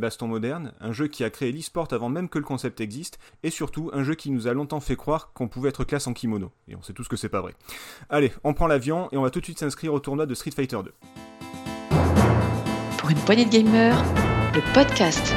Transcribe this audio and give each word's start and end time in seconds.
baston 0.00 0.26
moderne, 0.26 0.72
un 0.80 0.92
jeu 0.92 1.06
qui 1.06 1.22
a 1.22 1.30
créé 1.30 1.52
l'e-sport 1.52 1.88
avant 1.92 2.08
même 2.08 2.28
que 2.28 2.38
le 2.38 2.44
concept 2.44 2.80
existe, 2.80 3.18
et 3.42 3.50
surtout 3.50 3.90
un 3.92 4.02
jeu 4.02 4.14
qui 4.14 4.30
nous 4.30 4.48
a 4.48 4.52
longtemps 4.52 4.80
fait 4.80 4.96
croire 4.96 5.32
qu'on 5.32 5.48
pouvait 5.48 5.68
être 5.68 5.84
classe 5.84 6.06
en 6.06 6.12
kimono. 6.12 6.50
Et 6.68 6.74
on 6.74 6.82
sait 6.82 6.92
tous 6.92 7.08
que 7.08 7.16
c'est 7.16 7.28
pas 7.28 7.40
vrai. 7.40 7.54
Allez, 8.08 8.32
on 8.42 8.54
prend 8.54 8.66
l'avion 8.66 9.08
et 9.12 9.16
on 9.16 9.22
va 9.22 9.30
tout 9.30 9.40
de 9.40 9.44
suite 9.44 9.58
s'inscrire 9.58 9.94
au 9.94 10.00
tournoi 10.00 10.26
de 10.26 10.34
Street 10.34 10.50
Fighter 10.50 10.78
2. 10.82 10.92
Pour 12.98 13.10
une 13.10 13.18
poignée 13.18 13.44
de 13.44 13.50
gamers, 13.50 14.02
le 14.54 14.74
podcast. 14.74 15.34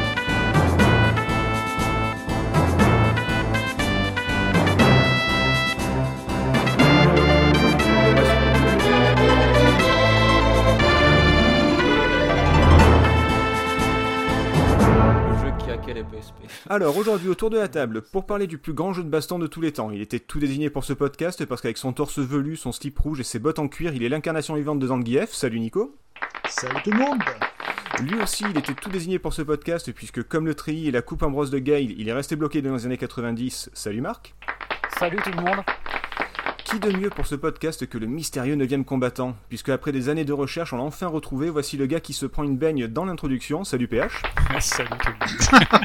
Alors 16.69 16.95
aujourd'hui 16.97 17.27
autour 17.27 17.49
de 17.49 17.57
la 17.57 17.67
table, 17.67 18.01
pour 18.01 18.25
parler 18.25 18.47
du 18.47 18.57
plus 18.57 18.71
grand 18.71 18.93
jeu 18.93 19.03
de 19.03 19.09
baston 19.09 19.37
de 19.37 19.47
tous 19.47 19.59
les 19.59 19.73
temps, 19.73 19.91
il 19.91 20.01
était 20.01 20.19
tout 20.19 20.39
désigné 20.39 20.69
pour 20.69 20.85
ce 20.85 20.93
podcast 20.93 21.45
parce 21.45 21.61
qu'avec 21.61 21.77
son 21.77 21.91
torse 21.91 22.19
velu, 22.19 22.55
son 22.55 22.71
slip 22.71 22.97
rouge 22.99 23.19
et 23.19 23.23
ses 23.23 23.37
bottes 23.37 23.59
en 23.59 23.67
cuir, 23.67 23.93
il 23.93 24.01
est 24.01 24.09
l'incarnation 24.09 24.55
vivante 24.55 24.79
de 24.79 24.87
Zangief. 24.87 25.33
Salut 25.33 25.59
Nico. 25.59 25.97
Salut 26.47 26.81
tout 26.81 26.91
le 26.91 26.99
monde. 26.99 27.19
Lui 28.01 28.21
aussi, 28.21 28.45
il 28.49 28.57
était 28.57 28.73
tout 28.73 28.89
désigné 28.89 29.19
pour 29.19 29.33
ce 29.33 29.41
podcast 29.41 29.91
puisque 29.91 30.23
comme 30.23 30.45
le 30.45 30.55
treillis 30.55 30.87
et 30.87 30.91
la 30.91 31.01
coupe 31.01 31.23
Ambrose 31.23 31.51
de 31.51 31.59
Gail, 31.59 31.95
il 31.97 32.07
est 32.07 32.13
resté 32.13 32.37
bloqué 32.37 32.61
dans 32.61 32.73
les 32.73 32.85
années 32.85 32.97
90. 32.97 33.69
Salut 33.73 34.01
Marc. 34.01 34.33
Salut 34.97 35.17
tout 35.21 35.31
le 35.31 35.41
monde. 35.41 35.63
Qui 36.73 36.79
de 36.79 36.97
mieux 36.97 37.11
pour 37.11 37.27
ce 37.27 37.35
podcast 37.35 37.85
que 37.85 37.99
le 37.99 38.07
mystérieux 38.07 38.55
9 38.55 38.83
combattant? 38.83 39.35
Puisque 39.47 39.69
après 39.69 39.91
des 39.91 40.09
années 40.09 40.25
de 40.25 40.33
recherche, 40.33 40.73
on 40.73 40.77
l'a 40.77 40.83
enfin 40.83 41.05
retrouvé. 41.05 41.51
Voici 41.51 41.77
le 41.77 41.85
gars 41.85 41.99
qui 41.99 42.13
se 42.13 42.25
prend 42.25 42.41
une 42.41 42.57
baigne 42.57 42.87
dans 42.87 43.05
l'introduction. 43.05 43.63
Salut 43.63 43.87
PH. 43.87 44.23
Salut 44.59 44.89
tout 44.89 45.11
le 45.11 45.59
monde. 45.59 45.83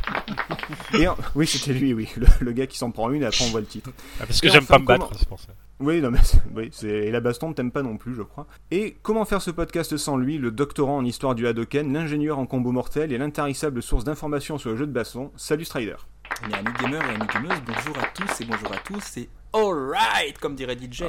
Et 0.94 1.06
Oui, 1.34 1.46
c'était 1.46 1.78
lui, 1.78 1.92
oui. 1.92 2.08
Le, 2.40 2.52
gars 2.52 2.66
qui 2.66 2.78
s'en 2.78 2.90
prend 2.90 3.10
une 3.10 3.22
et 3.22 3.26
après 3.26 3.44
on 3.44 3.50
voit 3.50 3.60
le 3.60 3.66
titre. 3.66 3.90
Ah, 4.18 4.24
parce 4.24 4.40
que 4.40 4.48
j'aime 4.48 4.64
pas 4.64 4.78
me 4.78 4.86
battre, 4.86 5.10
c'est 5.14 5.28
pour 5.28 5.38
ça. 5.38 5.48
Oui, 5.78 6.00
non, 6.00 6.10
mais 6.10 6.20
oui, 6.56 6.70
et 6.82 7.10
la 7.10 7.20
baston, 7.20 7.52
t'aimes 7.52 7.70
pas 7.70 7.82
non 7.82 7.98
plus, 7.98 8.14
je 8.14 8.22
crois. 8.22 8.46
Et 8.70 8.96
comment 9.02 9.26
faire 9.26 9.42
ce 9.42 9.50
podcast 9.50 9.94
sans 9.98 10.16
lui, 10.16 10.38
le 10.38 10.50
doctorant 10.50 10.96
en 10.96 11.04
histoire 11.04 11.34
du 11.34 11.46
Hadoken, 11.46 11.92
l'ingénieur 11.92 12.38
en 12.38 12.46
combo 12.46 12.72
mortel 12.72 13.12
et 13.12 13.18
l'intarissable 13.18 13.82
source 13.82 14.04
d'informations 14.04 14.56
sur 14.56 14.70
le 14.70 14.76
jeu 14.76 14.86
de 14.86 14.92
baston? 14.92 15.32
Salut 15.36 15.66
Strider. 15.66 15.96
Mais 16.48 16.54
amis 16.54 16.72
gamers 16.80 17.02
et 17.10 17.14
amis 17.14 17.26
gameuses, 17.32 17.60
bonjour 17.66 17.98
à 17.98 18.06
tous 18.06 18.40
et 18.40 18.44
bonjour 18.46 18.72
à 18.72 18.78
tous, 18.78 19.00
c'est 19.02 19.28
alright, 19.52 20.38
comme 20.38 20.54
dirait 20.54 20.76
DJ. 20.76 21.04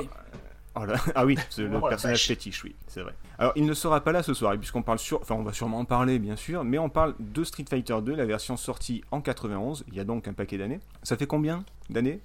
Ah, 0.76 0.86
oh 0.88 1.12
ah 1.16 1.26
oui, 1.26 1.38
c'est 1.50 1.64
le 1.64 1.80
personnage 1.80 2.26
fétiche, 2.26 2.64
oui, 2.64 2.76
c'est 2.88 3.02
vrai. 3.02 3.14
Alors, 3.38 3.54
il 3.56 3.66
ne 3.66 3.74
sera 3.74 4.02
pas 4.02 4.12
là 4.12 4.24
ce 4.24 4.34
soir, 4.34 4.56
puisqu'on 4.58 4.82
parle 4.82 5.00
sur. 5.00 5.22
Enfin, 5.22 5.36
on 5.36 5.44
va 5.44 5.54
sûrement 5.54 5.80
en 5.80 5.86
parler, 5.86 6.20
bien 6.20 6.36
sûr, 6.36 6.64
mais 6.64 6.78
on 6.78 6.90
parle 6.90 7.16
de 7.20 7.44
Street 7.44 7.66
Fighter 7.70 7.98
2, 8.02 8.16
la 8.16 8.26
version 8.26 8.56
sortie 8.58 9.04
en 9.12 9.22
91, 9.22 9.86
il 9.88 9.96
y 9.96 10.00
a 10.00 10.04
donc 10.04 10.28
un 10.28 10.34
paquet 10.34 10.58
d'années. 10.58 10.80
Ça 11.04 11.18
fait 11.18 11.28
combien 11.28 11.64
d'années? 11.90 12.22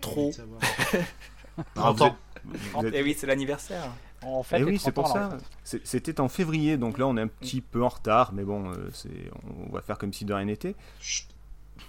Trop. 0.00 0.32
30 1.74 2.00
ans. 2.02 2.16
Et 2.92 3.02
oui, 3.02 3.14
c'est 3.18 3.26
l'anniversaire. 3.26 3.90
En 4.22 4.42
fait, 4.42 4.62
oui, 4.62 4.78
c'est 4.78 4.92
pour 4.92 5.08
ça. 5.08 5.38
C'était 5.62 6.20
en 6.20 6.28
février, 6.28 6.76
donc 6.76 6.98
là 6.98 7.06
on 7.06 7.16
est 7.16 7.20
un 7.20 7.28
petit 7.28 7.60
peu 7.60 7.82
en 7.82 7.88
retard, 7.88 8.32
mais 8.32 8.44
bon, 8.44 8.72
euh, 8.72 8.90
on 9.68 9.72
va 9.72 9.82
faire 9.82 9.98
comme 9.98 10.12
si 10.12 10.24
de 10.24 10.32
rien 10.32 10.46
n'était. 10.46 10.74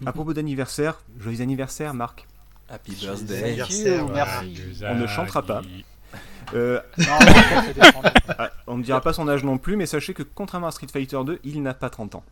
À 0.05 0.11
propos 0.11 0.33
d'anniversaire, 0.33 1.01
joyeux 1.17 1.41
anniversaire, 1.41 1.93
Marc. 1.93 2.27
Happy 2.69 2.95
birthday. 2.95 3.57
Merci. 4.13 4.83
On 4.83 4.95
ne 4.95 5.07
chantera 5.07 5.43
pas. 5.43 5.61
Euh, 6.53 6.79
ah, 8.37 8.51
on 8.67 8.77
ne 8.77 8.83
dira 8.83 9.01
pas 9.01 9.13
son 9.13 9.27
âge 9.27 9.43
non 9.43 9.57
plus, 9.57 9.75
mais 9.75 9.85
sachez 9.85 10.13
que 10.13 10.23
contrairement 10.23 10.67
à 10.67 10.71
Street 10.71 10.87
Fighter 10.91 11.19
2, 11.25 11.39
il 11.43 11.61
n'a 11.63 11.73
pas 11.73 11.89
30 11.89 12.15
ans. 12.15 12.23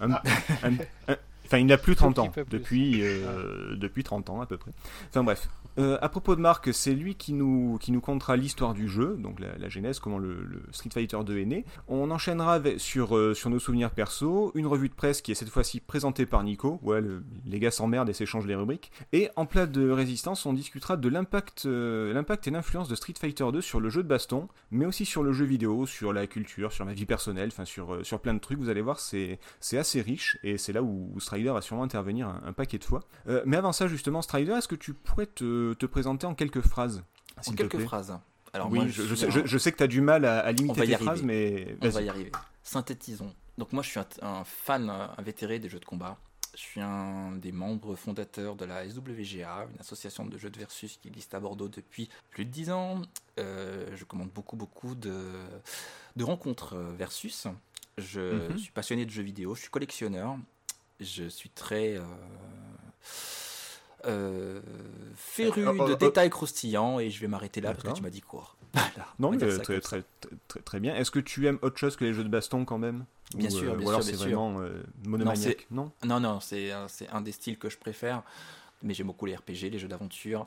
Enfin, 0.00 1.58
il 1.58 1.66
n'a 1.66 1.78
plus 1.78 1.96
30 1.96 2.18
ans, 2.18 2.32
depuis, 2.50 3.00
euh, 3.02 3.76
depuis 3.76 4.04
30 4.04 4.30
ans 4.30 4.40
à 4.40 4.46
peu 4.46 4.56
près. 4.56 4.70
Enfin 5.10 5.24
bref, 5.24 5.48
euh, 5.78 5.98
à 6.00 6.08
propos 6.08 6.36
de 6.36 6.40
Marc, 6.40 6.72
c'est 6.74 6.94
lui 6.94 7.14
qui 7.14 7.32
nous, 7.32 7.78
qui 7.80 7.92
nous 7.92 8.00
contera 8.00 8.36
l'histoire 8.36 8.74
du 8.74 8.88
jeu, 8.88 9.16
donc 9.18 9.40
la, 9.40 9.68
genèse, 9.68 9.98
comment 9.98 10.18
le, 10.18 10.62
Street 10.72 10.90
Fighter 10.92 11.18
2 11.24 11.38
est 11.38 11.44
né. 11.44 11.64
On 11.88 12.10
enchaînera 12.10 12.60
sur, 12.78 13.16
euh, 13.16 13.34
sur 13.34 13.50
nos 13.50 13.58
souvenirs 13.58 13.90
perso, 13.90 14.52
une 14.54 14.66
revue 14.66 14.88
de 14.88 14.94
presse 14.94 15.22
qui 15.22 15.32
est 15.32 15.34
cette 15.34 15.48
fois-ci 15.48 15.80
présentée 15.80 16.26
par 16.26 16.42
Nico, 16.42 16.80
ouais, 16.82 17.00
les 17.46 17.60
gars 17.60 17.70
s'emmerdent 17.70 18.08
et 18.08 18.12
s'échangent 18.12 18.46
les 18.46 18.54
rubriques. 18.54 18.90
Et 19.12 19.28
en 19.36 19.46
plat 19.46 19.66
de 19.66 19.90
résistance, 19.90 20.44
on 20.46 20.52
discutera 20.52 20.96
de 20.96 21.08
l'impact 21.08 21.66
euh, 21.66 22.10
et 22.10 22.50
l'influence 22.50 22.88
de 22.88 22.94
Street 22.94 23.14
Fighter 23.18 23.46
2 23.52 23.60
sur 23.60 23.80
le 23.80 23.90
jeu 23.90 24.02
de 24.02 24.08
baston, 24.08 24.48
mais 24.70 24.86
aussi 24.86 25.04
sur 25.04 25.22
le 25.22 25.32
jeu 25.32 25.44
vidéo, 25.44 25.86
sur 25.86 26.12
la 26.12 26.26
culture, 26.26 26.72
sur 26.72 26.84
ma 26.84 26.92
vie 26.92 27.06
personnelle, 27.06 27.50
enfin 27.52 27.64
sur, 27.64 28.04
sur 28.04 28.20
plein 28.20 28.34
de 28.34 28.38
trucs. 28.38 28.58
Vous 28.58 28.68
allez 28.68 28.82
voir, 28.82 28.98
c'est 28.98 29.38
assez 29.72 30.00
riche, 30.00 30.38
et 30.42 30.58
c'est 30.58 30.72
là 30.72 30.82
où, 30.82 31.18
Strider 31.20 31.50
va 31.50 31.60
sûrement 31.60 31.82
intervenir 31.82 32.28
un, 32.28 32.40
un 32.46 32.52
paquet 32.52 32.78
de 32.78 32.84
fois. 32.84 33.00
mais 33.44 33.56
avant 33.56 33.72
ça, 33.72 33.88
justement, 33.88 34.22
Strider, 34.22 34.52
est-ce 34.52 34.68
que 34.68 34.74
tu 34.74 34.94
pourrais 34.94 35.26
te 35.26 35.59
te, 35.78 35.86
présenter 35.86 36.26
en 36.26 36.34
quelques 36.34 36.60
phrases 36.60 37.02
En 37.46 37.52
quelques 37.52 37.78
phrases. 37.78 38.18
Alors 38.52 38.70
oui, 38.70 38.88
je, 38.88 39.58
sais, 39.58 39.72
que 39.72 39.76
tu 39.76 39.82
as 39.82 39.86
du 39.86 40.00
mal 40.00 40.24
à, 40.24 40.50
limiter 40.52 40.86
tes 40.86 40.96
phrases, 40.96 41.22
mais. 41.22 41.76
On 41.80 41.88
va 41.88 42.02
y 42.02 42.08
arriver. 42.08 42.32
Synthétisons. 42.62 43.34
Donc, 43.58 43.72
moi, 43.72 43.82
je 43.82 43.90
suis 43.90 44.00
un, 44.22 44.44
fan 44.44 44.90
invétéré 45.18 45.58
des 45.58 45.68
jeux 45.68 45.80
de 45.80 45.84
combat. 45.84 46.18
Je 46.54 46.60
suis 46.60 46.80
un 46.80 47.32
des 47.32 47.52
membres 47.52 47.94
fondateurs 47.94 48.56
de 48.56 48.64
la 48.64 48.88
SWGA, 48.88 49.68
une 49.72 49.80
association 49.80 50.26
de 50.26 50.36
jeux 50.36 50.50
de 50.50 50.58
versus 50.58 50.96
qui 50.96 51.08
existe 51.08 51.34
à 51.34 51.40
Bordeaux 51.40 51.68
depuis 51.68 52.08
plus 52.30 52.44
de 52.44 52.50
10 52.50 52.70
ans. 52.70 53.02
Euh, 53.38 53.86
je 53.94 54.04
commande 54.04 54.30
beaucoup, 54.30 54.56
beaucoup 54.56 54.96
de, 54.96 55.14
de 56.16 56.24
rencontres 56.24 56.74
euh, 56.74 56.92
versus. 56.96 57.46
Je 57.98 58.48
mhm. 58.48 58.58
suis 58.58 58.72
passionné 58.72 59.04
de 59.04 59.10
jeux 59.10 59.22
vidéo, 59.22 59.54
je 59.54 59.60
suis 59.60 59.70
collectionneur. 59.70 60.36
Je 60.98 61.24
suis 61.28 61.50
très. 61.50 61.96
Euh, 61.96 62.02
euh, 64.06 64.60
féru 65.14 65.66
euh, 65.66 65.72
de 65.72 65.92
euh, 65.92 65.96
détails 65.96 66.30
croustillants 66.30 67.00
et 67.00 67.10
je 67.10 67.20
vais 67.20 67.26
m'arrêter 67.26 67.60
là 67.60 67.74
parce 67.74 67.84
que 67.84 67.92
tu 67.92 68.02
m'as 68.02 68.10
dit 68.10 68.20
court. 68.20 68.56
non, 69.18 69.30
mais 69.30 69.38
très, 69.38 69.80
très, 69.80 70.04
très, 70.64 70.80
bien. 70.80 70.94
Est-ce 70.94 71.10
que 71.10 71.18
tu 71.18 71.46
aimes 71.46 71.58
autre 71.62 71.76
chose 71.76 71.96
que 71.96 72.04
les 72.04 72.14
jeux 72.14 72.24
de 72.24 72.28
baston 72.28 72.64
quand 72.64 72.78
même 72.78 73.04
Bien 73.34 73.50
sûr, 73.50 73.76
bien 73.76 73.86
ou 73.86 73.88
alors 73.90 74.02
c'est 74.02 74.12
vraiment 74.12 74.60
monomaniaque? 75.04 75.66
Non, 75.70 75.92
non, 76.04 76.20
non, 76.20 76.40
c'est 76.40 76.70
un 76.72 77.20
des 77.20 77.32
styles 77.32 77.58
que 77.58 77.68
je 77.68 77.78
préfère. 77.78 78.22
Mais 78.82 78.94
j'aime 78.94 79.08
beaucoup 79.08 79.26
les 79.26 79.36
RPG, 79.36 79.70
les 79.70 79.78
jeux 79.78 79.88
d'aventure. 79.88 80.46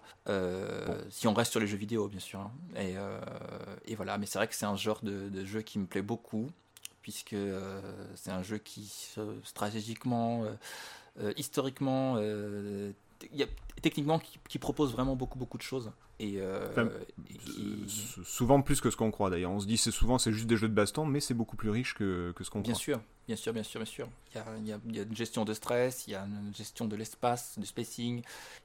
Si 1.10 1.28
on 1.28 1.34
reste 1.34 1.52
sur 1.52 1.60
les 1.60 1.68
jeux 1.68 1.78
vidéo, 1.78 2.08
bien 2.08 2.20
sûr. 2.20 2.40
Hein. 2.40 2.52
Et, 2.78 2.96
et, 3.92 3.96
voilà, 3.96 4.18
mais 4.18 4.26
c'est 4.26 4.40
vrai 4.40 4.48
que 4.48 4.56
c'est 4.56 4.66
un 4.66 4.76
genre 4.76 5.00
de, 5.04 5.30
de, 5.30 5.46
jeu 5.46 5.62
qui 5.62 5.78
me 5.78 5.86
plaît 5.86 6.02
beaucoup, 6.02 6.50
puisque 7.02 7.36
c'est 8.16 8.32
un 8.32 8.42
jeu 8.42 8.58
qui, 8.58 8.92
stratégiquement, 9.44 10.46
historiquement, 11.36 12.18
il 13.32 13.40
y 13.40 13.44
a 13.44 13.48
techniquement 13.82 14.20
qui, 14.20 14.60
propose 14.60 14.94
vraiment 14.94 15.16
beaucoup 15.16 15.40
beaucoup 15.40 15.58
de 15.58 15.64
choses. 15.64 15.92
Et, 16.20 16.36
euh, 16.38 16.90
souvent 18.24 18.62
plus 18.62 18.80
que 18.82 18.90
ce 18.90 18.96
qu'on 18.96 19.12
croit 19.12 19.30
d'ailleurs. 19.30 19.52
On 19.52 19.60
se 19.60 19.66
dit 19.66 19.78
c'est 19.78 19.92
souvent 19.92 20.18
c'est 20.18 20.32
juste 20.32 20.48
des 20.48 20.58
jeux 20.58 20.70
de 20.70 20.74
baston 20.74 21.06
mais 21.06 21.20
c'est 21.20 21.34
beaucoup 21.34 21.56
plus 21.56 21.70
riche 21.70 21.96
que, 21.96 22.32
que 22.36 22.44
ce 22.44 22.50
qu'on 22.50 22.62
croit. 22.62 22.72
bien 22.72 22.80
sûr 22.80 23.00
bien 23.28 23.36
sûr 23.36 23.54
bien 23.54 23.64
sûr 23.64 23.80
bien 23.80 23.86
sûr. 23.86 24.08
Il 24.34 24.38
y, 24.38 24.72
a, 24.72 24.80
il, 24.88 24.96
y 24.96 25.00
a, 25.00 25.04
une 25.04 25.16
gestion 25.16 25.46
de 25.46 25.54
stress 25.54 26.06
il 26.08 26.12
y 26.12 26.16
a 26.16 26.24
une 26.24 26.54
gestion 26.56 26.86
de 26.86 26.96
l'espace 26.96 27.58
du 27.58 27.66
spacing. 27.66 28.22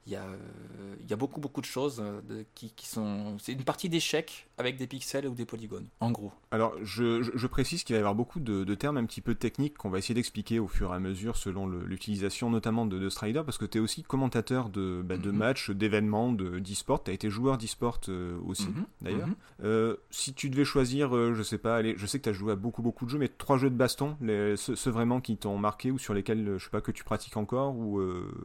Il 0.06 0.12
y 0.12 0.16
a, 0.16 0.24
euh, 0.24 0.94
il 1.00 1.10
y 1.10 1.12
a 1.12 1.16
beaucoup 1.16 1.40
beaucoup 1.40 1.60
de 1.60 1.66
choses 1.66 2.00
euh, 2.00 2.20
de, 2.28 2.44
qui, 2.54 2.70
qui, 2.70 2.86
sont 2.86 3.36
c'est 3.38 3.52
une 3.52 3.64
partie 3.64 3.88
d'échecs 3.88 4.46
avec 4.56 4.76
des 4.76 4.86
pixels 4.86 5.26
ou 5.26 5.34
des 5.34 5.44
polygones 5.44 5.86
en 6.00 6.10
gros. 6.10 6.32
Alors 6.50 6.74
je, 6.82 7.22
je, 7.22 7.46
précise 7.46 7.84
qu'il 7.84 7.94
va 7.94 7.98
y 7.98 8.00
avoir 8.00 8.14
beaucoup 8.14 8.40
de, 8.40 8.74
termes 8.74 8.98
un 8.98 9.06
petit 9.06 9.20
peu 9.20 9.34
techniques 9.34 9.76
qu'on 9.76 9.90
va 9.90 9.98
essayer 9.98 10.14
d'expliquer 10.14 10.58
au 10.58 10.68
fur 10.68 10.92
et 10.92 10.96
à 10.96 11.00
mesure 11.00 11.36
selon 11.36 11.66
l'utilisation 11.66 12.50
notamment 12.50 12.86
de, 12.86 12.98
de 12.98 13.08
Strider 13.08 13.42
parce 13.44 13.58
que 13.58 13.66
tu 13.66 13.78
es 13.78 13.80
aussi 13.80 14.02
commentateur 14.02 14.68
de, 14.68 14.97
bah, 15.02 15.16
de 15.16 15.30
mm-hmm. 15.30 15.34
matchs 15.34 15.70
d'événements 15.70 16.32
d'e-sport 16.32 16.98
tu 17.04 17.10
as 17.10 17.14
été 17.14 17.30
joueur 17.30 17.58
d'e-sport 17.58 18.00
euh, 18.08 18.38
aussi, 18.46 18.66
mhm. 18.66 18.86
d'ailleurs. 19.00 19.26
Mhm. 19.28 19.36
Euh, 19.64 19.96
si 20.10 20.34
tu 20.34 20.50
devais 20.50 20.64
choisir, 20.64 21.14
euh, 21.16 21.34
je 21.34 21.42
sais 21.42 21.58
pas, 21.58 21.76
allez, 21.76 21.94
je 21.96 22.06
sais 22.06 22.18
que 22.18 22.24
tu 22.24 22.28
as 22.30 22.32
joué 22.32 22.52
à 22.52 22.56
beaucoup, 22.56 22.82
beaucoup 22.82 23.04
de 23.04 23.10
jeux, 23.10 23.18
mais 23.18 23.28
trois 23.28 23.58
jeux 23.58 23.70
de 23.70 23.74
baston, 23.74 24.16
les, 24.20 24.56
ceux, 24.56 24.90
vraiment 24.90 25.20
qui 25.20 25.36
t'ont 25.36 25.58
marqué 25.58 25.90
ou 25.90 25.98
sur 25.98 26.14
lesquels, 26.14 26.56
je 26.58 26.64
sais 26.64 26.70
pas, 26.70 26.80
que 26.80 26.92
tu 26.92 27.04
pratiques 27.04 27.36
encore 27.36 27.76
ou 27.76 28.00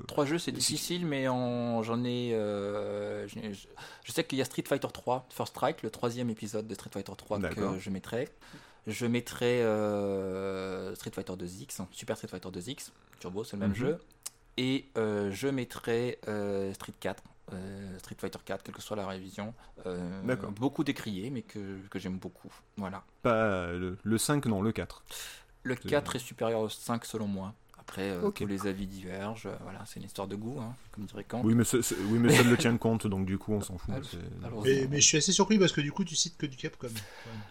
Trois 0.08 0.26
jeux, 0.26 0.38
c'est 0.38 0.52
difficile, 0.52 1.06
mais 1.06 1.26
j'en 1.26 2.04
ai. 2.04 2.32
je, 3.28 4.12
sais 4.12 4.24
qu'il 4.24 4.38
y 4.38 4.42
a 4.42 4.46
Street 4.46 4.64
Fighter 4.68 4.88
3, 4.92 5.28
First 5.30 5.56
Strike, 5.56 5.84
le 5.84 5.90
troisième 5.90 6.30
épisode 6.30 6.68
de 6.68 6.74
Street 6.74 6.92
Fighter 6.92 7.14
3 7.16 7.40
que 7.40 7.80
je 7.80 7.90
mettrai. 7.90 8.30
Je 8.86 9.06
mettrai 9.06 9.60
Street 10.96 11.12
Fighter 11.12 11.34
2X, 11.34 11.82
hein, 11.82 11.88
Super 11.92 12.18
Street 12.18 12.28
Fighter 12.28 12.50
2X, 12.50 12.90
Turbo, 13.20 13.44
c'est 13.44 13.56
le 13.56 13.62
même 13.62 13.70
mhm. 13.70 13.76
jeu. 13.76 13.98
Et 14.58 14.86
je 14.96 15.48
mettrai 15.48 16.20
Street 16.74 16.94
4, 17.00 17.24
euh, 17.52 18.00
Street 18.00 18.16
Fighter 18.18 18.40
4, 18.44 18.64
quelle 18.64 18.76
que 18.76 18.82
soit 18.82 18.96
la 18.96 19.08
révision. 19.08 19.54
Euh, 19.86 20.22
beaucoup 20.52 20.84
décrié, 20.84 21.30
mais 21.30 21.42
que, 21.42 21.78
que 21.90 22.00
j'aime 22.00 22.18
beaucoup. 22.18 22.52
Voilà. 22.78 23.04
Pas 23.22 23.68
le, 23.72 24.18
5, 24.18 24.46
non, 24.46 24.62
le 24.62 24.72
4. 24.72 25.04
Le 25.64 25.76
4 25.76 26.16
est 26.16 26.20
supérieur 26.20 26.62
au 26.62 26.70
5 26.70 27.06
selon 27.06 27.28
moi. 27.28 27.54
Après, 27.86 28.16
tous 28.36 28.46
les 28.46 28.68
avis 28.68 28.88
divergent. 28.88 29.50
voilà, 29.62 29.84
c'est 29.86 30.00
une 30.00 30.06
histoire 30.06 30.28
de 30.28 30.36
goût, 30.36 30.60
hein, 30.60 30.74
comme 30.92 31.06
dirait 31.06 31.24
Kant. 31.24 31.42
Oui, 31.44 31.54
mais, 31.54 31.64
oui, 31.74 32.20
mais 32.20 32.34
ça 32.34 32.44
ne 32.44 32.50
le 32.50 32.58
tient 32.58 32.76
compte, 32.78 33.08
donc 33.08 33.26
du 33.26 33.38
coup, 33.38 33.54
on 33.54 33.62
s'en 33.62 33.78
fout. 33.78 33.94
mais, 34.64 34.88
mais, 34.90 35.02
je 35.02 35.06
suis 35.06 35.18
assez 35.18 35.32
surpris 35.32 35.60
parce 35.60 35.72
que 35.72 35.82
du 35.82 35.92
coup, 35.92 36.04
tu 36.04 36.16
cites 36.16 36.38
que 36.38 36.46
du 36.46 36.56
Capcom. 36.58 36.88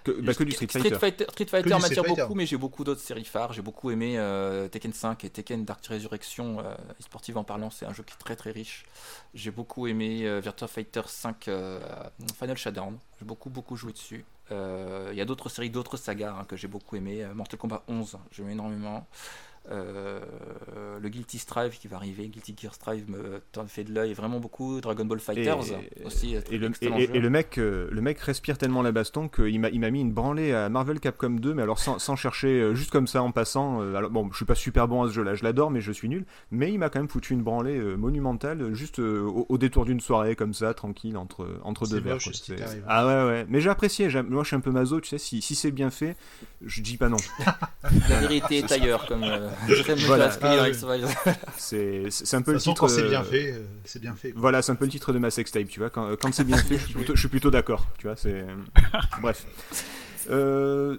Que, 0.05 0.13
bah, 0.21 0.35
que 0.35 0.45
du 0.45 0.53
Street 0.53 0.67
Fighter. 0.69 1.25
Street 1.31 1.47
Fighter, 1.47 1.71
m'attire 1.71 2.05
beaucoup, 2.05 2.35
mais 2.35 2.47
j'ai 2.47 2.57
beaucoup 2.57 2.85
d'autres 2.85 3.01
séries 3.01 3.25
phares. 3.25 3.53
J'ai 3.53 3.63
beaucoup 3.63 3.91
aimé 3.91 4.17
Tekken 4.71 4.93
5 4.93 5.25
et 5.25 5.31
Tekken 5.31 5.65
Dark 5.65 5.85
Resurrection, 5.87 6.63
sportive 6.99 7.37
en 7.37 7.45
parlant. 7.45 7.71
C'est 7.71 7.87
un 7.87 7.93
jeu 7.93 8.03
qui 8.03 8.15
est 8.15 8.19
très 8.19 8.37
très 8.37 8.51
riche. 8.51 8.85
J'ai 9.35 9.51
beaucoup 9.51 9.87
aimé 9.87 10.41
Virtua 10.41 10.69
Fighter 10.69 11.03
5 11.07 11.51
Final 12.39 12.57
Showdown. 12.57 12.99
J'ai 13.19 13.27
beaucoup 13.27 13.51
beaucoup 13.51 13.77
joué 13.77 13.93
dessus. 13.93 14.25
Euh, 14.51 15.09
il 15.13 15.19
y 15.19 15.21
a 15.21 15.25
d'autres 15.25 15.49
séries, 15.49 15.71
d'autres 15.71 15.97
sagas 15.97 16.35
hein, 16.39 16.45
que 16.47 16.57
j'ai 16.57 16.69
beaucoup 16.69 16.97
aimé. 16.97 17.23
Euh, 17.23 17.35
Mortal 17.35 17.59
Kombat 17.59 17.83
11, 17.89 18.19
j'aime 18.33 18.51
énormément. 18.51 19.07
Euh, 19.71 20.19
le 21.01 21.09
Guilty 21.09 21.39
Strive 21.39 21.79
qui 21.79 21.87
va 21.87 21.97
arriver, 21.97 22.27
Guilty 22.27 22.55
Gear 22.61 22.75
Strive 22.75 23.09
me 23.09 23.41
fait 23.69 23.85
de 23.85 23.95
l'œil 23.95 24.13
vraiment 24.13 24.41
beaucoup, 24.41 24.81
Dragon 24.81 25.05
Ball 25.05 25.21
Fighters 25.21 25.59
aussi. 26.05 26.35
Et 26.51 26.59
le, 26.59 26.71
et, 26.81 27.21
le, 27.21 27.31
mec, 27.31 27.59
euh, 27.59 27.89
le 27.91 28.01
mec 28.01 28.19
respire 28.21 28.59
tellement 28.59 28.83
la 28.83 28.91
baston 28.91 29.29
qu'il 29.29 29.61
m'a, 29.61 29.69
il 29.69 29.79
m'a 29.79 29.91
mis 29.91 30.01
une 30.01 30.13
branlée 30.13 30.53
à 30.53 30.69
Marvel 30.69 30.99
Capcom 30.99 31.31
2, 31.31 31.55
mais 31.55 31.63
alors 31.63 31.79
sans, 31.79 32.01
sans 32.01 32.17
chercher, 32.17 32.61
euh, 32.61 32.75
juste 32.75 32.91
comme 32.91 33.07
ça 33.07 33.23
en 33.23 33.31
passant. 33.31 33.81
alors, 33.81 34.11
bon, 34.11 34.29
je 34.33 34.37
suis 34.37 34.45
pas 34.45 34.57
super 34.57 34.89
bon 34.89 35.05
à 35.05 35.09
ce 35.09 35.13
jeu-là, 35.13 35.35
je 35.35 35.45
l'adore, 35.45 35.71
mais 35.71 35.81
je 35.81 35.93
suis 35.93 36.09
nul. 36.09 36.25
Mais 36.51 36.73
il 36.73 36.79
m'a 36.79 36.89
quand 36.89 36.99
même 36.99 37.09
foutu 37.09 37.33
une 37.33 37.43
branlée 37.43 37.79
monumentale, 37.97 38.75
juste 38.75 38.99
au, 38.99 39.59
détour 39.59 39.85
d'une 39.85 40.01
soirée 40.01 40.35
comme 40.35 40.55
ça, 40.55 40.75
tranquille, 40.75 41.17
entre, 41.17 41.47
entre 41.63 41.87
deux 41.87 42.01
verres. 42.01 42.19
Ah 42.89 43.07
ouais, 43.07 43.31
ouais. 43.31 43.47
Mais 43.49 43.61
j'ai 43.61 43.71
apprécié, 43.71 44.09
moi 44.23 44.43
je 44.43 44.49
suis 44.49 44.57
un 44.57 44.61
peu 44.61 44.73
mazo, 44.73 45.01
tu 45.01 45.09
sais, 45.09 45.19
si, 45.19 45.41
si 45.41 45.55
c'est 45.55 45.71
bien 45.71 45.91
fait, 45.91 46.17
je 46.65 46.81
dis 46.81 46.97
pas 46.97 47.09
non. 47.09 47.17
la 48.09 48.21
vérité 48.21 48.59
est 48.59 48.73
ailleurs, 48.73 49.07
comme 49.07 49.23
voilà. 50.07 50.31
C'est 51.57 52.35
un 52.35 52.43
peu 52.43 52.53
le 52.53 52.59
titre. 52.59 52.81
Quand 52.81 52.89
c'est 52.89 53.09
bien 53.09 53.21
euh, 53.21 53.25
fait, 53.25 53.53
euh, 53.53 53.65
c'est 53.85 54.01
bien 54.01 54.15
fait. 54.15 54.33
Voilà, 54.35 54.63
c'est 54.63 54.73
un 54.73 54.75
peu 54.75 54.85
le 54.85 54.91
titre 54.91 55.13
de 55.13 55.19
ma 55.19 55.31
sextape, 55.31 55.69
tu 55.69 55.81
vois. 55.81 55.91
Quand, 55.91 56.17
quand 56.21 56.33
c'est 56.33 56.45
bien 56.45 56.57
fait, 56.57 56.79
je 56.79 57.19
suis 57.19 57.29
plutôt, 57.29 57.51
d'accord, 57.51 57.87
tu 57.99 58.07
vois. 58.07 58.17
C'est 58.17 58.45
bref. 59.21 59.47
Euh, 60.31 60.99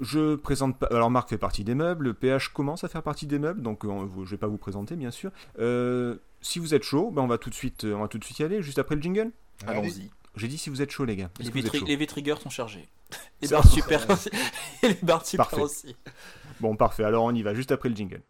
je 0.00 0.34
présente 0.36 0.78
pas. 0.78 0.86
Alors 0.86 1.10
Marc 1.10 1.28
fait 1.28 1.38
partie 1.38 1.64
des 1.64 1.74
meubles, 1.74 2.14
PH 2.14 2.48
commence 2.48 2.84
à 2.84 2.88
faire 2.88 3.02
partie 3.02 3.26
des 3.26 3.38
meubles, 3.38 3.62
donc 3.62 3.84
je 3.84 4.30
vais 4.30 4.38
pas 4.38 4.46
vous 4.46 4.58
présenter 4.58 4.96
bien 4.96 5.10
sûr. 5.10 5.30
si 6.40 6.58
vous 6.58 6.74
êtes 6.74 6.84
chaud, 6.84 7.10
ben 7.10 7.22
on 7.22 7.28
va 7.28 7.38
tout 7.38 7.50
de 7.50 7.54
suite, 7.54 7.84
on 7.84 8.00
va 8.00 8.08
tout 8.08 8.18
de 8.18 8.24
suite 8.24 8.38
y 8.38 8.44
aller, 8.44 8.62
juste 8.62 8.78
après 8.78 8.96
le 8.96 9.02
jingle. 9.02 9.30
Allons-y. 9.66 10.10
J'ai 10.36 10.48
dit 10.48 10.58
si 10.58 10.70
vous 10.70 10.80
êtes 10.80 10.90
chaud 10.90 11.04
les 11.04 11.16
gars. 11.16 11.30
Les, 11.40 11.50
V-triggers 11.96 12.36
sont 12.42 12.48
chargés. 12.48 12.88
Les 13.42 13.48
barres 13.50 13.68
super 13.68 14.08
aussi. 14.08 14.30
les 14.82 14.98
barres 15.02 15.26
super 15.26 15.58
aussi. 15.60 15.94
Bon, 16.62 16.76
parfait. 16.76 17.02
Alors 17.02 17.24
on 17.24 17.34
y 17.34 17.42
va 17.42 17.54
juste 17.54 17.72
après 17.72 17.88
le 17.88 17.96
jingle. 17.96 18.22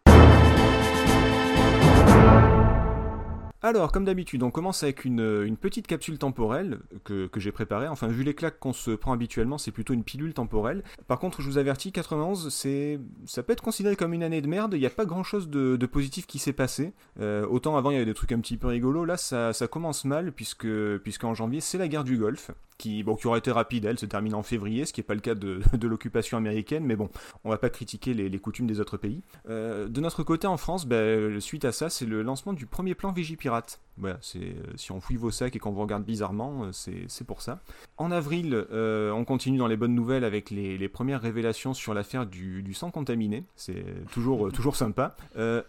Alors, 3.61 3.91
comme 3.91 4.03
d'habitude, 4.03 4.41
on 4.41 4.51
commence 4.51 4.81
avec 4.81 5.05
une, 5.05 5.55
petite 5.55 5.85
capsule 5.85 6.17
temporelle 6.17 6.79
que, 7.05 7.29
j'ai 7.37 7.51
préparée. 7.51 7.87
Enfin, 7.87 8.07
vu 8.07 8.23
les 8.23 8.33
claques 8.33 8.59
qu'on 8.59 8.73
se 8.73 8.91
prend 8.91 9.13
habituellement, 9.13 9.57
c'est 9.57 9.71
plutôt 9.71 9.93
une 9.93 10.03
pilule 10.03 10.33
temporelle. 10.33 10.83
Par 11.07 11.19
contre, 11.19 11.41
je 11.41 11.47
vous 11.47 11.59
avertis, 11.59 11.91
91, 11.91 12.49
c'est, 12.49 12.99
ça 13.25 13.41
peut 13.43 13.53
être 13.53 13.63
considéré 13.63 13.95
comme 13.95 14.13
une 14.13 14.23
année 14.23 14.41
de 14.41 14.47
merde. 14.47 14.73
Il 14.73 14.79
n'y 14.79 14.85
a 14.85 14.89
pas 14.89 15.05
grand 15.05 15.23
chose 15.23 15.47
de, 15.47 15.77
positif 15.85 16.25
qui 16.25 16.39
s'est 16.39 16.53
passé. 16.53 16.91
Euh, 17.21 17.45
autant 17.47 17.77
avant, 17.77 17.91
il 17.91 17.93
y 17.93 17.97
avait 17.97 18.05
des 18.05 18.15
trucs 18.15 18.31
un 18.31 18.39
petit 18.39 18.57
peu 18.57 18.67
rigolos. 18.67 19.05
Là, 19.05 19.15
ça, 19.15 19.53
commence 19.69 20.05
mal, 20.05 20.31
puisque, 20.31 20.67
puisqu'en 21.03 21.35
janvier, 21.35 21.61
c'est 21.61 21.77
la 21.77 21.87
guerre 21.87 22.03
du 22.03 22.17
Golfe 22.17 22.49
qui, 22.77 23.03
bon, 23.03 23.15
qui 23.15 23.27
aurait 23.27 23.39
été 23.39 23.51
rapide, 23.51 23.85
elle 23.85 23.99
se 23.99 24.05
termine 24.05 24.35
en 24.35 24.43
février, 24.43 24.85
ce 24.85 24.93
qui 24.93 24.99
n'est 24.99 25.05
pas 25.05 25.15
le 25.15 25.21
cas 25.21 25.35
de, 25.35 25.87
l'occupation 25.87 26.37
américaine, 26.37 26.85
mais 26.85 26.95
bon, 26.95 27.09
on 27.43 27.49
va 27.49 27.57
pas 27.57 27.69
critiquer 27.69 28.13
les, 28.13 28.39
coutumes 28.39 28.67
des 28.67 28.79
autres 28.79 28.97
pays. 28.97 29.21
Euh, 29.49 29.87
de 29.87 30.01
notre 30.01 30.23
côté 30.23 30.47
en 30.47 30.57
France, 30.57 30.85
ben, 30.85 31.39
suite 31.39 31.65
à 31.65 31.71
ça, 31.71 31.89
c'est 31.89 32.05
le 32.05 32.21
lancement 32.21 32.53
du 32.53 32.65
premier 32.65 32.95
plan 32.95 33.11
Vigipirate. 33.11 33.79
Voilà, 33.97 34.17
c'est 34.21 34.39
euh, 34.39 34.73
si 34.75 34.91
on 34.91 34.99
fouille 34.99 35.17
vos 35.17 35.29
sacs 35.29 35.55
et 35.55 35.59
qu'on 35.59 35.71
vous 35.71 35.81
regarde 35.81 36.03
bizarrement, 36.03 36.63
euh, 36.63 36.71
c'est 37.07 37.23
pour 37.25 37.41
ça. 37.41 37.59
En 37.97 38.11
avril, 38.11 38.65
on 38.71 39.23
continue 39.25 39.57
dans 39.57 39.67
les 39.67 39.77
bonnes 39.77 39.93
nouvelles 39.93 40.23
avec 40.23 40.49
les, 40.49 40.89
premières 40.89 41.21
révélations 41.21 41.73
sur 41.73 41.93
l'affaire 41.93 42.25
du, 42.25 42.73
sang 42.73 42.91
contaminé. 42.91 43.43
C'est 43.55 43.85
toujours, 44.11 44.51
toujours 44.51 44.75
sympa. 44.75 45.15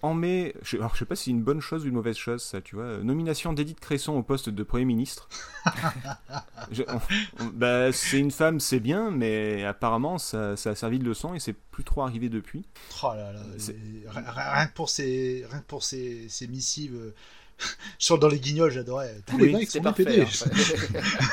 en 0.03 0.15
mai, 0.15 0.55
je, 0.63 0.77
alors 0.79 0.95
je 0.95 1.01
sais 1.01 1.05
pas 1.05 1.17
si 1.17 1.25
c'est 1.25 1.31
une 1.31 1.43
bonne 1.43 1.61
chose 1.61 1.85
ou 1.85 1.89
une 1.89 1.95
mauvaise 1.95 2.17
chose, 2.17 2.43
ça, 2.43 2.61
tu 2.61 2.77
vois. 2.77 2.99
Nomination 2.99 3.53
d'Edith 3.53 3.81
Cresson 3.81 4.15
au 4.15 4.23
poste 4.23 4.49
de 4.49 4.63
Premier 4.63 4.87
ministre. 4.87 5.29
bah, 7.53 7.93
c'est 7.93 8.19
une 8.19 8.31
femme, 8.31 8.59
c'est 8.59 8.81
bien, 8.81 9.11
mais 9.11 9.65
apparemment 9.65 10.19
ça, 10.19 10.53
a 10.53 10.75
servi 10.75 10.99
de 10.99 11.05
leçon 11.05 11.35
et 11.35 11.41
c'est 11.41 11.53
plus 11.53 11.85
trop 11.85 12.03
arrivé 12.03 12.29
depuis. 12.29 12.65
Oh 13.03 13.13
là 13.15 13.33
là, 13.33 13.41
rien 14.09 14.67
que 14.67 14.75
pour 14.75 14.89
ces, 14.89 15.45
rien 15.51 15.63
pour 15.67 15.85
ces, 15.85 16.29
ces 16.29 16.47
missives. 16.47 17.13
sur 17.99 18.19
dans 18.19 18.29
les 18.29 18.39
guignols, 18.39 18.71
j'adorais. 18.71 19.15
Tous 19.27 19.39
les 19.39 19.53
mecs 19.53 19.71
sont 19.71 19.81
parfait, 19.81 20.23
hein. 20.23 20.27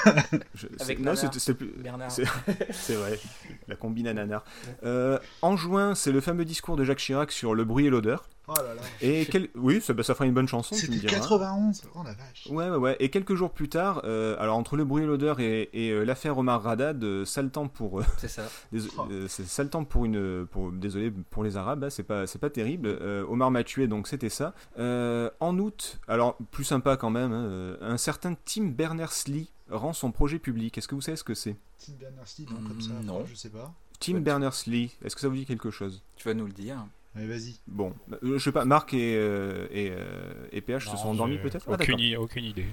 Avec 0.79 0.99
non, 0.99 1.15
c'était 1.15 1.53
plus. 1.53 1.73
C'est 2.71 2.93
vrai, 2.93 3.19
la 3.67 3.75
combine 3.75 4.07
à 4.07 4.13
nanar. 4.13 4.43
Euh, 4.83 5.19
en 5.41 5.57
juin, 5.57 5.95
c'est 5.95 6.11
le 6.11 6.21
fameux 6.21 6.45
discours 6.45 6.75
de 6.75 6.83
Jacques 6.83 6.99
Chirac 6.99 7.31
sur 7.31 7.55
le 7.55 7.63
bruit 7.63 7.87
et 7.87 7.89
l'odeur. 7.89 8.25
Oh 8.53 8.61
là 8.61 8.73
là. 8.73 8.81
Et 9.01 9.25
quel... 9.31 9.47
oui, 9.55 9.79
ça, 9.81 9.93
bah, 9.93 10.03
ça 10.03 10.13
fera 10.13 10.25
une 10.25 10.33
bonne 10.33 10.47
chanson. 10.47 10.75
C'était 10.75 11.07
91. 11.07 11.83
Oh 11.95 12.03
la 12.03 12.13
vache. 12.13 12.47
Ouais, 12.49 12.69
ouais, 12.69 12.75
ouais. 12.75 12.97
Et 12.99 13.09
quelques 13.09 13.35
jours 13.35 13.51
plus 13.51 13.69
tard, 13.69 14.01
euh, 14.03 14.35
alors 14.39 14.57
entre 14.57 14.75
le 14.75 14.83
bruit 14.83 15.03
et 15.03 15.05
l'odeur 15.05 15.39
et, 15.39 15.69
et 15.73 15.91
euh, 15.91 16.03
l'affaire 16.03 16.37
Omar 16.37 16.61
Radad, 16.61 17.01
euh, 17.03 17.23
sale 17.23 17.49
temps 17.49 17.67
pour. 17.67 17.99
Euh, 17.99 18.05
c'est 18.17 18.27
ça. 18.27 18.43
Oh. 18.97 19.07
sale 19.27 19.69
temps 19.69 19.83
pour 19.83 20.05
une. 20.05 20.45
Pour, 20.47 20.71
désolé 20.71 21.11
pour 21.11 21.43
les 21.43 21.55
Arabes, 21.55 21.83
hein, 21.83 21.89
c'est 21.89 22.03
pas, 22.03 22.27
c'est 22.27 22.39
pas 22.39 22.49
terrible. 22.49 22.89
Omar 23.29 23.51
m'a 23.51 23.63
tué, 23.63 23.87
donc 23.87 24.07
c'était 24.07 24.29
ça. 24.29 24.53
en 24.77 25.59
août, 25.59 25.99
alors 26.07 26.37
plus 26.51 26.63
sympa 26.63 26.97
quand 26.97 27.09
même, 27.09 27.31
hein, 27.31 27.77
un 27.81 27.97
certain 27.97 28.35
Tim 28.45 28.65
Berners-Lee 28.65 29.51
rend 29.69 29.93
son 29.93 30.11
projet 30.11 30.39
public. 30.39 30.77
Est-ce 30.77 30.87
que 30.87 30.95
vous 30.95 31.01
savez 31.01 31.17
ce 31.17 31.23
que 31.23 31.33
c'est? 31.33 31.55
Tim 31.77 31.93
Berners-Lee, 31.99 32.47
non, 32.49 32.67
comme 32.67 32.81
ça, 32.81 32.93
non. 33.03 33.25
je 33.25 33.35
sais 33.35 33.49
pas. 33.49 33.73
Tim 33.99 34.19
Berners-Lee, 34.19 34.97
est-ce 35.03 35.15
que 35.15 35.21
ça 35.21 35.27
vous 35.29 35.35
dit 35.35 35.45
quelque 35.45 35.71
chose? 35.71 36.01
Tu 36.15 36.27
vas 36.27 36.33
nous 36.33 36.45
le 36.45 36.53
dire. 36.53 36.85
Allez, 37.15 37.27
vas-y. 37.27 37.59
Bon, 37.67 37.93
euh, 38.11 38.17
je 38.23 38.37
sais 38.37 38.51
pas, 38.51 38.63
Marc 38.65 38.93
et, 38.93 39.15
euh, 39.17 39.67
et, 39.71 39.91
euh, 39.91 40.61
PH 40.61 40.89
se 40.89 40.97
sont 40.97 41.09
endormis 41.09 41.37
peut-être? 41.37 41.65
Ah, 41.69 41.73
aucune, 41.73 42.17
aucune 42.17 42.45
idée. 42.45 42.65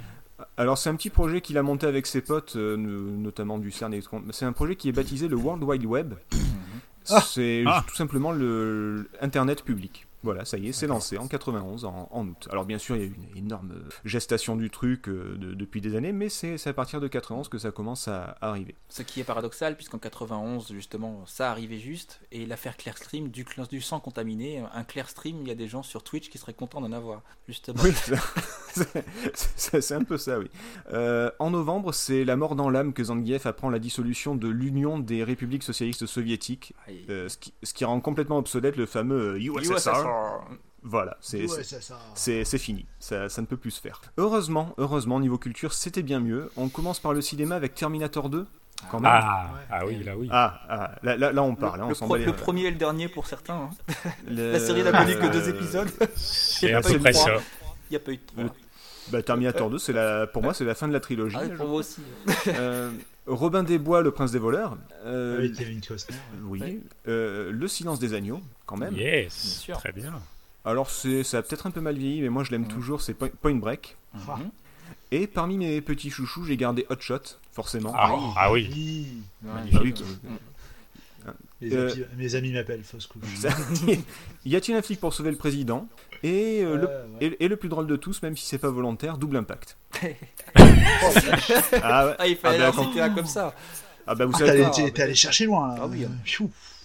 Alors 0.57 0.79
c'est 0.79 0.89
un 0.89 0.95
petit 0.95 1.11
projet 1.11 1.41
qu'il 1.41 1.59
a 1.59 1.65
monté 1.65 1.87
avec 1.87 2.07
ses 2.07 2.21
potes, 2.21 2.55
notamment 2.55 3.59
du 3.59 3.73
CERN. 3.73 3.95
C'est 4.31 4.45
un 4.45 4.53
projet 4.53 4.77
qui 4.77 4.89
est 4.89 4.93
baptisé 4.93 5.27
le 5.27 5.37
World 5.37 5.65
Wide 5.65 5.85
Web. 5.85 6.15
C'est 7.05 7.65
ah. 7.67 7.83
tout 7.89 7.95
simplement 7.95 8.33
le 8.33 9.09
Internet 9.23 9.65
public. 9.65 10.08
Voilà, 10.29 10.45
ça 10.45 10.59
y 10.59 10.69
est, 10.69 10.73
c'est 10.73 10.87
lancé 10.87 11.17
en 11.17 11.27
91, 11.27 11.87
en, 11.87 12.27
août. 12.27 12.49
Alors 12.51 12.67
bien 12.67 12.77
sûr, 12.77 12.97
il 12.97 12.99
y 13.03 13.05
a 13.07 13.09
eu 13.09 13.15
une 13.33 13.47
énorme 13.47 13.73
gestation 14.05 14.57
du 14.57 14.69
truc 14.69 15.09
euh, 15.09 15.39
depuis 15.39 15.81
des 15.81 15.97
années, 15.97 16.13
mais 16.13 16.29
c'est 16.29 16.67
à 16.67 16.75
partir 16.75 17.01
de 17.01 17.09
91 17.09 17.49
que 17.49 17.57
ça 17.57 17.71
commence 17.71 18.09
à, 18.09 18.37
arriver. 18.43 18.75
Ce 18.91 19.01
qui 19.01 19.21
est 19.21 19.25
paradoxal, 19.25 19.75
puisqu'en 19.75 19.97
91, 19.97 20.71
justement, 20.71 21.25
ça 21.25 21.51
arrivait 21.51 21.79
juste, 21.79 22.21
et 22.31 22.45
l'affaire 22.45 22.77
Clearstream, 22.77 23.29
du, 23.29 23.47
du 23.71 23.81
sang 23.81 24.01
contaminé, 24.01 24.63
un 24.75 24.85
Clearstream, 24.85 25.41
il 25.41 25.49
y 25.49 25.51
a 25.51 25.55
des 25.55 25.67
gens 25.67 25.83
sur 25.83 26.03
Twitch 26.03 26.29
qui 26.29 26.37
seraient 26.37 26.53
contents 26.53 26.83
d'en 26.83 26.93
avoir, 26.93 27.23
justement. 27.49 27.83
Oui, 27.83 27.95
c'est 29.35 29.95
un 29.95 30.05
peu 30.05 30.19
ça, 30.19 30.39
oui. 30.39 30.51
Euh, 30.93 31.31
en 31.39 31.53
novembre, 31.53 31.95
c'est 31.95 32.27
la 32.27 32.37
mort 32.37 32.55
dans 32.55 32.69
l'âme 32.69 32.93
que 32.93 33.05
Zangief 33.05 33.47
apprend 33.47 33.71
la 33.71 33.79
dissolution 33.79 34.35
de 34.35 34.49
l'Union 34.49 34.99
des 34.99 35.25
républiques 35.25 35.63
socialistes 35.63 36.05
soviétiques, 36.05 36.75
euh, 37.09 37.31
ce, 37.31 37.39
qui, 37.39 37.55
ce, 37.63 37.73
qui, 37.73 37.87
rend 37.87 38.01
complètement 38.01 38.37
obsolète 38.37 38.77
le 38.77 38.85
fameux 38.85 39.41
USSR. 39.41 40.18
Voilà, 40.83 41.17
c'est 41.21 42.59
fini, 42.59 42.87
ça, 43.01 43.29
ça, 43.29 43.43
ne 43.43 43.47
peut 43.47 43.57
plus 43.57 43.73
se 43.73 43.81
faire. 43.81 44.01
Heureusement, 44.17 44.75
heureusement, 44.79 45.21
niveau 45.21 45.37
culture, 45.37 45.75
c'était 45.75 46.03
bien 46.03 46.21
mieux. 46.21 46.51
On 46.57 46.69
commence 46.69 47.01
par 47.01 47.13
le 47.13 47.21
cinéma 47.21 47.57
avec 47.57 47.75
Terminator 47.75 48.31
2. 48.31 48.47
Quand 48.91 49.01
même. 49.01 49.11
Ah, 49.13 49.51
ah 49.71 49.87
oui, 49.87 50.05
là 50.05 50.17
oui. 50.17 50.29
Ah, 50.31 50.61
ah 50.69 50.91
là, 51.03 51.17
là, 51.17 51.43
on 51.43 51.57
parle. 51.57 51.81
Le, 51.81 51.85
hein, 51.87 52.17
le, 52.25 52.33
premier 52.33 52.67
et 52.67 52.71
le 52.71 52.77
dernier 52.77 53.09
pour 53.09 53.27
certains. 53.27 53.69
Hein. 53.71 54.11
La 54.29 54.61
série 54.61 54.85
n'a 54.85 54.93
connu 54.93 55.17
que 55.17 55.33
deux 55.33 55.49
épisodes. 55.49 55.91
C'est 56.15 56.73
à 56.73 56.81
peu 56.81 56.97
près 56.99 57.13
ça. 57.13 57.39
Il 57.91 57.93
n'y 57.93 57.97
a 57.97 58.01
pas 58.01 58.13
eu 58.13 58.19
de 58.19 58.23
trois. 58.25 58.55
Bah, 59.11 59.23
Terminator 59.23 59.71
2, 59.71 59.79
la, 59.93 60.27
pour 60.27 60.43
moi, 60.43 60.53
c'est 60.53 60.67
la 60.67 60.75
fin 60.75 60.87
de 60.87 60.93
la 60.93 61.01
trilogie. 61.01 61.37
Ah, 61.39 61.49
pour 61.57 61.67
moi 61.67 61.79
aussi. 61.79 62.03
Euh, 62.49 62.91
Robin 63.29 63.63
des 63.63 63.79
Bois, 63.79 64.03
le 64.03 64.11
prince 64.11 64.33
des 64.33 64.39
voleurs. 64.39 64.77
Euh, 65.05 65.39
Avec 65.39 65.55
Kevin 65.55 65.81
Costner. 65.81 66.17
Oui. 66.45 66.81
Euh, 67.07 67.53
le 67.53 67.69
silence 67.69 67.99
des 67.99 68.15
agneaux, 68.15 68.41
quand 68.67 68.77
même. 68.77 68.95
Yes, 68.95 69.67
très 69.75 69.93
bien. 69.93 70.15
Alors, 70.65 70.91
ça 70.91 71.39
a 71.39 71.43
peut-être 71.43 71.67
un 71.67 71.71
peu 71.71 71.81
mal 71.81 71.97
vieilli, 71.97 72.23
mais 72.23 72.29
moi 72.29 72.45
je 72.45 72.51
l'aime 72.51 72.67
toujours, 72.67 73.01
c'est 73.01 73.15
Point 73.15 73.55
Break. 73.55 73.97
Mhm. 74.15 74.51
Et 75.11 75.27
parmi 75.27 75.57
mes 75.57 75.81
petits 75.81 76.11
chouchous, 76.11 76.45
j'ai 76.45 76.57
gardé 76.57 76.87
Hot 76.91 77.01
Shot, 77.01 77.39
forcément. 77.53 77.93
Ah, 77.95 78.15
ah 78.37 78.53
oui. 78.53 79.23
Magnifique. 81.61 82.03
Euh, 82.03 82.05
mes, 82.17 82.35
amis 82.35 82.53
m'appellent 82.53 82.85
fausse 82.85 83.07
couche. 83.07 83.23
y 84.47 84.57
a-t-il 84.57 84.77
un 84.77 84.83
flic 84.83 85.01
pour 85.01 85.13
sauver 85.13 85.31
le 85.31 85.37
président 85.37 85.89
et, 86.23 86.63
euh, 86.63 86.77
le, 87.21 87.37
Et, 87.41 87.49
le 87.49 87.57
plus 87.57 87.69
drôle 87.69 87.87
de 87.87 87.97
tous, 87.97 88.23
même 88.23 88.37
si 88.37 88.47
c'est 88.47 88.59
pas 88.59 88.71
volontaire, 88.71 89.19
double 89.19 89.37
impact. 89.37 89.77
ah, 90.55 92.17
il 92.27 92.37
fallait 92.37 92.65
ah, 92.65 92.73
ben, 92.73 93.15
comme 93.15 93.27
ça. 93.27 93.55
Ah 94.11 94.15
bah 94.15 94.25
vous 94.25 94.33
ah, 94.37 94.39
savez, 94.39 94.93
t'es 94.93 95.03
allé 95.03 95.15
chercher 95.15 95.45
loin. 95.45 95.69
Là. 95.69 95.81
Ah 95.83 95.87
oui. 95.87 96.07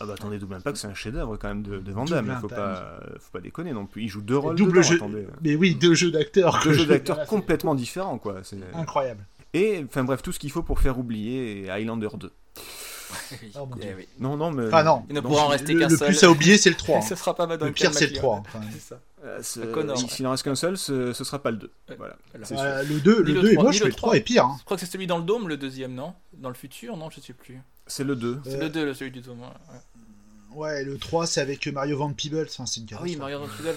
Ah 0.01 0.05
bah 0.05 0.13
attendez, 0.13 0.37
Double 0.39 0.55
Impact, 0.55 0.75
c'est 0.75 0.87
un 0.87 0.93
chef-d'œuvre 0.93 1.37
quand 1.37 1.47
même 1.47 1.63
de, 1.63 1.77
de 1.77 1.91
Van 1.93 2.03
Damme. 2.03 2.37
Faut 2.41 2.49
pas, 2.49 2.99
faut 3.17 3.31
pas 3.31 3.39
déconner 3.39 3.71
non 3.71 3.85
plus. 3.85 4.03
Il 4.03 4.09
joue 4.09 4.21
deux 4.21 4.37
rôles. 4.37 4.57
Double 4.57 4.83
jeu. 4.83 4.99
Mais 5.41 5.55
oui, 5.55 5.75
deux 5.75 5.93
jeux 5.93 6.11
d'acteurs. 6.11 6.59
Deux 6.63 6.73
jeux 6.73 6.85
d'acteurs 6.85 7.25
complètement 7.25 7.75
différents, 7.75 8.17
quoi. 8.17 8.41
Incroyable. 8.73 9.25
Et 9.53 9.83
enfin 9.85 10.03
bref, 10.03 10.21
tout 10.21 10.31
ce 10.31 10.39
qu'il 10.39 10.51
faut 10.51 10.63
pour 10.63 10.79
faire 10.79 10.97
oublier 10.97 11.69
Highlander 11.69 12.09
2. 12.17 12.31
Oh, 13.55 13.67
eh 13.81 14.07
non, 14.19 14.35
non, 14.37 14.51
mais. 14.51 14.67
Enfin, 14.67 14.83
non. 14.83 15.05
Il 15.09 15.15
ne 15.15 15.21
pourra 15.21 15.43
en 15.43 15.47
rester 15.49 15.75
qu'un 15.75 15.89
seul. 15.89 15.99
Le 15.99 16.05
plus 16.07 16.23
à 16.23 16.31
oublier, 16.31 16.57
c'est 16.57 16.69
le 16.69 16.75
3. 16.75 17.01
ce 17.09 17.15
sera 17.15 17.35
pas 17.35 17.45
Le 17.45 17.71
pire, 17.71 17.93
c'est 17.93 18.07
le 18.07 18.13
3. 18.13 18.43
Enfin. 18.45 18.61
Euh, 19.25 19.41
S'il 19.41 20.25
n'en 20.25 20.31
reste 20.31 20.43
qu'un 20.43 20.53
seul, 20.53 20.77
ce, 20.77 21.13
ce 21.13 21.23
sera 21.23 21.39
pas 21.39 21.51
le 21.51 21.55
2. 21.55 21.71
Voilà. 21.97 22.17
Euh, 22.35 22.83
le 22.83 22.99
2, 22.99 23.21
le 23.21 23.33
2 23.41 23.53
est 23.53 23.55
moche, 23.55 23.79
mais 23.79 23.87
le 23.87 23.93
3 23.93 24.17
est 24.17 24.21
pire. 24.21 24.43
Hein. 24.43 24.57
Je 24.59 24.65
crois 24.65 24.75
que 24.75 24.81
c'est 24.85 24.91
celui 24.91 25.07
dans 25.07 25.17
le 25.17 25.23
dôme, 25.23 25.47
le 25.47 25.55
deuxième, 25.55 25.93
non? 25.93 26.13
Dans 26.33 26.49
le 26.49 26.55
futur, 26.55 26.97
non 26.97 27.09
Je 27.09 27.21
sais 27.21 27.31
plus. 27.31 27.61
C'est 27.87 28.03
le 28.03 28.17
2. 28.17 28.41
C'est 28.43 28.57
le 28.57 28.69
2, 28.69 28.93
celui 28.93 29.11
du 29.11 29.21
dôme. 29.21 29.39
Ouais, 30.55 30.83
le 30.83 30.97
3, 30.97 31.25
c'est 31.25 31.41
avec 31.41 31.65
Mario 31.67 31.97
Van 31.97 32.11
Peebles. 32.11 32.47
Enfin, 32.49 32.65
c'est 32.65 32.81
une 32.81 32.87
ah 32.91 32.99
oui, 33.01 33.15
Mario 33.15 33.39
Van 33.39 33.47
Peebles, 33.47 33.75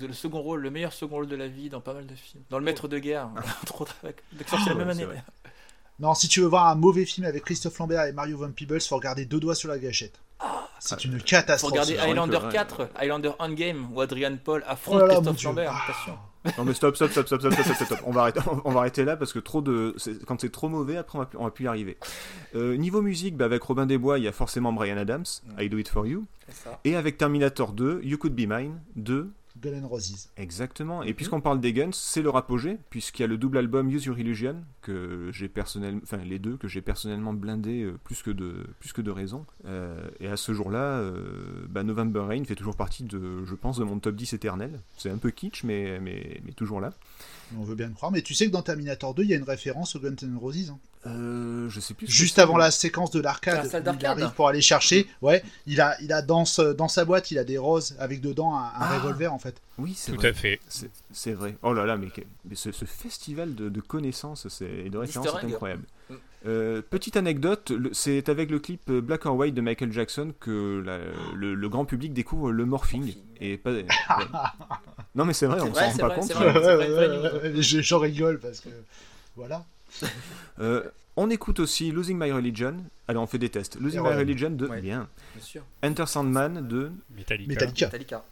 le, 0.00 0.08
le, 0.08 0.12
second 0.12 0.40
rôle, 0.40 0.60
le 0.60 0.70
meilleur 0.70 0.92
second 0.92 1.16
rôle 1.16 1.28
de 1.28 1.36
la 1.36 1.46
vie 1.46 1.70
dans 1.70 1.80
pas 1.80 1.94
mal 1.94 2.06
de 2.06 2.14
films. 2.14 2.42
Dans 2.50 2.58
Le 2.58 2.64
Maître 2.64 2.88
de 2.88 2.98
guerre, 2.98 3.30
trop 3.66 3.86
avec, 4.02 4.22
sorti 4.48 4.68
la 4.68 4.74
même 4.74 4.90
année. 4.90 5.06
Non, 6.00 6.14
si 6.14 6.28
tu 6.28 6.40
veux 6.40 6.46
voir 6.46 6.68
un 6.68 6.76
mauvais 6.76 7.04
film 7.04 7.26
avec 7.26 7.44
Christophe 7.44 7.78
Lambert 7.78 8.04
et 8.04 8.12
Mario 8.12 8.38
Van 8.38 8.52
Peebles, 8.52 8.80
faut 8.80 8.96
regarder 8.96 9.24
deux 9.24 9.40
doigts 9.40 9.56
sur 9.56 9.68
la 9.68 9.78
gâchette. 9.78 10.20
Ah, 10.38 10.68
c'est 10.78 10.94
ah, 10.94 11.04
une 11.04 11.20
catastrophe. 11.20 11.70
Faut 11.70 11.72
regarder 11.72 11.98
Highlander 11.98 12.38
4, 12.52 12.90
Highlander 12.96 13.32
Endgame, 13.40 13.88
où 13.92 14.00
Adrian 14.00 14.36
Paul 14.42 14.62
affronte 14.66 15.02
oh 15.04 15.08
Christophe 15.08 15.42
Lambert. 15.42 15.74
Attention. 15.74 16.18
Non 16.56 16.64
mais 16.64 16.72
stop, 16.72 16.94
stop, 16.94 17.10
stop, 17.10 17.26
stop, 17.26 17.40
stop, 17.40 17.52
stop, 17.52 17.86
stop, 17.86 17.98
On 18.06 18.12
va 18.12 18.22
arrêter, 18.22 18.40
on 18.64 18.70
va 18.70 18.80
arrêter 18.80 19.04
là 19.04 19.16
parce 19.16 19.32
que 19.32 19.40
trop 19.40 19.60
de, 19.60 19.96
quand 20.26 20.40
c'est 20.40 20.50
trop 20.50 20.68
mauvais, 20.68 20.96
après 20.96 21.18
on 21.18 21.20
va 21.20 21.26
plus, 21.26 21.38
on 21.38 21.44
va 21.44 21.50
plus 21.50 21.64
y 21.64 21.68
arriver. 21.68 21.98
Euh, 22.54 22.76
niveau 22.76 23.02
musique, 23.02 23.36
bah, 23.36 23.44
avec 23.44 23.60
Robin 23.62 23.86
des 23.86 23.98
Bois, 23.98 24.18
il 24.18 24.24
y 24.24 24.28
a 24.28 24.32
forcément 24.32 24.72
Brian 24.72 24.96
Adams, 24.96 25.26
I 25.58 25.68
Do 25.68 25.78
It 25.78 25.88
For 25.88 26.06
You. 26.06 26.26
Et 26.84 26.94
avec 26.94 27.18
Terminator 27.18 27.72
2, 27.72 28.02
You 28.04 28.16
Could 28.18 28.34
Be 28.34 28.46
Mine 28.48 28.80
2, 28.96 29.32
Guns 29.60 29.86
Roses. 29.86 30.28
Exactement. 30.36 31.02
Et 31.02 31.14
puisqu'on 31.14 31.40
parle 31.40 31.60
des 31.60 31.72
Guns, 31.72 31.90
c'est 31.92 32.22
leur 32.22 32.36
apogée, 32.36 32.78
puisqu'il 32.90 33.22
y 33.22 33.24
a 33.24 33.28
le 33.28 33.36
double 33.36 33.58
album 33.58 33.90
Use 33.90 34.04
Your 34.04 34.18
Illusion, 34.18 34.62
que 34.88 35.30
j'ai 35.32 35.48
personnellement, 35.48 36.00
enfin 36.02 36.18
les 36.18 36.38
deux, 36.38 36.56
que 36.56 36.68
j'ai 36.68 36.80
personnellement 36.80 37.34
blindé 37.34 37.82
euh, 37.82 37.98
plus 38.04 38.22
que 38.22 38.30
de, 38.30 38.66
plus 38.80 38.92
que 38.92 39.02
de 39.02 39.10
raison. 39.10 39.44
Euh, 39.66 40.08
et 40.20 40.28
à 40.28 40.36
ce 40.36 40.52
jour-là, 40.52 40.98
euh, 40.98 41.66
bah, 41.68 41.82
November 41.82 42.20
Rain 42.20 42.44
fait 42.44 42.54
toujours 42.54 42.76
partie 42.76 43.04
de, 43.04 43.44
je 43.44 43.54
pense, 43.54 43.78
de 43.78 43.84
mon 43.84 43.98
top 43.98 44.16
10 44.16 44.32
éternel. 44.32 44.80
C'est 44.96 45.10
un 45.10 45.18
peu 45.18 45.30
kitsch, 45.30 45.64
mais, 45.64 46.00
mais, 46.00 46.40
mais 46.44 46.52
toujours 46.52 46.80
là. 46.80 46.92
On 47.58 47.62
veut 47.62 47.74
bien 47.74 47.88
le 47.88 47.94
croire, 47.94 48.10
mais 48.10 48.22
tu 48.22 48.34
sais 48.34 48.46
que 48.46 48.50
dans 48.50 48.62
Terminator 48.62 49.14
2, 49.14 49.22
il 49.22 49.30
y 49.30 49.34
a 49.34 49.36
une 49.36 49.42
référence 49.42 49.96
au 49.96 50.00
Guns 50.00 50.16
N' 50.22 50.36
Roses. 50.36 50.70
Hein. 50.70 50.78
Euh, 51.06 51.68
je 51.68 51.80
sais 51.80 51.94
plus. 51.94 52.08
Juste 52.08 52.38
avant 52.38 52.56
la 52.56 52.70
séquence 52.70 53.10
de 53.10 53.20
l'arcade, 53.20 53.68
il 54.00 54.06
arrive 54.06 54.32
pour 54.34 54.48
aller 54.48 54.60
chercher. 54.60 55.06
Ouais, 55.22 55.42
il 55.66 55.80
a, 55.80 55.96
il 56.02 56.12
a 56.12 56.22
dans, 56.22 56.44
dans 56.76 56.88
sa 56.88 57.04
boîte, 57.04 57.30
il 57.30 57.38
a 57.38 57.44
des 57.44 57.58
roses 57.58 57.96
avec 57.98 58.20
dedans 58.20 58.56
un, 58.56 58.70
ah. 58.74 58.98
revolver 58.98 59.32
en 59.32 59.38
fait. 59.38 59.60
Oui, 59.78 59.94
c'est 59.94 60.12
tout 60.12 60.26
à 60.26 60.32
fait. 60.32 60.60
C'est 61.12 61.32
vrai. 61.32 61.56
Oh 61.62 61.72
là 61.72 61.86
là, 61.86 61.96
mais, 61.96 62.08
ce, 62.54 62.70
festival 62.70 63.54
de, 63.54 63.80
connaissances 63.80 64.60
et 64.60 64.90
de 64.90 64.98
références 64.98 65.28
est 65.42 65.46
incroyable. 65.46 65.84
Mm. 66.10 66.14
Euh, 66.46 66.82
petite 66.82 67.16
anecdote, 67.16 67.72
c'est 67.92 68.28
avec 68.28 68.50
le 68.50 68.58
clip 68.60 68.90
Black 68.90 69.26
or 69.26 69.36
White 69.36 69.54
de 69.54 69.60
Michael 69.60 69.92
Jackson 69.92 70.32
que 70.38 70.82
le, 71.34 71.68
grand 71.68 71.84
public 71.84 72.12
découvre 72.12 72.52
le 72.52 72.64
morphing. 72.64 73.14
Et 73.40 73.56
pas... 73.56 73.72
non 75.14 75.24
mais 75.24 75.32
c'est 75.32 75.46
vrai, 75.46 75.60
on 75.60 75.72
s'en 75.74 75.86
rend 75.86 75.96
pas 75.96 76.10
compte. 76.10 76.32
J'en 77.60 77.98
rigole 77.98 78.38
parce 78.38 78.60
que 78.60 78.70
voilà. 79.36 79.64
Euh, 80.60 80.82
on 81.14 81.30
écoute 81.30 81.60
aussi 81.60 81.92
Losing 81.92 82.18
My 82.18 82.32
Religion. 82.32 82.76
Allez, 83.06 83.18
on 83.18 83.28
fait 83.28 83.38
des 83.38 83.48
tests. 83.48 83.78
Losing 83.80 84.02
My 84.02 84.14
Religion 84.14 84.50
de 84.50 84.66
bien. 84.80 85.08
Enter 85.84 86.06
Sandman 86.06 86.66
de 86.66 86.90
Metallica. 87.16 88.24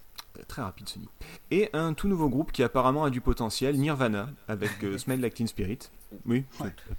Très 0.48 0.62
rapide, 0.62 0.88
Sony. 0.88 1.08
Et 1.50 1.70
un 1.72 1.94
tout 1.94 2.08
nouveau 2.08 2.28
groupe 2.28 2.52
qui 2.52 2.62
apparemment 2.62 3.04
a 3.04 3.10
du 3.10 3.20
potentiel, 3.20 3.76
Nirvana, 3.76 4.28
avec 4.48 4.70
euh, 4.84 4.98
Smell 4.98 5.20
Like 5.20 5.34
Teen 5.34 5.46
Spirit. 5.46 5.78
Oui, 6.24 6.44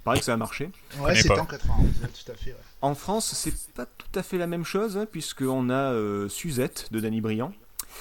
pareil 0.04 0.20
que 0.20 0.26
ça 0.26 0.34
a 0.34 0.36
marché. 0.36 0.70
Ouais, 0.98 1.14
c'était 1.14 1.38
en 1.38 1.46
91, 1.46 1.88
tout 2.24 2.32
à 2.32 2.34
fait. 2.34 2.54
En 2.82 2.94
France, 2.94 3.32
c'est 3.34 3.72
pas 3.72 3.86
tout 3.86 4.18
à 4.18 4.22
fait 4.22 4.38
la 4.38 4.46
même 4.46 4.64
chose, 4.64 4.96
hein, 4.96 5.06
puisqu'on 5.10 5.70
a 5.70 5.92
euh, 5.92 6.28
Suzette 6.28 6.92
de 6.92 7.00
Danny 7.00 7.20
Briand. 7.20 7.52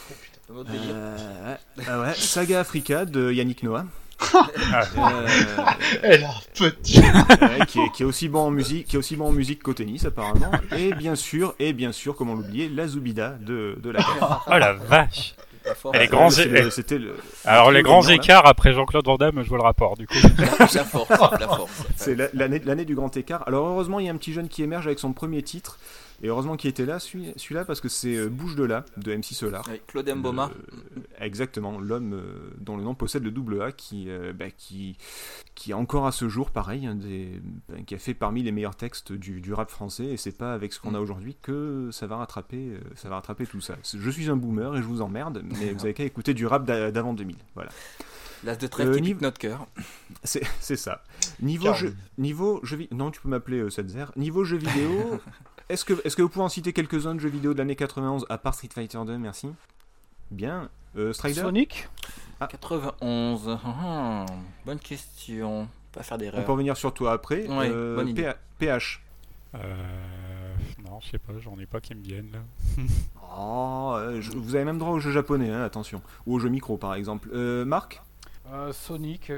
Oh, 0.10 0.14
putain. 0.22 0.38
Euh, 0.70 1.56
ah 1.88 2.02
ouais, 2.02 2.14
Saga 2.14 2.60
Africa 2.60 3.06
de 3.06 3.32
Yannick 3.32 3.64
Noah. 3.64 3.86
Euh, 4.34 5.28
Elle 6.04 6.24
a 6.24 6.34
petit. 6.54 7.02
qui, 7.68 7.80
est, 7.80 7.92
qui, 7.92 8.04
est, 8.04 8.06
aussi 8.06 8.30
bon 8.30 8.40
en 8.40 8.52
musique, 8.52 8.88
qui 8.88 8.96
est 8.96 9.00
aussi 9.00 9.16
bon 9.16 9.28
en 9.28 9.32
musique 9.32 9.62
qu'au 9.64 9.74
tennis 9.74 10.06
apparemment. 10.06 10.52
Et 10.78 10.94
bien 10.94 11.16
sûr, 11.16 11.54
et 11.60 11.74
bien 11.74 11.92
sûr, 11.92 12.16
comment 12.16 12.34
l'oublier, 12.34 12.70
la 12.70 12.88
Zubida 12.88 13.38
de, 13.40 13.78
de 13.82 13.90
la. 13.90 14.00
oh 14.48 14.58
la 14.58 14.74
vache. 14.74 15.36
Les 15.94 16.08
grands 16.08 16.30
le... 16.30 17.16
Alors 17.46 17.72
les 17.72 17.84
grands 17.84 18.08
écarts 18.08 18.46
après 18.46 18.74
Jean-Claude 18.74 19.06
Van 19.06 19.18
Damme, 19.18 19.44
je 19.44 19.50
vois 19.50 19.58
le 19.58 19.64
rapport 19.64 19.98
du 19.98 20.08
coup. 20.08 20.16
la 20.38 20.48
force, 20.86 21.10
la 21.40 21.48
force. 21.48 21.84
C'est 21.96 22.16
l'année 22.34 22.62
l'année 22.64 22.86
du 22.86 22.96
grand 22.96 23.16
écart. 23.18 23.44
Alors 23.48 23.68
heureusement, 23.68 24.00
il 24.00 24.06
y 24.06 24.10
a 24.10 24.14
un 24.14 24.18
petit 24.18 24.34
jeune 24.34 24.48
qui 24.48 24.64
émerge 24.64 24.88
avec 24.88 25.00
son 25.00 25.14
premier 25.14 25.42
titre. 25.44 25.78
Et 26.24 26.30
heureusement 26.30 26.58
qu'il 26.58 26.70
était 26.70 26.86
là, 26.86 27.00
celui-là, 27.00 27.64
parce 27.64 27.80
que 27.80 27.90
c'est 27.90 28.16
euh, 28.16 28.28
Bouche 28.28 28.56
de 28.56 28.64
là, 28.64 28.86
de 28.98 29.16
MC 29.16 29.34
Solar. 29.34 29.68
Claude 29.88 30.10
Mboma. 30.10 30.52
exactement, 31.20 31.80
l'homme 31.80 32.14
euh, 32.14 32.54
dont 32.60 32.76
le 32.76 32.84
nom 32.84 32.96
possède 32.96 33.24
le 33.24 33.32
double 33.32 33.62
A, 33.62 33.72
qui, 33.72 34.10
euh, 34.10 34.34
bah, 34.34 34.50
qui, 34.50 34.98
qui 35.54 35.74
encore 35.74 36.08
à 36.08 36.12
ce 36.12 36.28
jour, 36.28 36.50
pareil, 36.50 36.90
des, 36.96 37.40
bah, 37.70 37.76
qui 37.86 37.94
a 37.94 38.00
fait 38.00 38.16
parmi 38.16 38.42
les 38.42 38.52
meilleurs 38.52 38.76
textes 38.76 39.12
du, 39.12 39.42
du 39.42 39.54
rap 39.54 39.70
français, 39.70 40.06
et 40.06 40.18
c'est 40.18 40.36
pas 40.36 40.54
avec 40.54 40.74
ce 40.74 40.80
qu'on 40.80 40.96
a 40.96 41.00
mm. 41.00 41.04
aujourd'hui 41.04 41.38
que 41.42 41.90
ça 41.92 42.08
va, 42.08 42.18
rattraper, 42.18 42.80
ça 42.96 43.10
va 43.10 43.16
rattraper 43.16 43.46
tout 43.46 43.62
ça. 43.62 43.76
Je 43.84 44.10
suis 44.10 44.30
un 44.30 44.38
boomer 44.38 44.76
et 44.76 44.82
je 44.82 44.88
vous 44.88 45.02
emmerde, 45.02 45.44
mais 45.44 45.72
vous 45.74 45.86
avez 45.86 45.94
qu'à 45.94 46.04
écouter 46.04 46.34
du 46.34 46.48
rap 46.48 46.66
d'avant 46.66 47.14
2000. 47.14 47.36
Voilà. 47.54 47.70
L'as 48.44 48.56
de 48.56 48.68
trêve 48.68 48.94
qui 48.96 49.02
niveau... 49.02 49.22
notre 49.22 49.40
cœur. 49.40 49.68
C'est 50.24 50.76
ça. 50.76 51.04
Niveau 51.42 51.74
jeu, 51.74 51.96
niveau 52.18 52.60
jeu 52.64 52.88
Non, 52.92 53.12
tu 53.12 53.22
peux 53.22 53.30
m'appeler 53.30 53.60
euh, 53.60 53.70
Setzer. 53.70 54.06
Niveau 54.16 54.44
jeu 54.44 54.58
vidéo, 54.58 55.20
est-ce 55.70 55.86
que, 55.86 55.94
est 56.06 56.16
que 56.16 56.22
vous 56.22 56.30
pouvez 56.30 56.46
en 56.46 56.50
citer 56.50 56.74
quelques-uns 56.74 57.16
de 57.16 57.20
jeux 57.20 57.30
vidéo 57.30 57.54
de 57.54 57.58
l'année 57.58 57.76
91 57.76 58.26
à 58.30 58.38
part 58.38 58.54
Street 58.54 58.70
Fighter 58.74 59.00
2 59.06 59.18
Merci. 59.18 59.50
Bien. 60.32 60.70
Euh, 60.98 61.14
Strider 61.14 61.42
Sonic 61.42 61.90
91. 62.40 63.50
Ah. 63.50 63.60
Ah, 63.66 64.26
bonne 64.66 64.80
question. 64.80 65.68
Pas 65.92 66.04
faire 66.04 66.18
d'erreur. 66.18 66.40
On 66.42 66.44
peut 66.44 66.52
revenir 66.52 66.78
sur 66.78 66.94
toi 66.94 67.14
après. 67.14 67.46
euh, 67.50 68.36
PH. 68.60 69.02
Euh, 69.56 69.74
non, 70.86 71.00
je 71.02 71.10
sais 71.12 71.18
pas, 71.18 71.34
j'en 71.40 71.58
ai 71.60 71.66
pas 71.66 71.80
qui 71.82 71.96
me 71.96 72.02
viennent 72.04 72.32
là. 72.32 72.40
oh, 73.38 73.94
euh, 73.96 74.22
vous 74.36 74.56
avez 74.56 74.66
même 74.66 74.78
droit 74.78 74.92
aux 74.92 75.00
jeux 75.00 75.12
japonais, 75.12 75.50
hein, 75.50 75.64
attention. 75.64 76.02
Ou 76.26 76.36
aux 76.36 76.40
jeux 76.40 76.50
micro 76.50 76.78
par 76.78 76.94
exemple. 76.96 77.30
Euh, 77.34 77.66
Marc 77.66 78.02
euh, 78.52 78.72
Sonic. 78.74 79.32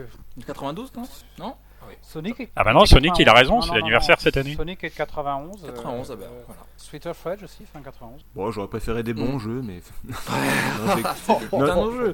92, 0.46 0.94
non? 0.96 1.04
Non? 1.40 1.56
Sonic 2.02 2.50
Ah 2.56 2.64
bah 2.64 2.74
non, 2.74 2.86
Sonic 2.86 3.14
il 3.20 3.30
a 3.30 3.34
raison, 3.34 3.62
c'est 3.62 3.74
l'anniversaire 3.74 4.20
cette 4.20 4.38
année. 4.38 4.56
Sonic 4.56 4.84
est 4.84 4.90
91. 4.90 5.62
91, 5.62 6.12
ah 6.12 6.16
bah, 6.16 6.26
voilà. 6.48 6.62
Sweeter 6.78 7.14
Fudge 7.16 7.44
aussi, 7.44 7.66
fin 7.66 7.82
91. 7.82 8.22
Bon, 8.34 8.52
j'aurais 8.52 8.68
préféré 8.68 9.04
des 9.04 9.14
bons 9.14 9.36
mm. 9.36 9.40
jeux, 9.40 9.62
mais. 9.62 9.82
non, 11.52 11.60
non, 11.76 11.92
jeu. 11.92 12.14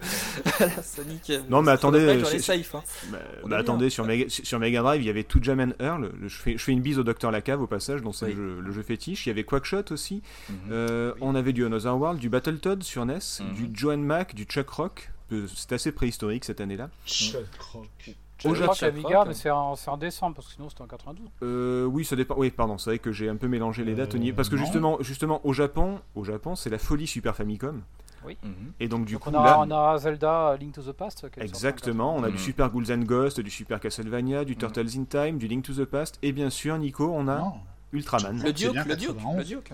Sonic. 0.83 1.31
Non, 1.49 1.61
mais 1.61 1.71
attendez. 1.71 2.23
safe, 2.39 2.75
hein. 2.75 2.83
bah, 3.09 3.17
bah, 3.45 3.57
attendez, 3.57 3.89
sur 3.89 4.05
Mega, 4.05 4.25
sur 4.27 4.59
Mega 4.59 4.81
Drive, 4.81 5.01
il 5.01 5.05
y 5.05 5.09
avait 5.09 5.23
tout 5.23 5.39
Jam 5.41 5.73
Earl. 5.79 6.11
Je 6.21 6.35
fais, 6.35 6.57
je 6.57 6.63
fais 6.63 6.71
une 6.71 6.81
bise 6.81 6.99
au 6.99 7.03
Docteur 7.03 7.31
Lacave 7.31 7.61
au 7.61 7.67
passage, 7.67 8.01
dont 8.01 8.11
c'est 8.11 8.33
le, 8.33 8.71
jeu 8.71 8.83
fétiche. 8.83 9.25
Il 9.25 9.29
y 9.29 9.31
avait 9.31 9.43
Quackshot 9.43 9.91
aussi. 9.91 10.21
Mm-hmm. 10.49 10.53
euh, 10.71 11.13
On 11.21 11.35
avait 11.35 11.53
du 11.53 11.65
Another 11.65 11.97
World, 11.97 12.19
du 12.19 12.29
Battletoad 12.29 12.83
sur 12.83 13.05
NES, 13.05 13.17
mm-hmm. 13.17 13.53
du 13.53 13.69
Joan 13.73 14.03
Mac, 14.03 14.35
du 14.35 14.43
Chuck 14.43 14.69
Rock. 14.69 15.11
C'est 15.55 15.73
assez 15.73 15.91
préhistorique 15.91 16.45
cette 16.45 16.61
année-là. 16.61 16.89
Chuck 17.05 17.45
Rock. 17.73 18.15
Au 18.43 18.53
Japon, 18.53 18.73
Amiga, 18.81 19.23
mais 19.25 19.33
c'est 19.33 19.49
en, 19.49 19.75
en, 19.87 19.97
décembre 19.97 20.35
parce 20.35 20.47
que 20.47 20.53
sinon 20.53 20.69
c'était 20.69 20.81
en 20.81 20.87
92. 20.87 21.27
Euh, 21.41 21.85
oui, 21.85 22.03
ça 22.03 22.15
dépend. 22.15 22.35
Oui, 22.37 22.51
pardon, 22.51 22.77
c'est 22.77 22.89
vrai 22.89 22.99
que 22.99 23.11
j'ai 23.11 23.29
un 23.29 23.37
peu 23.37 23.47
mélangé 23.47 23.83
les 23.83 23.95
dates. 23.95 24.15
Euh, 24.15 24.33
parce 24.35 24.49
que 24.49 24.57
justement, 24.57 24.97
justement, 25.01 25.41
au 25.45 25.53
Japon, 25.53 25.99
au 26.15 26.23
Japon, 26.23 26.55
c'est 26.55 26.69
la 26.69 26.77
folie 26.77 27.07
Super 27.07 27.35
Famicom. 27.35 27.81
Oui. 28.25 28.37
Mhm. 28.43 28.73
Et 28.79 28.87
donc 28.87 29.05
du 29.05 29.17
coup, 29.19 29.29
on 29.31 29.35
a, 29.35 29.57
on 29.59 29.71
a, 29.71 29.97
Zelda 29.99 30.57
Link 30.59 30.73
to 30.73 30.81
the 30.81 30.91
Past. 30.91 31.25
Exactement. 31.37 32.15
On 32.15 32.23
a 32.23 32.29
du 32.29 32.37
Super 32.37 32.69
Ghouls 32.69 32.91
and 32.91 33.03
Ghosts, 33.03 33.39
du 33.39 33.51
Super 33.51 33.79
Castlevania, 33.79 34.43
du 34.43 34.53
mhm. 34.53 34.59
Turtles 34.59 34.97
in 34.97 35.05
Time, 35.05 35.37
du 35.37 35.47
Link 35.47 35.63
to 35.63 35.73
the 35.73 35.85
Past, 35.85 36.19
et 36.21 36.31
bien 36.31 36.49
sûr, 36.49 36.77
Nico, 36.77 37.11
on 37.13 37.27
a 37.27 37.53
Ultraman. 37.93 38.41
Le 38.43 38.51
Duke, 38.51 38.73
le 38.73 38.95
Duke, 38.95 39.15
le 39.37 39.43
Duke. 39.43 39.71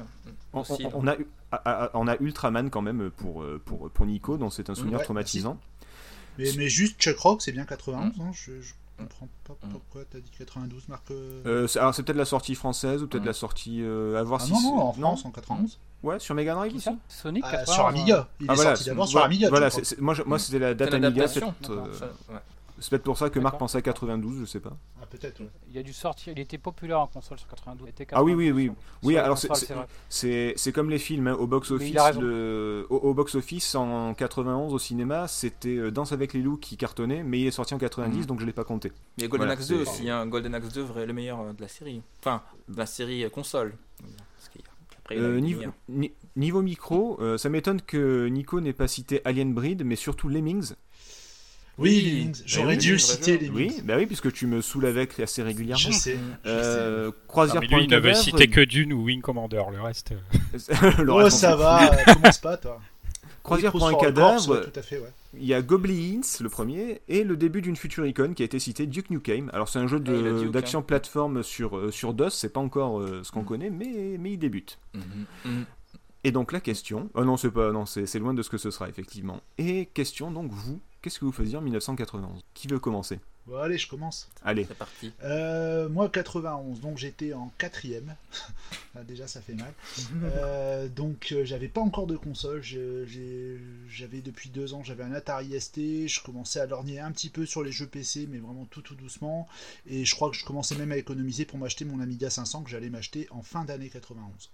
On, 0.53 0.63
on, 0.93 1.07
a, 1.07 1.89
on 1.93 2.07
a 2.07 2.15
Ultraman 2.19 2.69
quand 2.69 2.81
même 2.81 3.09
pour, 3.09 3.43
pour, 3.65 3.89
pour 3.89 4.05
Nico, 4.05 4.37
dont 4.37 4.49
c'est 4.49 4.69
un 4.69 4.75
souvenir 4.75 5.01
traumatisant. 5.01 5.57
Mais, 6.37 6.49
mais, 6.57 6.69
juste 6.69 6.99
Chuck 6.99 7.17
Rock, 7.19 7.41
c'est 7.41 7.51
bien 7.51 7.65
91. 7.65 8.13
Hein, 8.19 8.31
je, 8.33 8.51
comprends 8.97 9.27
pas 9.43 9.53
mm. 9.53 9.71
pourquoi 9.71 10.01
t'as 10.09 10.19
dit 10.19 10.31
92, 10.37 10.87
Marc. 10.87 11.11
Euh, 11.11 11.41
euh 11.45 11.67
alors 11.75 11.93
c'est 11.93 12.03
peut-être 12.03 12.17
la 12.17 12.25
sortie 12.25 12.55
française 12.55 13.03
ou 13.03 13.07
peut-être 13.07 13.23
mm. 13.23 13.27
la 13.27 13.33
sortie 13.33 13.81
euh, 13.81 14.19
à 14.19 14.23
voir 14.23 14.41
ah 14.43 14.45
si. 14.45 14.53
Non, 14.53 14.61
non, 14.61 14.81
en 14.81 14.93
France, 14.93 15.25
en 15.25 15.31
91. 15.31 15.79
Ouais, 16.03 16.19
sur 16.19 16.33
Mega 16.33 16.55
Drive 16.55 16.75
ici 16.75 16.89
Sonic 17.07 17.43
ah, 17.45 17.63
Sur 17.65 17.85
Amiga. 17.85 18.27
Il 18.39 18.47
ah, 18.49 18.53
est 18.53 18.55
voilà, 18.55 18.75
sorti 18.75 18.89
d'abord 18.89 19.07
sur 19.07 19.23
Amiga. 19.23 19.49
Voilà, 19.49 19.69
moi, 19.99 20.15
moi 20.25 20.39
c'était 20.39 20.59
la 20.59 20.73
date 20.73 20.93
Amiga. 20.93 21.25
Euh, 21.69 21.85
C'est 22.81 22.89
peut-être 22.89 23.03
pour 23.03 23.17
ça 23.17 23.29
que 23.29 23.39
Marc 23.39 23.59
pensait 23.59 23.77
à 23.77 23.81
92, 23.83 24.39
je 24.39 24.45
sais 24.45 24.59
pas. 24.59 24.75
Ah, 24.99 25.05
peut-être, 25.05 25.39
Il 25.69 25.77
a 25.77 25.83
dû 25.83 25.93
sortir, 25.93 26.33
il 26.35 26.39
était 26.39 26.57
populaire 26.57 26.99
en 26.99 27.05
console 27.05 27.37
sur 27.37 27.47
92. 27.47 27.87
ah 28.11 28.23
oui, 28.23 28.33
oui, 28.33 28.49
oui. 28.49 28.71
Oui, 29.03 29.17
alors 29.17 29.37
c'est 30.09 30.71
comme 30.73 30.89
les 30.89 30.97
films, 30.97 31.27
hein. 31.27 31.35
au 31.35 31.45
box-office. 31.45 31.95
Au, 32.89 33.13
box-office, 33.13 33.75
en 33.75 34.15
91, 34.15 34.73
au 34.73 34.79
cinéma, 34.79 35.27
c'était 35.27 35.75
euh, 35.75 35.91
Danse 35.91 36.11
avec 36.11 36.33
les 36.33 36.41
loups 36.41 36.57
qui 36.57 36.75
cartonnait, 36.75 37.21
mais 37.21 37.39
il 37.39 37.47
est 37.47 37.51
sorti 37.51 37.75
en 37.75 37.77
90, 37.77 38.17
mhm. 38.17 38.25
donc 38.25 38.39
je 38.39 38.45
l'ai 38.47 38.51
pas 38.51 38.63
compté. 38.63 38.91
A 39.21 39.27
Golden 39.27 39.49
Axe 39.49 39.67
2 39.67 39.81
aussi, 39.81 40.09
hein. 40.09 40.25
Golden 40.25 40.55
Axe 40.55 40.73
2, 40.73 40.87
le 41.05 41.13
meilleur 41.13 41.39
euh, 41.39 41.53
de 41.53 41.61
la 41.61 41.67
série. 41.67 42.01
Enfin, 42.19 42.41
de 42.67 42.77
la 42.77 42.87
série 42.87 43.29
console. 43.29 43.75
niveau, 46.35 46.61
micro, 46.63 47.19
ça 47.37 47.49
m'étonne 47.49 47.81
que 47.81 48.27
Nico 48.27 48.59
n'ait 48.59 48.73
pas 48.73 48.87
cité 48.87 49.21
Alien 49.23 49.53
Breed, 49.53 49.83
mais 49.85 49.95
surtout 49.95 50.29
Lemmings, 50.29 50.73
oui, 51.81 52.31
j'aurais 52.45 52.77
dû 52.77 52.97
citer 52.99 53.37
les 53.37 53.49
Oui, 53.49 53.81
bah 53.83 53.95
oui, 53.97 54.05
puisque 54.05 54.31
tu 54.31 54.47
me 54.47 54.61
saoules 54.61 54.85
avec 54.85 55.19
assez 55.19 55.43
régulièrement. 55.43 55.91
Je 55.91 55.91
sais. 55.91 56.17
Euh, 56.45 57.11
Croisière 57.27 57.61
lui, 57.61 57.83
il 57.83 57.89
ne 57.89 57.99
veut 57.99 58.13
citer 58.13 58.47
que 58.47 58.61
Dune 58.61 58.93
ou 58.93 59.03
Wing 59.03 59.21
Commander, 59.21 59.63
le 59.71 59.81
reste. 59.81 60.11
Euh. 60.11 60.91
le 61.03 61.11
oh, 61.11 61.29
ça 61.29 61.55
va, 61.55 61.89
commence 62.05 62.37
pas, 62.39 62.57
toi. 62.57 62.79
Croisière 63.43 63.71
pour 63.71 63.87
un 63.87 63.95
cadavre. 63.95 64.61
tout 64.61 64.79
à 64.79 64.81
fait, 64.81 64.99
ouais. 64.99 65.11
Il 65.37 65.45
y 65.45 65.53
a 65.53 65.61
Goblins, 65.61 66.21
le 66.41 66.49
premier, 66.49 67.01
et 67.07 67.23
le 67.23 67.37
début 67.37 67.61
d'une 67.61 67.77
future 67.77 68.05
icône 68.05 68.35
qui 68.35 68.41
a 68.43 68.45
été 68.45 68.59
cité, 68.59 68.85
Duke 68.85 69.09
Nukem. 69.09 69.49
Alors 69.53 69.69
c'est 69.69 69.79
un 69.79 69.87
jeu 69.87 70.01
ah, 70.05 70.49
d'action 70.49 70.79
hein. 70.79 70.83
plateforme 70.83 71.41
sur, 71.41 71.77
euh, 71.77 71.91
sur 71.91 72.13
DOS, 72.13 72.31
c'est 72.31 72.51
pas 72.51 72.59
encore 72.59 72.99
euh, 72.99 73.21
ce 73.23 73.31
qu'on 73.31 73.43
mm. 73.43 73.45
connaît, 73.45 73.69
mais, 73.69 74.17
mais 74.19 74.33
il 74.33 74.37
débute. 74.37 74.77
Mm-hmm. 74.95 75.49
Mm. 75.49 75.65
Et 76.25 76.31
donc 76.31 76.51
la 76.51 76.59
question, 76.59 77.09
oh 77.13 77.23
non 77.23 77.37
c'est 77.37 77.49
pas, 77.49 77.71
non 77.71 77.85
c'est 77.85 78.19
loin 78.19 78.33
de 78.33 78.41
ce 78.43 78.49
que 78.49 78.57
ce 78.57 78.71
sera 78.71 78.89
effectivement. 78.89 79.41
Et 79.57 79.87
question 79.87 80.31
donc 80.31 80.51
vous, 80.51 80.81
Qu'est-ce 81.01 81.19
que 81.19 81.25
vous 81.25 81.31
faisiez 81.31 81.57
en 81.57 81.61
1991 81.61 82.41
Qui 82.53 82.67
veut 82.67 82.79
commencer? 82.79 83.19
Bon, 83.47 83.57
allez, 83.57 83.79
je 83.79 83.87
commence. 83.87 84.29
Allez. 84.43 84.65
C'est 84.65 84.77
parti. 84.77 85.11
Euh, 85.23 85.89
moi, 85.89 86.09
91, 86.09 86.79
donc 86.79 86.97
j'étais 86.97 87.33
en 87.33 87.51
quatrième. 87.57 88.15
Ah, 88.93 89.03
déjà, 89.03 89.25
ça 89.25 89.39
fait 89.39 89.53
mal. 89.53 89.73
Euh, 90.23 90.89
donc, 90.89 91.29
euh, 91.31 91.45
j'avais 91.45 91.69
pas 91.69 91.79
encore 91.79 92.07
de 92.07 92.17
console. 92.17 92.61
J'avais 92.61 94.21
depuis 94.21 94.49
deux 94.49 94.73
ans, 94.73 94.83
j'avais 94.83 95.03
un 95.03 95.13
Atari 95.13 95.59
ST. 95.59 96.07
Je 96.07 96.21
commençais 96.21 96.59
à 96.59 96.65
lorgner 96.65 96.99
un 96.99 97.11
petit 97.13 97.29
peu 97.29 97.45
sur 97.45 97.63
les 97.63 97.71
jeux 97.71 97.87
PC, 97.87 98.27
mais 98.29 98.39
vraiment 98.39 98.65
tout, 98.65 98.81
tout 98.81 98.95
doucement. 98.95 99.47
Et 99.87 100.03
je 100.03 100.13
crois 100.13 100.29
que 100.29 100.35
je 100.35 100.43
commençais 100.43 100.75
même 100.75 100.91
à 100.91 100.97
économiser 100.97 101.45
pour 101.45 101.57
m'acheter 101.57 101.85
mon 101.85 102.01
Amiga 102.01 102.29
500 102.29 102.63
que 102.63 102.69
j'allais 102.69 102.89
m'acheter 102.89 103.27
en 103.31 103.41
fin 103.41 103.63
d'année 103.63 103.87
91. 103.89 104.51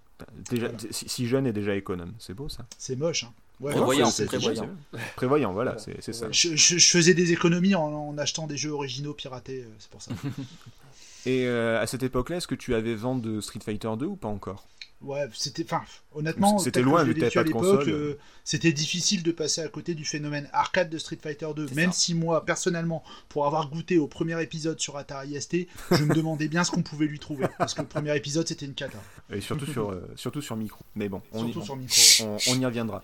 Déjà, 0.52 0.72
si 0.92 1.28
jeune 1.28 1.48
et 1.48 1.54
déjà 1.54 1.76
économe, 1.76 2.14
c'est 2.20 2.36
beau 2.36 2.48
ça. 2.48 2.68
C'est 2.78 2.96
moche, 2.96 3.24
hein. 3.24 3.34
Prévoyant, 3.62 4.12
prévoyant. 4.12 4.70
prévoyant, 5.16 5.54
voilà, 5.54 5.78
c'est 5.80 6.14
ça. 6.14 6.28
Je, 6.32 6.78
faisais 6.78 7.14
des 7.14 7.32
économies 7.32 7.76
en, 7.76 8.18
achetant 8.18 8.48
des 8.48 8.58
jeux 8.58 8.72
originaux 8.72 9.14
piratés, 9.14 9.62
euh, 9.62 9.76
c'est 9.80 9.90
pour 9.90 10.02
ça. 10.02 10.12
Et 11.26 11.46
euh, 11.46 11.82
à 11.82 11.88
cette 11.88 12.04
époque-là, 12.04 12.38
est-ce 12.38 12.48
que 12.48 12.56
tu 12.56 12.74
avais 12.74 12.96
vent 12.96 13.16
de 13.16 13.42
Street 13.42 13.60
Fighter 13.64 13.90
2 13.98 14.06
ou 14.06 14.16
pas 14.16 14.30
encore? 14.30 14.66
Ouais, 15.02 15.28
c'était. 15.34 15.64
Enfin, 15.64 15.84
honnêtement, 16.14 16.58
c'était 16.58 16.82
loin 16.82 17.04
vu 17.04 17.14
que 17.14 17.34
pas 17.34 17.44
de 17.44 17.52
console. 17.52 17.90
Euh, 17.90 18.18
c'était 18.44 18.72
difficile 18.72 19.22
de 19.24 19.32
passer 19.32 19.62
à 19.62 19.68
côté 19.68 19.94
du 19.94 20.06
phénomène 20.06 20.50
arcade 20.54 20.90
de 20.90 20.98
Street 20.98 21.20
Fighter 21.22 21.48
2. 21.56 21.68
Même 21.76 21.92
si 21.92 22.16
moi, 22.16 22.46
personnellement, 22.46 23.04
pour 23.30 23.46
avoir 23.46 23.70
goûté 23.70 24.00
au 24.00 24.08
premier 24.08 24.42
épisode 24.42 24.80
sur 24.80 24.98
Atari 24.98 25.40
ST, 25.40 25.68
je 25.92 26.04
me 26.04 26.16
demandais 26.16 26.48
bien 26.48 26.64
ce 26.64 26.72
qu'on 26.72 26.82
pouvait 26.82 27.06
lui 27.06 27.20
trouver. 27.20 27.46
Parce 27.60 27.74
que 27.74 27.82
le 27.82 27.88
premier 27.88 28.16
épisode, 28.16 28.48
c'était 28.48 28.66
une 28.66 28.74
cata. 28.74 28.98
Et 29.30 29.42
surtout 29.42 29.68
sur, 29.68 29.92
euh, 29.92 30.08
surtout 30.16 30.42
sur 30.42 30.56
micro. 30.56 30.84
Mais 30.96 31.10
bon, 31.10 31.22
on, 31.32 31.46
y, 31.46 31.54
sur 31.54 31.76
micro. 31.76 32.38
On, 32.48 32.60
y 32.60 32.66
reviendra. 32.66 33.04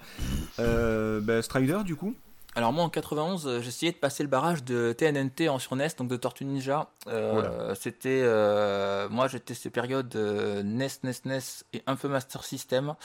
Euh, 0.60 1.22
bah, 1.22 1.42
Strider, 1.42 1.80
du 1.86 1.96
coup 1.96 2.16
alors 2.56 2.72
moi 2.72 2.84
en 2.84 2.90
91, 2.90 3.48
euh, 3.48 3.62
j'essayais 3.62 3.92
de 3.92 3.98
passer 3.98 4.22
le 4.22 4.30
barrage 4.30 4.64
de 4.64 4.94
TNNT 4.94 5.50
en 5.50 5.58
sur 5.58 5.76
NES, 5.76 5.88
donc 5.98 6.08
de 6.08 6.18
Tortue 6.18 6.46
Ninja. 6.46 6.90
Euh, 7.08 7.74
c'était 7.74 8.22
euh, 8.24 9.10
moi 9.10 9.28
j'étais 9.28 9.56
ces 9.56 9.72
périodes 9.72 10.16
NES, 10.16 10.88
NES, 11.04 11.14
NES 11.26 11.40
et 11.74 11.82
un 11.88 11.96
peu 11.96 12.08
Master 12.08 12.44
System. 12.44 12.96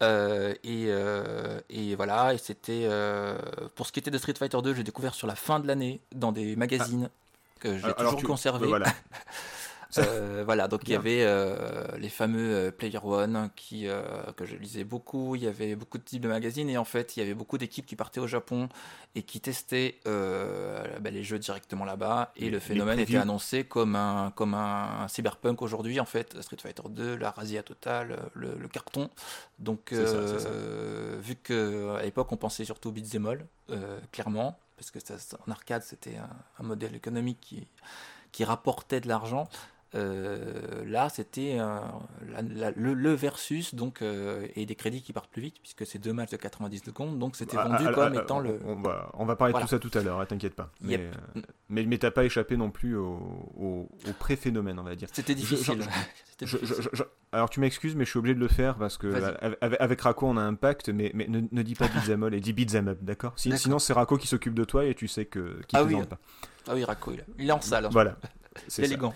et, 0.00 0.88
et, 1.68 1.94
voilà, 1.94 2.34
et 2.34 2.38
c'était 2.38 2.88
pour 3.74 3.86
ce 3.86 3.92
qui 3.92 3.98
était 3.98 4.10
de 4.10 4.18
Street 4.18 4.34
Fighter 4.38 4.62
2, 4.62 4.74
j'ai 4.74 4.82
découvert 4.82 5.14
sur 5.14 5.26
la 5.26 5.36
fin 5.36 5.60
de 5.60 5.66
l'année 5.66 6.00
dans 6.14 6.32
des 6.32 6.56
magazines 6.56 7.10
que 7.60 7.78
j'ai 7.78 7.92
toujours 7.94 8.22
conservé. 8.22 8.66
Voilà. 8.66 8.86
Euh, 9.98 10.42
voilà, 10.46 10.68
donc 10.68 10.82
il 10.84 10.90
y 10.90 10.94
avait 10.94 11.22
euh, 11.22 11.86
les 11.98 12.08
fameux 12.08 12.54
euh, 12.54 12.70
Player 12.70 12.98
One 13.02 13.50
qui, 13.56 13.86
que 14.36 14.44
je 14.44 14.56
lisais 14.56 14.84
beaucoup. 14.84 15.34
Il 15.34 15.42
y 15.42 15.46
avait 15.46 15.76
beaucoup 15.76 15.98
de 15.98 16.02
types 16.02 16.22
de 16.22 16.28
magazines 16.28 16.68
et 16.68 16.78
en 16.78 16.84
fait, 16.84 17.16
il 17.16 17.20
y 17.20 17.22
avait 17.22 17.34
beaucoup 17.34 17.58
d'équipes 17.58 17.86
qui 17.86 17.96
partaient 17.96 18.20
au 18.20 18.26
Japon 18.26 18.68
et 19.14 19.22
qui 19.22 19.40
testaient 19.40 19.96
bah, 20.04 21.10
les 21.10 21.22
jeux 21.22 21.38
directement 21.38 21.84
là-bas. 21.84 22.32
Et 22.36 22.50
le 22.50 22.58
phénomène 22.58 22.98
était 22.98 23.16
annoncé 23.16 23.64
comme 23.64 23.96
un, 23.96 24.32
comme 24.34 24.54
un, 24.54 25.06
cyberpunk 25.08 25.62
aujourd'hui, 25.62 26.00
en 26.00 26.04
fait. 26.04 26.40
Street 26.42 26.58
Fighter 26.60 26.82
2, 26.88 27.16
la 27.16 27.30
Razia 27.30 27.62
Total, 27.62 28.16
le, 28.34 28.68
carton. 28.68 29.10
Donc, 29.58 29.92
vu 29.92 31.36
qu'à 31.36 32.02
l'époque, 32.02 32.32
on 32.32 32.36
pensait 32.36 32.64
surtout 32.64 32.90
au 32.90 32.92
beat'em 32.92 33.26
all, 33.26 33.46
clairement, 34.12 34.58
parce 34.76 34.90
que 34.90 35.00
ça, 35.00 35.14
en 35.46 35.50
arcade, 35.50 35.82
c'était 35.82 36.16
un, 36.16 36.28
un 36.58 36.62
modèle 36.62 36.94
économique 36.94 37.38
qui 37.40 37.66
qui 38.36 38.44
rapportait 38.44 39.00
de 39.00 39.08
l'argent. 39.08 39.48
Euh, 39.94 40.84
là, 40.84 41.08
c'était 41.08 41.58
le, 42.76 43.14
versus 43.14 43.74
donc 43.74 44.02
euh, 44.02 44.46
et 44.56 44.66
des 44.66 44.74
crédits 44.74 45.00
qui 45.00 45.12
partent 45.12 45.30
plus 45.30 45.42
vite 45.42 45.56
puisque 45.60 45.86
c'est 45.86 45.98
deux 45.98 46.12
matchs 46.12 46.32
de 46.32 46.36
90 46.36 46.82
secondes, 46.84 47.18
donc 47.18 47.36
c'était 47.36 47.56
ah, 47.56 47.68
vendu 47.68 47.84
ah, 47.86 47.92
comme 47.92 48.12
ah, 48.16 48.22
étant 48.22 48.40
le. 48.40 48.58
On 48.64 48.74
va, 48.74 49.10
on 49.14 49.24
va 49.24 49.36
parler 49.36 49.54
de 49.54 49.60
tout 49.60 49.68
ça 49.68 49.78
tout 49.78 49.90
à 49.94 50.02
l'heure, 50.02 50.20
hein, 50.20 50.26
t'inquiète 50.26 50.54
pas. 50.54 50.70
Mais, 50.80 50.98
euh, 50.98 51.40
mais, 51.68 51.98
t'as 51.98 52.10
pas 52.10 52.24
échappé 52.24 52.56
non 52.56 52.70
plus 52.70 52.96
au, 52.96 53.48
au, 53.56 53.88
pré-phénomène, 54.18 54.78
on 54.78 54.82
va 54.82 54.96
dire. 54.96 55.08
C'était 55.12 55.36
difficile. 55.36 55.78
alors 57.32 57.48
tu 57.48 57.60
m'excuses, 57.60 57.94
mais 57.94 58.04
je 58.04 58.10
suis 58.10 58.18
obligé 58.18 58.34
de 58.34 58.40
le 58.40 58.48
faire 58.48 58.76
parce 58.76 58.98
que 58.98 59.06
avec, 59.62 59.80
avec, 59.80 60.00
Rako 60.00 60.26
on 60.26 60.36
a 60.36 60.42
un 60.42 60.54
pacte, 60.54 60.88
mais, 60.88 61.12
mais 61.14 61.28
ne, 61.28 61.62
dis 61.62 61.74
pas 61.74 61.86
beat'em 62.06 62.28
et 62.32 62.40
dis 62.40 62.76
up, 62.76 62.98
d'accord? 63.02 63.34
Sinon 63.36 63.78
c'est 63.78 63.92
Rako 63.92 64.18
qui 64.18 64.26
s'occupe 64.26 64.54
de 64.54 64.64
toi 64.64 64.84
et 64.84 64.94
tu 64.94 65.06
sais 65.06 65.26
que 65.26 65.62
qui 65.68 65.76
ah 65.76 65.84
oui. 65.84 65.96
pas. 66.04 66.18
Ah 66.68 66.72
oui, 66.74 66.84
Rako, 66.84 67.12
il 67.38 67.48
est 67.48 67.52
en 67.52 67.60
salle. 67.60 67.88
Voilà. 67.92 68.16
C'est 68.66 68.82
élégant. 68.84 69.14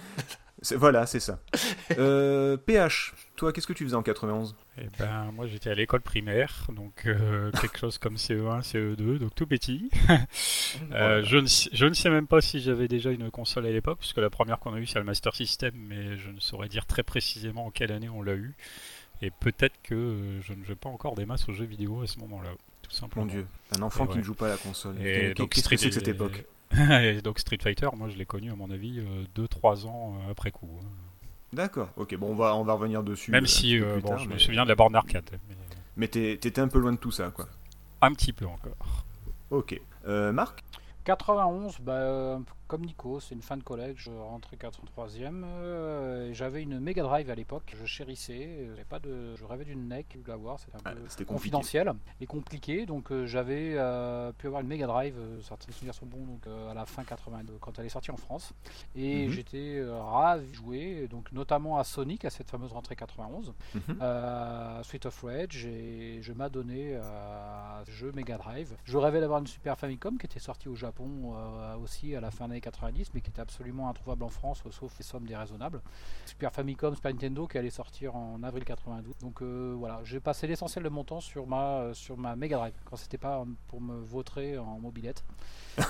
Voilà, 0.77 1.07
c'est 1.07 1.21
ça. 1.21 1.41
Euh, 1.99 2.57
PH, 2.57 3.15
toi, 3.35 3.53
qu'est-ce 3.53 3.67
que 3.67 3.73
tu 3.73 3.83
faisais 3.83 3.97
en 3.97 4.03
91 4.05 4.55
Eh 4.79 4.83
ben, 4.97 5.33
moi, 5.33 5.49
j'étais 5.49 5.71
à 5.71 5.75
l'école 5.75 6.03
primaire, 6.03 6.69
donc 6.73 7.03
euh, 7.05 7.51
quelque 7.61 7.79
chose 7.79 7.99
comme 7.99 8.15
CE1, 8.15 8.63
CE2, 8.63 9.19
donc 9.19 9.35
tout 9.35 9.47
petit. 9.47 9.91
Euh, 10.93 11.25
je, 11.25 11.39
ne, 11.39 11.47
je, 11.49 11.85
ne, 11.85 11.93
sais 11.95 12.11
même 12.11 12.29
pas 12.29 12.41
si 12.41 12.61
j'avais 12.61 12.87
déjà 12.87 13.11
une 13.11 13.29
console 13.33 13.67
à 13.67 13.73
l'époque, 13.73 13.99
puisque 13.99 14.19
la 14.19 14.31
première 14.31 14.61
qu'on 14.61 14.73
a 14.73 14.79
eue, 14.79 14.87
c'est 14.87 15.01
le 15.01 15.05
Master 15.05 15.35
System, 15.35 15.73
mais 15.75 16.17
je 16.17 16.31
ne 16.31 16.39
saurais 16.39 16.69
dire 16.69 16.87
très 16.87 17.03
précisément 17.03 17.67
en 17.67 17.71
quelle 17.71 17.91
année 17.91 18.09
on 18.09 18.23
l'a 18.23 18.35
eu. 18.35 18.55
Et 19.21 19.33
peut-être 19.33 19.75
que 19.83 20.39
je 20.43 20.53
ne 20.53 20.63
joue 20.63 20.77
pas 20.77 20.89
encore 20.89 21.17
des 21.17 21.27
masses 21.27 21.49
aux 21.49 21.53
jeux 21.53 21.65
vidéo 21.65 22.03
à 22.03 22.07
ce 22.07 22.21
moment-là, 22.21 22.51
tout 22.83 22.93
simplement. 22.93 23.27
Mon 23.27 23.33
Dieu, 23.33 23.47
un 23.77 23.83
enfant 23.83 24.07
qui 24.07 24.19
ne 24.19 24.23
joue 24.23 24.35
pas 24.35 24.47
à 24.47 24.51
la 24.51 24.57
console. 24.59 25.05
Et 25.05 25.35
donc, 25.35 25.51
qu'est-ce 25.51 25.69
que 25.69 25.77
c'est 25.77 25.89
que 25.89 25.95
cette 25.95 26.09
époque? 26.09 26.45
Et 26.77 27.21
donc 27.25 27.39
Street 27.39 27.59
Fighter, 27.63 27.89
moi 27.97 28.09
je 28.09 28.17
l'ai 28.17 28.27
connu 28.27 28.51
à 28.51 28.57
mon 28.57 28.71
avis 28.71 29.03
2-3 29.37 29.85
euh, 29.85 29.89
ans 29.89 30.15
euh, 30.15 30.31
après 30.31 30.51
coup. 30.51 30.69
Hein. 30.81 30.87
D'accord, 31.53 31.89
ok, 31.97 32.17
bon 32.17 32.31
on 32.31 32.35
va, 32.35 32.55
on 32.55 32.63
va 32.63 32.75
revenir 32.75 33.03
dessus. 33.03 33.31
Même 33.31 33.45
euh, 33.45 33.47
si 33.47 33.79
bon, 33.79 34.17
je 34.19 34.29
me 34.29 34.39
souviens 34.39 34.65
de 34.65 34.69
la 34.69 34.77
borne 34.77 34.95
arcade. 34.95 35.29
Mais, 35.49 35.57
mais 35.97 36.09
t'étais 36.09 36.61
un 36.61 36.69
peu 36.69 36.79
loin 36.79 36.93
de 36.93 36.99
tout 36.99 37.11
ça 37.11 37.31
quoi. 37.31 37.49
Un 38.03 38.13
petit 38.13 38.33
peu 38.33 38.47
encore. 38.47 39.05
Ok. 39.51 39.81
Marc? 40.07 40.63
91, 41.05 41.79
bah, 41.81 42.41
comme 42.71 42.87
Nico, 42.87 43.19
c'est 43.19 43.35
une 43.35 43.43
fin 43.43 43.57
de 43.57 43.65
collège, 43.65 43.97
je 43.97 44.13
rentrais 44.13 44.57
83e. 44.57 45.43
Euh, 45.45 46.33
j'avais 46.33 46.63
une 46.63 46.79
Mega 46.79 47.03
Drive 47.03 47.29
à 47.29 47.35
l'époque, 47.35 47.75
je 47.77 47.85
chérissais. 47.85 48.47
Euh, 48.61 48.77
pas 48.89 49.01
de, 49.01 49.35
je 49.35 49.45
rêvais 49.45 49.65
d'une 49.65 49.89
NEC, 49.89 50.23
de 50.23 50.29
l'avoir, 50.29 50.61
c'était 50.61 50.77
un 50.77 50.81
ah, 50.85 50.93
peu 51.17 51.25
confidentiel 51.25 51.93
et 52.21 52.27
compliqué. 52.27 52.87
Donc 52.87 53.11
euh, 53.11 53.27
j'avais 53.27 53.71
pu 54.39 54.47
avoir 54.47 54.63
une 54.63 54.69
Mega 54.69 54.87
Drive, 54.87 55.17
certains 55.43 55.73
souvenirs 55.73 55.95
sont 55.95 56.07
bons, 56.07 56.25
donc 56.25 56.47
à 56.47 56.73
la 56.73 56.87
fin 56.87 57.03
82, 57.03 57.55
quand 57.61 57.77
elle 57.81 57.87
est 57.87 57.89
sortie 57.89 58.13
en 58.13 58.17
France. 58.17 58.53
Et 58.95 59.27
mhm. 59.27 59.33
j'étais 59.33 59.85
ravi 59.89 60.47
de 60.47 60.55
jouer, 60.55 61.09
donc 61.09 61.33
notamment 61.33 61.77
à 61.77 61.83
Sonic, 61.83 62.25
à 62.25 62.31
cette 62.31 62.51
fameuse 62.51 62.71
rentrée 62.71 62.95
91, 62.95 63.53
mhm. 63.75 63.97
à 64.01 64.81
Sweet 64.85 65.07
of 65.07 65.23
Rage, 65.25 65.67
et 65.67 66.23
je 66.23 66.33
m'adonnais 66.33 66.95
à 66.95 67.83
ce 67.85 67.91
jeu 67.91 68.13
Mega 68.13 68.39
Drive. 68.39 68.77
Je 68.85 68.97
rêvais 68.97 69.21
d'avoir 69.21 69.41
une 69.41 69.49
Super 69.49 69.77
Famicom 69.77 70.19
qui 70.19 70.27
était 70.27 70.39
sortie 70.39 70.69
au 70.69 70.77
Japon 70.77 71.35
aussi 71.83 72.15
à 72.15 72.21
la 72.21 72.31
fin 72.31 72.47
des 72.61 72.65
90, 72.65 73.11
mais 73.15 73.21
qui 73.21 73.31
était 73.31 73.41
absolument 73.41 73.89
introuvable 73.89 74.25
en 74.25 74.29
France, 74.29 74.63
sauf 74.71 74.93
les 74.99 75.05
sommes 75.05 75.27
déraisonnables. 75.27 75.81
Super 76.27 76.53
Famicom, 76.53 76.95
Super 76.95 77.13
Nintendo, 77.13 77.47
qui 77.47 77.59
allait 77.59 77.71
sortir 77.71 78.17
en 78.17 78.43
avril 78.43 78.65
92. 78.65 79.15
Donc 79.21 79.43
euh, 79.43 79.75
voilà, 79.79 80.01
j'ai 80.05 80.21
passé 80.21 80.47
l'essentiel 80.47 80.85
de 80.85 80.89
mon 80.89 81.05
temps 81.05 81.21
sur 81.21 81.47
ma, 81.47 81.79
euh, 81.79 81.95
sur 81.95 82.17
ma 82.17 82.37
Mega 82.37 82.57
Drive, 82.57 82.75
quand 82.85 82.97
c'était 82.97 83.19
pas 83.19 83.45
pour 83.69 83.81
me 83.81 83.99
vautrer 84.01 84.59
en 84.59 84.79
mobilette. 84.79 85.25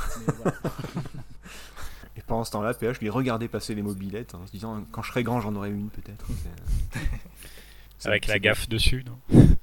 Et 2.17 2.23
pendant 2.23 2.45
ce 2.45 2.51
temps-là, 2.53 2.75
PH 2.75 3.01
lui 3.01 3.09
regardait 3.09 3.49
passer 3.49 3.75
les 3.75 3.83
mobilettes 3.83 4.35
en 4.35 4.47
se 4.47 4.53
disant 4.53 4.85
quand 4.91 5.03
je 5.03 5.11
serai 5.11 5.23
grand, 5.23 5.41
j'en 5.41 5.55
aurai 5.55 5.71
une 5.71 5.91
peut-être. 5.91 6.27
Avec 8.05 8.27
la 8.27 8.39
gaffe 8.39 8.69
dessus, 8.69 9.05
non? 9.07 9.19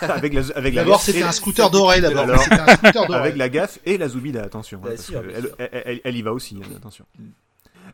avec 0.00 0.32
la, 0.34 0.42
avec 0.54 0.74
D'abord, 0.74 1.00
c'était 1.00 1.22
un 1.22 1.32
scooter 1.32 1.70
doré, 1.70 2.00
d'abord. 2.00 2.26
Avec 3.14 3.36
la 3.36 3.48
gaffe 3.48 3.78
et 3.84 3.98
la 3.98 4.08
Zoubida, 4.08 4.42
attention. 4.42 4.80
Hein, 4.84 4.94
bah, 4.96 5.64
elle, 5.72 6.00
elle, 6.04 6.16
y 6.16 6.22
va 6.22 6.32
aussi, 6.32 6.58
hein, 6.62 6.68
attention. 6.76 7.04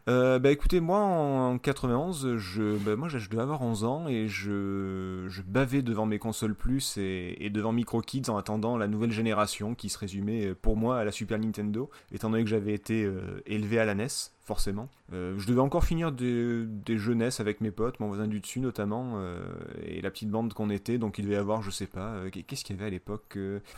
Euh, 0.09 0.39
bah 0.39 0.53
écoutez, 0.53 0.79
moi 0.79 1.01
en 1.01 1.59
91, 1.59 2.37
je, 2.37 2.77
bah, 2.77 2.95
moi 2.95 3.09
je 3.09 3.29
devais 3.29 3.43
avoir 3.43 3.63
11 3.63 3.83
ans 3.83 4.07
et 4.07 4.29
je, 4.29 5.25
je 5.27 5.43
bavais 5.43 5.83
devant 5.83 6.07
mes 6.07 6.21
consoles 6.21 6.55
plus 6.55 6.97
et, 6.97 7.37
et 7.41 7.51
devant 7.51 7.73
Micro 7.73 8.01
Kids 8.03 8.31
en 8.31 8.37
attendant 8.37 8.77
la 8.77 8.87
nouvelle 8.87 9.11
génération 9.11 9.75
qui 9.75 9.89
se 9.89 9.99
résumait 9.99 10.55
pour 10.55 10.77
moi 10.77 11.01
à 11.01 11.05
la 11.05 11.11
Super 11.11 11.41
Nintendo, 11.41 11.91
étant 12.13 12.31
donné 12.31 12.45
que 12.45 12.51
j'avais 12.51 12.73
été 12.73 13.05
euh, 13.05 13.43
élevé 13.47 13.81
à 13.81 13.85
la 13.85 13.97
NES 13.97 14.07
forcément. 14.47 14.89
Euh, 15.13 15.35
je 15.39 15.47
devais 15.47 15.61
encore 15.61 15.85
finir 15.85 16.13
des, 16.13 16.65
des 16.67 16.99
jeunesses 16.99 17.41
avec 17.41 17.61
mes 17.61 17.73
potes, 17.73 17.99
mon 17.99 18.07
voisin 18.07 18.29
du 18.29 18.41
dessus 18.41 18.61
notamment, 18.61 19.15
euh, 19.17 19.45
et 19.85 20.01
la 20.01 20.11
petite 20.11 20.31
bande 20.31 20.53
qu'on 20.55 20.71
était, 20.71 20.99
donc 20.99 21.19
il 21.19 21.25
devait 21.25 21.35
y 21.35 21.39
avoir, 21.39 21.63
je 21.63 21.71
sais 21.71 21.87
pas, 21.87 22.13
euh, 22.13 22.31
qu'est-ce 22.31 22.65
qu'il 22.65 22.77
y 22.77 22.79
avait 22.79 22.87
à 22.87 22.91
l'époque 22.91 23.37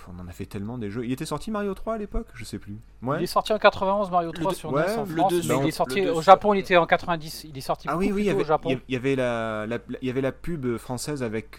On 0.09 0.21
en 0.21 0.29
a 0.29 0.33
fait 0.33 0.45
tellement 0.45 0.77
des 0.77 0.91
jeux. 0.91 1.07
Il 1.07 1.13
était 1.13 1.25
sorti 1.25 1.51
Mario 1.51 1.73
3 1.73 1.95
à 1.95 1.99
l'époque 1.99 2.27
Je 2.35 2.45
sais 2.45 2.59
plus. 2.59 2.77
Ouais. 3.03 3.17
Il 3.21 3.23
est 3.25 3.27
sorti 3.27 3.53
en 3.55 3.59
91 3.59 4.11
Mario 4.11 4.31
3 4.31 4.55
sur 4.55 4.73
NES 4.73 4.81
en 4.81 5.07
France, 5.07 5.33
mais 5.49 5.57
il 5.63 5.69
est 5.69 5.71
sorti 5.71 6.07
au 6.07 6.21
Japon, 6.21 6.53
il 6.53 6.61
était 6.61 6.77
en 6.77 6.87
90. 6.87 7.47
Il 7.49 7.57
est 7.57 7.63
sorti 7.63 7.89
ah 7.91 7.97
oui, 7.97 8.13
oui, 8.13 8.31
au 8.31 8.45
Japon. 8.45 8.79
Il 8.89 8.93
y 8.93 8.97
avait 8.97 9.17
la, 9.17 9.67
il 10.03 10.07
y 10.07 10.11
avait 10.11 10.21
la 10.21 10.33
pub 10.33 10.77
française 10.77 11.23
avec 11.23 11.59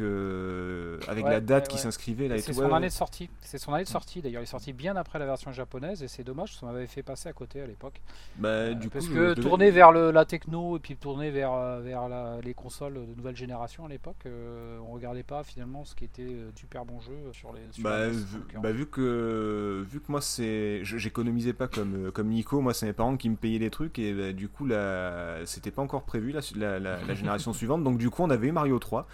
avec 1.08 1.26
la 1.26 1.42
date 1.42 1.68
qui 1.68 1.80
s'inscrivait 1.80 2.28
là. 2.28 2.38
C'est 2.38 2.54
son 2.54 2.72
année 2.74 2.88
de 2.88 2.94
sortie. 2.94 3.30
C'est 3.42 3.58
son 3.58 3.74
année 3.74 3.86
de 3.86 3.90
sortie. 3.90 4.22
D'ailleurs, 4.22 4.42
il 4.42 4.44
est 4.44 4.48
sorti 4.48 4.72
bien 4.72 4.96
après 4.96 5.18
la 5.18 5.26
version 5.26 5.52
japonaise 5.52 6.04
et 6.04 6.08
c'est 6.08 6.24
dommage, 6.24 6.56
ça 6.56 6.66
m'avait 6.68 6.86
fait 6.86 7.02
passer 7.02 7.30
à 7.30 7.34
côté 7.34 7.62
à 7.62 7.66
l'époque. 7.66 8.02
Bah, 8.38 8.74
du 8.74 8.90
parce 9.00 9.36
que 9.36 9.40
tourner 9.40 9.72
vers 9.72 9.92
le, 9.92 10.12
la 10.12 10.26
techno 10.26 10.78
et 10.78 10.80
puis 10.80 10.96
tourner 10.96 11.32
vers, 11.32 11.52
euh, 11.54 12.42
les 12.44 12.54
consoles 12.54 12.94
de 12.94 13.16
nouvelle 13.16 13.36
génération 13.36 13.86
à 13.86 13.90
l'époque, 13.90 14.24
euh, 14.26 14.78
on 14.88 14.94
regardait 14.94 15.24
pas 15.24 15.44
finalement 15.44 15.86
ce 15.86 15.96
qui 15.96 16.06
était 16.06 16.22
euh, 16.24 16.52
super 16.56 16.86
bon 16.86 17.00
jeu 17.00 17.14
sur 17.34 17.54
les. 17.54 17.62
bah, 17.82 18.10
vu, 18.10 18.40
bah, 18.62 18.72
vu, 18.72 18.86
que 18.86 19.86
vu 19.90 20.00
que 20.00 20.12
moi 20.12 20.22
c'est, 20.22 20.82
j'économisais 20.84 21.54
pas 21.54 21.68
comme 21.68 22.12
comme 22.12 22.28
Nico, 22.28 22.62
moi 22.62 22.74
c'est 22.74 22.86
mes 22.86 22.94
parents 22.94 23.18
qui 23.18 23.30
me 23.30 23.36
payaient 23.36 23.60
les 23.60 23.70
trucs 23.70 24.00
et 24.00 24.14
bah, 24.14 24.34
du 24.34 24.50
coup 24.50 24.66
là 24.66 25.46
c'était 25.46 25.72
pas 25.72 25.82
encore 25.82 26.04
prévu 26.04 26.32
la, 26.32 26.80
la, 26.80 27.14
génération 27.16 27.54
suivante, 27.54 27.84
donc 27.84 27.98
du 27.98 28.10
coup 28.10 28.24
on 28.24 28.30
avait 28.30 28.48
eu 28.48 28.52
Mario 28.52 28.80
3, 28.80 29.08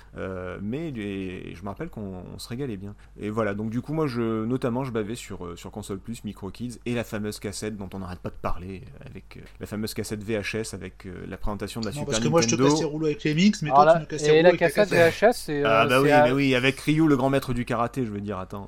mais 0.62 0.94
je 0.96 1.62
me 1.62 1.68
rappelle 1.68 1.90
qu'on 1.90 2.24
se 2.38 2.50
régalait 2.50 2.78
bien. 2.78 2.96
Et 3.20 3.30
voilà, 3.30 3.54
donc 3.54 3.70
du 3.70 3.82
coup 3.82 3.94
moi 3.94 4.08
je 4.08 4.46
notamment 4.46 4.84
je 4.84 4.92
bavais 4.92 5.16
sur 5.16 5.58
sur 5.58 5.72
console 5.72 6.00
plus, 6.00 6.24
Micro 6.24 6.50
Kids 6.50 6.80
et 6.86 6.94
la 6.94 7.04
fameuse 7.04 7.40
cassette 7.40 7.78
dont 7.78 7.90
on 7.94 8.00
n'arrête 8.00 8.20
pas 8.20 8.30
de 8.30 8.36
parler 8.36 8.84
avec 9.06 9.40
la 9.60 9.66
fameuse 9.66 9.75
cassette 9.94 10.24
VHS 10.24 10.74
avec 10.74 11.06
euh, 11.06 11.26
la 11.28 11.38
présentation 11.38 11.82
de 11.82 11.86
la 11.86 11.92
non, 11.92 12.00
Super 12.00 12.12
parce 12.12 12.24
que 12.24 12.28
moi 12.28 12.42
je 12.42 12.48
te 12.48 12.56
casse 12.56 12.80
les 12.80 12.86
rouleaux 12.86 13.06
avec 13.06 13.24
les 13.24 13.34
mix, 13.34 13.62
mais 13.62 13.70
toi 13.70 13.94
tu 13.94 14.00
me 14.02 14.06
casses 14.06 14.22
les 14.24 14.28
rouleaux 14.30 14.40
Et 14.40 14.52
la 14.52 14.58
cassette 14.58 14.90
VHS, 14.90 15.34
c'est. 15.34 15.64
ah 15.64 15.86
bah 15.86 16.02
oui, 16.02 16.10
mais 16.10 16.32
oui, 16.32 16.56
avec 16.56 16.80
Ryu, 16.80 17.08
le 17.08 17.18
grand 17.18 17.30
maître 17.30 17.54
du 17.54 17.66
karaté, 17.66 18.06
je 18.06 18.12
veux 18.12 18.22
dire, 18.22 18.40
attends. 18.40 18.68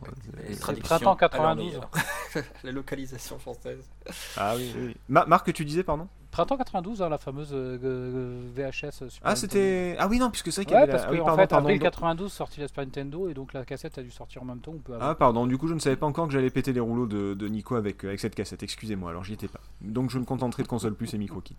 C'est 0.50 0.80
printemps 0.80 1.16
92. 1.16 1.80
la 2.64 2.72
localisation 2.72 3.40
française. 3.40 3.84
Ah 4.36 4.56
oui, 4.56 4.72
oui. 4.78 4.96
Marc, 5.08 5.52
tu 5.54 5.66
disais, 5.66 5.84
pardon? 5.84 6.08
Printemps 6.38 6.58
92, 6.58 7.02
hein, 7.02 7.10
la 7.10 7.18
fameuse 7.18 7.50
euh, 7.52 8.44
VHS 8.54 9.10
Super 9.10 9.12
Ah, 9.24 9.36
c'était. 9.36 9.96
Ah 9.98 10.08
oui, 10.08 10.20
non, 10.20 10.30
puisque 10.30 10.52
c'est 10.52 10.62
vrai 10.62 10.66
qu'il 10.66 10.76
y 10.76 10.78
avait 10.78 10.92
parce 10.92 11.12
la... 11.12 11.18
qu'en 11.18 11.36
fait, 11.36 11.52
avril 11.52 11.80
92 11.80 12.32
sorti 12.32 12.60
la 12.60 12.68
Super 12.68 12.86
Nintendo 12.86 13.28
et 13.28 13.34
donc 13.34 13.54
la 13.54 13.66
cassette 13.66 13.98
a 13.98 14.04
dû 14.04 14.12
sortir 14.12 14.44
en 14.44 14.46
même 14.46 14.60
temps. 14.60 14.76
Ah, 15.02 15.16
pardon, 15.16 15.48
du 15.48 15.58
coup, 15.58 15.68
je 15.68 15.74
ne 15.74 15.80
savais 15.80 15.96
pas 15.96 16.06
encore 16.06 16.28
que 16.28 16.34
j'allais 16.34 16.52
péter 16.52 16.74
les 16.74 16.80
rouleaux 16.80 17.08
de, 17.08 17.34
de 17.34 17.48
Nico 17.48 17.74
avec, 17.74 18.04
avec 18.04 18.20
cette 18.20 18.36
cassette. 18.36 18.62
Excusez-moi, 18.62 19.10
alors 19.10 19.24
j'y 19.24 19.34
étais 19.34 19.48
pas. 19.48 19.62
Donc 19.82 20.12
je 20.12 20.20
me 20.20 20.26
contenterai 20.26 20.62
de 20.62 20.68
console 20.68 20.94
plus 20.94 21.12
et 21.16 21.18
micro 21.18 21.42
kit. 21.42 21.56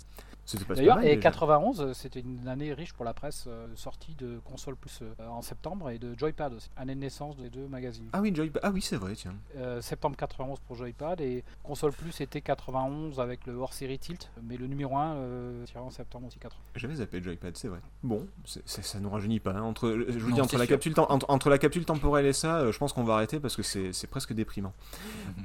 D'ailleurs, 0.74 1.02
et 1.02 1.18
91, 1.18 1.92
c'était 1.92 2.20
une 2.20 2.48
année 2.48 2.72
riche 2.72 2.92
pour 2.92 3.04
la 3.04 3.12
presse, 3.12 3.44
euh, 3.48 3.66
sortie 3.74 4.14
de 4.14 4.40
console 4.44 4.76
plus 4.76 5.00
euh, 5.02 5.28
en 5.28 5.42
septembre 5.42 5.90
et 5.90 5.98
de 5.98 6.14
Joypad 6.16 6.54
aussi, 6.54 6.70
année 6.76 6.94
de 6.94 7.00
naissance 7.00 7.36
des 7.36 7.50
deux 7.50 7.68
magazines. 7.68 8.08
Ah 8.12 8.20
oui, 8.20 8.34
Joypad, 8.34 8.60
ah 8.64 8.70
oui, 8.72 8.80
c'est 8.80 8.96
vrai, 8.96 9.14
tiens. 9.14 9.34
Euh, 9.56 9.80
septembre 9.82 10.16
91 10.16 10.60
pour 10.60 10.76
Joypad 10.76 11.20
et 11.20 11.44
console 11.62 11.92
plus 11.92 12.20
était 12.20 12.40
91 12.40 13.20
avec 13.20 13.46
le 13.46 13.54
hors 13.54 13.74
série 13.74 13.98
Tilt, 13.98 14.30
mais 14.42 14.56
le 14.56 14.66
numéro 14.66 14.96
1 14.96 15.64
tiré 15.66 15.80
en 15.80 15.90
septembre 15.90 16.28
aussi 16.28 16.38
80. 16.38 16.60
J'avais 16.76 16.94
zappé 16.94 17.22
Joypad, 17.22 17.56
c'est 17.56 17.68
vrai. 17.68 17.80
Bon, 18.02 18.26
ça 18.44 19.00
nous 19.00 19.10
rajeunit 19.10 19.40
pas. 19.40 19.52
Hein. 19.52 19.62
Entre, 19.62 20.06
je 20.08 20.18
vous 20.18 20.32
dis, 20.32 20.40
entre 20.40 20.56
la, 20.56 20.66
capsule, 20.66 20.94
entre, 20.96 21.50
la 21.50 21.58
capsule 21.58 21.84
temporelle 21.84 22.26
et 22.26 22.32
ça, 22.32 22.70
je 22.70 22.78
pense 22.78 22.92
qu'on 22.92 23.04
va 23.04 23.14
arrêter 23.14 23.38
parce 23.38 23.56
que 23.56 23.62
c'est 23.62 24.06
presque 24.06 24.32
déprimant. 24.32 24.72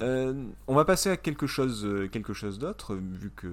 On 0.66 0.74
va 0.74 0.84
passer 0.84 1.10
à 1.10 1.16
quelque 1.16 1.46
chose, 1.46 1.86
quelque 2.10 2.32
chose 2.32 2.58
d'autre, 2.58 2.94
vu 2.94 3.30
que. 3.30 3.48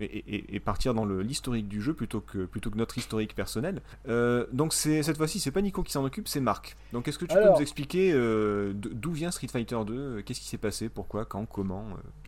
Et, 0.00 0.54
et 0.54 0.60
partir 0.60 0.87
dans 0.94 1.04
l'historique 1.04 1.68
du 1.68 1.80
jeu 1.80 1.94
plutôt 1.94 2.20
que, 2.20 2.44
plutôt 2.44 2.70
que 2.70 2.76
notre 2.76 2.98
historique 2.98 3.34
personnel. 3.34 3.80
Euh, 4.08 4.46
donc 4.52 4.72
cette 4.72 5.16
fois-ci, 5.16 5.40
c'est 5.40 5.50
pas 5.50 5.60
Nico 5.60 5.82
qui 5.82 5.92
s'en 5.92 6.04
occupe, 6.04 6.28
c'est 6.28 6.40
Marc. 6.40 6.76
Donc 6.92 7.08
est-ce 7.08 7.18
que 7.18 7.24
tu 7.24 7.34
peux 7.34 7.50
nous 7.50 7.60
expliquer 7.60 8.12
euh, 8.12 8.72
d'où 8.74 9.12
vient 9.12 9.30
Street 9.30 9.48
Fighter 9.48 9.78
2 9.86 9.94
euh, 9.94 10.22
Qu'est-ce 10.22 10.40
qui 10.40 10.48
s'est 10.48 10.58
passé 10.58 10.88
Pourquoi 10.88 11.24
Quand 11.24 11.46
Comment 11.46 11.84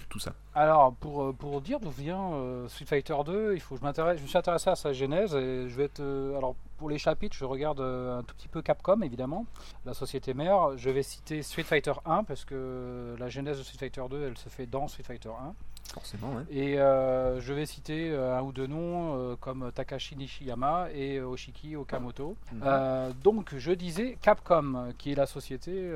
Tout 0.09 0.19
ça? 0.19 0.35
Alors 0.55 0.95
pour, 0.95 1.35
pour 1.35 1.61
dire 1.61 1.81
d'où 1.81 1.91
vient 1.91 2.33
Street 2.69 2.87
Fighter 2.87 3.17
2, 3.25 3.55
il 3.55 3.61
faut 3.61 3.77
je 3.77 3.83
m'intéresse, 3.83 4.19
je 4.19 4.23
me 4.23 4.29
suis 4.29 4.39
intéressé 4.39 4.71
à 4.71 4.77
sa 4.77 4.93
genèse 4.93 5.35
et 5.35 5.69
je 5.69 5.77
vais 5.77 5.85
être 5.85 6.01
alors 6.37 6.55
pour 6.79 6.89
les 6.89 6.99
chapitres, 6.99 7.37
je 7.37 7.45
regarde 7.45 7.81
un 7.81 8.23
tout 8.23 8.35
petit 8.35 8.49
peu 8.49 8.63
Capcom 8.63 9.03
évidemment, 9.03 9.47
la 9.85 9.95
société 9.95 10.35
mère. 10.35 10.77
Je 10.77 10.91
vais 10.91 11.03
citer 11.03 11.43
Street 11.43 11.63
Fighter 11.63 11.93
1 12.07 12.25
parce 12.25 12.45
que 12.45 13.15
la 13.19 13.29
genèse 13.29 13.59
de 13.59 13.63
Street 13.63 13.79
Fighter 13.79 14.03
2, 14.09 14.23
elle 14.29 14.39
se 14.39 14.49
fait 14.49 14.67
dans 14.67 14.89
Street 14.89 15.03
Fighter 15.03 15.29
1. 15.29 15.55
Forcément, 15.93 16.35
ouais. 16.35 16.45
Et 16.51 16.79
euh, 16.79 17.41
je 17.41 17.53
vais 17.53 17.67
citer 17.67 18.11
euh, 18.11 18.39
un 18.39 18.43
ou 18.43 18.53
deux 18.53 18.67
noms 18.67 19.17
euh, 19.17 19.37
comme 19.37 19.73
Takashi 19.75 20.17
Nishiyama 20.17 20.89
et 20.95 21.21
Oshiki 21.21 21.75
Okamoto. 21.77 22.37
Mhm. 22.53 23.13
donc 23.23 23.57
je 23.57 23.73
disais 23.73 24.17
Capcom, 24.23 24.93
qui 24.99 25.13
est 25.13 25.15
la 25.15 25.27
société 25.27 25.91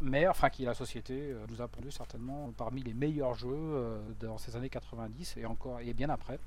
mère, 0.00 0.30
enfin 0.30 0.50
qui 0.50 0.64
est 0.64 0.66
la 0.66 0.74
société, 0.74 1.34
nous 1.48 1.62
a 1.62 1.68
pondu 1.68 1.90
certainement 1.90 2.50
parmi 2.56 2.82
les 2.82 2.94
meilleurs 2.94 3.34
jeux 3.34 4.00
dans 4.20 4.38
ces 4.38 4.56
années 4.56 4.68
90 4.68 5.36
et 5.36 5.46
encore 5.46 5.80
et 5.80 5.92
bien 5.92 6.10
après. 6.10 6.38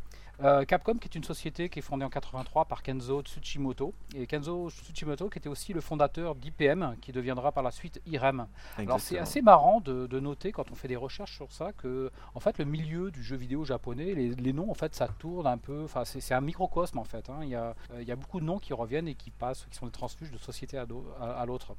Euh, 0.42 0.66
Capcom, 0.66 0.96
qui 0.96 1.08
est 1.08 1.16
une 1.16 1.24
société 1.24 1.70
qui 1.70 1.80
est 1.80 1.84
fondée 1.84 2.06
en 2.06 2.10
83 2.10 2.66
par 2.66 2.82
Kenzo 2.82 3.22
Tsuchimoto. 3.22 3.94
Et 4.16 4.26
Kenzo 4.26 4.70
Tsuchimoto, 4.70 5.30
qui 5.30 5.38
était 5.38 5.50
aussi 5.50 5.74
le 5.74 5.82
fondateur 5.82 6.36
d'IPM, 6.36 6.96
qui 7.02 7.12
deviendra 7.12 7.52
par 7.52 7.64
la 7.64 7.72
suite 7.72 8.02
IREM. 8.08 8.48
Alors 8.78 9.00
c'est 9.00 9.20
assez 9.20 9.42
marrant 9.42 9.80
de, 9.80 10.20
noter 10.20 10.52
quand 10.52 10.72
on 10.72 10.76
fait 10.76 10.88
des 10.88 10.96
recherches 10.96 11.36
sur 11.36 11.52
ça 11.52 11.72
que, 11.74 12.10
en 12.34 12.40
fait, 12.40 12.58
le 12.58 12.66
milieu 12.66 13.12
du 13.12 13.22
jeu 13.22 13.36
vidéo 13.36 13.66
japonais, 13.66 14.14
les, 14.14 14.54
noms, 14.54 14.70
en 14.72 14.74
fait, 14.74 14.96
ça 14.96 15.08
tourne 15.20 15.48
un 15.48 15.58
peu. 15.58 15.84
Enfin, 15.84 16.04
c'est 16.06 16.34
un 16.34 16.42
microcosme 16.42 17.00
en 17.00 17.04
fait. 17.04 17.30
Hein. 17.30 17.40
Il, 17.44 17.50
y 17.50 17.56
a, 17.56 17.76
il, 18.00 18.08
y 18.08 18.12
a, 18.12 18.16
beaucoup 18.16 18.40
de 18.40 18.46
noms 18.46 18.60
qui 18.60 18.74
reviennent 18.74 19.08
et 19.08 19.16
qui 19.16 19.32
passent, 19.32 19.66
qui 19.70 19.76
sont 19.76 19.86
des 19.86 19.92
transfuges 19.92 20.32
de 20.32 20.38
société 20.38 20.78
à, 20.78 20.86
à, 21.20 21.46
l'autre. 21.46 21.76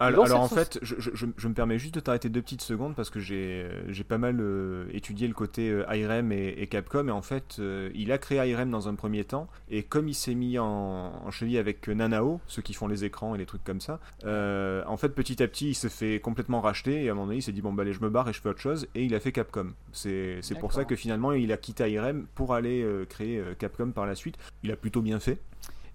Alors, 0.00 0.40
en 0.40 0.48
fait, 0.48 0.78
je, 0.82 0.94
je, 0.98 1.10
je, 1.14 1.48
me 1.48 1.54
permets 1.54 1.78
juste 1.78 1.94
de 1.94 2.00
t'arrêter 2.00 2.28
deux 2.28 2.42
petites 2.42 2.62
secondes 2.62 2.94
parce 2.94 3.10
que 3.10 3.20
j'ai 3.20 4.04
pas 4.06 4.18
mal 4.18 4.38
euh, 4.40 4.86
étudié 4.92 5.26
le 5.26 5.34
côté 5.34 5.70
euh, 5.70 5.94
IREM 5.94 6.32
et, 6.32 6.54
et, 6.58 6.66
Capcom 6.66 7.08
et 7.08 7.10
en 7.10 7.22
fait, 7.22 7.56
euh, 7.58 7.90
il 7.98 8.12
a 8.12 8.18
créé 8.18 8.38
IRM 8.38 8.70
dans 8.70 8.88
un 8.88 8.94
premier 8.94 9.24
temps, 9.24 9.48
et 9.68 9.82
comme 9.82 10.08
il 10.08 10.14
s'est 10.14 10.34
mis 10.34 10.58
en, 10.58 11.30
cheville 11.30 11.58
avec 11.58 11.88
Nanao, 11.88 12.40
ceux 12.46 12.62
qui 12.62 12.72
font 12.72 12.86
les 12.86 13.04
écrans 13.04 13.34
et 13.34 13.38
les 13.38 13.46
trucs 13.46 13.64
comme 13.64 13.80
ça, 13.80 13.98
euh, 14.24 14.82
en 14.86 14.96
fait 14.96 15.10
petit 15.10 15.42
à 15.42 15.48
petit 15.48 15.70
il 15.70 15.74
s'est 15.74 15.88
fait 15.88 16.20
complètement 16.20 16.60
racheter, 16.60 17.04
et 17.04 17.08
à 17.08 17.12
un 17.12 17.14
moment 17.14 17.26
donné 17.26 17.38
il 17.38 17.42
s'est 17.42 17.52
dit 17.52 17.60
bon 17.60 17.72
bah 17.72 17.82
allez 17.82 17.92
je 17.92 18.00
me 18.00 18.08
barre 18.08 18.28
et 18.28 18.32
je 18.32 18.40
fais 18.40 18.48
autre 18.48 18.60
chose, 18.60 18.86
et 18.94 19.04
il 19.04 19.14
a 19.14 19.20
fait 19.20 19.32
Capcom. 19.32 19.72
C'est 19.92 20.40
pour 20.60 20.72
ça 20.72 20.84
que 20.84 20.96
finalement 20.96 21.32
il 21.32 21.52
a 21.52 21.56
quitté 21.56 21.90
IRM 21.90 22.26
pour 22.34 22.54
aller 22.54 22.82
euh, 22.82 23.04
créer 23.04 23.38
euh, 23.38 23.54
Capcom 23.58 23.90
par 23.90 24.06
la 24.06 24.14
suite. 24.14 24.36
Il 24.62 24.70
a 24.70 24.76
plutôt 24.76 25.02
bien 25.02 25.20
fait. 25.20 25.38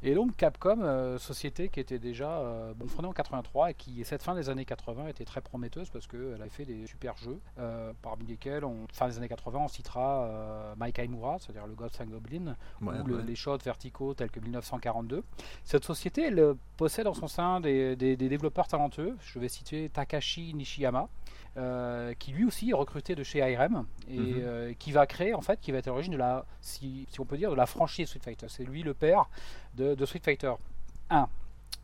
Et 0.06 0.16
donc 0.16 0.36
Capcom, 0.36 0.82
euh, 0.82 1.18
société 1.18 1.70
qui 1.70 1.80
était 1.80 1.98
déjà 1.98 2.30
euh, 2.30 2.74
bon, 2.76 2.88
fondée 2.90 3.08
en 3.08 3.14
83 3.14 3.72
et 3.72 3.74
qui, 3.74 4.04
cette 4.04 4.22
fin 4.22 4.36
des 4.36 4.50
années 4.50 4.66
80, 4.66 5.08
était 5.08 5.24
très 5.24 5.40
prometteuse 5.40 5.90
parce 5.90 6.08
qu'elle 6.08 6.42
a 6.42 6.50
fait 6.50 6.66
des 6.66 6.86
super 6.88 7.16
jeux, 7.16 7.40
euh, 7.58 7.94
parmi 8.02 8.26
lesquels, 8.26 8.66
on, 8.66 8.86
fin 8.92 9.08
des 9.08 9.18
années 9.18 9.30
80, 9.30 9.60
on 9.64 9.68
citera 9.70 10.74
Mike 10.78 11.00
Aimura, 11.00 11.38
c'est-à-dire 11.40 11.66
le 11.68 11.74
Ghost 11.74 12.02
and 12.02 12.08
Goblin, 12.08 12.56
ou 12.82 12.90
les 13.26 13.36
shots 13.36 13.58
verticaux 13.64 14.14
tels 14.14 14.30
que 14.30 14.42
1942. 14.42 15.24
Cette 15.64 15.86
société, 15.86 16.24
elle 16.24 16.56
possède 16.76 17.08
en 17.08 17.14
son 17.14 17.28
sein 17.28 17.62
des, 17.62 17.96
des 17.96 18.18
développeurs 18.18 18.68
talentueux. 18.68 19.16
Je 19.22 19.40
vais 19.40 19.48
citer 19.48 19.90
Takashi 19.90 20.54
Nishiyama, 20.54 21.08
euh, 21.56 22.14
qui 22.16 22.32
lui 22.32 22.46
aussi 22.46 22.72
est 22.72 22.74
recruté 22.74 23.14
de 23.14 23.24
chez 23.24 23.42
ARM 23.42 23.86
et 24.10 24.18
mhm. 24.18 24.42
euh, 24.42 24.74
qui 24.80 24.92
va 24.92 25.06
créer 25.06 25.34
en 25.34 25.42
fait, 25.42 25.60
qui 25.62 25.72
va 25.72 25.78
être 25.78 25.88
à 25.88 25.92
l'origine 25.92 26.14
de 26.14 26.18
la, 26.18 26.46
si, 26.62 27.08
on 27.20 27.26
peut 27.26 27.38
dire, 27.38 27.52
de 27.52 27.56
la 27.56 27.68
franchise 27.68 28.08
Street 28.08 28.22
Fighter. 28.24 28.48
C'est 28.50 28.64
lui 28.64 28.82
le 28.82 28.94
père 28.94 29.30
de, 29.76 29.94
de 29.94 30.06
Street 30.06 30.22
Fighter 30.24 30.54
1. 31.10 31.28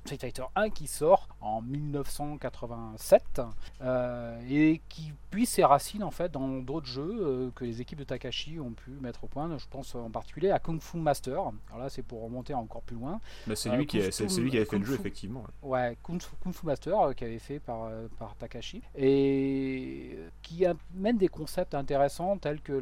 Street 0.06 0.18
Fighter 0.20 0.44
1 0.56 0.70
qui 0.70 0.88
sort 0.88 1.28
en 1.42 1.62
1987 1.62 3.42
euh, 3.82 4.40
et 4.50 4.82
qui 4.90 5.14
puise 5.30 5.50
ses 5.50 5.64
racines 5.64 6.04
en 6.04 6.12
fait 6.12 6.32
dans 6.32 6.48
d'autres 6.60 6.88
jeux 6.88 7.18
euh, 7.22 7.52
que 7.56 7.66
les 7.66 7.82
équipes 7.82 8.00
de 8.00 8.04
Takashi 8.04 8.60
ont 8.60 8.72
pu 8.72 8.92
mettre 9.02 9.24
au 9.24 9.28
point. 9.28 9.58
Je 9.58 9.66
pense 9.70 9.96
en 9.96 10.10
particulier 10.10 10.52
à 10.52 10.60
Kung 10.60 10.82
Fu 10.82 10.98
Master. 10.98 11.40
Alors 11.70 11.80
là, 11.80 11.90
c'est 11.90 12.02
pour 12.02 12.24
remonter 12.24 12.54
encore 12.54 12.82
plus 12.82 12.96
loin. 12.96 13.20
c'est 13.56 13.70
lui, 13.76 13.86
qui, 13.86 14.02
c'est 14.12 14.26
lui 14.38 14.50
qui 14.50 14.58
avait 14.58 14.66
fait 14.66 14.80
le 14.80 14.86
jeu, 14.86 14.96
effectivement. 14.96 15.44
Ouais, 15.62 15.98
Kung 16.04 16.22
Fu, 16.22 16.66
Master 16.66 17.16
qui 17.16 17.24
avait 17.24 17.40
fait 17.40 17.60
par, 17.60 17.90
par 18.18 18.36
Takashi 18.36 18.82
et 18.96 20.18
qui 20.42 20.66
amène 20.66 21.18
des 21.18 21.28
concepts 21.28 21.76
intéressants 21.76 22.38
tels 22.38 22.62
que 22.62 22.74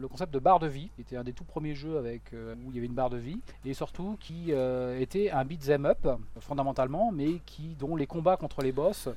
le, 0.00 0.08
concept 0.08 0.32
de 0.32 0.38
barre 0.38 0.58
de 0.58 0.66
vie, 0.66 0.90
qui 0.94 1.02
était 1.02 1.16
un 1.16 1.24
des 1.24 1.32
tout 1.32 1.44
premiers 1.44 1.74
jeux 1.74 1.98
avec 1.98 2.32
euh, 2.32 2.54
où 2.64 2.70
il 2.70 2.74
y 2.74 2.78
avait 2.78 2.86
une 2.86 2.94
barre 2.94 3.10
de 3.10 3.16
vie, 3.16 3.40
et 3.64 3.74
surtout 3.74 4.16
qui 4.20 4.46
euh, 4.50 4.98
était 4.98 5.30
un 5.30 5.44
beat'em 5.44 5.86
up 5.86 6.08
fondamentalement, 6.50 7.12
mais 7.12 7.40
qui 7.46 7.76
dont 7.78 7.94
les 7.94 8.08
combats 8.08 8.36
contre 8.36 8.62
les 8.62 8.72
boss 8.72 9.08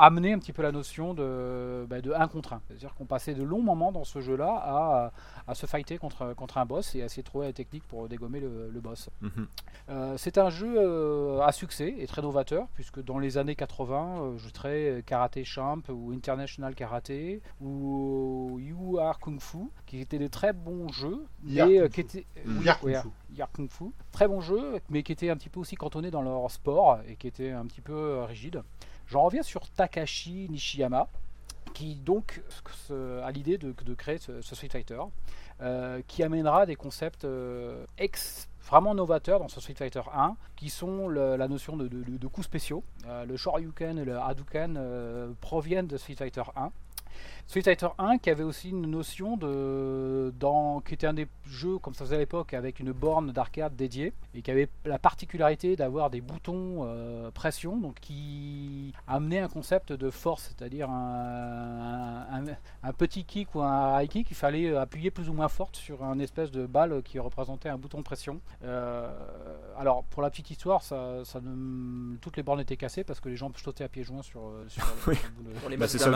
amenaient 0.00 0.32
un 0.32 0.38
petit 0.40 0.52
peu 0.52 0.62
la 0.62 0.72
notion 0.72 1.14
de, 1.14 1.86
bah, 1.88 2.00
de 2.00 2.12
1 2.12 2.26
contre 2.26 2.54
1. 2.54 2.62
C'est-à-dire 2.66 2.94
qu'on 2.94 3.06
passait 3.06 3.34
de 3.34 3.44
longs 3.44 3.62
moments 3.62 3.92
dans 3.92 4.02
ce 4.02 4.20
jeu-là 4.20 4.50
à, 4.50 5.12
à, 5.46 5.54
se 5.54 5.66
fighter 5.66 5.96
contre, 5.98 6.34
contre 6.34 6.58
un 6.58 6.66
boss 6.66 6.96
et 6.96 7.02
à 7.02 7.04
essayer 7.04 7.22
de 7.22 7.28
trouver 7.28 7.46
la 7.46 7.52
technique 7.52 7.84
pour 7.86 8.08
dégommer 8.08 8.40
le, 8.40 8.80
boss. 8.80 9.10
Mhm. 9.20 9.46
c'est 10.16 10.38
un 10.38 10.50
jeu 10.50 11.40
à 11.40 11.52
succès 11.52 11.94
et 11.98 12.06
très 12.08 12.20
novateur, 12.20 12.66
puisque 12.74 13.00
dans 13.00 13.20
les 13.20 13.38
années 13.38 13.54
80, 13.54 14.38
je 14.38 14.48
traite 14.50 15.04
Karaté 15.04 15.44
Champ 15.44 15.78
ou 15.88 16.12
International 16.12 16.74
Karaté 16.74 17.42
ou 17.60 18.58
You 18.60 18.98
Are 18.98 19.18
Kung 19.20 19.40
Fu, 19.40 19.70
qui 19.86 20.00
étaient 20.00 20.18
des 20.18 20.28
très 20.28 20.52
bons 20.52 20.88
jeux, 20.88 21.26
mais 21.44 21.78
euh, 21.78 21.88
qui 21.88 22.00
étaient 22.00 22.26
Kung 23.52 23.68
Fu. 23.70 23.84
très 24.10 24.28
bons 24.28 24.40
jeux, 24.40 24.80
mais 24.88 25.02
qui 25.02 25.12
étaient 25.12 25.30
un 25.30 25.36
petit 25.36 25.48
peu 25.48 25.60
aussi 25.60 25.76
cantonnés 25.76 26.10
dans 26.10 26.22
leur 26.22 26.50
sport 26.50 27.00
et 27.08 27.16
qui 27.16 27.26
étaient 27.26 27.50
un 27.50 27.66
petit 27.66 27.80
peu 27.80 27.92
euh, 27.92 28.24
rigides. 28.24 28.62
J'en 29.06 29.22
reviens 29.22 29.42
sur 29.42 29.68
Takashi 29.68 30.48
Nishiyama, 30.50 31.08
qui 31.74 31.96
donc 31.96 32.42
a 32.90 33.30
l'idée 33.30 33.58
de, 33.58 33.94
créer 33.94 34.18
ce, 34.18 34.40
Street 34.42 34.68
Fighter, 34.68 35.00
euh, 35.60 36.02
qui 36.06 36.22
amènera 36.22 36.66
des 36.66 36.76
concepts 36.76 37.26
ex 37.98 38.48
vraiment 38.60 38.94
novateurs 38.94 39.38
dans 39.40 39.48
ce 39.48 39.60
Street 39.60 39.74
Fighter 39.74 40.02
1, 40.14 40.36
qui 40.56 40.70
sont 40.70 41.08
la 41.08 41.48
notion 41.48 41.76
de, 41.76 41.88
de, 41.88 42.26
coups 42.26 42.46
spéciaux. 42.46 42.84
le 43.26 43.36
Shoryuken 43.36 43.98
et 43.98 44.04
le 44.04 44.18
Hadouken 44.18 45.34
proviennent 45.40 45.86
de 45.86 45.96
Street 45.96 46.14
Fighter 46.14 46.42
1. 46.56 46.70
Street 47.46 47.62
Fighter 47.62 47.88
1 47.98 48.18
qui 48.18 48.30
avait 48.30 48.44
aussi 48.44 48.70
une 48.70 48.86
notion 48.86 49.36
de 49.36 50.32
dans 50.38 50.80
qui 50.80 50.94
était 50.94 51.06
un 51.06 51.12
des 51.12 51.26
jeux 51.46 51.78
comme 51.78 51.94
ça 51.94 52.04
faisait 52.04 52.16
à 52.16 52.18
l'époque 52.18 52.54
avec 52.54 52.80
une 52.80 52.92
borne 52.92 53.32
d'arcade 53.32 53.76
dédiée 53.76 54.12
et 54.34 54.42
qui 54.42 54.50
avait 54.50 54.68
la 54.84 54.98
particularité 54.98 55.76
d'avoir 55.76 56.08
des 56.08 56.20
boutons 56.20 56.84
euh, 56.86 57.30
pression 57.30 57.76
donc 57.76 57.96
qui 58.00 58.92
amenait 59.06 59.40
un 59.40 59.48
concept 59.48 59.92
de 59.92 60.10
force 60.10 60.54
c'est-à-dire 60.56 60.88
un, 60.88 62.44
un, 62.82 62.92
petit 62.92 63.24
kick 63.24 63.54
ou 63.54 63.60
un 63.60 64.00
high 64.00 64.08
kick. 64.08 64.30
Il 64.30 64.36
fallait 64.36 64.74
appuyer 64.74 65.10
plus 65.10 65.28
ou 65.28 65.32
moins 65.32 65.48
fort 65.48 65.70
sur 65.72 66.04
un 66.04 66.18
espèce 66.18 66.50
de 66.50 66.66
balle 66.66 67.02
qui 67.02 67.18
représentait 67.18 67.68
un 67.68 67.76
bouton 67.76 67.98
de 67.98 68.04
pression. 68.04 68.40
Euh, 68.64 69.10
alors 69.78 70.04
pour 70.04 70.22
la 70.22 70.30
petite 70.30 70.50
histoire 70.50 70.82
ça, 70.82 71.24
ça 71.24 71.40
toutes 72.20 72.36
les 72.36 72.42
bornes 72.42 72.60
étaient 72.60 72.76
cassées 72.76 73.04
parce 73.04 73.20
que 73.20 73.28
les 73.28 73.36
gens 73.36 73.50
sautaient 73.56 73.84
à 73.84 73.88
pieds 73.88 74.04
joints 74.04 74.22
sur, 74.22 74.52
sur 74.68 74.84
le, 75.06 75.50
pour 75.60 75.68
les 75.68 75.76
bah, 75.76 75.88
c'est 75.88 76.06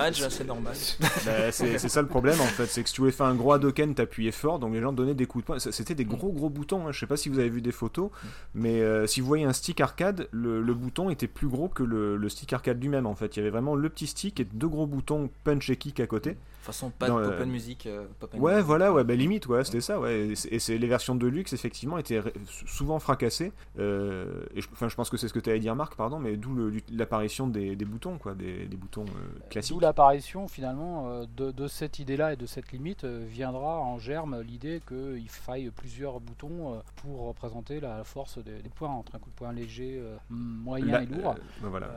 normal 0.44 0.74
bah, 1.26 1.52
c'est 1.52 1.78
ça 1.78 2.00
le 2.00 2.08
problème 2.08 2.40
en 2.40 2.44
fait, 2.44 2.66
c'est 2.66 2.82
que 2.82 2.88
si 2.88 2.94
tu 2.94 3.00
voulais 3.00 3.12
faire 3.12 3.26
un 3.26 3.34
gros 3.34 3.52
Hadoken, 3.52 3.94
t'appuyais 3.94 4.32
fort, 4.32 4.58
donc 4.58 4.72
les 4.72 4.80
gens 4.80 4.92
donnaient 4.92 5.14
des 5.14 5.26
coups 5.26 5.44
de 5.44 5.46
poing. 5.46 5.58
C'était 5.58 5.94
des 5.94 6.04
gros 6.04 6.32
gros 6.32 6.48
boutons, 6.48 6.86
hein. 6.86 6.92
je 6.92 7.00
sais 7.00 7.06
pas 7.06 7.16
si 7.16 7.28
vous 7.28 7.38
avez 7.38 7.48
vu 7.48 7.60
des 7.60 7.72
photos, 7.72 8.10
mais 8.54 8.80
euh, 8.80 9.06
si 9.06 9.20
vous 9.20 9.26
voyez 9.26 9.44
un 9.44 9.52
stick 9.52 9.80
arcade, 9.80 10.28
le, 10.30 10.62
bouton 10.74 11.10
était 11.10 11.26
plus 11.26 11.48
gros 11.48 11.68
que 11.68 11.82
le, 11.82 12.28
stick 12.28 12.52
arcade 12.52 12.80
lui-même 12.80 13.06
en 13.06 13.14
fait. 13.14 13.36
Il 13.36 13.40
y 13.40 13.42
avait 13.42 13.50
vraiment 13.50 13.74
le 13.74 13.88
petit 13.88 14.06
stick 14.06 14.40
et 14.40 14.44
deux 14.44 14.68
gros 14.68 14.86
boutons 14.86 15.30
punch 15.44 15.70
et 15.70 15.76
kick 15.76 16.00
à 16.00 16.06
côté 16.06 16.36
façon, 16.66 16.90
pas 16.90 17.06
de 17.08 17.12
pop 17.12 17.22
euh, 17.22 17.46
music. 17.46 17.86
Euh, 17.86 18.06
ouais, 18.34 18.60
voilà, 18.60 18.92
ouais, 18.92 19.04
bah, 19.04 19.14
limite, 19.14 19.46
ouais, 19.46 19.64
c'était 19.64 19.80
ça, 19.80 19.98
ouais. 19.98 20.34
Et 20.50 20.58
c'est 20.58 20.78
les 20.78 20.86
versions 20.86 21.14
de 21.14 21.26
luxe, 21.26 21.52
effectivement, 21.52 21.98
étaient 21.98 22.22
souvent 22.66 22.98
fracassées. 22.98 23.52
Euh, 23.78 24.44
et 24.54 24.60
je, 24.60 24.68
enfin, 24.72 24.88
je 24.88 24.94
pense 24.94 25.08
que 25.10 25.16
c'est 25.16 25.28
ce 25.28 25.32
que 25.32 25.38
tu 25.38 25.50
allais 25.50 25.60
dire, 25.60 25.74
Marc, 25.74 25.96
pardon, 25.96 26.18
mais 26.18 26.36
d'où 26.36 26.56
l'apparition 26.92 27.46
des, 27.46 27.76
des, 27.76 27.84
boutons, 27.84 28.18
quoi, 28.18 28.34
des, 28.34 28.66
des 28.66 28.76
boutons 28.76 29.06
classiques. 29.50 29.74
D'où 29.74 29.80
l'apparition, 29.80 30.48
finalement, 30.48 31.24
de, 31.36 31.50
de 31.50 31.68
cette 31.68 31.98
idée-là 31.98 32.34
et 32.34 32.36
de 32.36 32.46
cette 32.46 32.72
limite 32.72 33.04
viendra 33.04 33.78
en 33.78 33.98
germe 33.98 34.40
l'idée 34.42 34.82
qu'il 34.86 35.28
faille 35.28 35.70
plusieurs 35.70 36.20
boutons 36.20 36.82
pour 36.96 37.28
représenter 37.28 37.80
la 37.80 38.04
force 38.04 38.38
des, 38.38 38.60
points 38.74 38.90
entre 38.90 39.14
un 39.14 39.18
coup 39.18 39.30
de 39.30 39.34
poing 39.34 39.52
léger, 39.52 40.02
moyen 40.28 41.00
et 41.00 41.06
lourd. 41.06 41.34
Bah, 41.62 41.68
voilà. 41.68 41.88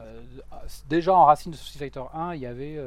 déjà 0.87 1.13
en 1.13 1.25
racine 1.25 1.51
de 1.51 1.57
Street 1.57 1.79
Fighter 1.79 2.03
1, 2.13 2.35
il 2.35 2.41
y 2.41 2.45
avait 2.45 2.79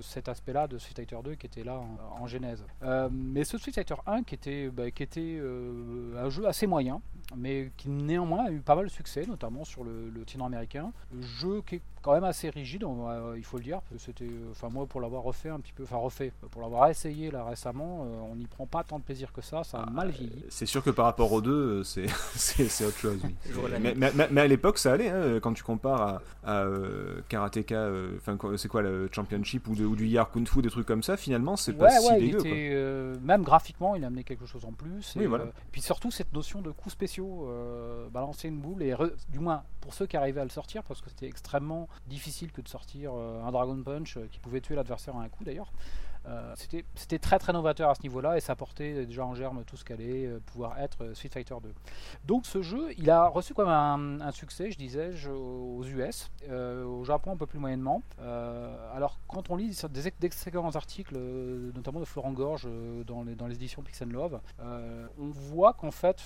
cet 0.00 0.28
aspect-là 0.28 0.66
de 0.66 0.78
Street 0.78 0.94
Fighter 0.96 1.17
2 1.22 1.34
qui 1.34 1.46
était 1.46 1.64
là 1.64 1.80
en, 2.18 2.26
genèse. 2.26 2.64
Euh, 2.82 3.08
mais 3.12 3.44
ce 3.44 3.58
Street 3.58 3.72
Fighter 3.72 3.94
1 4.06 4.22
qui 4.22 4.34
était, 4.34 4.68
bah, 4.68 4.90
qui 4.90 5.02
était 5.02 5.38
euh, 5.40 6.24
un 6.24 6.28
jeu 6.28 6.46
assez 6.46 6.66
moyen, 6.66 7.00
mais 7.36 7.70
qui 7.76 7.88
néanmoins 7.88 8.46
a 8.46 8.50
eu 8.50 8.60
pas 8.60 8.74
mal 8.74 8.86
de 8.86 8.90
succès, 8.90 9.24
notamment 9.26 9.64
sur 9.64 9.84
le, 9.84 10.10
le 10.10 10.24
américain. 10.42 10.92
Jeu 11.20 11.62
qui 11.62 11.76
est 11.76 11.82
quand 12.08 12.14
même 12.14 12.24
assez 12.24 12.48
rigide, 12.48 12.84
il 13.36 13.44
faut 13.44 13.58
le 13.58 13.64
dire. 13.64 13.80
C'était, 13.98 14.24
euh, 14.24 14.50
enfin 14.52 14.70
moi 14.70 14.86
pour 14.86 15.02
l'avoir 15.02 15.22
refait 15.22 15.50
un 15.50 15.60
petit 15.60 15.74
peu, 15.74 15.82
enfin 15.82 15.98
refait, 15.98 16.32
pour 16.50 16.62
l'avoir 16.62 16.88
essayé 16.88 17.30
là 17.30 17.44
récemment, 17.44 18.06
on 18.30 18.34
n'y 18.34 18.46
prend 18.46 18.66
pas 18.66 18.82
tant 18.82 18.98
de 18.98 19.04
plaisir 19.04 19.30
que 19.30 19.42
ça, 19.42 19.62
ça 19.62 19.80
a 19.80 19.84
ah, 19.86 19.90
mal 19.90 20.08
vieilli. 20.08 20.44
C'est 20.48 20.64
sûr 20.64 20.82
que 20.82 20.88
par 20.88 21.04
rapport 21.04 21.30
aux 21.32 21.42
deux, 21.42 21.84
c'est, 21.84 22.06
c'est, 22.34 22.84
autre 22.86 22.96
chose. 22.96 23.20
mais, 23.78 23.94
mais, 24.30 24.40
à 24.40 24.46
l'époque 24.46 24.78
ça 24.78 24.94
allait, 24.94 25.10
hein, 25.10 25.38
quand 25.42 25.52
tu 25.52 25.62
compares 25.62 26.22
à, 26.44 26.64
Karateka, 27.28 27.90
enfin 28.16 28.38
c'est 28.56 28.68
quoi 28.68 28.80
le 28.80 29.10
Championship 29.12 29.68
ou, 29.68 29.74
de, 29.74 29.84
ou 29.84 29.94
du 29.94 30.06
Yar 30.06 30.30
Kung 30.30 30.48
Fu, 30.48 30.62
des 30.62 30.70
trucs 30.70 30.86
comme 30.86 31.02
ça, 31.02 31.18
finalement 31.18 31.56
c'est 31.56 31.74
pas 31.74 31.90
si 31.90 32.18
dégueu. 32.18 32.38
Euh, 32.44 33.14
même 33.22 33.42
graphiquement, 33.42 33.96
il 33.96 34.04
a 34.04 34.06
amené 34.06 34.24
quelque 34.24 34.46
chose 34.46 34.64
en 34.64 34.72
plus. 34.72 35.14
Et, 35.16 35.26
euh, 35.26 35.46
puis 35.72 35.80
surtout 35.80 36.10
cette 36.10 36.32
notion 36.32 36.62
de 36.62 36.70
coups 36.70 36.92
spéciaux, 36.92 37.48
euh, 37.48 38.08
balancer 38.08 38.48
une 38.48 38.60
boule 38.60 38.82
et 38.82 38.94
du 39.28 39.38
moins 39.38 39.62
pour 39.80 39.94
ceux 39.94 40.06
qui 40.06 40.16
arrivaient 40.16 40.40
à 40.40 40.44
le 40.44 40.50
sortir, 40.50 40.82
parce 40.84 41.00
que 41.00 41.10
c'était 41.10 41.26
extrêmement 41.26 41.88
difficile 42.06 42.52
que 42.52 42.60
de 42.60 42.68
sortir 42.68 43.12
un 43.12 43.50
Dragon 43.50 43.82
Punch 43.82 44.18
qui 44.30 44.38
pouvait 44.40 44.60
tuer 44.60 44.76
l'adversaire 44.76 45.16
à 45.16 45.22
un 45.22 45.28
coup 45.28 45.44
d'ailleurs. 45.44 45.72
Euh, 46.26 46.54
c'était 46.94 47.18
très 47.18 47.38
très 47.38 47.52
novateur 47.52 47.90
à 47.90 47.94
ce 47.94 48.02
niveau-là 48.02 48.36
et 48.36 48.40
ça 48.40 48.54
portait 48.56 49.06
déjà 49.06 49.24
en 49.24 49.34
germe 49.34 49.64
tout 49.64 49.76
ce 49.76 49.84
qu'allait 49.84 50.26
euh, 50.26 50.40
pouvoir 50.46 50.78
être 50.78 51.04
euh, 51.04 51.14
Street 51.14 51.28
Fighter 51.28 51.54
2. 51.62 51.72
Donc 52.24 52.46
ce 52.46 52.62
jeu, 52.62 52.92
il 52.98 53.10
a 53.10 53.28
reçu 53.28 53.54
comme 53.54 53.68
un, 53.68 54.20
un 54.20 54.30
succès, 54.32 54.70
je 54.70 54.78
disais, 54.78 55.10
aux 55.28 55.84
US, 55.84 56.30
au 56.50 57.04
Japon 57.04 57.32
un 57.32 57.36
peu 57.36 57.46
plus 57.46 57.58
moyennement. 57.58 58.02
alors 58.18 59.18
quand 59.28 59.50
on 59.50 59.56
lit 59.56 59.76
des 59.90 60.12
excellents 60.22 60.74
articles, 60.74 61.18
notamment 61.74 62.00
de 62.00 62.04
Florent 62.04 62.32
Gorge 62.32 62.68
dans 63.06 63.22
les, 63.22 63.34
dans 63.34 63.46
les 63.46 63.54
éditions 63.54 63.82
Pixel 63.82 64.08
Love, 64.10 64.40
on 64.60 65.30
voit 65.30 65.72
qu'en 65.72 65.90
fait, 65.90 66.22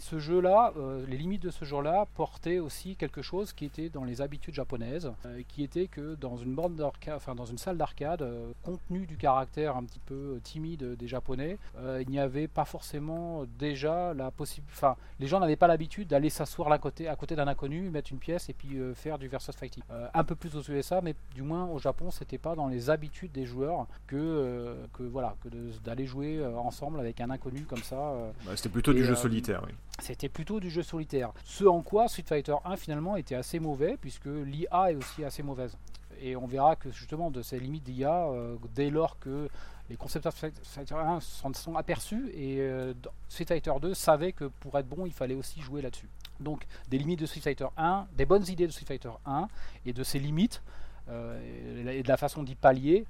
ce 0.00 0.18
jeu-là, 0.18 0.72
les 1.06 1.16
limites 1.16 1.42
de 1.42 1.50
ce 1.50 1.64
jeu-là 1.64 2.06
portaient 2.14 2.58
aussi 2.58 2.96
quelque 2.96 3.22
chose 3.22 3.52
qui 3.52 3.64
était 3.64 3.88
dans 3.88 4.04
les 4.04 4.20
habitudes 4.20 4.54
japonaises, 4.54 5.12
qui 5.48 5.62
était 5.62 5.86
que 5.86 6.14
dans 6.14 6.36
une 6.36 6.54
borne 6.54 6.76
dans 6.76 7.46
une 7.46 7.58
salle 7.58 7.76
d'arcade, 7.76 8.26
contenu 8.62 9.06
du 9.06 9.16
caractère 9.16 9.27
un 9.36 9.84
petit 9.84 10.00
peu 10.00 10.14
euh, 10.14 10.40
timide 10.42 10.96
des 10.96 11.08
Japonais, 11.08 11.58
euh, 11.78 12.02
il 12.02 12.10
n'y 12.10 12.18
avait 12.18 12.48
pas 12.48 12.64
forcément 12.64 13.44
déjà 13.58 14.14
la 14.14 14.30
possibilité. 14.30 14.72
Enfin, 14.76 14.96
les 15.20 15.26
gens 15.26 15.40
n'avaient 15.40 15.56
pas 15.56 15.66
l'habitude 15.66 16.08
d'aller 16.08 16.30
s'asseoir 16.30 16.70
à 16.72 16.78
côté, 16.78 17.08
à 17.08 17.16
côté 17.16 17.36
d'un 17.36 17.48
inconnu, 17.48 17.90
mettre 17.90 18.12
une 18.12 18.18
pièce 18.18 18.48
et 18.48 18.52
puis 18.52 18.76
euh, 18.76 18.94
faire 18.94 19.18
du 19.18 19.28
versus 19.28 19.54
fighting. 19.54 19.82
un 20.14 20.24
peu 20.24 20.34
plus 20.34 20.56
aux 20.56 20.62
USA, 20.62 21.00
mais 21.00 21.14
du 21.34 21.42
moins 21.42 21.66
au 21.66 21.78
Japon, 21.78 22.10
c'était 22.10 22.38
pas 22.38 22.54
dans 22.54 22.68
les 22.68 22.90
habitudes 22.90 23.32
des 23.32 23.46
joueurs 23.46 23.86
que, 24.06 24.76
que 24.92 25.02
voilà, 25.02 25.34
que 25.42 25.48
d'aller 25.84 26.06
jouer 26.06 26.44
ensemble 26.46 27.00
avec 27.00 27.20
un 27.20 27.30
inconnu 27.30 27.62
comme 27.62 27.82
ça. 27.82 28.14
Bah, 28.44 28.52
c'était 28.56 28.68
plutôt 28.68 28.92
du 28.92 29.04
jeu 29.04 29.14
solitaire, 29.14 29.62
oui. 29.66 29.74
C'était 30.00 30.28
plutôt 30.28 30.60
du 30.60 30.70
jeu 30.70 30.82
solitaire. 30.82 31.32
Ce 31.44 31.64
en 31.64 31.82
quoi 31.82 32.08
Street 32.08 32.24
Fighter 32.26 32.54
1 32.64 32.76
finalement 32.76 33.16
était 33.16 33.34
assez 33.34 33.58
mauvais, 33.58 33.96
puisque 34.00 34.26
l'IA 34.26 34.92
est 34.92 34.94
aussi 34.94 35.24
assez 35.24 35.42
mauvaise 35.42 35.76
et 36.20 36.36
on 36.36 36.46
verra 36.46 36.76
que 36.76 36.90
justement 36.90 37.30
de 37.30 37.42
ces 37.42 37.58
limites 37.58 37.84
d'IA, 37.84 38.28
euh, 38.28 38.56
dès 38.74 38.90
lors 38.90 39.18
que 39.18 39.48
les 39.88 39.96
concepteurs 39.96 40.32
de 40.32 40.52
Fighter 40.62 40.94
1 40.94 41.20
s'en 41.20 41.52
sont 41.54 41.76
aperçus 41.76 42.30
et 42.34 42.60
euh, 42.60 42.92
Street 43.28 43.46
Fighter 43.46 43.72
2 43.80 43.94
savait 43.94 44.32
que 44.32 44.44
pour 44.44 44.78
être 44.78 44.88
bon, 44.88 45.06
il 45.06 45.12
fallait 45.12 45.34
aussi 45.34 45.60
jouer 45.60 45.82
là-dessus. 45.82 46.08
Donc 46.40 46.66
des 46.88 46.98
limites 46.98 47.20
de 47.20 47.26
Street 47.26 47.40
Fighter 47.40 47.66
1, 47.76 48.08
des 48.16 48.26
bonnes 48.26 48.46
idées 48.48 48.66
de 48.66 48.72
Street 48.72 48.86
Fighter 48.86 49.10
1 49.26 49.48
et 49.86 49.92
de 49.92 50.04
ses 50.04 50.18
limites 50.18 50.62
euh, 51.08 51.88
et 51.88 52.02
de 52.02 52.08
la 52.08 52.16
façon 52.18 52.42
d'y 52.42 52.54
pallier 52.54 53.06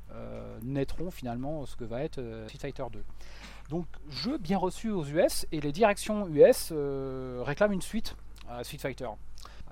naîtront 0.63 1.11
finalement 1.11 1.67
ce 1.67 1.77
que 1.77 1.85
va 1.85 2.03
être 2.03 2.23
Street 2.47 2.59
Fighter 2.59 2.85
2. 2.93 3.05
Donc 3.71 3.87
jeu 4.09 4.39
bien 4.39 4.57
reçu 4.57 4.91
aux 4.91 5.05
US 5.05 5.47
et 5.53 5.61
les 5.61 5.73
directions 5.73 6.29
US 6.29 6.73
réclament 7.45 7.73
une 7.73 7.83
suite 7.83 8.17
à 8.49 8.63
Street 8.65 8.79
Fighter. 8.79 9.09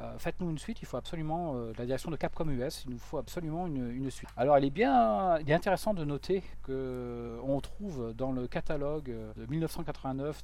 Euh, 0.00 0.18
faites-nous 0.18 0.50
une 0.50 0.58
suite, 0.58 0.78
il 0.82 0.86
faut 0.86 0.96
absolument, 0.96 1.54
euh, 1.54 1.72
la 1.78 1.86
direction 1.86 2.10
de 2.10 2.16
Capcom 2.16 2.48
US, 2.48 2.84
il 2.84 2.92
nous 2.92 2.98
faut 2.98 3.18
absolument 3.18 3.66
une, 3.66 4.10
suite. 4.10 4.28
Alors, 4.36 4.58
il 4.58 4.64
est 4.64 4.70
bien 4.70 5.38
il 5.40 5.52
intéressant 5.52 5.94
de 5.94 6.04
noter 6.04 6.42
qu'on 6.64 7.60
trouve 7.60 8.14
dans 8.14 8.32
le 8.32 8.46
catalogue 8.46 9.12
de 9.36 9.46
1989 9.46 10.42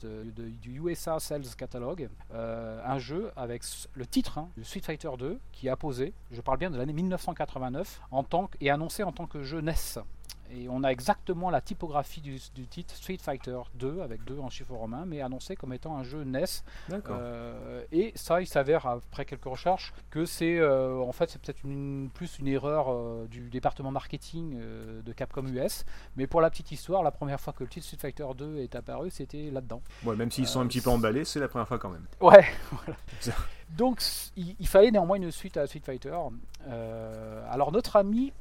du 0.60 0.80
USA 0.80 1.20
Sales 1.20 1.44
Catalogue 1.56 2.08
euh, 2.34 2.80
un 2.84 2.98
jeu 2.98 3.30
avec 3.36 3.62
le 3.94 4.06
titre 4.06 4.38
hein, 4.38 4.48
de 4.56 4.62
Street 4.62 4.80
Fighter 4.80 5.10
2 5.18 5.38
qui 5.52 5.66
est 5.66 5.70
apposé, 5.70 6.12
je 6.30 6.40
parle 6.40 6.58
bien 6.58 6.70
de 6.70 6.76
l'année 6.76 6.92
1989, 6.92 8.00
en 8.10 8.24
tant 8.24 8.50
et 8.60 8.70
annoncé 8.70 9.02
en 9.02 9.12
tant 9.12 9.26
que 9.26 9.42
jeu 9.42 9.60
NES 9.60 9.74
Et 10.54 10.68
on 10.68 10.84
a 10.84 10.88
exactement 10.88 11.50
la 11.50 11.60
typographie 11.60 12.20
du, 12.20 12.38
titre 12.66 12.94
Street 12.94 13.18
Fighter 13.20 13.58
2 13.76 14.00
avec 14.02 14.22
2 14.24 14.38
en 14.38 14.50
chiffre 14.50 14.74
romain, 14.74 15.04
mais 15.06 15.22
annoncé 15.22 15.56
comme 15.56 15.72
étant 15.72 15.96
un 15.96 16.02
jeu 16.02 16.24
NES. 16.24 16.44
Euh, 16.90 17.82
et 17.90 18.12
ça, 18.14 18.40
il 18.40 18.46
s'avère 18.46 18.86
après 18.86 19.24
quelques 19.24 19.44
recherches 19.44 19.94
que 20.10 20.26
c'est 20.26 20.58
euh, 20.58 20.98
en 20.98 21.12
fait 21.12 21.30
c'est 21.30 21.40
peut-être 21.40 21.64
une, 21.64 22.10
plus 22.12 22.38
une 22.38 22.48
erreur 22.48 22.86
euh, 22.90 23.26
du 23.30 23.48
département 23.48 23.90
marketing 23.90 24.58
de 25.04 25.12
Capcom 25.12 25.46
US. 25.46 25.84
Mais 26.16 26.26
pour 26.26 26.40
la 26.40 26.50
petite 26.50 26.70
histoire, 26.70 27.02
la 27.02 27.12
première 27.12 27.40
fois 27.40 27.54
que 27.54 27.64
le 27.64 27.70
titre 27.70 27.86
Street 27.86 27.98
Fighter 27.98 28.26
2 28.36 28.58
est 28.58 28.74
apparu, 28.74 29.10
c'était 29.10 29.50
là-dedans. 29.50 29.80
Ouais, 30.04 30.16
même 30.16 30.30
s'ils 30.30 30.46
sont 30.46 30.60
un 30.60 30.66
petit 30.66 30.82
peu 30.82 30.90
emballés, 30.90 31.24
c'est 31.24 31.40
la 31.40 31.48
première 31.48 31.68
fois 31.68 31.78
quand 31.78 31.90
même. 31.90 32.06
Ouais. 32.20 32.44
Donc 33.70 34.02
il, 34.36 34.66
fallait 34.66 34.90
néanmoins 34.90 35.16
une 35.16 35.30
suite 35.30 35.56
à 35.56 35.66
Street 35.66 35.80
Fighter. 35.82 36.14
alors 37.50 37.72
notre 37.72 37.96
ami 37.96 38.32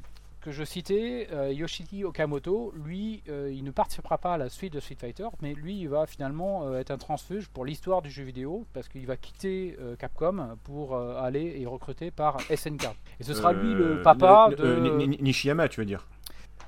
que 0.42 0.52
je 0.52 0.64
citais, 0.64 1.28
euh, 1.32 1.54
Yoshiki 1.54 2.04
Okamoto, 2.04 2.74
lui, 2.76 3.24
euh, 3.30 3.52
il 3.54 3.64
ne 3.64 3.72
participera 3.72 4.18
pas 4.18 4.34
à 4.34 4.38
la 4.38 4.50
suite 4.50 4.74
de 4.74 4.80
Street 4.80 4.98
Fighter, 5.00 5.28
mais 5.42 5.54
lui, 5.54 5.80
il 5.80 5.88
va 5.88 6.08
finalement 6.08 6.66
euh, 6.66 6.80
être 6.80 6.92
un 6.92 6.98
transfuge 6.98 7.48
pour 7.48 7.64
l'histoire 7.64 8.02
du 8.02 8.10
jeu 8.10 8.24
vidéo, 8.24 8.66
parce 8.74 8.90
qu'il 8.90 9.06
va 9.06 9.16
quitter 9.18 9.78
Capcom 10.00 10.58
pour 10.64 10.98
aller 10.98 11.58
et 11.60 11.66
recruter 11.66 12.12
par 12.12 12.40
SNK. 12.42 12.88
Et 13.20 13.24
ce 13.24 13.34
sera 13.34 13.54
lui 13.54 13.74
le 13.74 14.02
papa 14.02 14.50
de... 14.58 14.76
Nishiyama, 15.22 15.70
tu 15.70 15.80
veux 15.80 15.86
dire? 15.86 16.08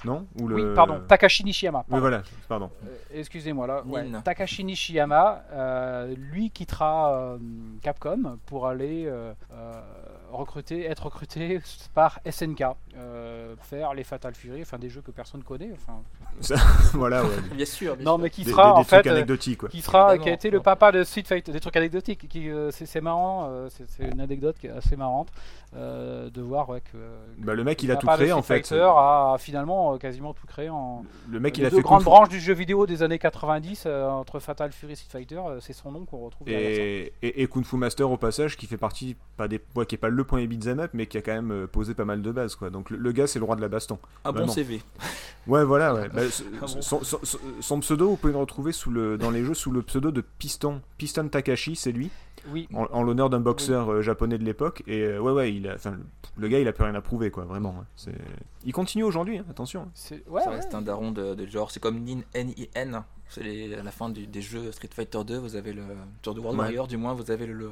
Non? 0.06 0.28
Ou 0.40 0.48
le... 0.48 0.56
Oui, 0.56 0.76
pardon, 0.76 1.02
Takashi 1.08 1.44
Nishiyama. 1.44 1.86
Oui, 1.90 2.00
voilà, 2.00 2.24
pardon. 2.48 2.70
Excusez-moi 3.12 3.68
là. 3.68 3.84
Takashi 4.24 4.64
Nishiyama, 4.64 5.44
lui 6.16 6.52
quittera 6.52 7.38
Capcom 7.82 8.38
pour 8.46 8.68
aller 8.68 9.12
recruter, 10.36 10.86
être 10.86 11.06
recruté 11.06 11.60
par 11.94 12.20
SNK 12.30 12.64
euh, 12.96 13.56
pour 13.56 13.66
faire 13.66 13.94
les 13.94 14.04
Fatal 14.04 14.34
Fury, 14.36 14.62
enfin 14.62 14.78
des 14.78 14.90
jeux 14.90 15.02
que 15.02 15.12
personne 15.12 15.44
connaît. 15.44 15.72
Enfin... 15.74 16.02
voilà, 16.94 17.24
bien 17.56 17.66
sûr. 17.66 17.98
non, 18.00 18.18
mais 18.18 18.30
qui 18.30 18.44
sera 18.44 18.74
en 18.76 18.84
fait, 18.84 19.06
anecdotiques, 19.08 19.68
qui 19.68 19.82
sera, 19.82 20.18
qui 20.18 20.30
a 20.30 20.34
été 20.34 20.50
le 20.50 20.60
papa 20.60 20.92
de 20.92 21.04
Street 21.04 21.24
Fighter, 21.26 21.52
des 21.52 21.60
trucs 21.60 21.76
anecdotiques. 21.76 22.28
Qui, 22.28 22.50
euh, 22.50 22.72
c'est, 22.72 23.02
marrant, 23.02 23.48
euh, 23.50 23.70
c'est, 23.70 24.04
une 24.04 24.22
anecdote 24.22 24.58
qui 24.60 24.68
est 24.68 24.72
assez 24.72 24.96
marrante 24.96 25.30
de 25.74 26.42
voir 26.42 26.70
ouais, 26.70 26.82
que. 26.82 26.98
Bah, 27.40 27.56
le 27.56 27.64
mec, 27.64 27.82
il 27.82 27.92
a 27.92 27.96
tout 27.96 28.08
créé 28.08 28.32
en 28.32 28.42
fait. 28.42 28.68
Fighter 28.68 28.92
a 28.96 29.36
finalement 29.40 29.98
quasiment 29.98 30.34
tout 30.34 30.46
créé 30.46 30.70
en. 30.70 31.04
Le 31.30 31.40
mec, 31.40 31.58
il 31.58 31.66
a 31.66 31.70
deux 31.70 31.78
fait 31.78 31.82
grandes 31.82 32.04
branches 32.04 32.30
du 32.30 32.40
jeu 32.40 32.54
vidéo 32.54 32.86
des 32.86 33.02
années 33.02 33.20
90 33.20 33.88
entre 33.88 34.40
Fatal 34.40 34.72
Fury 34.72 34.94
et 34.94 34.96
Street 34.96 35.10
Fighter. 35.12 35.42
c'est 35.62 35.74
son 35.74 35.92
nom 35.92 36.06
qu'on 36.06 36.26
retrouve. 36.26 36.48
Et, 36.50 37.14
et, 37.22 37.42
et, 37.42 37.48
Kung 37.48 37.64
Fu 37.64 37.78
Master 37.78 38.10
au 38.10 38.18
passage, 38.18 38.58
qui 38.58 38.68
fait 38.68 38.78
partie 38.78 39.16
pas 39.38 39.48
des, 39.48 39.60
ouais, 39.76 39.86
qui 39.86 39.96
est 39.96 39.98
pas 39.98 40.10
le 40.10 40.23
point 40.24 40.46
beat'em 40.46 40.80
up, 40.80 40.92
mais 40.94 41.08
qui 41.08 41.18
a 41.18 41.22
quand 41.22 41.34
même 41.34 41.52
euh, 41.52 41.68
posé 41.68 41.94
pas 41.94 42.06
mal 42.06 42.22
de 42.22 42.32
bases. 42.32 42.56
Quoi. 42.56 42.70
Donc 42.70 42.90
le, 42.90 43.12
gars, 43.12 43.28
c'est 43.28 43.40
le 43.40 43.46
roi 43.46 43.56
de 43.56 43.62
la 43.62 43.70
baston. 43.70 44.00
Un 44.26 44.32
bon 44.32 44.48
CV. 44.48 44.82
Ouais, 45.46 45.66
voilà. 45.66 45.94
Ouais. 45.94 46.10
Bah, 46.14 46.22
son, 47.60 47.80
pseudo, 47.80 48.10
vous 48.10 48.16
pouvez 48.16 48.32
le 48.32 48.40
retrouver 48.40 48.72
sous 48.72 48.92
le, 48.92 49.18
dans 49.18 49.30
les 49.30 49.44
jeux 49.44 49.54
sous 49.54 49.72
le 49.72 49.82
pseudo 49.82 50.12
de 50.12 50.22
Piston. 50.22 50.82
Piston 50.98 51.28
Takashi, 51.28 51.76
c'est 51.76 51.92
lui. 51.92 52.12
Oui. 52.50 52.68
En, 52.74 53.04
l'honneur 53.04 53.30
d'un 53.30 53.40
boxeur 53.40 53.92
euh, 53.92 54.02
japonais 54.02 54.38
de 54.38 54.44
l'époque. 54.44 54.84
Et 54.88 55.02
euh, 55.02 55.20
ouais, 55.20 55.32
ouais, 55.32 55.54
il 55.54 55.68
a, 55.68 55.76
le, 56.38 56.48
gars, 56.48 56.60
il 56.60 56.68
a 56.68 56.74
plus 56.74 56.84
rien 56.84 56.96
à 56.96 57.02
prouver, 57.02 57.32
quoi, 57.32 57.46
vraiment. 57.46 57.84
Hein. 58.08 58.12
Il 58.66 58.74
continue 58.74 59.04
aujourd'hui, 59.04 59.38
hein, 59.38 59.46
attention. 59.50 59.90
C'est, 59.94 60.28
ouais, 60.30 60.42
ça 60.42 60.52
reste 60.52 60.74
un 60.74 60.82
daron 60.82 61.12
de, 61.12 61.46
genre. 61.46 61.72
C'est 61.72 61.82
comme 61.82 62.00
Nin, 62.04 62.22
N-I-N. 62.34 63.04
C'est 63.30 63.74
à 63.74 63.84
la 63.84 63.92
fin 63.92 64.10
du, 64.10 64.28
des 64.28 64.42
jeux 64.42 64.72
Street 64.72 64.90
Fighter 64.94 65.24
2, 65.26 65.38
vous 65.38 65.56
avez 65.56 65.74
le. 65.74 65.84
Sur 66.22 66.36
de 66.36 66.40
World 66.40 66.60
Warrior, 66.60 66.88
du 66.88 66.98
moins, 66.98 67.14
vous 67.14 67.32
avez 67.32 67.48
le 67.48 67.72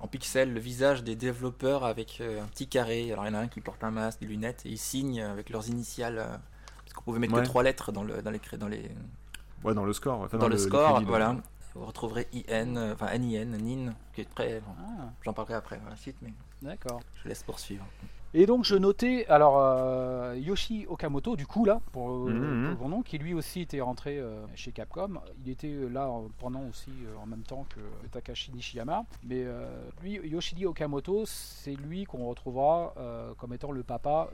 en 0.00 0.08
pixel 0.08 0.52
le 0.52 0.60
visage 0.60 1.04
des 1.04 1.16
développeurs 1.16 1.84
avec 1.84 2.18
euh, 2.20 2.42
un 2.42 2.46
petit 2.46 2.68
carré. 2.68 3.12
Alors 3.12 3.24
il 3.26 3.32
y 3.32 3.36
en 3.36 3.38
a 3.38 3.42
un 3.42 3.48
qui 3.48 3.60
porte 3.60 3.82
un 3.84 3.90
masque, 3.90 4.20
des 4.20 4.26
lunettes, 4.26 4.66
et 4.66 4.70
ils 4.70 4.78
signent 4.78 5.22
avec 5.22 5.50
leurs 5.50 5.68
initiales. 5.68 6.18
Euh, 6.18 6.36
parce 6.84 6.94
qu'on 6.94 7.02
pouvait 7.02 7.18
mettre 7.18 7.34
que 7.34 7.44
trois 7.44 7.62
lettres 7.62 7.92
dans, 7.92 8.02
le, 8.02 8.22
dans, 8.22 8.30
les, 8.30 8.40
dans 8.58 8.68
les. 8.68 8.90
Ouais, 9.64 9.74
dans 9.74 9.84
le 9.84 9.92
score. 9.92 10.28
dans, 10.28 10.48
le, 10.48 10.58
score, 10.58 11.00
voilà. 11.02 11.36
Vous 11.74 11.86
retrouverez 11.86 12.28
IN, 12.34 12.76
euh, 12.76 12.92
enfin 12.92 13.16
NIN, 13.16 13.56
NIN, 13.56 13.94
qui 14.12 14.22
est 14.22 14.34
très. 14.34 14.60
Ah. 14.66 15.10
J'en 15.22 15.32
parlerai 15.32 15.54
après 15.54 15.80
la 15.88 15.96
suite, 15.96 16.16
mais. 16.20 16.32
D'accord. 16.60 17.00
Je 17.22 17.28
laisse 17.28 17.42
poursuivre. 17.42 17.84
Et 18.34 18.46
donc 18.46 18.64
je 18.64 18.74
notais, 18.76 19.26
alors 19.28 19.58
euh, 19.58 20.34
Yoshi 20.38 20.86
Okamoto, 20.88 21.36
du 21.36 21.46
coup 21.46 21.66
là, 21.66 21.80
pour, 21.92 22.10
euh, 22.10 22.30
mhm, 22.30 22.76
mhm. 22.80 22.88
nom, 22.88 23.02
qui 23.02 23.18
lui 23.18 23.34
aussi 23.34 23.60
était 23.60 23.82
rentré 23.82 24.18
euh, 24.18 24.42
chez 24.54 24.72
Capcom. 24.72 25.20
Il 25.44 25.50
était 25.50 25.74
là 25.90 26.10
pendant 26.38 26.62
aussi 26.66 26.90
en 27.22 27.26
même 27.26 27.42
temps 27.42 27.66
que 27.68 27.80
Takashi 28.08 28.50
Nishiyama. 28.52 29.04
Mais 29.24 29.44
lui, 30.02 30.20
Yoshidi 30.24 30.64
Okamoto, 30.64 31.24
c'est 31.26 31.74
lui 31.74 32.04
qu'on 32.04 32.26
retrouvera 32.26 32.94
comme 33.38 33.52
étant 33.52 33.70
le 33.70 33.82
papa 33.82 34.30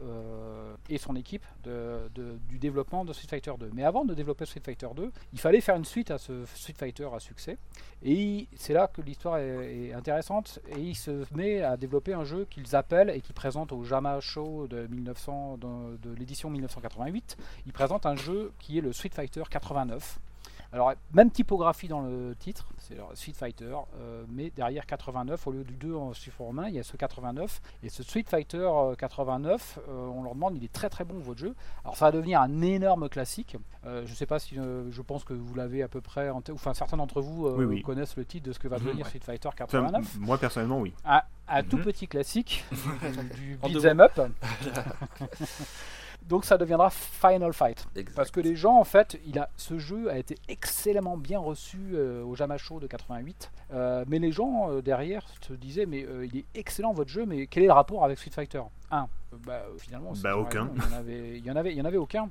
et 0.89 0.99
son 0.99 1.17
équipe 1.17 1.45
de, 1.65 2.09
du 2.49 2.59
développement 2.59 3.05
de 3.05 3.13
Street 3.13 3.29
Fighter 3.29 3.53
2. 3.59 3.71
Mais 3.75 3.85
avant 3.85 4.05
de 4.05 4.15
développer 4.15 4.47
Street 4.47 4.63
Fighter 4.65 4.89
2, 4.95 5.11
il 5.33 5.41
fallait 5.41 5.61
faire 5.61 5.77
une 5.77 5.85
suite 5.85 6.11
à 6.11 6.19
ce 6.19 6.45
Street 6.55 6.75
Fighter 6.77 7.09
à 7.15 7.21
succès. 7.21 7.59
Et 8.05 8.47
c'est 8.55 8.75
là 8.75 8.87
que 8.87 9.03
l'histoire 9.03 9.39
est, 9.39 9.89
est, 9.89 9.93
intéressante. 9.93 10.61
Et 10.77 10.81
il 10.81 10.95
se 10.95 11.25
met 11.35 11.63
à 11.63 11.77
développer 11.77 12.13
un 12.13 12.25
jeu 12.25 12.47
qu'ils 12.49 12.77
appellent 12.77 13.11
et 13.11 13.21
qu'ils 13.21 13.35
présentent 13.35 13.73
aux 13.73 13.85
Jama 13.89 14.21
Show 14.21 14.67
de, 14.69 14.87
1900, 14.87 15.59
de, 15.59 16.15
l'édition 16.15 16.51
1988, 16.51 17.37
il 17.67 17.73
présente 17.73 18.07
un 18.07 18.17
jeu 18.17 18.53
qui 18.59 18.79
est 18.79 18.81
le 18.81 18.93
Street 18.93 19.11
Fighter 19.13 19.43
89. 19.49 20.21
Alors, 20.71 20.93
même 21.15 21.31
typographie 21.31 21.89
dans 21.89 22.03
le 22.03 22.35
titre, 22.39 22.67
c'est 22.77 22.97
Street 23.15 23.33
Fighter, 23.33 23.75
euh, 23.97 24.25
mais 24.29 24.51
derrière 24.51 24.85
89, 24.85 25.47
au 25.47 25.53
lieu 25.53 25.65
du 25.65 25.75
2 25.75 25.95
en 25.95 26.13
chiffre 26.13 26.43
romain, 26.43 26.69
il 26.69 26.75
y 26.75 26.79
a 26.79 26.83
ce 26.83 26.97
89. 26.97 27.63
Et 27.83 27.89
ce 27.89 28.03
Street 28.03 28.25
Fighter 28.27 28.69
89, 28.99 29.79
euh, 29.89 30.07
on 30.09 30.23
leur 30.23 30.35
demande, 30.35 30.57
il 30.57 30.65
est 30.65 30.73
très 30.73 30.91
très 30.91 31.05
bon 31.05 31.19
votre 31.21 31.39
jeu. 31.41 31.55
Alors, 31.85 31.97
ça 31.97 32.07
va 32.07 32.13
devenir 32.13 32.43
un 32.43 32.61
énorme 32.61 33.09
classique. 33.09 33.57
Euh, 33.87 34.05
je 34.05 34.11
ne 34.11 34.15
sais 34.15 34.27
pas 34.27 34.39
si, 34.39 34.57
je 34.57 35.03
pense 35.03 35.25
que 35.25 35.33
vous 35.33 35.55
l'avez 35.55 35.83
à 35.83 35.89
peu 35.89 36.03
près 36.03 36.29
en 36.29 36.43
enfin 36.53 36.75
certains 36.75 36.99
d'entre 36.99 37.23
vous 37.23 37.49
connaissent 37.83 38.17
le 38.17 38.27
titre 38.27 38.47
de 38.47 38.53
ce 38.53 38.59
que 38.59 38.69
va 38.69 38.79
devenir 38.79 39.07
Street 39.07 39.21
Fighter 39.25 39.49
89. 39.57 40.19
moi 40.21 40.37
personnellement, 40.37 40.81
oui. 40.81 40.93
Un, 41.51 41.63
tout 41.63 41.79
mhm. 41.79 41.85
petit 41.85 42.07
classique 42.07 42.63
du 43.37 43.57
beat'em 43.57 44.01
up. 44.01 44.21
Donc 46.27 46.45
ça 46.45 46.59
deviendra 46.59 46.91
Final 46.91 47.53
Fight. 47.53 47.87
Parce 48.15 48.31
que 48.31 48.41
les 48.41 48.55
gens, 48.55 48.79
en 48.79 48.85
fait, 48.85 49.19
il 49.27 49.39
a, 49.39 49.49
ce 49.57 49.79
jeu 49.79 50.11
a 50.11 50.19
été 50.19 50.37
excellemment 50.49 51.17
bien 51.17 51.39
reçu 51.39 51.79
euh, 51.95 52.23
au 52.23 52.35
Jamasho 52.35 52.81
de 52.81 52.87
88. 52.87 53.51
Euh, 53.73 54.05
mais 54.09 54.19
les 54.19 54.31
gens 54.31 54.71
euh, 54.71 54.83
derrière 54.83 55.27
se 55.41 55.55
disaient, 55.55 55.87
mais 55.87 56.07
il 56.25 56.37
est 56.37 56.45
excellent 56.55 56.93
votre 56.93 57.11
jeu, 57.11 57.25
mais 57.25 57.47
quel 57.47 57.63
est 57.63 57.67
le 57.67 57.73
rapport 57.73 58.05
avec 58.05 58.19
Street 58.19 58.31
Fighter? 58.31 58.63
1 58.91 59.09
bah, 59.47 59.63
finalement, 59.79 60.13
bah, 60.23 60.37
aucun. 60.37 60.71
Il 60.75 60.83
y, 60.83 60.87
en 60.87 60.97
avait, 60.97 61.39
il, 61.39 61.45
y 61.45 61.51
en 61.51 61.57
avait, 61.57 61.73
il 61.73 61.79
y 61.79 61.83
en 61.83 61.85
avait 61.85 61.99
aucun. 61.99 62.31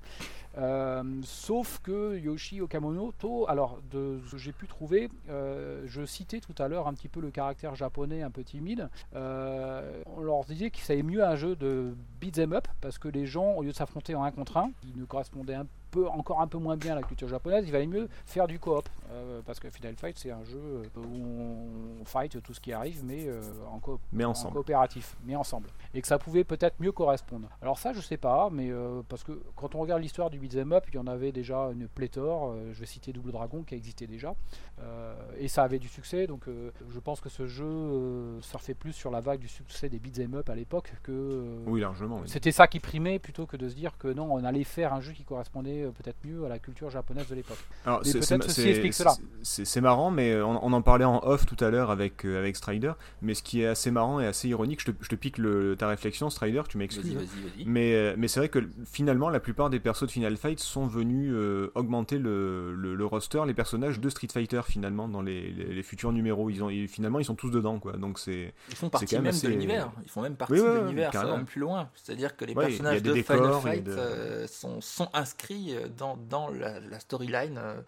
sauf 1.24 1.80
que 1.84 2.18
Yoshi 2.18 2.62
Okamoto, 2.62 3.48
alors 3.48 3.80
de 3.92 4.20
ce 4.26 4.32
que 4.32 4.38
j'ai 4.38 4.52
pu 4.52 4.68
trouver, 4.68 5.10
je 5.28 6.06
citais 6.06 6.40
tout 6.40 6.56
à 6.62 6.68
l'heure 6.68 6.88
un 6.88 6.94
petit 6.94 7.08
peu 7.08 7.22
le 7.22 7.30
caractère 7.30 7.76
japonais 7.76 8.24
un 8.24 8.32
peu 8.32 8.44
timide. 8.44 8.90
on 9.14 10.22
leur 10.22 10.44
disait 10.46 10.72
qu'il 10.72 10.84
savait 10.84 11.04
mieux 11.04 11.24
un 11.24 11.36
jeu 11.36 11.56
de 11.56 11.96
beat'em 12.20 12.54
up 12.54 12.68
parce 12.82 12.98
que 12.98 13.08
les 13.08 13.26
gens, 13.26 13.54
au 13.54 13.64
lieu 13.64 13.72
de 13.72 13.76
s'affronter 13.76 14.16
en 14.16 14.24
un 14.24 14.32
contre 14.32 14.58
un, 14.58 14.72
qui 14.82 14.94
ne 14.96 15.06
correspondait 15.06 15.56
un 15.56 15.68
peu, 15.92 16.08
encore 16.08 16.42
un 16.42 16.48
peu 16.48 16.58
moins 16.58 16.78
bien 16.78 16.96
la 16.96 17.04
culture 17.04 17.28
japonaise, 17.28 17.66
il 17.66 17.72
valait 17.72 17.88
mieux 17.88 18.10
faire 18.26 18.48
du 18.48 18.60
coop. 18.60 18.88
Euh, 19.12 19.42
parce 19.46 19.60
que 19.60 19.70
Final 19.70 19.96
Fight, 19.96 20.18
c'est 20.18 20.32
un 20.32 20.44
jeu 20.44 20.60
euh, 20.60 20.84
où 20.98 22.02
on 22.02 22.06
fight 22.06 22.42
tout 22.42 22.54
ce 22.54 22.60
qui 22.60 22.74
arrive, 22.74 23.04
mais, 23.06 23.26
euh, 23.28 23.42
en, 23.72 23.80
mais 24.12 24.26
ensemble. 24.26 24.56
coopératif, 24.56 25.16
mais 25.26 25.36
ensemble. 25.36 25.70
Et 25.94 26.02
que 26.02 26.08
ça 26.08 26.20
pouvait 26.20 26.44
peut-être 26.44 26.76
mieux 26.80 26.92
correspondre. 26.92 27.48
Alors 27.62 27.80
ça, 27.80 27.94
je 27.94 28.02
sais 28.02 28.18
pas, 28.18 28.50
mais 28.52 28.72
parce 29.08 29.24
que 29.24 29.42
quand 29.56 29.76
on 29.76 29.80
regarde 29.80 30.02
l'histoire 30.02 30.30
du 30.30 30.40
beat'em 30.40 30.74
up, 30.74 30.86
il 30.90 30.96
y 30.96 30.98
en 30.98 31.08
avait 31.08 31.32
déjà 31.32 31.70
une 31.72 31.88
pléthore. 31.88 32.56
je 32.72 32.80
vais 32.80 32.86
citer 32.86 33.14
Double 33.14 33.32
Dragon 33.32 33.64
qui 33.64 33.76
existait 33.76 34.08
déjà. 34.08 34.36
et 35.38 35.48
ça 35.48 35.64
avait 35.64 35.80
du 35.80 35.88
succès, 35.88 36.28
donc 36.28 36.46
je 36.48 37.00
pense 37.00 37.22
que 37.22 37.30
ce 37.30 37.48
jeu 37.48 38.40
surfait 38.42 38.74
plus 38.74 38.94
sur 38.94 39.12
la 39.12 39.22
vague 39.22 39.40
du 39.40 39.48
succès 39.48 39.90
des 39.90 40.00
beat'em 40.00 40.36
up 40.36 40.50
à 40.50 40.56
l'époque 40.56 40.94
que... 41.04 41.64
oui, 41.66 41.82
largement. 41.82 42.22
C'était 42.26 42.52
ça 42.52 42.68
qui 42.68 42.80
primait 42.80 43.20
plutôt 43.20 43.46
que 43.46 43.58
de 43.58 43.70
se 43.70 43.76
dire 43.76 43.98
que 43.98 44.08
non, 44.08 44.32
on 44.32 44.44
allait 44.44 44.64
faire 44.64 44.94
un 44.94 45.02
jeu 45.02 45.14
qui 45.14 45.24
correspondait 45.24 45.77
peut-être 45.86 46.18
mieux 46.26 46.46
à 46.46 46.50
la 46.50 46.60
culture 46.60 46.90
japonaise 46.90 47.28
de 47.28 47.36
l'époque. 47.36 47.58
Alors, 47.86 48.02
peut-être 48.02 48.44
ceci 48.44 48.70
explique 48.70 48.94
cela. 48.94 49.14
C'est 49.42 49.82
marrant, 49.82 50.12
mais 50.12 50.42
on, 50.42 50.74
en 50.74 50.82
parlait 50.82 51.06
en 51.06 51.20
off 51.24 51.46
tout 51.46 51.62
à 51.64 51.70
l'heure 51.70 51.92
avec, 51.92 52.26
euh, 52.26 52.40
avec 52.40 52.56
Strider. 52.56 52.92
Mais 53.22 53.34
ce 53.34 53.44
qui 53.44 53.62
est 53.62 53.68
assez 53.68 53.92
marrant 53.92 54.20
et 54.20 54.26
assez 54.26 54.48
ironique, 54.50 54.82
je 54.82 54.92
te, 54.92 54.98
je 55.02 55.10
te 55.10 55.16
pique 55.16 55.38
le, 55.38 55.76
ta 55.78 55.88
réflexion, 55.88 56.30
Strider, 56.30 56.64
tu 56.68 56.78
m'excuses. 56.78 57.18
Mais, 57.66 57.94
euh, 57.94 58.16
mais 58.18 58.28
c'est 58.28 58.40
vrai 58.40 58.50
que 58.50 58.60
finalement, 58.86 59.30
la 59.30 59.40
plupart 59.40 59.70
des 59.70 59.80
persos 59.80 60.04
de 60.04 60.12
Final 60.12 60.38
Fight 60.38 60.60
sont 60.60 60.88
venus 60.88 61.32
euh, 61.34 61.72
augmenter 61.76 62.18
le, 62.18 62.74
le, 62.76 63.06
roster, 63.06 63.42
les 63.46 63.54
personnages 63.54 64.00
de 64.00 64.10
Street 64.10 64.28
Fighter 64.32 64.62
finalement 64.68 65.08
dans 65.08 65.22
les, 65.22 65.52
les, 65.52 65.84
futurs 65.84 66.12
numéros. 66.12 66.50
Ils 66.50 66.64
ont, 66.64 66.70
finalement, 66.88 67.20
ils 67.20 67.26
sont 67.26 67.36
tous 67.36 67.50
dedans, 67.50 67.80
quoi. 67.80 67.94
Donc 67.94 68.20
c'est. 68.20 68.54
Ils 68.70 68.76
font 68.76 68.90
partie 68.90 69.18
même, 69.20 69.34
de 69.34 69.48
l'univers. 69.48 69.92
Ils 70.04 70.10
font 70.10 70.22
même 70.22 70.36
partie 70.36 70.56
de 70.56 70.80
l'univers. 70.82 71.14
Ça 71.14 71.26
va 71.26 71.38
même 71.38 71.46
plus 71.46 71.62
loin. 71.62 71.90
C'est-à-dire 71.96 72.36
que 72.36 72.46
les 72.46 72.54
personnages 72.54 73.02
de 73.02 73.14
Final 73.14 73.54
Fight 73.62 73.90
sont, 74.48 74.82
sont 74.82 75.10
inscrits 75.14 75.67
dans, 75.98 76.18
dans 76.18 76.50
la, 76.50 77.00
storyline, 77.00 77.58
euh, 77.58 77.82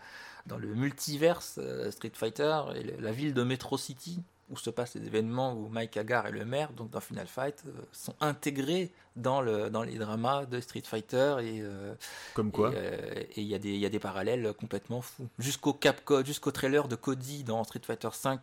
dans 0.46 0.58
le 0.58 0.74
multiverse 0.74 1.60
euh, 1.62 1.92
Street 1.92 2.12
Fighter 2.14 2.62
et 2.76 2.84
la 3.02 3.12
ville 3.12 3.34
de 3.34 3.44
Metro 3.44 3.78
City 3.78 4.22
où 4.50 4.58
se 4.58 4.72
passent 4.72 4.96
les 4.96 5.06
événements 5.06 5.54
où 5.54 5.68
Mike 5.70 5.96
Hagar 5.96 6.26
et 6.26 6.32
le 6.32 6.44
maire, 6.44 6.74
donc 6.74 6.90
dans 6.90 7.00
Final 7.00 7.28
Fight, 7.28 7.64
sont 7.92 8.16
intégrés 8.20 8.92
dans, 9.16 9.42
le, 9.42 9.70
dans 9.70 9.84
les 9.84 10.00
dramas 10.00 10.48
de 10.48 10.60
Street 10.60 10.82
Fighter. 10.84 11.36
Et, 11.44 11.64
Comme 12.34 12.52
quoi 12.52 12.74
Et 12.74 13.30
il 13.42 13.44
y, 13.44 13.54
a 13.54 13.60
des, 13.60 13.78
y 13.78 13.86
a 13.86 13.90
des 13.90 14.00
parallèles 14.00 14.52
complètement 14.56 15.02
fous. 15.02 15.28
Jusqu'au 15.38 15.80
jusqu'au 16.26 16.50
trailer 16.50 16.88
de 16.88 16.96
Cody 16.96 17.44
dans 17.44 17.64
Street 17.64 17.82
Fighter 17.86 18.10
V 18.24 18.40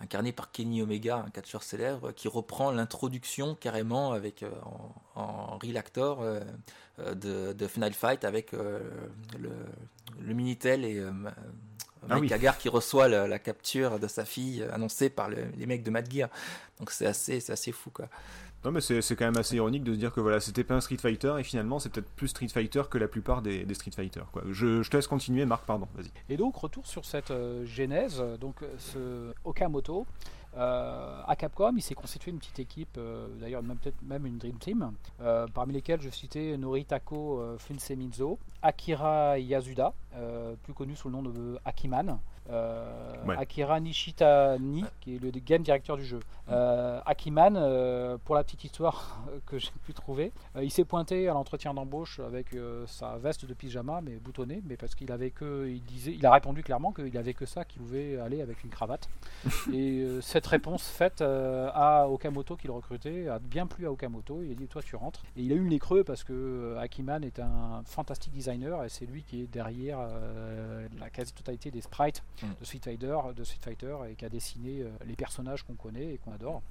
incarné 0.00 0.32
par 0.32 0.50
Kenny 0.50 0.82
Omega, 0.82 1.24
un 1.26 1.30
catcheur 1.30 1.62
célèbre, 1.62 2.12
qui 2.12 2.28
reprend 2.28 2.70
l'introduction 2.70 3.54
carrément 3.54 4.12
avec 4.12 4.44
en, 4.64 4.94
en, 5.20 5.58
real 5.58 5.76
actor 5.76 6.24
de, 6.98 7.52
de, 7.52 7.66
Final 7.66 7.92
Fight 7.92 8.24
avec 8.24 8.52
le, 8.52 8.80
le 10.20 10.34
Minitel 10.34 10.84
et 10.84 11.04
ah 12.08 12.18
Mike 12.18 12.32
Hagar 12.32 12.58
qui 12.58 12.68
reçoit 12.68 13.08
la, 13.08 13.38
capture 13.38 13.98
de 13.98 14.08
sa 14.08 14.24
fille 14.24 14.64
annoncée 14.72 15.10
par 15.10 15.28
les 15.28 15.66
mecs 15.66 15.82
de 15.82 15.90
Mad 15.90 16.10
Gear. 16.10 16.28
Donc 16.78 16.90
c'est 16.90 17.06
assez, 17.06 17.50
assez 17.50 17.72
fou 17.72 17.90
quoi. 17.90 18.08
Non 18.64 18.72
mais 18.72 18.82
c'est 18.82 19.16
quand 19.16 19.24
même 19.24 19.38
assez 19.38 19.56
ironique 19.56 19.84
de 19.84 19.94
se 19.94 19.98
dire 19.98 20.12
que 20.12 20.20
voilà 20.20 20.38
c'était 20.38 20.64
pas 20.64 20.74
un 20.74 20.82
Street 20.82 20.98
Fighter 20.98 21.34
et 21.38 21.42
finalement 21.42 21.78
c'est 21.78 21.88
peut-être 21.88 22.10
plus 22.10 22.28
Street 22.28 22.48
Fighter 22.48 22.82
que 22.90 22.98
la 22.98 23.08
plupart 23.08 23.40
des, 23.40 23.66
Street 23.74 23.90
Fighter 23.90 24.22
quoi. 24.32 24.42
Je, 24.50 24.86
te 24.86 24.96
laisse 24.96 25.06
continuer 25.06 25.46
Marc 25.46 25.64
pardon 25.64 25.88
vas-y. 25.94 26.10
Et 26.28 26.36
donc 26.36 26.56
retour 26.56 26.86
sur 26.86 27.06
cette 27.06 27.30
euh, 27.30 27.64
genèse 27.64 28.22
donc 28.38 28.56
ce 28.76 29.32
Okamoto 29.44 30.06
euh, 30.56 31.22
à 31.26 31.36
Capcom, 31.36 31.72
il 31.76 31.80
s'est 31.80 31.94
constitué 31.94 32.32
une 32.32 32.38
petite 32.38 32.58
équipe, 32.58 32.96
euh, 32.98 33.28
d'ailleurs 33.40 33.62
même 33.62 33.78
peut-être 33.78 34.02
même 34.02 34.26
une 34.26 34.36
Dream 34.36 34.58
Team, 34.58 34.92
parmi 35.54 35.74
lesquelles 35.74 36.00
je 36.00 36.10
citais 36.10 36.56
Noritako 36.58 37.56
Funsemizo, 37.58 38.38
Akira 38.60 39.38
Yasuda, 39.38 39.94
plus 40.64 40.74
connu 40.74 40.96
sous 40.96 41.08
le 41.08 41.14
nom 41.14 41.22
de 41.22 41.56
Akiman, 41.64 42.18
Akira 43.36 43.78
Nishitani, 43.80 44.84
qui 45.00 45.16
est 45.16 45.18
le 45.18 45.30
game 45.30 45.62
directeur 45.62 45.96
du 45.96 46.04
jeu. 46.04 46.20
Akiman, 47.06 47.54
pour 48.24 48.34
la 48.34 48.44
petite 48.44 48.64
histoire 48.64 49.20
que 49.46 49.58
j'ai 49.58 49.70
pu 49.84 49.92
trouver, 49.92 50.32
il 50.60 50.70
s'est 50.70 50.84
pointé 50.84 51.28
à 51.28 51.34
l'entretien 51.34 51.74
d'embauche 51.74 52.20
avec 52.20 52.56
sa 52.86 53.16
veste 53.18 53.44
de 53.44 53.54
pyjama, 53.54 54.00
mais 54.02 54.16
boutonnée, 54.16 54.62
mais 54.66 54.76
parce 54.76 54.94
qu'il 54.94 55.12
avait 55.12 55.30
que, 55.30 55.68
il 55.68 55.82
disait, 55.82 56.12
il 56.12 56.26
a 56.26 56.32
répondu 56.32 56.62
clairement 56.62 56.92
qu'il 56.92 57.16
avait 57.16 57.34
que 57.34 57.46
ça 57.46 57.64
qui 57.64 57.78
pouvait 57.78 58.18
aller 58.18 58.42
avec 58.42 58.64
une 58.64 58.70
cravate. 58.70 59.08
Et 59.72 60.04
cette 60.20 60.46
réponse 60.46 60.88
faite 60.88 61.20
euh, 61.22 61.70
à 61.74 62.08
Okamoto 62.08 62.56
qu'il 62.56 62.70
recrutait 62.70 63.28
a 63.28 63.38
bien 63.38 63.66
plu 63.66 63.86
à 63.86 63.92
Okamoto. 63.92 64.42
Il 64.42 64.52
a 64.52 64.54
dit 64.54 64.66
Toi, 64.66 64.82
tu 64.82 64.96
rentres. 64.96 65.22
Et 65.36 65.42
il 65.42 65.52
a 65.52 65.56
eu 65.56 65.66
les 65.66 65.78
creux 65.78 66.04
parce 66.04 66.24
que 66.24 66.32
euh, 66.32 66.80
Akiman 66.80 67.24
est 67.24 67.38
un 67.40 67.82
fantastique 67.84 68.32
designer 68.32 68.84
et 68.84 68.88
c'est 68.88 69.06
lui 69.06 69.22
qui 69.22 69.42
est 69.42 69.46
derrière 69.46 69.98
euh, 70.00 70.88
la 70.98 71.10
quasi-totalité 71.10 71.70
des 71.70 71.80
sprites 71.80 72.22
mm. 72.42 72.46
de 72.60 72.64
Street 72.64 72.80
Fighter, 72.82 73.18
de 73.34 73.44
Street 73.44 73.60
Fighter 73.62 73.96
et 74.08 74.14
qui 74.14 74.24
a 74.24 74.28
dessiné 74.28 74.84
les 75.06 75.16
personnages 75.16 75.62
qu'on 75.62 75.74
connaît 75.74 76.14
et 76.14 76.18
qu'on 76.18 76.32
adore. 76.32 76.62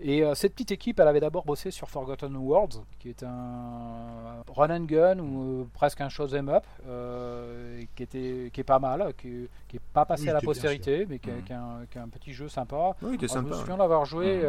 Et 0.00 0.22
euh, 0.22 0.34
cette 0.34 0.52
petite 0.52 0.70
équipe, 0.70 1.00
elle 1.00 1.08
avait 1.08 1.18
d'abord 1.18 1.44
bossé 1.44 1.72
sur 1.72 1.90
Forgotten 1.90 2.36
Worlds, 2.36 2.82
qui 3.00 3.08
est 3.08 3.24
un 3.24 4.44
run 4.54 4.70
and 4.70 4.84
gun 4.84 5.18
ou 5.18 5.62
euh, 5.62 5.64
presque 5.74 6.00
un 6.00 6.08
show 6.08 6.28
them 6.28 6.48
up, 6.48 6.64
euh, 6.86 7.82
qui 7.96 8.04
était 8.04 8.50
qui 8.52 8.60
est 8.60 8.64
pas 8.64 8.78
mal, 8.78 9.12
qui, 9.18 9.48
qui 9.66 9.76
est 9.76 9.82
pas 9.92 10.04
passé 10.04 10.28
à 10.28 10.34
la 10.34 10.40
postérité, 10.40 11.04
mais 11.08 11.18
qui, 11.18 11.30
est 11.30 11.98
un, 11.98 12.08
petit 12.08 12.32
jeu 12.32 12.48
sympa. 12.48 12.94
Oui, 13.02 13.18
il 13.20 13.28
sympa. 13.28 13.48
Je 13.48 13.54
me 13.54 13.58
souviens 13.58 13.76
d'avoir 13.76 14.04
joué. 14.04 14.42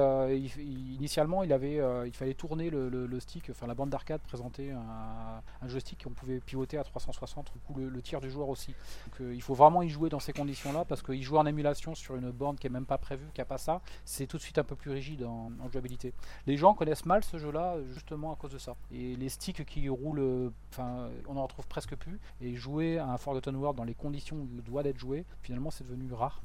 initialement, 0.99 1.43
il 1.43 1.51
avait, 1.51 1.79
il 2.05 2.13
fallait 2.13 2.35
tourner 2.35 2.69
le, 2.69 3.19
stick, 3.19 3.49
enfin 3.49 3.65
la 3.65 3.73
bande 3.73 3.89
d'arcade 3.89 4.21
présentait 4.21 4.69
un, 4.69 5.41
un, 5.61 5.67
joystick 5.67 6.03
qu'on 6.03 6.11
pouvait 6.11 6.39
pivoter 6.39 6.77
à 6.77 6.83
360, 6.83 7.51
du 7.51 7.59
coup 7.59 7.79
le, 7.79 8.01
tir 8.01 8.21
du 8.21 8.29
joueur 8.29 8.49
aussi. 8.49 8.75
Donc, 9.07 9.27
il 9.33 9.41
faut 9.41 9.55
vraiment 9.55 9.81
y 9.81 9.89
jouer 9.89 10.09
dans 10.09 10.19
ces 10.19 10.31
conditions-là, 10.31 10.85
parce 10.85 11.01
qu'il 11.01 11.23
joue 11.23 11.37
en 11.37 11.45
émulation 11.47 11.95
sur 11.95 12.15
une 12.15 12.29
bande 12.29 12.59
qui 12.59 12.67
est 12.67 12.69
même 12.69 12.85
pas 12.85 12.99
prévue, 12.99 13.25
qui 13.33 13.41
a 13.41 13.45
pas 13.45 13.57
ça. 13.57 13.81
C'est 14.05 14.27
tout 14.27 14.37
de 14.37 14.43
suite 14.43 14.59
un 14.59 14.63
peu 14.63 14.75
plus 14.75 14.91
rigide 14.91 15.25
en, 15.47 15.71
jouabilité. 15.71 16.13
Les 16.47 16.57
gens 16.57 16.73
connaissent 16.73 17.05
mal 17.05 17.23
ce 17.23 17.37
jeu-là 17.37 17.77
justement 17.93 18.33
à 18.33 18.35
cause 18.35 18.51
de 18.51 18.57
ça. 18.57 18.75
Et 18.91 19.15
les 19.15 19.29
sticks 19.29 19.65
qui 19.65 19.89
roulent, 19.89 20.51
enfin, 20.71 21.09
on 21.27 21.37
en 21.37 21.43
retrouve 21.43 21.67
presque 21.67 21.95
plus. 21.95 22.19
Et 22.41 22.55
jouer 22.55 22.97
à 22.97 23.07
un 23.07 23.17
Forgotten 23.17 23.55
World 23.55 23.77
dans 23.77 23.83
les 23.83 23.93
conditions 23.93 24.37
où 24.37 24.47
il 24.53 24.63
doit 24.63 24.83
d'être 24.83 24.99
joué, 24.99 25.25
finalement, 25.43 25.71
c'est 25.71 25.87
devenu 25.87 26.11
rare. 26.13 26.41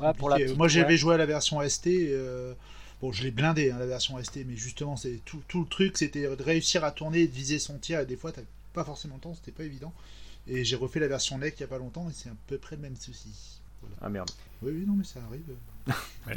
Ah, 0.00 0.14
pour 0.14 0.30
la 0.30 0.38
Moi, 0.54 0.68
j'avais 0.68 0.96
joué 0.96 1.14
à 1.14 1.18
la 1.18 1.26
version 1.26 1.66
ST. 1.66 1.88
Euh, 1.88 2.54
bon, 3.00 3.12
je 3.12 3.22
l'ai 3.22 3.30
blindé, 3.30 3.70
hein, 3.70 3.78
la 3.78 3.86
version 3.86 4.22
ST, 4.22 4.44
mais 4.46 4.56
justement, 4.56 4.96
c'est 4.96 5.20
tout, 5.24 5.42
tout, 5.48 5.60
le 5.60 5.66
truc, 5.66 5.98
c'était 5.98 6.22
de 6.22 6.42
réussir 6.42 6.84
à 6.84 6.92
tourner 6.92 7.26
de 7.26 7.32
viser 7.32 7.58
son 7.58 7.78
tir. 7.78 8.00
Et 8.00 8.06
des 8.06 8.16
fois, 8.16 8.32
t'as 8.32 8.42
pas 8.72 8.84
forcément 8.84 9.16
le 9.16 9.20
temps, 9.20 9.34
c'était 9.34 9.52
pas 9.52 9.64
évident. 9.64 9.92
Et 10.48 10.64
j'ai 10.64 10.76
refait 10.76 11.00
la 11.00 11.08
version 11.08 11.38
NEC 11.38 11.56
il 11.58 11.60
y 11.60 11.64
a 11.64 11.68
pas 11.68 11.78
longtemps, 11.78 12.08
et 12.08 12.12
c'est 12.12 12.28
à 12.28 12.36
peu 12.46 12.56
près 12.56 12.76
le 12.76 12.82
même 12.82 12.96
souci. 12.96 13.60
Ah 14.00 14.08
merde. 14.08 14.30
Oui, 14.62 14.72
oui, 14.74 14.84
non, 14.86 14.94
mais 14.94 15.04
ça 15.04 15.20
arrive. 15.28 15.44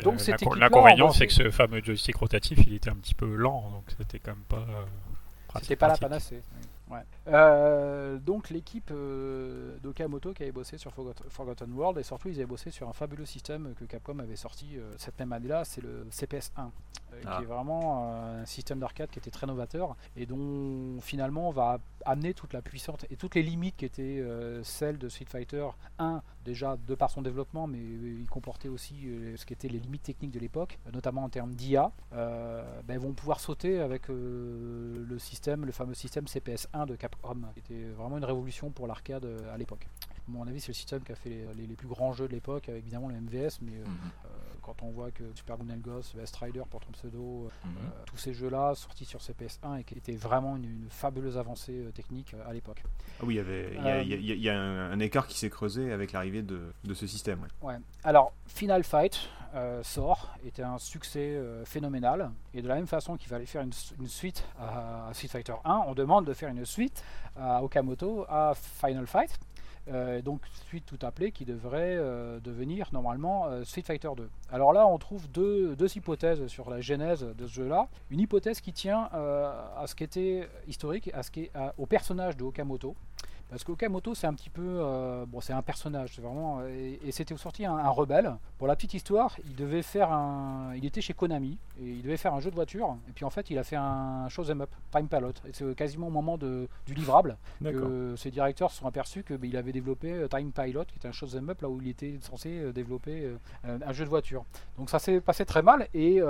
donc 0.04 0.20
l'inconvénient, 0.58 1.12
c'est 1.12 1.28
que 1.28 1.34
ce 1.34 1.50
fameux 1.52 1.82
joystick 1.84 2.16
rotatif, 2.18 2.60
il 2.66 2.74
était 2.74 2.89
un 2.89 2.95
petit 2.95 3.16
peu 3.16 3.36
lent, 3.36 3.70
donc 3.72 3.84
c'était 3.97 4.20
quand 4.20 4.32
même 4.36 4.43
pas. 4.47 4.66
Euh, 4.70 5.60
c'était 5.62 5.76
pas 5.76 5.88
la 5.88 5.97
panacée. 5.97 6.41
Ouais. 6.89 7.02
Euh, 7.28 8.18
donc 8.18 8.50
l'équipe 8.50 8.89
euh, 8.91 9.78
d'Okamoto 9.84 10.34
qui 10.34 10.41
avait 10.41 10.52
bossé 10.52 10.80
sur 10.80 10.91
Forgotten 11.30 11.72
World 11.72 12.00
et 12.00 12.04
surtout 12.04 12.30
ils 12.30 12.36
avaient 12.38 12.47
bossé 12.47 12.72
sur 12.72 12.89
un 12.89 12.93
fabuleux 12.93 13.26
système 13.26 13.76
que 13.80 13.86
Capcom 13.86 14.18
avait 14.18 14.36
sorti 14.36 14.78
cette 14.97 15.18
même 15.20 15.32
année-là, 15.32 15.66
c'est 15.66 15.82
le 15.82 16.08
CPS1. 16.12 16.72
Euh, 17.14 17.22
qui 17.22 17.28
ah. 17.28 17.39
est 17.41 17.45
vraiment 17.45 18.14
euh, 18.14 18.41
un 18.41 18.45
système 18.45 18.80
d'arcade 18.80 19.10
qui 19.10 19.20
était 19.20 19.32
très 19.32 19.47
novateur 19.47 19.95
et 20.16 20.26
dont 20.26 20.99
finalement 21.01 21.49
on 21.49 21.51
va 21.51 21.80
amener 22.05 22.34
toute 22.34 22.53
la 22.53 22.62
puissance 22.62 22.99
et 23.10 23.16
toutes 23.16 23.36
les 23.36 23.43
limites 23.43 23.78
qui 23.78 23.86
étaient 23.86 24.20
euh, 24.20 24.64
celles 24.64 24.97
de 24.97 25.10
Street 25.10 25.26
Fighter 25.28 25.68
1 25.97 26.22
déjà 26.45 26.78
de 26.78 26.95
par 26.95 27.10
son 27.10 27.22
développement 27.22 27.68
mais 27.68 27.80
il 27.80 28.28
comportait 28.30 28.70
aussi 28.70 29.07
ce 29.36 29.45
qui 29.45 29.53
était 29.53 29.68
les 29.68 29.80
limites 29.80 30.03
techniques 30.03 30.32
de 30.32 30.39
l'époque 30.39 30.80
notamment 30.93 31.24
en 31.24 31.30
termes 31.30 31.53
d'IA 31.53 31.91
ben, 32.12 32.97
vont 32.97 33.14
pouvoir 33.14 33.39
sauter 33.39 33.80
avec 33.80 34.07
le 34.07 35.18
système 35.20 35.66
le 35.66 35.72
fameux 35.72 35.93
système 35.93 36.26
CPS1 36.26 36.88
de 36.88 36.95
Capcom 36.95 37.41
qui 37.53 37.60
était 37.60 37.89
vraiment 37.89 38.18
une 38.18 38.26
révolution 38.26 38.72
pour 38.72 38.88
l'arcade 38.88 39.28
à 39.53 39.57
l'époque 39.57 39.88
à 40.12 40.32
mon 40.32 40.47
avis 40.47 40.62
c'est 40.62 40.70
le 40.70 40.74
système 40.74 41.01
qui 41.01 41.12
a 41.12 41.16
fait 41.16 41.30
les, 41.30 41.68
les, 41.68 41.76
plus 41.76 41.88
grands 41.88 42.14
jeux 42.14 42.28
de 42.28 42.34
l'époque 42.34 42.70
avec 42.70 42.84
évidemment 42.84 43.10
le 43.10 43.16
MVS 43.16 43.60
mais 43.62 43.80
mhm 43.80 43.88
quand 44.70 44.86
on 44.86 44.91
voit 44.91 45.11
que 45.11 45.24
Super 45.36 45.57
Ghost, 45.57 46.15
Best 46.15 46.36
Rider 46.36 46.61
pour 46.70 46.80
ton 46.82 46.91
pseudo, 46.91 47.47
euh, 47.47 47.67
mhm. 47.67 47.76
euh, 47.78 47.89
tous 48.05 48.17
ces 48.17 48.34
jeux-là 48.34 48.74
sortis 48.76 49.05
sur 49.05 49.20
CPS1 49.20 49.80
et 49.80 49.84
qui 49.84 49.95
étaient 49.95 50.15
vraiment 50.15 50.55
une, 50.55 50.88
fabuleuse 50.89 51.38
avancée 51.38 51.86
euh, 51.86 51.91
technique 51.91 52.36
à 52.47 52.53
l'époque. 52.53 52.84
Ah 53.20 53.24
oui, 53.26 53.36
il 53.36 54.41
y, 54.41 54.49
a, 54.49 54.59
un, 54.59 54.99
écart 54.99 55.28
qui 55.28 55.38
s'est 55.38 55.49
creusé 55.49 55.91
avec 55.91 56.11
l'arrivée 56.11 56.41
de, 56.43 56.72
ce 56.93 57.07
système. 57.07 57.47
Ouais. 57.61 57.76
Alors, 58.03 58.34
Final 58.47 58.84
Fight 58.84 59.30
sort, 59.82 60.36
était 60.45 60.61
un 60.61 60.78
succès 60.78 61.41
phénoménal, 61.65 62.32
et 62.53 62.61
de 62.61 62.67
la 62.67 62.76
même 62.76 62.88
façon 62.88 63.17
qu'il 63.17 63.28
fallait 63.28 63.45
faire 63.45 63.63
une, 63.63 64.07
suite 64.07 64.45
à, 64.59 65.09
Street 65.13 65.28
Fighter 65.28 65.55
1, 65.65 65.84
on 65.88 65.93
demande 65.95 66.26
de 66.26 66.34
faire 66.34 66.49
une 66.49 66.65
suite 66.65 67.03
à 67.36 67.63
Okamoto 67.63 68.26
à 68.30 68.53
Final 68.55 69.07
Fight. 69.07 69.39
Euh, 69.88 70.21
donc 70.21 70.41
suite 70.67 70.86
tout 70.86 70.99
appelée 71.01 71.32
qui 71.32 71.45
devrait 71.45 71.95
euh, 71.97 72.39
devenir 72.39 72.89
normalement 72.93 73.47
euh, 73.47 73.63
Street 73.63 73.82
Fighter 73.82 74.09
2. 74.15 74.30
Alors 74.51 74.71
là 74.73 74.86
on 74.86 74.97
trouve 74.97 75.30
deux, 75.32 75.75
deux, 75.75 75.97
hypothèses 75.97 76.45
sur 76.47 76.69
la 76.69 76.80
genèse 76.82 77.23
de 77.23 77.47
ce 77.47 77.53
jeu 77.53 77.67
là. 77.67 77.88
Une 78.11 78.19
hypothèse 78.19 78.61
qui 78.61 78.73
tient 78.73 79.09
à 79.11 79.86
ce 79.88 79.95
qui 79.95 80.03
était 80.03 80.47
historique, 80.67 81.09
à 81.13 81.23
ce 81.23 81.32
qui 81.32 81.41
est, 81.41 81.51
au 81.77 81.86
personnage 81.86 82.38
de 82.38 82.43
Okamoto. 82.43 82.95
Parce 83.50 83.64
qu'Okamoto, 83.64 84.14
c'est 84.14 84.28
un 84.28 84.34
petit 84.34 84.50
peu. 84.50 84.62
Euh, 84.64 85.26
bon, 85.26 85.41
c'est 85.41 85.54
un 85.54 85.64
personnage, 85.64 86.12
c'est 86.16 86.22
vraiment. 86.22 86.62
Et, 86.68 87.12
c'était 87.12 87.36
sorti 87.36 87.66
un, 87.66 87.76
un, 87.76 87.89
rebelle. 87.89 88.36
Pour 88.58 88.68
la 88.68 88.76
petite 88.76 88.93
histoire, 88.93 89.36
il 89.43 89.56
devait 89.56 89.82
faire 89.82 90.12
un. 90.12 90.74
Il 90.76 90.86
était 90.86 91.02
chez 91.02 91.14
Konami 91.14 91.58
et 91.80 91.86
il 91.86 92.02
devait 92.04 92.18
faire 92.18 92.34
un 92.34 92.39
jeu 92.39 92.52
de 92.52 92.56
voiture. 92.56 92.95
Et 93.10 93.12
puis 93.12 93.26
en 93.26 93.32
fait, 93.32 93.50
il 93.50 93.58
a 93.58 93.64
fait 93.64 93.76
un 93.76 94.30
show 94.30 94.47
up, 94.50 94.70
Time 94.91 95.08
Pilot. 95.08 95.34
Et 95.47 95.54
c'est 95.54 95.76
quasiment 95.76 96.08
au 96.08 96.12
moment 96.12 96.38
de, 96.38 96.68
du 96.86 96.93
livrable 96.93 97.38
que 97.64 98.16
ses 98.16 98.30
directeurs 98.30 98.72
se 98.72 98.80
sont 98.80 98.88
aperçus 98.88 99.24
qu'il 99.24 99.38
ben, 99.38 99.56
avait 99.56 99.72
développé 99.72 100.12
euh, 100.12 100.28
Time 100.28 100.52
Pilot, 100.52 100.86
qui 100.86 100.97
était 100.97 101.08
un 101.08 101.12
show 101.12 101.28
up 101.36 101.62
là 101.62 101.70
où 101.70 101.82
il 101.82 101.88
était 101.89 102.20
censé 102.22 102.60
euh, 102.60 102.72
développer 102.72 103.30
un 103.64 103.93
jeu 103.93 104.04
de 104.06 104.10
voiture. 104.10 104.45
Donc 104.78 104.89
ça 104.89 105.00
s'est 105.00 105.22
passé 105.22 105.45
très 105.45 105.62
mal 105.62 105.88
et 105.93 106.22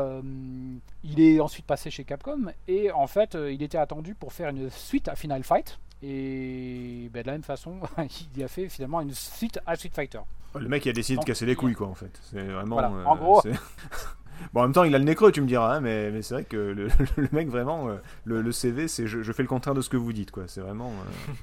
il 1.04 1.20
est 1.20 1.40
ensuite 1.40 1.66
passé 1.66 1.92
chez 1.92 2.06
Capcom. 2.06 2.52
Et 2.68 2.92
en 2.92 3.08
fait, 3.08 3.36
il 3.36 3.62
était 3.62 3.78
attendu 3.78 4.16
pour 4.16 4.32
faire 4.32 4.50
une 4.50 4.70
suite 4.70 5.08
à 5.08 5.16
Final 5.16 5.44
Fight 5.44 5.80
et 6.02 7.10
ben, 7.12 7.22
de 7.22 7.28
la 7.28 7.34
même 7.34 7.44
façon, 7.44 7.80
il 8.36 8.44
a 8.44 8.48
fait 8.48 8.70
finalement 8.70 9.02
une 9.02 9.14
suite 9.14 9.60
à 9.66 9.76
Street 9.76 9.92
Fighter. 9.94 10.20
Le 10.58 10.68
mec 10.68 10.86
il 10.86 10.90
a 10.90 10.94
décidé 10.94 11.20
de 11.20 11.26
casser 11.26 11.46
les 11.46 11.56
couilles 11.56 11.76
quoi 11.76 11.88
en 11.88 11.96
fait. 11.96 12.20
C'est 12.32 12.42
vraiment. 12.42 12.80
Euh, 12.80 13.04
en 13.06 13.16
gros. 13.16 13.42
bon 14.54 14.62
en 14.62 14.64
même 14.64 14.74
temps 14.74 14.84
il 14.84 14.96
a 14.96 14.98
le 14.98 15.04
nez 15.04 15.16
creux 15.16 15.34
tu 15.34 15.42
me 15.42 15.48
diras 15.48 15.76
hein, 15.76 15.82
mais, 15.82 16.12
mais 16.12 16.22
c'est 16.22 16.34
vrai 16.34 16.44
que 16.46 16.56
le, 16.56 16.88
mec 17.34 17.50
vraiment 17.50 17.90
euh, 17.90 17.98
le, 18.24 18.52
CV 18.54 18.88
c'est 18.88 19.06
je, 19.06 19.32
fais 19.34 19.44
le 19.44 19.50
contraire 19.50 19.76
de 19.76 19.82
ce 19.82 19.90
que 19.90 19.98
vous 19.98 20.14
dites 20.14 20.32
quoi. 20.32 20.46
C'est 20.48 20.62
vraiment. 20.62 20.90
Euh, 20.90 21.34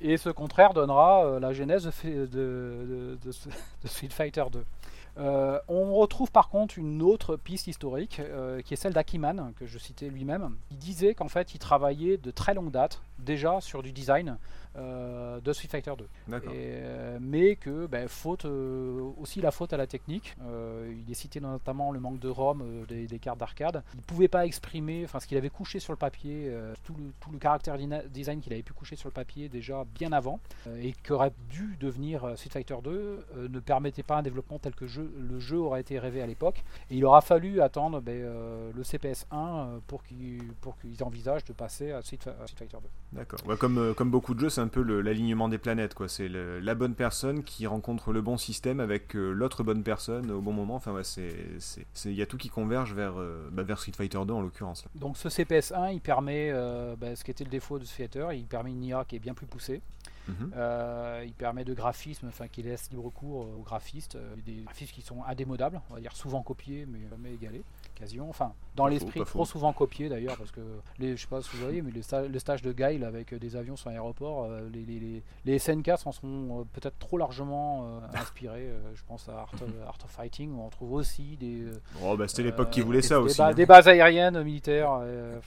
Et 0.00 0.16
ce 0.16 0.28
contraire 0.28 0.74
donnera 0.74 1.38
la 1.40 1.52
genèse 1.52 1.90
de, 2.04 2.26
de, 2.26 3.18
de, 3.24 3.32
Street 3.88 4.08
Fighter 4.10 4.44
2. 4.52 4.64
On 5.16 5.94
retrouve 5.94 6.30
par 6.30 6.48
contre 6.48 6.78
une 6.78 7.02
autre 7.02 7.36
piste 7.36 7.66
historique 7.66 8.20
qui 8.64 8.74
est 8.74 8.76
celle 8.76 8.92
d'Akiman, 8.92 9.52
que 9.58 9.66
je 9.66 9.78
citais 9.78 10.08
lui-même. 10.08 10.56
Il 10.70 10.78
disait 10.78 11.14
qu'en 11.14 11.28
fait 11.28 11.54
il 11.54 11.58
travaillait 11.58 12.16
de 12.16 12.30
très 12.30 12.54
longue 12.54 12.70
date 12.70 13.02
déjà 13.18 13.60
sur 13.60 13.82
du 13.82 13.92
design 13.92 14.38
euh, 14.76 15.40
de 15.40 15.52
Street 15.52 15.68
Fighter 15.68 15.92
2. 15.98 16.08
Euh, 16.32 17.18
mais 17.20 17.56
que, 17.56 17.86
ben, 17.86 18.08
faute, 18.08 18.46
euh, 18.46 19.02
aussi 19.20 19.42
la 19.42 19.50
faute 19.50 19.72
à 19.74 19.76
la 19.76 19.86
technique. 19.86 20.34
il 20.88 21.10
est 21.10 21.14
cité 21.14 21.40
notamment 21.40 21.92
le 21.92 22.00
manque 22.00 22.18
de 22.18 22.28
ROM 22.28 22.86
des, 22.88 23.18
cartes 23.18 23.38
d'arcade. 23.38 23.82
Il 23.94 23.98
ne 23.98 24.02
pouvait 24.02 24.28
pas 24.28 24.46
exprimer 24.46 25.02
enfin, 25.04 25.20
ce 25.20 25.26
qu'il 25.26 25.36
avait 25.36 25.50
couché 25.50 25.78
sur 25.78 25.92
le 25.92 25.98
papier, 25.98 26.50
tout, 26.84 26.94
le, 26.94 27.12
tout 27.20 27.30
le 27.30 27.38
caractère 27.38 27.76
design 28.08 28.40
qu'il 28.40 28.52
avait 28.52 28.62
pu 28.62 28.72
coucher 28.72 28.96
sur 28.96 29.08
le 29.08 29.12
papier 29.12 29.48
déjà 29.48 29.84
bien 29.94 30.12
avant, 30.12 30.40
et 30.78 30.92
qu'aurait 31.06 31.32
dû 31.50 31.76
devenir 31.80 32.32
Street 32.36 32.50
Fighter 32.50 32.76
2, 32.82 33.26
ne 33.50 33.60
permettait 33.60 34.02
pas 34.02 34.16
un 34.16 34.22
développement 34.22 34.58
tel 34.58 34.74
que 34.74 34.84
le 34.84 35.38
jeu 35.38 35.58
aurait 35.58 35.80
été 35.82 35.98
rêvé 35.98 36.22
à 36.22 36.26
l'époque. 36.26 36.64
Et 36.90 36.96
il 36.96 37.04
aura 37.04 37.20
fallu 37.20 37.60
attendre 37.60 38.00
ben, 38.00 38.72
le 38.74 38.82
CPS 38.82 39.26
1 39.30 39.80
pour 39.86 40.02
qu'ils 40.02 41.02
envisagent 41.02 41.44
de 41.44 41.52
passer 41.52 41.92
à 41.92 42.02
Street, 42.02 42.18
Fighter 42.56 42.78
2. 42.82 43.18
D'accord. 43.18 43.58
comme, 43.58 43.94
comme 43.94 44.10
beaucoup 44.10 44.34
de 44.34 44.40
jeux, 44.40 44.50
c'est 44.50 44.61
un 44.62 44.68
peu 44.68 44.82
l'alignement 45.00 45.48
des 45.48 45.58
planètes, 45.58 45.94
quoi. 45.94 46.08
C'est 46.08 46.28
la 46.28 46.74
bonne 46.74 46.94
personne 46.94 47.42
qui 47.44 47.66
rencontre 47.66 48.12
le 48.12 48.22
bon 48.22 48.36
système 48.36 48.80
avec 48.80 49.14
euh, 49.14 49.32
l'autre 49.32 49.62
bonne 49.62 49.82
personne 49.82 50.30
au 50.30 50.40
bon 50.40 50.52
moment. 50.52 50.76
Enfin, 50.76 50.92
ouais, 50.92 51.04
c'est, 51.04 51.34
il 52.04 52.14
y 52.14 52.22
a 52.22 52.26
tout 52.26 52.38
qui 52.38 52.48
converge 52.48 52.94
vers, 52.94 53.14
euh, 53.18 53.48
bah, 53.52 53.62
vers 53.62 53.78
Street 53.78 53.92
Fighter 53.94 54.20
2 54.26 54.32
en 54.32 54.40
l'occurrence. 54.40 54.84
Donc 54.94 55.16
ce 55.16 55.28
CPS1, 55.28 55.92
il 55.92 56.00
permet, 56.00 56.50
euh, 56.52 56.96
bah, 56.96 57.14
ce 57.16 57.24
qui 57.24 57.30
était 57.30 57.44
le 57.44 57.50
défaut 57.50 57.78
de 57.78 57.84
ce 57.84 57.92
Fighter, 57.92 58.28
il 58.32 58.46
permet 58.46 58.70
une 58.70 58.84
IA 58.84 59.04
qui 59.04 59.16
est 59.16 59.20
bien 59.20 59.34
plus 59.34 59.46
poussée. 59.46 59.82
Mhm. 60.28 60.52
il 61.26 61.32
permet 61.32 61.64
de 61.64 61.74
graphisme, 61.74 62.28
enfin 62.28 62.46
qui 62.46 62.62
laisse 62.62 62.88
libre 62.92 63.10
cours 63.10 63.40
aux 63.58 63.62
graphistes, 63.64 64.16
des 64.46 64.62
graphismes 64.62 64.92
qui 64.94 65.02
sont 65.02 65.24
indémodables, 65.24 65.80
on 65.90 65.94
va 65.94 66.00
dire 66.00 66.14
souvent 66.14 66.42
copiés 66.42 66.86
mais 66.88 67.00
jamais 67.10 67.34
égalés. 67.34 67.64
Enfin, 68.28 68.52
dans 68.74 68.86
l'esprit, 68.86 69.20
trop 69.24 69.44
souvent 69.44 69.72
copié 69.72 70.08
d'ailleurs, 70.08 70.36
parce 70.36 70.50
que 70.50 70.60
les, 70.98 71.16
je 71.16 71.22
sais 71.22 71.28
pas 71.28 71.42
si 71.42 71.50
vous 71.56 71.62
voyez, 71.62 71.82
mais 71.82 71.90
le, 71.90 72.38
stage 72.38 72.62
de 72.62 72.72
Guile 72.72 73.04
avec 73.04 73.32
euh, 73.32 73.38
des 73.38 73.56
avions 73.56 73.76
sur 73.76 73.90
l'aéroport, 73.90 74.44
euh, 74.44 74.68
les, 74.72 74.84
les, 74.84 75.22
les, 75.44 75.58
SNK 75.58 75.98
s'en 75.98 76.12
sont 76.12 76.60
euh, 76.60 76.64
peut-être 76.72 76.98
trop 76.98 77.18
largement 77.18 78.00
inspirés. 78.14 78.68
je 78.94 79.02
pense 79.06 79.28
à 79.28 79.32
Art 79.32 79.52
of, 80.04 80.10
Fighting, 80.10 80.52
où 80.54 80.62
on 80.62 80.68
trouve 80.68 80.92
aussi 80.92 81.36
des. 81.36 81.64
Oh, 82.02 82.16
bah, 82.16 82.28
c'était 82.28 82.44
l'époque 82.44 82.70
qui 82.70 82.80
voulait 82.80 83.02
ça 83.02 83.20
aussi. 83.20 83.40
Hein. 83.40 83.52
Des, 83.52 83.66
bases 83.66 83.88
aériennes 83.88 84.42
militaires. 84.42 85.00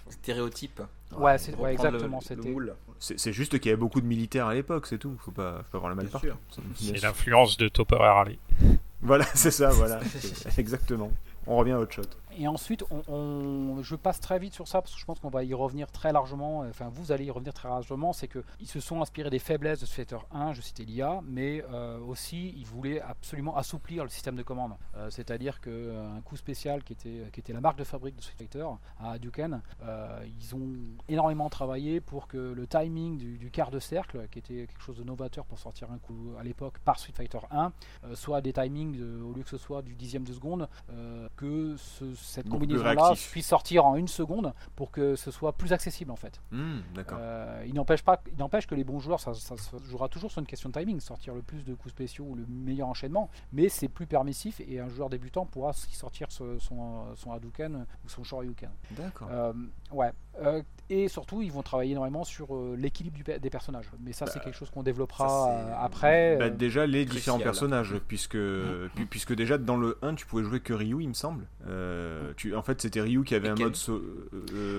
Stéréotypes. 0.10 0.82
Ouais, 1.18 1.38
c'est 1.38 1.54
exactement. 1.70 2.22
C'était. 2.22 2.54
C'est 3.00 3.34
juste 3.34 3.60
qu'il 3.60 3.70
y 3.70 3.74
avait 3.74 3.80
beaucoup 3.80 4.02
de 4.02 4.08
militaires 4.08 4.48
à 4.48 4.54
l'époque, 4.54 4.88
c'est 4.88 4.98
tout. 4.98 5.16
Faut 5.20 5.32
pas, 5.32 5.62
faut 5.64 5.72
pas 5.72 5.78
avoir 5.78 5.90
le 5.90 5.96
mal 5.96 6.08
partout. 6.08 6.28
C'est 6.76 7.02
l'influence 7.02 7.58
de 7.58 7.68
Topper 7.68 7.98
Harley. 8.00 8.40
Voilà, 9.02 9.26
c'est 9.36 9.52
ça, 9.52 9.70
voilà. 9.70 10.00
Exactement. 10.58 11.12
On 11.48 11.58
revient 11.58 11.74
à 11.74 11.80
autre 11.80 11.94
chose. 11.94 12.10
Et 12.38 12.48
ensuite, 12.48 12.84
on, 13.08 13.82
je 13.82 13.96
passe 13.96 14.20
très 14.20 14.40
vite 14.40 14.54
sur 14.54 14.68
ça 14.68 14.82
parce 14.82 14.94
que 14.94 15.00
je 15.00 15.06
pense 15.06 15.20
qu'on 15.20 15.30
va 15.30 15.44
y 15.44 15.54
revenir 15.54 15.92
très 15.92 16.12
largement. 16.12 16.60
Enfin, 16.60 16.90
vous 16.90 17.12
allez 17.12 17.26
y 17.26 17.32
revenir 17.32 17.54
très 17.54 17.70
largement. 17.70 18.14
C'est 18.14 18.28
qu'ils 18.28 18.68
se 18.68 18.80
sont 18.80 19.02
inspirés 19.02 19.30
des 19.30 19.40
faiblesses 19.40 19.80
de 19.80 19.86
Street 19.86 20.06
Fighter 20.06 20.18
1, 20.32 20.54
je 20.54 20.62
citais 20.62 20.84
l'IA, 20.84 21.22
mais 21.26 21.64
euh, 21.72 22.00
aussi 22.00 22.54
ils 22.58 22.66
voulaient 22.66 23.02
absolument 23.02 23.56
assouplir 23.58 24.04
le 24.04 24.10
système 24.10 24.36
de 24.36 24.44
commande. 24.44 24.74
Euh, 24.96 25.10
c'est-à-dire 25.10 25.62
qu'un 25.62 25.72
euh, 25.72 26.22
coup 26.22 26.36
spécial 26.36 26.84
qui 26.84 26.94
était, 26.94 27.30
qui 27.32 27.40
était 27.40 27.54
la 27.54 27.62
marque 27.62 27.78
de 27.78 27.84
fabrique 27.84 28.16
de 28.16 28.22
Street 28.22 28.36
Fighter 28.38 28.68
à 29.00 29.12
Hadouken, 29.12 29.62
ils 30.40 30.56
ont 30.56 30.74
énormément 31.08 31.50
travaillé 31.50 32.02
pour 32.02 32.28
que 32.28 32.38
le 32.38 32.68
timing 32.68 33.18
du, 33.18 33.52
quart 33.52 33.72
de 33.72 33.80
cercle, 33.80 34.28
qui 34.30 34.40
était 34.40 34.68
quelque 34.68 34.82
chose 34.82 34.98
de 34.98 35.04
novateur 35.04 35.46
pour 35.46 35.60
sortir 35.60 35.92
un 35.92 35.98
coup 35.98 36.34
à 36.40 36.44
l'époque 36.44 36.80
par 36.80 37.00
Street 37.00 37.14
Fighter 37.16 37.40
1, 37.52 37.72
soit 38.14 38.42
des 38.42 38.54
timings 38.54 39.00
au 39.22 39.34
lieu 39.34 39.44
que 39.44 39.50
ce 39.50 39.58
soit 39.58 39.82
du 39.82 39.96
dixième 39.96 40.24
de 40.24 40.34
seconde, 40.34 40.68
que 41.36 41.76
ce 41.78 42.14
cette 42.26 42.50
combinaison-là 42.50 43.14
puisse 43.32 43.48
sortir 43.48 43.86
en 43.86 43.96
une 43.96 44.08
seconde 44.08 44.54
pour 44.76 44.92
que 44.92 45.16
ce 45.16 45.32
soit 45.32 45.54
plus 45.54 45.74
accessible 45.74 46.12
en 46.12 46.16
fait. 46.16 46.42
Hmm. 46.52 46.80
Euh, 46.98 47.64
il 47.68 47.74
n'empêche 47.74 48.04
pas, 48.04 48.22
il 48.32 48.38
n'empêche 48.38 48.68
que 48.68 48.76
les 48.76 48.84
bons 48.84 49.00
joueurs, 49.00 49.20
ça, 49.20 49.34
ça, 49.34 49.56
jouera 49.90 50.10
toujours 50.10 50.32
sur 50.32 50.40
une 50.40 50.48
question 50.48 50.70
de 50.70 50.80
timing, 50.80 51.00
sortir 51.00 51.34
le 51.34 51.42
plus 51.42 51.64
de 51.64 51.74
coups 51.74 51.94
spéciaux 51.94 52.26
ou 52.26 52.36
le 52.36 52.46
meilleur 52.48 52.88
enchaînement, 52.88 53.30
mais 53.54 53.70
c'est 53.70 53.88
plus 53.88 54.08
permissif 54.08 54.62
et 54.68 54.80
un 54.80 54.90
joueur 54.90 55.10
débutant 55.10 55.46
pourra 55.46 55.74
sortir 55.74 56.32
son, 56.32 56.60
son, 56.60 57.32
Hadouken 57.32 57.86
ou 58.06 58.10
son 58.10 58.24
Shoryuken. 58.24 58.70
D'accord. 58.92 59.28
Euh, 59.32 59.54
ouais. 59.92 60.12
Euh, 60.42 60.62
et 60.90 61.08
surtout, 61.08 61.42
ils 61.42 61.52
vont 61.52 61.64
travailler 61.64 61.94
énormément 61.94 62.24
sur 62.24 62.56
euh, 62.56 62.76
l'équilibre 62.78 63.18
des 63.40 63.50
personnages. 63.50 63.86
Mais 64.04 64.14
ça, 64.14 64.28
c'est 64.28 64.40
bah, 64.40 64.46
quelque 64.46 64.58
chose 64.58 64.70
qu'on 64.70 64.84
développera 64.84 65.50
euh, 65.50 65.74
après. 65.80 66.38
Bah, 66.38 66.50
déjà, 66.50 66.86
les 66.86 67.06
différents 67.06 67.40
personnages, 67.40 67.96
puisque, 68.08 68.36
mm. 68.36 69.06
puisque 69.10 69.34
déjà 69.34 69.58
dans 69.58 69.78
le 69.78 69.98
1, 70.02 70.16
tu 70.16 70.26
pouvais 70.26 70.44
jouer 70.44 70.60
que 70.60 70.74
Ryu, 70.74 71.02
il 71.02 71.10
me 71.10 71.14
semble. 71.14 71.46
tu, 72.38 72.56
en 72.56 72.62
fait, 72.62 72.82
c'était 72.82 73.02
Ryu 73.02 73.24
qui 73.24 73.36
avait 73.36 73.50
un 73.50 73.56
mode. 73.56 73.78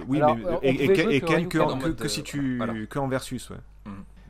oui, 0.08 0.20
mais. 0.20 0.58
Et, 0.62 1.20
Ken 1.20 1.48
que, 1.48 2.08
si 2.08 2.22
tu. 2.22 2.60
que 2.88 2.98
en 2.98 3.08
versus, 3.08 3.50
ouais. 3.50 3.56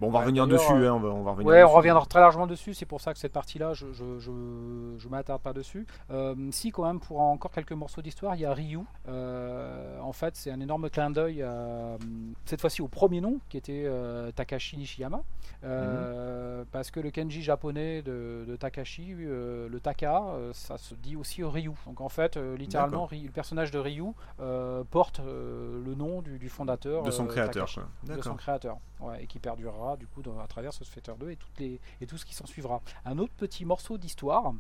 Bon, 0.01 0.09
on 0.09 0.11
va 0.11 0.21
revenir 0.21 0.47
dessus. 0.47 0.73
Hein, 0.73 0.95
on 0.95 1.01
va, 1.01 1.09
on 1.09 1.23
va 1.23 1.31
revenir 1.33 1.49
ouais, 1.49 1.63
on 1.63 1.71
reviendra 1.71 2.05
très 2.07 2.21
largement 2.21 2.47
dessus. 2.47 2.75
C'est 2.75 2.87
pour 2.87 3.01
ça 3.01 3.13
que 3.13 3.19
cette 3.19 3.33
partie-là, 3.33 3.73
je 3.73 3.87
je, 3.93 4.19
je, 4.19 4.31
je 4.99 5.09
m'attarde 5.09 5.41
pas 5.41 5.53
dessus. 5.53 5.87
Euh, 6.11 6.35
si, 6.51 6.71
quand 6.71 6.85
même, 6.87 7.01
pour 7.01 7.21
encore 7.21 7.51
quelques 7.51 7.73
morceaux 7.73 8.03
d'histoire, 8.03 8.35
il 8.35 8.43
y 8.43 8.45
a 8.45 8.53
Ryu. 8.53 8.81
Euh, 9.09 9.99
en 10.01 10.13
fait, 10.13 10.37
c'est 10.37 10.51
un 10.51 10.61
énorme 10.61 10.91
clin 10.91 11.11
d'œil, 11.11 11.45
cette 12.45 12.61
fois-ci 12.61 12.83
au 12.83 12.89
premier 12.89 13.21
nom, 13.21 13.39
qui 13.49 13.57
était 13.57 13.85
euh, 13.87 14.31
Takashi 14.33 14.77
Nishiyama. 14.77 15.23
Mhm. 15.63 16.67
Parce 16.71 16.91
que 16.91 17.01
le 17.01 17.11
kanji 17.11 17.43
japonais 17.43 18.03
de, 18.03 18.45
de 18.47 18.57
Takashi, 18.57 19.15
le 19.17 19.79
Taka, 19.83 20.23
ça 20.53 20.79
se 20.79 20.95
dit 20.95 21.17
aussi 21.17 21.43
Ryu. 21.43 21.73
Donc, 21.87 22.01
en 22.01 22.09
fait, 22.09 22.37
littéralement, 22.37 23.09
le 23.11 23.31
personnage 23.31 23.71
de 23.71 23.79
Ryu 23.79 24.05
porte 24.91 25.21
le 25.25 25.95
nom 25.95 26.23
du, 26.23 26.39
du 26.39 26.49
fondateur. 26.49 27.03
De 27.03 27.11
son 27.11 27.27
créateur. 27.27 27.67
De 28.05 28.21
son 28.21 28.35
créateur. 28.35 28.79
Ouais, 28.99 29.23
et 29.23 29.27
qui 29.27 29.39
perdurera 29.39 29.86
du 29.95 30.09
coup 30.09 30.23
à 30.43 30.47
travers 30.49 30.73
ce 30.73 30.83
Fighter 30.83 31.13
2 31.21 31.31
et, 31.31 31.37
toutes 31.37 31.61
les, 31.61 31.81
et 32.01 32.07
tout 32.07 32.19
ce 32.19 32.25
qui 32.25 32.35
s'en 32.35 32.47
suivra. 32.47 32.83
Un 33.05 33.19
autre 33.19 33.35
petit 33.37 33.65
morceau 33.65 33.99
d'histoire, 33.99 34.53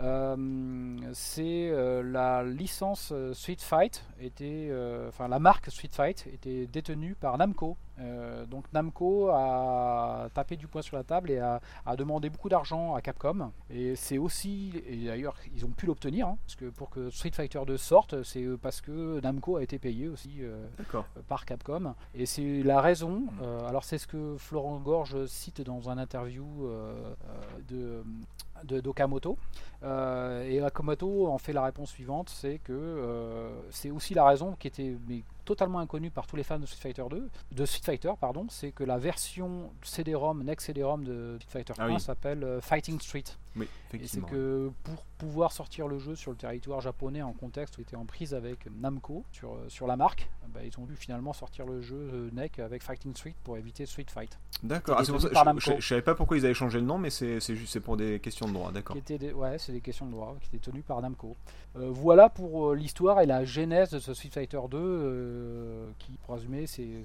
euh, 0.00 0.96
c'est 1.12 1.70
euh, 1.70 2.02
la 2.02 2.44
licence 2.44 3.10
euh, 3.12 3.34
Street 3.34 3.56
Fight 3.58 4.04
était, 4.20 4.70
enfin 5.08 5.26
la 5.26 5.38
marque 5.40 5.70
Street 5.70 5.90
Fight 5.90 6.26
était 6.32 6.66
détenue 6.66 7.14
par 7.14 7.38
Namco. 7.38 7.76
Donc 8.46 8.64
Namco 8.72 9.28
a 9.30 10.28
tapé 10.34 10.56
du 10.56 10.66
poing 10.66 10.82
sur 10.82 10.96
la 10.96 11.04
table 11.04 11.30
et 11.30 11.38
a, 11.38 11.60
demandé 11.96 12.30
beaucoup 12.30 12.48
d'argent 12.48 12.94
à 12.94 13.00
Capcom. 13.00 13.50
Et 13.70 13.96
c'est 13.96 14.18
aussi, 14.18 14.72
et 14.86 15.06
d'ailleurs 15.06 15.36
ils 15.54 15.64
ont 15.64 15.70
pu 15.70 15.86
l'obtenir, 15.86 16.28
hein, 16.28 16.38
parce 16.46 16.56
que 16.56 16.66
pour 16.66 16.90
que 16.90 17.10
Street 17.10 17.32
Fighter 17.32 17.60
2 17.66 17.76
sorte, 17.76 18.22
c'est 18.22 18.44
parce 18.62 18.80
que 18.80 19.20
Namco 19.20 19.56
a 19.56 19.62
été 19.62 19.78
payé 19.78 20.08
aussi 20.08 20.40
par 21.28 21.44
Capcom. 21.44 21.94
Et 22.14 22.26
c'est 22.26 22.62
la 22.62 22.80
raison. 22.80 23.24
alors 23.66 23.84
c'est 23.84 23.98
ce 23.98 24.06
que 24.06 24.36
Florent 24.38 24.78
Gorge 24.78 25.26
cite 25.26 25.60
dans 25.60 25.90
un 25.90 25.98
interview 25.98 26.46
de 27.68 28.02
de 28.64 28.80
d'Okamoto. 28.80 29.38
Euh, 29.82 30.42
et 30.48 30.62
Okamoto 30.62 31.28
en 31.28 31.38
fait 31.38 31.52
la 31.52 31.64
réponse 31.64 31.90
suivante, 31.90 32.30
c'est 32.30 32.58
que 32.58 32.72
euh, 32.72 33.50
c'est 33.70 33.90
aussi 33.90 34.14
la 34.14 34.24
raison 34.24 34.56
qui 34.58 34.66
était 34.66 34.96
mais, 35.08 35.22
totalement 35.48 35.78
inconnue 35.78 36.10
par 36.10 36.26
tous 36.26 36.36
les 36.36 36.42
fans 36.42 36.58
de 36.58 36.66
Street 36.66 36.92
Fighter 36.92 37.04
2, 37.08 37.30
de 37.52 37.64
Street 37.64 37.80
Fighter 37.82 38.12
pardon, 38.20 38.46
c'est 38.50 38.70
que 38.70 38.84
la 38.84 38.98
version 38.98 39.72
CD-ROM, 39.82 40.42
next 40.42 40.66
CD-ROM 40.66 41.02
de 41.04 41.38
Street 41.40 41.64
Fighter 41.64 41.72
1 41.78 41.94
ah 41.94 41.98
s'appelle 41.98 42.44
euh, 42.44 42.60
Fighting 42.60 43.00
Street. 43.00 43.24
Et 43.60 44.06
c'est 44.06 44.24
que 44.24 44.70
pour 44.84 45.04
pouvoir 45.18 45.52
sortir 45.52 45.88
le 45.88 45.98
jeu 45.98 46.14
sur 46.14 46.30
le 46.30 46.36
territoire 46.36 46.80
japonais 46.80 47.22
en 47.22 47.32
contexte 47.32 47.76
où 47.78 47.80
il 47.80 47.84
était 47.84 47.96
en 47.96 48.04
prise 48.04 48.34
avec 48.34 48.68
Namco 48.80 49.24
sur, 49.32 49.56
sur 49.68 49.86
la 49.86 49.96
marque, 49.96 50.28
bah, 50.48 50.60
ils 50.64 50.78
ont 50.78 50.84
dû 50.84 50.96
finalement 50.96 51.32
sortir 51.32 51.66
le 51.66 51.80
jeu 51.80 52.30
NEC 52.32 52.58
avec 52.58 52.82
Fighting 52.82 53.14
Street 53.14 53.34
pour 53.44 53.56
éviter 53.56 53.86
Street 53.86 54.06
Fight. 54.08 54.38
D'accord, 54.62 54.96
ah, 54.98 55.04
je, 55.04 55.76
je, 55.78 55.86
savais 55.86 56.02
pas 56.02 56.14
pourquoi 56.14 56.36
ils 56.36 56.44
avaient 56.44 56.54
changé 56.54 56.80
le 56.80 56.86
nom, 56.86 56.98
mais 56.98 57.10
c'est 57.10 57.40
juste 57.40 57.78
pour 57.80 57.96
des 57.96 58.18
questions 58.20 58.46
de 58.46 58.52
droit, 58.52 58.72
d'accord. 58.72 58.96
Ouais, 59.34 59.58
c'est 59.58 59.72
des 59.72 59.80
questions 59.80 60.06
de 60.06 60.12
droit 60.12 60.36
qui 60.40 60.56
étaient 60.56 60.70
tenues 60.70 60.82
par 60.82 61.00
Namco. 61.00 61.36
Euh, 61.76 61.90
voilà 61.90 62.28
pour 62.28 62.70
euh, 62.70 62.74
l'histoire 62.74 63.20
et 63.20 63.26
la 63.26 63.44
genèse 63.44 63.90
de 63.90 63.98
ce 63.98 64.14
Street 64.14 64.30
Fighter 64.32 64.60
2 64.70 64.78
euh, 64.78 65.90
qui, 65.98 66.12
pour 66.24 66.34
résumer, 66.34 66.66
c'est 66.66 67.04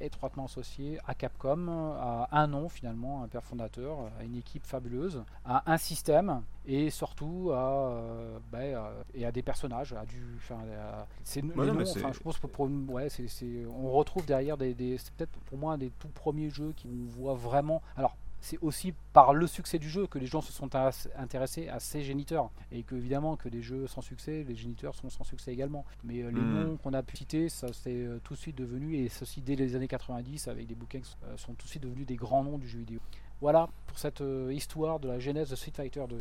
étroitement 0.00 0.44
associé 0.44 0.98
à 1.06 1.14
Capcom, 1.14 1.68
à 1.68 2.28
un 2.32 2.46
nom 2.46 2.68
finalement, 2.68 3.22
un 3.22 3.28
père 3.28 3.44
fondateur, 3.44 4.10
à 4.20 4.24
une 4.24 4.36
équipe 4.36 4.66
fabuleuse, 4.66 5.24
à 5.44 5.72
un 5.72 5.75
système 5.78 6.42
et 6.66 6.90
surtout 6.90 7.50
à, 7.52 8.02
bah, 8.50 8.58
et 9.14 9.24
à 9.24 9.32
des 9.32 9.42
personnages. 9.42 9.92
À 9.92 10.04
du, 10.04 10.20
c'est 11.24 11.42
je 11.42 12.20
pense 12.20 12.38
pour, 12.38 12.68
ouais, 12.88 13.08
on 13.68 13.90
retrouve 13.92 14.26
derrière 14.26 14.56
des, 14.56 14.74
des 14.74 14.98
c'est 14.98 15.12
peut-être 15.14 15.38
pour 15.46 15.58
moi 15.58 15.74
un 15.74 15.78
des 15.78 15.90
tout 15.98 16.08
premiers 16.08 16.50
jeux 16.50 16.72
qui 16.76 16.88
on 16.88 17.06
voit 17.06 17.34
vraiment. 17.34 17.82
Alors 17.96 18.16
c'est 18.40 18.58
aussi 18.62 18.94
par 19.12 19.34
le 19.34 19.46
succès 19.46 19.78
du 19.78 19.88
jeu 19.88 20.06
que 20.06 20.18
les 20.18 20.26
gens 20.26 20.40
se 20.40 20.52
sont 20.52 20.70
intéressés 21.16 21.68
à 21.68 21.80
ces 21.80 22.02
géniteurs. 22.02 22.50
Et 22.70 22.82
que 22.82 22.94
évidemment 22.94 23.36
que 23.36 23.48
des 23.48 23.62
jeux 23.62 23.86
sans 23.86 24.02
succès, 24.02 24.44
les 24.46 24.54
géniteurs 24.54 24.94
sont 24.94 25.10
sans 25.10 25.24
succès 25.24 25.52
également. 25.52 25.84
Mais 26.04 26.22
euh, 26.22 26.30
les 26.30 26.40
hmm. 26.40 26.54
noms 26.54 26.76
qu'on 26.76 26.92
a 26.92 27.02
pu 27.02 27.16
citer, 27.16 27.48
ça 27.48 27.68
c'est 27.72 27.90
euh, 27.90 28.20
tout 28.22 28.34
de 28.34 28.38
suite 28.38 28.56
devenu, 28.56 28.96
et 28.96 29.08
ceci 29.08 29.40
dès 29.40 29.56
les 29.56 29.74
années 29.74 29.88
90 29.88 30.48
avec 30.48 30.66
des 30.66 30.74
bouquins 30.74 31.00
euh, 31.24 31.36
sont 31.36 31.54
tout 31.54 31.64
de 31.64 31.70
suite 31.70 31.82
devenus 31.82 32.06
des 32.06 32.16
grands 32.16 32.44
noms 32.44 32.58
du 32.58 32.68
jeu 32.68 32.78
vidéo. 32.78 33.00
Voilà 33.40 33.68
pour 33.86 33.98
cette 33.98 34.22
histoire 34.50 35.00
de 35.00 35.08
la 35.08 35.18
genèse 35.18 35.50
de 35.50 35.56
Street 35.56 35.72
Fighter 35.74 36.04
2. 36.08 36.18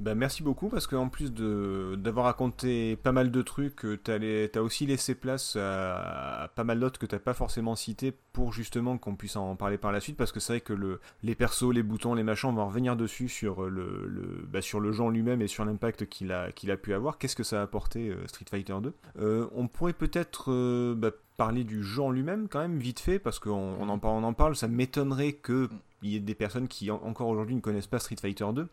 Bah, 0.00 0.16
merci 0.16 0.42
beaucoup 0.42 0.68
parce 0.68 0.88
qu'en 0.88 1.08
plus 1.08 1.32
d'avoir 1.32 2.26
raconté 2.26 2.96
pas 2.96 3.12
mal 3.12 3.30
de 3.30 3.42
trucs, 3.42 3.84
euh, 3.84 4.00
tu 4.02 4.58
as, 4.58 4.62
aussi 4.62 4.86
laissé 4.86 5.14
place 5.14 5.56
à, 5.56 6.50
pas 6.56 6.64
mal 6.64 6.80
d'autres 6.80 6.98
que 6.98 7.06
tu 7.06 7.16
pas 7.20 7.34
forcément 7.34 7.76
cités 7.76 8.12
pour 8.32 8.52
justement 8.52 8.98
qu'on 8.98 9.14
puisse 9.14 9.36
en 9.36 9.54
parler 9.54 9.78
par 9.78 9.92
la 9.92 10.00
suite 10.00 10.16
parce 10.16 10.32
que 10.32 10.40
c'est 10.40 10.54
vrai 10.54 10.60
que 10.60 10.72
le, 10.72 11.00
les 11.22 11.36
persos, 11.36 11.72
les 11.72 11.84
boutons, 11.84 12.14
les 12.14 12.24
machins, 12.24 12.50
on 12.50 12.54
va 12.54 12.64
revenir 12.64 12.96
dessus 12.96 13.28
sur 13.28 13.70
le, 13.70 14.06
le, 14.08 14.44
bah, 14.48 14.62
sur 14.62 14.80
le 14.80 14.90
genre 14.90 15.10
lui-même 15.10 15.40
et 15.42 15.46
sur 15.46 15.64
l'impact 15.64 16.06
qu'il 16.06 16.32
a, 16.32 16.50
qu'il 16.50 16.72
a 16.72 16.76
pu 16.76 16.92
avoir. 16.92 17.18
Qu'est-ce 17.18 17.36
que 17.36 17.44
ça 17.44 17.60
a 17.60 17.62
apporté 17.62 18.08
euh, 18.08 18.26
Street 18.26 18.46
Fighter 18.50 18.74
2 18.82 18.92
euh, 19.20 19.46
On 19.54 19.68
pourrait 19.68 19.92
peut-être 19.92 20.94
bah, 20.94 21.12
parler 21.36 21.62
du 21.62 21.84
genre 21.84 22.10
lui-même 22.10 22.48
quand 22.48 22.60
même 22.60 22.78
vite 22.78 22.98
fait 22.98 23.20
parce 23.20 23.38
qu'on 23.38 23.76
on 23.78 23.88
en, 23.88 24.00
on 24.02 24.24
en 24.24 24.32
parle, 24.32 24.56
ça 24.56 24.66
m'étonnerait 24.66 25.34
qu'il 26.04 26.12
y 26.12 26.16
ait 26.16 26.20
des 26.20 26.34
personnes 26.34 26.68
qui 26.68 26.90
encore 26.90 27.28
aujourd'hui 27.28 27.54
ne 27.54 27.60
connaissent 27.60 27.86
pas 27.86 27.98
Street 27.98 28.16
Fighter 28.20 28.46
2. 28.52 28.68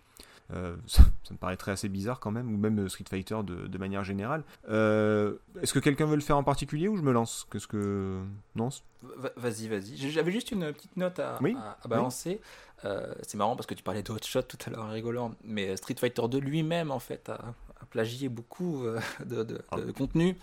Euh, 0.54 0.76
ça, 0.86 1.04
me 1.32 1.38
paraîtrait 1.38 1.72
assez 1.72 1.88
bizarre 1.88 2.20
quand 2.20 2.32
même, 2.32 2.54
ou 2.54 2.58
même 2.58 2.78
euh, 2.80 2.90
Street 2.90 3.06
Fighter 3.10 3.40
de, 3.44 3.78
manière 3.78 4.04
générale. 4.04 4.44
Euh, 4.70 5.36
est-ce 5.62 5.74
que 5.74 5.80
quelqu'un 5.80 6.06
veut 6.06 6.16
le 6.16 6.22
faire 6.22 6.38
en 6.38 6.44
particulier 6.44 6.90
ou 6.90 6.98
je 6.98 7.02
me 7.02 7.14
lance? 7.14 7.48
Qu'est-ce 7.52 7.68
que 7.68 8.20
non 8.56 8.70
Vas-y, 9.38 9.70
vas-y. 9.70 9.96
J'avais 9.96 10.32
juste 10.32 10.52
une 10.52 10.74
petite 10.74 10.98
note 10.98 11.20
à, 11.20 11.40
balancer. 11.88 12.42
c'est 12.84 13.36
marrant 13.36 13.56
parce 13.56 13.66
que 13.66 13.74
tu 13.74 13.84
parlais 13.84 14.04
de 14.04 14.08
tout 14.08 14.58
à 14.66 14.70
l'heure, 14.70 14.90
rigolant, 14.90 15.34
mais 15.46 15.78
Street 15.78 15.96
Fighter 15.98 16.28
2 16.30 16.38
lui-même 16.40 16.92
en 16.92 17.00
fait 17.00 17.30
a, 17.30 17.56
plagié 17.90 18.30
beaucoup 18.30 18.86
de, 19.26 19.62
ah. 19.72 19.78
contenu. 19.98 20.36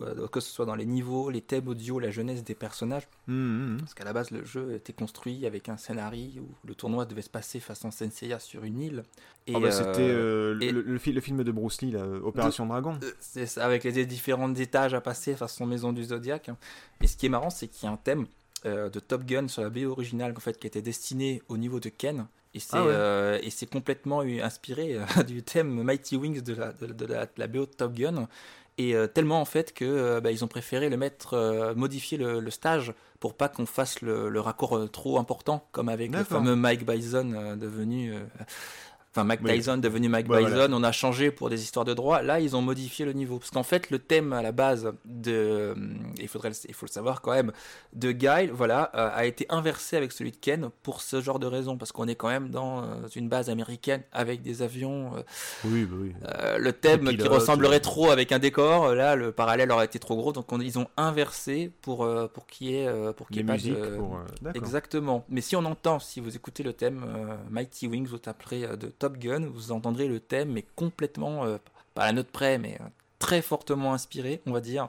Euh, 0.00 0.26
que 0.26 0.40
ce 0.40 0.50
soit 0.50 0.66
dans 0.66 0.74
les 0.74 0.86
niveaux, 0.86 1.30
les 1.30 1.40
thèmes 1.40 1.68
audio, 1.68 2.00
la 2.00 2.10
jeunesse 2.10 2.42
des 2.42 2.56
personnages. 2.56 3.06
Mmh, 3.28 3.34
mmh. 3.34 3.76
Parce 3.78 3.94
qu'à 3.94 4.04
la 4.04 4.12
base, 4.12 4.32
le 4.32 4.44
jeu 4.44 4.74
était 4.74 4.92
construit 4.92 5.46
avec 5.46 5.68
un 5.68 5.76
scénario 5.76 6.42
où 6.42 6.66
le 6.66 6.74
tournoi 6.74 7.04
devait 7.04 7.22
se 7.22 7.30
passer 7.30 7.60
face 7.60 7.84
à 7.84 7.92
Senseiya 7.92 8.40
sur 8.40 8.64
une 8.64 8.80
île. 8.80 9.02
Et, 9.46 9.54
ah 9.54 9.60
bah, 9.60 9.70
c'était 9.70 10.00
euh, 10.00 10.54
le, 10.54 10.82
le, 10.82 10.98
film 10.98 11.44
de 11.44 11.52
Bruce 11.52 11.80
Lee, 11.80 11.94
Opération 11.96 12.66
Dragon. 12.66 12.98
Euh, 13.04 13.12
c'est 13.20 13.46
ça, 13.46 13.64
avec 13.64 13.84
les 13.84 14.04
différents 14.04 14.52
étages 14.54 14.94
à 14.94 15.00
passer 15.00 15.36
face 15.36 15.60
à 15.60 15.66
Maison 15.66 15.92
du 15.92 16.02
Zodiac. 16.02 16.50
Et 17.00 17.06
ce 17.06 17.16
qui 17.16 17.26
est 17.26 17.30
marrant, 17.30 17.50
c'est 17.50 17.68
qu'il 17.68 17.84
y 17.84 17.88
a 17.88 17.92
un 17.92 17.96
thème 17.96 18.26
de 18.64 18.98
Top 18.98 19.24
Gun 19.24 19.46
sur 19.46 19.62
la 19.62 19.68
BO 19.68 19.90
originale 19.90 20.32
en 20.34 20.40
fait, 20.40 20.58
qui 20.58 20.66
était 20.66 20.80
destiné 20.82 21.42
au 21.48 21.58
niveau 21.58 21.80
de 21.80 21.90
Ken. 21.90 22.26
Et 22.54 22.60
c'est 22.60 22.76
ah 22.76 23.38
complètement 23.70 24.20
inspiré 24.22 24.96
du 25.26 25.42
thème 25.42 25.82
Mighty 25.82 26.16
Wings 26.16 26.40
de 26.40 26.54
la, 26.54 26.72
de, 26.72 27.04
la, 27.04 27.26
de 27.26 27.30
la 27.36 27.46
BO 27.46 27.66
de 27.66 27.72
Top 27.72 27.92
Gun 27.92 28.26
et 28.78 28.94
euh, 28.94 29.06
tellement 29.06 29.40
en 29.40 29.44
fait 29.44 29.72
que 29.72 29.84
euh, 29.84 30.20
bah, 30.20 30.30
ils 30.32 30.44
ont 30.44 30.48
préféré 30.48 30.88
le 30.88 30.96
mettre 30.96 31.34
euh, 31.34 31.74
modifier 31.74 32.18
le, 32.18 32.50
stage 32.50 32.92
pour 33.20 33.34
pas 33.34 33.48
qu'on 33.48 33.66
fasse 33.66 34.00
le, 34.00 34.28
le, 34.28 34.40
raccord 34.40 34.90
trop 34.90 35.18
important 35.18 35.66
comme 35.72 35.88
avec 35.88 36.12
le 36.12 36.24
fameux 36.24 36.56
Mike 36.56 36.84
Bison 36.84 37.56
devenu 37.56 38.14
enfin 39.14 39.24
Mike 39.24 39.44
Tyson 39.44 39.76
devenu 39.78 40.08
Mike 40.08 40.28
Bison, 40.28 40.72
on 40.72 40.82
a 40.82 40.90
changé 40.90 41.30
pour 41.30 41.48
des 41.48 41.62
histoires 41.62 41.84
de 41.84 41.94
droit. 41.94 42.20
Là, 42.20 42.40
ils 42.40 42.56
ont 42.56 42.62
modifié 42.62 43.04
le 43.04 43.12
niveau 43.12 43.38
parce 43.38 43.50
qu'en 43.50 43.62
fait, 43.62 43.90
le 43.90 44.00
thème 44.00 44.32
à 44.32 44.42
la 44.42 44.50
base 44.50 44.92
de, 45.04 45.74
il 46.18 46.26
faudrait, 46.26 46.50
il 46.68 46.74
faut 46.74 46.86
le 46.86 46.90
savoir 46.90 47.20
quand 47.20 47.32
même, 47.32 47.52
de 47.92 48.10
Guile, 48.10 48.50
voilà, 48.52 48.82
a 48.82 49.24
été 49.24 49.46
inversé 49.50 49.96
avec 49.96 50.10
celui 50.10 50.32
de 50.32 50.36
Ken 50.36 50.70
pour 50.82 51.00
ce 51.00 51.20
genre 51.20 51.38
de 51.38 51.46
raison 51.46 51.76
parce 51.76 51.92
qu'on 51.92 52.08
est 52.08 52.16
quand 52.16 52.28
même 52.28 52.50
dans 52.50 52.84
une 53.14 53.28
base 53.28 53.50
américaine 53.50 54.02
avec 54.12 54.42
des 54.42 54.62
avions. 54.62 55.12
oui, 55.64 55.84
bah 55.84 55.96
oui. 56.00 56.12
le 56.58 56.72
thème 56.72 57.16
qui 57.16 57.28
ressemblerait 57.28 57.80
trop 57.80 58.10
avec 58.10 58.32
un 58.32 58.40
décor, 58.40 58.94
là, 58.94 59.14
le 59.14 59.30
parallèle 59.30 59.70
aurait 59.70 59.84
été 59.84 60.00
trop 60.00 60.16
gros, 60.16 60.32
donc 60.32 60.46
ils 60.60 60.78
ont 60.78 60.88
inversé 60.96 61.70
pour 61.82 62.08
pour 62.32 62.46
qu'il 62.46 62.68
y 62.68 62.76
ait 62.76 63.12
pour 63.16 63.28
qu'il 63.28 63.46
pas 63.46 63.56
de... 63.56 64.00
exactement. 64.54 65.24
Mais 65.28 65.40
si 65.40 65.54
on 65.54 65.64
entend, 65.64 66.00
si 66.00 66.20
vous 66.20 66.34
écoutez 66.34 66.62
le 66.64 66.72
thème 66.72 67.04
Mighty 67.50 67.86
Wings, 67.86 68.08
vous 68.08 68.18
taperez 68.18 68.76
de 68.76 68.88
Vous 69.52 69.72
entendrez 69.72 70.08
le 70.08 70.20
thème, 70.20 70.52
mais 70.52 70.64
complètement, 70.76 71.44
euh, 71.44 71.58
pas 71.94 72.02
à 72.02 72.06
la 72.06 72.12
note 72.12 72.28
près, 72.28 72.58
mais 72.58 72.78
euh, 72.80 72.84
très 73.18 73.42
fortement 73.42 73.94
inspiré, 73.94 74.42
on 74.46 74.52
va 74.52 74.60
dire, 74.60 74.88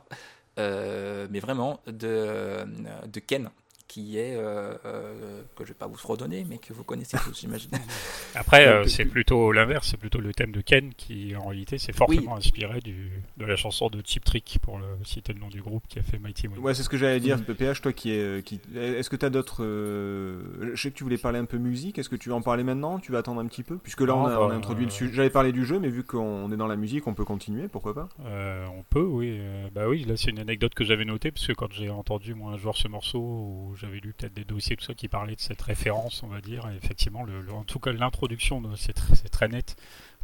euh, 0.60 1.28
mais 1.30 1.40
vraiment 1.40 1.80
de, 1.88 2.66
de 3.08 3.20
Ken 3.20 3.50
qui 3.96 4.18
est 4.18 4.36
euh, 4.36 4.74
euh, 4.84 5.42
que 5.56 5.64
je 5.64 5.70
vais 5.70 5.76
pas 5.76 5.88
vous 5.88 5.96
redonner, 6.04 6.46
mais 6.50 6.58
que 6.58 6.74
vous 6.74 6.84
connaissez 6.84 7.16
tous, 7.18 7.40
j'imagine. 7.40 7.70
Après, 8.36 8.68
euh, 8.68 8.86
c'est 8.88 9.06
plutôt 9.06 9.54
l'inverse, 9.54 9.88
c'est 9.90 9.96
plutôt 9.96 10.20
le 10.20 10.34
thème 10.34 10.52
de 10.52 10.60
Ken 10.60 10.94
qui, 10.98 11.34
en 11.34 11.48
réalité, 11.48 11.78
c'est 11.78 11.96
fortement 11.96 12.36
inspiré 12.36 12.82
du, 12.82 13.10
de 13.38 13.46
la 13.46 13.56
chanson 13.56 13.88
de 13.88 14.02
Chip 14.06 14.26
Trick, 14.26 14.60
pour 14.62 14.80
le, 14.80 14.86
citer 15.06 15.32
le 15.32 15.40
nom 15.40 15.48
du 15.48 15.62
groupe 15.62 15.88
qui 15.88 16.00
a 16.00 16.02
fait 16.02 16.20
Mighty 16.20 16.50
Wing. 16.50 16.60
Ouais, 16.60 16.74
c'est 16.74 16.84
ce 16.84 16.90
que 16.90 16.98
j'allais 16.98 17.22
dire, 17.22 17.42
PPH, 17.42 17.80
toi 17.80 17.94
qui 17.94 18.12
est, 18.12 18.46
qui, 18.46 18.60
est-ce 18.76 19.10
que 19.10 19.16
tu 19.16 19.26
as 19.26 19.30
d'autres, 19.30 19.64
je 19.64 20.76
sais 20.76 20.92
que 20.92 20.98
tu 20.98 21.06
voulais 21.06 21.18
parler 21.18 21.40
un 21.40 21.46
peu 21.46 21.58
musique, 21.58 21.98
est-ce 21.98 22.10
que 22.10 22.18
tu 22.18 22.28
veux 22.28 22.36
en 22.36 22.42
parler 22.42 22.66
maintenant 22.66 23.00
Tu 23.00 23.14
vas 23.14 23.20
attendre 23.20 23.40
un 23.40 23.48
petit 23.48 23.64
peu, 23.64 23.78
puisque 23.78 24.02
là 24.02 24.14
on, 24.14 24.26
a, 24.26 24.38
on 24.40 24.50
a, 24.50 24.56
introduit 24.56 24.84
le 24.84 24.92
sujet. 24.92 25.14
J'avais 25.14 25.30
parlé 25.30 25.54
du 25.54 25.64
jeu, 25.64 25.80
mais 25.80 25.88
vu 25.88 26.04
qu'on 26.04 26.52
est 26.52 26.58
dans 26.58 26.68
la 26.68 26.76
musique, 26.76 27.08
on 27.08 27.14
peut 27.14 27.24
continuer, 27.24 27.70
pourquoi 27.70 27.94
pas? 27.94 28.10
On 28.20 28.84
peut, 28.84 29.06
oui. 29.06 29.40
bah 29.74 29.88
oui, 29.88 30.04
là 30.04 30.18
c'est 30.18 30.32
une 30.32 30.40
anecdote 30.40 30.74
que 30.74 30.84
j'avais 30.84 31.06
notée, 31.06 31.32
parce 31.32 31.48
que 31.48 31.54
quand 31.54 31.72
j'ai 31.72 31.90
entendu 31.90 32.34
moi 32.34 32.52
un 32.52 32.58
joueur 32.58 32.76
ce 32.76 32.90
morceau 32.90 33.74
j'avais 33.86 34.00
lu 34.00 34.14
peut-être 34.14 34.34
des 34.34 34.46
dossiers 34.46 34.76
tout 34.76 34.84
ça 34.84 34.94
qui 34.94 35.08
parlaient 35.08 35.36
de 35.36 35.42
cette 35.42 35.62
référence, 35.62 36.24
on 36.24 36.28
va 36.28 36.42
dire. 36.42 36.68
Et 36.70 36.76
effectivement, 36.76 37.24
le, 37.24 37.52
en 37.52 37.64
tout 37.64 37.80
cas, 37.80 37.92
l'introduction, 37.92 38.62
c'est 38.76 38.94
très, 38.94 39.48
net. 39.48 39.76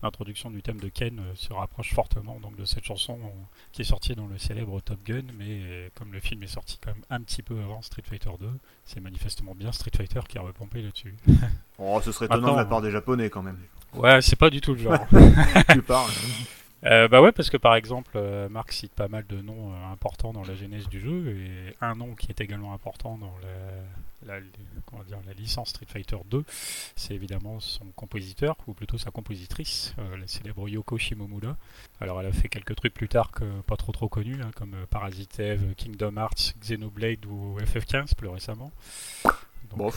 L'introduction 0.02 0.50
du 0.50 0.64
thème 0.64 0.80
de 0.80 0.90
Ken 0.90 1.20
euh, 1.20 1.36
se 1.36 1.54
rapproche 1.54 1.94
fortement 1.94 2.40
donc 2.40 2.56
de 2.56 2.66
cette 2.66 2.84
chanson 2.84 3.20
euh, 3.22 3.28
qui 3.72 3.84
est 3.84 3.86
sortie 3.86 4.16
dans 4.16 4.26
le 4.26 4.40
célèbre 4.40 4.82
Top 4.82 4.98
Gun, 5.06 5.22
mais 5.38 5.46
euh, 5.62 5.90
comme 5.94 6.12
le 6.12 6.20
film 6.20 6.42
est 6.42 6.48
sorti 6.48 6.80
quand 6.84 6.92
même 6.92 7.04
un 7.12 7.22
petit 7.22 7.44
peu 7.44 7.60
avant 7.60 7.84
Street 7.84 8.02
Fighter 8.04 8.32
2, 8.40 8.50
c'est 8.84 9.00
manifestement 9.00 9.54
bien 9.54 9.72
Street 9.72 9.92
Fighter 9.96 10.22
qui 10.28 10.40
a 10.40 10.42
repompé 10.42 10.82
là-dessus. 10.82 11.16
oh, 11.78 12.02
ce 12.04 12.12
serait 12.12 12.26
étonnant 12.26 12.54
de 12.54 12.58
la 12.58 12.66
part 12.66 12.82
des 12.82 12.90
Japonais 12.90 13.30
quand 13.30 13.44
même. 13.44 13.60
Ouais, 13.94 14.24
c'est 14.24 14.38
pas 14.38 14.50
du 14.50 14.60
tout 14.60 14.74
le 14.74 14.80
genre. 14.80 15.06
tu 15.72 15.84
parles. 15.84 16.10
Euh, 16.84 17.08
bah 17.08 17.22
ouais, 17.22 17.32
parce 17.32 17.50
que 17.50 17.58
par 17.58 17.76
exemple, 17.76 18.12
euh, 18.16 18.50
Marc 18.50 18.72
cite 18.72 18.94
pas 18.94 19.08
mal 19.08 19.26
de 19.28 19.40
noms 19.42 19.72
euh, 19.72 19.92
importants 19.92 20.34
dans 20.34 20.44
la 20.44 20.56
genèse 20.56 20.88
du 20.90 21.00
jeu, 21.00 21.30
et 21.30 21.76
un 21.80 21.96
nom 21.96 22.16
qui 22.16 22.30
est 22.30 22.42
également 22.42 22.74
important 22.74 23.18
dans 23.18 23.34
la, 24.26 24.40
comment 24.88 25.04
dire, 25.04 25.20
la 25.28 25.34
licence 25.34 25.70
Street 25.70 25.86
Fighter 25.88 26.18
2, 26.26 26.44
c'est 26.96 27.14
évidemment 27.14 27.60
son 27.60 27.86
compositeur, 27.96 28.56
ou 28.66 28.74
plutôt 28.74 28.98
sa 28.98 29.12
compositrice, 29.12 29.94
la 30.20 30.26
célèbre 30.26 30.68
Yoko 30.68 30.98
Shimomura. 30.98 31.56
Alors 32.00 32.20
elle 32.20 32.28
a 32.28 32.32
fait 32.32 32.50
quelques 32.50 32.76
trucs 32.76 32.94
plus 32.94 33.08
tard 33.08 33.32
que 33.32 33.46
pas 33.62 33.78
trop 33.78 33.92
trop 33.92 34.10
connus, 34.10 34.42
hein, 34.42 34.52
comme 34.56 34.76
Parasite 34.90 35.40
Eve, 35.40 35.76
Kingdom 35.76 36.18
Hearts, 36.18 36.56
Xenoblade 36.60 37.26
ou 37.28 37.58
FF15 37.60 38.16
plus 38.16 38.28
récemment. 38.28 38.72
Donc, 39.76 39.94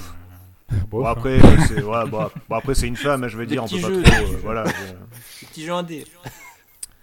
bon, 0.89 1.05
après, 1.05 1.39
c'est 1.66 1.82
ouais, 1.82 2.09
bon, 2.09 2.30
après 2.51 2.74
c'est 2.74 2.89
une 2.89 2.97
femme, 2.97 3.26
je 3.28 3.37
veux 3.37 3.47
dire, 3.47 3.64
on 3.64 3.68
peut 3.68 4.03
pas 4.03 4.11
trop. 4.11 4.26
voilà. 4.43 4.64
Petit 5.41 5.64
jeu 5.64 5.72
indé. 5.72 6.05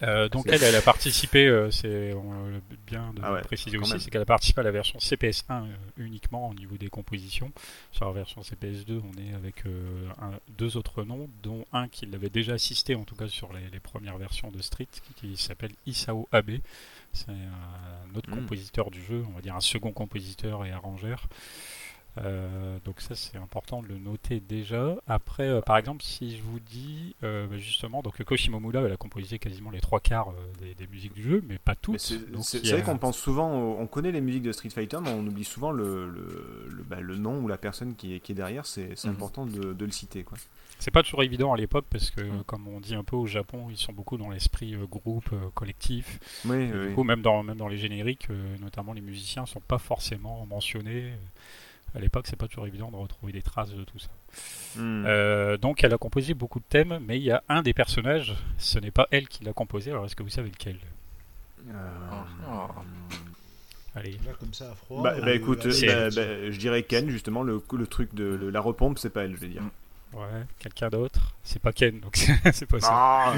Euh, 0.04 0.30
donc 0.30 0.48
elle, 0.48 0.64
elle 0.64 0.76
a 0.76 0.82
participé, 0.82 1.48
euh, 1.48 1.70
c'est 1.70 2.16
bien 2.88 3.14
de 3.14 3.22
ah 3.24 3.40
préciser 3.44 3.78
aussi, 3.78 4.00
c'est 4.00 4.10
qu'elle 4.10 4.22
a 4.22 4.26
participé 4.26 4.62
à 4.62 4.64
la 4.64 4.72
version 4.72 4.98
CPS1 5.00 5.44
euh, 5.50 5.66
uniquement 5.98 6.50
au 6.50 6.54
niveau 6.54 6.78
des 6.78 6.90
compositions. 6.90 7.52
Sur 7.92 8.08
la 8.08 8.14
version 8.14 8.42
CPS2, 8.42 9.02
on 9.04 9.22
est 9.22 9.34
avec 9.36 9.64
deux 10.58 10.78
autres 10.78 11.04
noms, 11.04 11.30
dont 11.44 11.66
un 11.74 11.88
qui 11.88 12.06
l'avait 12.06 12.30
déjà 12.30 12.54
assisté 12.54 12.96
en 12.96 13.04
tout 13.04 13.16
cas 13.16 13.28
sur 13.28 13.50
les, 13.54 13.80
premières 13.80 14.18
versions 14.18 14.52
de 14.52 14.62
Street, 14.62 14.88
qui, 15.18 15.38
s'appelle 15.38 15.72
Isao 15.86 16.28
Abe. 16.32 16.60
C'est 17.14 17.32
un 17.32 18.16
autre 18.16 18.30
hmm. 18.30 18.36
compositeur 18.36 18.90
du 18.90 19.04
jeu, 19.04 19.24
on 19.28 19.34
va 19.34 19.42
dire 19.42 19.56
un 19.56 19.62
second 19.62 19.92
compositeur 19.92 20.66
et 20.66 20.72
arrangeur. 20.72 21.28
Euh, 22.18 22.78
donc 22.84 23.00
ça 23.00 23.16
c'est 23.16 23.38
important 23.38 23.82
de 23.82 23.88
le 23.88 23.98
noter 23.98 24.42
déjà. 24.42 24.96
Après, 25.08 25.48
euh, 25.48 25.62
par 25.62 25.78
exemple, 25.78 26.04
si 26.04 26.36
je 26.38 26.44
vous 26.44 26.60
dis 26.60 27.16
euh, 27.24 27.48
bah, 27.48 27.58
justement, 27.58 28.02
donc 28.02 28.22
Koshimomura 28.24 28.82
elle 28.82 28.92
a 28.92 28.98
composé 28.98 29.40
quasiment 29.40 29.72
les 29.72 29.80
trois 29.80 30.02
quarts 30.02 30.34
des, 30.60 30.88
musiques 30.88 31.14
du 31.14 31.24
jeu, 31.24 31.44
mais 31.48 31.58
pas 31.58 31.76
toutes. 31.76 32.00
C'est 32.00 32.72
vrai 32.72 32.84
qu'on 32.84 32.98
pense 32.98 33.18
souvent, 33.18 33.52
on 33.54 33.88
connaît 33.88 34.12
les 34.12 34.22
musiques 34.22 34.44
de 34.44 34.52
Street 34.52 34.70
Fighter, 34.70 34.98
mais 35.02 35.12
on 35.12 35.26
oublie 35.26 35.46
souvent 35.46 35.72
le, 35.72 36.10
le, 36.10 36.84
bah, 36.90 37.00
le 37.00 37.16
nom 37.16 37.40
ou 37.40 37.48
la 37.48 37.58
personne 37.58 37.96
qui 37.96 38.16
est, 38.16 38.20
qui 38.20 38.34
est 38.34 38.36
derrière. 38.36 38.66
C'est 38.66 39.04
mhm. 39.06 39.12
important 39.12 39.46
de, 39.46 39.74
de, 39.74 39.86
le 39.86 39.92
citer. 39.92 40.24
quoi. 40.24 40.38
C'est 40.80 40.92
pas 40.92 41.04
toujours 41.04 41.24
évident 41.24 41.54
à 41.54 41.58
l'époque 41.58 41.86
parce 41.90 42.10
que, 42.12 42.22
mhm. 42.22 42.44
comme 42.46 42.68
on 42.68 42.80
dit 42.82 42.96
un 42.96 43.04
peu 43.04 43.16
au 43.16 43.28
Japon, 43.28 43.68
ils 43.70 43.78
sont 43.78 43.94
beaucoup 43.94 44.18
dans 44.18 44.30
l'esprit 44.30 44.76
groupe, 44.90 45.30
collectif. 45.54 46.20
Oui, 46.46 46.68
Du 46.68 46.94
coup, 46.94 47.04
même 47.04 47.22
dans, 47.22 47.44
même 47.44 47.58
dans 47.58 47.70
les 47.70 47.78
génériques, 47.78 48.28
notamment 48.60 48.92
les 48.92 49.02
musiciens 49.02 49.46
sont 49.46 49.62
pas 49.62 49.78
forcément 49.78 50.46
mentionnés 50.46 51.14
à 51.96 52.00
l'époque, 52.00 52.26
c'est 52.28 52.36
pas 52.36 52.48
toujours 52.48 52.68
évident 52.68 52.90
de 52.90 52.96
retrouver 52.96 53.34
des 53.34 53.42
traces 53.42 53.72
de 53.72 53.84
tout 53.84 54.00
ça. 54.00 54.10
Hmm. 54.78 55.04
Euh, 55.06 55.58
donc, 55.58 55.84
elle 55.84 55.94
a 55.94 55.98
composé 55.98 56.34
beaucoup 56.34 56.60
de 56.60 56.66
thèmes, 56.68 57.00
mais 57.06 57.18
il 57.18 57.24
y 57.24 57.32
a 57.32 57.44
un 57.50 57.62
des 57.62 57.74
personnages, 57.74 58.36
ce 58.58 58.80
n'est 58.80 58.92
pas 58.92 59.08
elle 59.12 59.28
qui 59.28 59.44
l'a 59.44 59.54
composé. 59.54 59.92
Alors, 59.92 60.06
est-ce 60.06 60.16
que 60.16 60.24
vous 60.24 60.30
savez 60.30 60.50
lequel? 60.50 60.78
Euh... 61.70 61.74
Oh. 62.50 62.68
Allez. 63.94 64.12
Là, 64.26 64.32
comme 64.40 64.54
ça, 64.54 64.72
à 64.72 64.76
froid. 64.76 65.04
Bah, 65.04 65.16
bah 65.20 65.34
écoute, 65.34 65.68
bah, 65.68 66.10
bah, 66.16 66.52
je 66.52 66.58
dirais 66.58 66.84
Ken, 66.84 67.10
justement, 67.10 67.44
le, 67.44 67.62
le 67.74 67.88
truc 67.88 68.16
de 68.16 68.48
la 68.48 68.62
repompe, 68.62 69.00
c'est 69.00 69.10
pas 69.10 69.24
elle, 69.24 69.36
je 69.36 69.42
vais 69.42 69.50
dire. 69.50 69.64
Ouais, 70.14 70.44
quelqu'un 70.60 70.90
d'autre? 70.90 71.34
C'est 71.44 71.62
pas 71.62 71.72
Ken, 71.72 72.00
donc 72.00 72.16
c'est 72.54 72.66
pas 72.66 72.80
ça. 72.82 72.90
Ah. 72.92 73.34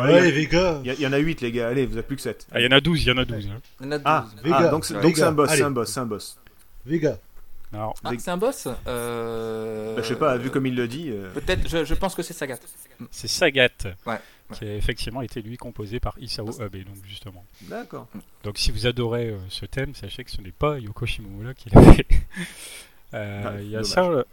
ouais, 0.00 0.30
Vega 0.30 0.80
Il 0.84 1.00
y, 1.00 1.06
en 1.06 1.12
a 1.12 1.18
8, 1.18 1.40
les 1.40 1.52
gars, 1.52 1.68
allez, 1.68 1.86
vous 1.86 1.94
avez 1.94 2.06
plus 2.06 2.16
que 2.16 2.22
7. 2.22 2.46
Ah, 2.52 2.60
il 2.60 2.64
y 2.64 2.68
en 2.68 2.76
a 2.76 2.80
12, 2.80 3.02
il 3.02 3.08
y 3.08 3.10
en 3.10 3.18
a 3.18 3.24
12. 3.24 3.46
Hein. 3.46 3.60
Il 3.80 3.86
y 3.86 3.88
en 3.88 3.92
a 3.92 3.98
12. 3.98 4.02
Ah, 4.04 4.26
ah, 4.52 4.68
donc 4.68 4.84
c'est 4.84 4.94
un 4.94 5.32
boss, 5.32 5.50
c'est 5.50 5.62
un 5.62 5.70
boss, 5.70 5.90
c'est 5.90 6.00
un 6.00 6.06
boss. 6.06 6.38
Vega. 6.84 7.18
Ah, 7.72 7.92
c'est 8.18 8.30
un 8.30 8.36
boss 8.36 8.68
euh... 8.86 9.96
bah, 9.96 10.02
Je 10.02 10.08
sais 10.08 10.16
pas, 10.16 10.36
vu 10.36 10.50
comme 10.50 10.66
il 10.66 10.74
le 10.74 10.88
dit. 10.88 11.10
Euh. 11.10 11.30
Peut-être, 11.32 11.84
je, 11.84 11.94
pense 11.94 12.14
que 12.14 12.22
c'est 12.22 12.32
Sagat. 12.32 12.58
C'est 13.10 13.28
Sagat. 13.28 13.68
Ouais. 14.06 14.18
Qui 14.52 14.64
a 14.64 14.76
effectivement 14.76 15.22
été 15.22 15.42
lui 15.42 15.56
composé 15.56 15.98
par 15.98 16.16
Isao 16.20 16.62
Abe, 16.62 16.76
donc 16.76 16.96
justement. 17.04 17.44
D'accord. 17.62 18.06
Donc 18.44 18.58
si 18.58 18.70
vous 18.70 18.86
adorez 18.86 19.30
euh, 19.30 19.38
ce 19.48 19.66
thème, 19.66 19.94
sachez 19.94 20.22
que 20.22 20.30
ce 20.30 20.40
n'est 20.40 20.52
pas 20.52 20.78
Yoko 20.78 21.04
Shimomura 21.04 21.54
qui 21.54 21.70
l'a 21.70 21.82
fait. 21.92 22.06
Euh, 23.14 23.42
ah, 23.46 23.60
il 23.60 23.70
y 23.70 23.76
a 23.76 23.84
ça. 23.84 24.24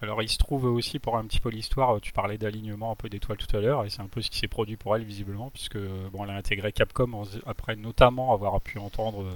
alors 0.00 0.22
il 0.22 0.30
se 0.30 0.38
trouve 0.38 0.64
aussi 0.64 0.98
pour 0.98 1.18
un 1.18 1.26
petit 1.26 1.40
peu 1.40 1.50
l'histoire, 1.50 2.00
tu 2.00 2.10
parlais 2.10 2.38
d'alignement 2.38 2.90
un 2.90 2.94
peu 2.94 3.10
d'étoiles 3.10 3.36
tout 3.36 3.54
à 3.54 3.60
l'heure, 3.60 3.84
et 3.84 3.90
c'est 3.90 4.00
un 4.00 4.06
peu 4.06 4.22
ce 4.22 4.30
qui 4.30 4.38
s'est 4.38 4.48
produit 4.48 4.78
pour 4.78 4.96
elle 4.96 5.04
visiblement, 5.04 5.50
puisque 5.50 5.76
bon, 5.76 6.24
elle 6.24 6.30
a 6.30 6.36
intégré 6.36 6.72
Capcom 6.72 7.24
après 7.46 7.76
notamment 7.76 8.32
avoir 8.32 8.62
pu 8.62 8.78
entendre 8.78 9.26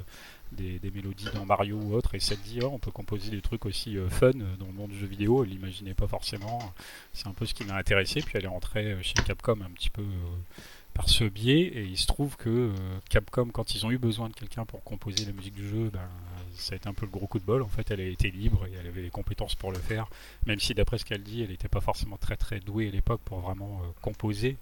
des, 0.52 0.90
mélodies 0.90 1.28
dans 1.34 1.44
Mario 1.44 1.76
ou 1.76 1.94
autre, 1.94 2.14
et 2.14 2.20
s'est 2.20 2.36
dit 2.36 2.60
oh, 2.62 2.70
on 2.72 2.78
peut 2.78 2.90
composer 2.90 3.30
des 3.30 3.40
trucs 3.40 3.66
aussi 3.66 3.96
euh, 3.96 4.08
fun 4.08 4.28
euh, 4.28 4.56
dans 4.58 4.66
le 4.66 4.72
monde 4.72 4.90
du 4.90 4.98
jeu 4.98 5.06
vidéo, 5.06 5.42
elle 5.42 5.50
l'imaginait 5.50 5.94
pas 5.94 6.06
forcément. 6.06 6.60
C'est 7.12 7.26
un 7.26 7.32
peu 7.32 7.46
ce 7.46 7.54
qui 7.54 7.64
m'a 7.64 7.76
intéressé, 7.76 8.20
puis 8.20 8.32
elle 8.34 8.44
est 8.44 8.48
entrée 8.48 8.92
euh, 8.92 9.02
chez 9.02 9.14
Capcom 9.14 9.58
un 9.64 9.70
petit 9.70 9.90
peu 9.90 10.04
par 10.94 11.08
ce 11.08 11.24
biais, 11.24 11.60
et 11.60 11.84
il 11.84 11.96
se 11.96 12.06
trouve 12.06 12.36
que 12.36 12.70
Capcom, 13.08 13.48
quand 13.48 13.74
ils 13.74 13.86
ont 13.86 13.90
eu 13.90 13.98
besoin 13.98 14.28
de 14.28 14.34
quelqu'un 14.34 14.66
pour 14.66 14.84
composer 14.84 15.24
la 15.24 15.32
musique 15.32 15.54
du 15.54 15.66
jeu, 15.66 15.90
ben, 15.90 16.06
ça 16.54 16.74
a 16.74 16.76
été 16.76 16.86
un 16.86 16.92
peu 16.92 17.06
le 17.06 17.10
gros 17.12 17.26
coup 17.26 17.38
de 17.38 17.44
bol. 17.44 17.62
En 17.62 17.68
fait, 17.68 17.90
elle 17.90 18.00
a 18.00 18.04
été 18.04 18.30
libre 18.30 18.66
et 18.66 18.72
elle 18.78 18.86
avait 18.86 19.00
les 19.00 19.08
compétences 19.08 19.54
pour 19.54 19.72
le 19.72 19.78
faire, 19.78 20.08
même 20.44 20.60
si 20.60 20.74
d'après 20.74 20.98
ce 20.98 21.06
qu'elle 21.06 21.22
dit, 21.22 21.42
elle 21.42 21.48
n'était 21.48 21.68
pas 21.68 21.80
forcément 21.80 22.18
très 22.18 22.36
très 22.36 22.60
douée 22.60 22.88
à 22.88 22.90
l'époque 22.90 23.22
pour 23.24 23.40
vraiment 23.40 23.80
composer. 24.02 24.58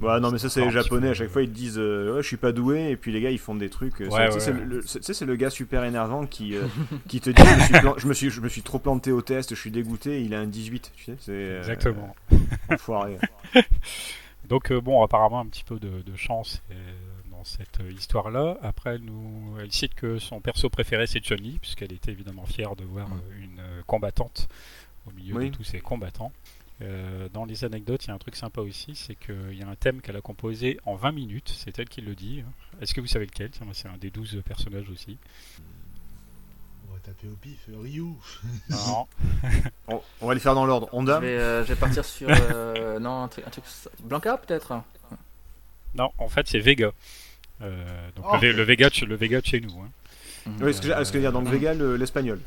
Ouais, 0.00 0.20
non, 0.20 0.30
mais 0.30 0.38
ça, 0.38 0.48
c'est 0.48 0.64
les 0.64 0.70
japonais. 0.70 1.10
À 1.10 1.14
chaque 1.14 1.30
fois, 1.30 1.42
ils 1.42 1.48
te 1.48 1.54
disent 1.54 1.78
euh, 1.78 2.14
Ouais, 2.14 2.22
je 2.22 2.26
suis 2.26 2.36
pas 2.36 2.52
doué. 2.52 2.90
Et 2.90 2.96
puis 2.96 3.12
les 3.12 3.20
gars, 3.20 3.30
ils 3.30 3.38
font 3.38 3.54
des 3.54 3.70
trucs. 3.70 4.00
Euh, 4.00 4.08
tu 4.08 4.12
sais, 4.86 5.14
c'est 5.14 5.24
le, 5.24 5.36
gars 5.36 5.50
super 5.50 5.84
énervant 5.84 6.26
qui, 6.26 6.56
euh, 6.56 6.66
qui 7.08 7.20
te 7.20 7.30
dit 7.30 7.42
je 7.96 8.06
me, 8.06 8.14
suis 8.14 8.30
je, 8.30 8.40
me 8.40 8.48
suis, 8.48 8.62
trop 8.62 8.78
planté 8.78 9.12
au 9.12 9.22
test, 9.22 9.54
je 9.54 9.60
suis 9.60 9.70
dégoûté. 9.70 10.22
Il 10.22 10.34
a 10.34 10.40
un 10.40 10.46
18. 10.46 10.92
Tu 10.96 11.04
sais, 11.04 11.16
c'est. 11.20 11.58
Exactement. 11.58 12.14
Donc, 14.48 14.72
bon, 14.72 15.02
apparemment, 15.02 15.40
un 15.40 15.46
petit 15.46 15.64
peu 15.64 15.78
de, 15.78 16.16
chance 16.16 16.62
dans 17.30 17.44
cette 17.44 17.80
histoire-là. 17.96 18.58
Après, 18.62 18.94
elle, 18.94 19.02
nous, 19.02 19.56
elle 19.60 19.72
cite 19.72 19.94
que 19.94 20.18
son 20.18 20.40
perso 20.40 20.68
préféré, 20.68 21.06
c'est 21.06 21.24
Johnny, 21.24 21.58
puisqu'elle 21.60 21.92
était 21.92 22.12
évidemment 22.12 22.46
fière 22.46 22.76
de 22.76 22.84
voir 22.84 23.08
mm. 23.08 23.42
une 23.42 23.62
combattante 23.86 24.48
au 25.06 25.12
milieu 25.12 25.44
de 25.44 25.48
tous 25.48 25.64
ces 25.64 25.80
combattants. 25.80 26.32
Euh, 26.82 27.28
dans 27.32 27.46
les 27.46 27.64
anecdotes, 27.64 28.04
il 28.04 28.08
y 28.08 28.10
a 28.10 28.14
un 28.14 28.18
truc 28.18 28.36
sympa 28.36 28.60
aussi, 28.60 28.94
c'est 28.94 29.14
qu'il 29.14 29.54
y 29.54 29.62
a 29.62 29.68
un 29.68 29.76
thème 29.76 30.02
qu'elle 30.02 30.16
a 30.16 30.20
composé 30.20 30.78
en 30.84 30.94
20 30.94 31.12
minutes, 31.12 31.54
c'est 31.56 31.78
elle 31.78 31.88
qui 31.88 32.02
le 32.02 32.14
dit. 32.14 32.44
Est-ce 32.82 32.92
que 32.92 33.00
vous 33.00 33.06
savez 33.06 33.24
lequel? 33.24 33.50
C'est 33.72 33.88
un 33.88 33.96
des 33.96 34.10
12 34.10 34.42
personnages 34.44 34.90
aussi. 34.90 35.16
On 36.88 36.92
va 36.92 37.00
taper 37.00 37.28
au 37.28 37.36
pif, 37.36 37.66
Ryu 37.68 38.04
Non. 38.68 39.06
on, 40.20 40.26
va 40.26 40.34
les 40.34 40.40
faire 40.40 40.54
dans 40.54 40.66
l'ordre. 40.66 40.88
Honda? 40.92 41.16
Je 41.16 41.26
vais, 41.26 41.38
euh, 41.38 41.64
je 41.64 41.72
vais 41.72 41.80
partir 41.80 42.04
sur. 42.04 42.28
Euh, 42.52 42.98
non, 42.98 43.22
un 43.22 43.28
truc, 43.28 43.64
Blanca 44.04 44.36
peut-être? 44.36 44.82
Non, 45.94 46.10
en 46.18 46.28
fait 46.28 46.46
c'est 46.46 46.58
Vega. 46.58 46.92
donc 47.60 48.24
oh. 48.24 48.36
le, 48.40 48.62
Vega, 48.62 48.90
le 49.02 49.16
Vega 49.16 49.40
de 49.40 49.46
chez 49.46 49.60
nous. 49.60 49.80
Hein. 49.80 49.90
Oui, 50.60 50.74
ce 50.74 50.80
que, 50.80 51.04
ce 51.04 51.10
que 51.10 51.18
dire, 51.18 51.32
donc 51.32 51.48
Vega 51.48 51.72
l'espagnol. 51.74 52.40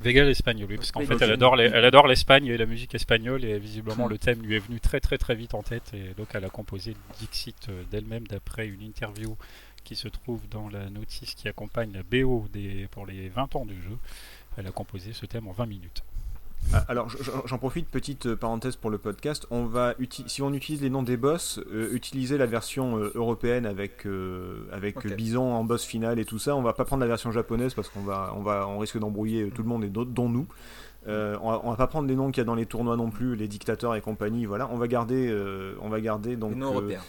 Vega 0.00 0.24
l'espagnol, 0.24 0.68
oui, 0.70 0.76
parce 0.76 0.92
qu'en 0.92 1.00
fait 1.00 1.20
elle 1.20 1.32
adore, 1.32 1.58
elle 1.60 1.84
adore 1.84 2.06
l'Espagne 2.06 2.46
et 2.46 2.56
la 2.56 2.66
musique 2.66 2.94
espagnole 2.94 3.44
et 3.44 3.58
visiblement 3.58 4.06
le 4.06 4.18
thème 4.18 4.42
lui 4.42 4.56
est 4.56 4.60
venu 4.60 4.78
très 4.78 5.00
très 5.00 5.18
très 5.18 5.34
vite 5.34 5.54
en 5.54 5.62
tête 5.62 5.92
et 5.94 6.14
donc 6.16 6.28
elle 6.34 6.44
a 6.44 6.50
composé 6.50 6.94
Dixit 7.18 7.68
euh, 7.68 7.82
d'elle-même 7.90 8.26
d'après 8.26 8.66
une 8.66 8.82
interview 8.82 9.36
qui 9.84 9.96
se 9.96 10.08
trouve 10.08 10.40
dans 10.50 10.68
la 10.68 10.90
notice 10.90 11.34
qui 11.34 11.48
accompagne 11.48 11.92
la 11.92 12.02
BO 12.02 12.46
des, 12.52 12.88
pour 12.90 13.06
les 13.06 13.28
20 13.28 13.56
ans 13.56 13.64
du 13.64 13.80
jeu. 13.80 13.96
Elle 14.58 14.66
a 14.66 14.72
composé 14.72 15.12
ce 15.12 15.26
thème 15.26 15.46
en 15.46 15.52
20 15.52 15.66
minutes. 15.66 16.02
Ah, 16.72 16.84
alors 16.88 17.08
j'en 17.44 17.58
profite, 17.58 17.88
petite 17.88 18.26
euh, 18.26 18.36
parenthèse 18.36 18.76
pour 18.76 18.90
le 18.90 18.98
podcast. 18.98 19.46
On 19.50 19.64
va 19.64 19.94
si 20.26 20.42
on 20.42 20.52
utilise 20.52 20.82
les 20.82 20.90
noms 20.90 21.02
des 21.02 21.16
boss, 21.16 21.60
euh, 21.72 21.92
utiliser 21.92 22.38
la 22.38 22.46
version 22.46 22.98
euh, 22.98 23.12
européenne 23.14 23.66
avec 23.66 24.06
avec 24.72 25.06
Bison 25.14 25.54
en 25.54 25.64
boss 25.64 25.84
final 25.84 26.18
et 26.18 26.24
tout 26.24 26.38
ça. 26.38 26.56
On 26.56 26.62
va 26.62 26.72
pas 26.72 26.84
prendre 26.84 27.00
la 27.00 27.06
version 27.06 27.30
japonaise 27.30 27.74
parce 27.74 27.88
qu'on 27.88 28.02
va 28.02 28.34
on 28.36 28.42
va 28.42 28.66
on 28.68 28.78
risque 28.78 28.98
d'embrouiller 28.98 29.50
tout 29.50 29.62
le 29.62 29.68
monde 29.68 29.84
et 29.84 29.88
d'autres 29.88 30.10
dont 30.10 30.28
nous. 30.28 30.46
on, 31.06 31.10
va, 31.10 31.58
va 31.70 31.76
pas 31.76 31.86
prendre 31.86 32.08
les 32.08 32.16
noms 32.16 32.30
qu'il 32.30 32.40
y 32.40 32.42
a 32.42 32.44
dans 32.44 32.54
les 32.54 32.66
tournois 32.66 32.96
non 32.96 33.10
plus, 33.10 33.36
les 33.36 33.48
dictateurs 33.48 33.94
et 33.94 34.00
compagnie. 34.00 34.44
Voilà, 34.44 34.68
on 34.72 34.76
va 34.76 34.88
garder 34.88 35.34
on 35.80 35.88
va 35.88 36.00
garder 36.00 36.36
donc 36.36 36.52
les 36.52 36.56
noms 36.56 36.72
européens. 36.72 37.02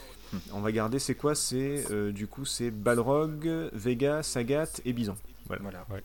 On 0.53 0.59
va 0.59 0.71
garder 0.71 0.99
c'est 0.99 1.15
quoi? 1.15 1.35
C'est 1.35 1.83
du 2.11 2.27
coup 2.27 2.45
c'est 2.45 2.71
Balrog, 2.71 3.49
Vega, 3.73 4.23
Sagat 4.23 4.69
et 4.85 4.93
Bison. 4.93 5.15
Voilà. 5.47 5.85
Ouais. 5.89 6.03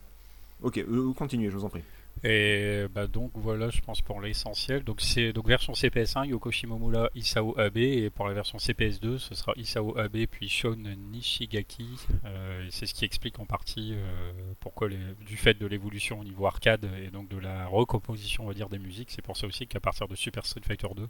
Ok, 0.61 0.83
continuez, 1.17 1.49
je 1.49 1.57
vous 1.57 1.65
en 1.65 1.69
prie. 1.69 1.83
Et 2.25 2.85
bah 2.89 3.07
donc 3.07 3.31
voilà, 3.35 3.69
je 3.69 3.81
pense 3.81 4.01
pour 4.01 4.21
l'essentiel. 4.21 4.83
Donc 4.85 5.01
c'est 5.01 5.33
donc 5.33 5.45
version 5.45 5.73
CPS1 5.73 6.27
Yoko 6.27 6.51
Shimomura, 6.51 7.09
Isao 7.15 7.59
Abe 7.59 7.77
et 7.77 8.09
pour 8.09 8.27
la 8.27 8.33
version 8.33 8.57
CPS2 8.57 9.17
ce 9.17 9.35
sera 9.35 9.51
Isao 9.57 9.97
Abe 9.97 10.25
puis 10.31 10.47
Shon 10.47 10.77
Nishigaki. 11.11 11.89
Euh, 12.23 12.65
c'est 12.69 12.85
ce 12.85 12.93
qui 12.93 13.03
explique 13.03 13.39
en 13.39 13.45
partie 13.45 13.93
euh, 13.93 14.31
pourquoi 14.61 14.87
les, 14.87 14.97
du 15.25 15.35
fait 15.35 15.55
de 15.55 15.67
l'évolution 15.67 16.21
au 16.21 16.23
niveau 16.23 16.45
arcade 16.45 16.89
et 17.03 17.09
donc 17.09 17.27
de 17.27 17.37
la 17.37 17.67
recomposition 17.67 18.45
on 18.45 18.47
va 18.47 18.53
dire 18.53 18.69
des 18.69 18.79
musiques. 18.79 19.11
C'est 19.11 19.21
pour 19.21 19.35
ça 19.35 19.45
aussi 19.45 19.67
qu'à 19.67 19.81
partir 19.81 20.07
de 20.07 20.15
Super 20.15 20.45
Street 20.45 20.61
Fighter 20.65 20.87
2 20.95 21.05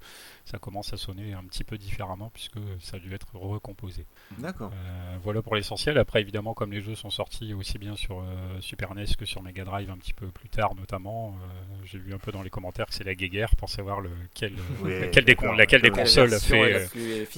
ça 0.45 0.57
commence 0.57 0.93
à 0.93 0.97
sonner 0.97 1.33
un 1.33 1.43
petit 1.43 1.63
peu 1.63 1.77
différemment 1.77 2.31
puisque 2.33 2.57
ça 2.79 2.97
a 2.97 2.99
dû 2.99 3.13
être 3.13 3.35
recomposé. 3.35 4.07
D'accord. 4.39 4.71
Euh, 4.73 5.17
voilà 5.21 5.43
pour 5.43 5.55
l'essentiel. 5.55 5.99
Après 5.99 6.21
évidemment 6.21 6.55
comme 6.55 6.71
les 6.71 6.81
jeux 6.81 6.95
sont 6.95 7.11
sortis 7.11 7.53
aussi 7.53 7.77
bien 7.77 7.95
sur 7.95 8.25
Super 8.61 8.95
NES 8.95 9.05
que 9.15 9.25
sur 9.25 9.43
Mega 9.43 9.63
Drive 9.63 9.91
un 9.91 9.97
petit 9.97 10.13
peu 10.13 10.27
plus 10.29 10.49
tard 10.49 10.73
notamment 10.73 11.02
euh, 11.05 11.75
j'ai 11.85 11.97
vu 11.97 12.13
un 12.13 12.17
peu 12.17 12.31
dans 12.31 12.41
les 12.41 12.49
commentaires 12.49 12.85
que 12.87 12.93
c'est 12.93 13.03
la 13.03 13.15
guéguerre 13.15 13.55
pour 13.55 13.69
savoir 13.69 14.01
lequel, 14.01 14.53
laquelle 14.83 15.25
des, 15.25 15.37
laquelle 15.57 15.81
des 15.81 15.89
consoles 15.89 16.33
a 16.33 16.39
fait. 16.39 16.89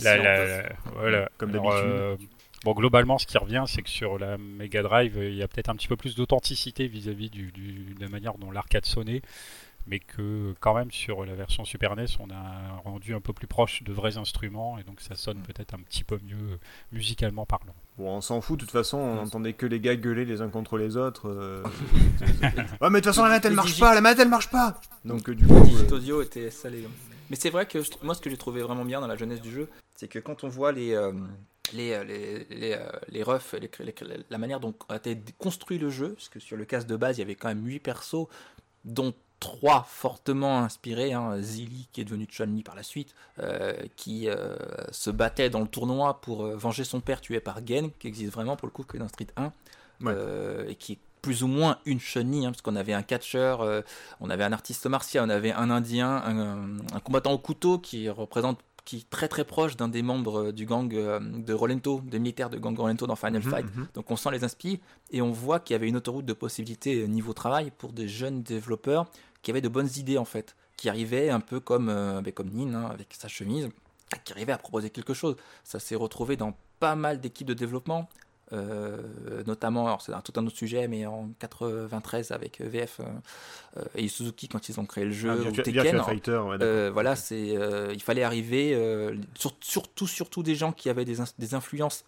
La, 0.01 0.69
voilà. 0.93 1.29
Comme 1.37 1.51
d'habitude. 1.51 1.73
Euh, 1.73 2.15
bon, 2.63 2.73
globalement, 2.73 3.17
ce 3.17 3.25
qui 3.25 3.37
revient, 3.37 3.63
c'est 3.67 3.81
que 3.81 3.89
sur 3.89 4.17
la 4.17 4.37
Mega 4.37 4.81
Drive, 4.81 5.17
il 5.17 5.35
y 5.35 5.43
a 5.43 5.47
peut-être 5.47 5.69
un 5.69 5.75
petit 5.75 5.87
peu 5.87 5.95
plus 5.95 6.15
d'authenticité 6.15 6.87
vis-à-vis 6.87 7.29
du, 7.29 7.51
de 7.51 8.01
la 8.01 8.09
manière 8.09 8.37
dont 8.37 8.51
l'arcade 8.51 8.85
sonnait 8.85 9.21
mais 9.87 9.99
que 9.99 10.53
quand 10.59 10.73
même 10.73 10.91
sur 10.91 11.25
la 11.25 11.35
version 11.35 11.65
Super 11.65 11.95
NES 11.95 12.05
on 12.19 12.29
a 12.31 12.81
rendu 12.83 13.13
un 13.13 13.21
peu 13.21 13.33
plus 13.33 13.47
proche 13.47 13.83
de 13.83 13.93
vrais 13.93 14.17
instruments 14.17 14.77
et 14.77 14.83
donc 14.83 15.01
ça 15.01 15.15
sonne 15.15 15.39
mm. 15.39 15.43
peut-être 15.43 15.73
un 15.73 15.79
petit 15.79 16.03
peu 16.03 16.19
mieux 16.23 16.59
musicalement 16.91 17.45
parlant. 17.45 17.75
Bon, 17.97 18.09
on 18.09 18.21
s'en 18.21 18.41
fout, 18.41 18.59
de 18.59 18.65
toute 18.65 18.71
façon, 18.71 18.97
on 18.97 19.19
entendait 19.19 19.53
que 19.53 19.65
les 19.65 19.79
gars 19.79 19.95
gueuler 19.95 20.25
les 20.25 20.41
uns 20.41 20.49
contre 20.49 20.77
les 20.77 20.97
autres. 20.97 21.29
Euh, 21.29 21.63
ouais, 22.21 22.89
mais 22.89 22.89
de 22.89 22.95
toute 22.95 23.05
façon, 23.05 23.23
la 23.23 23.29
manette 23.29 23.45
elle 23.45 23.53
marche 23.53 23.79
pas, 23.79 23.95
la 23.95 24.01
manette 24.01 24.19
elle 24.19 24.29
marche 24.29 24.49
pas 24.49 24.81
Donc, 25.05 25.29
euh, 25.29 25.35
du 25.35 25.47
coup. 25.47 25.53
Le 25.53 25.93
euh, 25.93 25.95
audio 25.95 26.21
était 26.21 26.51
salé. 26.51 26.85
Mais 27.29 27.37
c'est 27.37 27.49
vrai 27.49 27.65
que 27.65 27.79
moi, 28.03 28.13
ce 28.13 28.19
que 28.19 28.29
j'ai 28.29 28.37
trouvé 28.37 28.61
vraiment 28.61 28.83
bien 28.83 28.99
dans 28.99 29.07
la 29.07 29.15
jeunesse 29.15 29.39
du 29.39 29.49
jeu, 29.49 29.69
c'est 29.95 30.09
que 30.09 30.19
quand 30.19 30.43
on 30.43 30.49
voit 30.49 30.73
les. 30.73 30.93
les, 31.73 32.03
les, 32.03 32.45
les, 32.49 32.77
les 33.07 33.23
refs, 33.23 33.55
la 34.29 34.37
manière 34.37 34.59
dont 34.59 34.73
a 34.89 34.97
été 34.97 35.17
construit 35.37 35.77
le 35.77 35.89
jeu, 35.89 36.09
parce 36.09 36.27
que 36.27 36.41
sur 36.41 36.57
le 36.57 36.65
casque 36.65 36.87
de 36.87 36.97
base, 36.97 37.17
il 37.17 37.21
y 37.21 37.23
avait 37.23 37.35
quand 37.35 37.47
même 37.47 37.65
8 37.65 37.79
persos, 37.79 38.27
dont 38.83 39.13
trois 39.39 39.85
fortement 39.87 40.59
inspirés, 40.59 41.13
hein, 41.13 41.41
Zilly 41.41 41.87
qui 41.91 42.01
est 42.01 42.05
devenu 42.05 42.27
chun 42.29 42.61
par 42.63 42.75
la 42.75 42.83
suite, 42.83 43.13
euh, 43.39 43.73
qui 43.95 44.29
euh, 44.29 44.55
se 44.91 45.09
battait 45.09 45.49
dans 45.49 45.61
le 45.61 45.67
tournoi 45.67 46.21
pour 46.21 46.45
euh, 46.45 46.55
venger 46.55 46.83
son 46.83 47.01
père 47.01 47.21
tué 47.21 47.39
par 47.39 47.65
Gen, 47.65 47.91
qui 47.99 48.07
existe 48.07 48.33
vraiment 48.33 48.55
pour 48.55 48.67
le 48.67 48.71
coup 48.71 48.83
que 48.83 48.97
dans 48.97 49.07
Street 49.07 49.27
1, 49.35 49.51
et 50.67 50.75
qui 50.75 50.93
est 50.93 50.99
plus 51.21 51.43
ou 51.43 51.47
moins 51.47 51.79
une 51.85 51.99
chun 51.99 52.21
hein, 52.21 52.51
parce 52.51 52.61
qu'on 52.61 52.75
avait 52.75 52.93
un 52.93 53.01
catcheur, 53.01 53.83
on 54.19 54.29
avait 54.29 54.43
un 54.43 54.51
artiste 54.51 54.85
martial, 54.85 55.25
on 55.25 55.29
avait 55.29 55.51
un 55.51 55.71
indien, 55.71 56.23
un 56.93 56.99
combattant 56.99 57.31
au 57.31 57.39
couteau 57.39 57.79
qui 57.79 58.09
représente 58.09 58.59
qui 58.85 58.97
est 58.97 59.09
très 59.09 59.27
très 59.27 59.43
proche 59.43 59.75
d'un 59.75 59.87
des 59.87 60.03
membres 60.03 60.45
euh, 60.45 60.51
du 60.53 60.65
gang 60.65 60.93
euh, 60.93 61.19
de 61.19 61.53
Rolento, 61.53 62.01
des 62.05 62.19
militaires 62.19 62.51
de 62.51 62.57
gang 62.57 62.77
Rolento 62.77 63.07
dans 63.07 63.15
Final 63.15 63.43
mhm, 63.43 63.49
Fight. 63.49 63.65
Mhm. 63.75 63.87
Donc 63.95 64.11
on 64.11 64.15
sent 64.15 64.29
les 64.31 64.43
inspire 64.43 64.77
et 65.11 65.21
on 65.21 65.31
voit 65.31 65.59
qu'il 65.59 65.73
y 65.73 65.75
avait 65.75 65.87
une 65.87 65.97
autoroute 65.97 66.25
de 66.25 66.33
possibilités 66.33 67.01
euh, 67.01 67.07
niveau 67.07 67.33
travail 67.33 67.71
pour 67.77 67.91
des 67.91 68.07
jeunes 68.07 68.43
développeurs 68.43 69.07
qui 69.41 69.51
avaient 69.51 69.61
de 69.61 69.69
bonnes 69.69 69.89
idées 69.97 70.19
en 70.19 70.25
fait, 70.25 70.55
qui 70.77 70.87
arrivaient 70.87 71.29
un 71.29 71.39
peu 71.39 71.59
comme, 71.59 71.87
ben, 71.87 72.31
comme 72.31 72.49
Nin 72.49 72.73
hein, 72.73 72.89
avec 72.91 73.13
sa 73.13 73.27
chemise, 73.27 73.69
qui 74.23 74.33
arrivaient 74.33 74.53
à 74.53 74.57
proposer 74.57 74.89
quelque 74.89 75.13
chose. 75.13 75.35
Ça 75.63 75.79
s'est 75.79 75.95
retrouvé 75.95 76.35
dans 76.35 76.55
pas 76.79 76.95
mal 76.95 77.19
d'équipes 77.19 77.47
de 77.47 77.53
développement. 77.53 78.09
Euh, 78.53 78.97
notamment, 79.47 79.97
c'est 79.99 80.11
tout 80.23 80.33
un 80.39 80.45
autre 80.45 80.55
sujet, 80.55 80.87
mais 80.87 81.05
en 81.05 81.29
93 81.39 82.31
avec 82.31 82.61
VF 82.61 82.99
euh, 82.99 83.83
et 83.95 84.07
Suzuki 84.07 84.47
quand 84.47 84.69
ils 84.69 84.79
ont 84.79 84.85
créé 84.85 85.05
le 85.05 85.11
jeu, 85.11 85.31
ah, 85.31 85.49
ou 85.49 85.51
Tekken, 85.51 86.01
euh, 86.61 86.91
voilà, 86.93 87.15
c'est, 87.15 87.57
il 87.93 88.01
fallait 88.03 88.23
arriver, 88.23 88.77
surtout 89.35 90.07
surtout 90.07 90.43
des 90.43 90.55
gens 90.55 90.71
qui 90.71 90.89
avaient 90.89 91.05
des, 91.05 91.17
des 91.39 91.53
influences 91.55 92.05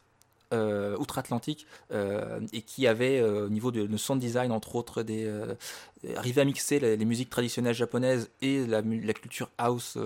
outre-Atlantique 0.51 1.65
et 1.91 2.61
qui 2.61 2.87
avaient 2.87 3.21
au 3.21 3.49
niveau 3.49 3.71
de, 3.71 3.97
sound 3.97 4.21
design 4.21 4.51
entre 4.51 4.75
autres 4.75 5.03
des 5.03 5.29
arriver 6.15 6.41
à 6.41 6.45
mixer 6.45 6.79
les, 6.79 7.05
musiques 7.05 7.29
traditionnelles 7.29 7.73
japonaises 7.75 8.29
et 8.41 8.65
la, 8.65 8.81
la 8.81 9.13
culture 9.13 9.49
house 9.57 9.97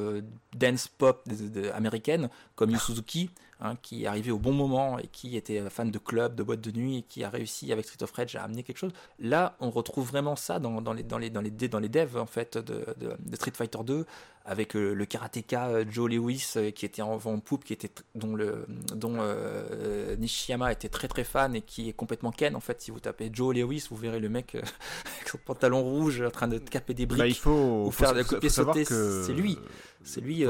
dance 0.55 0.87
pop 0.87 1.27
américaine 1.73 2.29
comme 2.55 2.71
Yu 2.71 2.79
Suzuki 2.79 3.29
hein, 3.61 3.75
qui 3.81 4.03
est 4.03 4.07
arrivé 4.07 4.31
au 4.31 4.39
bon 4.39 4.53
moment 4.53 4.99
et 4.99 5.07
qui 5.07 5.37
était 5.37 5.69
fan 5.69 5.91
de 5.91 5.97
club, 5.97 6.35
de 6.35 6.43
boîte 6.43 6.61
de 6.61 6.71
nuit 6.71 6.97
et 6.97 7.01
qui 7.03 7.23
a 7.23 7.29
réussi 7.29 7.71
avec 7.71 7.85
Street 7.85 8.03
of 8.03 8.11
Rage 8.11 8.35
à 8.35 8.43
amener 8.43 8.63
quelque 8.63 8.77
chose. 8.77 8.93
Là, 9.19 9.55
on 9.59 9.69
retrouve 9.69 10.07
vraiment 10.07 10.35
ça 10.35 10.59
dans, 10.59 10.79
les, 10.93 11.03
dans, 11.03 11.17
les, 11.17 11.29
dans, 11.29 11.41
les, 11.79 11.89
devs 11.89 12.17
en 12.17 12.25
fait, 12.25 12.57
de, 12.57 12.85
de, 12.97 13.35
Street 13.35 13.53
Fighter 13.55 13.79
2 13.83 14.05
avec 14.45 14.75
euh, 14.75 14.93
le 14.93 15.05
karatéka 15.05 15.67
euh, 15.67 15.85
Joe 15.87 16.09
Lewis 16.09 16.53
euh, 16.55 16.71
qui 16.71 16.85
était 16.85 17.01
en 17.01 17.15
vent 17.17 17.39
poupe, 17.39 17.63
qui 17.63 17.73
était, 17.73 17.91
dont, 18.15 18.35
le, 18.35 18.65
dont 18.95 19.17
Nishiyama 20.17 20.71
était 20.71 20.89
très 20.89 21.07
très 21.07 21.23
fan 21.23 21.55
et 21.55 21.61
qui 21.61 21.89
est 21.89 21.93
complètement 21.93 22.31
ken 22.31 22.55
en 22.55 22.59
fait. 22.59 22.81
Si 22.81 22.91
vous 22.91 22.99
tapez 22.99 23.29
Joe 23.31 23.55
Lewis, 23.55 23.87
vous 23.89 23.97
verrez 23.97 24.19
le 24.19 24.29
mec 24.29 24.57
son 25.31 25.37
pantalon 25.37 25.81
rouge 25.81 26.21
en 26.21 26.31
train 26.31 26.47
de 26.47 26.57
caper 26.57 26.93
des 26.93 27.05
briques 27.05 27.19
bah, 27.19 27.27
il 27.27 27.35
faut, 27.35 27.85
ou 27.85 27.91
faire 27.91 28.13
des 28.13 28.23
copier 28.23 28.49
sauter. 28.49 28.85
C'est 28.85 29.33
lui. 29.33 29.57
C'est 30.03 30.21
lui, 30.21 30.45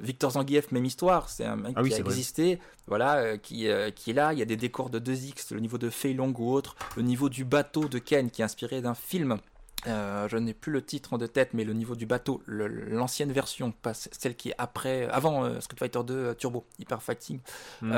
Victor 0.00 0.32
Zangief, 0.32 0.72
même 0.72 0.84
histoire. 0.84 1.28
C'est 1.28 1.44
un 1.44 1.56
mec 1.56 1.72
ah 1.76 1.82
qui 1.82 1.94
a 1.94 1.98
existé, 1.98 2.58
voilà, 2.86 3.38
qui, 3.38 3.66
qui 3.94 4.10
est 4.10 4.14
là. 4.14 4.32
Il 4.32 4.38
y 4.38 4.42
a 4.42 4.46
des 4.46 4.56
décors 4.56 4.90
de 4.90 4.98
2X, 4.98 5.54
le 5.54 5.60
niveau 5.60 5.78
de 5.78 5.88
Fei 5.90 6.12
Long 6.12 6.34
ou 6.38 6.52
autre, 6.52 6.76
le 6.96 7.02
niveau 7.02 7.28
du 7.28 7.44
bateau 7.44 7.88
de 7.88 7.98
Ken 7.98 8.30
qui 8.30 8.42
est 8.42 8.44
inspiré 8.44 8.82
d'un 8.82 8.94
film 8.94 9.38
euh, 9.86 10.28
je 10.28 10.36
n'ai 10.36 10.52
plus 10.52 10.72
le 10.72 10.82
titre 10.82 11.16
de 11.16 11.26
tête, 11.26 11.50
mais 11.54 11.64
le 11.64 11.72
niveau 11.72 11.94
du 11.94 12.06
bateau, 12.06 12.42
l'ancienne 12.46 13.32
version, 13.32 13.72
pas 13.72 13.94
celle 13.94 14.34
qui 14.34 14.50
est 14.50 14.54
après, 14.58 15.08
avant 15.08 15.44
euh, 15.44 15.60
Street 15.60 15.76
Fighter 15.78 16.00
2 16.04 16.14
euh, 16.14 16.34
Turbo, 16.34 16.66
Hyper 16.78 17.02
Fighting, 17.02 17.40
mhm. 17.80 17.92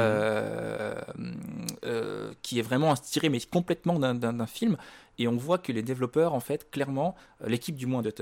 qui 2.43 2.59
est 2.59 2.63
vraiment 2.63 2.93
inspiré, 2.93 3.29
mais 3.29 3.41
complètement 3.41 3.99
d'un 3.99 4.47
film. 4.47 4.77
Et 5.19 5.29
on 5.29 5.37
voit 5.37 5.59
que 5.59 5.73
les 5.73 5.83
développeurs, 5.83 6.35
en 6.35 6.41
fait, 6.41 6.71
clairement, 6.71 7.15
euh, 7.43 7.49
l'équipe 7.49 7.77
du 7.77 7.87
moins 7.87 8.03
de, 8.03 8.13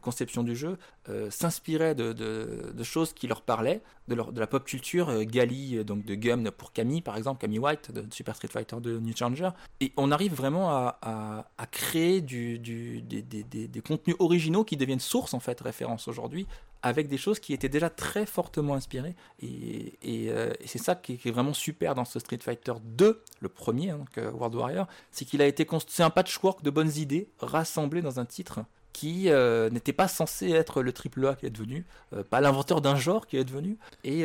conception 0.00 0.42
du 0.42 0.54
jeu, 0.54 0.78
euh, 1.08 1.30
s'inspirait 1.30 1.94
de, 1.94 2.82
choses 2.82 3.12
qui 3.12 3.26
leur 3.26 3.42
parlaient, 3.42 3.82
de, 4.08 4.14
la 4.14 4.46
pop 4.46 4.64
culture, 4.64 5.08
euh, 5.08 5.24
Gali, 5.24 5.84
donc 5.84 6.04
de 6.04 6.14
Gum 6.14 6.50
pour 6.50 6.72
Camille, 6.72 7.02
par 7.02 7.16
exemple, 7.16 7.40
Camille 7.40 7.58
White 7.58 7.92
de 7.92 8.04
Super 8.12 8.36
Street 8.36 8.48
Fighter 8.48 8.76
de 8.80 8.98
New 8.98 9.16
Challenger. 9.16 9.50
Et 9.80 9.92
on 9.96 10.10
arrive 10.10 10.34
vraiment 10.34 10.70
à, 10.70 11.46
créer 11.70 12.20
des, 12.20 12.58
des, 12.58 13.80
contenus 13.80 14.16
originaux 14.18 14.64
qui 14.64 14.76
deviennent 14.76 15.00
source, 15.00 15.34
en 15.34 15.40
fait, 15.40 15.60
référence 15.60 16.08
aujourd'hui, 16.08 16.46
avec 16.82 17.08
des 17.08 17.18
choses 17.18 17.38
qui 17.38 17.52
étaient 17.52 17.68
déjà 17.68 17.90
très 17.90 18.26
fortement 18.26 18.74
inspirées. 18.74 19.16
Et, 19.40 19.96
euh, 20.30 20.52
c'est 20.64 20.78
ça 20.78 20.94
qui 20.94 21.14
est, 21.24 21.30
vraiment 21.30 21.54
super 21.54 21.94
dans 21.94 22.04
ce 22.04 22.18
Street 22.18 22.38
Fighter 22.40 22.74
2, 22.82 23.22
le 23.40 23.48
premier, 23.48 23.90
hein, 23.90 23.98
donc, 23.98 24.18
euh, 24.18 24.30
World 24.30 24.54
Warrior, 24.54 24.86
c'est 25.10 25.24
qu'il 25.24 25.42
a 25.42 25.46
été 25.46 25.66
c'est 25.88 26.02
un 26.02 26.10
patchwork 26.10 26.62
de 26.62 26.70
bonnes 26.70 26.92
idées 26.96 27.28
rassemblées 27.40 28.02
dans 28.02 28.20
un 28.20 28.24
titre 28.24 28.60
qui 28.92 29.28
euh, 29.28 29.70
n'était 29.70 29.92
pas 29.92 30.08
censé 30.08 30.50
être 30.50 30.82
le 30.82 30.92
triple 30.92 31.24
A 31.26 31.36
qui 31.36 31.46
est 31.46 31.50
devenu, 31.50 31.86
pas 32.30 32.40
l'inventeur 32.40 32.80
d'un 32.80 32.96
genre 32.96 33.28
qui 33.28 33.36
est 33.36 33.44
devenu, 33.44 33.78
et, 34.02 34.24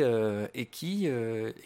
et 0.54 0.66
qui, 0.66 1.08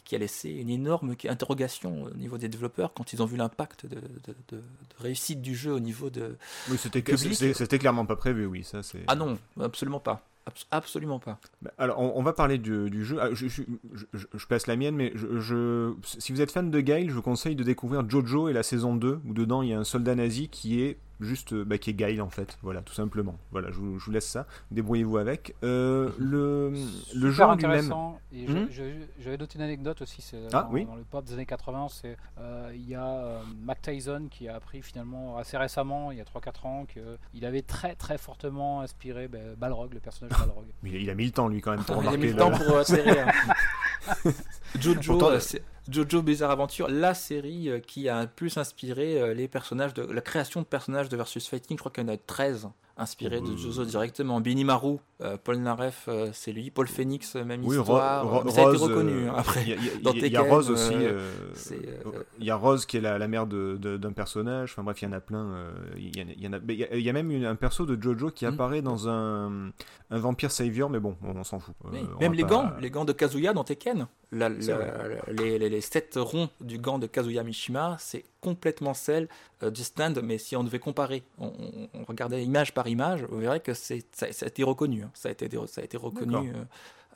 qui 0.04 0.14
a 0.14 0.18
laissé 0.18 0.50
une 0.50 0.68
énorme 0.68 1.14
interrogation 1.26 2.02
au 2.02 2.10
niveau 2.10 2.36
des 2.36 2.48
développeurs 2.48 2.92
quand 2.92 3.12
ils 3.14 3.22
ont 3.22 3.26
vu 3.26 3.38
l'impact 3.38 3.86
de, 3.86 4.00
de, 4.48 4.62
réussite 4.98 5.40
du 5.40 5.54
jeu 5.54 5.72
au 5.72 5.80
niveau 5.80 6.10
de. 6.10 6.36
Oui, 6.68 6.76
c'était 6.76 7.78
clairement 7.78 8.04
pas 8.04 8.16
prévu, 8.16 8.44
oui, 8.44 8.62
ça 8.62 8.82
c'est. 8.82 9.04
Ah 9.06 9.14
non, 9.14 9.38
absolument 9.58 10.00
pas. 10.00 10.28
Absolument 10.70 11.18
pas. 11.18 11.38
Bah, 11.62 11.72
alors, 11.78 11.98
on, 11.98 12.22
va 12.22 12.32
parler 12.32 12.58
du, 12.58 13.04
jeu. 13.04 13.18
Ah, 13.20 13.28
je, 13.32 13.48
je, 13.48 14.66
la 14.66 14.76
mienne, 14.76 14.96
mais 14.96 15.12
je, 15.14 15.94
si 16.02 16.32
vous 16.32 16.40
êtes 16.40 16.50
fan 16.50 16.70
de 16.70 16.80
Guile, 16.80 17.10
je 17.10 17.14
vous 17.14 17.22
conseille 17.22 17.56
de 17.56 17.64
découvrir 17.64 18.08
Jojo 18.08 18.48
et 18.48 18.52
la 18.52 18.62
saison 18.62 18.94
2, 18.94 19.20
où 19.26 19.34
dedans 19.34 19.62
il 19.62 19.70
y 19.70 19.72
a 19.72 19.78
un 19.78 19.84
soldat 19.84 20.14
nazi 20.14 20.48
qui 20.48 20.82
est 20.82 20.98
juste 21.20 21.52
euh, 21.52 21.64
bah, 21.64 21.78
qui 21.78 21.90
est 21.90 21.94
Guile 21.94 22.22
en 22.22 22.30
fait, 22.30 22.58
voilà, 22.62 22.80
tout 22.82 22.94
simplement. 22.94 23.36
Voilà, 23.50 23.70
je, 23.70 23.78
vous 23.78 24.10
laisse 24.10 24.26
ça, 24.26 24.46
débrouillez-vous 24.70 25.18
avec. 25.18 25.54
Euh, 25.64 26.10
le, 26.18 26.72
le 27.14 27.30
jeu 27.30 27.44
lui-même. 27.56 27.92
J'avais 29.20 29.36
noté 29.36 29.58
une 29.58 29.64
anecdote 29.64 30.02
aussi, 30.02 30.22
c'est 30.22 30.38
ah, 30.52 30.68
dans, 30.70 30.94
le 30.94 31.04
pop 31.04 31.24
des 31.24 31.34
années 31.34 31.46
80, 31.46 31.88
c'est 31.90 32.16
euh, 32.38 32.70
il 32.74 32.88
y 32.88 32.94
a 32.94 33.40
Mac 33.62 33.82
Tyson 33.82 34.28
qui 34.30 34.48
a 34.48 34.56
appris 34.56 34.82
finalement 34.82 35.38
assez 35.38 35.56
récemment, 35.56 36.12
il 36.12 36.18
y 36.18 36.20
a 36.20 36.24
3-4 36.24 36.66
ans, 36.66 36.86
qu'il 36.86 37.44
avait 37.44 37.62
très 37.62 37.94
très 37.94 38.18
fortement 38.18 38.80
inspiré 38.80 39.28
bah, 39.28 39.38
Balrog, 39.56 39.94
le 39.94 40.00
personnage 40.00 40.36
de 40.36 40.44
Balrog. 40.44 40.66
Mais 40.82 40.90
il 40.90 41.10
a 41.10 41.14
mis 41.14 41.26
le 41.26 41.32
temps 41.32 41.48
lui 41.48 41.60
quand 41.60 41.72
même 41.72 41.84
pour 41.84 42.02
Il 42.02 42.08
a 42.08 42.16
mis 42.16 42.28
le 42.28 42.36
temps 42.36 42.50
pour 42.50 42.82
Jojo, 44.78 45.18
Jojo 45.90 46.22
Bizarre 46.22 46.50
Adventure, 46.50 46.88
la 46.88 47.14
série 47.14 47.70
euh, 47.70 47.80
qui 47.80 48.08
a 48.08 48.26
plus 48.26 48.58
inspiré 48.58 49.20
euh, 49.20 49.32
les 49.32 49.48
personnages 49.48 49.94
de 49.94 50.02
la 50.02 50.20
création 50.20 50.60
de 50.60 50.66
personnages 50.66 51.08
de 51.08 51.16
Versus 51.16 51.48
Fighting. 51.48 51.76
Je 51.76 51.80
crois 51.80 51.90
qu'il 51.90 52.04
y 52.04 52.06
en 52.06 52.12
a 52.12 52.16
13 52.16 52.68
inspiré 52.98 53.40
de 53.40 53.56
Jojo 53.56 53.84
directement. 53.84 54.40
Benny 54.40 54.64
Maru, 54.64 54.96
euh, 55.22 55.36
Paul 55.42 55.58
Naref, 55.58 56.06
euh, 56.08 56.30
c'est 56.32 56.52
lui. 56.52 56.70
Paul 56.70 56.88
Phoenix, 56.88 57.36
euh, 57.36 57.44
même 57.44 57.62
histoire. 57.62 58.44
ça 58.50 58.66
a 58.66 58.70
été 58.70 58.82
reconnu 58.82 59.28
hein, 59.28 59.34
après. 59.36 59.64
Il 59.64 60.32
y, 60.32 60.36
a 60.36 60.42
Rose 60.42 60.70
aussi. 60.70 60.94
Il 62.38 62.44
y 62.44 62.50
a 62.50 62.56
Rose 62.56 62.86
qui 62.86 62.96
est 62.96 63.00
la, 63.00 63.28
mère 63.28 63.46
d'un 63.46 64.12
personnage. 64.12 64.72
Enfin 64.72 64.82
bref, 64.82 65.00
il 65.00 65.04
y 65.04 65.08
en 65.08 65.12
a 65.12 65.20
plein. 65.20 65.70
Il 65.96 66.16
y, 66.16 66.26
il 66.36 67.00
y 67.00 67.08
a 67.08 67.12
même 67.12 67.44
un 67.44 67.54
perso 67.54 67.86
de 67.86 68.00
Jojo 68.00 68.30
qui 68.30 68.44
hmm. 68.44 68.48
apparaît 68.48 68.82
dans 68.82 69.08
un, 69.08 69.70
un 70.10 70.18
vampire 70.18 70.50
savior, 70.50 70.90
mais 70.90 71.00
bon, 71.00 71.16
on, 71.22 71.44
s'en 71.44 71.60
fout. 71.60 71.74
même 72.20 72.32
les 72.32 72.42
gants, 72.42 72.72
les 72.80 72.90
gants 72.90 73.04
de 73.04 73.12
Kazuya 73.12 73.52
dans 73.52 73.64
Tekken. 73.64 74.06
Les, 74.30 75.58
les, 75.58 75.68
les, 75.70 75.80
sept 75.80 76.14
ronds 76.16 76.50
du 76.60 76.78
gant 76.78 76.98
de 76.98 77.06
Kazuya 77.06 77.42
Mishima, 77.42 77.96
c'est 77.98 78.24
complètement 78.40 78.94
celle 78.94 79.28
du 79.62 79.82
stand, 79.82 80.20
mais 80.22 80.38
si 80.38 80.54
on 80.54 80.64
devait 80.64 80.78
comparer, 80.78 81.22
on, 81.38 81.52
on 81.94 82.04
regardait 82.04 82.44
image 82.44 82.74
par 82.74 82.88
image, 82.88 83.24
vous 83.24 83.38
verrez 83.38 83.60
que 83.60 83.74
ça, 83.74 83.94
ça, 84.12 84.26
a 84.26 84.48
été 84.48 84.62
reconnu. 84.62 85.02
Hein. 85.02 85.10
Ça, 85.14 85.28
a 85.28 85.32
été, 85.32 85.48
ça 85.66 85.80
a 85.80 85.84
été 85.84 85.96
reconnu. 85.96 86.50
Euh, 86.50 86.64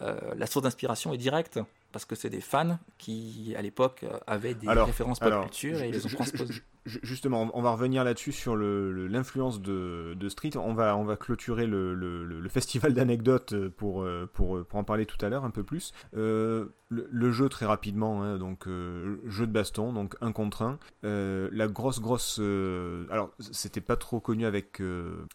euh, 0.02 0.34
la 0.36 0.46
source 0.46 0.64
d'inspiration 0.64 1.12
est 1.12 1.18
directe 1.18 1.60
parce 1.92 2.04
que 2.04 2.14
c'est 2.14 2.30
des 2.30 2.40
fans 2.40 2.78
qui, 2.98 3.54
à 3.56 3.62
l'époque, 3.62 4.04
avaient 4.26 4.54
des 4.54 4.68
références 4.68 5.20
pop 5.20 5.42
culture 5.42 5.80
et 5.82 5.88
ils 5.88 5.92
les 5.92 6.06
ont 6.06 6.08
transposées 6.08 6.62
justement, 6.84 7.50
on 7.54 7.62
va 7.62 7.70
revenir 7.70 8.04
là-dessus 8.04 8.32
sur 8.32 8.56
l'influence 8.56 9.60
de, 9.60 10.28
Street. 10.28 10.50
On 10.56 10.74
va, 10.74 10.96
on 10.96 11.04
va 11.04 11.16
clôturer 11.16 11.66
le, 11.66 12.48
festival 12.48 12.92
d'anecdotes 12.92 13.68
pour, 13.68 14.06
pour, 14.32 14.64
pour, 14.64 14.78
en 14.78 14.84
parler 14.84 15.06
tout 15.06 15.22
à 15.24 15.28
l'heure 15.28 15.44
un 15.44 15.50
peu 15.50 15.62
plus. 15.62 15.92
Euh, 16.16 16.66
le, 16.88 17.32
jeu 17.32 17.48
très 17.48 17.64
rapidement, 17.64 18.22
hein, 18.22 18.36
donc 18.36 18.66
euh, 18.66 19.16
jeu 19.26 19.46
de 19.46 19.52
baston, 19.52 19.92
donc 19.92 20.14
un 20.20 20.32
contre 20.32 20.62
un. 20.62 20.78
Euh, 21.04 21.48
la 21.52 21.66
grosse 21.66 22.00
grosse, 22.00 22.38
alors 22.38 23.30
c'était 23.38 23.80
pas 23.80 23.96
trop 23.96 24.20
connu 24.20 24.44
avec 24.44 24.82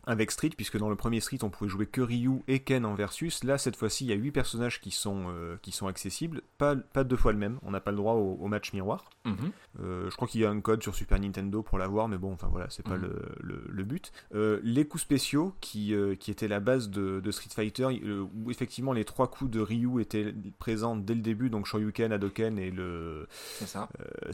avec 0.05 0.31
Street 0.31 0.51
puisque 0.55 0.77
dans 0.77 0.89
le 0.89 0.95
premier 0.95 1.19
Street 1.19 1.39
on 1.41 1.49
pouvait 1.49 1.69
jouer 1.69 1.87
que 1.87 2.01
Ryu 2.01 2.43
et 2.47 2.59
Ken 2.59 2.85
en 2.85 2.93
versus. 2.93 3.43
Là 3.43 3.57
cette 3.57 3.75
fois-ci 3.75 4.05
il 4.05 4.09
y 4.09 4.13
a 4.13 4.15
8 4.15 4.31
personnages 4.31 4.79
qui 4.79 4.91
sont 4.91 5.25
qui 5.61 5.71
sont 5.71 5.87
accessibles, 5.87 6.41
pas 6.57 6.75
pas 6.75 7.03
deux 7.03 7.17
fois 7.17 7.31
le 7.31 7.37
même. 7.37 7.59
On 7.63 7.71
n'a 7.71 7.79
pas 7.79 7.91
le 7.91 7.97
droit 7.97 8.13
au, 8.13 8.47
match 8.47 8.73
miroir. 8.73 9.09
Mhm. 9.25 9.51
je 9.79 10.15
crois 10.15 10.27
qu'il 10.27 10.41
y 10.41 10.45
a 10.45 10.49
un 10.49 10.61
code 10.61 10.81
sur 10.81 10.95
Super 10.95 11.19
Nintendo 11.19 11.61
pour 11.61 11.77
l'avoir, 11.77 12.07
mais 12.07 12.17
bon, 12.17 12.33
enfin 12.33 12.47
voilà, 12.51 12.67
c'est 12.69 12.83
pas 12.83 12.97
mhm. 12.97 13.09
le, 13.41 13.83
but. 13.83 14.11
Euh, 14.33 14.59
les 14.63 14.85
coups 14.85 15.03
spéciaux 15.03 15.53
qui, 15.61 15.93
euh, 15.93 16.15
qui 16.15 16.31
étaient 16.31 16.47
la 16.47 16.59
base 16.59 16.89
de, 16.89 17.31
Street 17.31 17.49
Fighter, 17.53 17.87
euh, 18.03 18.25
où 18.35 18.51
effectivement 18.51 18.93
les 18.93 19.05
trois 19.05 19.29
coups 19.29 19.51
de 19.51 19.59
Ryu 19.59 20.01
étaient 20.01 20.33
présents 20.59 20.95
dès 20.95 21.15
le 21.15 21.21
début, 21.21 21.49
donc 21.49 21.65
Shoryuken, 21.65 22.11
Hadoken 22.11 22.57
et 22.57 22.71
le 22.71 23.27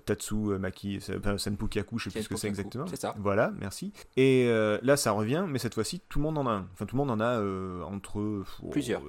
Tatsu 0.06 0.36
Maki, 0.60 1.00
Senpu 1.38 1.68
Kyaku, 1.68 1.98
je 1.98 2.10
sais 2.10 2.20
plus 2.20 2.24
ce 2.24 2.30
que 2.30 2.36
c'est 2.36 2.48
exactement. 2.48 2.86
Ça. 2.94 3.16
Voilà, 3.18 3.52
merci. 3.60 3.94
Et 4.18 4.48
là, 4.82 4.98
ça 4.98 5.12
revient, 5.12 5.46
mais 5.48 5.60
cette 5.60 5.74
fois-ci, 5.74 6.02
tout 6.10 6.20
le 6.20 6.24
monde 6.24 6.38
en 6.38 6.48
a 6.48 6.52
un. 6.52 6.68
Enfin, 6.74 6.86
tout 6.86 6.96
le 6.96 7.04
monde 7.04 7.12
en 7.12 7.20
a 7.20 7.42
entre 7.86 8.44
plusieurs, 8.72 9.02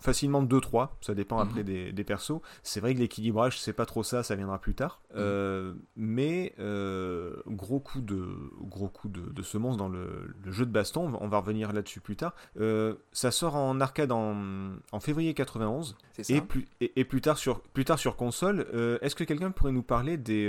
facilement 0.00 0.42
2-3, 0.42 0.88
ça 1.00 1.14
dépend 1.14 1.38
après 1.38 1.57
mhm. 1.60 1.66
des, 1.66 1.92
des 1.92 2.04
persos. 2.04 2.40
C'est 2.62 2.80
vrai 2.80 2.94
que 2.94 3.00
l'équilibrage, 3.00 3.60
c'est 3.60 3.72
pas 3.72 3.86
trop 3.86 4.02
ça, 4.02 4.22
ça 4.22 4.34
viendra 4.36 4.60
plus 4.60 4.74
tard. 4.74 5.00
Mhm. 5.14 5.78
mais 5.96 6.54
euh, 6.58 7.36
gros 7.46 7.80
coup 7.80 8.00
de 8.00 8.28
gros 8.60 8.88
coup 8.88 9.08
de, 9.08 9.42
semonce 9.42 9.76
dans 9.76 9.88
le, 9.88 10.34
jeu 10.46 10.66
de 10.66 10.70
baston. 10.70 11.12
On 11.20 11.28
va 11.28 11.38
revenir 11.38 11.72
là-dessus 11.72 12.00
plus 12.00 12.16
tard. 12.16 12.34
Euh, 12.60 12.94
ça 13.12 13.30
sort 13.30 13.56
en 13.56 13.80
arcade 13.80 14.12
en, 14.12 15.00
février 15.00 15.34
91 15.34 15.96
et 16.28 16.40
plus 16.40 16.66
et, 16.80 17.04
plus 17.04 17.20
tard 17.20 17.38
sur 17.38 17.60
plus 17.60 17.84
tard 17.84 17.98
sur 17.98 18.16
console. 18.16 18.66
Euh, 18.74 18.98
est-ce 19.00 19.16
que 19.16 19.24
quelqu'un 19.24 19.50
pourrait 19.50 19.72
nous 19.72 19.82
parler 19.82 20.16
des, 20.16 20.48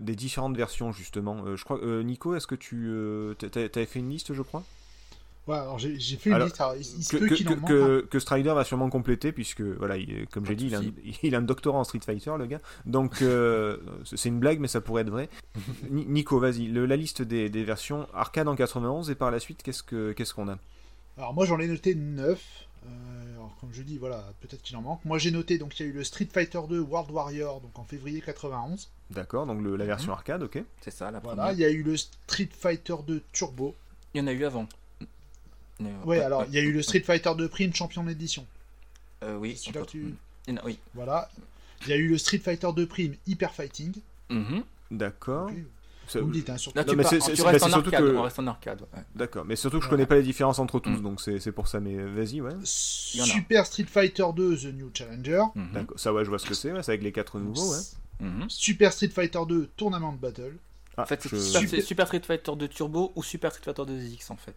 des 0.00 0.16
différentes 0.16 0.56
versions 0.56 0.92
justement? 0.92 1.56
Je 1.56 1.64
crois 1.64 1.80
Nico, 2.02 2.34
est-ce 2.34 2.46
que 2.46 2.54
tu 2.54 3.46
avais 3.58 3.86
fait 3.86 3.98
une 3.98 4.10
liste, 4.10 4.34
je 4.34 4.42
crois? 4.42 4.64
Ouais, 5.46 5.56
alors 5.56 5.78
j'ai 5.78 5.98
fait 6.16 6.30
une 6.30 6.38
liste. 6.38 7.18
que, 8.08 8.18
Strider 8.18 8.52
va 8.52 8.64
sûrement 8.64 8.90
compléter, 8.90 9.32
puisque, 9.32 9.62
voilà, 9.62 9.96
comme 10.30 10.46
j'ai 10.46 10.54
dit, 10.54 10.66
il 10.66 10.74
a, 10.74 10.78
un, 10.78 10.84
il 11.22 11.34
a, 11.34 11.38
un, 11.38 11.42
doctorat 11.42 11.78
en 11.78 11.84
Street 11.84 12.00
Fighter, 12.04 12.32
le 12.38 12.46
gars. 12.46 12.60
Donc, 12.86 13.22
euh, 13.22 13.78
c'est 14.04 14.28
une 14.28 14.38
blague, 14.38 14.60
mais 14.60 14.68
ça 14.68 14.80
pourrait 14.80 15.02
être 15.02 15.10
vrai. 15.10 15.28
Nico, 15.90 16.38
vas-y, 16.38 16.68
la 16.68 16.96
liste 16.96 17.22
des, 17.22 17.48
versions 17.64 18.06
arcade 18.14 18.48
en 18.48 18.54
91, 18.54 19.10
et 19.10 19.14
par 19.14 19.30
la 19.30 19.40
suite, 19.40 19.62
qu'est-ce 19.62 20.34
qu'on 20.34 20.48
a? 20.48 20.58
Alors, 21.16 21.34
moi, 21.34 21.46
j'en 21.46 21.58
ai 21.58 21.66
noté 21.66 21.94
9. 21.94 22.66
Euh, 22.82 23.34
alors, 23.34 23.56
comme 23.60 23.72
je 23.72 23.82
dis, 23.82 23.98
voilà, 23.98 24.24
peut-être 24.40 24.62
qu'il 24.62 24.76
en 24.76 24.82
manque. 24.82 25.04
Moi, 25.04 25.18
j'ai 25.18 25.30
noté, 25.30 25.58
donc, 25.58 25.78
il 25.78 25.86
y 25.86 25.88
a 25.88 25.92
eu 25.92 25.94
le 25.94 26.04
Street 26.04 26.28
Fighter 26.32 26.60
2 26.68 26.80
World 26.80 27.10
Warrior, 27.10 27.60
donc 27.60 27.78
en 27.78 27.84
février 27.84 28.20
91. 28.20 28.90
D'accord, 29.10 29.46
donc 29.46 29.60
la 29.62 29.84
version 29.84 30.12
mhm. 30.12 30.18
arcade, 30.18 30.42
ok. 30.42 30.62
C'est 30.80 30.90
ça, 30.90 31.10
la 31.10 31.20
première. 31.20 31.36
Voilà, 31.36 31.52
il 31.52 31.58
y 31.58 31.64
a 31.64 31.70
eu 31.70 31.82
le 31.82 31.96
Street 31.96 32.48
Fighter 32.52 32.96
2 33.06 33.22
Turbo. 33.32 33.74
Il 34.14 34.20
y 34.20 34.20
en 34.22 34.26
a 34.26 34.32
eu 34.32 34.44
avant. 34.44 34.66
Ouais, 36.04 36.20
alors 36.20 36.44
il 36.48 36.54
y 36.54 36.58
a 36.58 36.62
eu 36.62 36.72
le 36.72 36.82
Street 36.82 37.00
Fighter 37.00 37.32
2 37.36 37.48
Prime 37.48 37.74
Champion 37.74 38.04
d'édition. 38.04 38.46
Euh, 39.22 39.36
oui. 39.36 39.60
tu... 39.88 40.14
Oui. 40.64 40.78
Voilà. 40.94 41.28
Il 41.82 41.88
y 41.88 41.92
a 41.92 41.96
eu 41.96 42.08
le 42.08 42.18
Street 42.18 42.38
Fighter 42.38 42.68
2 42.74 42.86
Prime 42.86 43.14
Hyper 43.26 43.52
Fighting. 43.54 43.92
Mhm. 44.28 44.62
D'accord. 44.90 45.50
Vous 46.12 46.26
me 46.26 46.32
dites, 46.32 46.50
hein, 46.50 46.56
surtout. 46.56 46.76
Là, 46.76 46.82
tu, 46.84 46.96
mais 46.96 47.04
pars- 47.04 47.10
tu 47.12 47.16
restes 47.42 47.60
bah, 47.60 47.66
en 47.68 47.72
arcade. 47.72 48.00
que- 48.00 48.16
On 48.16 48.22
reste 48.22 48.38
en 48.40 48.46
arcade. 48.48 48.80
ouais. 48.80 49.02
D'accord, 49.14 49.44
mais 49.44 49.54
surtout 49.54 49.76
que 49.78 49.84
je 49.84 49.88
Voilà. 49.88 49.98
connais 50.04 50.06
pas 50.06 50.16
les 50.16 50.24
différences 50.24 50.58
entre 50.58 50.80
tous, 50.80 50.90
Mm. 50.90 51.02
donc 51.02 51.20
c'est 51.20 51.38
c'est 51.38 51.52
pour 51.52 51.68
ça. 51.68 51.78
Mais 51.78 51.94
vas-y, 51.96 52.40
ouais. 52.40 52.50
Super 52.64 53.64
Street 53.64 53.84
Fighter 53.88 54.24
2 54.34 54.56
The 54.56 54.64
New 54.74 54.90
Challenger. 54.92 55.42
Mhm. 55.54 55.72
D'accord. 55.72 56.00
Ça, 56.00 56.12
ouais, 56.12 56.24
je 56.24 56.28
vois 56.30 56.40
ce 56.40 56.46
que 56.46 56.54
c'est. 56.54 56.72
ouais, 56.72 56.82
c'est 56.82 56.90
avec 56.92 57.02
les 57.04 57.12
quatre 57.12 57.38
nouveaux, 57.38 57.72
ouais. 57.72 57.78
Mhm. 58.20 58.46
Super 58.50 58.92
Street 58.92 59.08
Fighter 59.10 59.38
2 59.48 59.68
Tournament 59.76 60.12
Battle. 60.20 60.56
Ah, 60.96 61.02
En 61.02 61.06
fait, 61.06 61.22
c'est 61.22 61.28
je- 61.30 61.36
Super, 61.36 61.60
Super- 61.60 61.80
c'est 61.80 61.86
Super 61.86 62.06
Street 62.08 62.22
Fighter 62.26 62.52
2 62.56 62.68
Turbo 62.68 63.12
ou 63.14 63.22
Super 63.22 63.52
Street 63.52 63.62
Fighter 63.64 63.84
2 63.86 64.00
ZX 64.00 64.30
en 64.32 64.36
fait. 64.36 64.56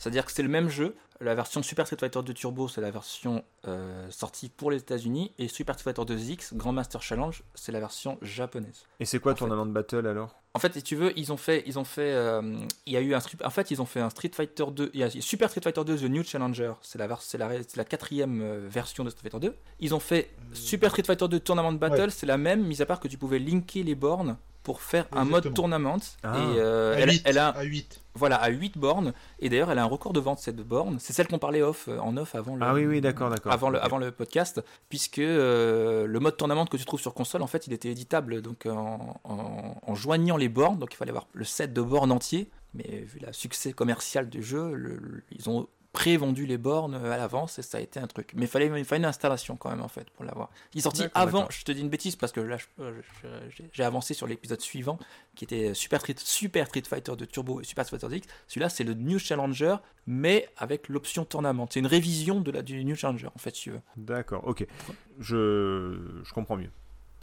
C'est-à-dire 0.00 0.24
que 0.24 0.32
c'est 0.32 0.42
le 0.42 0.48
même 0.48 0.68
jeu. 0.68 0.96
La 1.22 1.34
version 1.34 1.62
Super 1.62 1.84
Street 1.86 1.98
Fighter 2.00 2.20
2 2.24 2.32
Turbo, 2.32 2.66
c'est 2.66 2.80
la 2.80 2.90
version 2.90 3.44
euh, 3.68 4.10
sortie 4.10 4.48
pour 4.48 4.70
les 4.70 4.78
États-Unis. 4.78 5.32
Et 5.38 5.48
Super 5.48 5.74
Street 5.74 5.92
Fighter 5.92 6.06
2 6.06 6.16
ZX, 6.18 6.54
Grand 6.54 6.72
Master 6.72 7.02
Challenge, 7.02 7.42
c'est 7.54 7.72
la 7.72 7.78
version 7.80 8.16
japonaise. 8.22 8.86
Et 9.00 9.04
c'est 9.04 9.18
quoi 9.18 9.32
en 9.32 9.34
fait- 9.34 9.40
Tournament 9.40 9.66
de 9.66 9.72
Battle 9.72 10.06
alors? 10.06 10.34
En 10.54 10.58
fait, 10.58 10.72
si 10.72 10.82
tu 10.82 10.96
veux, 10.96 11.12
ils 11.18 11.30
ont 11.30 11.36
fait, 11.36 11.62
ils 11.66 11.78
ont 11.78 11.84
fait, 11.84 12.10
euh, 12.14 12.40
il 12.86 12.92
y 12.94 12.96
a 12.96 13.00
eu 13.02 13.14
un 13.14 13.20
en 13.44 13.50
fait, 13.50 13.70
ils 13.70 13.80
ont 13.82 13.86
fait 13.86 14.00
un 14.00 14.08
Street 14.10 14.30
Fighter 14.34 14.64
2, 14.72 14.90
il 14.94 15.00
y 15.00 15.02
a 15.04 15.10
Super 15.10 15.48
Street 15.50 15.60
Fighter 15.62 15.84
2 15.84 15.96
The 15.98 16.02
New 16.10 16.24
Challenger, 16.24 16.72
c'est 16.80 16.98
la, 16.98 17.06
la, 17.06 17.18
c'est 17.20 17.76
la 17.76 17.84
quatrième 17.84 18.40
euh, 18.40 18.66
version 18.68 19.04
de 19.04 19.10
Street 19.10 19.28
Fighter 19.30 19.46
2. 19.48 19.54
Ils 19.80 19.94
ont 19.94 20.00
fait 20.00 20.30
Super 20.54 20.90
Street 20.90 21.04
Fighter 21.06 21.28
2 21.28 21.38
Tournament 21.40 21.72
Battle, 21.74 22.00
Ouais. 22.04 22.10
c'est 22.10 22.26
la 22.26 22.38
même, 22.38 22.64
mis 22.66 22.80
à 22.82 22.86
part 22.86 22.98
que 22.98 23.08
tu 23.08 23.18
pouvais 23.18 23.38
linker 23.38 23.84
les 23.84 23.94
bornes 23.94 24.38
pour 24.62 24.82
faire 24.82 25.06
un 25.12 25.24
mode 25.24 25.54
tournament. 25.54 25.98
Ah. 26.22 26.36
Et 26.36 26.58
euh, 26.58 26.94
à, 26.94 26.98
elle, 27.00 27.10
8, 27.10 27.22
elle 27.24 27.38
a, 27.38 27.48
à 27.48 27.62
8. 27.62 28.00
voilà, 28.14 28.36
à 28.36 28.50
8 28.50 28.76
bornes. 28.76 29.12
Et 29.38 29.48
d'ailleurs, 29.48 29.70
elle 29.70 29.78
a 29.78 29.82
un 29.82 29.86
record 29.86 30.12
de 30.12 30.20
vente 30.20 30.38
cette 30.38 30.56
borne. 30.56 30.98
C'est 31.00 31.12
celle 31.12 31.28
qu'on 31.28 31.38
parlait 31.38 31.62
off, 31.62 31.88
euh, 31.88 31.98
en 31.98 32.16
off 32.18 32.34
avant 32.34 32.56
le, 32.56 32.62
Ah 32.62 32.74
oui, 32.74 32.84
oui, 32.86 33.00
d'accord, 33.00 33.30
d'accord. 33.30 33.52
avant 33.52 33.70
le, 33.70 33.82
avant 33.82 33.96
le 33.98 34.10
podcast, 34.10 34.62
puisque 34.90 35.18
euh, 35.18 36.06
le 36.06 36.20
mode 36.20 36.36
tournament 36.36 36.66
que 36.66 36.76
tu 36.76 36.84
trouves 36.84 37.00
sur 37.00 37.14
console, 37.14 37.40
en 37.42 37.46
fait, 37.46 37.66
il 37.66 37.72
était 37.72 37.88
éditable 37.88 38.42
donc 38.42 38.66
en, 38.66 39.18
en- 39.24 39.76
en 39.86 39.94
joignant 39.94 40.36
les 40.36 40.48
bornes. 40.50 40.78
Donc 40.78 40.92
il 40.92 40.96
fallait 40.96 41.10
avoir 41.10 41.26
le 41.32 41.44
set 41.44 41.72
de 41.72 41.80
bornes 41.80 42.12
entier. 42.12 42.50
Mais 42.74 42.84
vu 43.00 43.18
le 43.26 43.32
succès 43.32 43.72
commercial 43.72 44.28
du 44.28 44.42
jeu, 44.42 44.74
le- 44.74 44.96
le- 44.96 45.22
ils 45.32 45.48
ont 45.50 45.66
pré-vendu 45.92 46.46
les 46.46 46.56
bornes 46.56 46.94
à 46.94 47.16
l'avance 47.16 47.58
et 47.58 47.62
ça 47.62 47.78
a 47.78 47.80
été 47.80 47.98
un 47.98 48.06
truc. 48.06 48.30
Mais 48.36 48.42
il 48.44 48.48
fallait, 48.48 48.70
il 48.78 48.84
fallait 48.84 49.00
une 49.00 49.04
installation 49.06 49.56
quand 49.56 49.70
même 49.70 49.80
en 49.82 49.88
fait 49.88 50.08
pour 50.10 50.24
l'avoir. 50.24 50.48
Il 50.72 50.78
est 50.78 50.82
sorti 50.82 51.02
avant, 51.14 51.46
je 51.50 51.64
te 51.64 51.72
dis 51.72 51.80
une 51.80 51.88
bêtise 51.88 52.14
parce 52.14 52.30
que 52.30 52.38
là 52.40 52.58
euh, 52.78 52.92
j'ai- 53.72 53.82
avancé 53.82 54.14
sur 54.14 54.28
l'épisode 54.28 54.60
suivant 54.60 54.98
qui 55.34 55.44
était 55.44 55.74
Super 55.74 56.00
Street, 56.00 56.14
Super 56.18 56.68
Street 56.68 56.82
Fighter 56.88 57.16
de 57.16 57.24
Turbo 57.24 57.60
et 57.60 57.64
Super 57.64 57.84
Street 57.84 57.98
Fighter 57.98 58.16
X. 58.18 58.28
Celui-là 58.46 58.68
c'est 58.68 58.84
le 58.84 58.94
New 58.94 59.18
Challenger 59.18 59.76
mais 60.06 60.48
avec 60.56 60.88
l'option 60.88 61.24
tournament. 61.24 61.66
C'est 61.70 61.80
une 61.80 61.86
révision 61.88 62.40
de 62.40 62.50
la, 62.52 62.62
du 62.62 62.84
New 62.84 62.94
Challenger 62.94 63.26
en 63.34 63.38
fait 63.38 63.56
si 63.56 63.62
tu 63.62 63.70
veux. 63.72 63.80
D'accord, 63.96 64.46
ok. 64.46 64.64
Je, 65.18 65.98
je 66.24 66.32
comprends 66.32 66.56
mieux. 66.56 66.70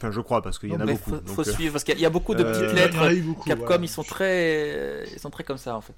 Enfin, 0.00 0.10
je 0.12 0.20
crois 0.20 0.42
parce 0.42 0.58
qu'il 0.58 0.68
y 0.70 0.76
en 0.76 0.80
a 0.80 0.86
beaucoup. 0.86 1.10
faut, 1.10 1.16
donc, 1.16 1.28
faut 1.34 1.48
euh, 1.48 1.52
suivre 1.52 1.72
parce 1.72 1.84
qu'il 1.84 1.98
y 1.98 2.06
a 2.06 2.10
beaucoup 2.10 2.34
de 2.34 2.44
euh, 2.44 2.52
petites 2.52 2.64
Il 2.64 2.78
y 2.78 2.98
en 2.98 3.02
a 3.02 3.08
lettres. 3.10 3.26
beaucoup, 3.26 3.48
Capcom 3.48 3.64
voilà. 3.66 3.82
ils 3.82 3.88
sont 3.88 4.04
très 4.04 5.04
ils 5.12 5.18
sont 5.18 5.30
très 5.30 5.42
comme 5.42 5.58
ça 5.58 5.74
en 5.76 5.80
fait. 5.80 5.94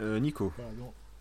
euh, 0.00 0.18
Nico. 0.18 0.52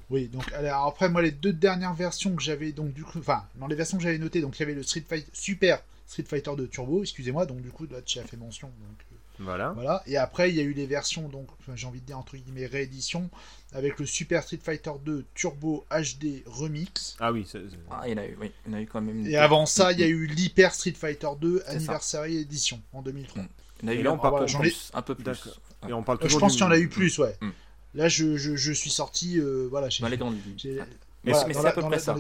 Oui, 0.10 0.28
donc 0.28 0.52
alors, 0.54 0.86
après 0.88 1.10
moi 1.10 1.22
les 1.22 1.32
deux 1.32 1.54
dernières 1.54 1.94
versions 1.94 2.36
que 2.36 2.42
j'avais 2.44 2.72
donc 2.72 2.94
du 2.94 3.04
coup, 3.04 3.20
enfin 3.20 3.44
dans 3.56 3.68
les 3.68 3.76
versions 3.76 3.98
que 3.98 4.04
j'avais 4.04 4.18
notées, 4.18 4.42
donc 4.42 4.58
il 4.58 4.62
y 4.62 4.64
avait 4.64 4.74
le 4.76 4.84
Street 4.84 5.04
Fighter 5.08 5.30
Super 5.34 5.82
Street 6.08 6.26
Fighter 6.28 6.52
2 6.56 6.68
Turbo, 6.68 7.02
excusez-moi, 7.02 7.46
donc 7.46 7.62
du 7.62 7.70
coup 7.72 7.88
là 7.90 8.02
tu 8.04 8.20
as 8.20 8.24
fait 8.24 8.38
mention. 8.38 8.68
Donc, 8.68 8.98
euh, 9.12 9.16
Voilà. 9.40 9.72
voilà. 9.74 10.04
Et 10.06 10.18
après 10.18 10.50
il 10.52 10.56
y 10.56 10.60
a 10.60 10.64
eu 10.64 10.74
les 10.74 10.86
versions 10.86 11.28
donc 11.28 11.48
j'ai 11.76 11.88
envie 11.88 12.02
de 12.02 12.06
dire 12.06 12.20
entre 12.20 12.38
guillemets 12.38 12.68
réédition 12.68 13.30
avec 13.74 14.00
le 14.00 14.06
Super 14.06 14.44
Street 14.44 14.60
Fighter 14.64 14.92
2 15.04 15.26
Turbo 15.34 15.86
HD 15.90 16.44
Remix. 16.46 17.18
Ah 17.20 17.32
oui, 17.32 17.46
Ah, 17.90 18.04
il 18.06 18.12
y 18.12 18.14
en 18.14 18.18
a 18.22 18.26
eu, 18.28 18.38
oui, 18.40 18.52
il 18.68 18.72
y 18.72 18.76
en 18.76 18.78
a 18.78 18.82
eu 18.82 18.86
quand 18.88 19.02
même. 19.02 19.26
Et 19.26 19.36
avant 19.38 19.66
ça 19.66 19.92
il 19.92 20.00
y 20.00 20.04
a 20.04 20.08
eu 20.08 20.28
l'Hyper 20.28 20.74
Street 20.74 20.94
Fighter 20.94 21.28
2 21.42 21.60
ça. 21.66 21.72
Anniversary 21.72 22.38
Edition 22.38 22.80
en 22.94 23.02
2003. 23.02 23.42
Mm. 23.42 23.48
Il 23.82 23.86
y 23.86 23.90
en 23.90 23.92
a 23.92 23.96
eu 23.96 24.04
là, 24.04 24.14
on 24.14 24.18
parle 24.18 24.44
ai- 24.50 24.58
plus, 24.60 24.92
un 24.94 25.02
peu 25.02 25.16
plus. 25.16 25.50
Et 25.90 25.94
on 25.94 26.02
parle 26.04 26.20
Euh, 26.24 26.30
je 26.30 26.38
pense 26.38 26.54
du- 26.54 26.58
qu'il 26.60 26.66
y 26.66 26.70
en 26.70 26.72
a 26.72 26.78
eu 26.78 26.88
plus, 26.88 27.20
ouais. 27.20 27.36
Mm. 27.42 27.50
Là 27.96 28.08
je, 28.08 28.38
je, 28.38 28.56
je 28.56 28.72
suis 28.72 28.90
sorti 28.92 29.40
euh, 29.40 29.68
voilà, 29.70 29.90
j'ai- 29.90 30.04
Dans 30.04 30.10
les 30.10 30.18
grandes 30.18 30.36
lignes. 30.36 30.84
voilà, 31.24 31.48
mais 31.48 31.54
c'est 31.54 31.66
à 31.66 31.72
peu 31.72 31.82
près 31.82 31.98
ça, 31.98 32.16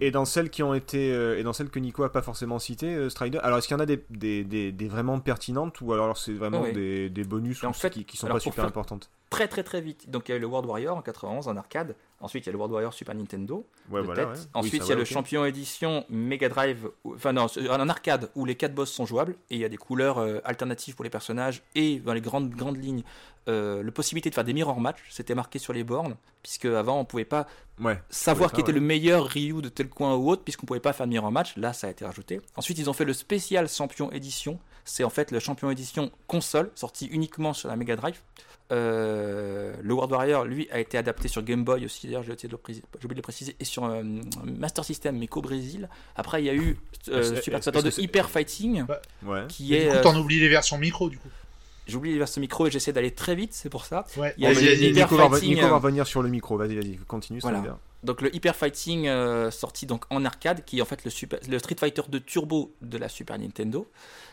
Et, 0.00 0.10
dans 0.10 0.24
celles 0.24 0.48
qui 0.50 0.62
ont 0.62 0.72
été 0.72 1.12
euh, 1.12 1.38
et 1.38 1.42
dans 1.42 1.52
celles 1.52 1.68
que 1.68 1.78
Nico 1.78 2.04
a 2.04 2.12
pas 2.12 2.22
forcément 2.22 2.58
citées, 2.58 2.94
euh, 2.94 3.10
Strider. 3.10 3.38
Alors 3.42 3.58
est-ce 3.58 3.68
qu'il 3.68 3.76
y 3.76 3.80
en 3.80 3.82
a 3.82 3.86
des, 3.86 4.02
des, 4.08 4.44
des, 4.44 4.72
des 4.72 4.88
vraiment 4.88 5.18
pertinentes 5.20 5.80
ou 5.82 5.92
alors 5.92 6.16
c'est 6.16 6.32
vraiment 6.32 6.62
oui. 6.62 6.72
des, 6.72 7.10
des 7.10 7.24
bonus 7.24 7.62
ou 7.62 7.66
en 7.66 7.72
fait, 7.72 7.90
qui, 7.90 8.04
qui 8.04 8.16
sont 8.16 8.28
pas 8.28 8.40
super 8.40 8.54
faire- 8.54 8.64
importantes? 8.66 9.10
Très 9.30 9.48
très 9.48 9.62
très 9.64 9.80
vite. 9.80 10.08
Donc 10.10 10.28
il 10.28 10.32
y 10.32 10.34
a 10.34 10.36
eu 10.36 10.40
le 10.40 10.46
World 10.46 10.68
Warrior 10.68 10.96
en 10.96 11.02
91 11.02 11.48
en 11.48 11.56
arcade. 11.56 11.96
Ensuite 12.20 12.44
il 12.44 12.46
y 12.46 12.50
a 12.50 12.52
le 12.52 12.58
World 12.58 12.72
Warrior 12.72 12.94
Super 12.94 13.14
Nintendo. 13.14 13.66
Ouais, 13.90 14.00
de 14.00 14.06
voilà. 14.06 14.26
tête. 14.26 14.32
ouais. 14.34 14.38
Oui, 14.40 14.48
Ensuite 14.54 14.74
il 14.84 14.88
y 14.88 14.92
a 14.92 14.94
va, 14.94 14.98
le 15.00 15.04
champion 15.04 15.44
édition 15.44 16.04
Mega 16.08 16.48
Drive. 16.48 16.88
Enfin 17.04 17.32
non, 17.32 17.46
un 17.70 17.88
arcade 17.88 18.30
où 18.36 18.44
les 18.44 18.54
quatre 18.54 18.74
boss 18.74 18.92
sont 18.92 19.06
jouables 19.06 19.34
et 19.50 19.56
il 19.56 19.60
y 19.60 19.64
a 19.64 19.68
des 19.68 19.76
couleurs 19.76 20.18
euh, 20.18 20.38
alternatives 20.44 20.94
pour 20.94 21.02
les 21.04 21.10
personnages 21.10 21.62
et 21.74 21.98
dans 21.98 22.12
les 22.14 22.20
grandes 22.20 22.50
grandes 22.50 22.82
lignes 22.82 23.02
euh, 23.48 23.82
la 23.82 23.90
possibilité 23.92 24.30
de 24.30 24.34
faire 24.34 24.44
des 24.44 24.54
mirror 24.54 24.80
match. 24.80 24.98
C'était 25.10 25.34
marqué 25.34 25.58
sur 25.58 25.72
les 25.72 25.82
bornes 25.84 26.14
puisque 26.42 26.66
avant 26.66 27.00
on 27.00 27.04
pouvait 27.04 27.24
pas 27.24 27.46
Ouais. 27.80 28.00
savoir 28.08 28.52
qui 28.52 28.60
était 28.60 28.70
le 28.70 28.80
meilleur 28.80 29.26
Ryu 29.26 29.60
de 29.60 29.68
tel 29.68 29.88
coin 29.88 30.14
ou 30.14 30.30
autre, 30.30 30.44
puisqu'on 30.44 30.64
pouvait 30.64 30.78
pas 30.78 30.92
faire 30.92 31.06
de 31.06 31.10
mirror 31.10 31.32
match. 31.32 31.56
Là, 31.56 31.72
ça 31.72 31.88
a 31.88 31.90
été 31.90 32.04
rajouté. 32.04 32.40
Ensuite, 32.54 32.78
ils 32.78 32.88
ont 32.88 32.92
fait 32.92 33.04
le 33.04 33.12
spécial 33.12 33.68
champion 33.68 34.12
édition. 34.12 34.60
C'est 34.84 35.04
en 35.04 35.10
fait 35.10 35.30
le 35.30 35.38
champion 35.40 35.70
édition 35.70 36.10
console, 36.26 36.70
sorti 36.74 37.06
uniquement 37.06 37.52
sur 37.54 37.68
la 37.68 37.76
Mega 37.76 37.96
Drive. 37.96 38.18
Euh, 38.72 39.74
le 39.82 39.94
World 39.94 40.12
Warrior, 40.12 40.44
lui, 40.44 40.68
a 40.70 40.78
été 40.80 40.96
adapté 40.98 41.28
sur 41.28 41.42
Game 41.42 41.64
Boy 41.64 41.84
aussi, 41.84 42.06
d'ailleurs, 42.06 42.22
j'ai 42.22 42.32
oublié 42.32 42.48
de 42.48 43.14
le 43.16 43.22
préciser, 43.22 43.54
et 43.60 43.64
sur 43.64 43.84
euh, 43.84 44.02
Master 44.44 44.84
System, 44.84 45.18
mais 45.18 45.26
qu'au 45.26 45.42
Brésil. 45.42 45.88
Après, 46.16 46.42
il 46.42 46.46
y 46.46 46.50
a 46.50 46.54
eu 46.54 46.78
euh, 47.08 47.20
Est-ce- 47.20 47.42
Super 47.42 47.60
de 47.60 48.00
Hyper 48.00 48.30
Fighting, 48.30 48.84
Ouais. 49.24 49.44
qui 49.48 49.66
Du 49.66 49.74
est. 49.74 49.88
coup, 49.88 49.94
euh, 49.96 50.02
t'en 50.02 50.16
oublies 50.18 50.40
les 50.40 50.48
versions 50.48 50.78
micro 50.78 51.08
du 51.10 51.18
coup. 51.18 51.28
j'ai 51.86 51.96
oublié 51.96 52.14
les 52.14 52.18
versions 52.18 52.40
micro 52.40 52.66
et 52.66 52.70
j'essaie 52.70 52.92
d'aller 52.94 53.10
très 53.10 53.34
vite, 53.34 53.52
c'est 53.52 53.68
pour 53.68 53.84
ça. 53.84 54.06
Ouais. 54.16 54.34
Il 54.38 54.44
y 54.44 54.46
a 54.46 54.54
Bon, 54.54 54.60
Nico, 54.60 55.16
va, 55.16 55.28
Fighting, 55.30 55.54
Nico 55.56 55.68
va 55.68 55.76
revenir 55.76 56.06
sur 56.06 56.22
le 56.22 56.28
micro. 56.30 56.56
Vas-y, 56.56 56.74
vas-y, 56.76 56.96
continue. 57.06 57.40
Voilà. 57.40 57.78
Donc 58.02 58.20
le 58.22 58.34
Hyper 58.34 58.54
Fighting 58.56 59.06
euh, 59.08 59.50
sorti 59.50 59.86
donc 59.86 60.04
en 60.10 60.24
arcade, 60.24 60.64
qui 60.64 60.78
est 60.78 60.82
en 60.82 60.86
fait 60.86 61.04
le, 61.04 61.10
super, 61.10 61.38
le 61.48 61.58
Street 61.58 61.76
Fighter 61.78 62.02
2 62.08 62.20
Turbo 62.20 62.72
de 62.82 62.96
la 62.98 63.08
Super 63.10 63.38
Nintendo. 63.38 63.86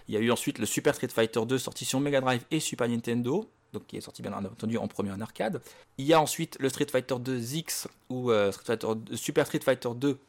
Il 0.08 0.14
y 0.16 0.18
a 0.18 0.20
eu 0.20 0.32
ensuite 0.32 0.58
le 0.60 0.66
Super 0.66 0.94
Street 0.96 1.08
Fighter 1.10 1.46
2 1.46 1.58
sorti 1.58 1.86
sur 1.86 2.00
Mega 2.00 2.22
Drive 2.22 2.44
et 2.52 2.60
Super 2.60 2.88
Nintendo, 2.88 3.50
donc 3.74 3.86
qui 3.88 3.98
est 3.98 4.02
sorti 4.02 4.22
bien 4.22 4.34
entendu 4.34 4.78
en 4.78 4.88
premier 4.88 5.12
en 5.12 5.22
arcade. 5.22 5.62
Il 5.98 6.06
y 6.06 6.14
a 6.14 6.20
ensuite 6.22 6.58
le 6.60 6.70
Street 6.70 6.88
Fighter 6.92 7.16
2 7.20 7.56
X 7.56 7.88
ou 8.10 8.32
euh, 8.32 8.52
Street 8.52 8.66
Fighter, 8.78 8.88
Super 9.16 9.46
Street 9.46 9.62
Fighter 9.64 9.90
2 9.96 10.20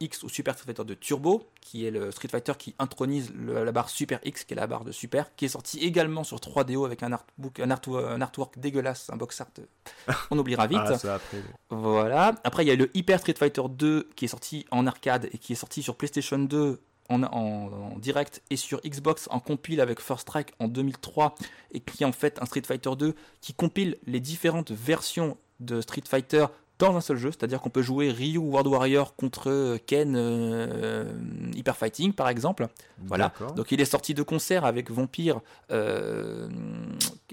X 0.00 0.24
ou 0.24 0.28
Super 0.28 0.54
Street 0.54 0.66
Fighter 0.66 0.84
2 0.84 0.96
Turbo, 0.96 1.46
qui 1.60 1.86
est 1.86 1.92
le 1.92 2.10
Street 2.10 2.26
Fighter 2.26 2.54
qui 2.58 2.74
intronise 2.80 3.32
le- 3.36 3.64
la 3.64 3.70
barre 3.70 3.88
Super 3.88 4.18
X, 4.24 4.42
qui 4.42 4.52
est 4.54 4.56
la 4.56 4.66
barre 4.66 4.84
de 4.84 4.90
Super, 4.90 5.32
qui 5.36 5.44
est 5.44 5.48
sorti 5.48 5.78
également 5.78 6.24
sur 6.24 6.38
3DO 6.38 6.84
avec 6.84 7.04
un, 7.04 7.12
artbook, 7.12 7.60
un, 7.60 7.70
art- 7.70 7.80
un 7.88 8.20
artwork 8.20 8.58
dégueulasse, 8.58 9.10
un 9.12 9.16
box 9.16 9.40
art. 9.40 9.46
euh, 9.60 10.12
On 10.32 10.38
oubliera 10.38 10.66
vite. 10.66 10.78
Ah, 10.84 10.98
ça 10.98 11.14
après. 11.14 11.38
Voilà. 11.70 12.34
Après, 12.42 12.64
il 12.64 12.68
y 12.68 12.72
a 12.72 12.74
le 12.76 12.90
Hyper 12.96 13.20
Street 13.20 13.34
Fighter 13.38 13.62
2 13.68 14.08
qui 14.16 14.24
est 14.24 14.28
sorti 14.28 14.66
en 14.72 14.88
arcade 14.88 15.28
et 15.32 15.38
qui 15.38 15.52
est 15.52 15.56
sorti 15.56 15.82
sur 15.84 15.94
PlayStation 15.96 16.38
2 16.38 16.80
en, 17.12 17.22
en- 17.24 17.92
en 17.94 17.98
direct 17.98 18.42
et 18.50 18.56
sur 18.56 18.80
Xbox 18.82 19.28
en 19.30 19.40
compile 19.40 19.80
avec 19.80 20.00
First 20.00 20.22
Strike 20.22 20.52
en 20.58 20.68
2003 20.68 21.34
et 21.72 21.80
qui 21.80 22.02
est 22.02 22.06
en 22.06 22.12
fait 22.12 22.40
un 22.40 22.46
Street 22.46 22.62
Fighter 22.66 22.90
2 22.98 23.14
qui 23.40 23.54
compile 23.54 23.96
les 24.06 24.20
différentes 24.20 24.70
versions 24.72 25.36
de 25.60 25.80
Street 25.80 26.02
Fighter 26.08 26.46
dans 26.78 26.96
un 26.96 27.00
seul 27.00 27.16
jeu, 27.16 27.30
c'est-à-dire 27.30 27.60
qu'on 27.60 27.70
peut 27.70 27.82
jouer 27.82 28.10
Ryu 28.10 28.38
World 28.38 28.66
Warrior 28.66 29.14
contre 29.14 29.78
Ken 29.86 30.14
euh, 30.16 31.12
Hyper 31.54 31.76
Fighting 31.76 32.12
par 32.12 32.28
exemple. 32.28 32.66
Voilà. 33.04 33.32
Donc 33.54 33.70
il 33.70 33.80
est 33.80 33.84
sorti 33.84 34.14
de 34.14 34.22
concert 34.24 34.64
avec 34.64 34.90
Vampire, 34.90 35.40
euh, 35.70 36.48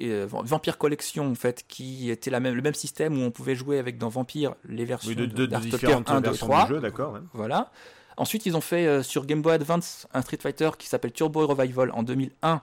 euh, 0.02 0.28
Vampire 0.30 0.78
Collection 0.78 1.32
en 1.32 1.36
fait, 1.36 1.66
qui 1.68 2.12
était 2.12 2.30
la 2.30 2.40
même, 2.40 2.54
le 2.54 2.62
même 2.62 2.76
système 2.76 3.18
où 3.20 3.26
on 3.26 3.32
pouvait 3.32 3.56
jouer 3.56 3.80
avec 3.80 3.98
dans 3.98 4.10
Vampire 4.10 4.54
les 4.68 4.86
versions 4.86 5.10
Oui, 5.10 5.16
de, 5.16 5.26
de- 5.26 5.46
de 5.48 5.70
Talker 5.70 5.94
1, 6.06 6.22
2, 6.22 6.28
versions 6.30 6.48
3. 6.48 6.64
du 6.68 6.70
jeu, 6.76 6.80
d'accord. 6.80 7.18
Voilà. 7.34 7.72
Ensuite, 8.20 8.46
ils 8.46 8.58
ont 8.58 8.62
fait 8.62 8.86
euh, 8.86 9.02
sur 9.02 9.26
Game 9.26 9.42
Boy 9.42 9.54
Advance 9.54 10.06
un 10.14 10.22
Street 10.22 10.40
Fighter 10.42 10.72
qui 10.78 10.88
s'appelle 10.88 11.14
Turbo 11.14 11.48
Revival 11.48 11.90
en 11.94 12.04
2001, 12.04 12.62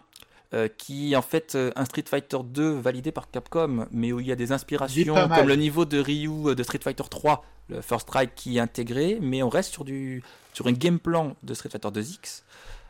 euh, 0.55 0.69
qui 0.69 1.13
est 1.13 1.17
en 1.17 1.23
fait 1.23 1.57
euh, 1.57 1.73
un 1.75 1.85
Street 1.87 2.05
Fighter 2.07 2.37
2 2.45 2.75
validé 2.75 3.11
par 3.11 3.31
Capcom, 3.31 3.89
mais 3.91 4.13
où 4.13 4.21
il 4.21 4.27
y 4.29 4.33
a 4.33 4.37
des 4.37 4.53
inspirations 4.53 5.15
comme 5.15 5.49
le 5.49 5.57
niveau 5.57 5.85
de 5.85 5.99
Ryu 5.99 6.51
euh, 6.51 6.55
de 6.55 6.63
Street 6.63 6.79
Fighter 6.81 7.03
3, 7.11 7.45
le 7.69 7.81
First 7.81 8.09
Strike 8.09 8.35
qui 8.37 8.59
est 8.59 8.61
intégré, 8.61 9.19
mais 9.21 9.43
on 9.43 9.49
reste 9.49 9.73
sur, 9.73 9.85
du, 9.85 10.23
sur 10.53 10.69
un 10.69 10.73
game 10.73 11.01
plan 11.01 11.35
de 11.43 11.53
Street 11.53 11.71
Fighter 11.71 11.89
2X. 11.89 12.43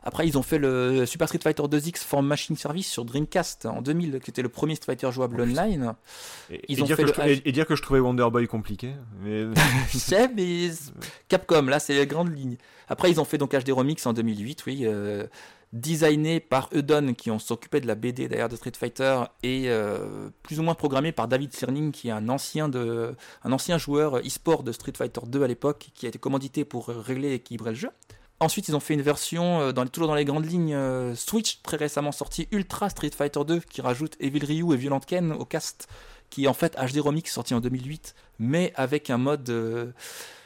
Après, 0.08 0.26
ils 0.26 0.38
ont 0.38 0.42
fait 0.42 0.58
le 0.58 1.04
Super 1.04 1.26
Street 1.26 1.40
Fighter 1.42 1.64
2X 1.64 1.98
for 2.04 2.22
Machine 2.22 2.54
Service 2.56 2.86
sur 2.86 3.04
Dreamcast 3.04 3.66
en 3.66 3.82
2000, 3.82 4.20
qui 4.20 4.30
était 4.30 4.40
le 4.40 4.48
premier 4.48 4.76
Street 4.76 4.86
Fighter 4.94 5.10
jouable 5.12 5.40
online. 5.40 5.94
Et, 6.48 6.62
Ils 6.68 6.78
et 6.78 6.82
ont 6.82 6.86
dire 6.86 6.96
fait 6.96 7.02
que 7.02 7.08
le 7.08 7.12
je, 7.14 7.20
trou- 7.20 7.28
et- 7.28 7.42
et 7.44 7.50
dire 7.52 7.66
que 7.66 7.74
je 7.74 7.82
trouvais 7.82 7.98
Wonder 7.98 8.28
Boy 8.30 8.46
compliqué. 8.46 8.92
Mais... 9.22 9.44
Sais, 9.92 10.28
mais 10.28 10.70
Capcom, 11.28 11.62
là, 11.62 11.80
c'est 11.80 11.94
les 11.94 12.06
grandes 12.06 12.32
lignes. 12.36 12.56
Après, 12.88 13.10
ils 13.10 13.20
ont 13.20 13.24
fait 13.24 13.36
donc 13.36 13.50
HD 13.52 13.70
Remix 13.72 14.06
en 14.06 14.12
2008, 14.12 14.64
oui, 14.66 14.82
euh, 14.84 15.26
designé 15.72 16.38
par 16.38 16.68
Eudon, 16.72 17.12
qui 17.14 17.32
ont 17.32 17.40
s'occupé 17.40 17.80
de 17.80 17.88
la 17.88 17.96
BD 17.96 18.28
d'ailleurs 18.28 18.48
de 18.48 18.54
Street 18.54 18.72
Fighter, 18.78 19.22
et 19.42 19.64
euh, 19.66 20.28
plus 20.44 20.60
ou 20.60 20.62
moins 20.62 20.74
programmé 20.76 21.10
par 21.10 21.26
David 21.26 21.52
Sirling, 21.52 21.90
qui 21.90 22.08
est 22.08 22.12
un 22.12 22.28
ancien, 22.28 22.68
de, 22.68 23.14
un 23.42 23.50
ancien 23.52 23.76
joueur 23.76 24.18
e-sport 24.18 24.62
de 24.62 24.70
Street 24.70 24.92
Fighter 24.96 25.22
2 25.26 25.42
à 25.42 25.48
l'époque, 25.48 25.88
qui 25.94 26.06
a 26.06 26.10
été 26.10 26.18
commandité 26.20 26.64
pour 26.64 26.86
régler 26.86 27.30
et 27.30 27.34
équilibrer 27.34 27.70
le 27.70 27.76
jeu. 27.76 27.90
Ensuite, 28.38 28.68
ils 28.68 28.76
ont 28.76 28.80
fait 28.80 28.94
une 28.94 29.02
version, 29.02 29.72
dans, 29.72 29.86
toujours 29.86 30.08
dans 30.08 30.14
les 30.14 30.26
grandes 30.26 30.44
lignes, 30.44 30.76
Switch, 31.14 31.62
très 31.62 31.78
récemment 31.78 32.12
sortie, 32.12 32.48
Ultra 32.52 32.90
Street 32.90 33.10
Fighter 33.16 33.40
2, 33.46 33.60
qui 33.60 33.80
rajoute 33.80 34.14
Evil 34.20 34.44
Ryu 34.44 34.74
et 34.74 34.76
Violent 34.76 35.00
Ken 35.00 35.32
au 35.32 35.46
cast, 35.46 35.88
qui 36.28 36.44
est 36.44 36.48
en 36.48 36.52
fait 36.52 36.76
HD 36.76 36.98
Remix 36.98 37.32
sorti 37.32 37.54
en 37.54 37.60
2008, 37.60 38.14
mais 38.38 38.74
avec 38.76 39.08
un 39.08 39.16
mode 39.16 39.44
de 39.44 39.94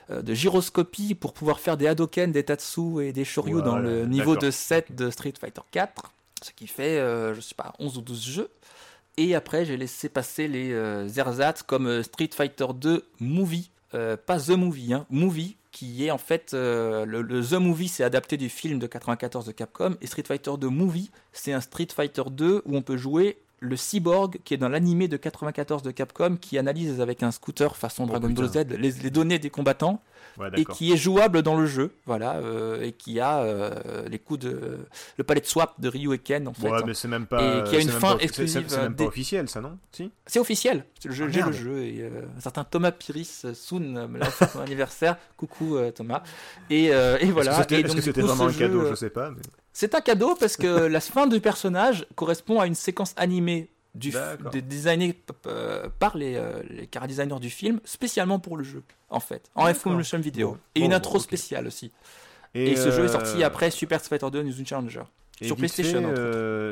gyroscopie 0.08 1.16
pour 1.16 1.32
pouvoir 1.32 1.58
faire 1.58 1.76
des 1.76 1.88
Hadoken, 1.88 2.30
des 2.30 2.44
Tatsu 2.44 3.02
et 3.02 3.12
des 3.12 3.24
Shoryu 3.24 3.60
dans 3.60 3.78
le 3.78 4.06
niveau 4.06 4.36
de 4.36 4.52
7 4.52 4.94
de 4.94 5.10
Street 5.10 5.34
Fighter 5.40 5.62
4, 5.72 6.12
ce 6.42 6.52
qui 6.52 6.68
fait, 6.68 6.98
je 7.34 7.40
sais 7.40 7.56
pas, 7.56 7.72
11 7.80 7.98
ou 7.98 8.02
12 8.02 8.24
jeux. 8.24 8.50
Et 9.16 9.34
après, 9.34 9.66
j'ai 9.66 9.76
laissé 9.76 10.08
passer 10.08 10.48
les 10.48 10.72
euh, 10.72 11.06
ersatz 11.08 11.62
comme 11.62 11.86
euh, 11.86 12.02
Street 12.02 12.30
Fighter 12.32 12.68
2 12.74 13.04
Movie, 13.20 13.70
euh, 13.94 14.16
pas 14.16 14.38
The 14.38 14.50
Movie, 14.50 14.94
hein, 14.94 15.06
Movie, 15.10 15.56
qui 15.72 16.06
est 16.06 16.10
en 16.10 16.18
fait 16.18 16.52
le, 16.52 17.04
le, 17.04 17.44
The 17.44 17.54
Movie, 17.54 17.88
c'est 17.88 18.04
adapté 18.04 18.36
du 18.36 18.48
film 18.48 18.78
de 18.78 18.86
94 18.86 19.46
de 19.46 19.52
Capcom, 19.52 19.96
et 20.00 20.06
Street 20.06 20.24
Fighter 20.26 20.52
2 20.58 20.68
Movie, 20.68 21.10
c'est 21.32 21.52
un 21.52 21.60
Street 21.60 21.88
Fighter 21.94 22.24
2 22.30 22.62
où 22.64 22.76
on 22.76 22.82
peut 22.82 22.96
jouer 22.96 23.38
le 23.60 23.76
cyborg 23.76 24.38
qui 24.44 24.54
est 24.54 24.56
dans 24.56 24.68
l'animé 24.68 25.06
de 25.06 25.16
94 25.16 25.82
de 25.82 25.90
Capcom 25.90 26.36
qui 26.40 26.58
analyse 26.58 27.00
avec 27.00 27.22
un 27.22 27.30
scooter 27.30 27.76
façon 27.76 28.04
oh, 28.04 28.06
Dragon 28.06 28.30
Ball 28.30 28.48
Z 28.48 28.66
les, 28.70 29.10
données 29.10 29.38
des 29.38 29.50
combattants 29.50 30.02
et 30.56 30.64
qui 30.64 30.92
est 30.92 30.96
jouable 30.96 31.42
dans 31.42 31.56
le 31.56 31.66
jeu 31.66 31.92
voilà 32.06 32.36
euh, 32.36 32.82
et 32.82 32.92
qui 32.92 33.20
a 33.20 33.40
euh, 33.40 34.08
les 34.08 34.18
coups 34.18 34.40
de 34.40 34.78
le 35.16 35.24
palais 35.24 35.40
de 35.40 35.46
swap 35.46 35.80
de 35.80 35.88
Ryu 35.88 36.14
et 36.14 36.18
Ken 36.18 36.48
en 36.48 36.54
fait 36.54 36.68
ouais, 36.68 36.80
mais 36.86 36.94
c'est 36.94 37.08
même 37.08 37.26
pas 37.26 37.58
et 37.58 37.64
qui 37.64 37.76
a 37.76 37.80
une 37.80 37.88
fin 37.88 38.18
exclusive 38.18 38.64
c'est 38.68 38.82
même 38.82 38.96
pas 38.96 39.04
officiel 39.04 39.48
ça 39.48 39.60
non? 39.60 39.78
Si? 39.92 40.10
C'est 40.26 40.38
officiel. 40.38 40.84
J'ai 41.08 41.24
ah, 41.42 41.46
le 41.46 41.52
jeu 41.52 41.82
et 41.82 42.02
euh, 42.02 42.22
un 42.36 42.40
certain 42.40 42.64
Thomas 42.64 42.92
Piris 42.92 43.46
Soon 43.54 43.80
me 43.80 44.18
l'a 44.18 44.26
fait 44.26 44.54
mon 44.54 44.60
anniversaire. 44.64 45.16
Coucou 45.36 45.76
Thomas. 45.94 46.22
Et, 46.68 46.86
et 46.86 47.24
voilà. 47.32 47.60
est-ce 47.60 47.94
que 47.94 48.00
c'était 48.00 48.20
vraiment 48.20 48.46
un 48.46 48.52
cadeau? 48.52 48.86
Je 48.90 48.94
sais 48.94 49.10
pas 49.10 49.30
mais... 49.30 49.42
C'est 49.72 49.94
un 49.94 50.00
cadeau 50.00 50.34
parce 50.38 50.56
que 50.56 50.66
la 50.86 51.00
fin 51.00 51.26
du 51.26 51.40
personnage 51.40 52.06
correspond 52.14 52.60
à 52.60 52.66
une 52.66 52.74
séquence 52.74 53.14
animée 53.16 53.70
du 53.94 54.12
euh, 54.14 55.88
par 55.98 56.16
les, 56.16 56.36
euh, 56.36 56.62
les 56.68 56.86
designers 57.08 57.40
du 57.40 57.50
film, 57.50 57.80
spécialement 57.84 58.38
pour 58.38 58.56
le 58.56 58.64
jeu, 58.64 58.82
en 59.10 59.20
fait, 59.20 59.50
en 59.54 59.66
information 59.66 60.18
vidéo. 60.18 60.56
et 60.74 60.80
une 60.80 60.92
intro 60.92 61.18
spéciale 61.18 61.66
aussi. 61.66 61.92
Et, 62.54 62.74
ce 62.74 62.90
jeu 62.90 63.04
est 63.04 63.08
sorti 63.08 63.42
euh, 63.42 63.46
après 63.46 63.70
Super 63.70 64.00
Fighter 64.00 64.28
2 64.30 64.42
New 64.42 64.66
Challenger. 64.66 65.02
sur 65.40 65.56
PlayStation. 65.56 66.00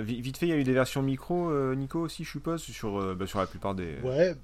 vite 0.02 0.38
fait, 0.38 0.46
il 0.46 0.50
y 0.50 0.52
a 0.52 0.56
eu 0.56 0.64
des 0.64 0.72
versions 0.72 1.02
micro, 1.02 1.52
Nico 1.74 2.00
aussi, 2.00 2.24
je 2.24 2.30
suppose, 2.30 2.62
sur, 2.62 3.14
bah, 3.14 3.26
sur 3.26 3.38
la 3.38 3.46
plupart 3.46 3.74
des. 3.74 3.96
Ouais, 4.02 4.34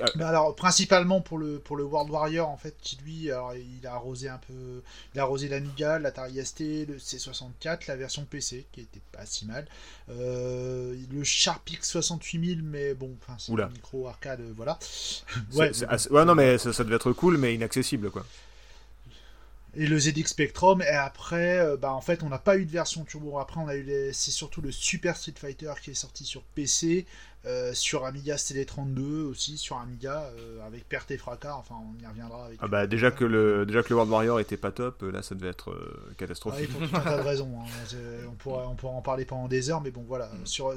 ah, 0.00 0.06
mais 0.16 0.24
alors 0.24 0.54
principalement 0.54 1.20
pour 1.20 1.38
le 1.38 1.58
pour 1.58 1.76
le 1.76 1.84
World 1.84 2.10
Warrior 2.10 2.48
en 2.48 2.56
fait 2.56 2.74
qui 2.80 2.98
lui 3.04 3.30
alors, 3.30 3.54
il 3.54 3.86
a 3.86 3.94
arrosé 3.94 4.28
un 4.28 4.38
peu 4.38 4.82
il 5.14 5.20
a 5.20 5.22
arrosé 5.22 5.48
l'Amiga, 5.48 5.98
l'Atari 5.98 6.44
ST, 6.44 6.60
le 6.60 6.96
C64, 6.98 7.88
la 7.88 7.96
version 7.96 8.24
PC 8.24 8.66
qui 8.72 8.80
était 8.80 9.00
pas 9.12 9.26
si 9.26 9.46
mal, 9.46 9.66
euh, 10.10 10.94
le 11.10 11.24
Sharpix 11.24 11.82
68000 11.82 12.62
mais 12.62 12.94
bon 12.94 13.16
enfin 13.22 13.36
c'est 13.38 13.52
un 13.60 13.68
micro 13.68 14.06
arcade 14.08 14.40
voilà. 14.56 14.78
ouais, 15.54 15.70
ouais 16.10 16.24
non 16.24 16.34
mais 16.34 16.58
ça, 16.58 16.72
ça 16.72 16.84
devait 16.84 16.96
être 16.96 17.12
cool 17.12 17.38
mais 17.38 17.54
inaccessible 17.54 18.10
quoi 18.10 18.24
et 19.74 19.86
le 19.86 19.98
ZX 19.98 20.26
Spectrum 20.26 20.82
et 20.82 20.86
après 20.88 21.58
euh, 21.58 21.76
bah 21.76 21.92
en 21.92 22.00
fait 22.00 22.22
on 22.22 22.28
n'a 22.28 22.38
pas 22.38 22.58
eu 22.58 22.66
de 22.66 22.70
version 22.70 23.04
turbo 23.04 23.38
après 23.38 23.58
on 23.60 23.68
a 23.68 23.74
eu 23.74 23.82
les... 23.82 24.12
c'est 24.12 24.30
surtout 24.30 24.60
le 24.60 24.70
Super 24.70 25.16
Street 25.16 25.34
Fighter 25.36 25.72
qui 25.82 25.92
est 25.92 25.94
sorti 25.94 26.24
sur 26.24 26.42
PC 26.42 27.06
euh, 27.44 27.74
sur 27.74 28.06
Amiga 28.06 28.36
CD32 28.36 29.22
aussi, 29.22 29.58
sur 29.58 29.76
Amiga, 29.76 30.30
euh, 30.38 30.64
avec 30.64 30.88
perte 30.88 31.10
et 31.10 31.18
fracas, 31.18 31.56
enfin 31.56 31.74
on 31.74 32.00
y 32.00 32.06
reviendra. 32.06 32.46
Avec 32.46 32.58
ah 32.62 32.68
bah 32.68 32.86
déjà 32.86 33.10
que, 33.10 33.24
le, 33.24 33.66
déjà 33.66 33.82
que 33.82 33.88
le 33.88 33.96
World 33.96 34.12
Warrior 34.12 34.38
était 34.38 34.56
pas 34.56 34.70
top, 34.70 35.02
là 35.02 35.22
ça 35.22 35.34
devait 35.34 35.48
être 35.48 35.72
euh, 35.72 36.14
catastrophique. 36.16 36.70
Ah, 36.70 36.78
pour 36.78 36.88
tout 36.88 36.96
un 36.96 37.00
tas 37.00 37.16
de 37.16 37.22
raisons, 37.22 37.52
hein. 37.58 37.96
on, 38.28 38.34
pourra, 38.34 38.68
on 38.68 38.76
pourra 38.76 38.92
en 38.92 39.02
parler 39.02 39.24
pendant 39.24 39.48
des 39.48 39.70
heures, 39.70 39.80
mais 39.80 39.90
bon 39.90 40.04
voilà, 40.06 40.26
mm. 40.26 40.46
sur, 40.46 40.72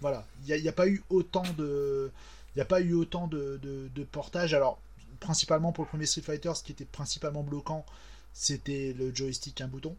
voilà, 0.00 0.26
il 0.44 0.60
n'y 0.60 0.66
a, 0.66 0.70
a, 0.70 0.74
pas 0.74 0.88
eu 0.88 1.04
autant 1.08 1.44
de... 1.56 2.10
Il 2.56 2.58
n'y 2.58 2.62
a 2.62 2.66
pas 2.66 2.80
eu 2.80 2.94
autant 2.94 3.28
de, 3.28 3.60
de, 3.62 4.04
portage, 4.04 4.54
alors 4.54 4.80
principalement 5.20 5.70
pour 5.70 5.84
le 5.84 5.88
premier 5.88 6.06
Street 6.06 6.22
Fighter, 6.22 6.50
ce 6.56 6.64
qui 6.64 6.72
était 6.72 6.84
principalement 6.84 7.44
bloquant, 7.44 7.86
c'était 8.32 8.94
le 8.98 9.14
joystick 9.14 9.60
un 9.60 9.68
bouton. 9.68 9.96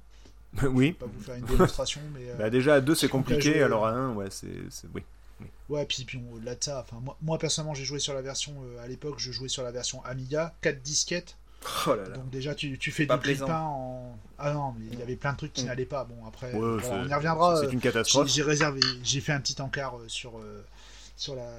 oui. 0.64 0.94
pas 0.94 1.06
vous 1.06 1.22
faire 1.22 1.36
une 1.36 1.46
démonstration, 1.46 2.02
mais. 2.14 2.34
bah 2.38 2.50
déjà 2.50 2.76
à 2.76 2.82
deux 2.82 2.96
c'est 2.96 3.10
compliqué, 3.10 3.62
alors 3.64 3.86
à 3.86 3.92
un, 3.92 4.14
ouais, 4.14 4.28
c'est. 4.30 4.48
Oui. 4.94 5.04
Ouais, 5.70 5.86
puis, 5.86 6.04
puis 6.04 6.22
au-delà 6.34 6.56
de 6.56 6.64
ça, 6.64 6.82
enfin, 6.82 7.02
moi, 7.02 7.18
moi 7.22 7.38
personnellement 7.38 7.74
j'ai 7.74 7.86
joué 7.86 8.00
sur 8.00 8.14
la 8.14 8.22
version, 8.22 8.54
euh, 8.64 8.84
à 8.84 8.88
l'époque 8.88 9.16
je 9.18 9.32
jouais 9.32 9.48
sur 9.48 9.64
la 9.64 9.72
version 9.72 10.04
Amiga, 10.06 10.54
4 10.62 10.82
disquettes. 10.82 11.38
Oh 11.88 11.96
là 11.96 12.04
là. 12.04 12.18
Donc 12.18 12.30
déjà 12.30 12.54
tu, 12.54 12.78
tu 12.78 12.92
fais 12.92 13.06
du 13.06 13.18
clipin 13.20 13.62
en... 13.62 14.18
Ah 14.38 14.52
non, 14.52 14.76
mais 14.78 14.86
il 14.92 15.00
y 15.00 15.02
avait 15.02 15.16
plein 15.16 15.32
de 15.32 15.38
trucs 15.38 15.54
qui 15.54 15.64
mm. 15.64 15.68
n'allaient 15.68 15.86
pas. 15.86 16.04
Bon 16.04 16.26
après, 16.28 16.54
on 16.54 17.08
y 17.08 17.14
reviendra. 17.14 17.62
C'est 17.62 17.72
une 17.72 17.80
catastrophe. 17.80 18.28
J'ai 18.28 18.44
réservé, 18.44 18.82
j'ai 19.04 19.22
fait 19.22 19.32
un 19.32 19.40
petit 19.40 19.62
encart 19.62 19.98
euh, 19.98 20.08
sur, 20.08 20.38
euh, 20.38 20.66
sur 21.16 21.36
la... 21.36 21.50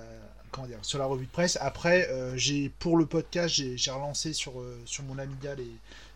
Comment 0.51 0.67
dire, 0.67 0.79
sur 0.83 0.99
la 1.01 1.07
revue 1.07 1.27
de 1.27 1.31
presse. 1.33 1.59
Après, 1.61 2.09
j'ai 2.37 2.69
pour 2.69 2.97
le 2.97 3.07
podcast, 3.07 3.53
j'ai 3.53 3.91
relancé 3.91 4.33
sur, 4.33 4.53
sur 4.85 5.03
mon 5.03 5.19
Amiga 5.19 5.57
les, 5.57 5.69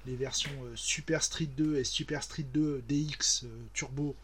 les 0.06 0.16
versions 0.16 0.50
Super 0.74 1.22
Street 1.22 1.48
2 1.56 1.76
et 1.76 1.84
Super 1.84 2.22
Street 2.22 2.46
2 2.52 2.82
DX 2.88 3.44
Turbo 3.74 4.16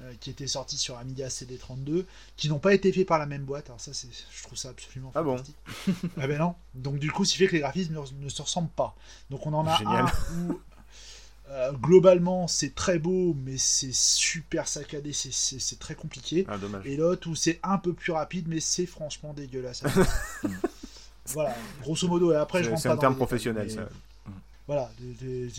euh, 0.00 0.12
qui 0.20 0.30
étaient 0.30 0.46
sortis 0.46 0.78
sur 0.78 0.96
Amiga 0.96 1.28
CD32, 1.28 2.06
qui 2.36 2.48
n'ont 2.48 2.58
pas 2.58 2.74
été 2.74 2.90
faits 2.92 3.06
par 3.06 3.18
la 3.18 3.26
même 3.26 3.44
boîte. 3.44 3.66
Alors 3.66 3.80
ça, 3.80 3.92
c'est, 3.92 4.08
je 4.10 4.42
trouve 4.42 4.58
ça 4.58 4.70
absolument 4.70 5.12
ah 5.14 5.22
fantastique. 5.22 5.56
Bon 5.86 6.08
ah 6.20 6.26
ben 6.26 6.38
non. 6.38 6.54
Donc 6.74 6.98
du 6.98 7.10
coup, 7.10 7.24
ce 7.24 7.32
qui 7.32 7.38
fait 7.38 7.46
que 7.46 7.52
les 7.52 7.60
graphismes 7.60 8.02
ne, 8.20 8.28
se 8.28 8.42
ressemblent 8.42 8.70
pas. 8.70 8.96
Donc 9.30 9.46
on 9.46 9.52
en 9.52 9.66
a 9.66 9.78
un 9.84 10.06
où 10.06 10.60
euh, 11.50 11.72
globalement 11.72 12.48
c'est 12.48 12.74
très 12.74 12.98
beau, 12.98 13.36
mais 13.44 13.58
c'est 13.58 13.92
super 13.92 14.66
saccadé, 14.66 15.12
c'est, 15.12 15.78
très 15.78 15.94
compliqué. 15.94 16.46
Ah, 16.48 16.58
dommage. 16.58 16.86
Et 16.86 16.96
l'autre 16.96 17.28
où 17.28 17.36
c'est 17.36 17.60
un 17.62 17.78
peu 17.78 17.92
plus 17.92 18.12
rapide, 18.12 18.48
mais 18.48 18.60
c'est 18.60 18.86
franchement 18.86 19.34
dégueulasse. 19.34 19.84
voilà, 21.26 21.54
grosso 21.82 22.08
modo. 22.08 22.32
Et 22.32 22.36
après, 22.36 22.64
je 22.64 22.70
rentre 22.70 22.82
c'est 22.82 22.88
un 22.88 22.96
terme 22.96 23.16
professionnel. 23.16 23.70
Ça. 23.70 23.88
Voilà, 24.68 24.90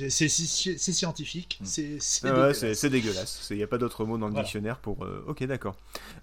c'est 0.10 0.30
scientifique, 0.30 1.60
mm. 1.62 1.66
c'est 2.00 2.90
dégueulasse. 2.90 3.48
Il 3.52 3.58
n'y 3.58 3.64
a 3.64 3.68
pas 3.68 3.78
d'autre 3.78 4.06
mot 4.06 4.18
dans 4.18 4.30
le 4.30 4.34
dictionnaire 4.34 4.80
pour. 4.80 5.04
Euh, 5.04 5.26
ok, 5.28 5.44
d'accord. 5.44 5.76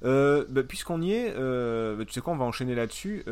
Euh, 0.05 0.47
bah, 0.49 0.63
puisqu'on 0.63 1.03
y 1.03 1.13
est, 1.13 1.35
euh, 1.37 1.97
bah, 1.97 2.05
tu 2.07 2.13
sais 2.13 2.21
quoi, 2.23 2.33
on 2.33 2.37
va 2.37 2.47
enchaîner 2.47 2.75
là-dessus. 2.75 3.23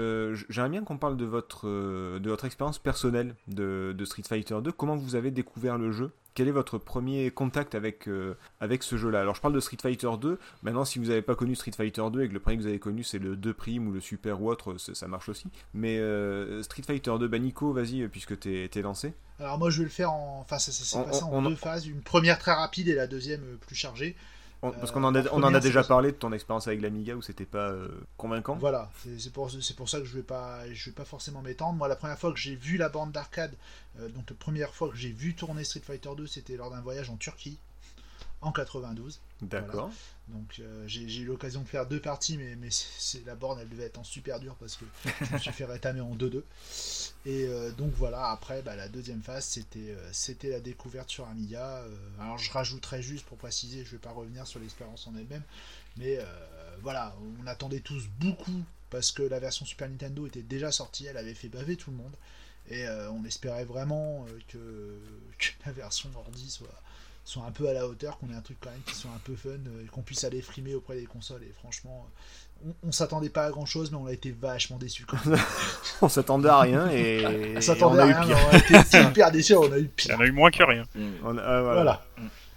J'aimerais 0.51 0.69
bien 0.69 0.85
qu'on 0.85 0.99
parle 0.99 1.17
de 1.17 1.25
votre, 1.25 1.67
de 1.67 2.29
votre 2.29 2.45
expérience 2.45 2.79
personnelle 2.79 3.35
de, 3.49 3.95
de, 3.97 4.05
Street 4.05 4.23
Fighter 4.29 4.57
2. 4.63 4.71
Comment 4.73 4.97
vous 4.97 5.15
avez 5.15 5.31
découvert 5.31 5.79
le 5.79 5.93
jeu? 5.93 6.11
Quel 6.39 6.47
est 6.47 6.53
votre 6.53 6.79
premier 6.79 7.33
contact 7.33 7.75
avec, 7.75 8.07
euh, 8.07 8.37
avec 8.61 8.85
ce 8.85 8.97
jeu-là? 8.97 9.23
Alors 9.23 9.35
je 9.35 9.41
parle 9.41 9.55
de 9.55 9.59
Street 9.59 9.79
Fighter 9.83 10.09
2. 10.21 10.39
Maintenant, 10.63 10.85
si 10.85 11.01
vous 11.01 11.07
n'avez 11.07 11.21
pas 11.21 11.35
connu 11.35 11.57
Street 11.57 11.73
Fighter 11.77 12.05
2 12.13 12.23
et 12.23 12.29
que 12.29 12.33
le 12.33 12.39
premier 12.39 12.59
que 12.59 12.63
vous 12.63 12.69
avez 12.69 12.79
connu 12.79 13.03
c'est 13.03 13.19
le 13.19 13.35
2 13.35 13.53
Prime 13.55 13.89
ou 13.89 13.91
le 13.91 14.01
Super 14.01 14.41
ou 14.41 14.49
autre, 14.49 14.77
ça 14.79 15.09
marche 15.09 15.29
aussi. 15.29 15.49
Mais 15.75 15.99
euh, 15.99 16.63
Street 16.63 16.85
Fighter 16.87 17.11
2, 17.19 17.27
bah 17.27 17.41
Nico, 17.41 17.73
vas-y, 17.73 18.07
puisque 18.07 18.39
tu 18.39 18.69
es, 18.73 18.83
lancé. 18.83 19.15
Alors 19.41 19.59
moi 19.59 19.71
je 19.71 19.79
vais 19.79 19.85
le 19.85 19.91
faire 19.91 20.13
en. 20.13 20.39
Enfin, 20.43 20.61
ça 20.61 20.71
s'est 20.71 21.03
passé 21.03 21.25
en 21.25 21.43
deux 21.43 21.57
phases. 21.57 21.89
Une 21.89 22.03
première 22.03 22.39
très 22.39 22.53
rapide 22.53 22.87
et 22.87 22.95
la 22.95 23.09
deuxième 23.09 23.43
euh, 23.43 23.57
plus 23.57 23.75
chargée 23.75 24.15
parce 24.61 24.91
qu'on 24.91 25.05
en, 25.05 25.15
a, 25.15 25.23
on 25.33 25.43
en 25.43 25.55
a 25.55 25.61
déjà 25.61 25.85
parlé 25.85 26.11
de 26.11 26.17
ton 26.17 26.33
expérience 26.33 26.67
avec 26.67 26.81
l'Amiga 26.81 27.15
où 27.15 27.23
c'était 27.23 27.45
pas 27.45 27.71
euh, 27.71 27.89
convaincant. 28.17 28.57
Voilà, 28.57 28.91
c'est 29.19 29.33
pour, 29.33 29.51
pour 29.77 29.89
ça 29.89 30.01
que 30.01 30.05
je 30.05 30.17
vais 30.17 30.23
pas, 30.23 30.61
je 30.73 30.91
vais 30.91 30.95
pas 30.95 31.05
forcément 31.05 31.43
m'étendre. 31.43 31.79
Moi, 31.79 31.87
la 31.89 31.97
première 31.97 32.19
fois 32.19 32.33
que 32.33 32.39
j'ai 32.39 32.57
vu 32.57 32.77
la 32.77 32.89
bande 32.89 33.13
d'arcade, 33.13 33.55
euh, 34.01 34.09
donc 34.09 34.29
la 34.31 34.37
première 34.37 34.75
fois 34.75 34.89
que 34.89 34.97
j'ai 34.97 35.13
vu 35.13 35.35
tourner 35.35 35.65
Street 35.65 35.83
Fighter 35.85 36.11
2, 36.17 36.27
c'était 36.27 36.57
lors 36.57 36.71
d'un 36.71 36.81
voyage 36.81 37.09
en 37.11 37.17
Turquie 37.17 37.59
en 38.41 38.53
92. 38.53 39.21
D'accord. 39.43 39.91
Donc 40.29 40.57
euh, 40.61 40.85
j'ai 40.87 41.21
eu 41.21 41.25
l'occasion 41.25 41.63
de 41.63 41.69
faire 41.69 41.87
deux 41.87 42.01
parties, 42.01 42.37
mais, 42.37 42.55
mais 42.57 42.69
c'est 42.71 43.25
la 43.25 43.35
borne 43.35 43.59
elle 43.61 43.69
devait 43.69 43.85
être 43.85 43.99
en 43.99 44.05
super 44.05 44.41
dur 44.41 44.55
parce 44.57 44.77
que 44.77 44.85
je 45.25 45.33
me 45.33 45.39
suis 45.39 45.53
fait 45.53 45.65
rétamer 45.65 46.01
en 46.01 46.15
2-2. 46.15 46.43
Et 47.25 47.47
euh, 47.47 47.71
donc 47.73 47.93
voilà, 47.95 48.31
après 48.31 48.63
bah, 48.63 48.77
la 48.77 48.89
deuxième 48.89 49.23
phase 49.23 49.45
c'était 49.45 49.91
euh, 49.91 50.09
c'était 50.13 50.51
la 50.51 50.61
découverte 50.61 51.09
sur 51.11 51.27
Amiga. 51.27 51.83
alors 52.21 52.39
je 52.39 52.51
rajouterai 52.53 53.03
juste 53.03 53.25
pour 53.27 53.39
préciser, 53.39 53.85
je 53.85 53.93
vais 53.93 53.99
pas 53.99 54.13
revenir 54.13 54.47
sur 54.47 54.61
l'expérience 54.61 55.07
en 55.07 55.17
elle-même, 55.17 55.45
mais 55.97 56.19
voilà, 56.83 57.17
on 57.41 57.47
attendait 57.47 57.81
tous 57.81 58.07
beaucoup 58.21 58.63
parce 58.91 59.11
que 59.11 59.23
la 59.23 59.41
version 59.41 59.67
Super 59.67 59.89
Nintendo 59.89 60.27
était 60.27 60.43
déjà 60.43 60.71
sortie, 60.71 61.07
elle 61.07 61.17
avait 61.17 61.35
fait 61.35 61.49
baver 61.49 61.77
tout 61.77 61.91
le 61.91 61.97
monde. 61.97 62.15
Et 62.71 62.87
on 63.11 63.25
espérait 63.25 63.65
vraiment 63.65 64.27
que, 64.49 65.01
que 65.39 65.49
la 65.67 65.73
version 65.73 66.11
ordi 66.15 66.51
soit, 66.51 66.69
sont 67.29 67.45
un 67.45 67.51
peu 67.51 67.69
à 67.69 67.75
la 67.75 67.87
hauteur, 67.87 68.17
qu'on 68.17 68.31
ait 68.31 68.37
un 68.37 68.41
truc 68.41 68.57
quand 68.59 68.71
même 68.71 68.81
qui 68.87 68.95
soit 68.95 69.11
un 69.11 69.21
peu 69.23 69.37
fun, 69.37 69.51
euh, 69.51 69.85
et 69.85 69.87
qu'on 69.89 70.01
puisse 70.01 70.25
aller 70.25 70.41
frimer 70.41 70.75
auprès 70.75 70.97
des 70.97 71.05
consoles. 71.05 71.43
Et 71.43 71.53
franchement, 71.53 72.07
euh, 72.65 72.71
on, 72.83 72.91
s'attendait 72.91 73.29
pas 73.29 73.45
à 73.45 73.51
grand 73.51 73.67
chose, 73.67 73.91
mais 73.91 73.99
on 73.99 74.07
a 74.07 74.13
été 74.15 74.31
vachement 74.31 74.79
déçus. 74.79 75.05
on 76.03 76.09
s'attendait 76.09 76.49
à 76.49 76.61
rien 76.61 76.89
et. 76.91 77.55
on 77.55 77.61
s'attendait 77.61 78.01
à 78.01 78.21
rien, 78.23 78.37
on 78.51 78.55
a 78.55 78.59
été 78.59 79.03
hyper 79.11 79.31
déçus, 79.31 79.55
on 79.57 79.71
a 79.71 79.79
eu 79.79 79.89
pire. 79.89 80.17
On 80.19 80.23
a 80.23 80.27
eu 80.27 80.33
moins 80.33 80.51
que 80.51 80.63
rien. 80.63 80.85
Ah, 80.97 81.61
voilà. 81.63 82.03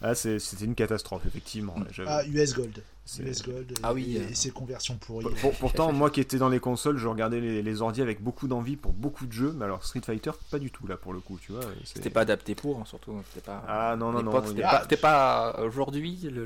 Ah, 0.02 0.16
c'était 0.16 0.66
une 0.66 0.76
catastrophe, 0.76 1.26
effectivement. 1.28 1.76
Ah, 2.08 2.24
US 2.26 2.54
Gold. 2.54 2.82
US 3.20 3.44
Gold 3.44 3.74
ah, 3.84 3.94
oui, 3.94 4.18
et, 4.18 4.34
ses 4.34 4.52
conversions 4.52 4.96
pourries. 4.96 5.26
pourtant, 5.60 5.92
moi 5.94 6.10
qui 6.10 6.22
étais 6.22 6.38
dans 6.38 6.50
les 6.50 6.60
consoles, 6.60 6.98
je 6.98 7.08
regardais 7.08 7.40
les, 7.40 7.62
les 7.62 7.82
ordi 7.82 8.02
avec 8.02 8.22
beaucoup 8.22 8.48
d'envie 8.48 8.78
pour 8.78 8.94
beaucoup 8.94 9.26
de 9.26 9.32
jeux, 9.32 9.54
mais 9.58 9.66
alors 9.66 9.84
Street 9.84 10.02
Fighter, 10.04 10.32
pas 10.50 10.60
du 10.60 10.72
tout 10.72 10.88
là 10.88 10.98
pour 10.98 11.14
le 11.14 11.20
coup, 11.20 11.38
tu 11.42 11.52
vois. 11.52 11.62
C'était 11.84 12.10
pas 12.10 12.22
adapté 12.22 12.56
pour, 12.56 12.80
hein, 12.80 12.84
surtout. 12.86 13.22
Pas, 13.46 13.64
ah 13.68 13.96
non, 13.98 14.12
non, 14.12 14.24
non. 14.24 14.44
C'était 14.82 14.98
pas, 14.98 15.60
aujourd'hui 15.64 16.20
le, 16.24 16.46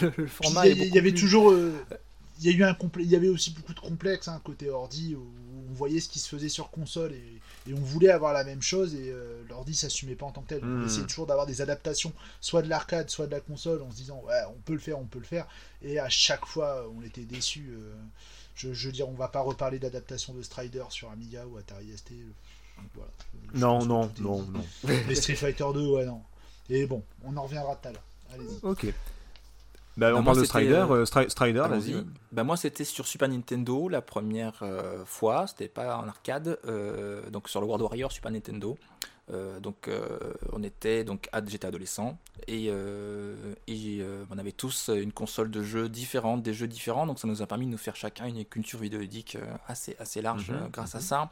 le, 0.00 0.26
format. 0.26 0.66
Il 0.66 0.94
y, 0.94 0.98
avait 0.98 1.12
toujours. 1.12 1.52
Euh, 1.52 1.72
il 2.38 2.46
y 2.46 2.48
a 2.48 2.56
eu 2.56 2.64
un 2.64 2.76
il 2.98 3.06
y 3.06 3.16
avait 3.16 3.28
aussi 3.28 3.50
beaucoup 3.50 3.74
de 3.74 3.80
complexes 3.80 4.28
hein, 4.28 4.40
côté 4.44 4.70
ordi 4.70 5.14
où 5.14 5.26
on 5.70 5.74
voyait 5.74 6.00
ce 6.00 6.08
qui 6.08 6.18
se 6.18 6.28
faisait 6.28 6.48
sur 6.48 6.70
console 6.70 7.12
et, 7.12 7.40
on 7.72 7.80
voulait 7.80 8.10
avoir 8.10 8.32
la 8.32 8.44
même 8.44 8.62
chose 8.62 8.94
et 8.94 9.10
euh, 9.10 9.42
l'ordi 9.48 9.74
s'assumait 9.74 10.14
pas 10.14 10.26
en 10.26 10.30
tant 10.30 10.42
que 10.42 10.50
tel. 10.50 10.60
On 10.62 10.68
hmm. 10.68 10.86
essayait 10.86 11.06
toujours 11.06 11.26
d'avoir 11.26 11.46
des 11.46 11.62
adaptations, 11.62 12.12
soit 12.40 12.62
de 12.62 12.68
l'arcade, 12.68 13.10
soit 13.10 13.26
de 13.26 13.32
la 13.32 13.40
console, 13.40 13.82
en 13.82 13.90
se 13.90 13.96
disant 13.96 14.22
ouais 14.24 14.40
on 14.50 14.60
peut 14.60 14.74
le 14.74 14.78
faire, 14.78 15.00
on 15.00 15.04
peut 15.04 15.18
le 15.18 15.24
faire. 15.24 15.48
Et 15.82 15.98
à 15.98 16.08
chaque 16.08 16.46
fois 16.46 16.88
on 16.96 17.02
était 17.02 17.24
déçus. 17.24 17.70
Euh, 17.72 17.92
je, 18.54 18.68
veux 18.68 18.92
dire, 18.92 19.08
on 19.08 19.14
va 19.14 19.28
pas 19.28 19.40
reparler 19.40 19.78
d'adaptation 19.78 20.32
de 20.32 20.42
Strider 20.42 20.84
sur 20.88 21.10
Amiga 21.10 21.44
ou 21.46 21.58
Atari 21.58 21.94
ST. 21.94 22.12
Voilà. 22.94 23.10
Non, 23.54 23.84
non, 23.84 24.10
non, 24.20 24.42
non. 24.42 24.64
Les 25.08 25.14
Street 25.14 25.34
Fighter 25.34 25.66
2, 25.74 25.86
ouais, 25.88 26.06
non. 26.06 26.22
Et 26.70 26.86
bon, 26.86 27.02
on 27.24 27.36
en 27.36 27.42
reviendra 27.42 27.76
tout 27.76 27.88
à 27.88 27.92
l'heure. 27.92 28.04
Allez-y. 28.32 28.58
Ok. 28.62 28.86
Bah, 29.96 30.14
on 30.14 30.22
parle 30.22 30.38
de 30.38 30.44
Strider, 30.44 30.74
euh, 30.74 31.04
euh, 31.06 31.28
Strider, 31.28 31.64
vas-y. 31.68 32.04
Bah, 32.30 32.44
moi, 32.44 32.56
c'était 32.56 32.84
sur 32.84 33.06
Super 33.06 33.28
Nintendo 33.28 33.88
la 33.88 34.02
première 34.02 34.58
euh, 34.62 35.04
fois. 35.06 35.46
C'était 35.46 35.68
pas 35.68 35.96
en 35.96 36.08
arcade, 36.08 36.58
donc 37.30 37.48
sur 37.48 37.60
le 37.60 37.66
World 37.66 37.82
Warrior 37.82 38.12
Super 38.12 38.30
Nintendo. 38.30 38.76
donc, 39.60 39.90
on 40.52 40.62
était 40.62 41.02
donc, 41.02 41.28
j'étais 41.46 41.66
adolescent 41.66 42.18
et, 42.46 42.66
et 43.66 44.02
on 44.30 44.38
avait 44.38 44.52
tous 44.52 44.90
une 44.90 45.12
console 45.12 45.50
de 45.50 45.62
jeux 45.62 45.88
différente, 45.88 46.42
des 46.42 46.52
jeux 46.52 46.68
différents. 46.68 47.06
Donc, 47.06 47.18
ça 47.18 47.26
nous 47.26 47.40
a 47.40 47.46
permis 47.46 47.66
de 47.66 47.70
nous 47.70 47.78
faire 47.78 47.96
chacun 47.96 48.26
une 48.26 48.44
culture 48.44 48.78
vidéoludique 48.78 49.38
assez 49.66 49.96
assez 49.98 50.20
large 50.20 50.50
mhm, 50.50 50.68
grâce 50.70 50.94
à 50.94 50.98
mhm. 50.98 51.04
ça. 51.04 51.30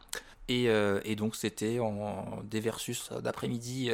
Et, 0.48 0.64
et, 1.04 1.16
donc 1.16 1.36
c'était 1.36 1.78
en 1.78 2.42
des 2.44 2.60
versus 2.60 3.10
d'après-midi 3.22 3.90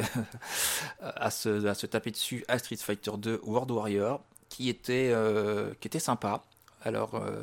à, 1.00 1.30
se, 1.30 1.66
à 1.66 1.74
se 1.74 1.86
taper 1.86 2.10
dessus 2.10 2.44
à 2.48 2.58
Street 2.58 2.76
Fighter 2.76 3.12
2 3.16 3.40
World 3.44 3.70
Warrior 3.70 4.20
qui 4.50 4.68
était, 4.68 5.10
euh, 5.14 5.72
qui 5.80 5.88
était 5.88 5.98
sympa. 5.98 6.42
Alors 6.82 7.14
euh, 7.14 7.40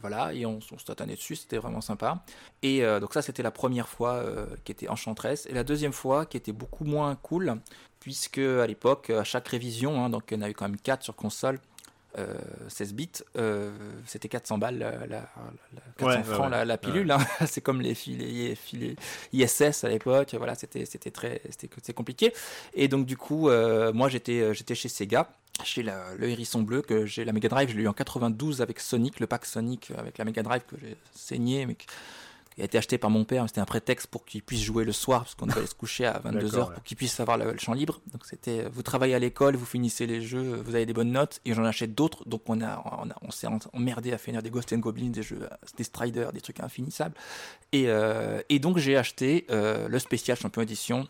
voilà, 0.00 0.32
et 0.34 0.44
on, 0.44 0.58
on 0.72 1.06
dessus, 1.06 1.36
c'était 1.36 1.58
vraiment 1.58 1.80
sympa. 1.80 2.22
Et 2.62 2.84
euh, 2.84 3.00
donc 3.00 3.14
ça, 3.14 3.22
c'était 3.22 3.42
la 3.42 3.50
première 3.50 3.88
fois 3.88 4.22
qui 4.64 4.72
était 4.72 4.88
enchantresse. 4.88 5.46
Et 5.46 5.54
la 5.54 5.64
deuxième 5.64 5.92
fois, 5.92 6.26
qui 6.26 6.36
était 6.36 6.52
beaucoup 6.52 6.84
moins 6.84 7.14
cool, 7.16 7.60
puisque 8.00 8.38
à 8.38 8.66
l'époque, 8.66 9.10
à 9.10 9.24
chaque 9.24 9.48
révision, 9.48 10.04
hein, 10.04 10.10
donc 10.10 10.24
il 10.30 10.34
y 10.34 10.40
en 10.40 10.42
a 10.42 10.50
eu 10.50 10.54
quand 10.54 10.68
même 10.68 10.78
4 10.78 11.02
sur 11.02 11.16
console, 11.16 11.60
16 12.68 12.94
bits, 12.94 13.10
c'était 14.06 14.28
400 14.28 14.58
balles, 14.58 14.78
la, 15.08 15.28
400 15.98 16.22
francs 16.24 16.50
la, 16.50 16.78
pilule. 16.78 17.10
Hein. 17.10 17.18
c'est 17.46 17.60
comme 17.60 17.80
les 17.80 17.94
filets, 17.94 18.54
filets 18.54 18.96
ISS 19.32 19.84
à 19.84 19.88
l'époque. 19.88 20.34
Voilà, 20.36 20.54
c'était 20.54 20.84
c'était 20.84 21.10
très 21.10 21.40
c'était 21.50 21.92
compliqué. 21.92 22.32
Et 22.74 22.88
donc 22.88 23.06
du 23.06 23.16
coup, 23.16 23.50
moi 23.92 24.08
j'étais 24.08 24.52
j'étais 24.54 24.74
chez 24.74 24.88
Sega 24.88 25.28
j'ai 25.64 25.82
le 25.82 26.28
hérisson 26.28 26.62
bleu 26.62 26.82
que 26.82 27.06
j'ai 27.06 27.24
la 27.24 27.32
Mega 27.32 27.48
Drive, 27.48 27.70
je 27.70 27.76
l'ai 27.76 27.82
eu 27.82 27.88
en 27.88 27.92
92 27.92 28.62
avec 28.62 28.80
Sonic, 28.80 29.20
le 29.20 29.26
pack 29.26 29.44
Sonic 29.44 29.92
avec 29.96 30.18
la 30.18 30.24
Mega 30.24 30.42
Drive 30.42 30.62
que 30.66 30.76
j'ai 30.80 30.96
saigné, 31.14 31.66
mais 31.66 31.76
qui 32.58 32.62
a 32.62 32.64
été 32.64 32.76
acheté 32.76 32.98
par 32.98 33.08
mon 33.08 33.24
père. 33.24 33.44
C'était 33.46 33.60
un 33.60 33.66
prétexte 33.66 34.08
pour 34.08 34.24
qu'il 34.24 34.42
puisse 34.42 34.62
jouer 34.62 34.84
le 34.84 34.90
soir, 34.92 35.22
parce 35.22 35.36
qu'on 35.36 35.46
devait 35.46 35.66
se 35.66 35.76
coucher 35.76 36.06
à 36.06 36.18
22h 36.24 36.74
pour 36.74 36.82
qu'il 36.82 36.96
puisse 36.96 37.18
avoir 37.20 37.38
le, 37.38 37.56
champ 37.56 37.72
libre. 37.72 38.00
Donc 38.12 38.26
c'était, 38.26 38.68
vous 38.68 38.82
travaillez 38.82 39.14
à 39.14 39.20
l'école, 39.20 39.54
vous 39.54 39.64
finissez 39.64 40.06
les 40.06 40.20
jeux, 40.20 40.60
vous 40.64 40.74
avez 40.74 40.84
des 40.84 40.92
bonnes 40.92 41.12
notes, 41.12 41.40
et 41.44 41.54
j'en 41.54 41.64
achète 41.64 41.94
d'autres. 41.94 42.28
Donc 42.28 42.42
on 42.46 42.60
a, 42.60 42.82
on, 43.02 43.08
on 43.26 43.30
s'est 43.30 43.46
emmerdé 43.72 44.12
à 44.12 44.18
finir 44.18 44.42
des 44.42 44.50
Ghost 44.50 44.72
and 44.72 44.78
Goblins, 44.78 45.10
des 45.10 45.22
jeux, 45.22 45.48
des 45.76 45.84
Striders, 45.84 46.32
des 46.32 46.40
trucs 46.40 46.58
infinissables. 46.58 47.14
Et, 47.70 47.84
euh, 47.86 48.40
et 48.48 48.58
donc 48.58 48.78
j'ai 48.78 48.96
acheté 48.96 49.46
euh, 49.50 49.88
le 49.88 49.98
spécial 50.00 50.36
champion 50.36 50.62
édition 50.62 51.06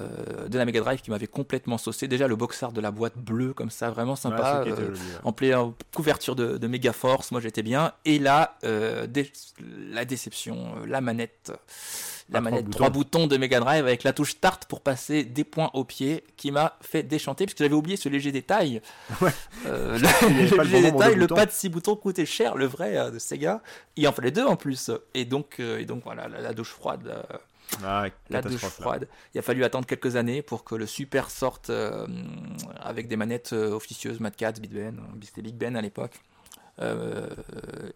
euh, 0.00 0.48
de 0.48 0.58
la 0.58 0.64
Mega 0.64 0.80
Drive 0.80 1.00
qui 1.00 1.10
m'avait 1.10 1.26
complètement 1.26 1.76
saucé. 1.76 2.06
Déjà 2.06 2.28
le 2.28 2.36
box 2.36 2.62
art 2.62 2.72
de 2.72 2.80
la 2.80 2.92
boîte 2.92 3.18
bleue 3.18 3.52
comme 3.52 3.70
ça, 3.70 3.90
vraiment 3.90 4.14
sympa, 4.14 4.64
euh, 4.66 4.94
en 5.24 5.34
couverture 5.92 6.36
de, 6.36 6.56
de 6.56 6.66
Mega 6.68 6.92
Force, 6.92 7.32
moi 7.32 7.40
j'étais 7.40 7.62
bien. 7.62 7.92
Et 8.04 8.18
là, 8.18 8.58
euh, 8.64 9.06
la 9.90 10.04
déception, 10.04 10.74
la 10.86 11.00
manette. 11.00 11.52
La 12.30 12.42
manette 12.42 12.68
trois 12.70 12.90
boutons. 12.90 13.26
de 13.26 13.36
Mega 13.38 13.58
Drive 13.58 13.86
avec 13.86 14.04
la 14.04 14.12
touche 14.12 14.32
Start 14.32 14.66
pour 14.66 14.82
passer 14.82 15.24
des 15.24 15.44
points 15.44 15.70
au 15.72 15.84
pied 15.84 16.22
qui 16.36 16.52
m'a 16.52 16.76
fait 16.82 17.02
déchanter 17.02 17.46
parce 17.46 17.54
que 17.54 17.64
j'avais 17.64 17.74
oublié 17.74 17.96
ce 17.96 18.10
léger 18.10 18.32
détail. 18.32 18.82
Ouais. 19.22 19.32
le, 19.64 20.62
léger 20.62 20.92
détail, 20.92 21.14
le 21.14 21.26
pas 21.26 21.46
de 21.46 21.50
6 21.50 21.70
boutons 21.70 21.96
coûtait 21.96 22.26
cher, 22.26 22.54
le 22.54 22.66
vrai 22.66 23.10
de 23.10 23.18
Sega. 23.18 23.62
Il 23.96 24.06
en 24.06 24.12
fallait 24.12 24.30
deux 24.30 24.44
en 24.44 24.56
plus. 24.56 24.90
Et 25.14 25.24
donc, 25.24 25.58
et 25.58 25.86
donc 25.86 26.04
voilà, 26.04 26.28
la 26.28 26.52
douche 26.52 26.70
froide 26.70 27.10
ah, 27.84 28.06
la 28.30 28.42
douche 28.42 28.60
froide. 28.60 29.08
Il 29.34 29.38
a 29.38 29.42
fallu 29.42 29.64
attendre 29.64 29.86
quelques 29.86 30.16
années 30.16 30.42
pour 30.42 30.64
que 30.64 30.74
le 30.74 30.86
Super 30.86 31.30
sorte 31.30 31.70
euh, 31.70 32.06
avec 32.80 33.08
des 33.08 33.16
manettes 33.16 33.52
euh, 33.52 33.72
officieuses, 33.72 34.20
Mad 34.20 34.34
Cat, 34.36 34.52
Big 34.52 34.72
Ben, 34.72 35.00
c'était 35.22 35.42
Big 35.42 35.54
Ben 35.54 35.76
à 35.76 35.80
l'époque. 35.80 36.20
Euh, 36.80 37.28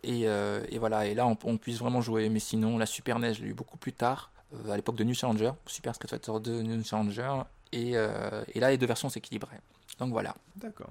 et, 0.03 0.79
voilà, 0.79 1.07
et 1.07 1.15
là 1.15 1.27
on, 1.27 1.57
puisse 1.57 1.79
vraiment 1.79 2.01
jouer. 2.01 2.29
Mais 2.29 2.41
sinon, 2.41 2.79
la 2.79 2.87
Super 2.87 3.19
NES, 3.19 3.35
je 3.35 3.43
l'ai 3.43 3.51
eu 3.51 3.55
beaucoup 3.55 3.79
plus 3.79 3.93
tard, 3.93 4.31
à 4.69 4.77
l'époque 4.77 4.97
de 4.97 5.05
New 5.05 5.15
Challenger, 5.15 5.53
Super 5.67 5.95
Street 5.95 6.09
Fighter 6.09 6.33
2, 6.43 6.63
New 6.63 6.85
Challenger, 6.85 7.43
et, 7.73 7.93
et 7.93 8.61
là 8.61 8.71
les 8.71 8.79
deux 8.79 8.87
versions 8.87 9.09
s'équilibraient. 9.09 9.61
Donc 9.99 10.11
voilà. 10.13 10.35
D'accord. 10.57 10.91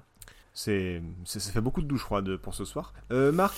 C'est, 0.54 1.00
ça 1.24 1.52
fait 1.52 1.60
beaucoup 1.60 1.80
de 1.80 1.86
douche 1.86 2.02
froide 2.02 2.36
pour 2.36 2.54
ce 2.54 2.64
soir. 2.64 2.92
Marc? 3.10 3.54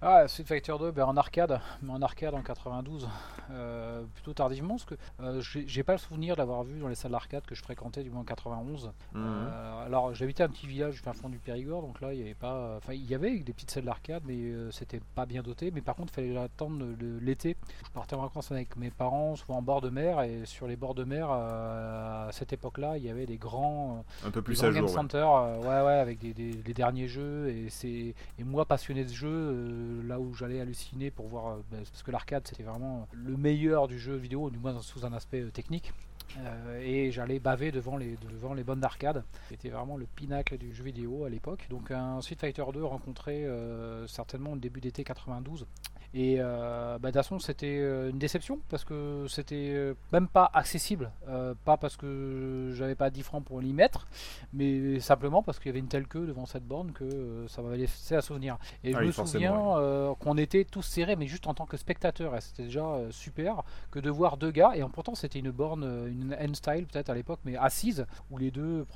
Ah, 0.00 0.28
Street 0.28 0.44
Fighter 0.44 0.74
2 0.78 0.92
ben 0.92 1.04
en 1.06 1.16
arcade, 1.16 1.60
mais 1.82 1.92
en 1.92 2.00
arcade 2.02 2.32
en 2.32 2.40
92, 2.40 3.08
euh, 3.50 4.04
plutôt 4.14 4.32
tardivement, 4.32 4.76
parce 4.76 4.84
que 4.84 4.94
euh, 5.20 5.40
j'ai 5.42 5.82
pas 5.82 5.92
le 5.92 5.98
souvenir 5.98 6.36
d'avoir 6.36 6.62
vu 6.62 6.78
dans 6.78 6.86
les 6.86 6.94
salles 6.94 7.10
d'arcade 7.10 7.44
que 7.44 7.56
je 7.56 7.62
fréquentais 7.62 8.04
du 8.04 8.10
moins 8.10 8.20
en 8.20 8.24
91. 8.24 8.92
Mhm. 9.12 9.22
Euh, 9.24 9.86
alors 9.86 10.14
j'habitais 10.14 10.44
un 10.44 10.48
petit 10.48 10.68
village 10.68 11.02
du 11.02 11.12
fond 11.14 11.28
du 11.28 11.38
Périgord, 11.38 11.82
donc 11.82 12.00
là 12.00 12.14
il 12.14 12.20
y 12.20 12.22
avait 12.22 12.34
pas, 12.34 12.76
enfin 12.76 12.92
il 12.92 13.06
y 13.06 13.14
avait 13.14 13.40
des 13.40 13.52
petites 13.52 13.72
salles 13.72 13.86
d'arcade, 13.86 14.22
mais 14.24 14.52
c'était 14.70 15.00
pas 15.16 15.26
bien 15.26 15.42
doté. 15.42 15.72
Mais 15.72 15.80
par 15.80 15.96
contre, 15.96 16.12
il 16.12 16.28
fallait 16.28 16.36
attendre 16.36 16.84
l'été. 17.20 17.56
Je 17.84 17.90
partais 17.90 18.14
en 18.14 18.22
vacances 18.22 18.52
avec 18.52 18.76
mes 18.76 18.90
parents, 18.90 19.34
souvent 19.34 19.58
en 19.58 19.62
bord 19.62 19.80
de 19.80 19.90
mer, 19.90 20.22
et 20.22 20.44
sur 20.44 20.68
les 20.68 20.76
bords 20.76 20.94
de 20.94 21.02
mer, 21.02 21.28
à 21.30 22.28
cette 22.30 22.52
époque-là, 22.52 22.98
il 22.98 23.04
y 23.04 23.10
avait 23.10 23.26
des 23.26 23.36
grands, 23.36 24.04
un 24.24 24.30
peu 24.30 24.42
plus 24.42 24.62
à 24.62 24.70
Game 24.70 24.86
Center, 24.86 25.26
ouais 25.60 25.66
ouais, 25.66 25.98
avec 25.98 26.20
des, 26.20 26.32
des, 26.32 26.74
derniers 26.74 27.08
jeux, 27.08 27.48
et 27.48 27.68
c'est 27.68 28.14
et 28.38 28.44
moi 28.44 28.64
passionné 28.64 29.02
de 29.02 29.08
ce 29.08 29.14
jeu 29.14 29.87
là 30.06 30.20
où 30.20 30.34
j'allais 30.34 30.60
halluciner 30.60 31.10
pour 31.10 31.28
voir, 31.28 31.48
euh, 31.48 31.56
ben, 31.70 31.82
parce 31.84 32.02
que 32.02 32.10
l'arcade 32.10 32.46
c'était 32.46 32.62
vraiment 32.62 33.08
le 33.12 33.36
meilleur 33.36 33.88
du 33.88 33.98
jeu 33.98 34.16
vidéo, 34.16 34.50
du 34.50 34.58
moins 34.58 34.80
sous 34.80 35.04
un 35.04 35.12
aspect 35.12 35.42
euh, 35.42 35.50
technique. 35.50 35.92
Euh, 36.38 36.80
et 36.82 37.10
j'allais 37.10 37.38
baver 37.38 37.72
devant 37.72 37.96
les, 37.96 38.16
devant 38.30 38.52
les 38.52 38.62
bonnes 38.62 38.80
d'arcade. 38.80 39.24
C'était 39.48 39.70
vraiment 39.70 39.96
le 39.96 40.06
pinacle 40.06 40.58
du 40.58 40.74
jeu 40.74 40.84
vidéo 40.84 41.24
à 41.24 41.30
l'époque. 41.30 41.66
Donc 41.70 41.90
un 41.90 42.20
Street 42.20 42.36
Fighter 42.38 42.64
2 42.72 42.84
rencontré 42.84 43.46
certainement 44.06 44.52
au 44.52 44.56
début 44.56 44.82
d'été 44.82 45.04
92 45.04 45.66
et 46.14 46.36
euh, 46.38 46.98
bah, 46.98 47.10
c'était 47.38 47.78
euh, 47.80 48.10
une 48.10 48.18
déception 48.18 48.60
parce 48.70 48.84
que 48.84 49.26
c'était 49.28 49.72
euh, 49.74 49.94
même 50.12 50.26
pas 50.26 50.50
accessible. 50.54 51.10
Euh, 51.28 51.54
pas 51.64 51.76
parce 51.76 51.96
que 51.96 52.72
j'avais 52.74 52.94
pas 52.94 53.10
10 53.10 53.22
francs 53.22 53.44
pour 53.44 53.60
l'y 53.60 53.72
mettre, 53.72 54.06
mais 54.54 55.00
simplement 55.00 55.42
parce 55.42 55.58
qu'il 55.58 55.66
y 55.66 55.70
avait 55.70 55.80
une 55.80 55.88
telle 55.88 56.06
queue 56.06 56.26
devant 56.26 56.46
cette 56.46 56.64
borne 56.64 56.92
que 56.92 57.46
ça 57.48 57.60
m'avait 57.60 57.76
laissé 57.76 58.14
à 58.14 58.22
souvenir. 58.22 58.56
Et 58.84 58.92
je 58.92 58.98
ah 58.98 59.02
me 59.02 59.10
souviens 59.12 60.14
qu'on 60.20 60.38
était 60.38 60.64
tous 60.64 60.82
serrés, 60.82 61.16
mais 61.16 61.26
juste 61.26 61.46
en 61.46 61.54
tant 61.54 61.66
que 61.66 61.76
spectateur. 61.76 62.34
Et 62.34 62.40
c'était 62.40 62.64
déjà 62.64 62.86
super 63.10 63.62
que 63.90 63.98
de 63.98 64.10
voir 64.10 64.38
deux 64.38 64.50
gars. 64.50 64.72
Et 64.74 64.82
pourtant, 64.92 65.14
c'était 65.14 65.38
une 65.40 65.50
borne, 65.50 65.84
une 66.08 66.32
N-style 66.38 66.86
peut-être 66.86 67.10
à 67.10 67.14
l'époque, 67.14 67.40
mais 67.44 67.56
assise, 67.56 68.06
où 68.30 68.38
les 68.38 68.50
deux, 68.50 68.86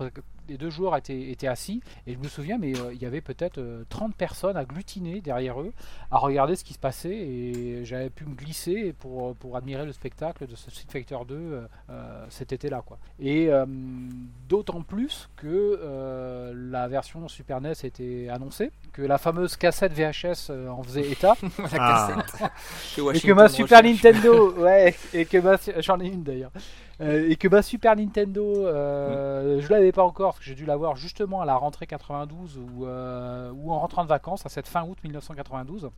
les 0.53 0.59
deux 0.59 0.71
joueurs 0.71 0.97
étaient, 0.97 1.31
étaient 1.31 1.49
assis. 1.49 1.83
Et 2.07 2.13
je 2.13 2.19
me 2.19 2.29
souviens, 2.29 2.59
mais 2.59 2.73
il 2.93 3.03
y 3.03 3.07
avait 3.07 3.21
peut-être 3.21 3.61
30 3.89 4.15
personnes 4.15 4.57
agglutinées 4.57 5.21
derrière 5.21 5.61
eux 5.61 5.73
à 6.11 6.19
regarder 6.19 6.57
ce 6.57 6.65
qui 6.65 6.75
se 6.75 6.79
passait 6.79 7.11
et 7.11 7.85
j'avais 7.85 8.11
pu 8.11 8.25
me 8.27 8.35
glisser 8.35 8.93
pour, 8.99 9.35
pour 9.37 9.57
admirer 9.57 9.87
le 9.87 9.93
spectacle 9.93 10.47
de 10.47 10.55
ce 10.55 10.71
Street 10.71 10.87
Fighter 10.89 11.17
2 11.27 11.35
euh, 11.35 11.67
euh, 11.91 12.27
cet 12.29 12.53
été-là. 12.53 12.83
Quoi. 12.85 12.99
Et 13.19 13.49
euh, 13.49 13.65
d'autant 14.49 14.83
plus 14.83 15.29
que 15.37 16.53
la 16.55 16.89
version 16.89 17.29
Super 17.29 17.61
NES 17.61 17.73
était 17.85 18.29
annoncée, 18.31 18.71
que 18.93 19.03
la 19.03 19.19
fameuse 19.19 19.57
cassette 19.57 19.93
VHS 19.93 20.51
en 20.69 20.83
faisait 20.83 21.11
état. 21.11 21.37
Ah. 21.75 22.23
et 23.15 23.21
que 23.21 23.33
ma 23.33 23.49
Super 23.49 23.83
Nintendo, 23.83 24.53
ouais, 24.53 24.95
et 25.15 25.25
que 25.25 25.39
ma, 25.39 25.57
j'en 25.79 25.99
ai 26.01 26.07
une 26.07 26.23
d'ailleurs. 26.23 26.51
Euh, 27.01 27.29
et 27.29 27.37
que 27.37 27.49
ma 27.49 27.63
Super 27.63 27.97
Nintendo, 27.97 28.67
euh, 28.67 29.61
je 29.61 29.69
l'avais 29.71 29.93
pas 29.93 30.05
encore, 30.05 30.33
parce 30.33 30.41
que 30.41 30.45
j'ai 30.45 30.55
dû 30.55 30.67
l'avoir 30.67 30.97
justement 30.97 31.41
à 31.41 31.45
la 31.45 31.57
rentrée 31.57 31.87
92 31.87 32.59
ou, 32.59 32.87
euh, 32.87 33.51
ou 33.53 33.73
en 33.73 33.81
rentrant 33.81 34.05
de 34.05 34.09
vacances, 34.09 34.45
à 34.47 34.49
cette 34.49 34.69
fin 34.69 34.85
août 34.85 34.99
1992. 35.03 35.91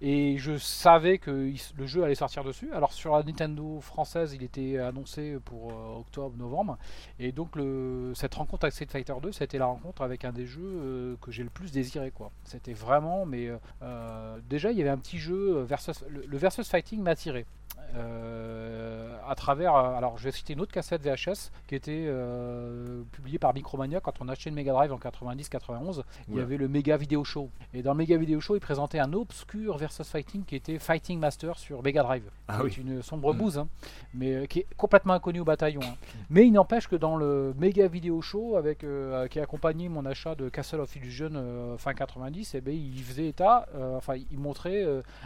Et 0.00 0.38
je 0.38 0.56
savais 0.58 1.18
que 1.18 1.52
le 1.76 1.86
jeu 1.86 2.04
allait 2.04 2.14
sortir 2.14 2.44
dessus. 2.44 2.70
Alors 2.72 2.92
sur 2.92 3.16
la 3.16 3.22
Nintendo 3.22 3.80
française, 3.80 4.34
il 4.34 4.42
était 4.42 4.78
annoncé 4.78 5.38
pour 5.44 5.72
octobre-novembre. 5.98 6.78
Et 7.18 7.32
donc 7.32 7.56
le, 7.56 8.12
cette 8.14 8.34
rencontre 8.34 8.64
avec 8.64 8.74
Street 8.74 8.86
Fighter 8.88 9.14
2, 9.20 9.32
c'était 9.32 9.58
la 9.58 9.66
rencontre 9.66 10.02
avec 10.02 10.24
un 10.24 10.32
des 10.32 10.46
jeux 10.46 11.16
que 11.20 11.30
j'ai 11.30 11.42
le 11.42 11.50
plus 11.50 11.72
désiré. 11.72 12.10
quoi. 12.10 12.30
C'était 12.44 12.72
vraiment, 12.72 13.26
mais 13.26 13.50
déjà 14.48 14.70
il 14.70 14.78
y 14.78 14.80
avait 14.80 14.90
un 14.90 14.98
petit 14.98 15.18
jeu 15.18 15.62
versus 15.62 16.04
le, 16.08 16.36
versus 16.36 16.68
fighting 16.68 17.02
m'a 17.02 17.10
attiré. 17.10 17.46
Euh, 17.94 19.16
à 19.28 19.34
travers. 19.34 19.74
Euh, 19.74 19.96
alors, 19.96 20.18
je 20.18 20.24
vais 20.24 20.32
citer 20.32 20.52
une 20.52 20.60
autre 20.60 20.72
cassette 20.72 21.02
VHS 21.02 21.50
qui 21.66 21.74
était 21.74 22.04
euh, 22.06 23.02
publiée 23.12 23.38
par 23.38 23.54
Micromania 23.54 24.00
quand 24.00 24.20
on 24.20 24.28
achetait 24.28 24.50
le 24.50 24.56
Mega 24.56 24.72
Drive 24.72 24.92
en 24.92 24.98
90-91. 24.98 26.02
Il 26.28 26.36
y 26.36 26.40
avait 26.40 26.56
le 26.56 26.68
Mega 26.68 26.96
Video 26.96 27.24
Show. 27.24 27.50
Et 27.74 27.82
dans 27.82 27.92
le 27.92 27.98
Mega 27.98 28.16
Video 28.16 28.40
Show, 28.40 28.56
il 28.56 28.60
présentait 28.60 28.98
un 28.98 29.12
obscur 29.12 29.76
versus 29.76 30.08
fighting 30.08 30.44
qui 30.44 30.56
était 30.56 30.78
Fighting 30.78 31.18
Master 31.18 31.58
sur 31.58 31.82
Mega 31.82 32.02
Drive. 32.02 32.30
Ah 32.48 32.60
oui. 32.62 32.72
une 32.78 33.02
sombre 33.02 33.34
mm. 33.34 33.38
bouse, 33.38 33.58
hein, 33.58 33.68
mais 34.14 34.46
qui 34.46 34.60
est 34.60 34.66
complètement 34.76 35.14
inconnu 35.14 35.40
au 35.40 35.44
bataillon. 35.44 35.80
Hein. 35.82 35.96
Mais 36.30 36.46
il 36.46 36.52
n'empêche 36.52 36.86
que 36.86 36.96
dans 36.96 37.16
le 37.16 37.54
Mega 37.58 37.88
Video 37.88 38.20
Show, 38.20 38.56
avec, 38.56 38.84
qui 39.30 39.40
a 39.40 39.42
accompagné 39.42 39.88
mon 39.88 40.04
achat 40.06 40.34
de 40.34 40.48
Castle 40.48 40.80
of 40.80 40.94
Illusion 40.94 41.76
fin 41.78 41.94
90, 41.94 42.54
et 42.54 42.58
eh 42.58 42.60
ben, 42.60 42.74
il 42.74 43.02
faisait 43.02 43.26
état, 43.26 43.66
enfin, 43.96 44.14
il 44.14 44.38
montrait 44.38 44.84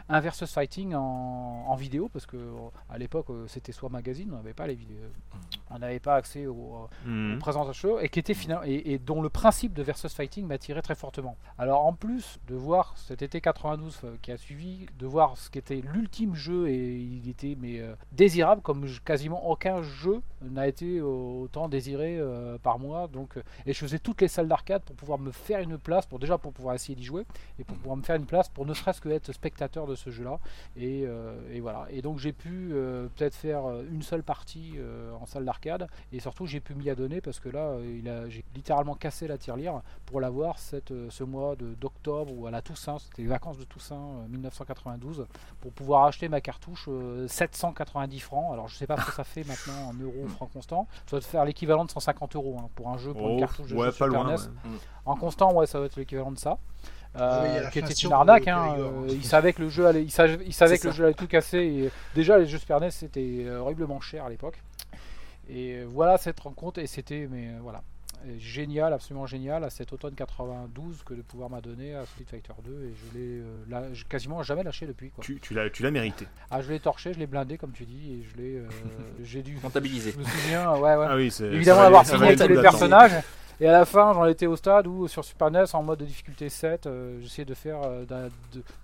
un 0.08 0.20
versus 0.20 0.50
fighting 0.52 0.94
en, 0.94 1.64
en 1.68 1.74
vidéo 1.74 2.08
parce 2.08 2.26
que 2.26 2.36
à 2.88 2.98
l'époque, 2.98 3.26
euh, 3.30 3.46
c'était 3.46 3.72
soit 3.72 3.88
magazine, 3.88 4.30
on 4.32 4.36
n'avait 4.36 4.54
pas 4.54 4.66
les 4.66 4.74
vidéos, 4.74 4.98
on 5.70 5.78
n'avait 5.78 6.00
pas 6.00 6.16
accès 6.16 6.46
aux, 6.46 6.88
mmh. 7.06 7.38
présentations 7.38 7.98
et 7.98 8.08
qui 8.08 8.18
était 8.18 8.34
final, 8.34 8.60
et, 8.64 8.98
dont 8.98 9.22
le 9.22 9.28
principe 9.28 9.72
de 9.74 9.82
versus 9.82 10.12
fighting 10.12 10.46
m'attirait 10.46 10.82
très 10.82 10.94
fortement. 10.94 11.36
Alors 11.58 11.84
en 11.84 11.92
plus 11.92 12.38
de 12.48 12.54
voir 12.54 12.94
cet 12.96 13.22
été 13.22 13.40
92 13.40 14.00
euh, 14.04 14.16
qui 14.22 14.32
a 14.32 14.36
suivi, 14.36 14.86
de 14.98 15.06
voir 15.06 15.36
ce 15.36 15.50
qu'était 15.50 15.82
l'ultime 15.92 16.34
jeu 16.34 16.68
et 16.68 16.96
il 16.96 17.28
était 17.28 17.56
mais 17.60 17.80
euh, 17.80 17.94
désirable 18.12 18.62
comme 18.62 18.86
quasiment 19.04 19.48
aucun 19.48 19.82
jeu 19.82 20.22
n'a 20.42 20.66
été 20.66 21.00
autant 21.00 21.68
désiré 21.68 22.20
par 22.62 22.78
moi. 22.78 23.08
Donc 23.08 23.36
et 23.66 23.72
je 23.72 23.78
faisais 23.78 23.98
toutes 23.98 24.20
les 24.20 24.28
salles 24.28 24.48
d'arcade 24.48 24.82
pour 24.82 24.96
pouvoir 24.96 25.18
me 25.18 25.30
faire 25.30 25.60
une 25.60 25.78
place, 25.78 26.06
pour 26.06 26.18
déjà 26.18 26.38
pour 26.38 26.52
pouvoir 26.52 26.74
essayer 26.74 26.94
d'y 26.94 27.04
jouer 27.04 27.24
et 27.58 27.64
pour 27.64 27.76
pouvoir 27.76 27.96
me 27.96 28.02
faire 28.02 28.16
une 28.16 28.26
place 28.26 28.48
pour 28.48 28.66
ne 28.66 28.74
serait-ce 28.74 29.00
que 29.00 29.08
être 29.08 29.32
spectateur 29.32 29.86
de 29.86 29.94
ce 29.94 30.10
jeu-là. 30.10 30.38
Et, 30.76 31.06
et, 31.50 31.60
voilà. 31.60 31.86
Et 31.90 32.02
donc 32.02 32.18
j'ai 32.18 32.32
pu 32.32 32.70
euh, 32.72 33.08
peut-être 33.16 33.34
faire 33.34 33.64
euh, 33.66 33.84
une 33.90 34.02
seule 34.02 34.22
partie 34.22 34.74
euh, 34.76 35.12
en 35.20 35.26
salle 35.26 35.44
d'arcade 35.44 35.88
et 36.12 36.20
surtout 36.20 36.46
j'ai 36.46 36.60
pu 36.60 36.74
m'y 36.74 36.90
adonner 36.90 37.20
parce 37.20 37.40
que 37.40 37.48
là 37.48 37.76
il 37.82 38.08
a, 38.08 38.28
j'ai 38.28 38.44
littéralement 38.54 38.94
cassé 38.94 39.26
la 39.26 39.38
tirelire 39.38 39.82
pour 40.06 40.20
l'avoir 40.20 40.58
cette, 40.58 40.92
ce 41.10 41.24
mois 41.24 41.56
de, 41.56 41.74
d'octobre 41.74 42.32
ou 42.36 42.46
à 42.46 42.50
la 42.50 42.62
Toussaint, 42.62 42.98
c'était 42.98 43.22
les 43.22 43.28
vacances 43.28 43.58
de 43.58 43.64
Toussaint 43.64 44.26
1992 44.28 45.26
pour 45.60 45.72
pouvoir 45.72 46.04
acheter 46.04 46.28
ma 46.28 46.40
cartouche 46.40 46.88
790 47.26 48.20
francs. 48.20 48.52
Alors 48.52 48.68
je 48.68 48.76
sais 48.76 48.86
pas 48.86 48.96
ce 49.00 49.06
que 49.06 49.12
ça 49.12 49.24
fait 49.24 49.44
maintenant 49.44 49.88
en 49.88 49.94
euros 49.94 50.26
francs 50.30 50.50
constants. 50.52 50.86
Ça 51.06 51.18
doit 51.18 51.20
faire 51.20 51.44
l'équivalent 51.44 51.84
de 51.84 51.90
150 51.90 52.36
euros 52.36 52.56
hein, 52.60 52.68
pour 52.74 52.88
un 52.88 52.98
jeu 52.98 53.12
pour 53.12 53.28
une 53.28 53.36
oh, 53.36 53.40
cartouche 53.40 53.68
de 53.68 53.76
jeu 53.76 53.90
Super 53.90 54.24
NES. 54.24 54.36
En 55.04 55.16
constant, 55.16 55.52
ouais, 55.52 55.66
ça 55.66 55.80
va 55.80 55.86
être 55.86 55.96
l'équivalent 55.96 56.32
de 56.32 56.38
ça. 56.38 56.58
Euh, 57.16 57.68
qui 57.70 57.80
était 57.80 57.92
une 57.92 58.12
arnaque. 58.12 58.46
Hein, 58.46 58.76
euh, 58.78 59.08
il 59.08 59.24
savait 59.24 59.52
que 59.52 59.62
le 59.62 59.68
jeu 59.68 59.86
allait, 59.86 60.02
il 60.02 60.12
savait, 60.12 60.38
il 60.46 60.54
savait 60.54 60.78
que 60.78 60.86
le 60.86 60.92
jeu 60.92 61.04
allait 61.04 61.14
tout 61.14 61.26
casser. 61.26 61.58
Et 61.58 61.90
déjà, 62.14 62.38
les 62.38 62.46
jeux 62.46 62.58
Super 62.58 62.80
NES 62.80 62.90
c'était 62.90 63.44
euh, 63.46 63.58
horriblement 63.58 64.00
cher 64.00 64.24
à 64.24 64.28
l'époque. 64.28 64.62
Et 65.48 65.82
voilà 65.82 66.16
cette 66.18 66.38
rencontre 66.38 66.78
et 66.78 66.86
c'était, 66.86 67.26
mais 67.28 67.48
voilà, 67.60 67.82
génial, 68.38 68.92
absolument 68.92 69.26
génial 69.26 69.64
à 69.64 69.70
cet 69.70 69.92
automne 69.92 70.14
92 70.14 71.02
que 71.04 71.14
de 71.14 71.22
pouvoir 71.22 71.50
m'a 71.50 71.60
donné 71.60 71.94
à 71.94 72.04
Street 72.06 72.24
Fighter 72.28 72.52
2 72.64 72.70
et 72.70 72.94
je 72.94 73.18
l'ai 73.18 74.04
quasiment 74.08 74.42
jamais 74.42 74.62
lâché 74.62 74.86
depuis. 74.86 75.10
Quoi. 75.10 75.24
Tu, 75.24 75.38
tu 75.40 75.54
l'as, 75.54 75.70
tu 75.70 75.82
l'as 75.82 75.90
mérité. 75.90 76.26
Ah, 76.50 76.62
je 76.62 76.70
l'ai 76.70 76.80
torché, 76.80 77.12
je 77.12 77.18
l'ai 77.18 77.26
blindé 77.26 77.58
comme 77.58 77.72
tu 77.72 77.84
dis 77.84 78.12
et 78.12 78.22
je 78.22 78.36
l'ai, 78.36 78.62
j'ai 79.22 79.42
dû 79.42 79.56
comptabiliser. 79.56 80.12
Je 80.12 80.18
me 80.18 80.24
souviens, 80.24 80.72
ouais, 80.74 80.96
ouais. 80.96 81.06
Ah 81.08 81.16
oui, 81.16 81.32
Évidemment 81.40 81.82
avoir 81.82 82.06
fini 82.06 82.36
tous 82.36 82.48
les 82.48 82.60
personnages. 82.60 83.22
Et 83.62 83.68
à 83.68 83.72
la 83.72 83.84
fin, 83.84 84.14
j'en 84.14 84.24
étais 84.24 84.46
au 84.46 84.56
stade 84.56 84.86
où 84.86 85.06
sur 85.06 85.22
Super 85.22 85.50
NES, 85.50 85.64
en 85.74 85.82
mode 85.82 85.98
de 85.98 86.06
difficulté 86.06 86.48
7, 86.48 86.86
euh, 86.86 87.18
j'essayais 87.20 87.44
de 87.44 87.52
faire 87.52 87.80
euh, 87.84 88.06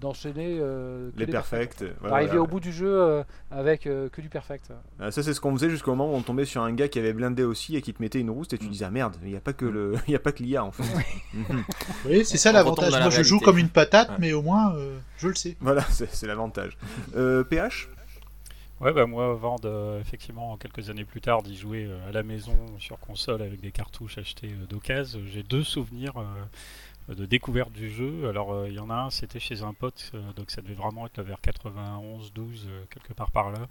d'enchaîner 0.00 0.58
euh, 0.60 1.10
les 1.16 1.26
perfects. 1.26 1.82
Arriver 2.04 2.36
au 2.36 2.46
bout 2.46 2.60
du 2.60 2.72
jeu 2.72 3.24
avec 3.50 3.84
que 3.84 4.20
du 4.20 4.28
perfect. 4.28 4.70
Ah, 5.00 5.10
ça, 5.10 5.22
c'est 5.22 5.32
ce 5.32 5.40
qu'on 5.40 5.54
faisait 5.54 5.70
jusqu'au 5.70 5.92
moment 5.92 6.12
où 6.12 6.16
on 6.16 6.20
tombait 6.20 6.44
sur 6.44 6.62
un 6.62 6.72
gars 6.72 6.88
qui 6.88 6.98
avait 6.98 7.14
blindé 7.14 7.42
aussi 7.42 7.74
et 7.76 7.80
qui 7.80 7.94
te 7.94 8.02
mettait 8.02 8.20
une 8.20 8.30
rousse 8.30 8.48
et 8.52 8.58
tu 8.58 8.66
mm. 8.66 8.70
disais 8.70 8.84
ah, 8.84 8.90
merde, 8.90 9.16
il 9.22 9.30
n'y 9.30 9.36
a 9.36 9.40
pas 9.40 9.54
que 9.54 9.64
le, 9.64 9.94
il 10.08 10.12
y 10.12 10.16
a 10.16 10.18
pas 10.18 10.32
que 10.32 10.42
l'IA 10.42 10.62
en 10.62 10.72
fait. 10.72 10.84
oui, 12.04 12.24
c'est 12.26 12.36
ça 12.36 12.52
l'avantage. 12.52 12.92
Moi, 12.92 13.10
je 13.10 13.22
joue 13.22 13.40
comme 13.40 13.58
une 13.58 13.70
patate, 13.70 14.10
mais 14.18 14.34
au 14.34 14.42
moins, 14.42 14.74
je 15.16 15.28
le 15.28 15.34
sais. 15.34 15.56
Voilà, 15.60 15.82
c'est 15.90 16.26
l'avantage. 16.26 16.76
PH 17.14 17.88
Ouais, 18.78 18.92
bah 18.92 19.06
moi, 19.06 19.30
avant 19.30 19.56
de, 19.56 19.98
effectivement, 20.00 20.58
quelques 20.58 20.90
années 20.90 21.06
plus 21.06 21.22
tard, 21.22 21.42
d'y 21.42 21.56
jouer 21.56 21.86
euh, 21.86 22.08
à 22.08 22.12
la 22.12 22.22
maison 22.22 22.54
sur 22.78 22.98
console 23.00 23.40
avec 23.40 23.58
des 23.62 23.72
cartouches 23.72 24.18
achetées 24.18 24.52
euh, 24.52 24.66
d'occasion, 24.66 25.18
j'ai 25.24 25.42
deux 25.42 25.64
souvenirs 25.64 26.12
euh, 26.18 27.14
de 27.14 27.24
découverte 27.24 27.72
du 27.72 27.90
jeu. 27.90 28.28
Alors, 28.28 28.66
il 28.66 28.74
y 28.74 28.78
en 28.78 28.90
a 28.90 28.94
un, 28.94 29.10
c'était 29.10 29.40
chez 29.40 29.62
un 29.62 29.72
pote, 29.72 30.12
donc 30.34 30.50
ça 30.50 30.60
devait 30.60 30.74
vraiment 30.74 31.06
être 31.06 31.22
vers 31.22 31.38
91-12, 31.40 32.66
quelque 32.90 33.14
part 33.14 33.30
par 33.30 33.50
là, 33.50 33.68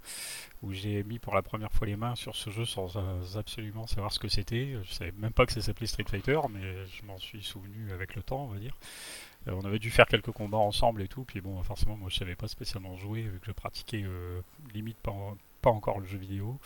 où 0.63 0.71
j'ai 0.73 1.03
mis 1.03 1.19
pour 1.19 1.35
la 1.35 1.43
première 1.43 1.71
fois 1.71 1.85
les 1.85 1.97
mains 1.97 2.15
sur 2.15 2.35
ce 2.35 2.49
jeu 2.49 2.65
sans 2.65 2.97
absolument 3.37 3.87
savoir 3.87 4.13
ce 4.13 4.19
que 4.19 4.29
c'était. 4.29 4.77
Je 4.83 4.93
savais 4.93 5.13
même 5.17 5.33
pas 5.33 5.45
que 5.45 5.51
ça 5.51 5.61
s'appelait 5.61 5.85
Street 5.85 6.05
Fighter, 6.09 6.39
mais 6.49 6.61
je 6.87 7.05
m'en 7.05 7.17
suis 7.19 7.43
souvenu 7.43 7.91
avec 7.91 8.15
le 8.15 8.23
temps, 8.23 8.45
on 8.45 8.53
va 8.53 8.57
dire. 8.57 8.77
Euh, 9.47 9.53
on 9.61 9.65
avait 9.65 9.79
dû 9.79 9.91
faire 9.91 10.07
quelques 10.07 10.31
combats 10.31 10.57
ensemble 10.57 11.01
et 11.01 11.07
tout, 11.07 11.23
puis 11.23 11.41
bon, 11.41 11.61
forcément, 11.63 11.95
moi 11.97 12.09
je 12.09 12.17
savais 12.17 12.35
pas 12.35 12.47
spécialement 12.47 12.95
jouer, 12.97 13.21
vu 13.21 13.39
que 13.39 13.47
je 13.47 13.51
pratiquais 13.51 14.03
euh, 14.03 14.41
limite 14.73 14.97
pas, 14.97 15.13
pas, 15.61 15.69
encore 15.69 15.99
le 15.99 16.05
jeu 16.05 16.17
vidéo. 16.17 16.59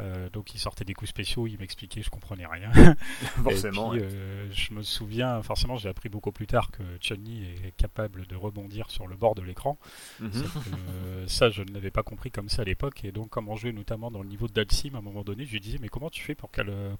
Euh, 0.00 0.30
donc 0.30 0.54
il 0.54 0.58
sortait 0.58 0.84
des 0.84 0.94
coups 0.94 1.10
spéciaux, 1.10 1.46
il 1.46 1.58
m'expliquait, 1.58 2.02
je 2.02 2.08
comprenais 2.08 2.46
rien. 2.46 2.70
forcément. 3.42 3.94
je 3.94 4.74
me 4.74 4.82
souviens, 4.82 5.42
forcément, 5.42 5.76
j'ai 5.76 5.90
appris 5.90 6.08
beaucoup 6.08 6.32
plus 6.32 6.46
tard 6.46 6.70
que 6.70 6.82
Chun-Li 7.00 7.44
est 7.64 7.76
capable 7.76 8.26
de 8.26 8.34
rebondir 8.34 8.90
sur 8.90 9.06
le 9.06 9.16
bord 9.16 9.34
de 9.34 9.42
l'écran. 9.42 9.78
Mhm. 10.20 10.32
ça, 11.26 11.50
je 11.50 11.62
ne 11.62 11.72
l'avais 11.72 11.90
pas 11.90 12.02
compris 12.02 12.30
comme 12.30 12.48
ça 12.48 12.62
à 12.62 12.64
l'époque. 12.64 13.04
Et 13.04 13.12
donc, 13.12 13.28
comme 13.28 13.50
on 13.50 13.56
jouait 13.56 13.72
notamment 13.72 14.10
dans 14.10 14.22
le 14.22 14.28
niveau 14.28 14.48
de 14.48 14.54
Dalsim, 14.54 14.94
à 14.94 14.98
un 14.98 15.02
moment 15.02 15.24
donné, 15.24 15.44
je 15.44 15.52
lui 15.52 15.60
disais, 15.60 15.78
mais 15.80 15.88
comment 15.88 16.08
tu 16.08 16.22
fais 16.22 16.34
pour, 16.34 16.50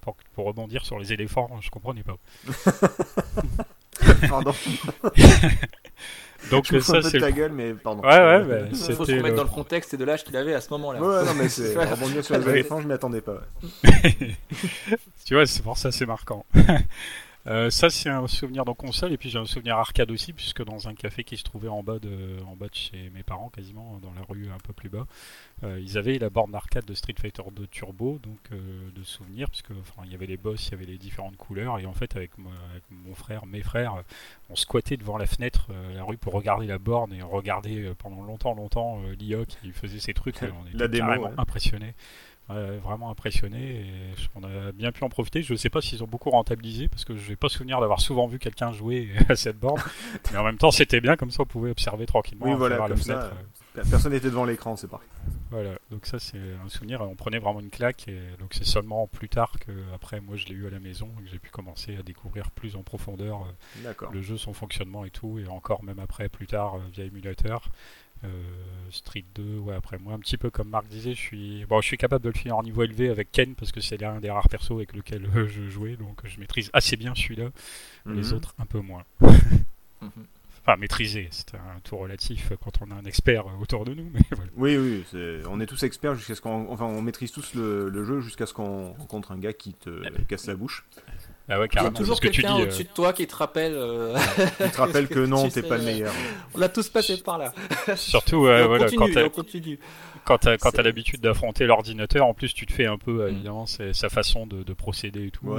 pour, 0.01 0.15
pour 0.33 0.45
rebondir 0.45 0.85
sur 0.85 0.99
les 0.99 1.13
éléphants? 1.13 1.49
Je 1.61 1.71
comprenais 1.71 2.03
pas. 2.03 2.17
Pardon. 4.27 4.53
Donc 6.51 6.67
ça 6.81 7.01
c'est 7.01 7.19
ta 7.19 7.31
gueule 7.31 7.51
mais 7.53 7.73
pardon. 7.73 8.01
Ouais 8.01 8.09
ouais, 8.09 8.43
bah, 8.43 8.55
il 8.71 8.95
faut 8.95 9.05
se 9.05 9.11
remettre 9.11 9.37
dans 9.37 9.43
le 9.43 9.49
contexte 9.49 9.93
et 9.93 9.97
de 9.97 10.03
l'âge 10.03 10.23
qu'il 10.23 10.35
avait 10.35 10.53
à 10.53 10.61
ce 10.61 10.69
moment-là. 10.71 11.01
Ouais 11.01 11.25
non 11.25 11.33
mais 11.35 11.49
c'est 11.49 11.73
rebondir 11.85 12.23
sur 12.23 12.37
les 12.37 12.49
éléphants, 12.49 12.81
je 12.81 12.87
m'y 12.87 12.93
attendais 12.93 13.21
pas. 13.21 13.41
tu 15.25 15.35
vois, 15.35 15.45
c'est 15.45 15.63
pour 15.63 15.77
ça 15.77 15.91
c'est 15.91 16.05
marquant. 16.05 16.45
Euh, 17.45 17.69
ça 17.69 17.89
c'est 17.89 18.09
un 18.09 18.25
souvenir 18.27 18.63
dans 18.63 18.73
console 18.73 19.11
et 19.11 19.17
puis 19.17 19.29
j'ai 19.29 19.37
un 19.37 19.45
souvenir 19.45 19.77
arcade 19.77 20.09
aussi 20.11 20.31
puisque 20.31 20.63
dans 20.63 20.87
un 20.87 20.93
café 20.93 21.25
qui 21.25 21.35
se 21.35 21.43
trouvait 21.43 21.67
en 21.67 21.83
bas 21.83 21.99
de 21.99 22.41
en 22.47 22.55
bas 22.55 22.69
de 22.69 22.75
chez 22.75 23.09
mes 23.13 23.23
parents 23.23 23.49
quasiment 23.49 23.99
dans 24.01 24.13
la 24.13 24.21
rue 24.21 24.47
un 24.49 24.59
peu 24.59 24.71
plus 24.71 24.87
bas 24.87 25.05
euh, 25.65 25.77
ils 25.77 25.97
avaient 25.97 26.17
la 26.19 26.29
borne 26.29 26.55
arcade 26.55 26.85
de 26.85 26.93
Street 26.93 27.15
Fighter 27.19 27.43
2 27.51 27.67
Turbo 27.67 28.17
donc 28.23 28.39
euh, 28.53 28.89
de 28.95 29.03
souvenirs 29.03 29.49
puisque 29.49 29.71
enfin 29.71 30.03
il 30.05 30.13
y 30.13 30.15
avait 30.15 30.25
les 30.25 30.37
boss 30.37 30.67
il 30.67 30.71
y 30.71 30.75
avait 30.75 30.85
les 30.85 30.97
différentes 30.97 31.35
couleurs 31.35 31.79
et 31.79 31.85
en 31.85 31.91
fait 31.91 32.15
avec, 32.15 32.31
mon 32.37 33.13
frère 33.13 33.45
mes 33.45 33.61
frères 33.61 34.03
on 34.49 34.55
squattait 34.55 34.95
devant 34.95 35.17
la 35.17 35.25
fenêtre 35.25 35.67
la 35.93 36.03
rue 36.03 36.17
pour 36.17 36.31
regarder 36.31 36.65
la 36.65 36.77
borne 36.77 37.11
et 37.11 37.21
regarder 37.21 37.91
pendant 37.97 38.21
longtemps 38.21 38.53
longtemps 38.53 39.01
l'IA 39.19 39.43
qui 39.45 39.73
faisait 39.73 39.99
ses 39.99 40.13
trucs 40.13 40.37
on 40.43 40.67
était 40.67 40.77
la 40.77 40.87
démo, 40.87 41.07
carrément 41.07 41.31
impressionnés 41.37 41.93
vraiment 42.49 43.09
impressionné 43.09 43.57
et 43.57 43.85
on 44.35 44.43
a 44.43 44.71
bien 44.71 44.91
pu 44.91 45.03
en 45.03 45.09
profiter. 45.09 45.41
Je 45.41 45.53
ne 45.53 45.57
sais 45.57 45.69
pas 45.69 45.81
s'ils 45.81 46.03
ont 46.03 46.07
beaucoup 46.07 46.29
rentabilisé 46.29 46.87
parce 46.87 47.05
que 47.05 47.15
je 47.15 47.29
n'ai 47.29 47.35
pas 47.35 47.49
souvenir 47.49 47.79
d'avoir 47.79 48.01
souvent 48.01 48.27
vu 48.27 48.39
quelqu'un 48.39 48.71
jouer 48.71 49.09
à 49.29 49.35
cette 49.35 49.59
borne, 49.59 49.81
mais 50.31 50.37
en 50.37 50.43
même 50.43 50.57
temps 50.57 50.71
c'était 50.71 51.01
bien 51.01 51.15
comme 51.15 51.31
ça 51.31 51.43
on 51.43 51.45
pouvait 51.45 51.71
observer 51.71 52.05
tranquillement. 52.05 52.45
Oui, 52.45 52.53
voilà, 52.55 52.87
la 52.87 52.95
fenêtre. 52.95 53.31
personne 53.89 54.11
n'était 54.11 54.29
devant 54.29 54.45
l'écran, 54.45 54.75
c'est 54.75 54.89
parfait. 54.89 55.07
Voilà, 55.51 55.71
donc 55.91 56.07
ça 56.07 56.17
c'est 56.17 56.39
un 56.65 56.67
souvenir. 56.67 57.01
On 57.01 57.15
prenait 57.15 57.37
vraiment 57.37 57.59
une 57.59 57.69
claque 57.69 58.07
et 58.07 58.19
donc 58.39 58.55
c'est 58.55 58.65
seulement 58.65 59.07
plus 59.07 59.29
tard 59.29 59.51
que 59.59 59.71
après 59.93 60.19
moi 60.19 60.35
je 60.35 60.47
l'ai 60.47 60.55
eu 60.55 60.65
à 60.65 60.71
la 60.71 60.79
maison 60.79 61.09
et 61.19 61.23
que 61.23 61.29
j'ai 61.29 61.37
pu 61.37 61.51
commencer 61.51 61.95
à 61.95 62.01
découvrir 62.01 62.49
plus 62.51 62.75
en 62.75 62.81
profondeur 62.81 63.45
euh, 63.85 63.93
le 64.11 64.21
jeu, 64.21 64.37
son 64.37 64.53
fonctionnement 64.53 65.05
et 65.05 65.11
tout, 65.11 65.37
et 65.37 65.47
encore 65.47 65.83
même 65.83 65.99
après 65.99 66.27
plus 66.27 66.47
tard 66.47 66.75
euh, 66.75 66.79
via 66.91 67.05
émulateur. 67.05 67.69
Euh, 68.23 68.29
Street 68.91 69.25
2, 69.35 69.57
ouais, 69.57 69.75
après 69.75 69.97
moi, 69.97 70.13
un 70.13 70.19
petit 70.19 70.37
peu 70.37 70.51
comme 70.51 70.69
Marc 70.69 70.87
disait, 70.87 71.15
je 71.15 71.19
suis, 71.19 71.65
bon, 71.65 71.81
je 71.81 71.87
suis 71.87 71.97
capable 71.97 72.23
de 72.23 72.29
le 72.29 72.35
finir 72.35 72.57
en 72.57 72.63
niveau 72.63 72.83
élevé 72.83 73.09
avec 73.09 73.31
Ken 73.31 73.55
parce 73.55 73.71
que 73.71 73.81
c'est 73.81 73.97
l'un 73.97 74.19
des 74.19 74.29
rares 74.29 74.49
persos 74.49 74.71
avec 74.71 74.93
lequel 74.93 75.27
je 75.47 75.67
jouais, 75.67 75.95
donc 75.95 76.21
je 76.25 76.39
maîtrise 76.39 76.69
assez 76.73 76.95
bien 76.95 77.15
celui-là, 77.15 77.49
les 78.05 78.21
mhm. 78.21 78.33
autres 78.33 78.53
un 78.59 78.65
peu 78.65 78.79
moins. 78.79 79.03
Enfin, 80.65 80.77
maîtriser, 80.77 81.27
c'est 81.31 81.55
un 81.55 81.81
tout 81.83 81.97
relatif 81.97 82.53
quand 82.63 82.71
on 82.79 82.91
a 82.91 82.95
un 82.95 83.03
expert 83.03 83.43
autour 83.59 83.83
de 83.83 83.93
nous. 83.93 84.09
Mais 84.13 84.21
Oui, 84.55 84.77
oui, 84.77 85.03
on 85.49 85.59
est 85.59 85.65
tous 85.65 85.83
experts 85.83 86.15
jusqu'à 86.15 86.35
ce 86.35 86.41
qu'on, 86.41 86.71
enfin, 86.71 86.85
on 86.85 87.01
maîtrise 87.01 87.33
tous 87.33 87.53
le, 87.53 88.05
jeu 88.05 88.21
jusqu'à 88.21 88.45
ce 88.45 88.53
qu'on 88.53 88.93
rencontre 88.93 89.33
un 89.33 89.37
gars 89.37 89.51
qui 89.51 89.73
te 89.73 90.21
casse 90.21 90.47
la 90.47 90.55
bouche. 90.55 90.85
Ah 91.49 91.59
ouais, 91.59 91.67
carrément. 91.67 91.91
Il 91.91 91.93
y 91.93 91.97
a 91.97 91.99
toujours 91.99 92.19
quelqu'un 92.19 92.55
au-dessus 92.55 92.83
de 92.83 92.89
toi 92.89 93.13
qui 93.13 93.27
te 93.27 93.35
rappelle. 93.35 93.73
qui 94.57 94.71
te 94.71 94.77
rappelle 94.77 95.07
que, 95.07 95.19
non, 95.19 95.49
t'es 95.49 95.61
pas 95.61 95.77
le 95.77 95.83
meilleur. 95.83 96.13
On 96.53 96.59
l'a 96.59 96.69
tous 96.69 96.89
passé 96.89 97.17
par 97.21 97.37
là. 97.37 97.53
Surtout, 97.95 98.41
voilà, 98.41 98.87
quand 98.95 99.07
quand 100.23 100.37
tu 100.37 100.47
as, 100.47 100.83
l'habitude 100.83 101.21
d'affronter 101.21 101.65
l'ordinateur, 101.65 102.25
en 102.25 102.33
plus 102.33 102.53
tu 102.53 102.65
te 102.65 102.73
fais 102.73 102.85
un 102.85 102.97
peu, 102.97 103.25
mm. 103.25 103.29
évidemment, 103.29 103.65
c'est 103.65 103.93
sa 103.93 104.09
façon 104.09 104.47
de, 104.47 104.73
procéder 104.73 105.27
et 105.27 105.31
tout. 105.31 105.55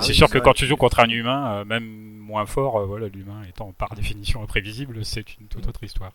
c'est 0.00 0.12
sûr 0.12 0.30
que 0.30 0.38
quand 0.38 0.54
tu 0.54 0.66
joues 0.66 0.76
contre 0.76 1.00
un 1.00 1.08
humain, 1.08 1.60
euh, 1.60 1.64
même 1.64 1.84
moins 1.84 2.46
fort, 2.46 2.76
euh, 2.76 2.86
voilà, 2.86 3.08
l'humain 3.08 3.42
étant 3.48 3.72
par 3.72 3.94
définition 3.94 4.42
imprévisible, 4.42 5.04
c'est 5.04 5.38
une 5.38 5.46
toute 5.48 5.66
autre 5.66 5.82
histoire. 5.82 6.12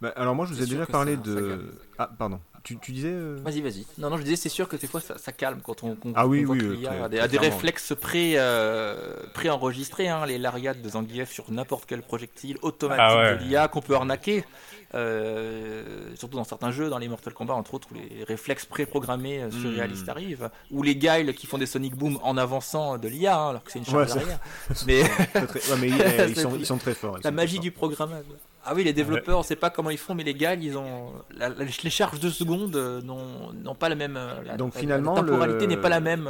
Bah, 0.00 0.12
alors 0.16 0.34
moi 0.34 0.46
je 0.46 0.54
vous 0.54 0.62
ai 0.62 0.66
déjà 0.66 0.86
parlé 0.86 1.16
de... 1.16 1.74
Ah 1.98 2.10
pardon. 2.18 2.40
Tu, 2.62 2.76
disais 2.92 3.12
euh, 3.12 3.38
Vas-y, 3.42 3.60
vas-y. 3.60 3.86
Non, 3.98 4.10
non, 4.10 4.16
je 4.16 4.22
disais, 4.22 4.36
c'est 4.36 4.48
sûr 4.48 4.68
que 4.68 4.76
des 4.76 4.86
fois, 4.86 5.00
ça, 5.00 5.32
calme 5.32 5.60
quand 5.62 5.82
on, 5.82 5.96
ah 6.14 6.26
oui, 6.26 6.44
oui, 6.44 6.86
a 6.86 7.08
des, 7.08 7.26
des, 7.28 7.38
réflexes 7.38 7.94
pré, 7.94 8.38
enregistrés 9.50 10.08
hein, 10.08 10.26
les 10.26 10.38
lariades 10.38 10.82
de 10.82 10.88
Zangief 10.88 11.30
sur 11.30 11.50
n'importe 11.50 11.84
quel 11.86 12.02
projectile 12.02 12.58
automatique 12.62 13.00
ah 13.00 13.34
de 13.34 13.44
l'IA 13.44 13.68
qu'on 13.68 13.80
peut 13.80 13.94
arnaquer. 13.94 14.44
Euh, 14.92 15.84
surtout 16.16 16.36
dans 16.36 16.44
certains 16.44 16.72
jeux, 16.72 16.90
dans 16.90 16.98
les 16.98 17.06
Mortal 17.06 17.32
Kombat 17.32 17.54
entre 17.54 17.74
autres, 17.74 17.88
où 17.92 17.94
les 17.94 18.24
réflexes 18.24 18.64
préprogrammés 18.64 19.40
euh, 19.40 19.50
surréalistes 19.50 20.08
hmm. 20.08 20.10
arrivent, 20.10 20.50
ou 20.72 20.82
les 20.82 20.96
guiles 20.96 21.32
qui 21.34 21.46
font 21.46 21.58
des 21.58 21.66
Sonic 21.66 21.94
Boom 21.94 22.18
en 22.24 22.36
avançant 22.36 22.98
de 22.98 23.06
l'IA, 23.06 23.38
hein, 23.38 23.50
alors 23.50 23.62
que 23.62 23.70
c'est 23.70 23.78
une 23.78 23.84
charge 23.84 24.12
derrière. 24.12 24.40
mais, 24.86 25.02
ils, 26.58 26.66
sont, 26.66 26.78
très 26.78 26.94
forts. 26.94 27.18
La 27.22 27.30
magie 27.30 27.60
du 27.60 27.70
programmable. 27.70 28.34
Ah 28.64 28.72
oui, 28.74 28.84
les 28.84 28.92
développeurs, 28.92 29.36
on 29.38 29.40
ne 29.40 29.44
sait 29.46 29.56
pas 29.56 29.70
comment 29.70 29.90
ils 29.90 29.98
font, 29.98 30.14
mais 30.14 30.24
les 30.24 30.34
gars, 30.34 30.54
ils 30.54 30.76
ont 30.76 31.12
les 31.82 31.90
charges 31.90 32.20
de 32.20 32.28
secondes 32.28 32.76
euh, 32.76 33.00
n'ont 33.02 33.74
pas 33.74 33.88
la 33.88 33.94
même. 33.94 34.18
Donc 34.58 34.74
finalement, 34.74 35.14
la 35.14 35.22
temporalité 35.22 35.66
n'est 35.66 35.76
pas 35.76 35.88
la 35.88 36.00
même 36.00 36.28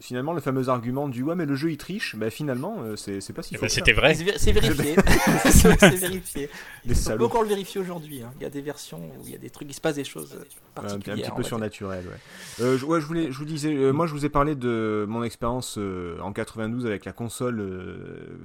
finalement, 0.00 0.32
le 0.32 0.40
fameux 0.40 0.68
argument 0.68 1.08
du 1.08 1.22
ouais, 1.22 1.34
mais 1.34 1.46
le 1.46 1.54
jeu 1.54 1.70
il 1.70 1.76
triche, 1.76 2.16
bah 2.16 2.30
finalement, 2.30 2.76
euh, 2.80 2.96
c'est 2.96 3.32
pas 3.32 3.42
si 3.42 3.56
faux. 3.56 3.68
C'était 3.68 3.92
vrai. 3.92 4.14
C'est 4.14 4.24
vérifié. 4.52 4.96
c'est 5.44 5.96
vérifié. 5.96 6.48
On 6.86 7.16
peut 7.16 7.24
encore 7.24 7.42
le 7.42 7.48
vérifier 7.48 7.80
aujourd'hui. 7.80 8.22
Hein. 8.22 8.32
Il 8.36 8.42
y 8.42 8.46
a 8.46 8.50
des 8.50 8.60
versions 8.60 8.98
où 8.98 9.26
il 9.26 9.32
y 9.32 9.34
a 9.34 9.38
des 9.38 9.50
trucs, 9.50 9.68
il 9.70 9.74
se 9.74 9.80
passe 9.80 9.96
des 9.96 10.04
choses 10.04 10.38
particulières. 10.74 11.18
un 11.18 11.20
petit 11.20 11.36
peu 11.36 11.42
surnaturelles, 11.42 12.06
ouais. 12.06 12.64
Euh, 12.64 12.78
je, 12.78 12.84
ouais. 12.84 13.00
je, 13.00 13.06
voulais, 13.06 13.32
je 13.32 13.38
vous 13.38 13.44
disais, 13.44 13.74
euh, 13.74 13.92
moi 13.92 14.06
je 14.06 14.12
vous 14.12 14.24
ai 14.24 14.28
parlé 14.28 14.54
de 14.54 15.04
mon 15.08 15.22
expérience 15.22 15.78
en 16.20 16.32
92 16.32 16.86
avec 16.86 17.04
la 17.04 17.12
console 17.12 17.64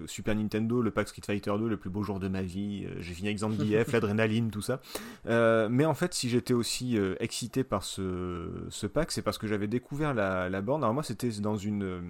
Super 0.07 0.35
Nintendo, 0.35 0.81
le 0.81 0.91
pack 0.91 1.07
Street 1.07 1.21
Fighter 1.25 1.53
2, 1.57 1.67
le 1.67 1.77
plus 1.77 1.89
beau 1.89 2.03
jour 2.03 2.19
de 2.19 2.27
ma 2.27 2.41
vie. 2.41 2.85
J'ai 2.99 3.13
fini 3.13 3.29
avec 3.29 3.39
Zangief, 3.39 3.91
l'adrénaline, 3.91 4.49
tout 4.49 4.61
ça. 4.61 4.79
mais 5.25 5.85
en 5.85 5.93
fait, 5.93 6.13
si 6.13 6.29
j'étais 6.29 6.53
aussi 6.53 6.97
excité 7.19 7.63
par 7.63 7.83
ce, 7.83 8.47
ce 8.69 8.87
pack, 8.87 9.11
c'est 9.11 9.21
parce 9.21 9.37
que 9.37 9.47
j'avais 9.47 9.67
découvert 9.67 10.13
la, 10.13 10.49
la 10.49 10.61
borne. 10.61 10.83
Alors 10.83 10.93
moi, 10.93 11.03
c'était 11.03 11.29
dans 11.43 11.55
une. 11.55 11.83
Euh, 11.83 12.01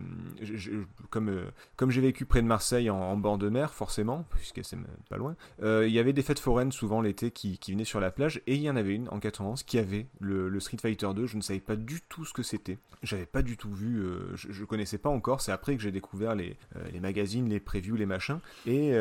comme 1.10 1.27
euh, 1.27 1.51
comme 1.76 1.91
j'ai 1.91 1.99
vécu 1.99 2.26
près 2.26 2.41
de 2.41 2.47
Marseille 2.47 2.89
en, 2.89 3.18
bord 3.18 3.38
de 3.38 3.49
mer, 3.49 3.73
forcément, 3.73 4.26
puisque 4.30 4.64
c'est 4.64 4.77
pas 5.10 5.18
loin, 5.18 5.35
euh, 5.61 5.85
il 5.85 5.93
y 5.93 5.99
avait 5.99 6.14
des 6.14 6.22
fêtes 6.22 6.39
foraines 6.39 6.72
souvent 6.72 7.01
l'été 7.01 7.31
qui, 7.31 7.57
qui, 7.57 7.73
venaient 7.73 7.84
sur 7.84 7.99
la 7.99 8.11
plage, 8.11 8.41
et 8.47 8.55
il 8.55 8.61
y 8.61 8.69
en 8.69 8.77
avait 8.77 8.95
une 8.95 9.10
en 9.10 9.19
91 9.19 9.64
qui 9.64 9.77
avait 9.77 10.07
le, 10.22 10.57
Street 10.61 10.77
Fighter 10.81 11.10
2. 11.14 11.26
Je 11.26 11.35
ne 11.35 11.41
savais 11.41 11.60
pas 11.60 11.76
du 11.76 11.99
tout 12.07 12.23
ce 12.23 12.31
que 12.31 12.43
c'était. 12.43 12.77
J'avais 13.01 13.26
pas 13.26 13.41
du 13.41 13.57
tout 13.57 13.73
vu, 13.73 14.01
je, 14.35 14.51
je, 14.51 14.64
connaissais 14.64 14.97
pas 14.97 15.10
encore. 15.10 15.41
C'est 15.41 15.51
après 15.51 15.76
que 15.76 15.81
j'ai 15.81 15.91
découvert 15.91 16.35
les, 16.35 16.55
magazines, 17.01 17.49
les 17.49 17.60
previews, 17.60 17.97
les 17.97 18.05
machins, 18.05 18.39
et 18.65 18.95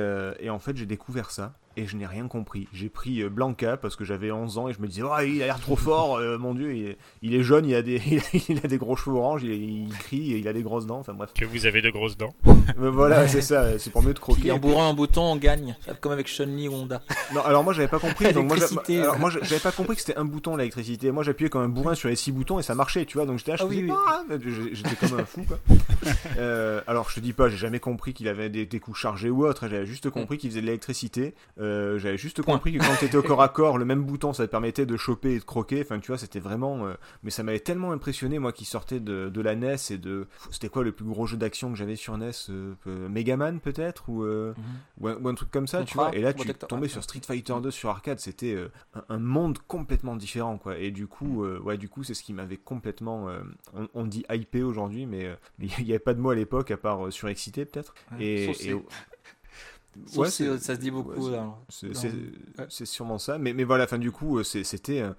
en 0.51 0.59
fait 0.59 0.77
j'ai 0.77 0.87
découvert 0.87 1.31
ça 1.31 1.55
et 1.77 1.87
je 1.87 1.97
n'ai 1.97 2.07
rien 2.07 2.29
compris. 2.29 2.69
J'ai 2.73 2.89
pris 2.89 3.23
euh, 3.23 3.29
Blanca 3.29 3.77
parce 3.77 3.97
que 3.97 4.05
j'avais 4.05 4.31
11 4.31 4.59
ans 4.59 4.69
et 4.69 4.73
je 4.73 4.81
me 4.81 4.87
disais, 4.87 5.03
oh, 5.03 5.13
il 5.21 5.43
a 5.43 5.47
l'air 5.47 5.61
trop 5.61 5.77
fort, 5.77 6.17
euh, 6.17 6.39
mon 6.39 6.55
dieu, 6.55 6.75
il 6.75 6.87
est, 6.87 6.99
il 7.23 7.35
est, 7.35 7.43
jeune, 7.43 7.67
il 7.67 7.75
a, 7.75 7.83
des, 7.83 8.01
il 8.49 8.59
a 8.59 8.69
des 8.69 8.79
gros 8.79 8.97
cheveux 8.97 9.17
orange, 9.17 9.43
il, 9.45 9.89
crie, 10.01 10.39
il 10.39 10.49
a 10.49 10.53
des 10.53 10.63
grosses 10.63 10.87
dents, 10.87 10.99
enfin 10.99 11.15
bref. 11.15 11.31
Que 11.35 11.45
vous 11.45 11.67
avez 11.67 11.83
de 11.83 11.91
grosses 11.91 12.17
dents. 12.17 12.35
voilà, 12.77 13.29
c'est 13.29 13.43
ça, 13.43 13.79
c'est 13.79 13.91
pour 13.91 14.03
mieux 14.03 14.15
de 14.15 14.19
croquer. 14.19 14.53
en 14.53 14.59
bourrant 14.59 14.89
un 14.89 14.95
bouton, 14.95 15.23
on 15.23 15.37
gagne, 15.37 15.77
comme 16.01 16.13
avec 16.13 16.29
Chun-Li 16.29 16.69
ou 16.69 16.75
Honda. 16.75 17.03
Non, 17.35 17.43
alors 17.43 17.65
moi 17.65 17.73
j'avais 17.73 17.89
pas 17.89 17.99
compris, 17.99 18.33
donc 18.33 18.47
moi, 18.47 18.57
moi 19.19 19.31
j'avais 19.31 19.61
pas 19.61 19.73
compris 19.73 19.97
que 19.97 20.03
c'était 20.03 20.19
un 20.19 20.25
bouton 20.25 20.57
l'électricité. 20.57 21.11
Moi 21.11 21.23
j'appuyais 21.23 21.51
comme 21.51 21.63
un 21.63 21.69
bourrin 21.69 21.95
sur 21.95 22.09
les 22.09 22.17
6 22.17 22.33
boutons 22.33 22.59
et 22.59 22.63
ça 22.63 22.75
marchait, 22.75 23.05
tu 23.05 23.19
vois, 23.19 23.27
donc 23.27 23.39
j'étais 23.39 23.53
là, 23.53 23.57
je 23.59 23.65
ah 23.91 24.25
ah, 24.29 24.35
j'étais 24.73 24.97
comme 24.97 25.19
un 25.19 25.25
fou 25.25 25.43
quoi. 25.47 25.59
Euh, 26.39 26.81
alors 26.87 27.11
je 27.11 27.17
te 27.17 27.21
dis 27.21 27.33
pas, 27.33 27.49
j'ai 27.49 27.57
jamais 27.57 27.79
compris 27.79 28.15
qu'il 28.15 28.29
avait 28.29 28.49
des, 28.49 28.67
des, 28.67 28.81
coups 28.81 28.99
chargés 28.99 29.31
ou 29.31 29.47
autre, 29.47 29.69
j'avais 29.69 29.87
juste 29.87 30.11
compris 30.11 30.37
mm. 30.37 30.39
qu'il 30.39 30.51
faisait 30.51 30.61
de 30.61 30.67
l'électricité, 30.67 31.35
j'avais 31.99 32.19
juste 32.19 32.43
compris 32.43 32.73
que 32.73 32.79
quand 32.79 32.97
tu 32.99 33.05
étais 33.05 33.17
au 33.17 33.23
corps 33.23 33.43
à 33.43 33.49
corps, 33.49 33.79
le 33.79 33.85
même 33.85 34.03
bouton, 34.03 34.33
ça 34.33 34.47
te 34.47 34.51
permettait 34.51 34.87
de 34.87 34.97
choper 34.97 35.35
et 35.35 35.39
de 35.39 35.45
croquer. 35.45 35.83
Enfin, 35.83 35.99
tu 36.01 36.09
vois, 36.09 36.19
c'était 36.19 36.41
vraiment. 36.41 36.87
Euh, 36.87 36.95
mais 37.23 37.31
ça 37.31 37.43
m'avait 37.43 37.61
tellement 37.61 37.93
impressionné, 37.93 38.39
moi 38.39 38.53
qui 38.53 38.65
sortais 38.65 39.01
de, 39.01 39.29
de, 39.29 39.41
la 39.41 39.55
NES 39.55 39.77
et 39.91 39.99
de. 39.99 40.27
C'était 40.51 40.69
quoi 40.69 40.85
le 40.85 40.93
plus 40.93 41.05
gros 41.05 41.27
jeu 41.27 41.37
d'action 41.37 41.71
que 41.71 41.77
j'avais 41.77 41.97
sur 41.97 42.17
NES 42.17 42.31
euh, 42.51 42.75
euh, 42.87 43.09
Megaman 43.09 43.61
peut-être 43.61 44.09
ou, 44.09 44.25
mhm. 44.25 44.55
ou, 45.01 45.29
un, 45.29 45.35
truc 45.35 45.51
comme 45.51 45.67
ça, 45.67 45.85
tu 45.85 45.95
vois. 45.95 46.15
Et 46.15 46.21
là, 46.21 46.33
tu 46.33 46.53
tombais 46.55 46.89
sur 46.89 47.03
Street 47.03 47.23
Fighter 47.25 47.55
2 47.63 47.71
sur 47.71 47.91
arcade, 47.91 48.19
c'était 48.19 48.57
un, 49.09 49.19
monde 49.19 49.59
complètement 49.67 50.17
différent, 50.17 50.59
quoi. 50.59 50.79
Et 50.79 50.91
du 50.91 51.07
coup, 51.07 51.45
ouais, 51.45 51.79
du 51.79 51.89
coup, 51.89 52.03
c'est 52.03 52.15
ce 52.15 52.23
qui 52.23 52.33
m'avait 52.33 52.57
complètement. 52.57 53.29
On, 53.95 54.05
dit 54.05 54.25
hypé 54.31 54.63
aujourd'hui, 54.63 55.07
mais 55.07 55.37
il 55.61 55.85
n'y 55.85 55.91
avait 55.91 55.99
pas 55.99 56.15
de 56.15 56.21
mot 56.21 56.31
à 56.31 56.35
l'époque 56.35 56.71
à 56.71 56.77
part 56.77 57.13
surexcité 57.13 57.65
peut-être. 57.65 57.95
et, 58.19 58.51
et, 58.69 58.75
ouais, 60.17 60.31
ça 60.31 60.59
se 60.59 60.73
dit 60.73 60.91
beaucoup. 60.91 61.31
c'est 62.69 62.87
sûrement 62.87 63.19
ça. 63.19 63.39
Mais, 63.39 63.53
mais 63.53 63.65
voilà, 63.65 63.87
fin 63.87 63.99
du 63.99 64.11
coup, 64.11 64.39
euh, 64.39 64.45
c'était 64.45 65.01
un, 65.01 65.17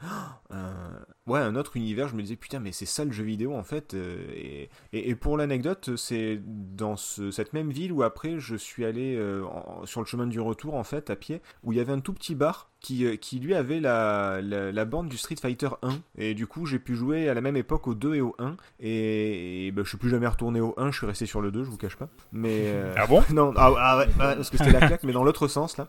ouais, 1.27 1.39
un 1.39 1.55
autre 1.55 1.77
univers. 1.77 2.07
Je 2.07 2.15
me 2.15 2.21
disais, 2.21 2.35
putain, 2.35 2.59
mais 2.59 2.71
c'est 2.71 2.85
ça 2.85 3.05
le 3.05 3.11
jeu 3.11 3.23
vidéo 3.23 3.55
en 3.55 3.63
fait. 3.63 3.93
Euh, 3.93 4.17
et, 4.33 4.69
et, 4.91 5.15
pour 5.15 5.37
l'anecdote, 5.37 5.95
c'est 5.95 6.39
dans 6.45 6.95
cette 6.95 7.53
même 7.53 7.71
ville 7.71 7.91
où 7.91 8.03
après 8.03 8.39
je 8.39 8.55
suis 8.55 8.85
allé 8.85 9.15
euh, 9.15 9.43
sur 9.85 10.01
le 10.01 10.07
chemin 10.07 10.27
du 10.27 10.39
retour 10.39 10.75
en 10.75 10.83
fait, 10.83 11.09
à 11.09 11.15
pied, 11.15 11.41
où 11.63 11.71
il 11.73 11.77
y 11.77 11.81
avait 11.81 11.93
un 11.93 11.99
tout 11.99 12.13
petit 12.13 12.35
bar 12.35 12.69
qui, 12.83 13.05
euh, 13.05 13.15
qui 13.15 13.39
lui 13.39 13.55
avait 13.55 13.79
la, 13.79 14.41
la, 14.41 14.85
bande 14.85 15.07
du 15.07 15.17
Street 15.17 15.37
Fighter 15.41 15.69
1. 15.81 15.89
Et 16.17 16.33
du 16.35 16.45
coup, 16.45 16.65
j'ai 16.65 16.79
pu 16.79 16.95
jouer 16.95 17.29
à 17.29 17.33
la 17.33 17.41
même 17.41 17.55
époque 17.55 17.87
au 17.87 17.95
2 17.95 18.15
et 18.15 18.21
au 18.21 18.35
1. 18.37 18.57
Et, 18.81 19.71
ben, 19.73 19.83
je 19.83 19.89
suis 19.89 19.97
plus 19.97 20.09
jamais 20.09 20.27
retourné 20.27 20.59
au 20.59 20.75
1, 20.77 20.91
je 20.91 20.97
suis 20.97 21.07
resté 21.07 21.25
sur 21.25 21.41
le 21.41 21.49
2, 21.49 21.63
je 21.63 21.69
vous 21.69 21.77
cache 21.77 21.95
pas. 21.95 22.09
Mais, 22.33 22.65
euh, 22.65 22.93
Ah 22.97 23.07
bon 23.07 23.23
Non, 23.33 23.53
ah, 23.55 23.73
ah 23.77 23.97
ouais, 23.99 24.07
parce 24.17 24.49
que 24.49 24.57
c'était 24.57 24.71
la 24.71 24.85
claque, 24.85 25.03
mais 25.03 25.13
dans 25.13 25.23
l'autre 25.23 25.47
sens 25.47 25.77
là. 25.77 25.87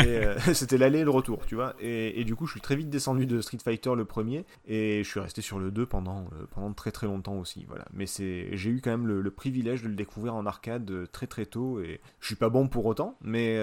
Euh, 0.00 0.38
c'était 0.54 0.78
l'aller 0.78 1.00
et 1.00 1.04
le 1.04 1.10
retour, 1.10 1.44
tu 1.44 1.56
vois. 1.56 1.74
Et, 1.80 2.20
et, 2.20 2.24
du 2.24 2.36
coup, 2.36 2.46
je 2.46 2.52
suis 2.52 2.60
très 2.60 2.76
vite 2.76 2.88
descendu 2.88 3.26
de 3.26 3.40
Street 3.40 3.58
Fighter 3.62 3.94
le 3.96 4.04
premier. 4.04 4.46
Et 4.66 5.02
je 5.04 5.08
suis 5.08 5.20
resté 5.20 5.42
sur 5.42 5.58
le 5.58 5.70
2 5.70 5.86
pendant, 5.86 6.26
pendant 6.50 6.72
très 6.72 6.92
très 6.92 7.06
longtemps 7.06 7.38
aussi. 7.38 7.64
Voilà. 7.68 7.84
Mais 7.92 8.06
j'ai 8.06 8.70
eu 8.70 8.80
quand 8.82 8.90
même 8.90 9.06
le, 9.06 9.30
privilège 9.30 9.82
de 9.82 9.88
le 9.88 9.94
découvrir 9.94 10.34
en 10.34 10.46
arcade 10.46 11.10
très 11.10 11.26
très 11.26 11.46
tôt. 11.46 11.80
Et 11.80 12.00
je 12.20 12.26
suis 12.26 12.36
pas 12.36 12.48
bon 12.48 12.68
pour 12.68 12.86
autant, 12.86 13.16
mais, 13.22 13.58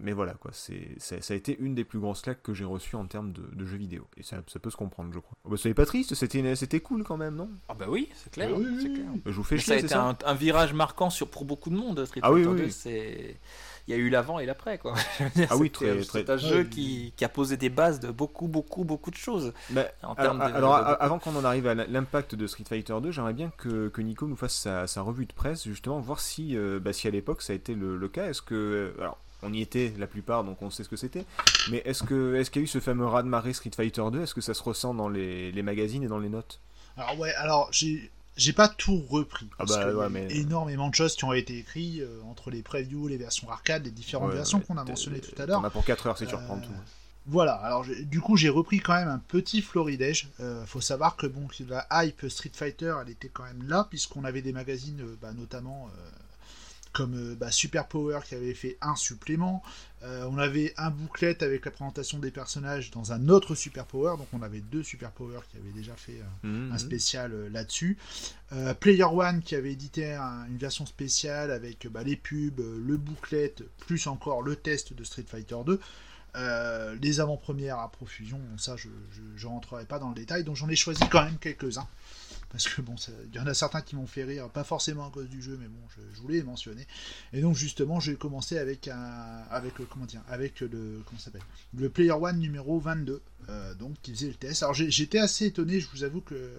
mais 0.00 0.12
voilà 0.12 0.34
quoi. 0.34 0.50
c'est 0.52 0.96
ça 0.98 1.34
a 1.34 1.36
été 1.36 1.56
une 1.60 1.74
des 1.74 1.84
plus 1.84 1.98
grosses 1.98 2.22
claques 2.22 2.42
que 2.42 2.54
j'ai 2.54 2.64
reçues 2.64 2.96
en 2.96 3.06
termes 3.06 3.32
de, 3.32 3.64
jeux 3.64 3.76
vidéo. 3.76 4.06
Et 4.16 4.22
ça, 4.22 4.38
ça, 4.46 4.58
peut 4.58 4.70
se 4.70 4.76
comprendre, 4.76 5.12
je 5.12 5.18
crois. 5.18 5.36
Oh 5.44 5.50
bah, 5.50 5.56
soyez 5.56 5.74
pas 5.74 5.86
triste, 5.86 6.14
c'était, 6.14 6.54
c'était 6.56 6.80
cool 6.80 7.04
quand 7.04 7.16
même, 7.16 7.36
non? 7.36 7.50
Ah 7.68 7.74
bah 7.74 7.86
oui, 7.88 8.08
c'est 8.14 8.32
clair. 8.32 8.50
Bah 8.50 8.56
clair. 8.56 9.06
Bah, 9.24 9.30
je 9.30 9.32
vous 9.32 9.44
fais 9.44 9.58
chier, 9.58 9.86
ça 9.86 10.08
a 10.08 10.12
été 10.12 10.24
un, 10.26 10.34
virage 10.34 10.74
marquant 10.74 11.10
sur, 11.10 11.28
pour 11.28 11.44
beaucoup 11.44 11.70
de 11.70 11.76
monde, 11.76 12.04
Street 12.04 12.20
ah, 12.22 12.30
Fighter 12.32 12.70
c'est 12.70 13.36
il 13.86 13.90
y 13.90 13.94
a 13.94 13.96
eu 13.96 14.08
l'avant 14.08 14.38
et 14.38 14.46
l'après 14.46 14.78
quoi. 14.78 14.94
ah 15.50 15.56
oui, 15.56 15.70
très, 15.70 16.02
C'est 16.02 16.30
un 16.30 16.36
jeu 16.36 16.64
qui, 16.64 17.12
qui, 17.16 17.24
a 17.24 17.28
posé 17.28 17.56
des 17.56 17.68
bases 17.68 18.00
de 18.00 18.10
beaucoup 18.10 18.48
beaucoup 18.48 18.84
beaucoup 18.84 19.10
de 19.10 19.16
choses. 19.16 19.52
en 20.02 20.14
alors, 20.14 20.34
de, 20.34 20.42
alors 20.42 20.74
avant 20.74 21.18
qu'on 21.18 21.34
en 21.36 21.44
arrive 21.44 21.66
à 21.66 21.74
l'impact 21.74 22.34
de 22.34 22.46
Street 22.46 22.64
Fighter 22.68 22.94
2, 23.00 23.10
j'aimerais 23.10 23.32
bien 23.32 23.50
que, 23.56 23.88
que, 23.88 24.00
Nico 24.00 24.26
nous 24.26 24.36
fasse 24.36 24.54
sa, 24.54 24.86
sa, 24.86 25.02
revue 25.02 25.26
de 25.26 25.32
presse 25.32 25.64
justement, 25.64 26.00
voir 26.00 26.20
si, 26.20 26.56
euh, 26.56 26.78
bah, 26.80 26.92
si 26.92 27.08
à 27.08 27.10
l'époque 27.10 27.42
ça 27.42 27.52
a 27.52 27.56
été 27.56 27.74
le, 27.74 27.96
le 27.96 28.08
cas. 28.08 28.28
Est-ce 28.28 28.42
que 28.42 28.94
alors 28.98 29.18
on 29.42 29.52
y 29.52 29.60
était 29.60 29.92
la 29.98 30.06
plupart, 30.06 30.44
donc 30.44 30.62
on 30.62 30.70
sait 30.70 30.84
ce 30.84 30.88
que 30.88 30.96
c'était. 30.96 31.24
Mais 31.70 31.82
est-ce 31.84 32.04
que 32.04 32.36
est-ce 32.36 32.50
qu'il 32.50 32.62
y 32.62 32.62
a 32.62 32.66
eu 32.66 32.68
ce 32.68 32.80
fameux 32.80 33.06
raz 33.06 33.22
de 33.22 33.28
marée 33.28 33.52
Street 33.52 33.72
Fighter 33.74 34.04
2 34.10 34.22
Est-ce 34.22 34.34
que 34.34 34.40
ça 34.40 34.54
se 34.54 34.62
ressent 34.62 34.94
dans 34.94 35.08
les, 35.08 35.52
magazines 35.62 36.04
et 36.04 36.08
dans 36.08 36.18
les 36.18 36.28
notes? 36.28 36.60
Alors 36.96 37.18
ouais, 37.18 37.34
alors 37.34 37.68
j'ai 37.72 38.10
j'ai 38.36 38.52
pas 38.52 38.68
tout 38.68 39.02
repris. 39.08 39.48
Ah 39.52 39.56
parce 39.58 39.76
bah, 39.76 40.08
y 40.10 40.16
a 40.16 40.30
énormément 40.32 40.88
de 40.88 40.94
choses 40.94 41.16
qui 41.16 41.24
ont 41.24 41.32
été 41.32 41.58
écrites 41.58 42.00
euh, 42.00 42.20
entre 42.30 42.50
les 42.50 42.62
previews, 42.62 43.08
les 43.08 43.16
versions 43.16 43.50
arcade, 43.50 43.84
les 43.84 43.90
différentes 43.90 44.32
versions 44.32 44.60
qu'on 44.60 44.78
a 44.78 44.84
mentionnées 44.84 45.20
tout 45.20 45.40
à 45.40 45.46
l'heure. 45.46 45.60
On 45.60 45.64
a 45.64 45.70
pour 45.70 45.84
4 45.84 46.06
heures, 46.06 46.18
c'est 46.18 46.32
euh, 46.32 46.36
tout. 46.62 46.70
Voilà, 47.26 47.52
alors 47.52 47.84
du 47.84 48.20
coup 48.20 48.36
j'ai 48.36 48.48
repris 48.48 48.80
quand 48.80 48.94
même 48.94 49.08
un 49.08 49.18
petit 49.18 49.62
floridège. 49.62 50.28
Euh, 50.40 50.64
faut 50.66 50.80
savoir 50.80 51.16
que 51.16 51.26
bon, 51.26 51.46
la 51.68 51.86
hype 52.04 52.28
Street 52.28 52.50
Fighter 52.52 52.94
elle 53.02 53.10
était 53.10 53.28
quand 53.28 53.44
même 53.44 53.68
là, 53.68 53.86
puisqu'on 53.88 54.24
avait 54.24 54.42
des 54.42 54.52
magazines, 54.52 55.04
bah, 55.20 55.32
notamment 55.32 55.88
comme 56.92 57.14
euh, 57.14 57.34
bah, 57.34 57.50
Super 57.50 57.88
Power 57.88 58.20
qui 58.24 58.34
avait 58.34 58.54
fait 58.54 58.76
un 58.80 58.96
supplément. 58.96 59.62
Euh, 60.02 60.26
on 60.30 60.38
avait 60.38 60.74
un 60.76 60.90
booklet 60.90 61.42
avec 61.42 61.64
la 61.64 61.70
présentation 61.70 62.18
des 62.18 62.30
personnages 62.30 62.90
dans 62.90 63.12
un 63.12 63.28
autre 63.28 63.54
Super 63.54 63.86
Power, 63.86 64.16
donc 64.18 64.26
on 64.32 64.42
avait 64.42 64.60
deux 64.60 64.82
Super 64.82 65.10
Power 65.10 65.40
qui 65.50 65.56
avaient 65.56 65.72
déjà 65.72 65.94
fait 65.94 66.20
euh, 66.44 66.48
mhm. 66.48 66.72
un 66.72 66.78
spécial 66.78 67.48
là-dessus. 67.52 67.96
Player 68.80 69.04
One 69.04 69.40
qui 69.40 69.54
avait 69.54 69.72
édité 69.72 70.12
une 70.12 70.58
version 70.58 70.84
spéciale 70.84 71.50
avec 71.50 71.86
bah, 71.86 72.02
les 72.02 72.16
pubs, 72.16 72.60
le 72.60 72.96
booklet, 72.98 73.54
plus 73.78 74.06
encore 74.06 74.42
le 74.42 74.56
test 74.56 74.92
de 74.92 75.04
Street 75.04 75.24
Fighter 75.26 75.56
2. 75.64 75.80
les 77.00 77.20
avant-premières 77.20 77.78
à 77.78 77.90
profusion, 77.90 78.38
ça 78.58 78.76
je, 78.76 78.88
je, 79.36 79.46
rentrerai 79.46 79.86
pas 79.86 79.98
dans 79.98 80.10
le 80.10 80.14
détail, 80.14 80.44
donc 80.44 80.56
j'en 80.56 80.68
ai 80.68 80.76
choisi 80.76 81.02
quand 81.08 81.24
même 81.24 81.38
quelques-uns 81.38 81.88
parce 82.52 82.68
que 82.68 82.82
bon, 82.82 82.94
il 83.30 83.34
y 83.34 83.40
en 83.40 83.46
a 83.46 83.54
certains 83.54 83.80
qui 83.80 83.96
m'ont 83.96 84.06
fait 84.06 84.24
rire, 84.24 84.50
pas 84.50 84.62
forcément 84.62 85.08
à 85.08 85.10
cause 85.10 85.28
du 85.28 85.40
jeu, 85.40 85.56
mais 85.58 85.68
bon, 85.68 85.80
je, 85.96 86.20
voulais 86.20 86.36
les 86.36 86.42
mentionner. 86.42 86.86
Et 87.32 87.40
donc 87.40 87.56
justement, 87.56 87.98
j'ai 87.98 88.14
commencé 88.14 88.58
avec 88.58 88.88
un, 88.88 89.42
avec 89.50 89.78
le, 89.78 89.86
comment 89.86 90.04
dire, 90.04 90.20
avec 90.28 90.60
le, 90.60 91.02
comment 91.06 91.18
s'appelle, 91.18 91.42
le 91.74 91.88
Player 91.88 92.12
One 92.12 92.38
numéro 92.38 92.78
22, 92.78 93.22
euh, 93.48 93.74
donc 93.74 93.94
qui 94.02 94.12
faisait 94.12 94.28
le 94.28 94.34
test. 94.34 94.62
Alors 94.62 94.74
j'étais 94.74 95.18
assez 95.18 95.46
étonné, 95.46 95.80
je 95.80 95.88
vous 95.88 96.04
avoue 96.04 96.20
que 96.20 96.52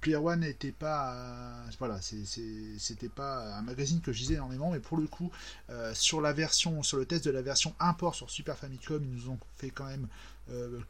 Player 0.00 0.16
One 0.16 0.40
n'était 0.40 0.72
pas, 0.72 1.64
voilà, 1.78 2.00
c'était 2.02 3.08
pas 3.08 3.54
un 3.56 3.62
magazine 3.62 4.00
que 4.00 4.12
je 4.12 4.18
lisais 4.18 4.34
énormément, 4.34 4.72
mais 4.72 4.80
pour 4.80 4.98
le 4.98 5.06
coup, 5.06 5.30
euh, 5.70 5.94
sur 5.94 6.20
la 6.20 6.32
version, 6.32 6.82
sur 6.82 6.96
le 6.96 7.04
test 7.06 7.24
de 7.24 7.30
la 7.30 7.42
version 7.42 7.72
import 7.78 8.16
sur 8.16 8.30
Super 8.30 8.58
Famicom, 8.58 9.00
ils 9.04 9.10
nous 9.10 9.30
ont 9.30 9.38
fait 9.58 9.70
quand 9.70 9.86
même 9.86 10.08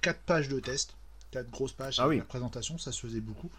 4 0.01 0.19
pages 0.21 0.49
de 0.49 0.59
test, 0.61 0.95
4 1.33 1.51
grosses 1.51 1.73
pages 1.75 2.01
ah 2.01 2.09
de 2.09 2.21
présentation, 2.23 2.79
ça 2.79 2.91
se 2.91 3.01
faisait 3.01 3.21
beaucoup. 3.21 3.51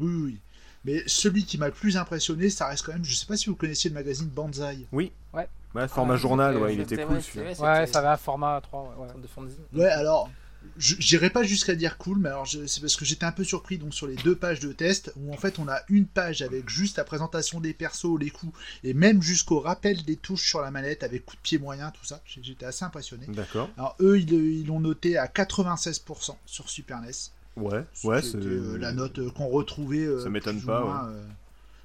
Oui, 0.00 0.22
oui. 0.24 0.38
Mais 0.84 1.02
celui 1.06 1.44
qui 1.44 1.58
m'a 1.58 1.66
le 1.66 1.72
plus 1.72 1.96
impressionné, 1.96 2.48
ça 2.48 2.68
reste 2.68 2.86
quand 2.86 2.92
même. 2.92 3.04
Je 3.04 3.14
sais 3.14 3.26
pas 3.26 3.36
si 3.36 3.50
vous 3.50 3.56
connaissiez 3.56 3.90
le 3.90 3.94
magazine 3.94 4.28
Banzai. 4.28 4.86
Oui. 4.92 5.12
Ouais. 5.34 5.48
Ouais, 5.74 5.88
format 5.88 6.14
ah, 6.14 6.16
journal, 6.16 6.56
ouais, 6.56 6.74
il 6.74 6.80
était 6.80 7.04
cool. 7.04 7.20
Ouais, 7.36 7.86
ça 7.86 7.98
avait 7.98 8.08
un 8.08 8.16
format 8.16 8.60
3. 8.62 8.96
Ouais, 8.98 9.80
ouais 9.80 9.88
alors. 9.88 10.30
J'irai 10.78 11.30
pas 11.30 11.44
jusqu'à 11.44 11.76
dire 11.76 11.96
cool, 11.96 12.18
mais 12.18 12.28
alors 12.28 12.46
c'est 12.48 12.80
parce 12.80 12.96
que 12.96 13.04
j'étais 13.04 13.24
un 13.24 13.30
peu 13.30 13.44
surpris 13.44 13.78
donc 13.78 13.94
sur 13.94 14.08
les 14.08 14.16
deux 14.16 14.34
pages 14.34 14.58
de 14.58 14.72
test 14.72 15.12
où 15.16 15.32
en 15.32 15.36
fait 15.36 15.60
on 15.60 15.68
a 15.68 15.78
une 15.88 16.06
page 16.06 16.42
avec 16.42 16.68
juste 16.68 16.96
la 16.96 17.04
présentation 17.04 17.60
des 17.60 17.72
persos, 17.72 18.18
les 18.18 18.30
coups 18.30 18.52
et 18.82 18.92
même 18.92 19.22
jusqu'au 19.22 19.60
rappel 19.60 20.02
des 20.02 20.16
touches 20.16 20.48
sur 20.48 20.60
la 20.60 20.72
manette 20.72 21.04
avec 21.04 21.24
coup 21.24 21.36
de 21.36 21.40
pied 21.40 21.58
moyen, 21.58 21.92
tout 21.92 22.04
ça. 22.04 22.20
J'étais 22.26 22.66
assez 22.66 22.84
impressionné. 22.84 23.26
D'accord. 23.28 23.70
Alors 23.76 23.94
eux 24.00 24.18
ils 24.18 24.66
l'ont 24.66 24.80
noté 24.80 25.16
à 25.16 25.26
96% 25.26 26.34
sur 26.46 26.68
Super 26.68 27.00
NES. 27.00 27.12
Ouais, 27.56 27.84
ouais, 28.04 28.20
c'est 28.20 28.36
euh, 28.36 28.76
la 28.76 28.92
note 28.92 29.18
euh, 29.18 29.30
qu'on 29.30 29.48
retrouvait. 29.48 30.04
Euh, 30.04 30.22
ça 30.22 30.28
m'étonne 30.28 30.60
pas. 30.60 31.10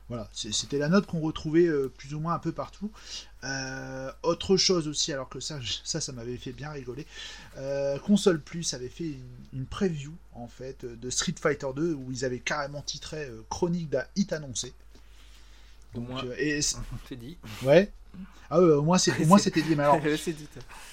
voilà, 0.10 0.30
c'était 0.34 0.77
la 0.77 0.89
note 0.89 1.06
qu'on 1.06 1.22
retrouvait 1.22 1.69
plus 1.98 2.14
ou 2.14 2.19
moins 2.19 2.34
un 2.34 2.39
peu 2.39 2.52
partout. 2.52 2.91
autre 4.23 4.57
chose 4.57 4.88
aussi, 4.89 5.14
alors 5.14 5.30
que 5.30 5.39
ça, 5.39 5.60
ça, 5.85 6.02
ça 6.02 6.11
m'avait 6.11 6.38
fait 6.38 6.52
bien 6.52 6.72
rigoler. 6.72 7.06
Console 8.03 8.41
Plus 8.41 8.73
avait 8.73 8.89
fait 8.89 9.15
une, 9.53 9.65
preview 9.65 10.14
en 10.34 10.48
fait 10.48 10.85
de 10.85 11.10
Street 11.10 11.35
Fighter 11.39 11.68
2 11.73 11.93
où 11.93 12.11
ils 12.11 12.26
avaient 12.26 12.39
carrément 12.39 12.81
titré 12.81 13.30
Chronique 13.49 13.89
d'un 13.89 14.03
hit 14.15 14.34
annoncé. 14.34 14.73
Donc, 15.93 16.10
moins, 16.10 16.23
et 16.38 16.61
c'est 16.61 17.15
dit. 17.15 17.38
Ouais. 17.64 17.91
Ah 18.49 18.61
ouais, 18.61 18.73
au 18.73 18.84
moins 18.84 18.98
c'était 18.98 19.61
dit. 19.61 19.76
Mais 19.76 19.84
alors, 19.84 20.02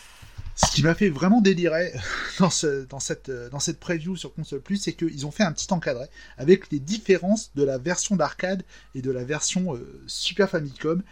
ce 0.58 0.72
qui 0.72 0.82
m'a 0.82 0.94
fait 0.94 1.08
vraiment 1.08 1.40
délirer 1.40 1.92
dans, 2.40 2.50
ce, 2.50 2.84
dans, 2.86 2.98
cette, 2.98 3.78
preview 3.78 4.16
sur 4.16 4.34
Console 4.34 4.60
Plus, 4.60 4.76
c'est 4.76 4.92
qu'ils 4.92 5.24
ont 5.24 5.30
fait 5.30 5.44
un 5.44 5.52
petit 5.52 5.72
encadré 5.72 6.06
avec 6.36 6.70
les 6.72 6.80
différences 6.80 7.52
de 7.54 7.62
la 7.62 7.78
version 7.78 8.16
d'arcade 8.16 8.64
et 8.94 9.02
de 9.02 9.10
la 9.10 9.22
version 9.22 9.76
euh, 9.76 10.02
Super 10.08 10.50
Famicom. 10.50 11.02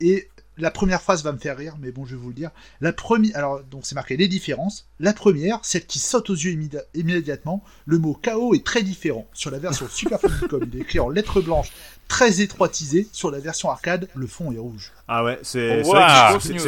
Et 0.00 0.28
la 0.58 0.70
première 0.70 1.00
phrase 1.00 1.24
va 1.24 1.32
me 1.32 1.38
faire 1.38 1.56
rire, 1.56 1.76
mais 1.80 1.90
bon, 1.90 2.04
je 2.04 2.14
vais 2.14 2.20
vous 2.20 2.28
le 2.28 2.34
dire. 2.34 2.50
La 2.82 2.92
première, 2.92 3.34
alors 3.36 3.62
donc 3.64 3.86
c'est 3.86 3.94
marqué 3.94 4.18
les 4.18 4.28
différences. 4.28 4.86
La 5.00 5.14
première, 5.14 5.60
celle 5.62 5.86
qui 5.86 5.98
saute 5.98 6.28
aux 6.28 6.34
yeux 6.34 6.58
immédiatement, 6.94 7.64
le 7.86 7.98
mot 7.98 8.18
KO 8.22 8.54
est 8.54 8.64
très 8.64 8.82
différent. 8.82 9.26
Sur 9.32 9.50
la 9.50 9.58
version 9.58 9.88
Super 9.88 10.20
Famicom, 10.20 10.68
il 10.70 10.78
est 10.78 10.82
écrit 10.82 11.00
en 11.00 11.08
lettres 11.08 11.40
blanches 11.40 11.72
très 12.12 12.42
étroitisé. 12.42 13.08
Sur 13.10 13.30
la 13.30 13.38
version 13.38 13.70
arcade, 13.70 14.06
le 14.14 14.26
fond 14.26 14.52
est 14.52 14.58
rouge. 14.58 14.92
Ah 15.08 15.24
ouais, 15.24 15.38
c'est 15.42 15.82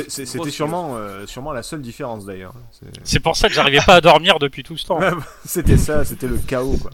c'était 0.08 0.50
sûrement 0.50 0.96
euh, 0.96 1.26
sûrement 1.26 1.52
la 1.52 1.62
seule 1.62 1.82
différence 1.82 2.24
d'ailleurs. 2.24 2.54
C'est 3.04 3.20
pour 3.20 3.36
ça 3.36 3.48
que 3.48 3.54
j'arrivais 3.54 3.82
pas 3.84 3.96
à 3.96 4.00
dormir 4.00 4.38
depuis 4.38 4.62
tout 4.62 4.78
ce 4.78 4.86
temps. 4.86 5.00
c'était 5.44 5.76
ça, 5.76 6.06
c'était 6.06 6.28
le 6.28 6.38
chaos 6.38 6.78
quoi. 6.80 6.92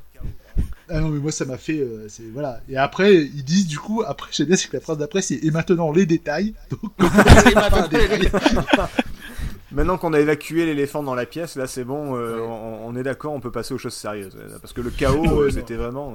Ah 0.88 0.98
non 0.98 1.10
mais 1.10 1.20
moi 1.20 1.30
ça 1.30 1.44
m'a 1.44 1.56
fait 1.56 1.78
euh, 1.78 2.08
voilà 2.32 2.58
et 2.68 2.76
après 2.76 3.14
ils 3.14 3.44
disent 3.44 3.68
du 3.68 3.78
coup 3.78 4.02
après 4.04 4.28
j'aime 4.32 4.48
bien 4.48 4.56
c'est 4.56 4.66
que 4.66 4.76
la 4.76 4.80
phrase 4.80 4.98
d'après 4.98 5.22
c'est 5.22 5.36
et 5.36 5.52
maintenant 5.52 5.92
les 5.92 6.04
détails 6.04 6.52
Maintenant 9.70 9.98
qu'on 9.98 10.12
a 10.12 10.18
évacué 10.18 10.66
l'éléphant 10.66 11.04
dans 11.04 11.14
la 11.14 11.26
pièce, 11.26 11.54
là 11.54 11.68
c'est 11.68 11.84
bon, 11.84 12.16
euh, 12.16 12.40
on, 12.40 12.96
est 12.96 13.04
d'accord, 13.04 13.32
on 13.32 13.38
peut 13.38 13.52
passer 13.52 13.72
aux 13.72 13.78
choses 13.78 13.94
sérieuses. 13.94 14.36
Parce 14.60 14.72
que 14.72 14.80
le 14.80 14.90
chaos, 14.90 15.48
c'était 15.50 15.76
vraiment. 15.76 16.14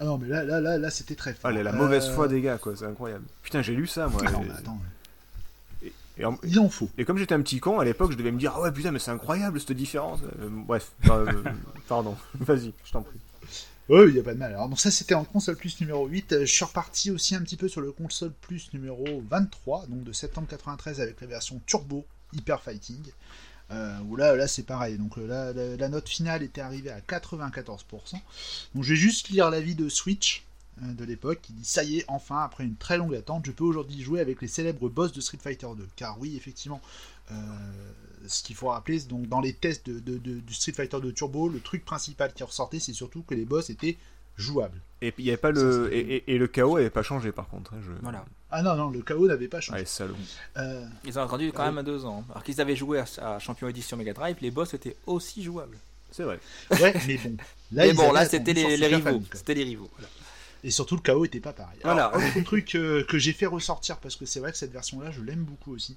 Ah 0.00 0.06
non, 0.06 0.16
mais 0.16 0.28
là, 0.28 0.44
là, 0.44 0.62
là, 0.62 0.78
là 0.78 0.90
c'était 0.90 1.14
très 1.14 1.34
fort. 1.34 1.50
Ah, 1.54 1.62
la 1.62 1.72
mauvaise 1.72 2.08
foi 2.08 2.26
des 2.26 2.40
gars, 2.40 2.56
quoi, 2.56 2.74
c'est 2.74 2.86
incroyable. 2.86 3.26
Putain, 3.42 3.60
j'ai 3.60 3.74
lu 3.74 3.86
ça, 3.86 4.08
moi. 4.08 4.22
Non, 4.22 4.40
mais 4.40 4.50
attends. 4.50 4.80
Et, 6.16 6.24
en... 6.24 6.38
Il 6.42 6.58
en 6.58 6.70
faut. 6.70 6.88
Et 6.96 7.04
comme 7.04 7.18
j'étais 7.18 7.34
un 7.34 7.42
petit 7.42 7.60
con, 7.60 7.78
à 7.80 7.84
l'époque, 7.84 8.12
je 8.12 8.16
devais 8.16 8.32
me 8.32 8.38
dire 8.38 8.54
Ah 8.56 8.62
ouais, 8.62 8.72
putain, 8.72 8.92
mais 8.92 8.98
c'est 8.98 9.10
incroyable 9.10 9.60
cette 9.60 9.72
différence. 9.72 10.20
Euh, 10.22 10.48
bref, 10.50 10.92
euh, 11.10 11.42
pardon, 11.88 12.16
vas-y, 12.34 12.72
je 12.84 12.92
t'en 12.92 13.02
prie. 13.02 13.18
Oui, 13.90 14.04
il 14.08 14.14
n'y 14.14 14.20
a 14.20 14.22
pas 14.22 14.32
de 14.32 14.38
mal. 14.38 14.52
Alors, 14.52 14.70
donc 14.70 14.80
ça, 14.80 14.90
c'était 14.90 15.14
en 15.14 15.24
console 15.24 15.56
plus 15.56 15.78
numéro 15.80 16.06
8. 16.06 16.36
Je 16.40 16.44
suis 16.46 16.64
reparti 16.64 17.10
aussi 17.10 17.34
un 17.34 17.42
petit 17.42 17.56
peu 17.56 17.68
sur 17.68 17.82
le 17.82 17.92
console 17.92 18.32
plus 18.40 18.72
numéro 18.72 19.04
23, 19.28 19.86
donc 19.86 20.04
de 20.04 20.12
septembre 20.12 20.46
93 20.48 21.00
avec 21.00 21.20
la 21.20 21.26
version 21.26 21.60
Turbo 21.66 22.06
Hyper 22.32 22.62
Fighting. 22.62 23.02
Euh, 23.72 23.98
où 24.08 24.16
là, 24.16 24.34
là 24.34 24.48
c'est 24.48 24.64
pareil. 24.64 24.98
Donc 24.98 25.16
euh, 25.18 25.76
la, 25.76 25.88
note 25.88 26.08
finale 26.08 26.42
était 26.42 26.60
arrivée 26.60 26.90
à 26.90 27.00
94%. 27.00 28.14
Donc 28.74 28.84
je 28.84 28.90
vais 28.90 28.96
juste 28.96 29.28
lire 29.28 29.50
l'avis 29.50 29.74
de 29.74 29.88
Switch 29.88 30.44
euh, 30.82 30.92
de 30.92 31.04
l'époque 31.04 31.40
qui 31.42 31.52
dit 31.52 31.64
ça 31.64 31.84
y 31.84 31.98
est, 31.98 32.04
enfin, 32.08 32.40
après 32.40 32.64
une 32.64 32.76
très 32.76 32.98
longue 32.98 33.14
attente, 33.14 33.46
je 33.46 33.52
peux 33.52 33.64
aujourd'hui 33.64 34.02
jouer 34.02 34.20
avec 34.20 34.42
les 34.42 34.48
célèbres 34.48 34.88
boss 34.88 35.12
de 35.12 35.20
Street 35.20 35.38
Fighter 35.40 35.68
2. 35.76 35.86
Car 35.94 36.18
oui, 36.20 36.36
effectivement, 36.36 36.80
ce 38.26 38.42
qu'il 38.42 38.56
faut 38.56 38.68
rappeler, 38.68 38.98
donc 39.02 39.28
dans 39.28 39.40
les 39.40 39.52
tests 39.52 39.88
de, 39.88 40.18
du 40.18 40.54
Street 40.54 40.72
Fighter 40.72 41.00
2 41.00 41.12
Turbo, 41.12 41.48
le 41.48 41.60
truc 41.60 41.84
principal 41.84 42.32
qui 42.32 42.42
ressortait, 42.42 42.80
c'est 42.80 42.92
surtout 42.92 43.22
que 43.22 43.34
les 43.34 43.44
boss 43.44 43.70
étaient 43.70 43.98
jouables. 44.40 44.80
Et 45.02 45.14
il 45.18 45.24
y 45.24 45.30
avait 45.30 45.36
pas 45.36 45.50
le 45.50 45.88
et, 45.92 46.38
le 46.38 46.46
chaos 46.46 46.76
n'avait 46.76 46.90
pas 46.90 47.02
changé 47.02 47.32
par 47.32 47.48
contre. 47.48 47.74
Hein, 47.74 47.80
voilà. 48.02 48.24
Ah 48.50 48.62
non, 48.62 48.74
non, 48.74 48.90
le 48.90 49.00
chaos 49.00 49.28
n'avait 49.28 49.48
pas 49.48 49.60
changé. 49.60 49.84
Euh, 50.56 50.84
Ils 51.04 51.18
ont 51.18 51.22
attendu 51.22 51.52
quand 51.52 51.64
même 51.64 51.78
à 51.78 51.82
deux 51.82 52.04
ans. 52.04 52.24
Alors 52.30 52.42
qu'ils 52.42 52.60
avaient 52.60 52.76
joué 52.76 53.02
à, 53.18 53.38
Champion 53.38 53.68
Edition 53.68 53.96
Mega 53.96 54.12
Drive, 54.12 54.36
les 54.40 54.50
boss 54.50 54.74
étaient 54.74 54.96
aussi 55.06 55.42
jouables. 55.42 55.78
C'est 56.10 56.24
vrai. 56.24 56.40
Ouais, 56.72 56.94
mais 57.06 57.16
bon. 57.16 57.36
Là, 57.72 57.86
mais 57.86 57.92
bon, 57.92 58.12
là, 58.12 58.24
c'était 58.24 58.52
les, 58.52 58.64
rivaux. 58.88 59.22
C'était 59.32 59.54
les 59.54 59.62
rivaux. 59.62 59.88
Et 60.62 60.70
surtout, 60.70 60.96
le 60.96 61.00
chaos 61.00 61.24
était 61.24 61.40
pas 61.40 61.52
pareil. 61.52 61.78
Voilà. 61.82 62.12
un 62.14 62.42
truc 62.42 62.74
euh, 62.74 63.04
que 63.04 63.18
j'ai 63.18 63.32
fait 63.32 63.46
ressortir, 63.46 63.98
parce 63.98 64.16
que 64.16 64.26
c'est 64.26 64.40
vrai 64.40 64.52
que 64.52 64.58
cette 64.58 64.72
version-là, 64.72 65.10
je 65.10 65.22
l'aime 65.22 65.44
beaucoup 65.44 65.72
aussi, 65.72 65.96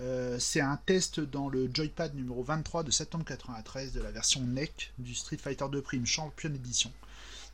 euh, 0.00 0.38
c'est 0.38 0.60
un 0.60 0.76
test 0.76 1.20
dans 1.20 1.48
le 1.48 1.68
Joypad 1.72 2.14
numéro 2.14 2.42
23 2.42 2.84
de 2.84 2.90
septembre 2.90 3.24
93 3.24 3.92
de 3.92 4.02
la 4.02 4.10
version 4.10 4.40
NEC 4.42 4.92
du 4.98 5.14
Street 5.14 5.38
Fighter 5.38 5.64
2 5.70 5.80
Prime 5.80 6.06
Champion 6.06 6.50
Edition, 6.50 6.92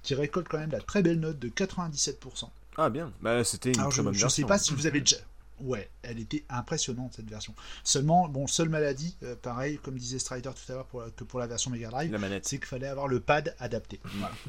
qui 0.02 0.14
récolte 0.14 0.48
quand 0.48 0.58
même 0.58 0.70
la 0.70 0.80
très 0.80 1.02
belle 1.02 1.20
note 1.20 1.38
de 1.38 1.48
97%. 1.48 2.48
Ah 2.76 2.90
bien, 2.90 3.12
bah, 3.20 3.44
c'était 3.44 3.70
une 3.72 3.88
très 3.88 4.02
bonne 4.02 4.14
je, 4.14 4.24
ne 4.24 4.30
sais 4.30 4.44
pas 4.44 4.58
si 4.58 4.74
vous 4.74 4.86
avez 4.86 5.00
déjà. 5.00 5.16
Ouais, 5.60 5.90
elle 6.02 6.18
était 6.18 6.44
impressionnante 6.48 7.12
cette 7.16 7.28
version. 7.28 7.54
Seulement, 7.84 8.28
bon, 8.28 8.46
seule 8.46 8.70
maladie, 8.70 9.16
euh, 9.22 9.36
pareil, 9.36 9.78
comme 9.82 9.98
disait 9.98 10.18
Strider 10.18 10.50
tout 10.54 10.72
à 10.72 10.76
l'heure 10.76 10.86
pour, 10.86 11.04
que 11.14 11.24
pour 11.24 11.38
la 11.38 11.46
version 11.46 11.70
Mega 11.70 11.90
Drive, 11.90 12.40
c'est 12.42 12.56
qu'il 12.56 12.66
fallait 12.66 12.86
avoir 12.86 13.08
le 13.08 13.20
pad 13.20 13.54
adapté. 13.58 14.00
Voilà. 14.04 14.34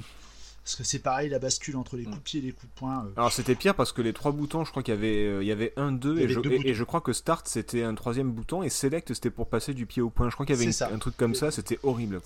Parce 0.72 0.78
que 0.78 0.84
c'est 0.86 1.00
pareil, 1.00 1.28
la 1.28 1.40
bascule 1.40 1.76
entre 1.76 1.98
les 1.98 2.06
coups 2.06 2.16
de 2.16 2.22
pied 2.22 2.40
et 2.40 2.44
les 2.44 2.52
coups 2.54 2.72
de 2.74 2.80
poing. 2.80 3.06
Euh, 3.06 3.12
Alors 3.18 3.34
c'était 3.34 3.56
pire 3.56 3.76
parce 3.76 3.92
que 3.92 4.02
les 4.02 4.14
trois 4.14 4.32
boutons, 4.32 4.64
je 4.64 4.72
crois 4.72 4.84
qu'il 4.84 4.94
y 4.94 4.98
avait, 4.98 5.26
euh, 5.26 5.44
il 5.44 5.48
y 5.48 5.52
avait 5.52 5.74
un, 5.76 5.92
deux, 5.92 6.18
et, 6.18 6.30
je, 6.30 6.40
et, 6.40 6.74
je 6.74 6.84
crois 6.86 7.02
que 7.02 7.12
Start 7.12 7.46
c'était 7.46 7.84
un 7.84 7.94
troisième 7.94 8.32
bouton 8.32 8.64
et 8.64 8.70
Select 8.70 9.14
c'était 9.14 9.32
pour 9.32 9.50
passer 9.50 9.74
du 9.74 9.86
pied 9.86 10.02
au 10.02 10.10
point. 10.10 10.30
Je 10.30 10.36
crois 10.36 10.46
qu'il 10.46 10.56
y 10.56 10.64
avait 10.64 10.84
un 10.84 10.98
truc 10.98 11.18
comme 11.18 11.36
ça, 11.36 11.52
c'était 11.52 11.78
horrible. 11.84 12.22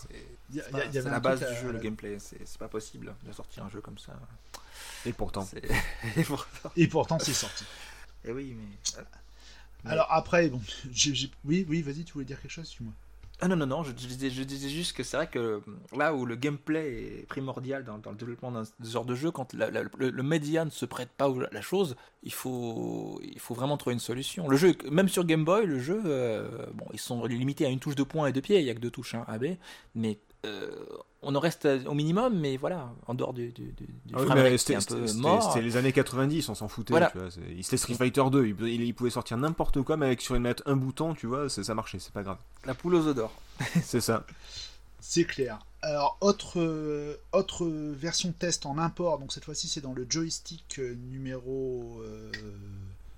C'est 0.54 1.04
la 1.06 1.20
base 1.20 1.40
du 1.40 1.56
jeu, 1.56 1.72
le 1.72 1.80
gameplay. 1.80 2.20
C'est 2.20 2.60
pas 2.60 2.68
possible 2.68 3.16
de 3.26 3.32
sortir 3.32 3.64
un 3.66 3.70
jeu 3.72 3.82
comme 3.82 3.98
ça. 3.98 4.14
Et 5.08 5.14
pourtant. 5.14 5.50
et 6.78 6.88
pourtant, 6.88 7.18
c'est 7.18 7.34
sorti. 7.34 7.66
Et 8.26 8.32
oui, 8.32 8.56
mais... 8.56 9.90
Alors 9.90 10.08
après, 10.12 10.50
bon, 10.50 10.62
oui, 11.46 11.66
oui, 11.68 11.82
vas-y, 11.82 12.04
tu 12.04 12.14
voulais 12.14 12.26
dire 12.26 12.40
quelque 12.40 12.52
chose, 12.52 12.68
suis-moi. 12.68 12.94
Ah 13.42 13.50
non, 13.50 13.58
non, 13.58 13.66
non, 13.66 13.84
je, 13.84 13.92
disais, 13.92 14.30
juste 14.30 14.96
que 14.96 15.04
c'est 15.04 15.18
vrai 15.18 15.28
que 15.28 15.62
là 15.94 16.14
où 16.14 16.26
le 16.26 16.36
gameplay 16.36 17.20
est 17.20 17.28
primordial 17.28 17.84
dans, 17.84 17.98
le 18.10 18.16
développement 18.16 18.50
d'un 18.50 18.64
genre 18.82 19.04
de 19.04 19.14
jeu, 19.14 19.30
quand 19.30 19.54
le, 19.54 20.24
média 20.24 20.64
ne 20.64 20.70
se 20.70 20.86
prête 20.86 21.10
pas 21.10 21.26
à 21.26 21.34
la 21.52 21.62
chose, 21.62 21.98
il 22.24 22.32
faut, 22.32 23.20
il 23.24 23.40
faut 23.40 23.54
vraiment 23.54 23.76
trouver 23.76 23.94
une 23.96 24.00
solution. 24.00 24.48
Le 24.48 24.56
jeu, 24.56 24.74
même 24.90 25.10
sur 25.10 25.26
Game 25.26 25.44
Boy, 25.44 25.66
le 25.66 25.80
jeu, 25.80 26.02
euh, 26.06 26.66
bon, 26.74 26.86
ils 26.94 27.00
sont 27.00 27.26
limités 27.26 27.66
à 27.66 27.70
une 27.70 27.80
touche 27.80 27.96
de 27.96 28.04
poing 28.04 28.28
et 28.28 28.32
de 28.32 28.40
pied, 28.40 28.60
il 28.60 28.64
n'y 28.64 28.70
a 28.70 28.74
que 28.74 28.80
deux 28.80 28.92
touches 28.92 29.16
hein, 29.16 29.26
AB, 29.28 29.58
mais 29.96 30.18
euh, 30.46 30.70
on 31.26 31.36
en 31.36 31.40
reste 31.40 31.68
au 31.88 31.94
minimum, 31.94 32.40
mais 32.40 32.56
voilà, 32.58 32.94
en 33.08 33.14
dehors 33.14 33.34
du, 33.34 33.52
du, 33.52 33.74
ah 34.14 34.20
c'était 34.58 34.80
C'était 34.80 35.62
les 35.62 35.78
années 35.78 35.92
90, 35.92 36.50
on 36.50 36.56
s'en 36.56 36.68
foutait. 36.68 36.94
C'était 37.62 37.78
Street 37.78 37.96
Fighter 37.96 38.24
2, 38.32 38.48
il, 38.68 38.94
pouvait 38.94 39.10
sortir 39.10 39.38
n'importe 39.38 39.82
quoi, 39.82 39.98
mais 39.98 40.06
avec 40.06 40.22
sur 40.22 40.36
une 40.36 40.44
manette 40.44 40.64
un 40.66 40.76
bouton, 40.76 41.14
tu 41.14 41.28
vois, 41.28 41.50
ça 41.50 41.74
marchait, 41.74 42.00
c'est 42.00 42.14
pas 42.14 42.24
grave. 42.24 42.38
La 42.66 42.74
poule 42.74 42.96
aux 42.96 43.08
œufs 43.08 43.16
d'or. 43.16 43.34
c'est 43.84 44.02
ça. 44.02 44.26
C'est 45.00 45.26
clair. 45.26 45.60
Alors, 45.82 46.18
autre, 46.22 46.60
euh, 46.60 47.16
autre 47.32 47.66
version 47.68 48.32
test 48.32 48.66
en 48.66 48.78
import, 48.78 49.20
donc 49.20 49.34
cette 49.34 49.46
fois-ci 49.46 49.68
c'est 49.68 49.82
dans 49.82 49.94
le 49.94 50.08
joystick 50.10 50.80
euh, 50.80 50.96
numéro 51.12 52.02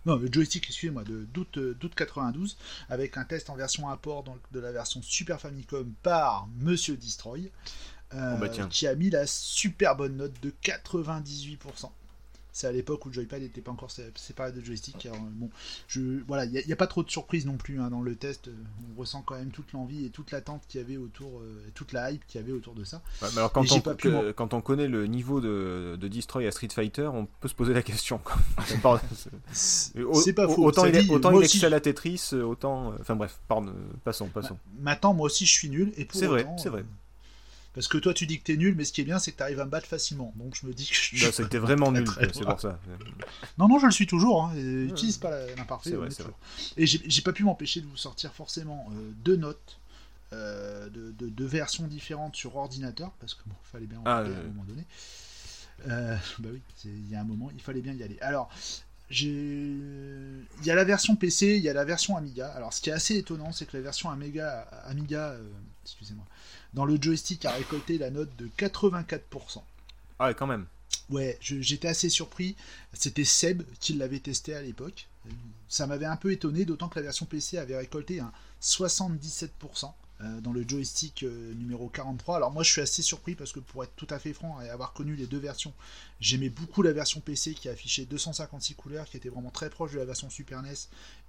non, 0.07 0.15
le 0.15 0.29
joystick, 0.31 0.65
excusez-moi, 0.69 1.03
de 1.03 1.25
d'août, 1.25 1.93
92, 1.93 2.57
avec 2.87 3.17
un 3.17 3.25
test 3.25 3.49
en 3.49 3.55
version 3.55 3.89
import 3.89 4.23
donc, 4.23 4.39
de 4.53 4.61
la 4.61 4.71
version 4.71 5.01
Super 5.01 5.41
Famicom 5.41 5.93
par 6.01 6.47
Monsieur 6.59 6.95
Destroy. 6.95 7.51
Oh, 8.13 8.37
bah, 8.39 8.49
qui 8.49 8.87
a 8.87 8.95
mis 8.95 9.09
la 9.09 9.27
super 9.27 9.95
bonne 9.95 10.17
note 10.17 10.33
de 10.41 10.53
98%. 10.63 11.89
C'est 12.57 12.65
à 12.65 12.71
l'époque 12.71 13.05
où 13.05 13.09
le 13.09 13.13
joypad 13.13 13.39
n'était 13.39 13.61
pas 13.61 13.69
encore 13.69 13.91
séparé 14.15 14.51
de 14.51 14.61
joystick. 14.61 15.07
bon, 15.33 15.51
je, 15.87 16.23
voilà, 16.27 16.45
il 16.45 16.65
n'y 16.65 16.73
a, 16.73 16.75
pas 16.75 16.87
trop 16.87 17.03
de 17.03 17.09
surprises 17.11 17.45
non 17.45 17.55
plus 17.55 17.79
hein, 17.79 17.91
dans 17.91 18.01
le 18.01 18.15
test. 18.15 18.49
On 18.49 18.99
ressent 18.99 19.21
quand 19.21 19.35
même 19.35 19.51
toute 19.51 19.73
l'envie 19.73 20.05
et 20.05 20.09
toute 20.09 20.31
l'attente 20.31 20.63
qu'il 20.67 20.81
y 20.81 20.83
avait 20.83 20.97
autour, 20.97 21.39
euh, 21.39 21.63
toute 21.75 21.93
la 21.93 22.09
hype 22.09 22.25
qu'il 22.25 22.41
y 22.41 22.43
avait 22.43 22.53
autour 22.53 22.73
de 22.73 22.83
ça. 22.83 23.03
alors 23.21 23.51
quand 23.51 23.63
on, 23.71 24.33
quand 24.33 24.55
on 24.55 24.61
connaît 24.61 24.87
le 24.87 25.05
niveau 25.05 25.39
de, 25.39 25.99
de, 26.01 26.07
Destroy 26.07 26.47
à 26.47 26.51
Street 26.51 26.69
Fighter, 26.73 27.05
on 27.13 27.27
peut 27.27 27.47
se 27.47 27.53
poser 27.53 27.75
la 27.75 27.83
question. 27.83 28.19
c'est 29.53 30.33
pas 30.33 30.47
faux. 30.47 30.65
Autant 30.65 30.85
il, 30.85 30.95
est, 30.95 31.07
autant 31.11 31.39
il 31.39 31.73
à 31.75 31.79
Tetris, 31.79 32.31
autant. 32.33 32.95
Enfin 32.99 33.15
bref, 33.15 33.39
pardon, 33.47 33.71
passons, 34.03 34.29
passons. 34.29 34.57
Maintenant, 34.79 35.13
moi 35.13 35.27
aussi, 35.27 35.45
je 35.45 35.53
suis 35.53 35.69
nul. 35.69 35.93
C'est 36.11 36.25
vrai, 36.25 36.47
c'est 36.57 36.69
vrai. 36.69 36.83
Parce 37.77 37.87
que 37.89 37.99
toi, 37.99 38.11
tu 38.11 38.25
dis 38.25 38.39
que 38.39 38.43
t'es 38.43 38.57
nul, 38.57 38.73
mais 38.75 38.85
ce 38.85 38.91
qui 38.91 39.01
est 39.01 39.03
bien, 39.03 39.19
c'est 39.19 39.31
que 39.31 39.37
t'arrives 39.37 39.59
à 39.59 39.65
me 39.65 39.69
battre 39.69 39.85
facilement. 39.85 40.33
Donc 40.37 40.55
je 40.59 40.65
me 40.65 40.73
dis 40.73 40.87
que 40.87 40.95
je 40.95 41.23
bah, 41.23 41.31
C'était 41.31 41.59
vraiment 41.59 41.91
nul, 41.91 42.07
c'est 42.33 42.43
pour 42.43 42.59
ça. 42.59 42.79
Non, 43.59 43.67
non, 43.67 43.77
je 43.77 43.85
le 43.85 43.91
suis 43.91 44.07
toujours. 44.07 44.45
Hein. 44.45 44.55
Utilise 44.55 45.19
pas 45.19 45.45
l'imparfait. 45.55 45.93
Et 46.75 46.87
j'ai 46.87 47.21
pas 47.21 47.33
pu 47.33 47.43
m'empêcher 47.43 47.81
de 47.81 47.85
vous 47.85 47.95
sortir 47.95 48.33
forcément 48.33 48.89
euh, 48.93 49.11
deux 49.23 49.35
notes 49.35 49.77
euh, 50.33 50.89
de, 50.89 51.11
deux 51.29 51.45
versions 51.45 51.85
différentes 51.85 52.35
sur 52.35 52.55
ordinateur, 52.55 53.11
parce 53.19 53.35
que 53.35 53.41
bon, 53.45 53.53
fallait 53.71 53.85
bien 53.85 53.99
en 53.99 54.05
ah, 54.05 54.23
parler 54.23 54.33
à 54.33 54.39
un 54.39 54.43
moment 54.45 54.65
donné. 54.67 54.83
Euh, 55.87 56.17
bah 56.39 56.49
oui, 56.51 56.61
il 56.85 57.11
y 57.11 57.15
a 57.15 57.21
un 57.21 57.25
moment, 57.25 57.51
il 57.53 57.61
fallait 57.61 57.81
bien 57.81 57.93
y 57.93 58.01
aller. 58.01 58.17
Alors, 58.21 58.49
il 59.11 60.47
y 60.63 60.71
a 60.71 60.73
la 60.73 60.83
version 60.83 61.15
PC, 61.15 61.57
il 61.57 61.63
y 61.63 61.69
a 61.69 61.73
la 61.73 61.85
version 61.85 62.17
Amiga. 62.17 62.47
Alors, 62.53 62.73
ce 62.73 62.81
qui 62.81 62.89
est 62.89 62.93
assez 62.93 63.17
étonnant, 63.17 63.51
c'est 63.51 63.67
que 63.67 63.77
la 63.77 63.83
version 63.83 64.09
Amiga, 64.09 64.61
Amiga 64.87 65.37
excusez-moi, 65.85 66.25
dans 66.73 66.85
le 66.85 67.01
joystick 67.01 67.45
a 67.45 67.51
récolté 67.51 67.97
la 67.97 68.09
note 68.09 68.35
de 68.37 68.47
84%. 68.57 69.61
Ah 70.19 70.27
ouais, 70.27 70.33
quand 70.33 70.47
même. 70.47 70.65
Ouais, 71.09 71.37
j'étais 71.41 71.87
assez 71.87 72.09
surpris. 72.09 72.55
C'était 72.93 73.23
Seb 73.23 73.63
qui 73.79 73.93
l'avait 73.93 74.19
testé 74.19 74.53
à 74.53 74.61
l'époque. 74.61 75.07
Ça 75.69 75.87
m'avait 75.87 76.05
un 76.05 76.15
peu 76.15 76.31
étonné, 76.31 76.65
d'autant 76.65 76.87
que 76.89 76.99
la 76.99 77.03
version 77.03 77.25
PC 77.25 77.57
avait 77.57 77.77
récolté 77.77 78.19
un 78.19 78.31
77%. 78.61 79.91
Euh, 80.19 80.41
dans 80.41 80.51
le 80.51 80.67
joystick 80.67 81.21
euh, 81.21 81.53
numéro 81.53 81.89
43. 81.89 82.37
Alors 82.37 82.51
moi 82.51 82.63
je 82.63 82.71
suis 82.71 82.81
assez 82.81 83.03
surpris 83.03 83.35
parce 83.35 83.51
que 83.53 83.59
pour 83.59 83.83
être 83.83 83.95
tout 83.95 84.07
à 84.09 84.17
fait 84.17 84.33
franc 84.33 84.59
et 84.61 84.69
avoir 84.69 84.93
connu 84.93 85.15
les 85.15 85.27
deux 85.27 85.37
versions, 85.37 85.73
j'aimais 86.19 86.49
beaucoup 86.49 86.81
la 86.81 86.91
version 86.91 87.19
PC 87.19 87.53
qui 87.53 87.69
affichait 87.69 88.05
256 88.05 88.73
couleurs, 88.73 89.05
qui 89.05 89.15
était 89.15 89.29
vraiment 89.29 89.51
très 89.51 89.69
proche 89.69 89.91
de 89.91 89.99
la 89.99 90.05
version 90.05 90.27
Super 90.31 90.63
NES 90.63 90.73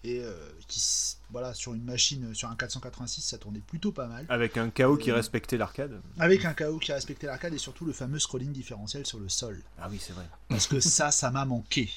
et 0.04 0.20
euh, 0.20 0.32
qui 0.68 0.82
voilà 1.30 1.52
sur 1.52 1.74
une 1.74 1.84
machine 1.84 2.34
sur 2.34 2.48
un 2.48 2.56
486 2.56 3.20
ça 3.20 3.36
tournait 3.36 3.60
plutôt 3.60 3.92
pas 3.92 4.06
mal. 4.06 4.24
Avec 4.30 4.56
un 4.56 4.70
KO 4.70 4.96
qui 4.96 5.12
respectait 5.12 5.58
l'arcade. 5.58 6.00
Avec 6.18 6.46
un 6.46 6.54
KO 6.54 6.78
qui 6.78 6.90
respectait 6.90 7.26
l'arcade 7.26 7.52
et 7.52 7.58
surtout 7.58 7.84
le 7.84 7.92
fameux 7.92 8.18
scrolling 8.18 8.52
différentiel 8.52 9.04
sur 9.04 9.18
le 9.18 9.28
sol. 9.28 9.62
Ah 9.78 9.88
oui 9.90 9.98
c'est 10.00 10.14
vrai. 10.14 10.24
Parce 10.48 10.66
que 10.66 10.80
ça 10.80 11.10
ça 11.10 11.30
m'a 11.30 11.44
manqué. 11.44 11.90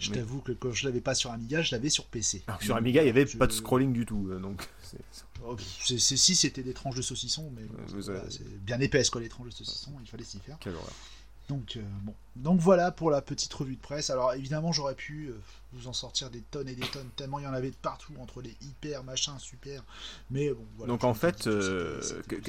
Je 0.00 0.10
t'avoue 0.10 0.40
que 0.40 0.50
quand 0.50 0.72
je 0.72 0.86
l'avais 0.88 1.00
pas 1.00 1.14
sur 1.14 1.30
Amiga, 1.30 1.62
je 1.62 1.72
l'avais 1.76 1.88
sur 1.88 2.06
PC. 2.06 2.42
sur 2.60 2.74
Amiga, 2.74 3.02
il 3.02 3.04
n'y 3.04 3.10
avait 3.10 3.26
pas 3.26 3.46
de 3.46 3.52
scrolling 3.52 3.92
du 3.92 4.04
tout, 4.04 4.28
donc. 4.40 4.68
Oh, 5.44 5.56
c'est 5.84 5.98
si 5.98 6.34
c'était 6.36 6.62
des 6.62 6.74
tranches 6.74 6.96
de 6.96 7.02
saucisson, 7.02 7.52
mais 7.54 7.66
c'est 8.30 8.64
bien 8.64 8.80
épaisse 8.80 9.10
quoi 9.10 9.20
les 9.20 9.28
tranches 9.28 9.48
de 9.48 9.54
saucisson, 9.54 9.92
il 10.00 10.08
fallait 10.08 10.24
s'y 10.24 10.38
faire. 10.38 10.58
Donc, 11.48 11.76
euh, 11.76 11.82
bon. 12.02 12.14
Donc 12.36 12.60
voilà 12.60 12.90
pour 12.90 13.10
la 13.10 13.20
petite 13.20 13.52
revue 13.52 13.76
de 13.76 13.80
presse. 13.80 14.08
Alors 14.08 14.32
évidemment 14.32 14.72
j'aurais 14.72 14.94
pu 14.94 15.26
euh, 15.26 15.34
vous 15.72 15.86
en 15.86 15.92
sortir 15.92 16.30
des 16.30 16.40
tonnes 16.40 16.68
et 16.68 16.74
des 16.74 16.86
tonnes, 16.86 17.08
tellement 17.14 17.40
il 17.40 17.44
y 17.44 17.46
en 17.46 17.52
avait 17.52 17.70
de 17.70 17.76
partout, 17.76 18.14
entre 18.20 18.40
les 18.40 18.56
hyper, 18.62 19.04
machin, 19.04 19.38
super. 19.38 19.84
Mais 20.30 20.50
bon, 20.50 20.64
voilà, 20.76 20.92
Donc 20.92 21.04
en 21.04 21.12
fait, 21.12 21.46
euh, 21.46 22.00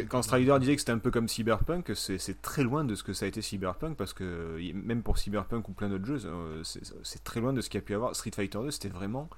quand 0.08 0.22
Strider 0.22 0.56
disait 0.60 0.76
que 0.76 0.82
c'était 0.82 0.94
un 0.94 1.00
peu 1.00 1.12
comme 1.12 1.28
Cyberpunk, 1.28 1.92
c'est 1.96 2.42
très 2.42 2.64
loin 2.64 2.86
de 2.86 2.96
ce 2.96 3.04
que 3.04 3.14
ça 3.14 3.26
a 3.26 3.28
été 3.28 3.42
Cyberpunk, 3.42 3.98
parce 3.98 4.14
que 4.14 4.58
même 4.74 5.04
pour 5.04 5.18
Cyberpunk 5.18 5.68
ou 5.68 5.74
plein 5.74 5.90
d'autres 5.90 6.06
jeux, 6.06 6.22
c'est 6.64 7.24
très 7.24 7.42
loin 7.42 7.52
de 7.52 7.60
ce 7.60 7.70
qu'il 7.70 7.80
y 7.80 7.84
a 7.84 7.86
pu 7.86 7.96
avoir. 7.96 8.16
Street 8.16 8.32
Fighter 8.34 8.60
2, 8.60 8.72
c'était 8.72 8.90
vraiment 8.90 9.30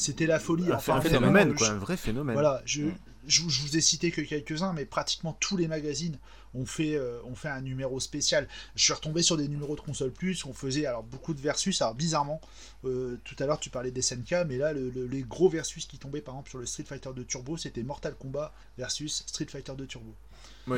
c'était 0.00 0.26
la 0.26 0.40
folie. 0.40 0.72
Enfin, 0.72 0.96
un 0.96 1.00
phénomène, 1.00 1.54
quoi, 1.54 1.68
un 1.68 1.78
vrai 1.78 1.96
phénomène. 1.96 2.34
Voilà, 2.34 2.62
je, 2.64 2.84
je, 3.26 3.42
vous 3.42 3.76
ai 3.76 3.80
cité 3.80 4.10
que 4.10 4.22
quelques-uns, 4.22 4.72
mais 4.72 4.86
pratiquement 4.86 5.36
tous 5.38 5.56
les 5.56 5.68
magazines 5.68 6.18
ont 6.54 6.66
fait, 6.66 6.96
euh, 6.96 7.20
fait 7.34 7.48
un 7.48 7.60
numéro 7.60 8.00
spécial. 8.00 8.48
Je 8.74 8.82
suis 8.82 8.92
retombé 8.92 9.22
sur 9.22 9.36
des 9.36 9.46
numéros 9.46 9.76
de 9.76 9.80
console 9.80 10.10
plus, 10.10 10.44
on 10.44 10.52
faisait 10.52 10.86
alors 10.86 11.02
beaucoup 11.02 11.34
de 11.34 11.40
versus. 11.40 11.80
Alors 11.82 11.94
bizarrement, 11.94 12.40
euh, 12.84 13.18
tout 13.24 13.36
à 13.38 13.46
l'heure 13.46 13.60
tu 13.60 13.70
parlais 13.70 13.90
des 13.90 14.02
SNK, 14.02 14.46
mais 14.48 14.56
là 14.56 14.72
les 14.72 15.22
gros 15.22 15.48
versus 15.48 15.86
qui 15.86 15.98
tombaient 15.98 16.20
par 16.20 16.34
exemple 16.34 16.50
sur 16.50 16.58
le 16.58 16.66
Street 16.66 16.84
Fighter 16.84 17.10
2 17.14 17.24
Turbo, 17.24 17.56
c'était 17.56 17.82
Mortal 17.82 18.14
Kombat 18.14 18.52
versus 18.78 19.22
Street 19.26 19.46
Fighter 19.46 19.72
2 19.76 19.86
Turbo. 19.86 20.14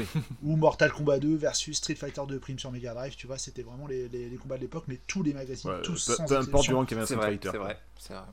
Ou 0.42 0.56
Mortal 0.56 0.92
Kombat 0.92 1.18
2 1.18 1.36
versus 1.36 1.76
Street 1.76 1.94
Fighter 1.94 2.22
2 2.26 2.38
Prime 2.38 2.58
sur 2.58 2.72
Mega 2.72 2.94
Drive, 2.94 3.14
tu 3.16 3.26
vois, 3.26 3.38
c'était 3.38 3.62
vraiment 3.62 3.86
les, 3.86 4.08
combats 4.40 4.56
de 4.56 4.62
l'époque, 4.62 4.84
mais 4.88 4.98
tous 5.06 5.22
les 5.22 5.32
magazines, 5.32 5.70
tous 5.82 5.96
sans 5.96 6.24
peu 6.26 6.36
importe 6.36 6.68
du 6.68 6.86
qui 6.86 6.94
Street 6.94 7.16
Fighter. 7.16 7.50
Vrai, 7.50 7.78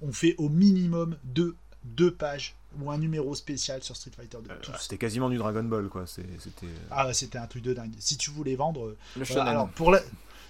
On 0.02 0.12
fait 0.12 0.36
au 0.38 0.50
minimum 0.50 1.18
deux, 1.24 1.56
deux 1.84 2.14
pages 2.14 2.56
ou 2.80 2.92
un 2.92 2.98
numéro 2.98 3.34
spécial 3.36 3.84
sur 3.84 3.96
Street 3.96 4.12
Fighter 4.16 4.38
2. 4.44 4.52
Euh, 4.52 4.78
c'était 4.80 4.98
quasiment 4.98 5.30
du 5.30 5.38
Dragon 5.38 5.64
Ball, 5.64 5.88
quoi. 5.90 6.06
C'était. 6.06 6.68
Ah, 6.92 7.12
c'était 7.14 7.38
un 7.38 7.48
truc 7.48 7.64
de 7.64 7.74
dingue. 7.74 7.94
Si 8.00 8.18
tu 8.18 8.30
voulais 8.32 8.56
vendre, 8.56 8.96
le 9.18 9.40
alors 9.40 9.70
pour 9.70 9.92
la, 9.92 10.02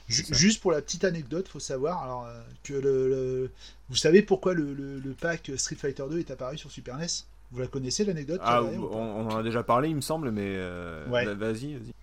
juste 0.09 0.61
pour 0.61 0.71
la 0.71 0.81
petite 0.81 1.03
anecdote, 1.03 1.47
faut 1.47 1.59
savoir 1.59 2.03
alors 2.03 2.25
euh, 2.25 2.41
que 2.63 2.73
le, 2.73 3.51
vous 3.89 3.95
savez 3.95 4.21
pourquoi 4.21 4.53
le, 4.53 4.73
le, 4.73 5.13
pack 5.13 5.51
Street 5.55 5.75
Fighter 5.75 6.03
2 6.09 6.19
est 6.19 6.31
apparu 6.31 6.57
sur 6.57 6.71
Super 6.71 6.97
NES 6.97 7.07
vous 7.51 7.59
la 7.59 7.67
connaissez 7.67 8.05
l'anecdote 8.05 8.39
Ah, 8.43 8.61
on, 8.63 9.27
en 9.27 9.37
a 9.37 9.43
déjà 9.43 9.63
parlé, 9.63 9.89
il 9.89 9.95
me 9.95 10.01
semble, 10.01 10.31
mais 10.31 10.45
euh, 10.45 11.05
vas-y, 11.09 11.73
vas-y. 11.73 11.93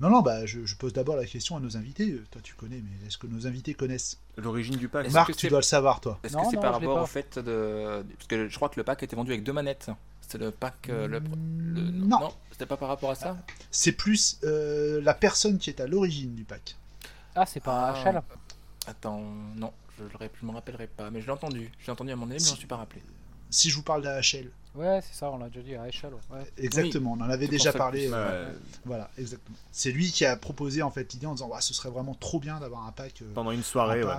Non, 0.00 0.10
non, 0.10 0.22
bah, 0.22 0.44
je, 0.44 0.74
pose 0.74 0.92
d'abord 0.92 1.16
la 1.16 1.24
question 1.24 1.56
à 1.56 1.60
nos 1.60 1.76
invités. 1.76 2.20
Toi, 2.30 2.40
tu 2.42 2.54
connais, 2.54 2.82
mais 2.82 3.06
est-ce 3.06 3.16
que 3.16 3.26
nos 3.26 3.46
invités 3.46 3.74
connaissent? 3.74 4.18
L'origine 4.36 4.76
du 4.76 4.88
pack 4.88 5.10
Marc, 5.12 5.36
tu 5.36 5.48
dois 5.48 5.60
le 5.60 5.64
savoir, 5.64 6.00
toi. 6.00 6.18
Est-ce 6.24 6.36
que 6.36 6.42
c'est 6.50 6.60
par 6.60 6.74
rapport 6.74 7.02
au 7.02 7.06
fait 7.06 7.38
de. 7.38 8.04
Parce 8.16 8.26
que 8.26 8.48
je 8.48 8.56
crois 8.56 8.68
que 8.68 8.78
le 8.78 8.84
pack 8.84 9.02
était 9.02 9.16
vendu 9.16 9.32
avec 9.32 9.44
deux 9.44 9.52
manettes. 9.52 9.90
C'est 10.20 10.38
le 10.38 10.50
pack. 10.50 10.88
Euh, 10.88 11.06
le... 11.06 11.20
Non, 11.20 12.20
non 12.20 12.34
c'était 12.50 12.66
pas 12.66 12.76
par 12.76 12.88
rapport 12.88 13.10
à 13.10 13.14
ça 13.14 13.36
C'est 13.70 13.92
plus 13.92 14.38
euh, 14.44 15.00
la 15.02 15.12
personne 15.12 15.58
qui 15.58 15.70
est 15.70 15.80
à 15.80 15.86
l'origine 15.86 16.34
du 16.34 16.44
pack. 16.44 16.76
Ah, 17.34 17.46
c'est 17.46 17.62
pas 17.62 17.94
ah. 17.94 18.10
HL 18.10 18.22
Attends, 18.86 19.22
non, 19.56 19.72
je 19.98 20.04
ne 20.04 20.48
me 20.50 20.54
rappellerai 20.54 20.86
pas, 20.86 21.10
mais 21.10 21.20
je 21.20 21.26
l'ai 21.26 21.32
entendu. 21.32 21.70
J'ai 21.80 21.90
entendu 21.90 22.12
à 22.12 22.16
mon 22.16 22.26
avis, 22.26 22.34
mais 22.34 22.46
je 22.46 22.52
ne 22.52 22.56
suis 22.56 22.66
pas 22.66 22.76
rappelé. 22.76 23.02
Si 23.54 23.70
je 23.70 23.76
vous 23.76 23.82
parle 23.82 24.02
d'AHL, 24.02 24.50
Ouais, 24.74 25.00
c'est 25.02 25.14
ça, 25.16 25.30
on 25.30 25.38
l'a 25.38 25.48
déjà 25.48 25.62
dit 25.62 25.76
à 25.76 25.86
échelle. 25.86 26.12
Exactement, 26.58 27.12
on 27.12 27.22
en 27.22 27.30
avait 27.30 27.46
déjà 27.46 27.72
parlé. 27.72 28.10
Euh, 28.12 28.52
voilà, 28.84 29.08
exactement. 29.18 29.56
C'est 29.70 29.92
lui 29.92 30.10
qui 30.10 30.24
a 30.24 30.36
proposé 30.36 30.82
en 30.82 30.90
fait 30.90 31.12
l'idée 31.12 31.26
en 31.26 31.34
disant 31.34 31.50
ce 31.60 31.72
serait 31.72 31.90
vraiment 31.90 32.14
trop 32.14 32.40
bien 32.40 32.58
d'avoir 32.58 32.84
un 32.86 32.90
pack. 32.90 33.22
Euh, 33.22 33.32
Pendant 33.34 33.52
une 33.52 33.62
soirée, 33.62 34.02
ouais. 34.02 34.12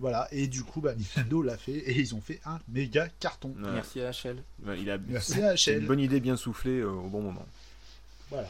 Voilà, 0.00 0.26
et 0.32 0.48
du 0.48 0.64
coup, 0.64 0.80
bah, 0.80 0.94
Nintendo 0.96 1.42
l'a 1.42 1.56
fait 1.56 1.76
et 1.76 1.96
ils 1.96 2.14
ont 2.14 2.20
fait 2.20 2.40
un 2.46 2.58
méga 2.68 3.08
carton. 3.20 3.54
Merci 3.56 4.00
à 4.00 4.10
HL. 4.10 4.42
il 4.78 4.90
a... 4.90 4.98
Merci 4.98 5.42
à 5.42 5.54
HL. 5.54 5.82
une 5.82 5.86
bonne 5.86 6.00
idée 6.00 6.20
bien 6.20 6.36
soufflée 6.36 6.80
euh, 6.80 6.90
au 6.90 7.08
bon 7.08 7.20
moment. 7.20 7.46
Voilà. 8.30 8.48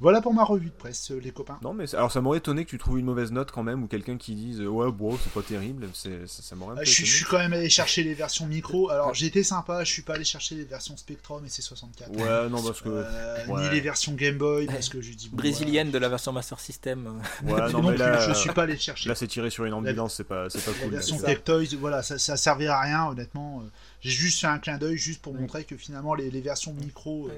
Voilà 0.00 0.22
pour 0.22 0.32
ma 0.32 0.44
revue 0.44 0.70
de 0.70 0.74
presse, 0.74 1.10
euh, 1.10 1.20
les 1.22 1.30
copains. 1.30 1.58
Non, 1.62 1.74
mais 1.74 1.94
alors 1.94 2.10
ça 2.10 2.22
m'aurait 2.22 2.38
étonné 2.38 2.64
que 2.64 2.70
tu 2.70 2.78
trouves 2.78 2.98
une 2.98 3.04
mauvaise 3.04 3.32
note 3.32 3.50
quand 3.50 3.62
même, 3.62 3.82
ou 3.82 3.86
quelqu'un 3.86 4.16
qui 4.16 4.34
dise 4.34 4.62
ouais, 4.62 4.90
bon, 4.90 5.18
c'est 5.22 5.30
pas 5.30 5.42
terrible. 5.42 5.88
C'est, 5.92 6.26
ça, 6.26 6.56
m'aurait 6.56 6.76
ah, 6.78 6.84
je, 6.84 6.90
je, 6.90 7.16
suis 7.16 7.26
quand 7.26 7.36
même 7.36 7.52
allé 7.52 7.68
chercher 7.68 8.02
les 8.02 8.14
versions 8.14 8.46
micro. 8.46 8.88
Alors 8.88 9.12
j'étais 9.12 9.42
sympa, 9.42 9.84
je 9.84 9.92
suis 9.92 10.00
pas 10.00 10.14
allé 10.14 10.24
chercher 10.24 10.54
les 10.54 10.64
versions 10.64 10.96
Spectrum 10.96 11.44
et 11.44 11.48
C64. 11.48 12.16
Ouais, 12.16 12.48
non, 12.48 12.62
parce 12.62 12.80
que. 12.80 12.88
Euh, 12.88 13.36
ni 13.58 13.68
les 13.68 13.80
versions 13.80 14.14
Game 14.14 14.38
Boy, 14.38 14.66
parce 14.66 14.88
que 14.88 15.02
je 15.02 15.12
dis. 15.12 15.28
Brésilienne 15.30 15.90
de 15.90 15.98
la 15.98 16.08
version 16.08 16.32
Master 16.32 16.58
System. 16.60 17.20
Ouais, 17.44 17.70
non, 17.70 17.82
mais 17.90 17.98
là, 17.98 18.26
je 18.26 18.32
suis 18.32 18.50
pas 18.50 18.62
allé 18.62 18.78
chercher. 18.78 19.06
Là, 19.06 19.14
c'est 19.14 19.26
tiré 19.26 19.50
sur 19.50 19.66
une 19.66 19.74
ambulance, 19.74 20.14
c'est 20.14 20.24
pas, 20.24 20.48
c'est 20.48 20.64
pas 20.64 20.72
cool. 20.72 20.92
La 20.92 20.96
version 20.96 21.18
Tech 21.18 21.44
Toys, 21.44 21.76
voilà, 21.78 22.02
ça, 22.02 22.18
ça 22.18 22.38
servait 22.38 22.68
à 22.68 22.80
rien, 22.80 23.06
honnêtement. 23.06 23.62
J'ai 24.00 24.10
juste 24.10 24.40
fait 24.40 24.46
un 24.46 24.58
clin 24.58 24.78
d'œil 24.78 24.96
juste 24.96 25.20
pour 25.20 25.34
montrer 25.34 25.64
que 25.64 25.76
finalement 25.76 26.14
les, 26.14 26.30
les 26.30 26.40
versions 26.40 26.72
micro 26.72 27.28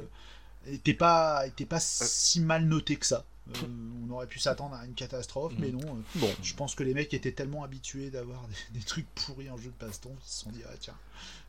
n'étaient 0.67 0.95
pas, 0.95 1.47
étaient 1.47 1.67
pas 1.67 1.81
si 1.81 2.41
mal 2.41 2.65
notées 2.65 2.97
que 2.97 3.07
ça. 3.07 3.25
Euh, 3.51 3.67
on 4.07 4.11
aurait 4.13 4.27
pu 4.27 4.39
s'attendre 4.39 4.77
à 4.77 4.87
une 4.87 4.95
catastrophe, 4.95 5.53
mais 5.59 5.69
mhm. 5.69 5.81
non. 5.81 5.97
Euh, 5.97 6.19
bon. 6.21 6.31
Je 6.43 6.55
pense 6.55 6.75
que 6.75 6.85
les 6.85 6.95
mecs 6.95 7.13
étaient 7.13 7.33
tellement 7.33 7.65
habitués 7.65 8.11
d'avoir 8.11 8.47
des, 8.73 8.81
trucs 8.81 9.07
pourris 9.15 9.51
en 9.51 9.57
jeu 9.57 9.73
de 9.79 9.85
baston 9.85 10.11
qu'ils 10.21 10.33
se 10.33 10.41
sont 10.41 10.51
dit, 10.51 10.63
ah 10.67 10.75
tiens, 10.79 10.95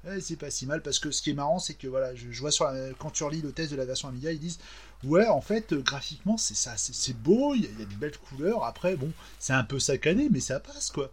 eh, 0.10 0.20
c'est 0.20 0.36
pas 0.36 0.50
si 0.50 0.66
mal. 0.66 0.82
Parce 0.82 1.00
que 1.00 1.12
ce 1.12 1.22
qui 1.22 1.30
est 1.30 1.36
marrant, 1.36 1.60
c'est 1.60 1.76
que 1.76 1.88
voilà, 1.88 2.16
je, 2.16 2.40
vois 2.40 2.52
sur 2.52 2.72
quand 2.98 3.12
tu 3.12 3.24
relis 3.24 3.42
le 3.42 3.52
test 3.52 3.72
de 3.72 3.78
la 3.78 3.86
version 3.86 4.08
Amiga, 4.08 4.32
ils 4.32 4.40
disent, 4.40 4.60
ouais, 5.04 5.28
en 5.28 5.42
fait, 5.42 5.74
euh, 5.74 5.82
graphiquement, 5.82 6.38
c'est 6.38 6.56
ça, 6.56 6.74
c'est 6.78 7.18
beau, 7.18 7.54
il 7.54 7.64
y, 7.64 7.82
a 7.82 7.86
de 7.86 7.96
belles 7.96 8.18
couleurs. 8.18 8.64
Après, 8.64 8.96
bon, 8.96 9.12
c'est 9.40 9.54
un 9.54 9.64
peu 9.64 9.80
saccadé, 9.80 10.30
mais 10.32 10.40
ça 10.40 10.60
passe 10.60 10.90
quoi. 10.90 11.12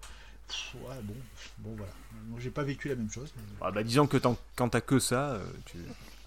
ouais, 0.74 0.96
bon, 1.02 1.14
bon 1.58 1.74
voilà. 1.76 1.92
J'ai 2.38 2.50
pas 2.50 2.62
vécu 2.62 2.88
la 2.88 2.94
même 2.94 3.10
chose. 3.10 3.32
Ah, 3.60 3.70
bah, 3.70 3.82
disons 3.82 4.06
que 4.06 4.16
quand 4.16 4.68
t'as 4.68 4.80
que 4.80 4.98
ça, 4.98 5.40
tu. 5.66 5.78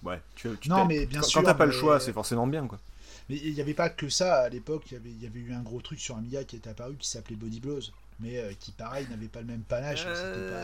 Ouais, 0.04 0.22
tu, 0.36 0.50
non, 0.68 0.86
mais 0.86 1.06
bien 1.06 1.22
quand, 1.22 1.28
sûr. 1.28 1.42
Quand 1.42 1.46
t'as 1.46 1.54
pas 1.54 1.66
le 1.66 1.72
choix, 1.72 2.00
c'est 2.00 2.14
forcément 2.14 2.48
bien 2.48 2.68
quoi. 2.68 2.80
Mais 3.30 3.38
il 3.38 3.54
n'y 3.54 3.62
avait 3.62 3.74
pas 3.74 3.90
que 3.90 4.10
ça 4.10 4.42
à 4.42 4.50
l'époque, 4.50 4.84
il 4.92 4.96
y, 4.96 4.98
avait, 4.98 5.10
il 5.10 5.24
y 5.24 5.26
avait 5.26 5.40
eu 5.40 5.54
un 5.54 5.62
gros 5.62 5.80
truc 5.80 6.00
sur 6.00 6.18
Amiga 6.18 6.44
qui 6.44 6.58
était 6.58 6.70
apparu 6.70 6.96
qui 6.98 7.08
s'appelait 7.08 7.38
Body 7.38 7.62
Blows, 7.62 7.80
mais 8.20 8.38
euh, 8.38 8.52
qui 8.60 8.72
pareil 8.72 9.08
n'avait 9.10 9.28
pas 9.28 9.40
le 9.40 9.48
même 9.48 9.62
panache, 9.62 10.06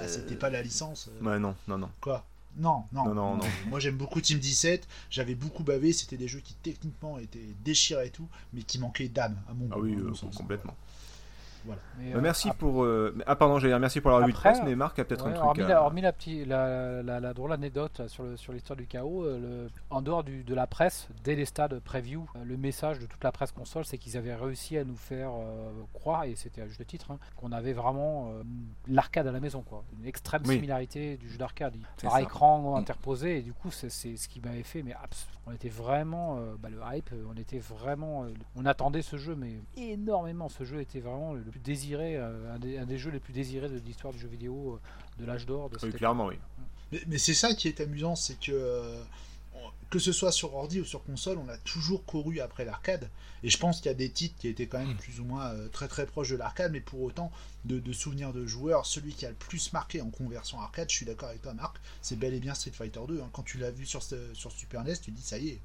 c'était 0.07 0.35
pas, 0.35 0.47
pas, 0.47 0.49
la 0.49 0.61
licence. 0.61 1.09
Euh. 1.09 1.25
Ouais, 1.25 1.39
non, 1.39 1.55
non, 1.67 1.77
non. 1.77 1.89
Quoi? 2.01 2.25
Non, 2.57 2.83
non, 2.91 3.13
non, 3.13 3.37
non. 3.37 3.45
Moi 3.69 3.79
j'aime 3.79 3.95
beaucoup 3.95 4.19
Team 4.19 4.39
17. 4.39 4.87
J'avais 5.09 5.35
beaucoup 5.35 5.63
bavé. 5.63 5.93
C'était 5.93 6.17
des 6.17 6.27
jeux 6.27 6.39
qui 6.39 6.55
techniquement 6.55 7.17
étaient 7.19 7.39
déchirés 7.63 8.07
et 8.07 8.09
tout, 8.09 8.27
mais 8.53 8.63
qui 8.63 8.79
manquaient 8.79 9.07
d'âme 9.07 9.37
à 9.49 9.53
mon 9.53 9.69
Ah 9.71 9.79
oui, 9.79 9.95
euh, 9.95 10.11
complètement. 10.35 10.75
Voilà. 11.65 11.81
Euh, 12.01 12.21
merci 12.21 12.49
pour. 12.57 12.83
Euh, 12.83 13.15
ah, 13.25 13.35
pardon, 13.35 13.59
j'ai 13.59 13.77
merci 13.79 14.01
pour 14.01 14.11
la 14.11 14.17
revue 14.17 14.31
de 14.31 14.37
presse, 14.37 14.59
mais 14.63 14.75
Marc 14.75 14.99
a 14.99 15.05
peut-être 15.05 15.27
un 15.27 15.31
truc. 15.31 15.43
Hormis, 15.43 15.63
la, 15.63 15.83
hormis 15.83 16.01
la, 16.01 16.13
petite, 16.13 16.47
la, 16.47 17.01
la, 17.03 17.33
drôle 17.33 17.53
anecdote 17.53 18.07
sur, 18.07 18.23
le, 18.23 18.37
sur 18.37 18.53
l'histoire 18.53 18.77
du 18.77 18.87
chaos, 18.87 19.23
euh, 19.23 19.39
le, 19.39 19.69
en 19.89 20.01
dehors 20.01 20.23
du, 20.23 20.43
de 20.43 20.55
la 20.55 20.67
presse, 20.67 21.07
dès 21.23 21.35
les 21.35 21.45
stades 21.45 21.79
preview, 21.79 22.25
le 22.43 22.57
message 22.57 22.99
de 22.99 23.05
toute 23.05 23.23
la 23.23 23.31
presse 23.31 23.51
console, 23.51 23.85
c'est 23.85 23.97
qu'ils 23.97 24.17
avaient 24.17 24.35
réussi 24.35 24.77
à 24.77 24.83
nous 24.83 24.95
faire 24.95 25.31
croire, 25.93 26.23
et 26.23 26.35
c'était 26.35 26.61
à 26.61 26.67
juste 26.67 26.85
titre, 26.87 27.11
hein, 27.11 27.19
qu'on 27.35 27.51
avait 27.51 27.73
vraiment 27.73 28.31
l'arcade 28.87 29.27
à 29.27 29.31
la 29.31 29.39
maison, 29.39 29.61
quoi. 29.61 29.83
Une 29.99 30.05
extrême 30.05 30.45
similarité 30.45 31.17
du 31.17 31.29
jeu 31.29 31.37
d'arcade. 31.37 31.75
Par 32.01 32.17
écran 32.19 32.75
mm. 32.75 32.79
interposé, 32.79 33.37
et 33.37 33.41
du 33.41 33.53
coup, 33.53 33.71
c'est, 33.71 33.89
ce 33.89 34.27
qui 34.27 34.39
m'avait 34.41 34.63
fait, 34.63 34.83
mais 34.83 34.93
on 35.45 35.51
était 35.51 35.69
vraiment. 35.69 36.39
Bah, 36.61 36.69
le 36.69 36.79
hype, 36.93 37.09
on 37.29 37.37
était 37.37 37.59
vraiment. 37.59 38.27
on 38.55 38.65
attendait 38.65 39.01
ce 39.01 39.17
jeu, 39.17 39.35
mais 39.35 39.53
énormément. 39.77 40.49
Ce 40.49 40.63
jeu 40.63 40.81
était 40.81 40.99
vraiment 40.99 41.33
le 41.33 41.41
plus 41.41 41.59
désiré, 41.59 42.17
euh, 42.17 42.55
un 42.55 42.85
des, 42.85 42.97
jeux 42.97 43.11
les 43.11 43.19
plus 43.19 43.33
désirés 43.33 43.69
de 43.69 43.77
l'histoire 43.79 44.13
du 44.13 44.19
jeu 44.19 44.27
vidéo 44.27 44.73
euh, 44.73 45.21
de 45.21 45.25
l'âge 45.25 45.45
d'or. 45.45 45.69
De 45.69 45.77
oui, 45.81 45.91
clairement, 45.91 46.27
oui. 46.27 46.35
Mais, 47.07 47.17
c'est 47.17 47.33
ça 47.33 47.53
qui 47.53 47.67
est 47.67 47.81
amusant, 47.81 48.15
c'est 48.15 48.39
que 48.39 48.51
euh, 48.51 49.01
que 49.89 49.99
ce 49.99 50.11
soit 50.11 50.31
sur 50.31 50.53
ordi 50.55 50.79
ou 50.81 50.85
sur 50.85 51.03
console, 51.03 51.37
on 51.37 51.49
a 51.49 51.57
toujours 51.57 52.05
couru 52.05 52.39
après 52.39 52.65
l'arcade. 52.65 53.09
Et 53.43 53.49
je 53.49 53.57
pense 53.57 53.77
qu'il 53.77 53.87
y 53.87 53.93
a 53.93 53.95
des 53.95 54.09
titres 54.09 54.35
qui 54.37 54.47
étaient 54.47 54.67
quand 54.67 54.79
même 54.79 54.95
plus 54.95 55.19
ou 55.19 55.25
moins 55.25 55.53
très 55.71 55.87
très 55.87 56.05
proches 56.05 56.29
de 56.29 56.35
l'arcade, 56.35 56.71
mais 56.71 56.81
pour 56.81 57.01
autant, 57.01 57.31
de, 57.65 57.93
souvenirs 57.93 58.33
de 58.33 58.45
joueurs, 58.45 58.85
celui 58.85 59.13
qui 59.13 59.25
a 59.25 59.29
le 59.29 59.35
plus 59.35 59.73
marqué 59.73 60.01
en 60.01 60.09
conversion 60.09 60.59
arcade, 60.59 60.89
je 60.89 60.95
suis 60.95 61.05
d'accord 61.05 61.29
avec 61.29 61.41
toi 61.41 61.53
Marc, 61.53 61.77
c'est 62.01 62.17
bel 62.17 62.33
et 62.33 62.39
bien 62.39 62.53
Street 62.53 62.71
Fighter 62.71 63.01
2. 63.07 63.21
Hein. 63.21 63.29
Quand 63.33 63.43
tu 63.43 63.57
l'as 63.57 63.71
vu 63.71 63.85
sur, 63.85 64.03
sur 64.33 64.51
Super 64.51 64.83
NES, 64.83 64.97
tu 65.01 65.11
dis 65.11 65.21
ça 65.21 65.37
y 65.37 65.49
est, 65.49 65.59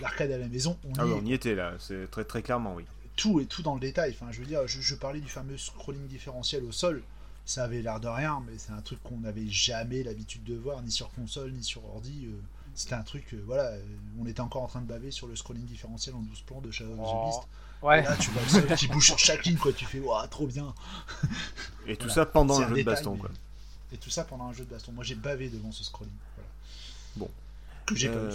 l'arcade 0.00 0.30
à 0.30 0.38
la 0.38 0.48
maison, 0.48 0.78
on 0.84 0.92
ah 0.98 1.06
y 1.06 1.10
on 1.12 1.24
y 1.24 1.32
était 1.32 1.54
là, 1.54 1.74
c'est 1.78 2.10
très 2.10 2.24
très 2.24 2.42
clairement, 2.42 2.74
oui 2.74 2.84
tout 3.16 3.40
et 3.40 3.46
tout 3.46 3.62
dans 3.62 3.74
le 3.74 3.80
détail. 3.80 4.14
Enfin, 4.14 4.30
je 4.30 4.40
veux 4.40 4.46
dire, 4.46 4.66
je, 4.66 4.94
parlais 4.94 5.20
du 5.20 5.28
fameux 5.28 5.56
scrolling 5.56 6.06
différentiel 6.06 6.64
au 6.64 6.72
sol. 6.72 7.02
Ça 7.44 7.64
avait 7.64 7.80
l'air 7.80 8.00
de 8.00 8.08
rien, 8.08 8.42
mais 8.46 8.58
c'est 8.58 8.72
un 8.72 8.82
truc 8.82 9.02
qu'on 9.02 9.18
n'avait 9.20 9.48
jamais 9.48 10.02
l'habitude 10.02 10.44
de 10.44 10.54
voir, 10.54 10.82
ni 10.82 10.90
sur 10.90 11.10
console, 11.12 11.52
ni 11.52 11.64
sur 11.64 11.84
ordi. 11.84 12.26
Euh. 12.26 12.36
C'était 12.76 12.94
un 12.94 13.02
truc, 13.02 13.32
euh, 13.32 13.42
voilà, 13.46 13.64
euh, 13.64 13.82
on 14.20 14.26
était 14.26 14.40
encore 14.40 14.62
en 14.62 14.66
train 14.66 14.80
de 14.80 14.86
baver 14.86 15.10
sur 15.10 15.26
le 15.26 15.34
scrolling 15.34 15.64
différentiel 15.64 16.14
en 16.14 16.20
12 16.20 16.40
plans 16.42 16.60
de 16.60 16.70
Shadow 16.70 16.92
of 16.92 16.98
the 16.98 17.02
oh. 17.04 17.26
Beast. 17.26 17.40
Ouais. 17.82 18.02
là, 18.02 18.16
tu 18.16 18.30
vois 18.30 18.42
le 18.42 18.48
sol 18.48 18.76
qui 18.76 18.88
bouge 18.88 19.06
sur 19.06 19.18
chaque 19.18 19.44
ligne, 19.44 19.56
quoi. 19.56 19.72
Tu 19.72 19.84
fais, 19.84 20.00
waouh, 20.00 20.26
trop 20.28 20.46
bien. 20.46 20.74
Et 21.86 21.96
tout 21.96 22.08
ça 22.08 22.26
pendant 22.26 22.60
un, 22.60 22.68
jeu 22.68 22.76
de 22.76 22.82
baston, 22.82 23.16
quoi. 23.16 23.30
Et 23.92 23.96
tout 23.98 24.10
ça 24.10 24.24
pendant 24.24 24.46
un 24.46 24.52
jeu 24.52 24.64
de 24.64 24.70
baston. 24.70 24.92
Moi, 24.92 25.04
j'ai 25.04 25.14
bavé 25.14 25.48
devant 25.48 25.72
ce 25.72 25.84
scrolling. 25.84 26.12
Bon, 27.16 27.30
euh, 27.92 28.30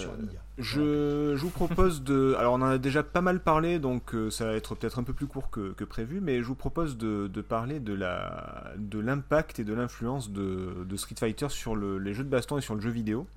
je, 0.57 1.35
je, 1.35 1.41
vous 1.41 1.49
propose 1.49 2.03
de. 2.03 2.35
Alors, 2.37 2.53
on 2.53 2.61
en 2.61 2.69
a 2.69 2.77
déjà 2.77 3.03
pas 3.03 3.21
mal 3.21 3.41
parlé, 3.41 3.79
donc 3.79 4.15
euh, 4.15 4.29
ça 4.29 4.45
va 4.45 4.53
être 4.53 4.75
peut-être 4.75 4.99
un 4.99 5.03
peu 5.03 5.13
plus 5.13 5.27
court 5.27 5.49
que, 5.49 5.73
que, 5.73 5.83
prévu, 5.83 6.21
mais 6.21 6.41
je 6.41 6.47
vous 6.47 6.55
propose 6.55 6.97
de, 6.97 7.27
de 7.27 7.41
parler 7.41 7.79
de 7.79 7.93
la 7.93 8.71
de 8.77 8.99
l'impact 8.99 9.59
et 9.59 9.63
de 9.63 9.73
l'influence 9.73 10.29
de, 10.31 10.85
de, 10.87 10.97
Street 10.97 11.15
Fighter 11.19 11.49
sur 11.49 11.75
le, 11.75 11.97
les 11.97 12.13
jeux 12.13 12.23
de 12.23 12.29
baston 12.29 12.57
et 12.57 12.61
sur 12.61 12.75
le 12.75 12.81
jeu 12.81 12.91
vidéo. 12.91 13.27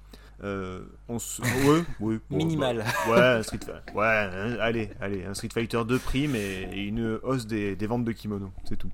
Euh, 0.42 0.80
on 1.08 1.18
se... 1.18 1.42
ouais, 2.00 2.18
Minimal. 2.30 2.84
Bah, 3.08 3.36
ouais, 3.36 3.42
Street... 3.42 3.60
ouais 3.94 4.04
hein, 4.04 4.56
allez, 4.60 4.90
allez, 5.00 5.24
un 5.24 5.34
Street 5.34 5.48
Fighter 5.52 5.82
2 5.86 5.98
prime 5.98 6.34
et, 6.34 6.68
une 6.74 7.18
hausse 7.22 7.46
des, 7.46 7.76
des, 7.76 7.86
ventes 7.86 8.04
de 8.04 8.12
kimono, 8.12 8.50
c'est 8.64 8.76
tout. 8.76 8.90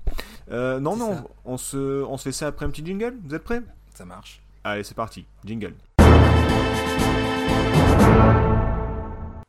Euh, 0.51 0.79
non, 0.79 0.95
non, 0.95 1.23
on 1.45 1.57
se, 1.57 2.03
on 2.03 2.17
se 2.17 2.23
fait 2.23 2.31
ça 2.31 2.47
après 2.47 2.65
un 2.65 2.69
petit 2.69 2.85
jingle 2.85 3.15
Vous 3.25 3.33
êtes 3.35 3.43
prêts? 3.43 3.61
Ça 3.93 4.05
marche. 4.05 4.41
Allez, 4.63 4.83
c'est 4.83 4.95
parti, 4.95 5.25
jingle. 5.43 5.73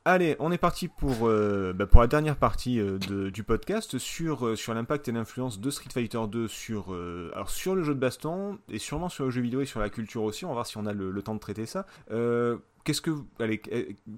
Allez, 0.04 0.34
on 0.40 0.50
est 0.50 0.58
parti 0.58 0.88
pour, 0.88 1.28
euh, 1.28 1.72
bah, 1.72 1.86
la 1.94 2.06
dernière 2.08 2.34
partie 2.34 2.80
euh, 2.80 2.98
du 3.30 3.44
podcast 3.44 3.98
sur, 3.98 4.46
euh, 4.46 4.56
sur 4.56 4.74
l'impact 4.74 5.06
et 5.06 5.12
l'influence 5.12 5.60
de 5.60 5.70
Street 5.70 5.90
Fighter 5.92 6.18
2 6.28 6.48
sur, 6.48 6.92
le 6.92 7.82
jeu 7.84 7.94
de 7.94 8.00
baston 8.00 8.58
et 8.68 8.78
sûrement 8.78 9.08
sur 9.08 9.26
le 9.26 9.30
jeu 9.30 9.40
vidéo 9.40 9.60
et 9.60 9.64
sur 9.64 9.78
la 9.78 9.90
culture 9.90 10.24
aussi. 10.24 10.44
On 10.44 10.48
va 10.48 10.54
voir 10.54 10.66
si 10.66 10.76
on 10.76 10.86
a 10.86 10.92
le, 10.92 11.22
temps 11.22 11.34
de 11.34 11.40
traiter 11.40 11.66
ça. 11.66 11.86
qu'est-ce 12.08 13.00
que, 13.00 13.12
allez, 13.38 13.62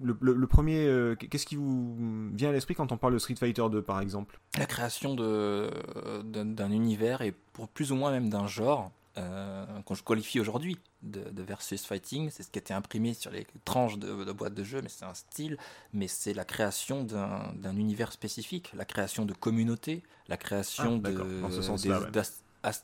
le, 0.02 0.46
premier, 0.46 1.14
qu'est-ce 1.18 1.44
qui 1.44 1.56
vous 1.56 2.30
vient 2.32 2.48
à 2.48 2.52
l'esprit 2.52 2.74
quand 2.74 2.90
on 2.90 2.96
parle 2.96 3.12
de 3.12 3.18
Street 3.18 3.36
Fighter 3.36 3.64
2 3.70 3.82
par 3.82 4.00
exemple? 4.00 4.40
La 4.58 4.64
création 4.64 5.14
d'un 5.14 6.70
univers 6.70 7.20
et 7.20 7.34
pour 7.52 7.68
plus 7.68 7.92
ou 7.92 7.96
moins 7.96 8.10
même 8.10 8.30
d'un 8.30 8.46
genre 8.46 8.90
euh, 9.16 9.64
qu'on 9.82 9.94
qualifie 9.94 10.40
aujourd'hui 10.40 10.76
de, 11.02 11.42
versus 11.42 11.84
fighting. 11.84 12.30
C'est 12.30 12.42
ce 12.42 12.50
qui 12.50 12.58
a 12.58 12.60
été 12.60 12.74
imprimé 12.74 13.14
sur 13.14 13.30
les 13.30 13.46
tranches 13.64 13.98
de, 13.98 14.24
de 14.24 14.32
boîtes 14.32 14.54
de 14.54 14.64
jeu, 14.64 14.80
mais 14.82 14.88
c'est 14.88 15.04
un 15.04 15.14
style, 15.14 15.56
mais 15.92 16.08
c'est 16.08 16.34
la 16.34 16.44
création 16.44 17.04
d'un 17.04 17.76
univers 17.76 18.12
spécifique, 18.12 18.72
la 18.74 18.84
création 18.84 19.24
de 19.24 19.32
communautés, 19.32 20.02
la 20.28 20.36
création 20.36 21.00
ah, 21.04 21.10
de, 21.10 22.22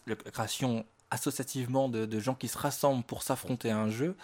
la 0.07 0.15
création 0.31 0.85
associativement 1.11 1.89
de, 1.89 2.21
gens 2.21 2.35
qui 2.35 2.49
se 2.49 2.59
rassemblent 2.59 3.05
pour 3.05 3.23
s'affronter 3.23 3.71
à 3.71 3.79
un 3.79 3.91
jeu, 3.91 4.17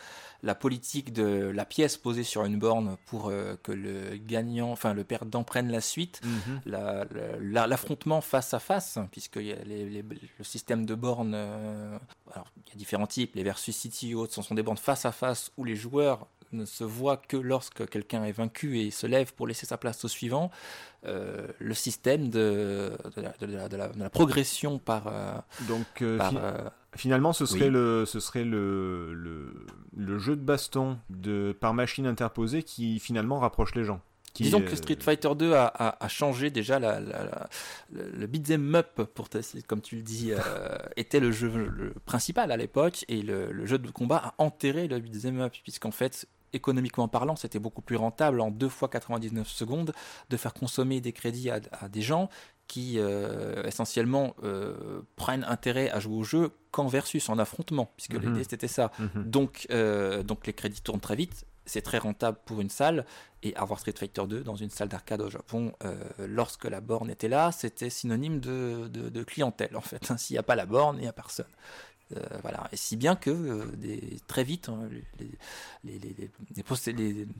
la 0.43 0.55
politique 0.55 1.13
de 1.13 1.51
la 1.55 1.65
pièce 1.65 1.97
posée 1.97 2.23
sur 2.23 2.45
une 2.45 2.59
borne 2.59 2.97
pour 3.07 3.29
euh, 3.29 3.57
que 3.63 3.73
le 3.73 4.17
gagnant, 4.17 4.71
enfin 4.71 4.95
le 4.95 5.03
perdant 5.03 5.45
prenne 5.45 5.71
la 5.71 5.81
suite, 5.81 6.21
mhm. 6.25 6.61
l'affrontement 6.67 8.21
face 8.21 8.55
à 8.55 8.59
face, 8.59 8.99
puisque 9.11 9.37
y 9.37 9.53
a 9.53 9.57
le 9.65 10.45
système 10.45 10.87
de 10.87 10.95
bornes, 10.95 11.35
euh, 11.35 11.99
alors 12.33 12.47
il 12.67 12.71
y 12.71 12.73
a 12.73 12.77
différents 12.77 13.07
types, 13.07 13.35
les 13.35 13.43
versus 13.43 13.75
city 13.75 14.15
ou 14.15 14.21
autres, 14.21 14.35
ce 14.35 14.43
sont 14.43 14.55
des 14.55 14.63
bornes 14.63 14.77
face 14.79 15.05
à 15.05 15.13
face 15.13 15.51
où 15.57 15.65
les 15.65 15.77
joueurs 15.77 16.27
ne 16.57 16.65
se 16.65 16.85
voient 16.85 17.17
que 17.17 17.37
lorsque 17.37 17.89
quelqu'un 17.89 18.25
est 18.25 18.33
vaincu 18.33 18.81
et 18.81 18.91
se 18.91 19.07
lève 19.07 19.33
pour 19.35 19.47
laisser 19.47 19.67
sa 19.67 19.77
place 19.77 20.05
au 20.05 20.09
suivant. 20.09 20.51
Euh, 21.05 21.47
le 21.61 21.75
système 21.75 22.31
de, 22.31 22.93
de, 23.17 23.77
la, 23.77 24.11
progression 24.11 24.79
par. 24.79 25.13
Donc, 25.69 26.03
Finalement, 26.97 27.33
ce 27.33 27.45
serait, 27.45 27.69
le, 27.69 28.05
ce 28.07 28.21
serait 28.21 28.45
le, 28.45 29.13
le, 29.95 30.19
jeu 30.19 30.35
de 30.35 30.41
baston 30.41 30.99
de, 31.11 31.55
par 31.59 31.75
machine 31.75 32.07
interposée 32.07 32.63
qui 32.63 32.99
finalement 33.01 33.39
rapproche 33.39 33.75
les 33.75 33.85
gens. 33.85 34.01
Disons 34.35 34.61
que 34.61 34.77
Street 34.77 34.99
Fighter 35.01 35.31
2 35.35 35.55
a, 35.55 35.67
a, 35.99 36.09
changé 36.09 36.51
déjà 36.51 36.79
la, 36.79 37.01
le 37.91 38.27
beat'em 38.27 38.75
up, 38.75 39.03
pour 39.15 39.29
comme 39.67 39.81
tu 39.81 39.97
le 39.97 40.03
dis, 40.03 40.33
euh, 40.33 40.39
était 40.97 41.21
le 41.21 41.33
jeu 41.33 41.95
principal 42.05 42.53
à 42.53 42.57
l'époque, 42.57 43.05
et 43.09 43.23
le, 43.23 43.65
jeu 43.65 43.79
de 43.79 43.91
combat 43.91 44.17
a 44.17 44.35
enterré 44.39 44.89
le 44.89 44.99
beat'em 44.99 45.41
up, 45.41 45.55
puisqu'en 45.63 45.91
fait, 45.91 46.27
économiquement 46.57 47.09
parlant, 47.09 47.37
c'était 47.37 47.59
beaucoup 47.59 47.83
plus 47.83 47.97
rentable 47.97 48.41
en 48.41 48.51
2 48.51 48.69
fois 48.69 48.89
99 48.89 49.49
secondes 49.49 49.93
de 50.31 50.37
faire 50.37 50.55
consommer 50.55 51.01
des 51.01 51.13
crédits 51.13 51.51
à, 51.51 51.61
à 51.81 51.89
des 51.89 52.03
gens 52.03 52.29
qui 52.69 52.99
euh, 52.99 53.63
essentiellement 53.65 54.35
euh, 54.43 55.03
prennent 55.17 55.45
intérêt 55.45 55.91
à 55.91 56.01
jouer 56.01 56.17
au 56.17 56.25
jeu 56.25 56.51
qu'en 56.71 56.87
versus, 56.87 57.29
en 57.29 57.39
affrontement, 57.39 57.93
puisque 57.97 58.15
mhm. 58.15 58.33
l'idée 58.33 58.45
c'était 58.49 58.69
ça. 58.69 58.91
Mhm. 58.99 59.25
Donc, 59.25 59.67
euh, 59.71 60.23
donc 60.23 60.47
les 60.47 60.53
crédits 60.53 60.83
tournent 60.83 61.01
très 61.01 61.17
vite, 61.17 61.47
c'est 61.65 61.83
très 61.83 61.99
rentable 61.99 62.39
pour 62.45 62.61
une 62.61 62.71
salle, 62.71 63.05
et 63.43 63.55
avoir 63.57 63.79
Street 63.79 63.95
Fighter 63.97 64.23
2 64.27 64.43
dans 64.43 64.57
une 64.57 64.71
salle 64.71 64.89
d'arcade 64.89 65.21
au 65.21 65.31
Japon, 65.31 65.73
lorsque 66.19 66.65
la 66.65 66.81
borne 66.81 67.11
était 67.11 67.29
là, 67.29 67.53
c'était 67.53 67.91
synonyme 67.91 68.41
de, 68.41 68.89
de, 68.89 69.23
clientèle 69.25 69.77
en 69.77 69.81
fait. 69.81 70.13
S'il 70.17 70.35
n'y 70.35 70.39
a 70.39 70.43
pas 70.43 70.57
la 70.57 70.67
borne, 70.67 70.97
il 70.99 71.03
n'y 71.03 71.09
a 71.09 71.13
personne. 71.13 71.47
Euh, 72.15 72.21
voilà. 72.43 72.69
Et 72.71 72.77
si 72.77 72.97
bien 72.97 73.17
que 73.17 73.31
euh, 73.31 73.65
très 74.29 74.45
vite, 74.45 74.69
hein, 74.69 74.89
les, 75.85 76.31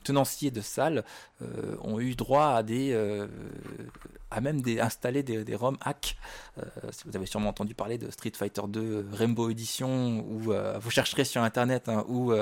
tenanciers 0.03 0.51
de 0.51 0.61
salles 0.61 1.05
euh, 1.43 1.77
ont 1.83 2.01
eu 2.01 2.17
droit 2.17 2.49
à 2.49 2.63
des, 2.65 2.95
à 4.31 4.41
même 4.41 4.63
des, 4.63 4.81
installer 4.81 5.23
des, 5.23 5.55
ROM 5.55 5.77
hacks. 5.81 6.17
vous 7.05 7.17
avez 7.17 7.27
sûrement 7.27 7.51
entendu 7.51 7.75
parler 7.75 7.99
de 7.99 8.11
Street 8.11 8.33
Fighter 8.35 8.63
2 8.67 9.09
Rainbow 9.13 9.51
Edition, 9.51 10.25
ou 10.29 10.53
vous 10.81 10.91
chercherez 10.91 11.25
sur 11.25 11.43
internet, 11.43 11.89
hein, 11.89 12.05
ou 12.09 12.33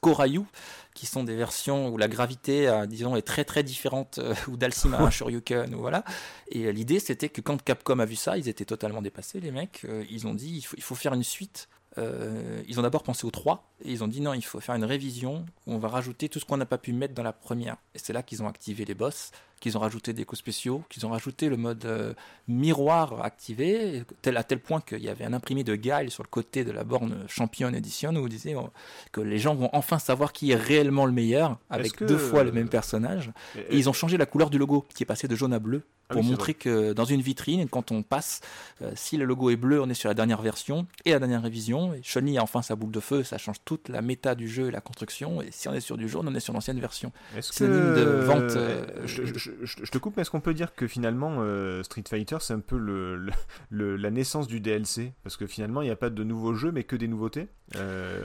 Korayu, 0.00 0.44
qui 0.94 1.06
sont 1.06 1.24
des 1.24 1.36
versions 1.36 1.88
où 1.88 1.96
la 1.96 2.08
gravité, 2.08 2.70
disons, 2.86 3.16
est 3.16 3.22
très 3.22 3.44
très 3.44 3.62
différente, 3.62 4.20
ou 4.48 4.56
d'Alcima, 4.56 5.10
Shoryuken, 5.10 5.74
ou 5.74 5.78
voilà. 5.78 6.04
Et 6.48 6.72
l'idée, 6.72 7.00
c'était 7.00 7.28
que 7.28 7.40
quand 7.40 7.62
Capcom 7.62 7.98
a 7.98 8.04
vu 8.04 8.16
ça, 8.16 8.36
ils 8.36 8.48
étaient 8.48 8.64
totalement 8.64 9.02
dépassés, 9.02 9.40
les 9.40 9.50
mecs. 9.50 9.86
ils 10.10 10.26
ont 10.26 10.34
dit, 10.34 10.56
il 10.56 10.62
faut, 10.62 10.76
il 10.76 10.82
faut 10.82 10.94
faire 10.94 11.14
une 11.14 11.24
suite 11.24 11.68
euh, 11.98 12.62
ils 12.68 12.78
ont 12.78 12.82
d'abord 12.82 13.02
pensé 13.02 13.26
aux 13.26 13.30
trois 13.30 13.70
et 13.84 13.92
ils 13.92 14.02
ont 14.02 14.08
dit 14.08 14.20
non, 14.20 14.32
il 14.32 14.44
faut 14.44 14.60
faire 14.60 14.74
une 14.74 14.84
révision 14.84 15.44
où 15.66 15.74
on 15.74 15.78
va 15.78 15.88
rajouter 15.88 16.28
tout 16.28 16.38
ce 16.38 16.44
qu'on 16.44 16.56
n'a 16.56 16.66
pas 16.66 16.78
pu 16.78 16.92
mettre 16.92 17.14
dans 17.14 17.22
la 17.22 17.32
première. 17.32 17.76
Et 17.94 17.98
c'est 17.98 18.12
là 18.12 18.22
qu'ils 18.22 18.42
ont 18.42 18.48
activé 18.48 18.84
les 18.84 18.94
boss 18.94 19.30
qu'ils 19.62 19.78
ont 19.78 19.80
rajouté 19.80 20.12
des 20.12 20.24
coups 20.24 20.40
spéciaux, 20.40 20.82
qu'ils 20.88 21.06
ont 21.06 21.10
rajouté 21.10 21.48
le 21.48 21.56
mode 21.56 21.84
euh, 21.84 22.14
miroir 22.48 23.24
activé, 23.24 24.02
tel, 24.20 24.36
à 24.36 24.42
tel 24.42 24.58
point 24.58 24.80
qu'il 24.80 24.98
y 24.98 25.08
avait 25.08 25.24
un 25.24 25.32
imprimé 25.32 25.62
de 25.62 25.76
Guile 25.76 26.10
sur 26.10 26.24
le 26.24 26.28
côté 26.28 26.64
de 26.64 26.72
la 26.72 26.82
borne 26.82 27.24
Champion 27.28 27.72
Edition 27.72 28.10
où 28.16 28.22
vous 28.22 28.28
disiez 28.28 28.56
oh, 28.56 28.70
que 29.12 29.20
les 29.20 29.38
gens 29.38 29.54
vont 29.54 29.70
enfin 29.72 30.00
savoir 30.00 30.32
qui 30.32 30.50
est 30.50 30.56
réellement 30.56 31.06
le 31.06 31.12
meilleur 31.12 31.58
avec 31.70 32.02
deux 32.02 32.18
fois 32.18 32.42
le 32.42 32.50
même 32.50 32.68
personnage. 32.68 33.30
Et, 33.70 33.78
ils 33.78 33.88
ont 33.88 33.92
changé 33.92 34.16
la 34.16 34.26
couleur 34.26 34.50
du 34.50 34.58
logo 34.58 34.84
qui 34.92 35.04
est 35.04 35.06
passé 35.06 35.28
de 35.28 35.36
jaune 35.36 35.52
à 35.52 35.60
bleu 35.60 35.82
ah 36.08 36.14
pour 36.14 36.24
montrer 36.24 36.54
que 36.54 36.92
dans 36.92 37.04
une 37.04 37.22
vitrine, 37.22 37.68
quand 37.68 37.92
on 37.92 38.02
passe, 38.02 38.40
euh, 38.82 38.90
si 38.96 39.16
le 39.16 39.24
logo 39.24 39.50
est 39.50 39.56
bleu, 39.56 39.80
on 39.80 39.88
est 39.88 39.94
sur 39.94 40.08
la 40.08 40.14
dernière 40.14 40.42
version 40.42 40.86
et 41.04 41.12
la 41.12 41.20
dernière 41.20 41.42
révision. 41.42 41.94
Et 41.94 42.36
a 42.36 42.42
enfin 42.42 42.62
sa 42.62 42.74
boule 42.74 42.90
de 42.90 43.00
feu, 43.00 43.22
ça 43.22 43.38
change 43.38 43.56
toute 43.64 43.88
la 43.88 44.02
méta 44.02 44.34
du 44.34 44.48
jeu 44.48 44.68
et 44.68 44.70
la 44.70 44.80
construction. 44.80 45.40
Et 45.40 45.50
si 45.52 45.68
on 45.68 45.74
est 45.74 45.80
sur 45.80 45.96
du 45.96 46.08
jaune, 46.08 46.28
on 46.28 46.34
est 46.34 46.40
sur 46.40 46.52
l'ancienne 46.52 46.80
version. 46.80 47.12
Synonyme 47.40 47.94
de 47.94 48.02
vente. 48.24 48.56
Euh, 48.56 48.84
je, 49.06 49.51
te 49.90 49.98
coupe, 49.98 50.16
mais 50.16 50.22
est-ce 50.22 50.30
qu'on 50.30 50.40
peut 50.40 50.54
dire 50.54 50.74
que 50.74 50.86
finalement 50.86 51.36
euh, 51.38 51.82
Street 51.82 52.04
Fighter 52.08 52.36
c'est 52.40 52.54
un 52.54 52.60
peu 52.60 52.76
le, 52.76 53.30
la 53.70 54.10
naissance 54.10 54.46
du 54.46 54.60
DLC 54.60 55.12
Parce 55.22 55.36
que 55.36 55.46
finalement 55.46 55.82
il 55.82 55.86
n'y 55.86 55.90
a 55.90 55.96
pas 55.96 56.10
de 56.10 56.24
nouveaux 56.24 56.54
jeux 56.54 56.72
mais 56.72 56.84
que 56.84 56.96
des 56.96 57.08
nouveautés 57.08 57.48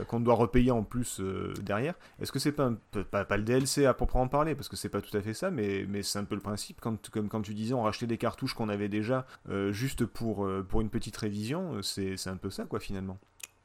qu'on 0.08 0.20
doit 0.20 0.34
repayer 0.34 0.70
en 0.70 0.82
plus 0.82 1.22
derrière. 1.62 1.94
Est-ce 2.20 2.32
que 2.32 2.38
c'est 2.38 2.52
pas, 2.52 2.70
pas, 3.10 3.36
le 3.38 3.42
DLC 3.42 3.86
à 3.86 3.94
proprement 3.94 4.28
parler? 4.28 4.54
Parce 4.54 4.68
que 4.68 4.76
c'est 4.76 4.90
pas 4.90 5.00
tout 5.00 5.16
à 5.16 5.22
fait 5.22 5.32
ça, 5.32 5.50
mais, 5.50 5.86
c'est 6.02 6.18
un 6.18 6.24
peu 6.24 6.34
le 6.34 6.42
principe. 6.42 6.82
Comme 6.82 6.98
quand 7.28 7.40
tu 7.40 7.54
disais 7.54 7.74
racheter 7.82 8.06
des 8.06 8.18
cartouches 8.18 8.54
qu'on 8.54 8.68
avait 8.68 8.88
déjà 8.88 9.26
euh, 9.48 9.72
juste 9.72 10.04
pour, 10.04 10.44
euh, 10.44 10.64
pour 10.68 10.80
une 10.80 10.90
petite 10.90 11.16
révision. 11.16 11.74
Euh, 11.74 11.82
c'est 11.82 12.28
un 12.28 12.36
peu 12.36 12.50
ça, 12.50 12.64
quoi, 12.64 12.80
finalement. 12.80 13.18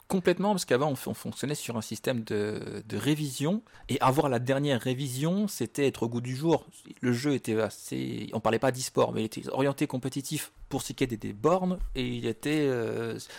Complètement, 0.07 0.51
parce 0.51 0.65
qu'avant 0.65 0.91
on, 0.91 1.13
fonctionnait 1.13 1.55
sur 1.55 1.77
un 1.77 1.81
système 1.81 2.23
de, 2.23 2.83
révision 2.93 3.63
et 3.89 3.99
avoir 4.01 4.29
la 4.29 4.39
dernière 4.39 4.79
révision, 4.79 5.47
c'était 5.47 5.87
être 5.87 6.03
au 6.03 6.09
goût 6.09 6.21
du 6.21 6.35
jour. 6.35 6.67
Le 7.01 7.13
jeu 7.13 7.33
était 7.33 7.59
assez, 7.59 8.29
on 8.33 8.39
parlait 8.39 8.59
pas 8.59 8.71
d'e-sport, 8.71 9.13
mais 9.13 9.21
il 9.21 9.25
était 9.25 9.49
orienté 9.49 9.87
compétitif 9.87 10.51
pour 10.69 10.81
ce 10.81 10.93
qui 10.93 11.03
était 11.03 11.17
des 11.17 11.33
bornes 11.33 11.79
et 11.95 12.05
il 12.05 12.27
était 12.27 12.69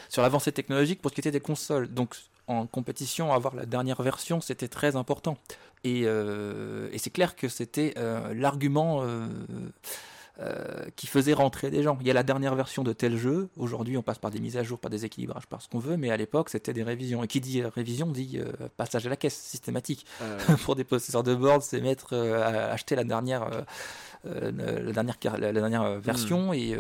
sur 0.08 0.22
l'avancée 0.22 0.52
technologique 0.52 1.00
pour 1.00 1.10
ce 1.10 1.14
qui 1.14 1.20
était 1.20 1.30
des 1.30 1.40
consoles. 1.40 1.88
Donc 1.88 2.16
en 2.46 2.66
compétition, 2.66 3.32
avoir 3.32 3.54
la 3.54 3.66
dernière 3.66 4.02
version, 4.02 4.40
c'était 4.40 4.68
très 4.68 4.96
important. 4.96 5.38
Et, 5.84 6.00
et 6.00 6.98
c'est 6.98 7.10
clair 7.10 7.36
que 7.36 7.48
c'était 7.48 7.94
l'argument 8.32 9.04
euh, 10.40 10.86
qui 10.97 11.06
faisait 11.06 11.32
rentrer 11.32 11.70
des 11.70 11.85
gens. 11.85 11.97
Il 12.01 12.06
y 12.09 12.11
a 12.11 12.12
la 12.12 12.24
dernière 12.24 12.56
version 12.56 12.82
de 12.82 12.93
tel 12.93 13.16
jeu. 13.16 13.48
Aujourd'hui, 13.56 13.97
on 13.97 14.02
passe 14.02 14.19
par 14.19 14.32
des 14.32 14.40
mises 14.40 14.56
à 14.56 14.65
jour, 14.65 14.81
par 14.81 14.90
des 14.90 15.05
équilibrages, 15.05 15.47
par 15.47 15.62
ce 15.62 15.69
qu'on 15.69 15.78
veut, 15.78 15.97
mais 15.97 16.11
à 16.11 16.16
l'époque, 16.16 16.48
c'était 16.48 16.73
des 16.73 16.82
révisions. 16.82 17.23
Et 17.23 17.28
qui 17.28 17.40
dit 17.40 17.62
révision 17.62 18.09
dit 18.11 18.40
euh, 18.40 18.51
passage 18.77 19.06
à 19.06 19.11
la 19.11 19.16
caisse 19.16 19.36
systématique. 19.36 20.05
Euh. 20.23 20.39
Pour 20.65 20.74
des 20.74 20.82
possesseurs 20.82 21.23
de 21.23 21.36
board, 21.36 21.62
c'est 21.62 21.81
mettre 21.81 22.15
à 22.16 22.73
acheter 22.73 22.97
la 22.97 23.05
dernière, 23.05 23.48
la 24.24 24.51
dernière, 24.51 25.16
la, 25.39 25.52
dernière 25.52 26.01
version 26.01 26.51
hmm. 26.51 26.55
et 26.55 26.77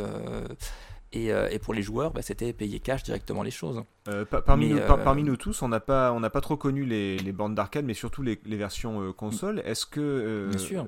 euh, 1.16 1.48
et, 1.50 1.58
pour 1.58 1.74
les 1.74 1.82
joueurs, 1.82 2.12
bah, 2.12 2.22
c'était 2.22 2.52
payer 2.52 2.80
cash 2.80 3.02
directement 3.02 3.42
les 3.42 3.50
choses. 3.50 3.82
Euh, 4.08 4.24
parmi, 4.24 4.68
nous, 4.68 4.78
euh, 4.78 4.96
parmi, 4.96 5.22
nous, 5.22 5.36
tous, 5.36 5.62
on 5.62 5.68
n'a 5.68 5.80
pas, 5.80 6.12
on 6.12 6.20
pas 6.20 6.40
trop 6.40 6.56
connu 6.56 6.84
les, 6.84 7.18
les 7.18 7.32
bandes 7.32 7.54
d'arcade, 7.54 7.84
mais 7.84 7.94
surtout 7.94 8.22
les, 8.22 8.40
les 8.44 8.56
versions 8.56 9.12
console. 9.12 9.62
Est-ce 9.64 9.86
que, 9.86 10.48
Bien 10.50 10.58
sûr. 10.58 10.86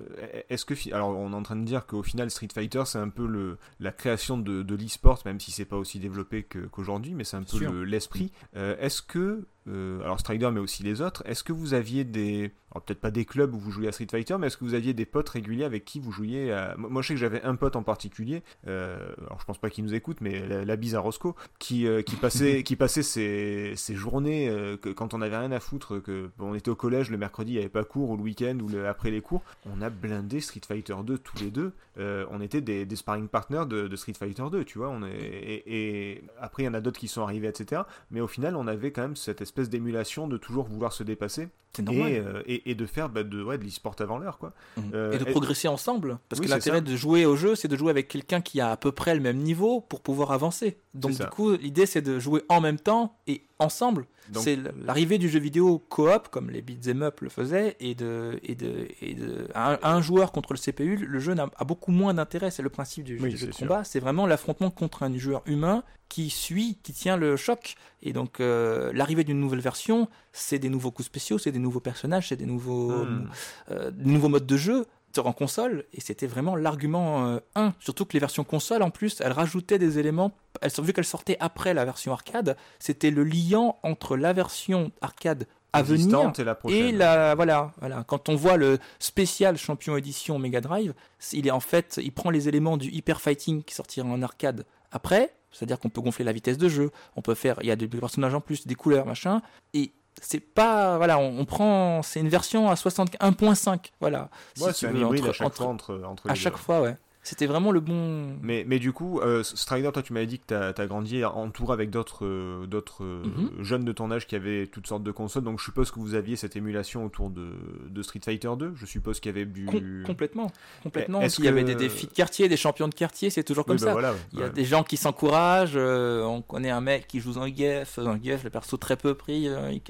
Est-ce 0.50 0.64
que, 0.64 0.74
alors, 0.94 1.10
on 1.10 1.32
est 1.32 1.36
en 1.36 1.42
train 1.42 1.56
de 1.56 1.64
dire 1.64 1.86
qu'au 1.86 2.02
final, 2.02 2.30
Street 2.30 2.48
Fighter, 2.52 2.82
c'est 2.86 2.98
un 2.98 3.08
peu 3.08 3.26
le, 3.26 3.58
la 3.80 3.92
création 3.92 4.38
de, 4.38 4.62
de 4.62 4.74
l'e-sport, 4.74 5.22
même 5.24 5.40
si 5.40 5.50
c'est 5.50 5.64
pas 5.64 5.76
aussi 5.76 5.98
développé 5.98 6.44
qu'aujourd'hui, 6.44 7.14
mais 7.14 7.24
c'est 7.24 7.36
un 7.36 7.44
peu 7.44 7.82
l'esprit. 7.82 8.32
est-ce 8.54 9.02
que 9.02 9.46
euh, 9.68 10.02
alors 10.02 10.20
Strider 10.20 10.50
mais 10.52 10.60
aussi 10.60 10.82
les 10.82 11.00
autres, 11.00 11.22
est-ce 11.26 11.42
que 11.42 11.52
vous 11.52 11.74
aviez 11.74 12.04
des, 12.04 12.52
peut-être 12.80 13.00
pas 13.00 13.10
des 13.10 13.24
clubs 13.24 13.54
où 13.54 13.58
vous 13.58 13.70
jouiez 13.70 13.88
à 13.88 13.92
Street 13.92 14.06
Fighter, 14.10 14.36
mais 14.38 14.46
est-ce 14.46 14.56
que 14.56 14.64
vous 14.64 14.74
aviez 14.74 14.94
des 14.94 15.06
potes 15.06 15.28
réguliers 15.28 15.64
avec 15.64 15.84
qui 15.84 16.00
vous 16.00 16.12
jouiez 16.12 16.52
à... 16.52 16.74
Moi 16.76 17.02
je 17.02 17.08
sais 17.08 17.14
que 17.14 17.20
j'avais 17.20 17.42
un 17.42 17.56
pote 17.56 17.76
en 17.76 17.82
particulier, 17.82 18.42
euh, 18.66 18.96
alors 19.26 19.40
je 19.40 19.44
pense 19.44 19.58
pas 19.58 19.70
qu'il 19.70 19.84
nous 19.84 19.94
écoute, 19.94 20.18
mais 20.20 20.64
la, 20.64 20.76
bise 20.76 20.94
à 20.94 21.00
Roscoe, 21.00 21.34
qui, 21.58 21.86
euh, 21.86 22.02
qui 22.02 22.16
passait, 22.16 22.62
qui 22.64 22.76
passait 22.76 23.02
ses, 23.02 23.74
ses 23.76 23.94
journées 23.94 24.48
que, 24.80 24.90
quand 24.90 25.14
on 25.14 25.22
avait 25.22 25.38
rien 25.38 25.52
à 25.52 25.60
foutre, 25.60 26.00
que 26.00 26.30
on 26.38 26.54
était 26.54 26.70
au 26.70 26.76
collège 26.76 27.10
le 27.10 27.18
mercredi, 27.18 27.52
il 27.52 27.54
n'y 27.54 27.60
avait 27.60 27.68
pas 27.68 27.84
cours, 27.84 28.10
ou 28.10 28.16
le 28.16 28.22
week-end, 28.22 28.58
ou 28.60 28.70
après 28.86 29.10
les 29.10 29.20
cours, 29.20 29.42
on 29.66 29.80
a 29.82 29.90
blindé 29.90 30.40
Street 30.40 30.60
Fighter 30.66 30.96
2 31.04 31.18
tous 31.18 31.38
les 31.38 31.50
deux, 31.50 31.72
on 31.96 32.40
était 32.40 32.60
des, 32.60 32.84
des 32.86 32.96
sparring 32.96 33.28
partners 33.28 33.64
de, 33.68 33.94
Street 33.96 34.14
Fighter 34.14 34.44
2, 34.50 34.64
tu 34.64 34.78
vois, 34.78 34.90
on 34.90 35.02
est, 35.02 35.16
et, 35.16 36.12
et 36.12 36.24
après 36.40 36.62
il 36.62 36.66
y 36.66 36.68
en 36.68 36.74
a 36.74 36.80
d'autres 36.80 36.98
qui 36.98 37.08
sont 37.08 37.22
arrivés, 37.22 37.48
etc. 37.48 37.82
Mais 38.10 38.20
au 38.20 38.28
final 38.28 38.56
on 38.56 38.66
avait 38.66 38.90
quand 38.90 39.02
même 39.02 39.16
cette 39.16 39.40
espèce 39.40 39.55
d'émulation 39.64 40.28
de 40.28 40.36
toujours 40.36 40.64
vouloir 40.64 40.92
se 40.92 41.02
dépasser 41.02 41.48
et, 41.78 42.18
euh, 42.18 42.42
et, 42.46 42.70
et, 42.70 42.74
de 42.74 42.86
faire 42.86 43.08
bah, 43.08 43.22
de, 43.22 43.42
ouais, 43.42 43.58
de 43.58 43.64
l'e-sport 43.64 43.96
avant 43.98 44.18
l'heure. 44.18 44.38
quoi. 44.38 44.52
Mhm. 44.76 44.90
Euh, 44.94 45.12
et 45.12 45.18
de 45.18 45.24
progresser 45.24 45.68
ensemble. 45.68 46.18
Parce 46.28 46.40
que 46.40 46.48
l'intérêt 46.48 46.80
de 46.80 46.96
jouer 46.96 47.26
au 47.26 47.36
jeu, 47.36 47.54
c'est 47.54 47.68
de 47.68 47.76
jouer 47.76 47.90
avec 47.90 48.08
quelqu'un 48.08 48.40
qui 48.40 48.60
a 48.60 48.70
à 48.70 48.76
peu 48.76 48.92
près 48.92 49.14
le 49.14 49.20
même 49.20 49.38
niveau 49.38 49.80
pour 49.80 50.00
pouvoir 50.00 50.32
avancer. 50.32 50.78
Donc 50.94 51.12
du 51.12 51.26
coup, 51.26 51.52
l'idée 51.52 51.86
c'est 51.86 52.02
de 52.02 52.18
jouer 52.18 52.42
en 52.48 52.60
même 52.60 52.78
temps 52.78 53.16
et 53.26 53.42
ensemble. 53.58 54.06
C'est 54.32 54.58
l'arrivée 54.84 55.18
du 55.18 55.28
jeu 55.28 55.38
vidéo 55.38 55.78
coop, 55.88 56.28
comme 56.30 56.50
les 56.50 56.60
beat'em 56.60 57.02
up 57.02 57.20
le 57.20 57.28
faisaient, 57.28 57.76
et 57.78 57.94
de, 57.94 58.40
et 58.42 58.54
de, 58.54 58.88
et 59.00 59.14
de 59.14 59.48
un, 59.54 60.00
joueur 60.00 60.32
contre 60.32 60.52
le 60.52 60.58
CPU, 60.58 60.96
le 60.96 61.18
jeu 61.20 61.34
a, 61.38 61.64
beaucoup 61.64 61.92
moins 61.92 62.14
d'intérêt. 62.14 62.50
C'est 62.50 62.62
le 62.62 62.70
principe 62.70 63.04
du 63.04 63.18
jeu 63.18 63.46
de 63.46 63.52
combat. 63.52 63.84
C'est 63.84 64.00
vraiment 64.00 64.26
l'affrontement 64.26 64.70
contre 64.70 65.04
un 65.04 65.16
joueur 65.16 65.42
humain 65.46 65.84
qui 66.08 66.30
suit, 66.30 66.78
qui 66.82 66.92
tient 66.92 67.16
le 67.16 67.36
choc. 67.36 67.76
Et 68.02 68.12
donc 68.12 68.40
euh, 68.40 68.92
l'arrivée 68.92 69.24
d'une 69.24 69.40
nouvelle 69.40 69.60
version, 69.60 70.08
c'est 70.32 70.58
des 70.58 70.68
nouveaux 70.68 70.90
coups 70.90 71.06
spéciaux, 71.06 71.38
c'est 71.38 71.52
des 71.52 71.58
nouveaux 71.58 71.80
personnages, 71.80 72.28
c'est 72.28 72.36
des 72.36 72.46
nouveaux, 72.46 73.04
hmm. 73.04 73.30
euh, 73.70 73.90
nouveaux 73.96 74.28
modes 74.28 74.46
de 74.46 74.56
jeu 74.56 74.86
en 75.24 75.32
console 75.32 75.84
et 75.92 76.00
c'était 76.00 76.26
vraiment 76.26 76.56
l'argument 76.56 77.38
1 77.54 77.66
euh, 77.66 77.70
surtout 77.80 78.04
que 78.04 78.12
les 78.12 78.18
versions 78.18 78.44
console 78.44 78.82
en 78.82 78.90
plus 78.90 79.20
elles 79.20 79.32
rajoutaient 79.32 79.78
des 79.78 79.98
éléments 79.98 80.32
elles, 80.60 80.70
vu 80.78 80.92
qu'elles 80.92 81.04
sortaient 81.04 81.36
après 81.40 81.74
la 81.74 81.84
version 81.84 82.12
arcade 82.12 82.56
c'était 82.78 83.10
le 83.10 83.24
liant 83.24 83.78
entre 83.82 84.16
la 84.16 84.32
version 84.32 84.92
arcade 85.00 85.46
à 85.72 85.82
venir 85.82 86.32
et 86.68 86.92
la, 86.92 87.34
voilà 87.34 87.72
voilà. 87.78 88.04
Quand 88.04 88.28
on 88.28 88.34
voit 88.34 88.56
le 88.56 88.78
spécial 88.98 89.56
champion 89.56 89.96
édition 89.96 90.38
Mega 90.38 90.60
Drive 90.60 90.94
il 91.32 91.46
est 91.46 91.50
en 91.50 91.60
fait 91.60 92.00
il 92.02 92.12
prend 92.12 92.30
les 92.30 92.48
éléments 92.48 92.76
du 92.76 92.90
hyper 92.90 93.20
fighting 93.20 93.62
qui 93.62 93.74
sortira 93.74 94.06
en 94.08 94.22
arcade 94.22 94.64
après 94.92 95.34
c'est-à-dire 95.50 95.78
qu'on 95.78 95.88
peut 95.88 96.00
gonfler 96.00 96.24
la 96.24 96.32
vitesse 96.32 96.58
de 96.58 96.68
jeu 96.68 96.90
on 97.16 97.22
peut 97.22 97.34
faire 97.34 97.58
il 97.62 97.66
y 97.66 97.70
a 97.70 97.76
des 97.76 97.88
personnages 97.88 98.34
en 98.34 98.40
plus 98.40 98.66
des 98.66 98.74
couleurs 98.74 99.06
machin 99.06 99.42
et 99.74 99.92
c'est 100.22 100.40
pas 100.40 100.96
voilà 100.96 101.18
on, 101.18 101.44
prend 101.44 102.02
c'est 102.02 102.20
une 102.20 102.28
version 102.28 102.70
à 102.70 102.74
61.5 102.74 103.92
voilà. 104.00 104.28
Ouais, 104.60 104.72
c'est 104.72 104.86
un 104.86 104.94
hybride 104.94 105.26
à 105.26 105.32
chaque 105.32 105.54
fois 105.54 105.66
entre, 105.66 106.00
à 106.28 106.34
chaque 106.34 106.56
fois 106.56 106.80
ouais 106.80 106.96
c'était 107.26 107.46
vraiment 107.46 107.72
le 107.72 107.80
bon. 107.80 108.36
Mais, 108.40 108.64
mais 108.68 108.78
du 108.78 108.92
coup, 108.92 109.18
euh, 109.18 109.42
Strider, 109.42 109.90
toi, 109.92 110.00
tu 110.00 110.12
m'avais 110.12 110.28
dit 110.28 110.38
que 110.38 110.44
tu 110.46 110.54
as, 110.54 110.86
grandi 110.86 111.24
entouré 111.24 111.72
avec 111.72 111.90
d'autres 111.90 112.24
euh, 112.24 112.66
d'autres 112.66 113.02
euh, 113.02 113.24
mhm. 113.24 113.64
jeunes 113.64 113.84
de 113.84 113.90
ton 113.90 114.12
âge 114.12 114.28
qui 114.28 114.36
avaient 114.36 114.68
toutes 114.68 114.86
sortes 114.86 115.02
de 115.02 115.10
consoles. 115.10 115.42
Donc, 115.42 115.58
je 115.58 115.64
suppose 115.64 115.90
que 115.90 115.98
vous 115.98 116.14
aviez 116.14 116.36
cette 116.36 116.54
émulation 116.54 117.04
autour 117.04 117.30
de, 117.30 117.48
de 117.88 118.02
Street 118.02 118.20
Fighter 118.24 118.50
2. 118.56 118.74
Je 118.76 118.86
suppose 118.86 119.18
qu'il 119.18 119.32
y 119.32 119.34
avait 119.34 119.44
du. 119.44 120.04
complètement. 120.06 120.52
Complètement. 120.84 121.20
Est-ce 121.20 121.36
qu'il 121.36 121.46
y 121.46 121.48
avait 121.48 121.64
des 121.64 121.74
défis 121.74 122.06
de 122.06 122.12
quartier, 122.12 122.48
des 122.48 122.56
champions 122.56 122.86
de 122.86 122.94
quartier, 122.94 123.28
c'est 123.28 123.42
toujours 123.42 123.64
comme 123.64 123.78
bah 123.78 124.00
ça. 124.00 124.14
Il 124.32 124.38
y 124.38 124.44
a 124.44 124.48
des 124.48 124.64
gens 124.64 124.84
qui 124.84 124.96
s'encouragent. 124.96 125.76
on 125.76 126.42
connaît 126.42 126.70
un 126.70 126.80
mec 126.80 127.08
qui 127.08 127.18
joue 127.18 127.32
dans 127.32 127.48
GF. 127.48 127.98
Dans 127.98 128.16
GF, 128.16 128.44
le 128.44 128.50
perso 128.50 128.76
très 128.76 128.96
peu 128.96 129.14
pris. 129.14 129.48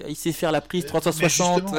il, 0.09 0.17
sait 0.17 0.33
faire 0.33 0.53
la 0.53 0.63
prise 0.63 0.87
360. 0.87 1.75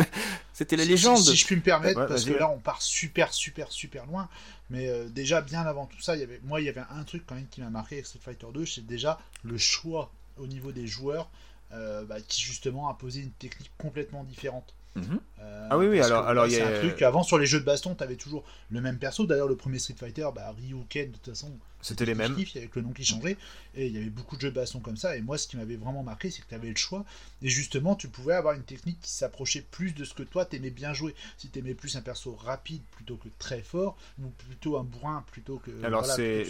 C'était 0.57 0.75
la 0.75 0.85
légende. 0.85 1.19
Si, 1.19 1.35
je 1.35 1.45
puis 1.45 1.55
me 1.55 1.61
permettre, 1.61 2.07
parce 2.07 2.25
que 2.25 2.33
là, 2.33 2.49
on 2.49 2.57
part 2.57 2.81
super, 2.81 3.31
super, 3.31 3.71
super 3.71 4.07
loin. 4.07 4.27
Mais 4.71 4.89
euh, 4.89 5.07
déjà, 5.07 5.39
bien 5.41 5.61
avant 5.61 5.85
tout 5.85 6.01
ça, 6.01 6.15
il 6.15 6.21
y 6.21 6.23
avait, 6.23 6.41
moi, 6.43 6.59
il 6.61 6.65
y 6.65 6.69
avait 6.69 6.81
un 6.89 7.03
truc 7.03 7.25
quand 7.27 7.35
même 7.35 7.45
qui 7.47 7.61
m'a 7.61 7.69
marqué 7.69 7.97
avec 7.97 8.07
Street 8.07 8.19
Fighter 8.19 8.47
2, 8.51 8.65
c'est 8.65 8.87
déjà 8.87 9.19
le 9.43 9.55
choix 9.59 10.11
au 10.37 10.47
niveau 10.47 10.71
des 10.71 10.87
joueurs 10.87 11.29
euh, 11.73 12.05
bah, 12.05 12.15
qui 12.27 12.41
justement 12.41 12.89
a 12.89 12.95
posé 12.95 13.21
une 13.21 13.29
technique 13.29 13.71
complètement 13.77 14.23
différente. 14.23 14.73
Mhm. 14.95 15.19
Euh, 15.41 15.67
ah 15.69 15.77
oui, 15.77 15.85
oui, 15.89 16.01
alors, 16.01 16.25
alors 16.25 16.47
il 16.47 16.53
y 16.53 16.59
a. 16.59 16.67
un 16.67 16.79
truc, 16.79 17.03
avant 17.03 17.21
sur 17.21 17.37
les 17.37 17.45
jeux 17.45 17.59
de 17.59 17.65
baston, 17.65 17.93
tu 17.93 18.03
avais 18.03 18.15
toujours 18.15 18.43
le 18.71 18.81
même 18.81 18.97
perso. 18.97 19.27
D'ailleurs, 19.27 19.47
le 19.47 19.57
premier 19.57 19.77
Street 19.77 19.95
Fighter, 19.95 20.27
bah, 20.33 20.55
Ryu 20.57 20.77
Ken, 20.89 21.11
de 21.11 21.17
toute 21.17 21.29
façon, 21.29 21.55
c'était 21.81 22.05
les 22.05 22.15
mêmes. 22.15 22.33
avec 22.33 22.75
le 22.75 22.81
nom 22.81 22.91
qui 22.91 23.05
changeait. 23.05 23.37
Et 23.75 23.87
il 23.87 23.93
y 23.93 23.97
avait 23.97 24.09
beaucoup 24.09 24.35
de 24.35 24.41
jeux 24.41 24.49
de 24.49 24.55
baston 24.55 24.79
comme 24.79 24.97
ça. 24.97 25.15
Et 25.15 25.21
moi, 25.21 25.37
ce 25.37 25.47
qui 25.47 25.57
m'avait 25.57 25.75
vraiment 25.75 26.03
marqué, 26.03 26.31
c'est 26.31 26.41
que 26.41 26.47
tu 26.49 26.55
avais 26.55 26.69
le 26.69 26.75
choix. 26.75 27.05
Et 27.41 27.49
justement, 27.49 27.95
tu 27.95 28.07
pouvais 28.07 28.33
avoir 28.33 28.55
une 28.55 28.63
technique 28.63 28.99
qui 29.01 29.11
s'approchait 29.11 29.63
plus 29.69 29.93
de 29.93 30.03
ce 30.03 30.13
que 30.13 30.23
toi, 30.23 30.45
t'aimais 30.45 30.71
bien 30.71 30.93
jouer. 30.93 31.13
Si 31.37 31.49
t'aimais 31.49 31.75
plus 31.75 31.95
un 31.95 32.01
perso 32.01 32.33
rapide 32.33 32.81
plutôt 32.91 33.17
que 33.17 33.29
très 33.37 33.61
fort, 33.61 33.95
ou 34.19 34.29
plutôt 34.29 34.77
un 34.77 34.83
bourrin 34.83 35.23
plutôt 35.31 35.59
que. 35.59 35.71
Alors, 35.83 36.05
c'est 36.05 36.45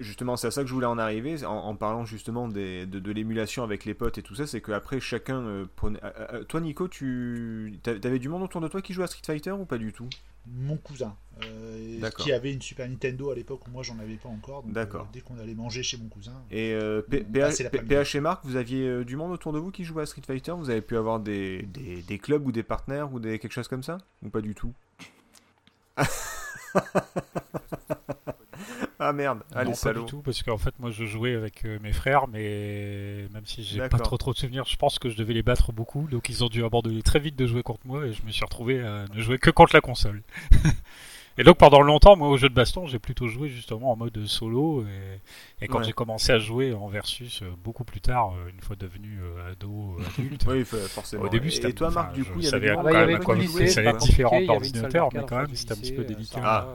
justement, 0.00 0.36
c'est 0.36 0.48
à 0.48 0.50
ça 0.50 0.62
que 0.62 0.68
je 0.68 0.74
voulais 0.74 0.86
en 0.86 0.98
arriver, 0.98 1.44
en, 1.44 1.74
parlant 1.76 2.04
justement 2.04 2.48
des, 2.48 2.86
de, 2.86 3.12
l'émulation 3.12 3.62
avec 3.62 3.84
les 3.84 3.94
potes 3.94 4.18
et 4.18 4.22
tout 4.22 4.34
ça. 4.34 4.46
C'est 4.46 4.60
qu'après, 4.60 5.00
chacun 5.00 5.40
euh, 5.40 5.66
prenait. 5.76 6.02
Euh, 6.02 6.10
euh, 6.32 6.44
toi, 6.44 6.60
Nico, 6.60 6.88
tu 6.88 7.78
avais 7.86 8.18
du 8.18 8.28
monde 8.28 8.42
autour 8.42 8.60
de 8.60 8.68
toi 8.68 8.82
qui 8.82 8.92
jouait 8.92 9.04
à 9.04 9.08
Street 9.08 9.22
Fighter 9.24 9.52
ou 9.52 9.64
pas 9.64 9.78
du 9.78 9.92
tout? 9.92 10.08
Mon 10.54 10.76
cousin, 10.76 11.14
euh, 11.44 12.10
qui 12.18 12.32
avait 12.32 12.52
une 12.52 12.62
Super 12.62 12.88
Nintendo 12.88 13.30
à 13.30 13.34
l'époque 13.34 13.66
où 13.66 13.70
moi 13.70 13.82
j'en 13.82 13.98
avais 13.98 14.16
pas 14.16 14.28
encore. 14.28 14.62
Donc, 14.62 14.76
euh, 14.76 14.98
dès 15.12 15.20
qu'on 15.20 15.38
allait 15.38 15.54
manger 15.54 15.82
chez 15.82 15.96
mon 15.96 16.08
cousin. 16.08 16.42
Et 16.50 16.72
euh, 16.72 17.02
PH 17.02 18.14
et 18.14 18.20
Marc, 18.20 18.44
vous 18.44 18.56
aviez 18.56 19.04
du 19.04 19.16
monde 19.16 19.32
autour 19.32 19.52
de 19.52 19.58
vous 19.58 19.70
qui 19.70 19.84
jouait 19.84 20.02
à 20.02 20.06
Street 20.06 20.22
Fighter? 20.26 20.52
Vous 20.52 20.70
avez 20.70 20.80
pu 20.80 20.96
avoir 20.96 21.20
des, 21.20 21.62
des, 21.62 22.18
clubs 22.18 22.46
ou 22.46 22.52
des 22.52 22.62
partenaires 22.62 23.12
ou 23.12 23.20
des, 23.20 23.38
quelque 23.38 23.52
chose 23.52 23.68
comme 23.68 23.82
ça? 23.82 23.98
Ou 24.22 24.30
pas 24.30 24.40
du 24.40 24.54
tout? 24.54 24.72
ah 29.00 29.12
merde, 29.12 29.42
allez, 29.54 29.70
non, 29.70 29.76
pas 29.76 29.94
du 29.94 30.04
tout, 30.04 30.22
parce 30.22 30.42
qu'en 30.42 30.58
fait, 30.58 30.74
moi, 30.78 30.90
je 30.90 31.04
jouais 31.04 31.34
avec 31.34 31.64
euh, 31.64 31.78
mes 31.82 31.92
frères, 31.92 32.26
mais 32.26 33.28
même 33.32 33.46
si 33.46 33.62
j'ai 33.62 33.88
pas 33.88 33.98
trop 33.98 34.16
trop 34.16 34.32
de 34.32 34.38
souvenirs, 34.38 34.64
je 34.66 34.76
pense 34.76 34.98
que 34.98 35.08
je 35.08 35.16
devais 35.16 35.34
les 35.34 35.42
battre 35.42 35.72
beaucoup, 35.72 36.08
donc 36.08 36.28
ils 36.28 36.42
ont 36.42 36.48
dû 36.48 36.64
abandonner 36.64 37.02
très 37.02 37.20
vite 37.20 37.36
de 37.36 37.46
jouer 37.46 37.62
contre 37.62 37.86
moi, 37.86 38.06
et 38.06 38.12
je 38.12 38.22
me 38.24 38.30
suis 38.30 38.44
retrouvé 38.44 38.80
à 38.80 39.04
ne 39.14 39.20
jouer 39.20 39.38
que 39.38 39.50
contre 39.50 39.74
la 39.74 39.80
console. 39.80 40.22
Et 41.38 41.44
donc 41.44 41.56
pendant 41.56 41.82
longtemps, 41.82 42.16
moi 42.16 42.28
au 42.28 42.36
jeu 42.36 42.48
de 42.48 42.54
baston, 42.54 42.86
j'ai 42.86 42.98
plutôt 42.98 43.28
joué 43.28 43.48
justement 43.48 43.92
en 43.92 43.96
mode 43.96 44.26
solo. 44.26 44.82
Et, 44.82 45.64
et 45.64 45.68
quand 45.68 45.84
j'ai 45.84 45.92
commencé 45.92 46.32
à 46.32 46.38
jouer 46.38 46.74
en 46.74 46.88
versus 46.88 47.42
euh, 47.42 47.46
beaucoup 47.62 47.84
plus 47.84 48.00
tard, 48.00 48.32
euh, 48.34 48.50
une 48.50 48.60
fois 48.60 48.74
devenu 48.74 49.20
euh, 49.20 49.52
ado, 49.52 49.96
adulte. 50.18 50.44
oui, 50.48 50.64
forcément. 50.64 51.22
Au 51.22 51.28
début, 51.28 51.52
c'était. 51.52 51.70
Et 51.70 51.74
toi, 51.74 51.90
Marc, 51.90 52.12
du 52.12 52.24
coup, 52.24 52.40
il 52.40 52.44
y 52.44 52.52
avait, 52.52 52.74
quand 52.74 52.82
même 52.82 53.18
quoi 53.20 53.36
Ça 53.68 53.80
allait 53.80 53.90
être 53.90 53.98
différent 53.98 54.40
d'ordinateur, 54.40 55.10
mais 55.14 55.20
quand 55.28 55.36
même, 55.36 55.54
c'était 55.54 55.74
un 55.74 55.76
petit 55.76 55.92
peu 55.92 56.04
délicat. 56.04 56.66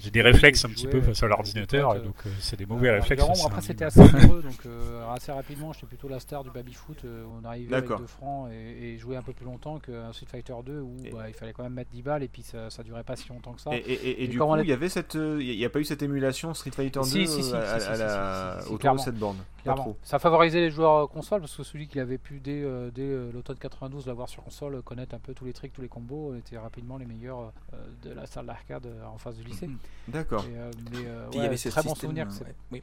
J'ai 0.00 0.10
des 0.10 0.22
réflexes 0.22 0.64
un 0.64 0.68
petit 0.68 0.86
peu 0.86 1.00
face 1.00 1.22
à 1.24 1.26
l'ordinateur, 1.26 2.00
donc 2.00 2.16
c'est 2.38 2.56
des 2.56 2.66
mauvais 2.66 2.92
réflexes. 2.92 3.24
Après, 3.44 3.60
c'était 3.60 3.86
assez 3.86 4.00
heureux, 4.00 4.42
donc 4.42 4.68
assez 5.14 5.32
rapidement, 5.32 5.72
j'étais 5.72 5.86
plutôt 5.86 6.08
la 6.08 6.20
star 6.20 6.44
du 6.44 6.50
baby-foot. 6.50 7.04
On 7.40 7.44
arrivait 7.44 7.74
avec 7.74 7.88
2 7.88 8.06
francs 8.06 8.50
et 8.52 8.96
jouait 8.98 9.16
un 9.16 9.22
peu 9.22 9.32
plus 9.32 9.46
longtemps 9.46 9.78
qu'un 9.78 10.12
Street 10.12 10.26
Fighter 10.30 10.54
2 10.64 10.80
où 10.80 10.96
bah, 11.12 11.28
il 11.28 11.34
fallait 11.34 11.52
quand 11.52 11.64
même 11.64 11.74
mettre 11.74 11.90
10 11.90 12.02
balles 12.02 12.22
et 12.22 12.28
puis 12.28 12.42
ça 12.42 12.82
durait 12.84 13.02
pas 13.02 13.16
si 13.16 13.28
longtemps 13.28 13.47
ça. 13.56 13.70
Et, 13.74 14.28
du 14.28 14.38
coup, 14.38 14.56
il 14.56 14.68
y 14.68 14.72
avait 14.72 14.88
cette, 14.88 15.14
il 15.14 15.20
euh, 15.20 15.56
n'y 15.56 15.64
a 15.64 15.70
pas 15.70 15.80
eu 15.80 15.84
cette 15.84 16.02
émulation 16.02 16.54
Street 16.54 16.70
Fighter 16.70 17.00
2 17.00 18.70
autour 18.70 18.94
de 18.94 19.00
cette 19.00 19.18
borne. 19.18 19.38
Ça 20.02 20.18
favorisait 20.18 20.60
les 20.60 20.70
joueurs 20.70 21.04
euh, 21.04 21.06
console 21.06 21.40
parce 21.40 21.56
que 21.56 21.62
celui 21.62 21.88
qui 21.88 22.00
avait 22.00 22.18
pu 22.18 22.40
dès, 22.40 22.62
euh, 22.62 22.90
dès 22.90 23.08
l'automne 23.32 23.56
92 23.58 24.06
l'avoir 24.06 24.28
sur 24.28 24.42
console, 24.42 24.80
connaître 24.82 25.14
un 25.14 25.18
peu 25.18 25.34
tous 25.34 25.44
les 25.44 25.52
tricks, 25.52 25.72
tous 25.72 25.82
les 25.82 25.88
combos, 25.88 26.34
était 26.36 26.58
rapidement 26.58 26.96
les 26.96 27.06
meilleurs 27.06 27.52
de 28.02 28.12
la 28.12 28.26
salle 28.26 28.46
d'arcade 28.46 28.86
en 29.06 29.18
face 29.18 29.36
du 29.36 29.44
lycée. 29.44 29.66
Mhm. 29.66 29.78
D'accord. 30.08 30.44
mais 30.92 31.00
il 31.32 31.42
y 31.42 31.46
avait 31.46 31.56
très 31.56 31.82
bon 31.82 31.94
souvenir. 31.94 32.28
oui, 32.72 32.82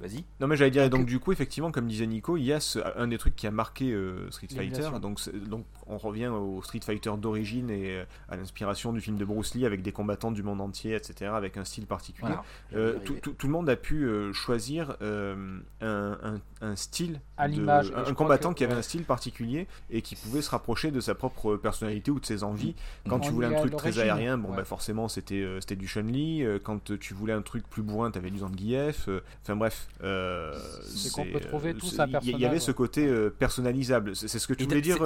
vas-y. 0.00 0.24
Non 0.40 0.46
mais 0.46 0.56
j'allais 0.56 0.70
dire 0.70 0.84
et 0.84 0.90
donc 0.90 1.06
du 1.06 1.18
coup 1.18 1.32
effectivement 1.32 1.70
comme 1.70 1.86
disait 1.86 2.06
Nico, 2.06 2.36
il 2.36 2.44
y 2.44 2.52
a 2.52 2.58
un 2.96 3.08
des 3.08 3.18
trucs 3.18 3.36
qui 3.36 3.46
a 3.46 3.50
marqué 3.50 3.96
Street 4.30 4.48
Fighter. 4.54 4.90
Donc 5.00 5.20
donc 5.46 5.64
on 5.86 5.98
revient 5.98 6.28
au 6.28 6.62
Street 6.62 6.80
Fighter 6.82 7.12
d'origine 7.18 7.70
et 7.70 8.04
à 8.28 8.36
l'inspiration 8.36 8.92
du 8.92 9.00
film 9.00 9.16
de 9.16 9.24
Bruce 9.24 9.54
Lee 9.54 9.66
avec 9.68 9.82
des 9.82 9.92
combattants 9.92 10.32
du 10.32 10.42
monde 10.42 10.60
entier, 10.60 10.94
etc., 10.94 11.30
avec 11.34 11.56
un 11.56 11.64
style 11.64 11.86
particulier. 11.86 12.34
Euh, 12.74 12.98
tout, 13.04 13.14
tout, 13.14 13.46
le 13.46 13.52
monde 13.52 13.68
a 13.68 13.76
pu 13.76 14.04
euh, 14.04 14.32
choisir 14.32 14.96
euh, 15.02 15.60
un, 15.80 16.40
un, 16.60 16.76
style, 16.76 17.20
à 17.36 17.44
un, 17.44 18.14
combattant 18.14 18.52
qui 18.52 18.64
avait 18.64 18.74
un 18.74 18.82
style 18.82 19.04
particulier 19.04 19.68
et 19.90 20.02
qui 20.02 20.16
pouvait 20.16 20.42
se 20.42 20.50
rapprocher 20.50 20.90
de 20.90 21.00
sa 21.00 21.14
propre 21.14 21.56
personnalité 21.56 22.10
ou 22.10 22.18
de 22.18 22.26
ses 22.26 22.42
envies. 22.42 22.74
Quand 23.08 23.20
tu 23.20 23.30
voulais 23.30 23.46
un 23.46 23.60
truc 23.60 23.76
très 23.76 23.98
aérien, 23.98 24.38
bon, 24.38 24.54
bah, 24.54 24.64
forcément, 24.64 25.08
c'était 25.08 25.46
c'était 25.60 25.76
du 25.76 25.86
Chun-Li. 25.86 26.44
Quand 26.64 26.80
tu 26.98 27.14
voulais 27.14 27.32
un 27.32 27.42
truc 27.42 27.68
plus 27.68 27.82
bourrin, 27.82 28.10
t'avais 28.10 28.30
du 28.30 28.38
Zangief. 28.38 29.08
Enfin 29.42 29.56
bref. 29.56 29.88
c'est 30.00 31.12
qu'on 31.12 31.26
peut 31.26 31.40
trouver 31.40 31.74
tout 31.74 31.86
ça 31.86 32.06
Il 32.22 32.38
y 32.38 32.46
avait 32.46 32.60
ce 32.60 32.72
côté 32.72 33.08
personnalisable. 33.38 34.16
C'est 34.16 34.28
ce 34.28 34.46
que 34.46 34.54
tu 34.54 34.64
voulais 34.64 34.80
dire 34.80 34.98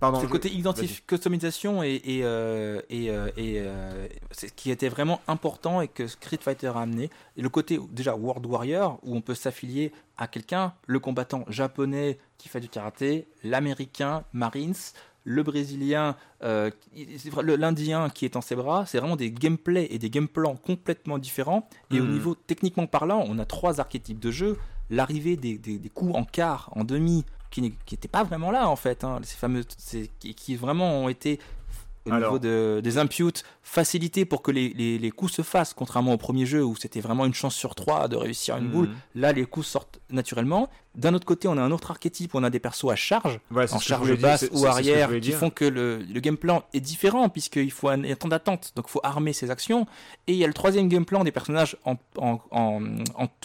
c'est 0.00 0.22
le 0.22 0.28
côté 0.28 0.52
identification, 0.52 1.04
customisation 1.06 1.82
et, 1.82 2.00
et, 2.04 2.20
euh, 2.24 2.80
et, 2.90 3.10
euh, 3.10 3.30
euh, 3.38 4.08
ce 4.32 4.46
qui 4.46 4.70
était 4.70 4.88
vraiment 4.88 5.20
important 5.28 5.80
et 5.80 5.88
que 5.88 6.06
Street 6.06 6.38
Fighter 6.40 6.68
a 6.68 6.80
amené. 6.80 7.10
Et 7.36 7.42
le 7.42 7.48
côté 7.48 7.78
déjà 7.90 8.14
World 8.14 8.44
Warrior 8.46 8.98
où 9.02 9.16
on 9.16 9.20
peut 9.20 9.34
s'affilier 9.34 9.92
à 10.16 10.26
quelqu'un, 10.26 10.74
le 10.86 10.98
combattant 10.98 11.44
japonais 11.48 12.18
qui 12.38 12.48
fait 12.48 12.60
du 12.60 12.68
karaté, 12.68 13.28
l'américain 13.42 14.24
Marines, 14.32 14.74
le 15.24 15.42
brésilien, 15.42 16.16
l'indien 16.42 18.10
qui 18.10 18.26
est 18.26 18.36
en 18.36 18.42
ses 18.42 18.56
bras, 18.56 18.84
c'est 18.86 18.98
vraiment 18.98 19.16
des 19.16 19.30
gameplays 19.30 19.88
et 19.90 19.98
des 19.98 20.10
gameplans 20.10 20.56
complètement 20.56 21.18
différents. 21.18 21.68
Et 21.90 22.00
au 22.00 22.04
hmm. 22.04 22.12
niveau 22.12 22.34
techniquement 22.34 22.86
parlant, 22.86 23.24
on 23.26 23.38
a 23.38 23.46
trois 23.46 23.80
archétypes 23.80 24.20
de 24.20 24.30
jeu. 24.30 24.58
L'arrivée 24.90 25.36
des, 25.36 25.56
des, 25.56 25.78
des, 25.78 25.88
coups 25.88 26.14
en 26.14 26.24
quart, 26.24 26.68
en 26.72 26.84
demi, 26.84 27.24
qui 27.54 27.62
n'étaient 27.92 28.08
pas 28.08 28.24
vraiment 28.24 28.50
là 28.50 28.68
en 28.68 28.76
fait, 28.76 29.04
hein, 29.04 29.20
ces 29.22 29.36
fameux, 29.36 29.64
qui, 30.18 30.34
qui, 30.34 30.56
vraiment 30.56 31.04
ont 31.04 31.08
été 31.08 31.38
au 32.06 32.14
niveau 32.14 32.38
de, 32.38 32.80
des 32.82 32.98
imputes 32.98 33.44
facilités 33.62 34.24
pour 34.24 34.42
que 34.42 34.50
les, 34.50 34.68
les, 34.74 35.10
coups 35.10 35.32
se 35.32 35.42
fassent, 35.42 35.72
contrairement 35.72 36.12
au 36.12 36.16
premier 36.18 36.44
jeu 36.44 36.62
où 36.62 36.76
c'était 36.76 37.00
vraiment 37.00 37.24
une 37.24 37.32
chance 37.32 37.54
sur 37.54 37.74
trois 37.74 38.08
de 38.08 38.16
réussir 38.16 38.56
une 38.56 38.68
boule. 38.68 38.88
Mhm. 38.88 38.94
Là, 39.14 39.32
les 39.32 39.46
coups 39.46 39.66
sortent 39.66 40.00
naturellement. 40.10 40.68
D'un 40.94 41.14
autre 41.14 41.24
côté, 41.24 41.48
on 41.48 41.56
a 41.56 41.62
un 41.62 41.70
autre 41.70 41.90
archétype 41.90 42.34
où 42.34 42.38
on 42.38 42.44
a 42.44 42.50
des 42.50 42.60
persos 42.60 42.90
à 42.90 42.96
charge, 42.96 43.40
en 43.50 43.78
charge 43.78 44.14
basse 44.18 44.48
ou 44.52 44.66
arrière, 44.66 45.18
qui 45.18 45.32
font 45.32 45.50
que 45.50 45.64
le, 45.64 45.98
le, 45.98 46.20
game 46.20 46.36
plan 46.36 46.64
est 46.74 46.80
différent, 46.80 47.28
puisqu'il 47.30 47.70
faut 47.70 47.88
un, 47.88 48.04
un 48.04 48.14
temps 48.14 48.28
d'attente, 48.28 48.72
donc 48.76 48.84
il 48.88 48.90
faut 48.90 49.00
armer 49.02 49.32
ses 49.32 49.50
actions. 49.50 49.86
Et 50.26 50.32
il 50.32 50.38
y 50.38 50.44
a 50.44 50.46
le 50.46 50.52
troisième 50.52 50.88
game 50.88 51.06
plan 51.06 51.24
des 51.24 51.32
personnages 51.32 51.76
en, 51.84 51.96
en, 52.18 52.38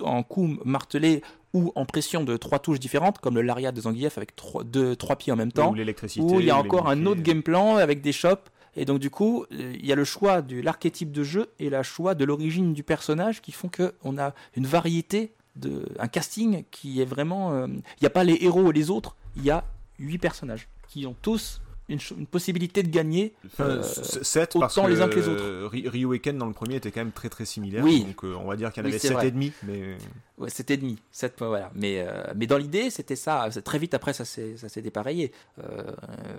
en 0.01 0.23
coups 0.23 0.59
martelés 0.65 1.23
ou 1.53 1.71
en 1.75 1.85
pression 1.85 2.23
de 2.23 2.37
trois 2.37 2.59
touches 2.59 2.79
différentes, 2.79 3.19
comme 3.19 3.35
le 3.35 3.41
Lariat 3.41 3.71
de 3.71 3.81
Zangief 3.81 4.17
avec 4.17 4.35
trois, 4.35 4.63
deux, 4.63 4.95
trois 4.95 5.15
pieds 5.15 5.33
en 5.33 5.35
même 5.35 5.51
temps, 5.51 5.73
ou 5.73 6.39
il 6.39 6.45
y 6.45 6.49
a 6.49 6.57
encore 6.57 6.89
un 6.89 7.05
autre 7.05 7.21
game 7.21 7.43
plan 7.43 7.77
avec 7.77 8.01
des 8.01 8.11
shops. 8.11 8.49
Et 8.75 8.85
donc 8.85 8.99
du 8.99 9.09
coup, 9.09 9.45
euh, 9.51 9.73
il 9.79 9.85
y 9.85 9.91
a 9.91 9.95
le 9.95 10.03
choix 10.03 10.41
de 10.41 10.61
l'archétype 10.61 11.11
de 11.11 11.23
jeu 11.23 11.47
et 11.59 11.69
le 11.69 11.81
choix 11.83 12.13
de 12.13 12.23
l'origine 12.23 12.73
du 12.73 12.83
personnage 12.83 13.41
qui 13.41 13.51
font 13.51 13.69
qu'on 13.69 14.17
a 14.17 14.33
une 14.55 14.67
variété, 14.67 15.33
de, 15.55 15.85
un 15.99 16.07
casting 16.07 16.63
qui 16.71 17.01
est 17.01 17.05
vraiment... 17.05 17.51
Euh, 17.53 17.67
il 17.67 18.01
n'y 18.01 18.07
a 18.07 18.11
pas 18.11 18.23
les 18.23 18.37
héros 18.41 18.69
et 18.69 18.73
les 18.73 18.89
autres, 18.91 19.15
il 19.35 19.43
y 19.43 19.49
a 19.49 19.65
huit 19.97 20.19
personnages 20.19 20.69
qui 20.87 21.05
ont 21.05 21.15
tous 21.21 21.61
une, 21.89 22.27
possibilité 22.27 22.83
de 22.83 22.89
gagner 22.89 23.33
euh, 23.59 23.81
7 23.83 24.55
autant 24.55 24.59
parce 24.59 24.75
que 24.75 24.87
les 24.87 25.01
uns 25.01 25.09
que 25.09 25.15
les 25.15 25.27
autres. 25.27 25.89
Ryuken 25.89 26.37
dans 26.37 26.45
le 26.45 26.53
premier 26.53 26.75
était 26.75 26.91
quand 26.91 27.01
même 27.01 27.11
très 27.11 27.29
très 27.29 27.45
similaire. 27.45 27.83
Oui. 27.83 28.05
Donc 28.05 28.23
euh, 28.23 28.35
on 28.35 28.47
va 28.47 28.55
dire 28.55 28.71
qu'il 28.71 28.83
y 28.83 28.85
en 28.85 28.89
avait 28.89 28.99
7 28.99 29.23
et 29.23 29.31
demi. 29.31 29.51
Mais... 29.63 29.97
Ouais, 30.37 30.49
7 30.49 30.71
et 30.71 30.77
demi. 30.77 30.97
7, 31.11 31.35
voilà. 31.39 31.71
Mais, 31.75 31.99
euh, 31.99 32.23
mais 32.35 32.47
dans 32.47 32.57
l'idée, 32.57 32.89
c'était 32.89 33.15
ça. 33.15 33.49
Très 33.63 33.79
vite 33.79 33.93
après, 33.93 34.13
ça 34.13 34.23
s'est 34.25 34.81
dépareillé 34.81 35.31
euh, 35.63 35.83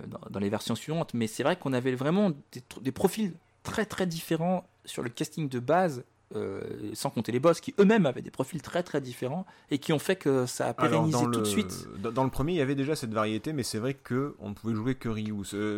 dans, 0.07 0.19
dans, 0.29 0.39
les 0.39 0.49
versions 0.49 0.75
suivantes. 0.75 1.13
Mais 1.13 1.27
c'est 1.27 1.43
vrai 1.43 1.55
qu'on 1.55 1.73
avait 1.73 1.93
vraiment 1.93 2.29
des, 2.29 2.63
des 2.81 2.91
profils 2.91 3.33
très 3.63 3.85
très 3.85 4.07
différents 4.07 4.67
sur 4.85 5.03
le 5.03 5.09
casting 5.09 5.49
de 5.49 5.59
base 5.59 6.03
euh, 6.35 6.61
sans 6.93 7.09
compter 7.09 7.31
les 7.31 7.39
boss 7.39 7.59
qui 7.59 7.73
eux-mêmes 7.79 8.05
avaient 8.05 8.21
des 8.21 8.31
profils 8.31 8.61
très 8.61 8.83
très 8.83 9.01
différents 9.01 9.45
et 9.69 9.79
qui 9.79 9.93
ont 9.93 9.99
fait 9.99 10.15
que 10.15 10.45
ça 10.45 10.67
a 10.67 10.73
pérennisé 10.73 11.23
tout 11.31 11.41
de 11.41 11.45
suite. 11.45 11.87
Dans, 11.99 12.23
le 12.23 12.29
premier, 12.29 12.53
il 12.53 12.57
y 12.57 12.61
avait 12.61 12.75
déjà 12.75 12.95
cette 12.95 13.13
variété, 13.13 13.53
mais 13.53 13.63
c'est 13.63 13.79
vrai 13.79 13.93
que 13.93 14.35
on 14.39 14.49
ne 14.49 14.53
pouvait 14.53 14.73
jouer 14.73 14.95
que 14.95 15.09
Ryu. 15.09 15.33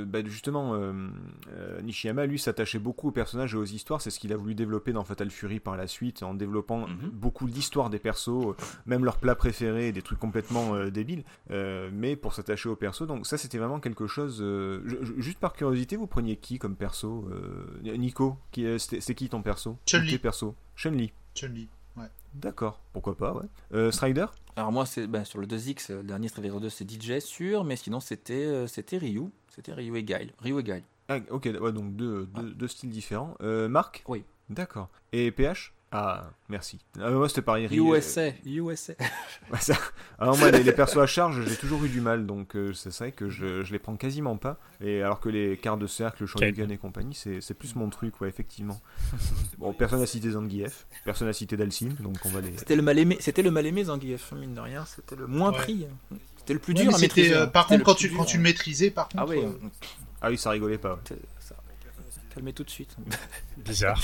Bah, 0.06 0.20
justement, 0.26 0.74
euh, 0.74 0.94
euh, 1.56 1.82
Nishiyama 1.82 2.26
lui 2.26 2.40
s'attachait 2.40 2.80
beaucoup 2.80 3.10
aux 3.10 3.12
personnages 3.12 3.54
et 3.54 3.58
aux 3.58 3.66
histoires. 3.66 4.02
C'est 4.02 4.10
ce 4.10 4.20
qu'il 4.20 4.34
a 4.34 4.38
voulu 4.38 4.56
développer 4.56 4.94
dans 4.94 5.04
Fatal 5.04 5.30
Fury 5.30 5.60
par 5.60 5.78
la 5.78 5.88
suite, 5.88 6.24
en 6.24 6.34
développant 6.34 6.88
mhm. 6.88 7.10
beaucoup 7.12 7.48
l'histoire 7.48 7.90
des 7.90 8.00
persos, 8.00 8.56
même 8.86 9.06
leurs 9.06 9.18
plats 9.18 9.36
préférés, 9.36 9.92
des 9.92 10.02
trucs 10.02 10.20
complètement 10.20 10.86
débiles, 10.86 11.24
mais 11.50 12.16
pour 12.16 12.34
s'attacher 12.34 12.70
aux 12.70 12.76
persos. 12.76 13.08
Donc 13.08 13.26
ça, 13.26 13.38
c'était 13.38 13.58
vraiment 13.58 13.80
quelque 13.80 14.08
chose. 14.08 14.44
juste 15.18 15.40
par 15.40 15.54
curiosité, 15.54 15.96
vous 15.96 16.08
preniez 16.08 16.36
qui 16.36 16.60
comme 16.60 16.76
perso 16.76 17.30
Nico, 17.84 18.38
c'est 18.78 19.16
qui 19.16 19.30
ton 19.30 19.42
perso? 19.42 19.78
Perso 20.22 20.43
Chun-Li. 20.76 21.11
Chun-Li, 21.36 21.70
ouais. 21.98 22.07
D'accord, 22.34 22.82
pourquoi 22.91 23.15
pas, 23.15 23.34
ouais. 23.34 23.45
Euh, 23.74 23.91
Strider? 23.91 24.26
Alors 24.56 24.72
moi, 24.72 24.86
c'est 24.86 25.07
ben, 25.07 25.24
sur 25.24 25.40
le 25.40 25.48
2X, 25.48 25.94
le 25.94 26.03
dernier 26.03 26.28
Strider 26.28 26.52
2, 26.60 26.70
c'est 26.70 26.90
DJ 26.90 27.20
sûr, 27.20 27.64
mais 27.64 27.76
sinon 27.76 27.99
c'était 27.99 28.45
euh, 28.45 28.68
c'était 28.68 28.98
Ryu. 28.98 29.30
C'était 29.49 29.74
Ryu 29.74 29.98
et 29.98 30.03
Guile. 30.03 30.34
Ryu 30.40 30.60
et 30.60 30.64
Guile. 30.64 30.84
Ah, 31.10 31.18
ok, 31.30 31.49
ouais, 31.60 31.72
donc 31.72 31.95
deux, 31.95 32.26
deux, 32.26 32.68
styles 32.68 32.90
différents. 32.90 33.36
Euh, 33.41 33.68
Marc 33.68 34.03
Oui. 34.07 34.24
D'accord. 34.49 34.90
Et 35.11 35.32
PH 35.32 35.74
ah, 35.95 36.32
merci. 36.49 36.80
Ah, 36.99 37.11
moi, 37.11 37.30
c'était 37.30 37.44
pareil. 37.44 37.68
USA, 37.72 38.30
USA. 38.48 38.94
Alors, 40.20 40.36
moi, 40.40 40.49
les, 40.49 40.72
persos 40.72 40.98
à 40.98 41.06
charge, 41.06 41.45
j'ai 41.48 41.56
toujours 41.56 41.84
eu 41.86 41.90
du 41.90 42.02
mal, 42.02 42.26
donc 42.26 42.56
euh, 42.56 42.74
c'est 42.74 42.90
vrai 42.98 43.11
que 43.11 43.30
je, 43.30 43.64
je 43.64 43.72
les 43.72 43.78
prends 43.78 43.95
quasiment 43.95 44.36
pas. 44.36 44.57
Et 44.82 45.03
alors 45.03 45.20
que 45.20 45.30
les 45.30 45.56
cartes 45.56 45.78
de 45.78 45.86
cercle, 45.86 46.26
Shoryuken 46.26 46.72
et 46.72 46.78
compagnie, 46.78 47.14
c'est 47.14 47.53
plus 47.53 47.76
mon 47.76 47.90
truc, 47.90 48.20
ouais, 48.22 48.28
effectivement. 48.28 48.82
bon, 49.60 49.72
personne 49.74 49.99
n'a 49.99 50.07
cité 50.07 50.32
Zangief, 50.32 50.88
personne 51.06 51.28
n'a 51.28 51.34
cité 51.34 51.57
Dalsim, 51.57 51.90
donc 51.99 52.18
on 52.26 52.30
va 52.30 52.41
les. 52.41 52.57
C'était 52.57 52.76
le 52.76 52.82
mal 52.82 52.98
aimé, 52.98 53.18
c'était 53.20 53.44
le 53.44 53.52
mal 53.52 53.68
aimé 53.68 53.84
Zangief, 53.84 54.32
mine 54.32 54.56
de 54.56 54.61
rien, 54.61 54.86
c'était 54.86 55.15
le 55.15 55.28
moins 55.28 55.52
pris. 55.52 55.86
C'était 56.38 56.53
le 56.53 56.60
plus 56.60 56.74
dur 56.74 56.94
à 56.94 56.98
maîtriser. 56.98 57.36
Euh, 57.36 57.45
par 57.45 57.68
contre, 57.68 57.84
quand, 57.84 57.94
tu, 57.94 58.10
quand 58.10 58.26
tu 58.26 58.38
le 58.38 58.44
maîtrisais, 58.44 58.90
par 58.90 59.10
ah 59.15 59.22
contre. 59.22 59.34
Ah 59.34 59.45
euh, 59.45 59.70
ah 60.24 60.30
oui 60.32 60.40
ça 60.40 60.49
rigolait 60.49 60.80
pas. 60.80 60.99
Calmez 62.34 62.54
tout 62.54 62.64
de 62.64 62.70
suite. 62.70 62.96
Bizarre. 63.58 64.02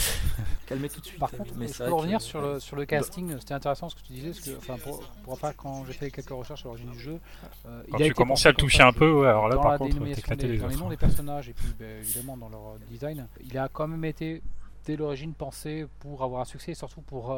Calmez 0.67 0.89
tout 0.89 0.99
de 0.99 1.05
suite. 1.05 1.19
Par 1.19 1.31
contre, 1.31 1.53
je 1.59 1.83
peux 1.83 1.93
revenir 1.93 2.21
sur, 2.21 2.41
le, 2.41 2.59
sur 2.59 2.75
le 2.75 2.85
casting. 2.85 3.35
C'était 3.39 3.55
intéressant 3.55 3.89
ce 3.89 3.95
que 3.95 4.01
tu 4.01 4.13
disais. 4.13 4.29
Parce 4.29 4.41
que, 4.41 4.57
enfin, 4.57 4.77
pour, 4.77 5.01
pour 5.23 5.39
pas, 5.39 5.53
quand 5.53 5.85
j'ai 5.85 5.93
fait 5.93 6.11
quelques 6.11 6.29
recherches 6.29 6.59
sur 6.59 6.69
l'origine 6.69 6.91
du 6.91 6.99
jeu. 6.99 7.19
Euh, 7.65 7.83
quand 7.91 7.97
il 7.97 8.07
tu 8.07 8.13
commençais 8.13 8.49
à 8.49 8.51
le 8.51 8.57
toucher 8.57 8.83
un 8.83 8.93
peu, 8.93 9.11
ouais, 9.11 9.27
alors 9.27 9.47
là, 9.49 9.57
par 9.57 9.77
contre, 9.77 9.97
t'éclatais 10.13 10.47
les 10.47 10.57
Dans 10.57 10.67
les 10.67 10.75
noms 10.75 10.89
des 10.89 10.97
personnages 10.97 11.49
et 11.49 11.53
puis, 11.53 11.73
ben, 11.79 11.99
évidemment, 11.99 12.37
dans 12.37 12.49
leur 12.49 12.77
design, 12.89 13.27
il 13.43 13.57
a 13.57 13.67
quand 13.67 13.87
même 13.87 14.05
été 14.05 14.43
dès 14.89 14.95
l'origine 14.95 15.33
pensé 15.33 15.85
pour 15.99 16.23
avoir 16.23 16.41
un 16.41 16.45
succès 16.45 16.71
et 16.71 16.75
surtout 16.75 17.01
pour 17.01 17.37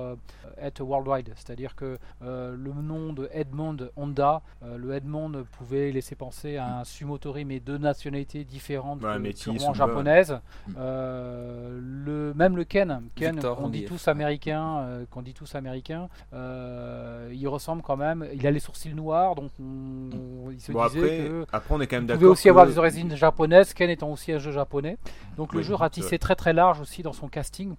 être 0.58 0.82
worldwide. 0.82 1.34
C'est-à-dire 1.36 1.76
que 1.76 1.98
le 2.22 2.74
nom 2.82 3.12
de 3.12 3.30
Edmond 3.34 3.90
Honda, 3.98 4.42
le 4.62 4.94
Edmond 4.94 5.44
pouvait 5.52 5.92
laisser 5.92 6.16
penser 6.16 6.56
à 6.56 6.80
un 6.80 6.84
Sumotori 6.86 7.44
mais 7.44 7.60
de 7.60 7.78
nationalités 7.78 8.46
différentes, 8.46 9.04
ouais, 9.04 9.34
purement 9.34 9.74
japonaises. 9.74 10.40
Mm. 10.68 10.74
le, 10.78 12.34
même 12.36 12.56
le 12.56 12.64
Ken, 12.64 13.02
Ken 13.16 13.38
qu'on 13.42 13.68
dit 13.68 13.84
tous 13.84 14.08
américain, 14.08 15.04
qu'on 15.10 15.22
dit 15.22 15.34
tous 15.34 15.54
américain, 15.56 16.08
il 16.32 17.48
ressemble 17.50 17.82
quand 17.82 17.98
même. 17.98 18.26
Il 18.34 18.48
a 18.48 18.52
les 18.52 18.60
sourcils 18.60 18.94
noirs, 18.94 19.36
donc 19.36 19.52
on, 19.60 20.52
il 20.52 20.62
se 20.62 20.72
disait 20.72 20.80
après, 20.80 21.00
que 21.02 21.46
après 21.52 21.76
on 21.76 21.82
est 21.82 21.88
quand 21.88 21.98
même 21.98 22.08
il 22.10 22.14
pouvait 22.16 22.28
aussi 22.28 22.48
avoir 22.48 22.66
des 22.66 22.78
origines 22.78 23.14
japonaises, 23.14 23.74
Ken 23.74 23.90
étant 23.90 24.10
aussi 24.10 24.32
un 24.32 24.40
jeu 24.40 24.54
japonais. 24.54 24.98
Donc 25.36 25.54
le 25.54 25.62
jeu 25.62 25.76
ratissait 25.76 26.18
très 26.18 26.36
très 26.36 26.54
large 26.54 26.80
aussi 26.80 27.04
dans 27.04 27.14
son 27.14 27.28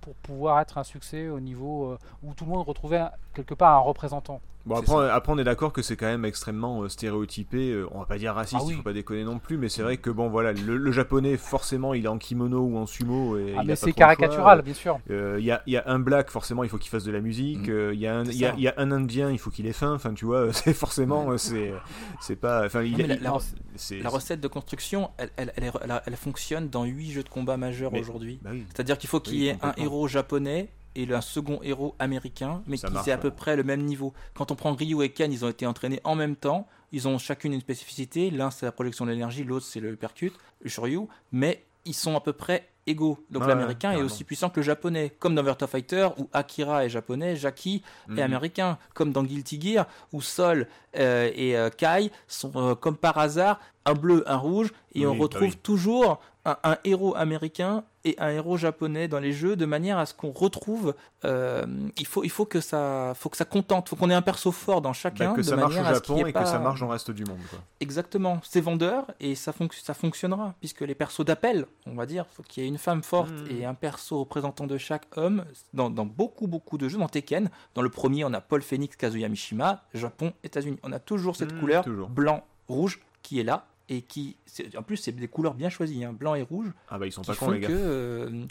pour 0.01 0.15
pouvoir 0.17 0.61
être 0.61 0.79
un 0.79 0.85
succès 0.85 1.29
au 1.29 1.41
niveau 1.41 1.93
euh, 1.93 1.99
où 2.23 2.35
tout 2.35 2.45
le 2.45 2.51
monde 2.51 2.67
retrouvait 2.67 3.05
quelque 3.35 3.55
part 3.55 3.77
un 3.77 3.81
représentant. 3.81 4.41
Bon, 4.65 4.77
après, 4.77 5.11
après, 5.11 5.33
on 5.33 5.39
est 5.39 5.45
d'accord 5.45 5.73
que 5.73 5.83
c'est 5.83 5.97
quand 5.97 6.07
même 6.07 6.25
extrêmement 6.25 6.83
euh, 6.83 6.89
stéréotypé. 6.89 7.73
Euh, 7.73 7.89
on 7.91 7.99
va 7.99 8.07
pas 8.07 8.19
dire 8.19 8.35
raciste, 8.35 8.63
ah 8.65 8.69
il 8.69 8.77
faut 8.77 8.83
pas 8.83 8.93
déconner 8.93 9.25
non 9.25 9.39
plus, 9.39 9.59
mais 9.59 9.69
c'est 9.69 9.83
vrai 9.83 9.97
que 9.97 10.11
bon, 10.11 10.29
voilà, 10.29 10.53
le, 10.53 10.93
japonais, 10.93 11.37
forcément, 11.37 11.95
il 11.95 12.05
est 12.05 12.09
en 12.09 12.19
kimono 12.19 12.61
ou 12.61 12.77
en 12.77 12.87
sumo. 12.87 13.37
Et 13.39 13.55
ah, 13.57 13.63
mais 13.65 13.75
c'est 13.75 13.93
caricatural, 13.93 14.63
bien 14.63 14.75
sûr. 14.75 14.99
Il 15.09 15.45
y, 15.45 15.51
a, 15.51 15.63
y, 15.67 15.77
a, 15.77 15.83
un 15.87 15.99
black, 15.99 16.31
forcément, 16.31 16.63
il 16.63 16.71
faut 16.71 16.79
qu'il 16.79 16.91
fasse 16.91 17.05
de 17.05 17.13
la 17.13 17.21
musique. 17.21 17.69
Mm. 17.69 17.93
Il 17.93 18.01
y, 18.01 18.07
a 18.07 18.17
un, 18.17 18.25
y, 18.25 18.45
a, 18.45 18.55
y 18.55 18.69
a 18.69 18.75
un 18.77 18.93
indien, 18.93 19.31
il 19.31 19.39
faut 19.39 19.51
qu'il 19.51 19.67
ait 19.67 19.73
faim. 19.73 19.95
Enfin, 19.95 20.15
tu 20.15 20.25
vois, 20.25 20.53
c'est 20.53 20.75
forcément, 20.75 21.37
c'est 21.39 21.73
c'est 22.21 22.37
pas. 22.37 22.67
Enfin, 22.67 22.83
la, 22.83 24.11
recette 24.11 24.41
de 24.41 24.49
construction, 24.49 25.11
elle, 25.19 25.31
elle, 25.37 25.53
elle, 25.57 25.73
elle, 26.07 26.17
fonctionne 26.17 26.69
dans 26.69 26.85
8 26.85 27.11
jeux 27.11 27.23
de 27.23 27.29
combat 27.29 27.57
majeurs 27.57 27.93
aujourd'hui. 27.95 28.39
Bah 28.43 28.51
C'est-à-dire 28.69 28.99
qu'il 28.99 29.09
faut 29.09 29.21
qu'il 29.21 29.37
y 29.37 29.49
ait 29.49 29.59
un 29.63 29.73
héros 29.77 30.07
japonais 30.07 30.69
et 30.95 31.13
un 31.13 31.21
second 31.21 31.61
héros 31.63 31.95
américain, 31.99 32.63
mais 32.67 32.79
qui 32.79 32.87
est 32.87 33.13
à 33.13 33.19
peu 33.19 33.31
près 33.31 33.57
le 33.57 33.65
même 33.65 33.83
niveau. 33.83 34.13
Quand 34.35 34.51
on 34.51 34.55
prend 34.55 34.75
Ryu 34.75 35.03
et 35.03 35.11
Ken, 35.11 35.33
ils 35.33 35.45
ont 35.45 35.49
été 35.49 35.67
entraînés 35.67 36.01
en 36.05 36.15
même 36.15 36.37
temps. 36.37 36.67
Ils 36.93 37.09
ont 37.09 37.19
chacune 37.19 37.53
une 37.53 37.61
spécificité. 37.61 38.31
L'un 38.31 38.51
c'est 38.51 38.67
la 38.67 38.73
projection 38.73 39.07
de 39.07 39.11
l'énergie, 39.11 39.45
l'autre 39.45 39.67
c'est 39.67 39.81
le 39.81 39.97
percute, 39.97 40.35
le 40.61 40.69
Shoryu, 40.69 41.01
mais 41.33 41.65
ils 41.85 41.95
sont 41.95 42.17
à 42.17 42.21
peu 42.21 42.33
près 42.33 42.69
égaux. 42.87 43.25
Donc 43.31 43.47
l'américain 43.47 43.93
est 43.93 44.03
aussi 44.03 44.25
puissant 44.25 44.51
que 44.51 44.61
le 44.61 44.65
japonais, 44.65 45.13
comme 45.19 45.35
dans 45.35 45.43
Virtua 45.43 45.69
Fighter 45.69 46.09
où 46.19 46.29
Akira 46.33 46.85
est 46.85 46.89
japonais, 46.89 47.37
Jackie 47.37 47.83
est 48.09 48.13
mhm. 48.13 48.19
américain, 48.19 48.79
comme 48.95 49.13
dans 49.13 49.23
Guilty 49.23 49.61
Gear 49.61 49.87
où 50.13 50.21
Sol 50.21 50.67
euh, 50.99 51.31
et 51.35 51.57
euh, 51.57 51.71
Kai 51.71 52.11
sont 52.27 52.53
euh, 52.57 52.75
comme 52.75 52.97
par 52.97 53.19
hasard 53.19 53.61
un 53.85 53.95
bleu, 53.95 54.25
un 54.29 54.37
rouge, 54.37 54.73
et 54.95 55.07
on 55.07 55.15
bah 55.15 55.23
retrouve 55.23 55.57
toujours 55.57 56.21
un, 56.45 56.77
héros 56.85 57.17
américain 57.17 57.85
et 58.05 58.17
un 58.19 58.31
héros 58.31 58.57
japonais 58.57 59.09
dans 59.09 59.19
les 59.21 59.33
jeux 59.33 59.57
de 59.57 59.67
manière 59.67 59.99
à 59.99 60.07
ce 60.07 60.15
qu'on 60.15 60.31
retrouve 60.31 60.95
euh, 61.25 61.65
il 61.97 62.07
faut 62.07 62.25
il 62.25 62.31
faut 62.31 62.45
que 62.45 62.61
ça 62.61 63.13
faut 63.17 63.29
que 63.29 63.37
ça 63.37 63.45
contente 63.45 63.89
faut 63.89 63.97
qu'on 63.97 64.11
ait 64.11 64.15
un 64.15 64.23
perso 64.23 64.53
fort 64.53 64.81
dans 64.81 64.93
chacun 64.93 65.31
bah, 65.31 65.37
que 65.37 65.43
ça 65.43 65.57
marche 65.57 65.77
au 65.77 65.85
Japon 65.85 66.27
et 66.27 66.33
que 66.33 66.45
ça 66.45 66.59
marche 66.59 66.81
dans 66.81 66.87
le 66.87 66.93
reste 66.93 67.11
du 67.11 67.25
monde 67.25 67.39
exactement. 67.81 68.41
C'est 68.43 68.61
vendeur 68.61 69.07
et 69.21 69.35
ça 69.35 69.53
ça 69.83 69.95
fonctionnera 69.95 70.55
puisque 70.61 70.81
les 70.81 70.95
persos 70.95 71.25
d'appel 71.25 71.67
on 71.87 71.95
va 71.95 72.07
dire 72.07 72.27
faut 72.33 72.43
qu'il 72.43 72.63
y 72.63 72.67
ait 72.67 72.69
une 72.69 72.79
femme 72.79 73.03
forte 73.03 73.31
hmm. 73.31 73.57
et 73.57 73.65
un 73.65 73.75
perso 73.75 74.21
représentant 74.21 74.67
de 74.67 74.79
chaque 74.79 75.07
homme 75.17 75.45
dans, 75.75 75.91
dans, 75.91 76.07
beaucoup 76.07 76.47
beaucoup 76.47 76.79
de 76.79 76.89
jeux. 76.89 76.99
Dans 76.99 77.09
Tekken 77.09 77.51
dans 77.75 77.83
le 77.83 77.89
premier 77.89 78.25
on 78.25 78.33
a 78.33 78.41
Paul 78.41 78.63
Phoenix 78.63 78.97
Kazuya 78.97 79.29
Mishima. 79.29 79.83
Japon 79.95 80.33
États-Unis. 80.45 80.79
On 80.83 80.93
a 80.93 80.99
toujours 80.99 81.37
cette 81.37 81.53
hmm, 81.53 81.61
couleur 81.61 81.85
blanc 82.09 82.45
rouge 82.69 83.01
qui 83.23 83.41
est 83.41 83.45
là 83.45 83.67
et 83.89 84.03
qui, 84.03 84.37
en 84.77 84.83
plus, 84.83 84.97
c'est 84.97 85.13
des 85.13 85.29
couleurs 85.29 85.55
bien 85.55 85.69
choisies, 85.69 86.05
hein, 86.05 86.13
blanc 86.13 86.35
et 86.35 86.43
rouge. 86.43 86.73
Ah 86.89 86.99
bah 86.99 87.07
ils 87.07 87.13
sont 87.13 87.23
pas 87.23 87.35
cons 87.35 87.51
les 87.51 87.61
gars. 87.61 87.69
Que, 87.69 87.73
euh, 87.75 88.47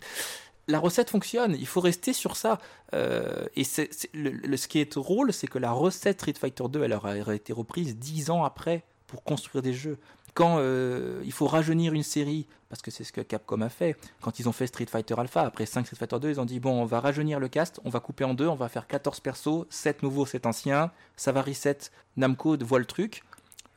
la 0.68 0.80
recette 0.80 1.10
fonctionne, 1.10 1.56
il 1.60 1.68
faut 1.68 1.82
rester 1.82 2.14
sur 2.14 2.36
ça. 2.36 2.60
Euh, 2.94 3.46
et 3.56 3.64
c'est, 3.64 3.90
le, 4.14 4.56
ce 4.58 4.68
qui 4.68 4.80
est 4.80 4.94
drôle, 4.94 5.34
c'est 5.34 5.48
que 5.48 5.58
la 5.58 5.72
recette 5.72 6.20
Street 6.20 6.34
Fighter 6.40 6.66
2, 6.70 6.84
elle 6.84 6.94
aurait 6.94 7.36
été 7.36 7.54
reprise 7.54 7.98
dix 7.98 8.30
ans 8.30 8.44
après 8.44 8.84
pour 9.08 9.24
construire 9.24 9.62
des 9.62 9.74
jeux. 9.74 9.98
Quand 10.34 10.58
euh, 10.60 11.22
il 11.26 11.34
faut 11.34 11.48
rajeunir 11.48 11.94
une 11.94 12.04
série, 12.04 12.48
parce 12.70 12.82
que 12.82 12.90
c'est 12.90 13.04
ce 13.04 13.12
que 13.12 13.20
Capcom 13.20 13.60
a 13.60 13.68
fait, 13.68 13.98
quand 14.22 14.40
ils 14.40 14.48
ont 14.48 14.54
fait 14.54 14.66
Street 14.66 14.86
Fighter 14.86 15.16
Alpha, 15.18 15.42
après 15.42 15.66
5 15.66 15.86
Street 15.86 15.98
Fighter 15.98 16.20
2, 16.22 16.30
ils 16.30 16.40
ont 16.40 16.46
dit 16.46 16.62
bon, 16.62 16.82
on 16.82 16.86
va 16.86 17.02
rajeunir 17.02 17.40
le 17.40 17.50
cast, 17.50 17.82
on 17.84 17.90
va 17.90 18.00
couper 18.00 18.24
en 18.24 18.34
deux, 18.34 18.48
on 18.48 18.56
va 18.56 18.70
faire 18.70 18.88
14 18.88 19.20
persos, 19.20 19.66
7 19.70 20.04
nouveaux, 20.04 20.26
7 20.26 20.46
anciens, 20.46 20.92
ça 21.18 21.34
va 21.34 21.42
reset, 21.42 21.78
Namco 22.16 22.56
voit 22.62 22.80
le 22.80 22.86
truc, 22.86 23.24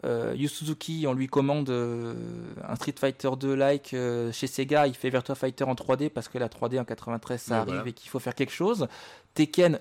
euh, 0.04 0.34
Yu 0.36 0.48
Suzuki, 0.48 1.06
on 1.08 1.14
lui 1.14 1.28
commande 1.28 1.70
euh, 1.70 2.14
un 2.66 2.76
Street 2.76 2.94
Fighter 2.98 3.30
2 3.38 3.54
like 3.54 3.94
euh, 3.94 4.30
chez 4.32 4.46
Sega, 4.46 4.86
il 4.86 4.94
fait 4.94 5.08
Virtua 5.08 5.34
Fighter 5.34 5.64
en 5.64 5.74
3D 5.74 6.10
parce 6.10 6.28
que 6.28 6.36
la 6.36 6.48
3D 6.48 6.78
en 6.78 6.84
93 6.84 7.40
ça 7.40 7.60
arrive 7.60 7.86
et 7.86 7.92
qu'il 7.92 8.10
faut 8.10 8.18
faire 8.18 8.34
quelque 8.34 8.52
chose. 8.52 8.86
Tekken 9.34 9.78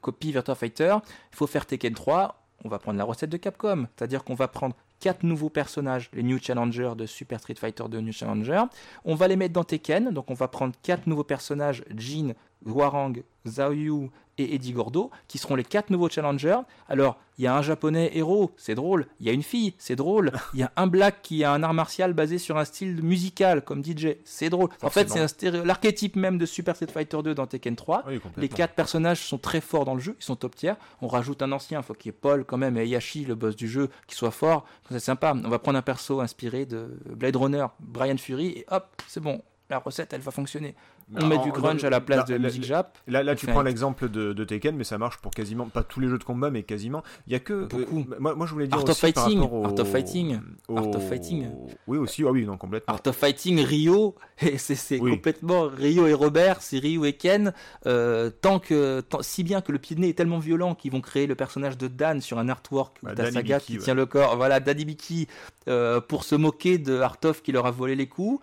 copie 0.00 0.32
Virtua 0.32 0.54
Fighter, 0.54 0.96
il 1.32 1.36
faut 1.36 1.46
faire 1.46 1.66
Tekken 1.66 1.94
3, 1.94 2.42
on 2.64 2.68
va 2.68 2.78
prendre 2.78 2.98
la 2.98 3.04
recette 3.04 3.30
de 3.30 3.36
Capcom, 3.36 3.86
c'est-à-dire 3.96 4.24
qu'on 4.24 4.34
va 4.34 4.48
prendre 4.48 4.74
quatre 5.00 5.22
nouveaux 5.22 5.50
personnages, 5.50 6.10
les 6.12 6.24
New 6.24 6.38
Challengers 6.42 6.92
de 6.96 7.06
Super 7.06 7.38
Street 7.38 7.54
Fighter 7.54 7.84
2 7.88 8.00
New 8.00 8.12
Challenger. 8.12 8.64
On 9.04 9.14
va 9.14 9.28
les 9.28 9.36
mettre 9.36 9.54
dans 9.54 9.64
Tekken, 9.64 10.10
donc 10.10 10.30
on 10.30 10.34
va 10.34 10.48
prendre 10.48 10.74
quatre 10.82 11.06
nouveaux 11.06 11.24
personnages, 11.24 11.84
Jin, 11.94 12.34
Guarang, 12.66 13.22
Zhao 13.46 13.72
Yu 13.72 14.10
et 14.38 14.54
Eddie 14.54 14.72
Gordo, 14.72 15.10
qui 15.26 15.38
seront 15.38 15.54
les 15.54 15.64
quatre 15.64 15.90
nouveaux 15.90 16.08
challengers. 16.08 16.60
Alors, 16.88 17.18
il 17.38 17.44
y 17.44 17.46
a 17.46 17.56
un 17.56 17.62
japonais 17.62 18.10
héros, 18.14 18.50
c'est 18.56 18.74
drôle. 18.74 19.06
Il 19.20 19.26
y 19.26 19.30
a 19.30 19.32
une 19.32 19.42
fille, 19.42 19.74
c'est 19.78 19.94
drôle. 19.94 20.32
Il 20.54 20.60
y 20.60 20.64
a 20.64 20.72
un 20.76 20.88
black 20.88 21.22
qui 21.22 21.44
a 21.44 21.52
un 21.52 21.62
art 21.62 21.74
martial 21.74 22.12
basé 22.12 22.38
sur 22.38 22.58
un 22.58 22.64
style 22.64 23.02
musical, 23.02 23.62
comme 23.62 23.84
DJ, 23.84 24.16
c'est 24.24 24.50
drôle. 24.50 24.70
En 24.82 24.90
fait, 24.90 25.08
c'est 25.08 25.50
l'archétype 25.64 26.16
même 26.16 26.36
de 26.38 26.46
Super 26.46 26.74
Street 26.74 26.88
Fighter 26.92 27.18
2 27.22 27.34
dans 27.34 27.46
Tekken 27.46 27.76
3. 27.76 28.04
les 28.36 28.48
quatre 28.48 28.74
personnages 28.74 29.20
sont 29.20 29.38
très 29.38 29.60
forts 29.60 29.84
dans 29.84 29.94
le 29.94 30.00
jeu, 30.00 30.16
ils 30.18 30.24
sont 30.24 30.36
top 30.36 30.56
tier. 30.56 30.72
On 31.00 31.06
rajoute 31.06 31.42
un 31.42 31.52
ancien, 31.52 31.80
il 31.80 31.84
faut 31.84 31.94
qu'il 31.94 32.10
y 32.10 32.14
ait 32.14 32.18
Paul 32.20 32.44
quand 32.44 32.56
même 32.56 32.76
et 32.76 32.86
Yashi, 32.86 33.24
le 33.24 33.36
boss 33.36 33.54
du 33.54 33.68
jeu, 33.68 33.88
qui 34.08 34.16
soit 34.16 34.32
fort. 34.32 34.64
C'est 34.90 34.98
sympa. 34.98 35.34
On 35.44 35.48
va 35.48 35.58
prendre 35.58 35.78
un 35.78 35.82
perso 35.82 36.20
inspiré 36.20 36.66
de 36.66 36.98
Blade 37.06 37.36
Runner, 37.36 37.66
Brian 37.78 38.16
Fury, 38.16 38.48
et 38.48 38.66
hop, 38.70 39.02
c'est 39.06 39.20
bon. 39.20 39.42
La 39.70 39.78
recette, 39.78 40.12
elle 40.12 40.20
va 40.20 40.30
fonctionner 40.30 40.74
on 41.16 41.26
met 41.26 41.38
du 41.38 41.52
grunge 41.52 41.84
à 41.84 41.90
la 41.90 42.00
place 42.00 42.26
de 42.26 42.38
musique 42.38 42.64
jap. 42.64 42.98
Là, 43.06 43.22
là 43.22 43.34
tu 43.34 43.46
prends 43.46 43.62
l'exemple 43.62 44.08
de, 44.08 44.44
Tekken, 44.44 44.76
mais 44.76 44.84
ça 44.84 44.98
marche 44.98 45.18
pour 45.18 45.32
quasiment 45.32 45.66
pas 45.66 45.82
tous 45.82 46.00
les 46.00 46.08
jeux 46.08 46.18
de 46.18 46.24
combat, 46.24 46.50
mais 46.50 46.62
quasiment. 46.62 47.02
Il 47.26 47.32
y 47.32 47.36
a 47.36 47.40
que 47.40 47.52
euh, 47.52 47.66
beaucoup. 47.66 48.06
moi, 48.18 48.34
moi, 48.34 48.46
je 48.46 48.52
voulais 48.52 48.66
dire 48.66 48.78
Art 48.78 48.88
of 48.88 48.96
Fighting, 48.96 49.40
Art 49.40 49.78
of 49.78 49.90
Fighting, 49.90 50.40
Art 50.74 50.86
of 50.86 51.08
Fighting. 51.08 51.48
Oui 51.86 51.98
aussi, 51.98 52.24
ah 52.26 52.30
oui, 52.30 52.44
non 52.46 52.56
complètement. 52.56 52.94
Art 52.94 53.02
of 53.06 53.16
Fighting, 53.16 53.60
Rio, 53.60 54.14
c'est 54.56 54.98
complètement 54.98 55.68
Rio 55.68 56.06
et 56.06 56.14
Robert, 56.14 56.62
c'est 56.62 56.78
Ryu 56.78 57.06
et 57.06 57.12
Ken. 57.12 57.52
Euh, 57.86 58.30
tant 58.30 58.58
que, 58.58 59.02
si 59.20 59.44
bien 59.44 59.60
que 59.60 59.72
le 59.72 59.78
pied 59.78 59.96
de 59.96 60.00
nez 60.00 60.10
est 60.10 60.14
tellement 60.14 60.38
violent 60.38 60.74
qu'ils 60.74 60.92
vont 60.92 61.00
créer 61.00 61.26
le 61.26 61.34
personnage 61.34 61.76
de 61.76 61.88
Dan 61.88 62.20
sur 62.20 62.38
un 62.38 62.48
artwork 62.48 62.98
bah, 63.02 63.14
de 63.14 63.30
saga 63.30 63.60
qui 63.60 63.78
tient 63.78 63.94
le 63.94 64.06
corps. 64.06 64.36
Voilà, 64.36 64.60
Daddy 64.60 64.84
Biki 64.84 65.28
euh, 65.68 66.00
pour 66.00 66.24
se 66.24 66.34
moquer 66.34 66.78
de 66.78 67.00
Artov 67.00 67.42
qui 67.42 67.52
leur 67.52 67.66
a 67.66 67.70
volé 67.70 67.94
les 67.94 68.06
coups. 68.06 68.42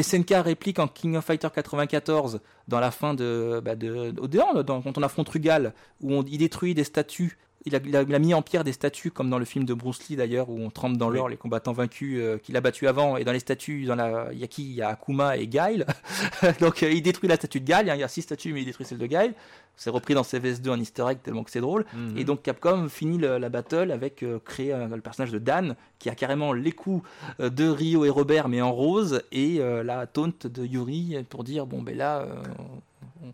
SNK 0.00 0.30
réplique 0.44 0.78
en 0.78 0.88
King 0.88 1.16
of 1.16 1.24
Fighter 1.24 1.48
94 1.54 2.40
dans 2.68 2.80
la 2.80 2.90
fin 2.90 3.14
de, 3.14 3.60
bah 3.64 3.76
de, 3.76 4.12
quand 4.66 4.98
on 4.98 5.02
affronte 5.02 5.28
Rugal, 5.28 5.74
où 6.00 6.22
il 6.26 6.38
détruit 6.38 6.74
des 6.74 6.84
statues. 6.84 7.38
Il 7.66 7.96
a, 7.96 8.18
mis 8.18 8.34
en 8.34 8.42
pierre 8.42 8.62
des 8.62 8.74
statues, 8.74 9.10
comme 9.10 9.30
dans 9.30 9.38
le 9.38 9.46
film 9.46 9.64
de 9.64 9.72
Bruce 9.72 10.06
Lee 10.10 10.16
d'ailleurs, 10.16 10.50
où 10.50 10.60
on 10.60 10.68
trempe 10.68 10.98
dans 10.98 11.08
l'or 11.08 11.30
les 11.30 11.38
combattants 11.38 11.72
vaincus 11.72 12.18
euh, 12.20 12.36
qu'il 12.36 12.58
a 12.58 12.60
battus 12.60 12.86
avant. 12.86 13.16
Et 13.16 13.24
dans 13.24 13.32
les 13.32 13.38
statues, 13.38 13.86
dans 13.86 13.94
la, 13.94 14.28
il 14.32 14.38
y 14.38 14.44
a 14.44 14.46
qui? 14.46 14.64
Il 14.64 14.74
y 14.74 14.82
a 14.82 14.90
Akuma 14.90 15.38
et 15.38 15.46
Guile. 15.46 15.86
Donc 16.60 16.82
euh, 16.82 16.92
il 16.92 17.00
détruit 17.00 17.26
la 17.26 17.36
statue 17.36 17.60
de 17.60 17.64
Guile. 17.64 17.90
Il 17.94 17.98
y 17.98 18.02
a 18.02 18.08
six 18.08 18.20
statues, 18.20 18.52
mais 18.52 18.60
il 18.60 18.66
détruit 18.66 18.84
celle 18.84 18.98
de 18.98 19.06
Guile. 19.06 19.32
C'est 19.76 19.90
repris 19.90 20.14
dans 20.14 20.22
CVS2 20.22 20.70
en 20.70 20.80
easter 20.80 21.04
egg 21.08 21.18
tellement 21.22 21.44
que 21.44 21.50
c'est 21.50 21.60
drôle. 21.60 21.84
Mhm. 21.94 22.18
Et 22.18 22.24
donc 22.24 22.42
Capcom 22.42 22.88
finit 22.88 23.18
la 23.18 23.48
battle 23.48 23.90
avec 23.90 24.22
euh, 24.22 24.38
créer 24.44 24.74
le 24.74 25.00
personnage 25.00 25.32
de 25.32 25.38
Dan 25.38 25.76
qui 25.98 26.08
a 26.08 26.14
carrément 26.14 26.52
les 26.52 26.72
coups 26.72 27.06
euh, 27.40 27.50
de 27.50 27.68
Rio 27.68 28.04
et 28.04 28.10
Robert 28.10 28.48
mais 28.48 28.62
en 28.62 28.72
rose 28.72 29.22
et 29.32 29.60
euh, 29.60 29.82
la 29.82 30.06
taunt 30.06 30.32
de 30.44 30.64
Yuri 30.64 31.16
pour 31.28 31.44
dire 31.44 31.66
bon 31.66 31.82
ben 31.82 31.96
là 31.96 32.26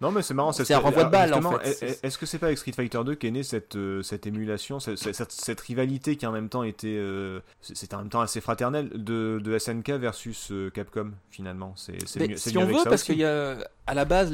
non, 0.00 0.12
mais 0.12 0.22
c'est 0.22 0.34
marrant. 0.34 0.52
C'est 0.52 0.72
un 0.72 0.78
renvoi 0.78 1.04
de 1.04 1.10
balle, 1.10 1.34
en 1.34 1.58
fait. 1.58 2.00
Est-ce 2.02 2.18
que 2.18 2.26
c'est 2.26 2.38
pas 2.38 2.46
avec 2.46 2.58
Street 2.58 2.72
Fighter 2.72 3.00
2 3.04 3.14
qu'est 3.14 3.30
née 3.30 3.42
cette, 3.42 3.76
euh, 3.76 4.02
cette 4.02 4.26
émulation, 4.26 4.78
cette, 4.80 5.32
cette, 5.32 5.60
rivalité 5.60 6.16
qui 6.16 6.26
en 6.26 6.32
même 6.32 6.48
temps 6.48 6.62
était. 6.62 6.96
Euh, 6.96 7.40
c'est 7.60 7.92
en 7.94 7.98
même 7.98 8.08
temps 8.08 8.20
assez 8.20 8.40
fraternel 8.40 8.90
de, 8.94 9.40
de 9.42 9.58
SNK 9.58 9.90
versus 9.92 10.52
euh, 10.52 10.70
Capcom, 10.70 11.12
finalement? 11.30 11.74
C'est 11.76 11.98
Si 12.36 12.56
on 12.56 12.66
veut, 12.66 12.84
parce 12.84 13.02
qu'il 13.02 13.18
y 13.18 13.24
a. 13.24 13.56
À 13.90 13.94
la 13.94 14.04
base, 14.04 14.32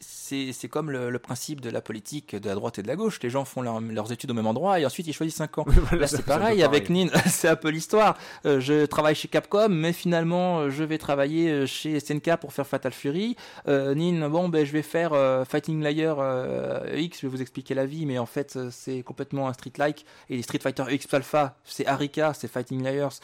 c'est 0.00 0.68
comme 0.68 0.90
le, 0.90 1.18
principe 1.18 1.60
de 1.60 1.70
la 1.70 1.80
politique 1.80 2.36
de 2.36 2.48
la 2.48 2.54
droite 2.54 2.78
et 2.78 2.82
de 2.82 2.88
la 2.88 2.96
gauche. 2.96 3.18
Les 3.22 3.30
gens 3.30 3.44
font 3.44 3.62
leurs 3.62 4.12
études 4.12 4.30
au 4.30 4.34
même 4.34 4.46
endroit 4.46 4.78
et 4.78 4.86
ensuite 4.86 5.06
ils 5.06 5.12
choisissent 5.12 5.36
5 5.36 5.58
ans. 5.58 5.66
Là, 5.92 6.06
c'est 6.06 6.24
pareil 6.24 6.62
avec 6.62 6.88
Nin. 6.88 7.08
c'est 7.26 7.48
un 7.48 7.56
peu 7.56 7.70
l'histoire. 7.70 8.16
je 8.44 8.86
travaille 8.86 9.14
chez 9.14 9.28
Capcom, 9.28 9.68
mais 9.68 9.92
finalement, 9.92 10.70
je 10.70 10.84
vais 10.84 10.98
travailler 10.98 11.66
chez 11.66 11.98
SNK 11.98 12.36
pour 12.36 12.52
faire 12.52 12.66
Fatal 12.66 12.92
Fury. 12.92 13.36
Nin, 13.66 14.28
bon, 14.28 14.48
ben, 14.48 14.64
je 14.64 14.72
vais 14.72 14.82
faire 14.82 15.12
euh, 15.12 15.44
Fighting 15.44 15.82
Layer 15.82 16.14
euh, 16.18 16.80
X, 16.94 17.20
je 17.20 17.26
vais 17.26 17.30
vous 17.30 17.42
expliquer 17.42 17.74
la 17.74 17.86
vie, 17.86 18.06
mais 18.06 18.18
en 18.18 18.26
fait 18.26 18.54
euh, 18.56 18.68
c'est 18.70 19.02
complètement 19.02 19.48
un 19.48 19.52
Street-like. 19.52 20.04
Et 20.30 20.36
les 20.36 20.42
Street 20.42 20.58
Fighter 20.58 20.84
X 20.90 21.12
Alpha, 21.12 21.56
c'est 21.64 21.86
Arika, 21.86 22.34
c'est 22.34 22.48
Fighting 22.48 22.82
Layers 22.82 23.20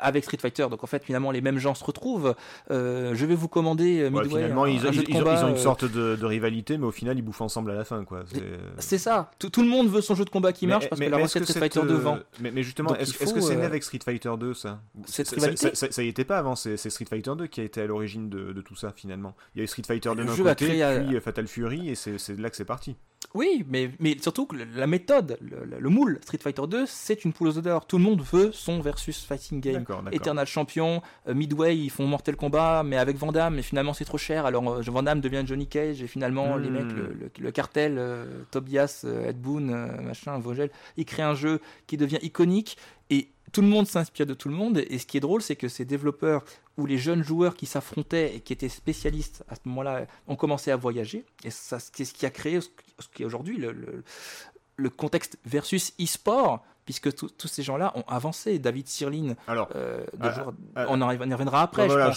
avec 0.00 0.24
Street 0.24 0.38
Fighter. 0.40 0.66
Donc 0.70 0.84
en 0.84 0.86
fait 0.86 1.04
finalement 1.04 1.30
les 1.30 1.40
mêmes 1.40 1.58
gens 1.58 1.74
se 1.74 1.84
retrouvent. 1.84 2.34
je 2.70 3.24
vais 3.24 3.34
vous 3.34 3.48
commander 3.48 4.08
Midway. 4.10 4.28
finalement 4.28 4.66
ils, 4.66 4.86
jeu 4.98 5.04
de 5.04 5.12
combat. 5.12 5.38
Ils 5.38 5.44
ont 5.44 5.48
une 5.48 5.56
sorte 5.56 5.84
de, 5.84 6.24
rivalité, 6.24 6.78
mais 6.78 6.86
au 6.86 6.92
final, 6.92 7.16
ils 7.18 7.22
bouffent 7.22 7.40
ensemble 7.40 7.70
à 7.70 7.74
la 7.74 7.84
fin, 7.84 8.04
quoi. 8.04 8.24
C'est 8.78 8.98
ça. 8.98 9.30
Tout, 9.38 9.62
le 9.62 9.68
monde 9.68 9.88
veut 9.88 10.00
son 10.00 10.14
jeu 10.14 10.24
de 10.24 10.30
combat 10.30 10.52
qui 10.52 10.66
marche 10.66 10.88
parce 10.88 11.00
que 11.00 11.06
la 11.06 11.16
recette 11.18 11.44
Street 11.44 11.60
Fighter 11.60 11.80
2 11.82 11.94
vend. 11.94 12.18
Mais, 12.40 12.62
justement, 12.62 12.94
est-ce 12.96 13.32
que 13.32 13.40
c'est 13.40 13.56
né 13.56 13.64
avec 13.64 13.82
Street 13.82 14.00
Fighter 14.04 14.32
2 14.38 14.54
ça 14.54 14.80
Cette 15.06 15.28
rivalité 15.30 15.74
ça, 15.74 16.02
y 16.02 16.08
était 16.08 16.24
pas 16.24 16.38
avant. 16.38 16.56
C'est 16.56 16.76
Street 16.76 17.06
Fighter 17.08 17.32
2 17.36 17.46
qui 17.46 17.60
a 17.60 17.64
été 17.64 17.80
à 17.80 17.86
l'origine 17.86 18.28
de, 18.28 18.60
tout 18.60 18.76
ça 18.76 18.92
finalement. 18.94 19.34
Il 19.54 19.58
y 19.58 19.60
a 19.62 19.64
eu 19.64 19.68
Street 19.68 19.82
Fighter 19.86 20.10
2 20.14 20.24
d'un 20.24 20.36
côté, 20.36 20.84
puis 21.00 21.20
Fatal 21.20 21.46
Fury, 21.46 21.90
et 21.90 21.94
c'est 21.94 22.38
là 22.38 22.50
que 22.50 22.56
c'est 22.56 22.64
parti. 22.64 22.96
Oui, 23.34 23.64
mais, 23.68 23.90
mais 24.00 24.16
surtout 24.20 24.46
que 24.46 24.56
la 24.56 24.86
méthode, 24.86 25.38
le, 25.40 25.90
moule 25.90 26.18
Street 26.22 26.38
Fighter 26.38 26.62
2, 26.66 26.86
c'est 26.86 27.24
une 27.24 27.32
poule 27.32 27.48
aux 27.48 27.58
odeurs. 27.58 27.86
Tout 27.86 27.98
le 27.98 28.04
monde 28.04 28.22
veut 28.22 28.52
son 28.52 28.80
versus 28.80 29.22
fighting 29.22 29.60
game. 29.60 29.84
Eternal 30.12 30.46
champion, 30.46 31.02
euh, 31.28 31.34
Midway, 31.34 31.76
ils 31.76 31.90
font 31.90 32.06
Mortal 32.06 32.36
Kombat, 32.36 32.84
mais 32.84 32.96
avec 32.96 33.16
Van 33.16 33.30
mais 33.50 33.62
finalement 33.62 33.92
c'est 33.92 34.06
trop 34.06 34.18
cher. 34.18 34.46
Alors 34.46 34.66
euh, 34.68 34.82
Van 34.86 35.02
devient 35.02 35.42
Johnny 35.44 35.66
Cage, 35.66 36.02
et 36.02 36.06
finalement 36.06 36.56
les 36.56 36.70
mecs, 36.70 36.84
hmm. 36.84 37.28
le, 37.38 37.50
cartel, 37.50 37.96
euh, 37.98 38.44
Tobias, 38.50 39.04
Ed 39.26 39.38
Boon, 39.40 39.88
machin, 40.02 40.38
Vogel, 40.38 40.70
ils 40.96 41.04
créent 41.04 41.22
un 41.22 41.34
jeu 41.34 41.60
qui 41.86 41.96
devient 41.98 42.18
iconique. 42.22 42.78
Tout 43.52 43.62
le 43.62 43.68
monde 43.68 43.86
s'inspire 43.86 44.26
de 44.26 44.34
tout 44.34 44.48
le 44.48 44.54
monde. 44.54 44.78
Et 44.88 44.98
ce 44.98 45.06
qui 45.06 45.16
est 45.16 45.20
drôle, 45.20 45.42
c'est 45.42 45.56
que 45.56 45.68
ces 45.68 45.84
développeurs 45.84 46.44
ou 46.76 46.86
les 46.86 46.98
jeunes 46.98 47.22
joueurs 47.22 47.54
qui 47.54 47.66
s'affrontaient 47.66 48.36
et 48.36 48.40
qui 48.40 48.52
étaient 48.52 48.68
spécialistes 48.68 49.44
à 49.48 49.54
ce 49.54 49.60
moment-là 49.66 50.06
ont 50.26 50.36
commencé 50.36 50.70
à 50.70 50.76
voyager. 50.76 51.24
Et 51.44 51.50
ça, 51.50 51.78
c'est 51.78 52.04
ce 52.04 52.14
qui 52.14 52.26
a 52.26 52.30
créé 52.30 52.60
ce 52.60 52.68
qui 53.12 53.22
est 53.22 53.26
aujourd'hui 53.26 53.56
le, 53.58 54.02
le, 54.76 54.90
contexte 54.90 55.38
versus 55.44 55.92
e-sport, 56.00 56.64
puisque 56.84 57.14
tous 57.14 57.48
ces 57.48 57.62
gens-là 57.62 57.92
ont 57.96 58.04
avancé. 58.08 58.58
David 58.58 58.88
Sirlin, 58.88 59.34
Alors, 59.46 59.68
euh, 59.74 60.04
ah, 60.20 60.46
ah, 60.76 60.86
on, 60.88 61.00
y 61.00 61.16
reviendra 61.16 61.62
après. 61.62 61.88
là, 61.88 62.12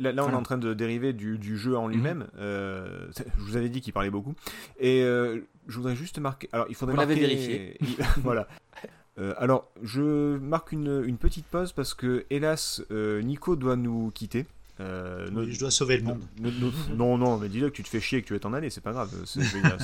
on 0.00 0.30
est 0.30 0.34
en 0.34 0.42
train 0.42 0.58
de 0.58 0.74
dériver 0.74 1.12
du, 1.12 1.38
du 1.38 1.56
jeu 1.56 1.76
en 1.76 1.86
lui-même. 1.86 2.18
Mhm. 2.18 2.30
Euh, 2.38 3.10
je 3.14 3.42
vous 3.42 3.56
avais 3.56 3.68
dit 3.68 3.80
qu'il 3.80 3.92
parlait 3.92 4.10
beaucoup. 4.10 4.34
Et 4.78 5.02
euh, 5.02 5.40
je 5.68 5.76
voudrais 5.76 5.96
juste 5.96 6.18
marquer. 6.18 6.48
Alors, 6.52 6.66
il 6.68 6.74
faudrait 6.74 6.94
Vous 6.94 7.00
l'avez 7.00 7.14
vérifié. 7.14 7.78
voilà. 8.22 8.48
Euh, 9.20 9.34
alors, 9.36 9.68
je 9.82 10.38
marque 10.38 10.72
une, 10.72 11.16
petite 11.18 11.46
pause 11.46 11.72
parce 11.72 11.94
que, 11.94 12.24
hélas, 12.30 12.82
euh, 12.90 13.20
Nico 13.22 13.56
doit 13.56 13.76
nous 13.76 14.10
quitter. 14.14 14.46
Euh, 14.80 15.46
je 15.50 15.58
dois 15.58 15.70
sauver 15.70 15.98
le 15.98 16.04
monde. 16.04 16.22
non, 16.96 17.18
non, 17.18 17.38
mais 17.38 17.48
dis-le 17.48 17.70
que 17.70 17.74
tu 17.76 17.82
te 17.82 17.88
fais 17.88 18.00
chier 18.00 18.18
et 18.18 18.22
que 18.22 18.28
tu 18.28 18.34
es 18.34 18.46
en 18.46 18.54
année, 18.54 18.70
c'est 18.70 18.80
pas 18.80 18.92
grave. 18.92 19.10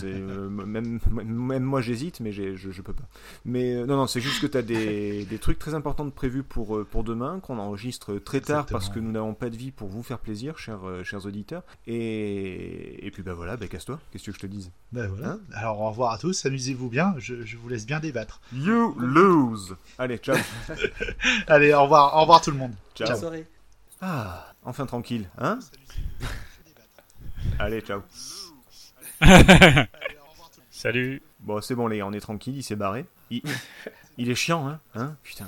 Euh, 0.06 0.48
même, 0.48 1.00
même, 1.10 1.62
moi 1.62 1.80
j'hésite, 1.80 2.20
mais 2.20 2.30
je, 2.32 2.56
je 2.56 2.82
peux 2.82 2.92
pas. 2.92 3.04
Mais 3.44 3.74
euh, 3.74 3.86
non, 3.86 3.96
non, 3.96 4.06
c'est 4.06 4.20
juste 4.20 4.40
que 4.40 4.46
tu 4.46 4.56
as 4.56 4.62
des, 4.62 5.24
des, 5.30 5.38
trucs 5.38 5.58
très 5.58 5.74
importants 5.74 6.04
de 6.04 6.10
prévus 6.10 6.42
pour, 6.42 6.84
pour 6.86 7.02
demain, 7.02 7.40
qu'on 7.40 7.58
enregistre 7.58 8.18
très 8.18 8.40
tard 8.40 8.66
parce 8.66 8.88
que 8.88 8.98
nous 8.98 9.10
n'avons 9.10 9.34
pas 9.34 9.50
de 9.50 9.56
vie 9.56 9.70
pour 9.70 9.88
vous 9.88 10.02
faire 10.02 10.18
plaisir, 10.18 10.58
chers, 10.58 10.80
chers 11.04 11.26
auditeurs. 11.26 11.62
Et, 11.86 13.06
et 13.06 13.10
puis 13.10 13.22
bah 13.22 13.34
voilà, 13.34 13.56
bah, 13.56 13.66
casse-toi, 13.66 13.98
qu'est-ce 14.10 14.24
que 14.24 14.32
je 14.32 14.38
te 14.38 14.46
dise? 14.46 14.70
Ben 14.92 15.08
voilà. 15.08 15.32
Hein? 15.32 15.40
Alors 15.52 15.80
au 15.80 15.88
revoir 15.90 16.12
à 16.12 16.18
tous, 16.18 16.46
amusez-vous 16.46 16.88
bien, 16.88 17.14
je, 17.18 17.44
je, 17.44 17.56
vous 17.56 17.68
laisse 17.68 17.86
bien 17.86 18.00
débattre. 18.00 18.40
You 18.52 18.94
lose 18.98 19.76
Allez, 19.98 20.18
ciao 20.18 20.36
Allez, 21.46 21.72
au 21.72 21.82
revoir, 21.82 22.16
au 22.16 22.20
revoir 22.20 22.40
tout 22.40 22.50
le 22.50 22.58
monde. 22.58 22.72
Ciao. 22.94 23.08
Bonne 23.08 23.18
soirée. 23.18 23.46
Ah, 24.00 24.52
enfin 24.66 24.84
tranquille, 24.84 25.30
hein 25.38 25.58
Allez, 27.58 27.80
ciao. 27.80 28.02
Salut. 30.70 31.22
Bon, 31.40 31.60
c'est 31.60 31.74
bon, 31.74 31.86
les 31.86 31.98
gars, 31.98 32.06
on 32.06 32.12
est 32.12 32.20
tranquille, 32.20 32.56
il 32.56 32.62
s'est 32.62 32.76
barré. 32.76 33.06
Il, 34.18 34.30
est 34.30 34.34
chiant, 34.34 34.68
hein, 34.68 34.80
hein 34.94 35.16
Putain, 35.22 35.46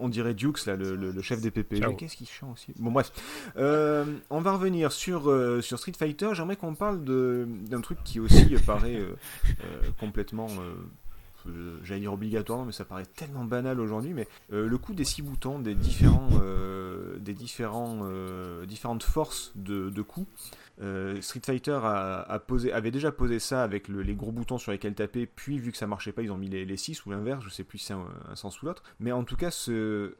on, 0.00 0.08
dirait 0.08 0.34
Dukes, 0.34 0.66
là, 0.66 0.76
le, 0.76 1.22
chef 1.22 1.40
des 1.40 1.50
PP. 1.50 1.80
Qu'est-ce 1.96 2.16
qu'il 2.16 2.26
est 2.26 2.30
chiant 2.30 2.52
aussi? 2.52 2.72
Bon, 2.78 2.90
bref. 2.90 3.12
Euh, 3.56 4.04
on 4.30 4.40
va 4.40 4.52
revenir 4.52 4.92
sur, 4.92 5.30
euh, 5.30 5.60
sur 5.60 5.78
Street 5.78 5.92
Fighter. 5.98 6.30
J'aimerais 6.32 6.56
qu'on 6.56 6.74
parle 6.74 7.04
d'un 7.04 7.80
truc 7.80 7.98
qui 8.04 8.20
aussi 8.20 8.56
paraît 8.66 8.96
euh, 8.96 9.16
complètement 9.98 10.48
j'allais 11.82 12.00
dire 12.00 12.12
obligatoire, 12.12 12.64
mais 12.64 12.72
ça 12.72 12.84
paraît 12.84 13.06
tellement 13.06 13.44
banal 13.44 13.80
aujourd'hui, 13.80 14.12
mais 14.14 14.28
euh, 14.52 14.66
le 14.68 14.78
coup 14.78 14.94
des 14.94 15.04
six 15.04 15.22
boutons, 15.22 15.58
des 15.58 15.74
différents, 15.74 16.28
euh, 16.42 17.18
des 17.18 17.34
différents, 17.34 18.00
euh, 18.02 18.66
différentes 18.66 19.02
forces 19.02 19.52
de, 19.54 19.90
de 19.90 20.02
coups, 20.02 20.28
euh, 20.82 21.20
Street 21.20 21.42
Fighter 21.44 21.78
avait 22.72 22.90
déjà 22.90 23.12
posé 23.12 23.38
ça 23.38 23.62
avec 23.62 23.88
les 23.88 24.14
gros 24.14 24.32
boutons 24.32 24.56
sur 24.56 24.72
lesquels 24.72 24.94
taper, 24.94 25.26
puis 25.26 25.58
vu 25.58 25.72
que 25.72 25.78
ça 25.78 25.86
marchait 25.86 26.12
pas, 26.12 26.22
ils 26.22 26.32
ont 26.32 26.38
mis 26.38 26.48
les, 26.48 26.76
6 26.76 27.04
ou 27.04 27.10
l'inverse, 27.10 27.44
je 27.44 27.50
sais 27.50 27.64
plus 27.64 27.78
si 27.78 27.86
c'est 27.86 27.94
un, 27.94 28.34
sens 28.34 28.62
ou 28.62 28.66
l'autre. 28.66 28.82
Mais 28.98 29.12
en 29.12 29.24
tout 29.24 29.36
cas, 29.36 29.50
ce, 29.50 30.14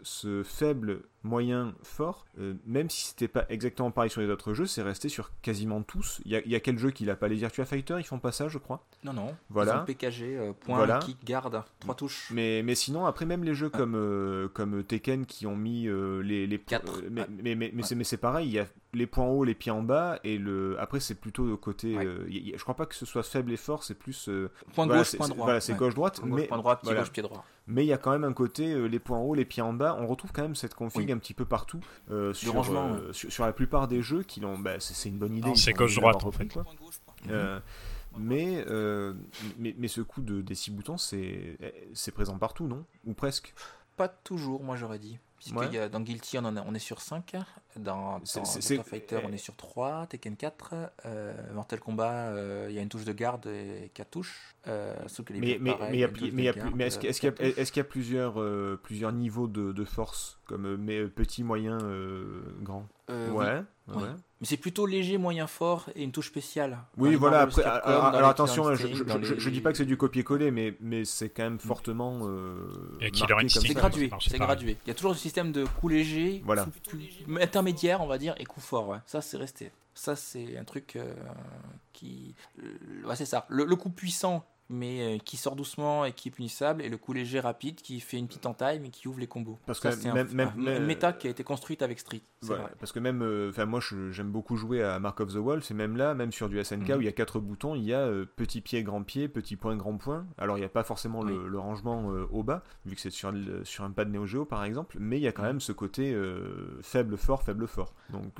faible, 0.44 1.02
moyen, 1.22 1.74
fort, 1.82 2.26
euh, 2.38 2.54
même 2.66 2.88
si 2.88 3.06
c'était 3.06 3.28
pas 3.28 3.44
exactement 3.48 3.90
pareil 3.90 4.10
sur 4.10 4.20
les 4.20 4.28
autres 4.28 4.54
jeux, 4.54 4.66
c'est 4.66 4.82
resté 4.82 5.08
sur 5.08 5.30
quasiment 5.42 5.82
tous. 5.82 6.20
Il 6.24 6.32
y 6.32 6.54
a, 6.54 6.60
quel 6.60 6.78
jeu 6.78 6.90
qui 6.90 7.04
l'a 7.04 7.16
pas 7.16 7.28
Les 7.28 7.36
Virtua 7.36 7.64
Fighter, 7.64 7.96
ils 7.98 8.04
font 8.04 8.18
pas 8.18 8.32
ça, 8.32 8.48
je 8.48 8.58
crois 8.58 8.84
Non, 9.04 9.12
non. 9.12 9.34
Voilà. 9.50 9.84
Ils 9.86 9.94
PKG, 9.94 10.22
euh, 10.22 10.52
point, 10.52 10.98
kick, 11.00 11.24
garde, 11.24 11.62
trois 11.80 11.94
touches. 11.94 12.30
Mais, 12.32 12.62
mais 12.62 12.74
sinon, 12.74 13.06
après, 13.06 13.26
même 13.26 13.44
les 13.44 13.54
jeux 13.54 13.70
comme, 13.70 14.50
comme 14.54 14.82
Tekken 14.84 15.26
qui 15.26 15.46
ont 15.46 15.56
mis 15.56 15.88
les. 16.22 16.46
les 16.46 16.58
4. 16.58 17.02
mais, 17.10 17.26
mais, 17.28 17.54
mais, 17.54 17.72
mais 17.72 18.04
c'est 18.04 18.16
pareil, 18.16 18.48
il 18.48 18.52
y 18.52 18.58
a 18.58 18.66
les 18.92 19.06
points 19.06 19.26
hauts, 19.26 19.44
les 19.44 19.54
pieds 19.54 19.72
en 19.72 19.82
bas, 19.82 20.18
et 20.24 20.38
le 20.38 20.76
après 20.80 21.00
c'est 21.00 21.14
plutôt 21.14 21.46
le 21.46 21.56
côté. 21.56 21.96
Euh, 21.96 22.26
je 22.28 22.62
crois 22.62 22.74
pas 22.74 22.86
que 22.86 22.94
ce 22.94 23.06
soit 23.06 23.22
faible 23.22 23.52
et 23.52 23.56
fort, 23.56 23.84
c'est 23.84 23.94
plus. 23.94 24.28
Euh, 24.28 24.50
point 24.74 24.86
gauche, 24.86 25.16
point 25.16 25.28
droit. 25.28 25.44
Voilà, 25.46 25.60
c'est 25.60 25.74
gauche 25.74 25.94
droite, 25.94 26.20
mais 26.24 26.44
point 26.44 26.58
droit, 26.58 26.76
pied 26.76 26.94
gauche, 26.94 27.10
pied 27.10 27.22
droit. 27.22 27.44
Mais 27.70 27.84
il 27.84 27.88
y 27.88 27.92
a 27.92 27.98
quand 27.98 28.10
même 28.10 28.24
un 28.24 28.32
côté 28.32 28.72
euh, 28.72 28.86
les 28.86 28.98
points 28.98 29.18
hauts, 29.18 29.34
les 29.34 29.44
pieds 29.44 29.62
en 29.62 29.72
bas. 29.72 29.96
On 30.00 30.06
retrouve 30.06 30.32
quand 30.32 30.42
même 30.42 30.54
cette 30.54 30.74
config 30.74 31.10
un 31.10 31.18
petit 31.18 31.34
peu 31.34 31.44
partout 31.44 31.80
sur, 32.32 32.52
rangement, 32.52 32.96
sur, 33.12 33.44
la 33.44 33.52
plupart 33.52 33.88
des 33.88 34.02
jeux 34.02 34.22
qui 34.22 34.40
l'ont. 34.40 34.58
Bah, 34.58 34.80
c'est 34.80 35.08
une 35.08 35.18
bonne 35.18 35.36
idée. 35.36 35.54
C'est 35.54 35.72
gauche 35.72 35.96
droite 35.96 36.24
en 36.24 36.30
fait. 36.30 36.46
Quoi. 36.46 36.64
mais, 38.18 38.64
mais, 39.58 39.74
mais 39.78 39.88
ce 39.88 40.00
coup 40.00 40.20
de, 40.20 40.40
des 40.42 40.54
six 40.54 40.70
boutons, 40.70 40.98
c'est 40.98 42.12
présent 42.14 42.36
partout, 42.38 42.66
non? 42.66 42.84
Ou 43.06 43.14
presque? 43.14 43.54
Pas 43.96 44.08
toujours, 44.08 44.62
moi 44.62 44.76
j'aurais 44.76 44.98
dit. 44.98 45.18
Puisque 45.40 45.72
y 45.72 45.78
a, 45.78 45.88
dans 45.88 46.00
Guilty, 46.00 46.38
on, 46.38 46.44
on 46.44 46.74
est 46.74 46.78
sur 46.78 47.00
5. 47.00 47.34
Dans, 47.76 48.18
dans 48.18 48.44
Fighter, 48.84 49.20
on 49.24 49.32
est 49.32 49.38
sur 49.38 49.56
3. 49.56 50.06
Tekken 50.06 50.36
4. 50.36 50.74
Euh, 51.06 51.52
Mortal 51.54 51.80
Kombat, 51.80 52.28
euh, 52.28 52.66
il 52.68 52.76
y 52.76 52.78
a 52.78 52.82
une 52.82 52.90
touche 52.90 53.06
de 53.06 53.12
garde 53.12 53.46
et 53.46 53.90
4 53.94 54.10
touches. 54.10 54.54
Euh, 54.68 54.94
mais 55.30 55.58
mais, 55.60 56.00
est-ce 56.00 57.20
qu'il 57.20 57.76
y, 57.76 57.80
a 57.80 57.84
plusieurs, 57.84 58.40
euh, 58.40 58.78
plusieurs 58.82 59.10
niveaux 59.10 59.48
de, 59.48 59.72
de 59.72 59.84
force 59.84 60.38
Comme 60.46 60.76
mais, 60.76 61.06
petit, 61.06 61.42
moyen, 61.42 61.78
grand? 62.60 62.86
Ouais. 63.08 63.62
Ouais. 63.88 64.08
Mais 64.40 64.46
c'est 64.46 64.56
plutôt 64.56 64.86
léger, 64.86 65.18
moyen 65.18 65.46
fort 65.46 65.88
et 65.96 66.04
une 66.04 66.12
touche 66.12 66.28
spéciale. 66.28 66.78
Oui, 66.96 67.14
voilà. 67.14 67.40
Après, 67.40 67.64
alors, 67.64 68.28
attention, 68.28 68.74
je, 68.74 68.86
je, 68.86 69.50
dis 69.50 69.60
pas 69.60 69.72
que 69.72 69.78
c'est 69.78 69.86
du 69.86 69.96
copier-coller, 69.96 70.50
mais, 70.50 70.76
mais 70.80 71.04
c'est 71.04 71.30
quand 71.30 71.42
même 71.42 71.58
fortement. 71.58 72.20
c'est 73.00 73.74
gradué. 73.74 74.10
C'est 74.20 74.38
gradué. 74.38 74.76
Il 74.84 74.88
y 74.88 74.90
a 74.90 74.94
toujours 74.94 75.12
le 75.12 75.16
système 75.16 75.52
de 75.52 75.64
coup 75.64 75.88
léger, 75.88 76.42
voilà. 76.44 76.66
intermédiaire, 77.40 78.02
on 78.02 78.06
va 78.06 78.18
dire, 78.18 78.34
et 78.38 78.44
coup 78.44 78.60
fort. 78.60 78.88
Ouais. 78.88 78.98
Ça, 79.06 79.22
c'est 79.22 79.38
resté. 79.38 79.72
Ça, 79.94 80.16
c'est 80.16 80.56
un 80.56 80.64
truc 80.64 80.96
euh, 80.96 81.14
qui. 81.92 82.34
Ouais, 83.04 83.16
c'est 83.16 83.26
ça. 83.26 83.46
le, 83.48 83.64
coup 83.76 83.90
puissant 83.90 84.44
mais 84.70 85.16
euh, 85.16 85.18
qui 85.18 85.36
sort 85.36 85.56
doucement 85.56 86.04
et 86.04 86.12
qui 86.12 86.28
est 86.28 86.30
punissable, 86.30 86.82
et 86.82 86.88
le 86.88 86.96
coup 86.96 87.12
léger 87.12 87.40
rapide 87.40 87.76
qui 87.76 88.00
fait 88.00 88.16
une 88.16 88.28
petite 88.28 88.46
entaille 88.46 88.78
mais 88.78 88.90
qui 88.90 89.08
ouvre 89.08 89.18
les 89.18 89.26
combos. 89.26 89.58
Parce 89.66 89.80
que 89.80 89.90
c'est 89.90 90.12
même, 90.12 90.52
une 90.56 90.86
méta 90.86 91.12
qui 91.12 91.26
a 91.26 91.30
été 91.30 91.42
construite 91.42 91.82
avec 91.82 91.98
Street. 91.98 92.22
parce 92.78 92.92
que 92.92 93.00
même, 93.00 93.22
euh, 93.22 93.50
enfin 93.50 93.66
moi 93.66 93.80
j'aime 94.10 94.30
beaucoup 94.30 94.56
jouer 94.56 94.82
à 94.82 94.98
Mark 95.00 95.20
of 95.20 95.34
the 95.34 95.38
Wolf, 95.38 95.70
et 95.70 95.74
même 95.74 95.96
là, 95.96 96.14
même 96.14 96.32
sur 96.32 96.48
du 96.48 96.62
SNK 96.62 96.88
mhm. 96.88 96.96
où 96.96 97.00
il 97.00 97.04
y 97.04 97.08
a 97.08 97.12
quatre 97.12 97.40
boutons, 97.40 97.74
il 97.74 97.84
y 97.84 97.92
a 97.92 98.00
euh, 98.00 98.24
petit 98.24 98.60
pied, 98.60 98.82
grand 98.82 99.02
pied, 99.02 99.28
petit 99.28 99.56
point, 99.56 99.76
grand 99.76 99.96
point. 99.96 100.24
Alors 100.38 100.56
il 100.56 100.60
n'y 100.60 100.66
a 100.66 100.70
pas 100.70 100.84
forcément 100.84 101.22
le, 101.22 101.58
rangement 101.58 102.06
au 102.30 102.42
bas, 102.42 102.62
vu 102.86 102.94
que 102.94 103.00
c'est 103.00 103.10
sur, 103.10 103.32
sur 103.64 103.84
un 103.84 103.90
pad 103.90 104.10
Neo 104.10 104.24
Geo 104.24 104.44
par 104.44 104.64
exemple, 104.64 104.96
mais 104.98 105.18
il 105.18 105.22
y 105.22 105.28
a 105.28 105.32
quand 105.32 105.42
mhm. 105.42 105.48
même 105.48 105.60
ce 105.60 105.72
côté 105.72 106.16
faible, 106.82 107.16
fort, 107.16 107.42
faible, 107.42 107.66
fort. 107.66 107.92
Donc 108.10 108.32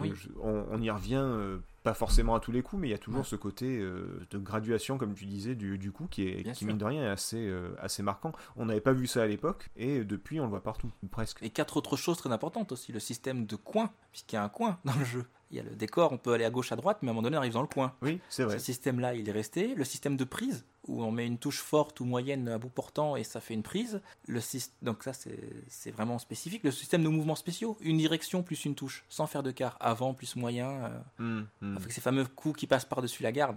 on, 0.42 0.64
on, 0.70 0.80
y 0.80 0.90
revient 0.90 1.58
pas 1.82 1.94
forcément 1.94 2.34
à 2.34 2.40
tous 2.40 2.52
les 2.52 2.62
coups, 2.62 2.82
mais 2.82 2.88
il 2.88 2.90
y 2.90 2.94
a 2.94 2.98
toujours 2.98 3.24
ce 3.24 3.36
côté 3.36 3.78
euh, 3.78 4.20
de 4.30 4.38
graduation, 4.38 4.98
comme 4.98 5.14
tu 5.14 5.24
disais, 5.24 5.54
du, 5.54 5.78
du 5.78 5.92
coup, 5.92 6.06
qui, 6.06 6.28
est, 6.28 6.52
qui 6.52 6.66
mine 6.66 6.78
de 6.78 6.84
rien, 6.84 7.02
est 7.04 7.08
assez, 7.08 7.38
euh, 7.38 7.74
assez 7.80 8.02
marquant. 8.02 8.32
On 8.56 8.66
n'avait 8.66 8.80
pas 8.80 8.92
vu 8.92 9.06
ça 9.06 9.22
à 9.22 9.26
l'époque, 9.26 9.70
et 9.76 10.04
depuis, 10.04 10.40
on 10.40 10.44
le 10.44 10.50
voit 10.50 10.62
partout, 10.62 10.90
presque. 11.10 11.42
Et 11.42 11.50
quatre 11.50 11.76
autres 11.76 11.96
choses 11.96 12.18
très 12.18 12.30
importantes 12.32 12.72
aussi, 12.72 12.92
le 12.92 13.00
système 13.00 13.46
de 13.46 13.56
coin, 13.56 13.90
puisqu'il 14.12 14.36
y 14.36 14.38
a 14.38 14.44
un 14.44 14.48
coin 14.48 14.78
dans 14.84 14.94
le 14.94 15.04
jeu. 15.04 15.24
Il 15.50 15.56
y 15.56 15.60
a 15.60 15.64
le 15.64 15.74
décor, 15.74 16.12
on 16.12 16.18
peut 16.18 16.32
aller 16.32 16.44
à 16.44 16.50
gauche, 16.50 16.70
à 16.70 16.76
droite, 16.76 16.98
mais 17.02 17.08
à 17.08 17.10
un 17.10 17.14
moment 17.14 17.22
donné, 17.22 17.36
on 17.36 17.40
arrive 17.40 17.54
dans 17.54 17.62
le 17.62 17.66
coin. 17.66 17.92
Oui, 18.02 18.20
c'est 18.28 18.44
vrai. 18.44 18.58
Ce 18.58 18.64
système-là, 18.64 19.14
il 19.14 19.28
est 19.28 19.32
resté. 19.32 19.74
Le 19.74 19.84
système 19.84 20.16
de 20.16 20.22
prise, 20.22 20.64
où 20.90 21.02
on 21.04 21.10
met 21.10 21.26
une 21.26 21.38
touche 21.38 21.60
forte 21.60 22.00
ou 22.00 22.04
moyenne 22.04 22.48
à 22.48 22.58
bout 22.58 22.68
portant 22.68 23.16
et 23.16 23.24
ça 23.24 23.40
fait 23.40 23.54
une 23.54 23.62
prise. 23.62 24.00
Le 24.26 24.40
Donc 24.82 25.04
ça, 25.04 25.12
c'est 25.12 25.90
vraiment 25.90 26.18
spécifique. 26.18 26.64
Le 26.64 26.70
système 26.70 27.02
de 27.02 27.08
mouvements 27.08 27.36
spéciaux, 27.36 27.76
une 27.80 27.98
direction 27.98 28.42
plus 28.42 28.64
une 28.64 28.74
touche, 28.74 29.04
sans 29.08 29.26
faire 29.26 29.42
de 29.42 29.50
quart. 29.50 29.76
Avant 29.80 30.14
plus 30.14 30.36
moyen. 30.36 30.70
Euh, 30.70 31.00
mmh, 31.18 31.46
mmh. 31.60 31.76
Avec 31.76 31.92
ces 31.92 32.00
fameux 32.00 32.24
coups 32.26 32.58
qui 32.58 32.66
passent 32.66 32.84
par-dessus 32.84 33.22
la 33.22 33.32
garde. 33.32 33.56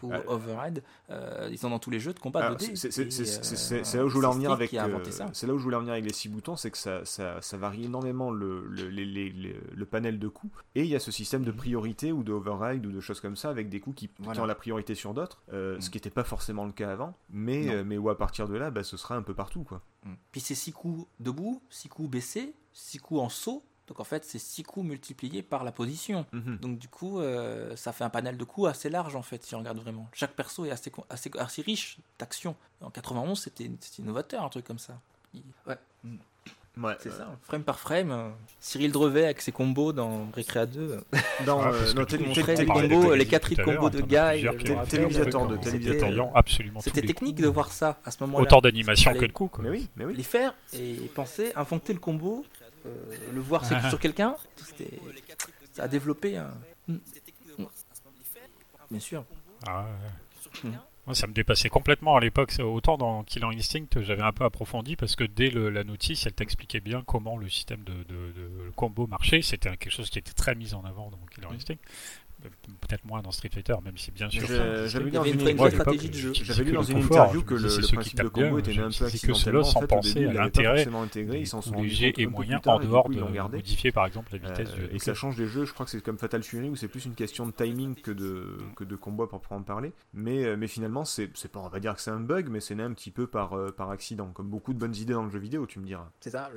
Coup 0.00 0.12
Override, 0.26 0.82
ils 1.50 1.58
sont 1.58 1.70
dans 1.70 1.78
tous 1.78 1.90
les 1.90 2.00
jeux 2.00 2.12
de 2.12 2.18
combat 2.18 2.52
2D. 2.52 2.76
C'est 2.76 3.96
là 3.96 4.04
où 4.04 4.08
je 4.08 4.14
voulais 4.14 4.26
en 4.26 4.32
venir 4.32 4.52
avec. 4.52 4.70
c'est 5.32 5.46
là 5.46 5.54
où 5.54 5.58
je 5.58 5.62
voulais 5.62 5.76
en 5.76 5.80
venir 5.80 5.92
avec 5.92 6.04
les 6.04 6.12
six 6.12 6.28
boutons, 6.28 6.56
c'est 6.56 6.70
que 6.70 6.78
ça, 6.78 7.04
ça, 7.04 7.40
ça, 7.40 7.56
varie 7.56 7.84
énormément 7.84 8.30
le, 8.30 8.66
le, 8.66 8.88
le, 8.90 9.86
panel 9.86 10.18
de 10.18 10.28
coups. 10.28 10.52
Et 10.74 10.82
il 10.82 10.88
y 10.88 10.94
a 10.94 11.00
ce 11.00 11.10
système 11.10 11.44
de 11.44 11.50
mhm. 11.50 11.56
priorité 11.56 12.12
ou 12.12 12.22
de 12.22 12.32
override 12.32 12.84
ou 12.86 12.92
de 12.92 13.00
choses 13.00 13.20
comme 13.20 13.36
ça 13.36 13.50
avec 13.50 13.68
des 13.68 13.80
coups 13.80 13.96
qui, 13.96 14.10
ont 14.22 14.44
la 14.44 14.54
priorité 14.54 14.94
sur 14.94 15.14
d'autres, 15.14 15.42
ce 15.50 15.74
mhm. 15.74 15.78
qui 15.78 15.96
n'était 15.96 16.10
pas 16.10 16.24
forcément 16.24 16.64
le 16.64 16.72
cas 16.72 16.90
avant, 16.90 17.14
mais, 17.30 17.84
mais 17.84 17.98
où 17.98 18.10
à 18.10 18.18
partir 18.18 18.48
de 18.48 18.56
là, 18.56 18.70
bah, 18.70 18.82
ce 18.82 18.96
sera 18.96 19.16
un 19.16 19.22
peu 19.22 19.34
partout. 19.34 19.64
quoi. 19.64 19.82
Mhm. 20.04 20.16
Puis 20.32 20.40
c'est 20.40 20.54
six 20.54 20.72
coups 20.72 21.06
debout, 21.20 21.62
six 21.70 21.88
coups 21.88 22.10
baissés, 22.10 22.54
six 22.72 22.98
coups 22.98 23.20
en 23.20 23.28
saut 23.28 23.64
donc 23.88 24.00
en 24.00 24.04
fait, 24.04 24.24
c'est 24.24 24.38
6 24.38 24.64
coups 24.64 24.86
multipliés 24.86 25.42
par 25.42 25.64
la 25.64 25.72
position. 25.72 26.26
Mhm. 26.32 26.58
Donc 26.58 26.78
du 26.78 26.88
coup, 26.88 27.20
euh, 27.20 27.76
ça 27.76 27.92
fait 27.92 28.04
un 28.04 28.10
panel 28.10 28.36
de 28.36 28.44
coups 28.44 28.68
assez 28.68 28.90
large 28.90 29.14
en 29.14 29.22
fait, 29.22 29.44
si 29.44 29.54
on 29.54 29.60
regarde 29.60 29.78
vraiment. 29.78 30.08
Chaque 30.12 30.32
perso 30.32 30.64
est 30.64 30.70
assez, 30.70 30.92
assez, 31.08 31.30
assez 31.38 31.62
riche 31.62 31.98
d'actions. 32.18 32.56
En 32.80 32.90
91, 32.90 33.38
c'était 33.38 33.70
innovateur, 33.98 34.44
un 34.44 34.48
truc 34.48 34.66
comme 34.66 34.78
ça. 34.78 34.98
Ouais. 35.66 35.76
Ouais, 36.82 36.92
c'est 37.00 37.10
ça, 37.10 37.26
frame 37.44 37.62
par 37.62 37.78
frame. 37.78 38.10
Euh, 38.10 38.28
Cyril 38.60 38.92
Drevet 38.92 39.24
avec 39.24 39.40
ses 39.40 39.50
combos 39.50 39.94
dans 39.94 40.26
Recrea 40.36 40.66
2. 40.66 41.00
Dans, 41.46 41.62
ah, 41.62 41.70
euh, 41.72 42.04
les 42.58 42.66
combos, 42.66 43.14
les 43.14 43.26
4 43.26 43.62
combos 43.62 43.88
de 43.88 44.02
Guy. 44.02 44.46
Télévisateur 44.88 45.46
de 45.46 45.56
télévisateur. 45.56 46.30
Absolument. 46.34 46.80
C'était 46.80 47.00
technique 47.00 47.36
de 47.36 47.46
voir 47.46 47.72
ça 47.72 47.98
à 48.04 48.10
ce 48.10 48.18
moment-là. 48.24 48.42
Autant 48.42 48.60
d'animation 48.60 49.14
que 49.14 49.24
de 49.24 49.32
coups. 49.32 49.58
Mais 49.60 49.70
oui, 49.70 49.88
mais 49.96 50.04
oui. 50.04 50.14
Les 50.14 50.22
faire 50.22 50.54
et 50.74 50.96
penser, 51.14 51.52
inventer 51.56 51.94
le 51.94 51.98
combo 51.98 52.44
euh, 52.86 53.32
le 53.32 53.40
voir 53.40 53.64
sur 53.64 53.98
quelqu'un, 53.98 54.36
ça 55.72 55.84
a 55.84 55.88
développé 55.88 56.36
un. 56.36 56.52
Hmm. 56.88 56.98
Bien 58.90 59.00
sûr. 59.00 59.24
Ah, 59.66 59.86
Moi, 61.06 61.14
ça 61.14 61.26
me 61.26 61.32
dépassait 61.32 61.68
complètement 61.68 62.16
à 62.16 62.20
l'époque. 62.20 62.54
Autant 62.60 62.96
dans 62.96 63.24
Killer 63.24 63.46
Instinct, 63.46 64.00
j'avais 64.00 64.22
un 64.22 64.32
peu 64.32 64.44
approfondi 64.44 64.96
parce 64.96 65.16
que 65.16 65.24
dès 65.24 65.50
la 65.50 65.82
notice, 65.82 66.26
elle 66.26 66.34
t'expliquait 66.34 66.80
bien 66.80 67.02
comment 67.04 67.36
le 67.36 67.48
système 67.48 67.82
de, 67.84 68.70
combo 68.76 69.06
marchait. 69.06 69.42
C'était 69.42 69.76
quelque 69.76 69.90
chose 69.90 70.10
qui 70.10 70.18
était 70.18 70.32
très 70.32 70.54
mis 70.54 70.74
en 70.74 70.84
avant 70.84 71.10
dans 71.10 71.18
Killer. 71.34 71.48
Instinct 71.52 71.76
peut-être 72.80 73.04
moins 73.04 73.22
dans 73.22 73.30
Street 73.30 73.50
Fighter, 73.52 73.74
même 73.84 73.96
si 73.96 74.10
bien 74.10 74.28
sûr. 74.28 74.46
J'avais 74.86 75.04
lu 75.04 75.10
dans 75.10 75.22
une, 76.82 76.98
interview 76.98 77.42
que 77.42 77.54
le, 77.54 77.92
principe 77.92 78.22
de 78.22 78.28
combo 78.28 78.58
était 78.58 78.78
un 78.78 78.90
peu 78.90 79.04
accidentellement. 79.04 79.60
En 79.60 79.80
fait, 79.80 79.86
penser 79.86 80.26
à 80.26 80.32
l'intérêt 80.32 80.86
intégré, 81.06 81.40
ils 81.40 81.46
s'en 81.46 81.62
sont 81.62 81.80
légers 81.80 82.12
et 82.16 82.26
moyens 82.26 82.60
en 82.66 82.78
dehors 82.78 83.08
de 83.08 83.20
modifier 83.20 83.92
par 83.92 84.06
exemple 84.06 84.32
la 84.32 84.48
vitesse. 84.48 84.70
Euh, 84.78 84.88
et 84.92 84.98
ça 84.98 85.14
change 85.14 85.36
des 85.36 85.46
jeux. 85.46 85.64
Je 85.64 85.72
crois 85.72 85.86
que 85.86 85.92
c'est 85.92 86.02
comme 86.02 86.18
Fatal 86.18 86.42
Fury 86.42 86.68
où 86.68 86.76
c'est 86.76 86.88
plus 86.88 87.04
une 87.04 87.14
question 87.14 87.46
de 87.46 87.52
timing 87.52 87.94
que 87.94 88.10
de 88.10 88.58
que 88.74 88.84
de 88.84 88.96
combat 88.96 89.26
pour 89.26 89.40
en 89.50 89.62
parler. 89.62 89.92
Mais 90.12 90.44
euh, 90.44 90.56
mais 90.56 90.66
finalement 90.66 91.04
c'est 91.04 91.28
pas 91.48 91.60
on 91.60 91.68
va 91.68 91.80
dire 91.80 91.94
que 91.94 92.00
c'est 92.00 92.10
un 92.10 92.20
bug, 92.20 92.48
mais 92.48 92.60
c'est 92.60 92.74
né 92.74 92.82
un 92.82 92.92
petit 92.92 93.10
peu 93.10 93.26
par 93.26 93.54
euh, 93.54 93.70
par 93.70 93.90
accident, 93.90 94.30
comme 94.32 94.48
beaucoup 94.48 94.72
de 94.72 94.78
bonnes 94.78 94.96
idées 94.96 95.14
dans 95.14 95.24
le 95.24 95.30
jeu 95.30 95.38
vidéo, 95.38 95.66
tu 95.66 95.78
me 95.78 95.86
diras. 95.86 96.10
C'est 96.20 96.30
ça. 96.30 96.50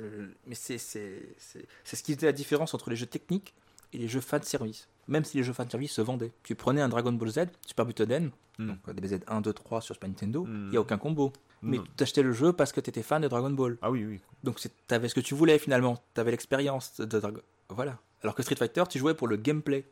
Mais 0.46 0.54
c'est 0.54 0.78
c'est 0.78 1.36
c'est 1.38 1.96
ce 1.96 2.02
qui 2.02 2.12
était 2.12 2.26
la 2.26 2.32
différence 2.32 2.74
entre 2.74 2.90
les 2.90 2.96
jeux 2.96 3.06
techniques 3.06 3.54
et 3.92 3.98
les 3.98 4.08
jeux 4.08 4.20
fan 4.20 4.42
service. 4.42 4.88
Même 5.08 5.24
si 5.24 5.36
les 5.36 5.42
jeux 5.42 5.52
fan 5.52 5.68
service 5.68 5.92
se 5.92 6.00
vendaient. 6.00 6.32
Tu 6.42 6.54
prenais 6.54 6.80
un 6.80 6.88
Dragon 6.88 7.12
Ball 7.12 7.30
Z, 7.30 7.40
Super 7.66 7.86
Butoden, 7.86 8.30
mm. 8.58 8.66
donc 8.66 8.90
DBZ 8.94 9.20
1, 9.26 9.40
2, 9.40 9.52
3 9.52 9.80
sur 9.80 9.94
Super 9.94 10.08
Nintendo, 10.08 10.46
il 10.46 10.70
n'y 10.70 10.76
a 10.76 10.80
aucun 10.80 10.98
combo. 10.98 11.32
Mais 11.62 11.78
tu 11.96 12.02
achetais 12.02 12.22
le 12.22 12.32
jeu 12.32 12.52
parce 12.52 12.72
que 12.72 12.80
tu 12.80 12.90
étais 12.90 13.02
fan 13.02 13.20
de 13.20 13.28
Dragon 13.28 13.50
Ball. 13.50 13.76
Ah 13.82 13.90
oui, 13.90 14.04
oui. 14.04 14.20
Donc 14.44 14.58
tu 14.60 14.94
avais 14.94 15.08
ce 15.08 15.14
que 15.14 15.20
tu 15.20 15.34
voulais 15.34 15.58
finalement. 15.58 16.02
Tu 16.14 16.20
avais 16.20 16.30
l'expérience 16.30 17.00
de 17.00 17.20
Dragon 17.20 17.42
Voilà. 17.68 17.98
Alors 18.22 18.34
que 18.34 18.42
Street 18.42 18.56
Fighter, 18.56 18.84
tu 18.88 18.98
jouais 18.98 19.14
pour 19.14 19.28
le 19.28 19.36
gameplay. 19.36 19.84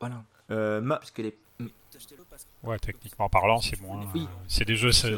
Voilà. 0.00 0.24
Euh, 0.50 0.80
ma... 0.80 0.98
Puisque 0.98 1.18
les... 1.18 1.36
Ouais, 2.62 2.78
techniquement 2.78 3.30
parlant, 3.30 3.58
c'est 3.60 3.80
moins. 3.80 4.06
Oui. 4.14 4.28
C'est 4.46 4.66
des 4.66 4.76
jeux. 4.76 4.92
C'est 4.92 5.14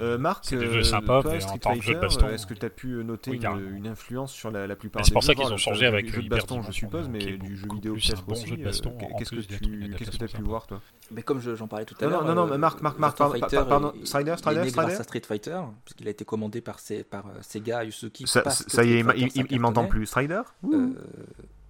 euh, 0.00 0.16
Marc, 0.16 0.48
des 0.50 0.72
jeux 0.72 0.82
sympas, 0.82 1.22
mais 1.24 1.44
en 1.44 1.58
tant 1.58 1.74
que 1.74 1.82
jeu 1.82 1.94
de 1.94 2.00
baston. 2.00 2.28
Est-ce 2.28 2.46
que 2.46 2.54
tu 2.54 2.64
as 2.64 2.70
pu 2.70 2.88
noter 3.04 3.32
une, 3.32 3.86
influence 3.86 4.32
sur 4.32 4.50
la, 4.50 4.66
la 4.66 4.76
plupart 4.76 5.02
des 5.02 5.06
C'est 5.06 5.12
pour 5.12 5.22
ça 5.22 5.34
qu'ils 5.34 5.52
ont 5.52 5.58
changé 5.58 5.86
avec 5.86 6.06
le 6.06 6.12
jeu 6.12 6.22
de 6.22 6.28
baston, 6.28 6.62
je 6.62 6.72
suppose, 6.72 7.08
mais 7.08 7.18
du 7.18 7.56
jeu 7.56 7.68
vidéo 7.74 7.94
peut-être 7.94 8.28
aussi. 8.28 8.46
Jeu 8.46 8.56
de 8.56 8.64
baston 8.64 8.96
Qu'est-ce 9.18 10.10
que 10.10 10.16
tu 10.16 10.24
as 10.24 10.28
pu 10.28 10.42
voir, 10.42 10.66
toi? 10.66 10.80
Mais 11.10 11.22
comme 11.22 11.40
j'en 11.40 11.68
parlais 11.68 11.84
tout 11.84 11.96
à 12.00 12.06
l'heure. 12.06 12.24
Non, 12.24 12.34
non, 12.34 12.46
non, 12.46 12.58
Marc, 12.58 12.80
Marc, 12.80 12.98
Marc, 12.98 13.18
pardon, 13.18 13.92
Strider, 14.04 14.34
Strider, 14.36 14.68
Strider. 14.68 14.70
grâce 14.70 15.00
à 15.00 15.02
Street 15.02 15.22
Fighter, 15.26 15.60
puisqu'il 15.84 16.06
a 16.08 16.10
été 16.10 16.24
commandé 16.24 16.60
par, 16.60 16.78
par 17.10 17.24
Sega 17.42 17.84
Yusuki. 17.84 18.26
Ça 18.26 18.84
y 18.84 18.92
est, 18.92 19.46
il 19.50 19.60
m'entend 19.60 19.86
plus. 19.86 20.06
Strider? 20.06 20.42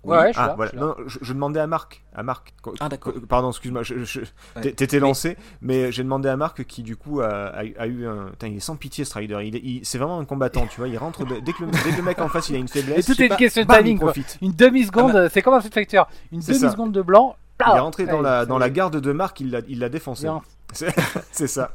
Ouais, 0.04 0.30
ah, 0.36 0.54
voilà. 0.56 0.72
Non, 0.74 0.94
je, 1.06 1.32
demandais 1.32 1.60
à 1.60 1.66
Marc. 1.66 2.02
À 2.14 2.22
Marc. 2.22 2.54
Ah, 2.80 2.88
d'accord. 2.88 3.12
Pardon, 3.28 3.50
excuse-moi. 3.50 3.82
Je, 3.82 4.04
je... 4.04 4.20
T'étais 4.60 5.00
lancé, 5.00 5.36
mais 5.60 5.90
j'ai 5.92 6.02
demandé 6.02 6.28
à 6.28 6.36
Marc 6.36 6.64
qui, 6.64 6.82
du 6.82 6.96
coup, 6.96 7.20
a, 7.20 7.28
a, 7.28 7.86
eu 7.86 8.06
un. 8.06 8.30
il 8.42 8.56
est 8.56 8.60
sans 8.60 8.76
pitié, 8.76 9.04
Strider. 9.04 9.38
Il, 9.44 9.56
il... 9.56 9.84
C'est 9.84 9.98
vraiment 9.98 10.20
un 10.20 10.24
combattant, 10.24 10.66
tu 10.66 10.80
vois. 10.80 10.88
Il 10.88 10.96
rentre. 10.98 11.24
Dès, 11.24 11.52
que 11.52 11.64
le... 11.64 11.70
Dès, 11.70 11.90
que 11.90 11.96
le, 11.96 12.02
mec 12.02 12.20
en 12.20 12.28
face, 12.28 12.48
il 12.48 12.56
a 12.56 12.58
une 12.58 12.68
faiblesse. 12.68 13.08
Et 13.08 13.14
tout 13.14 13.20
est 13.20 13.26
une 13.26 13.36
question 13.36 13.64
de 13.64 13.74
timing, 13.74 13.98
quoi. 13.98 14.12
Une 14.40 14.52
demi-seconde, 14.52 15.10
ah, 15.10 15.22
bah. 15.22 15.28
c'est 15.28 15.42
comme 15.42 15.54
un 15.54 15.60
Fighter. 15.60 16.02
Une 16.32 16.40
demi-seconde 16.40 16.92
de 16.92 17.02
blanc. 17.02 17.36
Il 17.60 17.76
est 17.76 17.80
rentré 17.80 18.06
dans, 18.06 18.20
la, 18.20 18.46
dans 18.46 18.58
la 18.58 18.70
garde 18.70 19.00
de 19.00 19.12
Marc, 19.12 19.40
il 19.40 19.50
l'a 19.50 19.88
défoncé. 19.88 20.28
C'est 21.32 21.46
ça. 21.46 21.72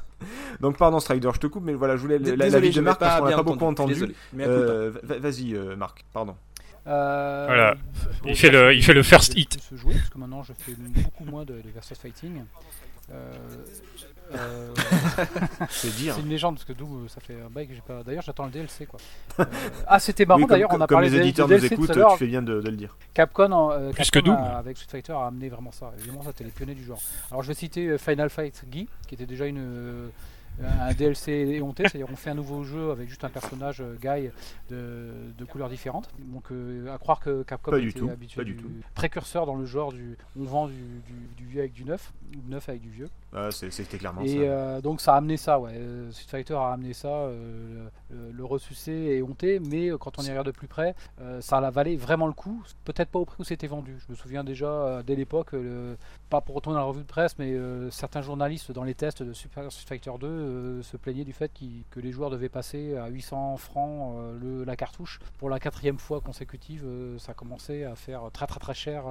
Donc 0.61 0.77
pardon 0.77 0.99
Strider, 0.99 1.29
je 1.33 1.39
te 1.39 1.47
coupe, 1.47 1.63
mais 1.65 1.73
voilà, 1.73 1.97
je 1.97 2.01
voulais 2.01 2.19
la, 2.19 2.59
vie 2.59 2.71
de 2.71 2.81
Marc 2.81 2.99
parce 2.99 3.19
qu'on 3.19 3.29
n'a 3.29 3.35
pas 3.35 3.43
beaucoup 3.43 3.65
entendu. 3.65 4.15
Euh, 4.39 4.91
Vas-y 5.03 5.55
euh, 5.55 5.75
Marc, 5.75 6.05
pardon. 6.13 6.35
Euh, 6.85 7.45
voilà. 7.47 7.76
il, 8.26 8.35
fait 8.35 8.49
le, 8.49 8.73
il 8.73 8.84
fait 8.84 8.93
le 8.93 9.03
first 9.03 9.38
hit. 9.38 9.60
Se 9.61 9.76
jouer, 9.76 9.95
parce 9.95 10.10
que 10.10 10.18
maintenant 10.18 10.43
je 10.43 10.53
fais 10.53 10.73
beaucoup 11.01 11.26
moins 11.26 11.45
de, 11.45 11.53
de 11.53 11.69
versus 11.73 11.97
fighting. 11.97 12.43
Euh, 13.11 13.34
euh, 14.35 14.73
c'est 15.69 15.95
dire. 15.95 16.15
C'est 16.15 16.22
une 16.22 16.30
légende 16.30 16.55
parce 16.55 16.65
que 16.65 16.73
d'où 16.73 17.07
ça 17.07 17.19
fait 17.22 17.35
un 17.45 17.49
bail 17.49 17.68
que 17.68 17.73
j'ai 17.73 17.81
pas. 17.81 18.03
D'ailleurs, 18.03 18.23
j'attends 18.23 18.45
le 18.45 18.51
DLC 18.51 18.85
quoi. 18.85 18.99
Euh, 19.39 19.45
ah, 19.88 19.99
c'était 19.99 20.26
marrant 20.26 20.45
d'ailleurs. 20.45 20.69
On 20.72 20.76
a 20.76 20.88
comme 20.88 20.95
parlé 20.95 21.10
les 21.10 21.18
éditeurs 21.18 21.47
nous 21.47 21.65
écoutent, 21.65 21.91
tu 21.91 22.18
fais 22.18 22.27
bien 22.27 22.41
de, 22.41 22.61
de 22.61 22.69
le 22.69 22.77
dire. 22.77 22.97
Capcom, 23.14 23.72
euh, 23.72 23.91
que 23.91 24.30
avec 24.57 24.77
Street 24.77 24.89
Fighter 24.89 25.14
a 25.14 25.27
amené 25.27 25.49
vraiment 25.49 25.72
ça. 25.72 25.91
Évidemment, 25.99 26.23
ça 26.23 26.30
c'était 26.31 26.45
les 26.45 26.51
pionniers 26.51 26.76
du 26.76 26.84
genre. 26.84 27.01
Alors, 27.31 27.43
je 27.43 27.49
vais 27.49 27.53
citer 27.53 27.97
Final 27.97 28.30
Fight 28.30 28.64
Guy, 28.68 28.88
qui 29.07 29.15
était 29.15 29.26
déjà 29.26 29.45
une 29.45 30.10
un 30.61 30.93
DLC 30.93 31.31
éhonté, 31.31 31.84
c'est-à-dire 31.84 32.07
on 32.11 32.15
fait 32.15 32.30
un 32.30 32.35
nouveau 32.35 32.63
jeu 32.63 32.91
avec 32.91 33.09
juste 33.09 33.23
un 33.23 33.30
personnage 33.30 33.81
euh, 33.81 33.95
Guy 33.99 34.30
de, 34.69 35.11
de 35.38 35.45
couleurs 35.45 35.69
différentes. 35.69 36.09
Donc 36.19 36.51
euh, 36.51 36.93
à 36.93 36.97
croire 36.97 37.19
que 37.19 37.43
Capcom 37.43 37.71
pas 37.71 37.80
était 37.80 38.09
habitué 38.09 38.43
du, 38.45 38.57
précurseur 38.93 39.45
dans 39.45 39.55
le 39.55 39.65
genre 39.65 39.91
du 39.91 40.17
on 40.39 40.43
vend 40.43 40.67
du, 40.67 41.01
du, 41.38 41.45
vieux 41.45 41.61
avec 41.61 41.73
du 41.73 41.85
neuf, 41.85 42.13
ou 42.35 42.49
neuf 42.49 42.69
avec 42.69 42.81
du 42.81 42.89
vieux. 42.89 43.09
Ah, 43.35 43.49
c'était 43.51 43.97
clairement 43.97 44.22
et, 44.22 44.27
ça. 44.27 44.35
Euh, 44.38 44.81
donc 44.81 45.01
ça 45.01 45.14
a 45.14 45.18
amené 45.18 45.38
ça, 45.38 45.60
ouais. 45.60 45.73
Street 46.11 46.27
Fighter 46.27 46.55
a 46.55 46.73
amené 46.73 46.93
ça, 46.93 47.27
le 48.11 48.45
ressucé 48.45 48.91
et 48.91 49.23
honté, 49.23 49.60
mais 49.60 49.89
quand 49.99 50.19
on 50.19 50.23
y 50.23 50.30
regarde 50.30 50.47
de 50.47 50.51
plus 50.51 50.68
près, 50.68 50.95
ça 51.39 51.57
a 51.57 51.72
valé 51.72 51.95
vraiment 51.95 52.27
le 52.27 52.34
coup. 52.34 52.64
Peut-être 52.85 53.10
pas 53.10 53.19
au 53.19 53.26
prix 53.26 53.38
où 53.39 53.43
c'était 53.43 53.68
vendu. 53.68 53.97
Je 54.05 54.11
me 54.11 54.15
souviens 54.15 54.43
déjà 54.43 55.01
dès 55.05 55.15
l'époque, 55.15 55.51
pas 56.30 56.41
pour 56.41 56.55
retourner 56.55 56.76
dans 56.76 56.81
la 56.81 56.88
revue 56.88 57.01
de 57.01 57.07
presse, 57.07 57.38
mais 57.39 57.55
certains 57.91 58.22
journalistes 58.22 58.72
dans 58.72 58.84
les 58.84 58.95
tests 58.95 59.23
de 59.23 59.34
Super 59.34 59.72
Street 59.72 59.85
Fighter 59.88 60.11
2 60.19 60.27
euh, 60.27 60.84
se 60.84 60.97
plaignait 60.97 61.23
du 61.23 61.34
fait 61.34 61.51
que 61.91 61.99
les 61.99 62.11
joueurs 62.11 62.30
devaient 62.30 62.49
passer 62.49 62.95
à 62.97 63.07
800 63.07 63.57
francs 63.57 64.15
euh, 64.18 64.38
le, 64.41 64.64
la 64.64 64.76
cartouche. 64.76 65.19
Pour 65.39 65.49
la 65.49 65.60
quatrième 65.60 65.99
fois 65.99 66.22
consécutive, 66.22 66.84
euh, 66.85 67.18
ça 67.18 67.34
commençait 67.34 67.84
à 67.84 67.95
faire 67.95 68.22
très 68.31 68.47
très 68.47 68.60
très 68.60 68.73
cher. 68.73 69.03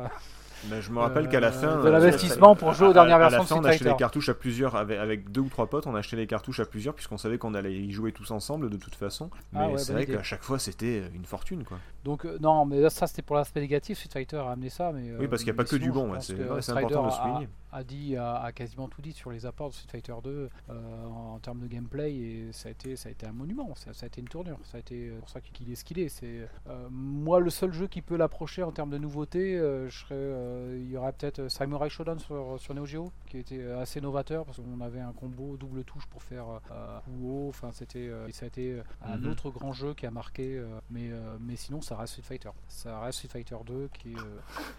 Mais 0.71 0.81
je 0.81 0.93
me 0.93 1.01
rappelle 1.01 1.29
qu'à 1.29 1.41
la 1.41 1.51
fin. 1.53 1.83
De 1.83 1.89
l'investissement 1.89 2.55
pour 2.55 2.73
jouer 2.73 2.89
aux 2.89 2.93
dernières 2.93 3.19
versions 3.19 3.57
à 3.57 3.59
on 3.59 3.65
achetait 3.65 3.85
les 3.85 3.97
cartouches 4.13 4.29
à 4.29 4.35
plusieurs, 4.35 4.77
avec, 4.77 4.99
avec, 4.99 5.33
deux 5.33 5.41
ou 5.41 5.49
trois 5.49 5.69
potes, 5.69 5.87
on 5.87 5.95
achetait 5.95 6.17
les 6.17 6.27
cartouches 6.27 6.61
à 6.61 6.67
plusieurs, 6.67 6.95
puisqu'on 6.95 7.17
savait 7.17 7.39
qu'on 7.39 7.55
allait 7.55 7.73
y 7.73 7.91
jouer 7.91 8.13
tous 8.13 8.31
ensemble 8.31 8.69
de 8.69 8.77
toute 8.77 8.95
façon. 8.95 9.31
Ah 9.55 9.69
mais 9.69 9.79
c'est 9.79 9.93
vrai 9.93 10.05
qu'à 10.05 10.23
chaque 10.23 10.43
fois, 10.43 10.59
c'était 10.59 11.03
une 11.15 11.25
fortune, 11.25 11.65
quoi. 11.65 11.79
Donc, 12.05 12.27
non, 12.41 12.67
mais 12.67 12.91
ça, 12.91 13.07
c'était 13.07 13.23
pour 13.23 13.37
l'aspect 13.37 13.61
négatif. 13.61 13.99
Street 13.99 14.11
Fighter 14.13 14.37
a 14.37 14.51
amené 14.51 14.69
ça. 14.69 14.93
Mais, 14.93 15.15
oui, 15.19 15.29
parce 15.29 15.43
qu'il 15.43 15.53
n'y 15.53 15.57
a 15.57 15.63
pas 15.63 15.69
que 15.69 15.77
du 15.77 15.91
bon, 15.91 16.13
c'est 16.21 16.39
important 16.71 17.07
de 17.07 17.11
souligner 17.11 17.47
a 17.47 17.62
dit 17.83 18.17
a, 18.17 18.53
quasiment 18.53 18.89
tout 18.89 19.01
dit 19.01 19.13
sur 19.13 19.31
les 19.31 19.47
apports 19.47 19.71
de 19.71 19.75
Street 19.75 19.89
Fighter 19.91 20.15
2 20.23 20.51
euh, 20.71 21.05
en, 21.07 21.39
termes 21.39 21.61
de 21.61 21.67
gameplay 21.67 22.15
et 22.15 22.53
ça 22.53 22.69
a 22.69 22.73
été 22.73 22.97
ça 22.97 23.09
a 23.09 23.13
été 23.13 23.27
un 23.27 23.33
monument 23.33 23.75
ça, 23.75 23.91
a 24.03 24.07
été 24.07 24.21
une 24.21 24.29
tournure 24.29 24.59
ça 24.65 24.77
a 24.77 24.81
été 24.81 25.09
euh, 25.09 25.19
pour 25.19 25.31
ça 25.31 25.41
qu'il 25.41 25.71
est 25.71 25.75
ce 25.75 25.85
qu'il 25.85 25.99
est 25.99 26.09
c'est 26.11 26.47
euh, 26.69 26.89
moi 26.91 27.41
le 27.41 27.51
seul 27.51 27.73
jeu 27.73 27.87
qui 27.89 28.03
peut 28.03 28.17
l'approcher 28.17 28.63
en 28.63 28.73
termes 28.73 28.91
de 28.91 28.99
nouveauté 28.99 29.57
je 29.57 29.91
serais 29.91 30.79
il 30.79 30.91
y 30.91 30.97
aurait 30.97 31.13
peut-être 31.13 31.49
Samurai 31.49 31.89
Shodown 31.89 32.19
sur, 32.19 32.61
sur 32.61 32.75
Neo 32.75 32.85
Geo 32.85 33.13
qui 33.27 33.39
était 33.39 33.65
assez 33.73 34.01
novateur 34.01 34.45
parce 34.45 34.59
qu'on 34.59 34.81
avait 34.81 35.01
un 35.01 35.13
combo 35.13 35.57
double 35.57 35.85
touche 35.85 36.07
pour 36.07 36.23
faire 36.23 36.61
ou 37.09 37.31
haut 37.31 37.49
enfin 37.49 37.71
c'était 37.73 38.11
ça 38.33 38.45
a 38.45 38.49
été 38.49 38.81
un 39.03 39.17
mhm. 39.17 39.31
autre 39.31 39.51
grand 39.51 39.73
jeu 39.73 39.95
qui 39.95 40.07
a 40.07 40.11
marqué 40.11 40.63
mais 40.91 41.11
mais 41.41 41.57
sinon 41.57 41.81
ça 41.81 41.97
reste 41.97 42.13
Street 42.13 42.23
Fighter 42.23 42.51
ça 42.69 43.01
reste 43.01 43.19
Street 43.19 43.29
Fighter 43.29 43.57
2 43.65 43.89
qui 43.95 44.13
est 44.13 44.17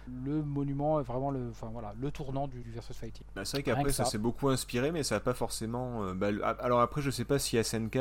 le 0.08 0.44
monument 0.44 1.02
vraiment 1.02 1.32
le 1.32 1.50
enfin 1.50 1.70
voilà 1.72 1.94
le 2.00 2.12
tournant 2.12 2.48
du, 2.48 2.62
du 2.62 2.72
Bah, 3.36 3.46
c'est 3.46 3.58
vrai 3.58 3.64
qu'après 3.64 3.92
ça, 3.92 4.06
s'est 4.06 4.18
beaucoup 4.18 4.50
inspiré, 4.50 4.92
mais 4.92 5.04
ça 5.04 5.16
n'a 5.16 5.20
pas 5.20 5.34
forcément. 5.34 6.14
Bah, 6.14 6.28
alors 6.60 6.82
après, 6.82 7.02
je 7.02 7.10
sais 7.10 7.26
pas 7.26 7.40
si 7.40 7.62
SNK 7.62 7.98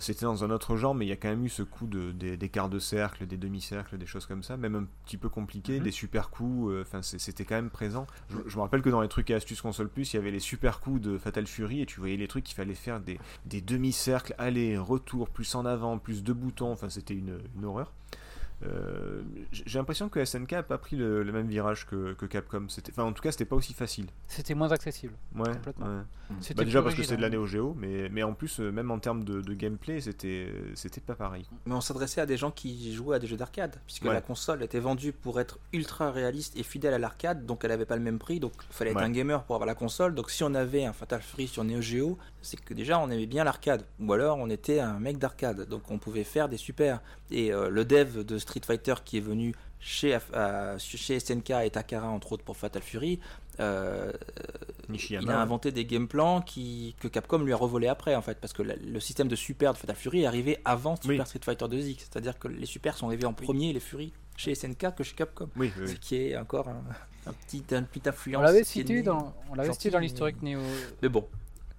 c'était 0.00 0.24
dans 0.24 0.44
un 0.44 0.50
autre 0.50 0.76
genre, 0.76 0.94
mais 0.94 1.06
il 1.06 1.08
y 1.08 1.12
a 1.12 1.16
quand 1.16 1.28
même 1.28 1.44
eu 1.44 1.48
ce 1.48 1.62
coup 1.62 1.86
de, 1.86 2.12
des, 2.12 2.48
quarts 2.48 2.68
de 2.68 2.78
cercle, 2.78 3.26
des 3.26 3.36
demi-cercles, 3.36 3.98
des 3.98 4.06
choses 4.06 4.26
comme 4.26 4.42
ça, 4.42 4.56
même 4.56 4.74
un 4.74 4.86
petit 5.04 5.16
peu 5.16 5.28
compliqué, 5.28 5.78
mhm. 5.78 5.84
des 5.84 5.90
super 5.90 6.30
coups. 6.30 6.74
Enfin, 6.82 7.02
c'était 7.02 7.44
quand 7.44 7.56
même 7.56 7.70
présent. 7.70 8.06
Je, 8.30 8.38
je, 8.46 8.56
me 8.56 8.62
rappelle 8.62 8.82
que 8.82 8.90
dans 8.90 9.00
les 9.00 9.08
trucs 9.08 9.30
et 9.30 9.34
astuces 9.34 9.60
console 9.60 9.88
plus, 9.88 10.12
il 10.12 10.16
y 10.16 10.18
avait 10.18 10.30
les 10.30 10.40
super 10.40 10.80
coups 10.80 11.00
de 11.00 11.18
Fatal 11.18 11.46
Fury 11.46 11.82
et 11.82 11.86
tu 11.86 12.00
voyais 12.00 12.16
les 12.16 12.28
trucs 12.28 12.44
qu'il 12.44 12.54
fallait 12.54 12.74
faire 12.74 13.00
des, 13.00 13.18
des 13.46 13.60
demi-cercles, 13.60 14.34
aller, 14.38 14.76
retour, 14.78 15.28
plus 15.28 15.54
en 15.54 15.64
avant, 15.64 15.98
plus 15.98 16.22
de 16.22 16.32
boutons. 16.32 16.72
Enfin, 16.72 16.88
c'était 16.88 17.14
une, 17.14 17.38
une 17.56 17.64
horreur. 17.64 17.92
Euh, 18.66 19.22
j'ai 19.52 19.78
l'impression 19.78 20.08
que 20.08 20.24
SNK 20.24 20.52
a 20.54 20.62
pas 20.62 20.78
pris 20.78 20.96
le, 20.96 21.24
même 21.24 21.46
virage 21.46 21.86
que, 21.86 22.14
Capcom. 22.26 22.66
Enfin, 22.90 23.04
en 23.04 23.12
tout 23.12 23.22
cas, 23.22 23.30
c'était 23.30 23.44
pas 23.44 23.56
aussi 23.56 23.74
facile. 23.74 24.06
C'était 24.26 24.54
moins 24.54 24.72
accessible. 24.72 25.14
Ouais. 25.34 25.52
Complètement. 25.52 26.04
Bah, 26.56 26.64
déjà 26.64 26.82
parce 26.82 26.94
que 26.94 27.02
c'est 27.02 27.16
de 27.16 27.22
la 27.22 27.30
Neo 27.30 27.46
Geo, 27.46 27.74
mais, 27.78 28.08
mais 28.08 28.22
en 28.22 28.32
plus, 28.32 28.60
euh, 28.60 28.70
même 28.70 28.90
en 28.90 28.98
termes 28.98 29.24
de, 29.24 29.54
gameplay, 29.54 30.00
c'était 30.00 30.52
c'était 30.74 31.00
pas 31.00 31.14
pareil. 31.14 31.46
Mais 31.66 31.74
on 31.74 31.80
s'adressait 31.80 32.20
à 32.20 32.26
des 32.26 32.36
gens 32.36 32.50
qui 32.50 32.92
jouaient 32.92 33.16
à 33.16 33.18
des 33.18 33.26
jeux 33.26 33.36
d'arcade, 33.36 33.76
puisque 33.86 34.04
la 34.04 34.20
console 34.20 34.62
était 34.62 34.80
vendue 34.80 35.12
pour 35.12 35.38
être 35.40 35.58
ultra 35.72 36.10
réaliste 36.10 36.56
et 36.56 36.62
fidèle 36.62 36.94
à 36.94 36.98
l'arcade, 36.98 37.46
donc 37.46 37.64
elle 37.64 37.70
avait 37.70 37.84
pas 37.84 37.96
le 37.96 38.02
même 38.02 38.18
prix, 38.18 38.40
donc 38.40 38.52
il 38.68 38.74
fallait 38.74 38.90
être 38.90 39.02
un 39.02 39.10
gamer 39.10 39.44
pour 39.44 39.54
avoir 39.54 39.66
la 39.66 39.74
console. 39.74 40.14
Donc 40.14 40.30
si 40.30 40.42
on 40.42 40.54
avait 40.54 40.84
un 40.84 40.92
Fatal 40.92 41.22
Fury 41.22 41.46
sur 41.46 41.62
Neo 41.62 41.80
Geo, 41.80 42.18
c'est 42.44 42.60
que 42.60 42.74
déjà 42.74 42.98
on 43.00 43.10
aimait 43.10 43.26
bien 43.26 43.42
l'arcade, 43.42 43.84
ou 43.98 44.12
alors 44.12 44.38
on 44.38 44.50
était 44.50 44.78
un 44.78 45.00
mec 45.00 45.18
d'arcade, 45.18 45.66
donc 45.68 45.90
on 45.90 45.98
pouvait 45.98 46.24
faire 46.24 46.48
des 46.48 46.58
super. 46.58 47.00
Et 47.30 47.52
euh, 47.52 47.68
le 47.68 47.84
dev 47.84 48.24
de 48.24 48.38
Street 48.38 48.60
Fighter 48.64 48.94
qui 49.04 49.16
est 49.16 49.20
venu 49.20 49.54
chez, 49.80 50.16
euh, 50.34 50.78
chez 50.78 51.18
SNK 51.18 51.50
et 51.64 51.70
Takara 51.70 52.08
entre 52.08 52.32
autres 52.32 52.44
pour 52.44 52.56
Fatal 52.56 52.82
Fury, 52.82 53.18
euh, 53.60 54.12
il 54.88 55.30
a 55.30 55.40
inventé 55.40 55.72
des 55.72 55.84
game 55.84 56.08
plans 56.08 56.42
qui, 56.42 56.94
que 57.00 57.08
Capcom 57.08 57.38
lui 57.38 57.52
a 57.52 57.56
revolé 57.56 57.88
après 57.88 58.14
en 58.14 58.22
fait. 58.22 58.38
Parce 58.38 58.52
que 58.52 58.62
le, 58.62 59.00
système 59.00 59.28
de 59.28 59.36
super 59.36 59.72
de 59.72 59.78
Fatal 59.78 59.96
Fury 59.96 60.22
est 60.22 60.26
arrivé 60.26 60.58
avant 60.64 60.96
Super 60.96 61.26
Street 61.26 61.40
Fighter 61.42 61.64
2X, 61.66 61.98
c'est-à-dire 61.98 62.38
que 62.38 62.48
les 62.48 62.66
super 62.66 62.96
sont 62.96 63.06
arrivés 63.06 63.26
en 63.26 63.32
premier 63.32 63.72
les 63.72 63.80
Fury 63.80 64.12
chez 64.36 64.54
SNK 64.54 64.94
que 64.96 65.04
chez 65.04 65.14
Capcom, 65.14 65.48
ce 65.56 65.94
qui 65.94 66.16
est 66.16 66.36
encore 66.36 66.68
un, 66.68 67.32
petit, 67.32 67.64
un 67.72 67.82
petit 67.84 68.08
influence. 68.08 68.40
On 68.40 68.44
l'avait 68.44 68.64
cité 68.64 69.02
dans, 69.02 69.32
on 69.50 69.54
l'avait 69.54 69.72
cité 69.72 69.90
dans 69.90 70.00
l'historique 70.00 70.42
Néo. 70.42 70.60
Mais 71.02 71.08
bon, 71.08 71.26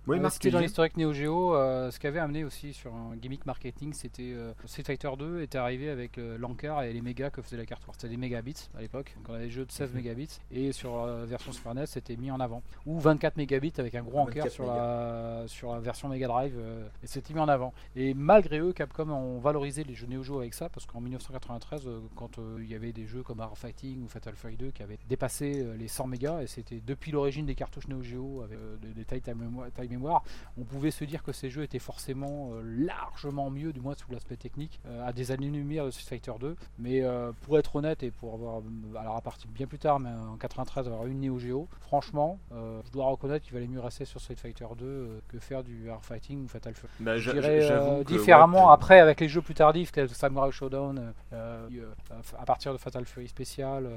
oui, 0.08 0.20
c'était 0.30 0.52
dans 0.52 0.60
l'historique 0.60 0.98
Neo 0.98 1.14
Geo. 1.14 1.56
Euh, 1.56 1.90
ce 1.90 2.00
qu'avait 2.00 2.20
amené 2.20 2.44
aussi 2.44 2.74
sur 2.74 2.94
un 2.94 3.16
gimmick 3.16 3.46
marketing, 3.46 3.94
c'était 3.94 4.34
euh, 4.34 4.54
Street 4.66 4.84
Fighter 4.84 5.10
2 5.18 5.42
était 5.42 5.58
arrivé 5.58 5.90
avec 5.90 6.18
euh, 6.18 6.38
l'encart 6.38 6.84
et 6.84 6.94
les 6.94 7.02
mégas 7.02 7.32
que 7.32 7.42
faisait 7.42 7.58
la 7.58 7.66
carte 7.66 7.84
C'était 7.94 8.10
des 8.10 8.18
mégabits 8.18 8.70
à 8.78 8.82
l'époque. 8.82 9.16
Donc 9.18 9.30
on 9.30 9.34
avait 9.34 9.46
des 9.46 9.52
jeux 9.52 9.66
de 9.66 9.72
16 9.72 9.90
mhm. 9.90 9.96
mégabits 9.96 10.40
et 10.52 10.72
sur 10.72 11.06
la 11.06 11.26
version 11.26 11.52
Super 11.52 11.74
NES, 11.74 11.88
c'était 11.88 12.18
mis 12.18 12.30
en 12.30 12.40
avant. 12.40 12.62
Ou 12.86 13.00
24 13.00 13.38
mégabits 13.38 13.74
avec 13.78 13.96
un 13.96 14.04
gros 14.04 14.20
encart 14.20 14.50
sur 14.50 14.68
la, 14.68 15.44
sur 15.48 15.74
la 15.74 15.80
version 15.80 16.08
Mega 16.08 16.28
Drive 16.28 16.56
et 17.04 17.08
c'était 17.08 17.34
mis 17.34 17.40
en 17.40 17.48
avant. 17.48 17.74
Et 17.96 18.14
malgré 18.14 18.60
eux, 18.60 18.74
Capcom 18.74 19.10
ont 19.10 19.40
valorisé 19.40 19.84
les 19.84 19.96
jeux 19.96 20.08
Neo 20.08 20.24
Geo 20.24 20.40
avec 20.40 20.54
ça 20.54 20.70
parce 20.70 20.86
qu'en 20.86 21.02
1993, 21.02 21.90
quand 22.16 22.32
il 22.60 22.70
y 22.70 22.76
avait 22.76 22.92
des 22.92 23.08
jeux 23.08 23.24
comme 23.24 23.40
Art 23.40 23.58
Fighting 23.58 24.04
ou 24.04 24.08
Fatal 24.08 24.36
Fury 24.36 24.56
2 24.56 24.72
qui 24.72 24.84
avaient 24.84 25.00
dépassé 25.10 25.66
les 25.78 25.88
100 25.88 26.08
mégas 26.08 26.42
et 26.42 26.48
c'était 26.48 26.82
depuis 26.86 27.12
l'origine 27.12 27.46
des 27.46 27.56
cartouches 27.56 27.88
Neo 27.88 28.04
Geo 28.04 28.44
avec 28.44 28.60
des 28.96 29.06
tailles 29.06 29.22
taille 29.22 29.95
mémoire, 29.96 30.24
on 30.58 30.64
pouvait 30.64 30.92
se 30.92 31.04
dire 31.04 31.24
que 31.24 31.32
ces 31.32 31.50
jeux 31.50 31.64
étaient 31.64 31.80
forcément 31.80 32.52
euh, 32.54 32.62
largement 32.64 33.50
mieux, 33.50 33.74
du 33.74 33.82
moins 33.82 33.96
sous 33.96 34.12
l'aspect 34.12 34.36
technique, 34.36 34.80
euh, 34.86 35.08
à 35.08 35.14
des 35.14 35.32
années-lumière 35.32 35.86
de 35.86 35.92
Street 35.92 36.18
Fighter 36.18 36.34
2. 36.40 36.56
Mais 36.80 37.02
euh, 37.02 37.32
pour 37.42 37.58
être 37.60 37.76
honnête 37.76 38.04
et 38.04 38.12
pour 38.12 38.34
avoir, 38.34 38.62
alors 39.00 39.16
à 39.16 39.22
partir 39.22 39.50
bien 39.52 39.68
plus 39.68 39.80
tard, 39.80 40.00
mais 40.00 40.10
en 40.10 40.38
93, 40.38 40.88
avoir 40.88 41.06
une 41.08 41.22
Neo 41.22 41.40
Geo, 41.40 41.68
franchement, 41.82 42.40
je 42.52 42.92
dois 42.92 43.06
reconnaître 43.06 43.46
qu'il 43.46 43.54
valait 43.54 43.68
mieux 43.68 43.80
rester 43.80 44.06
sur 44.06 44.20
Street 44.20 44.36
Fighter 44.36 44.66
2 44.78 45.22
que 45.28 45.40
faire 45.40 45.64
du 45.64 45.90
Hard 45.90 46.04
Fighting 46.04 46.44
ou 46.44 46.48
Fatal 46.48 46.74
Fury. 46.74 46.92
Bah, 47.00 47.18
je 47.18 47.32
dirais 47.32 48.04
différemment 48.06 48.70
après 48.70 49.00
avec 49.00 49.20
les 49.20 49.28
jeux 49.28 49.42
plus 49.42 49.54
tardifs, 49.54 49.92
tel 49.92 50.10
Samurai 50.10 50.52
Showdown, 50.52 51.14
à 51.32 52.46
partir 52.46 52.74
de 52.74 52.78
Fatal 52.78 53.06
Fury 53.06 53.28
spécial. 53.28 53.88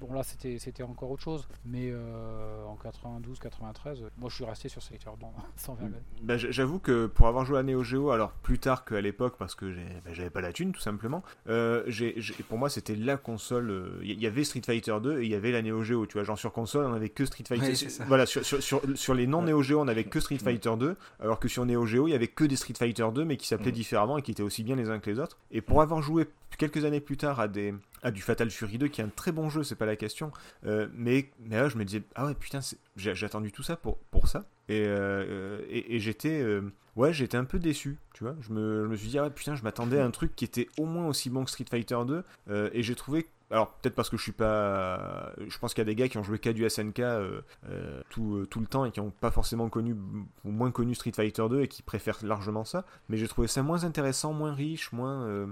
bon 0.00 0.12
là 0.12 0.22
c'était 0.22 0.82
encore 0.82 1.10
autre 1.10 1.22
chose, 1.22 1.46
mais 1.64 1.92
en 1.92 2.76
92-93, 2.76 4.02
moi 4.18 4.28
je 4.28 4.34
suis 4.34 4.44
resté 4.44 4.68
sur 4.68 4.82
Street 4.82 4.98
Fighter 5.02 5.18
2 5.20 5.26
sans 5.56 5.76
bah, 6.22 6.36
J'avoue 6.36 6.78
que 6.78 7.06
pour 7.06 7.28
avoir 7.28 7.44
joué 7.44 7.58
à 7.58 7.62
Neo 7.62 7.82
Geo, 7.82 8.10
alors 8.10 8.32
plus 8.32 8.58
tard 8.58 8.84
qu'à 8.84 9.00
l'époque, 9.00 9.36
parce 9.38 9.54
que 9.54 9.66
bah, 10.04 10.12
j'avais 10.12 10.30
pas 10.30 10.40
la 10.40 10.52
thune 10.52 10.72
tout 10.72 10.80
simplement, 10.80 11.22
euh, 11.48 11.84
pour 12.48 12.58
moi 12.58 12.68
c'était 12.68 12.96
la 12.96 13.16
console. 13.16 14.00
Il 14.02 14.12
euh, 14.12 14.20
y 14.20 14.26
avait 14.26 14.44
Street 14.44 14.62
Fighter 14.64 14.96
2 15.02 15.20
et 15.20 15.24
il 15.24 15.30
y 15.30 15.34
avait 15.34 15.52
la 15.52 15.62
Neo 15.62 15.82
Geo. 15.82 16.06
Tu 16.06 16.14
vois, 16.14 16.24
genre 16.24 16.38
sur 16.38 16.52
console 16.52 16.86
on 16.86 16.94
avait 16.94 17.08
que 17.08 17.24
Street 17.24 17.44
Fighter. 17.46 17.88
voilà, 18.06 18.26
sur, 18.26 18.44
sur, 18.44 18.82
sur, 18.94 19.14
les 19.14 19.26
non 19.26 19.42
Neo 19.42 19.62
Geo 19.62 19.80
on 19.80 19.88
avait 19.88 20.04
que 20.04 20.20
Street 20.20 20.38
Fighter 20.38 20.72
2, 20.78 20.96
alors 21.20 21.38
que 21.38 21.48
sur 21.48 21.64
Neo 21.66 21.86
Geo 21.86 22.08
il 22.08 22.12
y 22.12 22.14
avait 22.14 22.28
que 22.28 22.44
des 22.44 22.56
Street 22.56 22.74
Fighter 22.78 23.06
2 23.12 23.24
mais 23.24 23.36
qui 23.36 23.46
s'appelaient 23.46 23.72
différemment 23.72 24.18
et 24.18 24.22
qui 24.22 24.30
étaient 24.30 24.42
aussi 24.42 24.62
bien 24.62 24.76
les 24.76 24.90
uns 24.90 24.98
que 24.98 25.10
les 25.10 25.18
autres. 25.18 25.38
Et 25.50 25.60
pour 25.60 25.82
avoir 25.82 26.02
joué 26.02 26.28
quelques 26.58 26.84
années 26.84 27.00
plus 27.00 27.16
tard 27.16 27.40
à 27.40 27.48
des 27.48 27.74
à 28.02 28.10
du 28.10 28.20
Fatal 28.20 28.50
Fury 28.50 28.78
2 28.78 28.88
qui 28.88 29.00
est 29.00 29.04
un 29.04 29.08
très 29.08 29.32
bon 29.32 29.48
jeu, 29.48 29.62
c'est 29.62 29.76
pas 29.76 29.86
la 29.86 29.96
question. 29.96 30.32
Euh, 30.66 30.88
mais, 30.92 31.30
mais 31.38 31.56
là, 31.56 31.68
je 31.68 31.76
me 31.76 31.84
disais, 31.84 32.02
ah 32.14 32.26
ouais, 32.26 32.34
putain, 32.34 32.60
j'ai 32.96 33.24
attendu 33.24 33.52
tout 33.52 33.62
ça 33.62 33.76
pour, 33.76 33.98
pour 34.10 34.28
ça. 34.28 34.44
Et, 34.68 34.84
euh, 34.86 35.60
et, 35.68 35.98
j'étais 35.98 36.40
euh, 36.40 36.62
ouais, 36.96 37.12
j'étais 37.12 37.36
un 37.36 37.44
peu 37.44 37.58
déçu, 37.58 37.98
tu 38.14 38.24
vois. 38.24 38.36
Je 38.40 38.52
me, 38.52 38.84
je 38.84 38.88
me 38.88 38.96
suis 38.96 39.08
dit, 39.08 39.18
ah 39.18 39.28
putain, 39.30 39.54
je 39.54 39.62
m'attendais 39.62 39.98
à 39.98 40.04
un 40.04 40.10
truc 40.10 40.36
qui 40.36 40.44
était 40.44 40.68
au 40.78 40.86
moins 40.86 41.06
aussi 41.06 41.30
bon 41.30 41.44
que 41.44 41.50
Street 41.50 41.66
Fighter 41.68 41.98
2. 42.06 42.24
et 42.72 42.82
j'ai 42.82 42.94
trouvé 42.94 43.26
alors 43.50 43.70
peut-être 43.72 43.94
parce 43.94 44.08
que 44.08 44.16
je 44.16 44.22
suis 44.22 44.32
pas 44.32 45.34
je 45.46 45.58
pense 45.58 45.74
qu'il 45.74 45.82
y 45.82 45.86
a 45.86 45.90
des 45.92 45.94
gars 45.94 46.08
qui 46.08 46.16
ont 46.16 46.22
joué 46.22 46.38
qu'à 46.38 46.54
du 46.54 46.66
SNK 46.66 47.02
tout, 48.08 48.46
tout, 48.48 48.60
le 48.60 48.66
temps 48.66 48.86
et 48.86 48.92
qui 48.92 49.00
n'ont 49.00 49.10
pas 49.10 49.30
forcément 49.30 49.68
connu 49.68 49.94
ou 50.44 50.50
moins 50.50 50.70
connu 50.70 50.94
Street 50.94 51.12
Fighter 51.14 51.44
2 51.50 51.60
et 51.60 51.68
qui 51.68 51.82
préfèrent 51.82 52.24
largement 52.24 52.64
ça 52.64 52.86
mais 53.10 53.18
j'ai 53.18 53.28
trouvé 53.28 53.48
ça 53.48 53.62
moins 53.62 53.84
intéressant 53.84 54.32
moins 54.32 54.54
riche 54.54 54.90
moins 54.92 55.46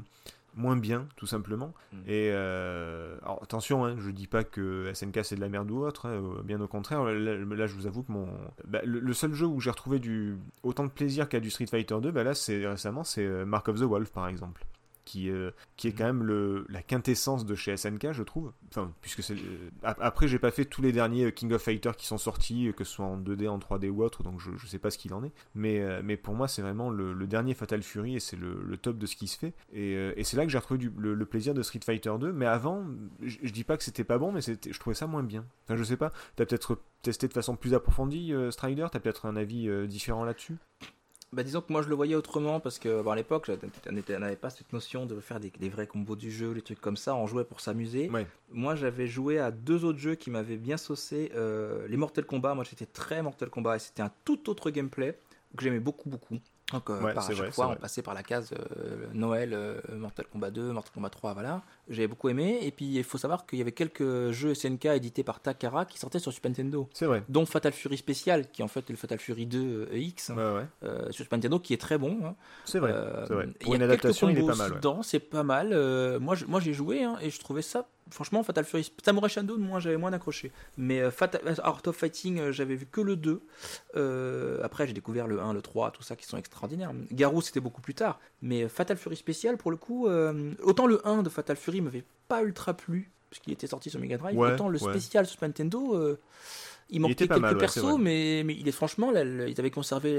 moins 0.55 0.77
bien, 0.77 1.07
tout 1.17 1.27
simplement. 1.27 1.73
Mm. 1.93 1.97
Et 2.07 2.31
euh, 2.33 3.17
alors, 3.23 3.41
attention, 3.43 3.85
hein, 3.85 3.97
je 3.99 4.11
dis 4.11 4.27
pas 4.27 4.45
que 4.45 4.91
SNK 4.95 5.25
c'est 5.25 5.37
de 5.37 5.41
la 5.41 5.49
merde 5.49 5.71
ou 5.71 5.85
autre, 5.85 6.07
hein, 6.07 6.13
euh, 6.13 6.43
bien 6.43 6.61
au 6.61 6.67
contraire. 6.67 7.05
Là, 7.05 7.67
je 7.67 7.75
vous 7.75 7.87
avoue 7.87 8.03
que 8.03 8.13
mon 8.13 8.29
bah, 8.67 8.81
le, 8.85 9.13
seul 9.13 9.33
jeu 9.33 9.47
où 9.47 9.61
j'ai 9.61 9.71
retrouvé 9.71 9.99
du 9.99 10.37
autant 10.63 10.85
de 10.85 10.91
plaisir 10.91 11.29
qu'à 11.29 11.41
du 11.41 11.51
Street 11.51 11.67
Fighter 11.67 11.97
2, 12.01 12.11
bah 12.11 12.25
là, 12.25 12.35
c'est 12.35 12.67
récemment, 12.67 13.05
c'est 13.05 13.25
euh, 13.25 13.45
Mark 13.45 13.69
of 13.69 13.79
the 13.79 13.85
Wolf 13.85 14.11
par 14.11 14.29
exemple 14.29 14.65
qui, 15.11 15.29
euh, 15.29 15.51
qui 15.77 15.89
est 15.89 15.93
quand 15.93 16.05
même 16.05 16.23
le, 16.23 16.65
la 16.69 16.83
quintessence 16.83 17.45
de 17.45 17.57
chez 17.57 17.77
SNK, 17.77 18.13
je 18.13 18.23
trouve. 18.23 18.53
Enfin, 18.69 18.93
puisque 19.01 19.25
c'est. 19.25 19.35
Euh, 19.35 19.71
après, 19.83 20.29
j'ai 20.29 20.39
pas 20.39 20.53
fait 20.53 20.65
tous 20.65 20.83
les 20.83 20.93
derniers 20.93 21.25
euh, 21.25 21.31
King 21.33 21.53
of 21.53 21.61
Fighters 21.61 21.97
qui 21.97 22.07
sont 22.07 22.17
sortis, 22.17 22.73
que 22.77 22.85
ce 22.85 22.93
soit 22.93 23.07
en 23.07 23.19
2D, 23.19 23.49
en 23.49 23.59
3D 23.59 23.91
ou 23.91 24.05
autre, 24.05 24.23
donc 24.23 24.39
je, 24.39 24.53
je 24.57 24.67
sais 24.69 24.79
pas 24.79 24.91
ce 24.91 24.99
qu'il 24.99 25.13
en 25.13 25.25
est. 25.25 25.33
Mais, 25.57 26.01
mais 26.05 26.17
pour 26.17 26.35
moi, 26.35 26.47
c'est 26.47 26.63
vraiment 26.63 26.91
le, 26.91 27.27
dernier 27.27 27.55
Fatal 27.55 27.83
Fury 27.83 28.17
et 28.17 28.21
c'est 28.21 28.37
le, 28.37 28.77
top 28.77 28.99
de 28.99 29.07
ce 29.07 29.17
qui 29.17 29.27
se 29.27 29.37
fait. 29.37 29.53
Et, 29.73 30.23
c'est 30.23 30.37
là 30.37 30.45
que 30.45 30.53
j'ai 30.53 30.59
retrouvé 30.59 30.89
le, 30.97 31.27
plaisir 31.27 31.55
de 31.55 31.63
Street 31.63 31.81
Fighter 31.85 32.13
2. 32.19 32.33
Mais 32.33 32.47
avant, 32.47 32.87
je, 33.21 33.51
dis 33.51 33.65
pas 33.65 33.77
que 33.77 33.83
c'était 33.83 34.05
pas 34.05 34.19
bon, 34.19 34.31
mais 34.31 34.41
je 34.43 34.79
trouvais 34.79 34.95
ça 34.95 35.09
moins 35.09 35.25
bien. 35.25 35.45
Enfin, 35.65 35.77
je 35.77 35.83
sais 35.83 35.97
pas, 35.97 36.13
t'as 36.37 36.47
peut-être 36.47 36.79
testé 37.03 37.27
de 37.27 37.33
façon 37.33 37.57
plus 37.57 37.75
approfondie 37.75 38.33
Strider, 38.51 38.87
t'as 38.93 39.01
peut-être 39.01 39.27
un 39.27 39.35
avis 39.35 39.69
différent 39.89 40.25
là-dessus? 40.25 40.57
Bah, 41.33 41.43
disons 41.45 41.61
que 41.61 41.73
moi 41.73 41.83
je 41.83 41.89
le 41.89 41.95
voyais 41.95 42.15
autrement 42.15 42.59
parce 42.59 42.79
que 42.79 43.07
à 43.09 43.15
l'époque 43.15 43.51
on 43.89 44.19
n'avait 44.19 44.37
pas 44.37 44.51
cette 44.51 44.73
notion 44.73 45.07
de 45.07 45.21
faire 45.21 45.39
des, 45.39 45.69
vrais 45.69 45.87
combos 45.87 46.17
du 46.17 46.31
jeu, 46.31 46.53
les 46.53 46.63
trucs 46.63 46.81
comme 46.81 46.97
ça, 46.97 47.15
on 47.15 47.27
jouait 47.27 47.45
pour 47.45 47.61
s'amuser. 47.61 48.11
Moi 48.53 48.75
j'avais 48.75 49.07
joué 49.07 49.39
à 49.39 49.51
deux 49.51 49.85
autres 49.85 49.99
jeux 49.99 50.17
qui 50.17 50.31
m'avaient 50.31 50.57
bien 50.57 50.77
saucé. 50.77 51.31
Euh, 51.35 51.87
les 51.89 51.97
Mortal 51.97 52.25
Kombat, 52.25 52.55
moi 52.55 52.65
j'étais 52.69 52.87
très 52.87 53.23
Mortal 53.23 53.49
Kombat 53.49 53.77
et 53.77 53.79
c'était 53.79 54.03
un 54.03 54.13
tout 54.25 54.51
autre 54.51 54.71
gameplay 54.71 55.19
que 55.57 55.65
j'aimais 55.65 55.81
beaucoup 55.81 56.09
beaucoup. 56.09 56.39
Donc, 56.73 56.89
euh, 56.89 57.13
par 57.13 57.29
à 57.29 57.35
chaque 57.35 57.51
fois, 57.51 57.69
on 57.69 57.77
passait 57.77 58.03
par 58.03 58.15
la 58.15 58.23
case 58.23 58.53
euh, 58.53 59.07
Noël, 59.13 59.51
euh, 59.53 59.81
Mortal 59.93 60.27
Kombat 60.27 60.51
2, 60.51 60.73
Mortal 60.73 60.93
Kombat 60.93 61.11
3, 61.11 61.35
voilà. 61.35 61.63
J'avais 61.91 62.07
beaucoup 62.09 62.29
aimé. 62.29 62.61
Et 62.63 62.71
puis, 62.71 62.87
il 62.87 63.05
faut 63.05 63.19
savoir 63.19 63.47
qu'il 63.47 63.59
y 63.59 63.63
avait 63.63 63.73
quelques 63.73 64.31
jeux 64.31 64.55
SNK 64.55 64.87
édités 64.87 65.23
par 65.23 65.41
Takara 65.41 65.85
qui 65.85 65.99
sortaient 65.99 66.19
sur 66.19 66.33
Super 66.33 66.51
Nintendo. 66.51 66.89
C'est 66.95 67.07
vrai. 67.07 67.23
Dont 67.29 67.45
Fatal 67.45 67.73
Fury 67.73 67.97
Spécial, 67.97 68.51
qui 68.51 68.63
en 68.63 68.69
fait 68.69 68.81
est 68.81 68.91
le 68.93 68.97
Fatal 68.97 69.19
Fury 69.19 69.47
2 69.47 69.89
X, 69.93 70.31
ouais, 70.31 70.89
sur 71.11 71.25
Super 71.25 71.39
Nintendo, 71.39 71.59
qui 71.59 71.75
est 71.75 71.81
très 71.81 71.99
bon. 71.99 72.19
Hein. 72.25 72.35
C'est 72.65 72.79
vrai. 72.79 72.95
Pour 73.61 73.75
une 73.75 73.83
adaptation, 73.83 74.29
il 74.29 74.39
est 74.39 74.47
pas 74.47 74.55
mal. 74.55 74.81
C'est 75.03 75.21
pas 75.21 75.43
mal. 75.43 75.71
moi, 76.21 76.37
moi 76.49 76.61
j'ai 76.61 76.73
joué 76.73 77.03
hein, 77.03 77.19
et 77.21 77.31
je 77.31 77.39
trouvais 77.39 77.63
ça 77.63 77.87
franchement, 78.11 78.43
Fatal 78.43 78.65
Fury, 78.65 78.93
Samurai 79.03 79.29
Shodown, 79.29 79.61
moi 79.61 79.81
j'avais 79.81 79.97
moins 79.97 80.13
accroché. 80.13 80.53
Mais 80.77 81.01
euh, 81.01 81.11
Fatal, 81.11 81.41
euh, 81.47 81.55
Art 81.63 81.83
of 81.87 81.97
Fighting, 81.97 82.39
euh, 82.39 82.53
j'avais 82.53 82.75
vu 82.75 82.87
que 82.87 83.01
le 83.01 83.17
2. 83.17 83.43
après, 84.63 84.87
j'ai 84.87 84.93
découvert 84.93 85.27
le 85.27 85.41
1, 85.41 85.53
le 85.53 85.63
3, 85.63 85.91
tout 85.91 86.03
ça 86.03 86.17
qui 86.17 86.27
sont 86.27 86.37
extraordinaires. 86.37 86.93
Garou, 87.13 87.41
c'était 87.41 87.61
beaucoup 87.61 87.81
plus 87.81 87.95
tard. 87.95 88.21
Mais 88.43 88.69
Fatal 88.69 88.97
Fury 88.97 89.17
spécial, 89.17 89.57
pour 89.57 89.71
le 89.71 89.77
coup, 89.77 90.09
autant 90.63 90.87
le 90.87 91.07
1 91.07 91.23
de 91.23 91.29
Fatal 91.29 91.57
Fury 91.57 91.80
m'avait 91.83 92.05
pas 92.29 92.43
ultra 92.43 92.75
plu, 92.75 93.11
parce 93.31 93.41
qu'il 93.41 93.53
était 93.53 93.67
sorti 93.67 93.91
sur 93.91 94.01
Mega 94.01 94.19
Drive, 94.19 94.39
autant 94.39 94.69
le 94.69 94.79
spécial 94.79 95.27
sur 95.27 95.39
Nintendo. 95.43 96.17
il 96.91 97.01
manquait 97.01 97.29
quelques 97.29 97.59
persos, 97.59 97.99
mais, 97.99 98.43
mais, 98.45 98.57
il 98.59 98.67
est 98.69 98.73
franchement, 98.73 99.11
là, 99.11 99.25
ils 99.25 99.59
avaient 99.59 99.71
conservé 99.71 100.15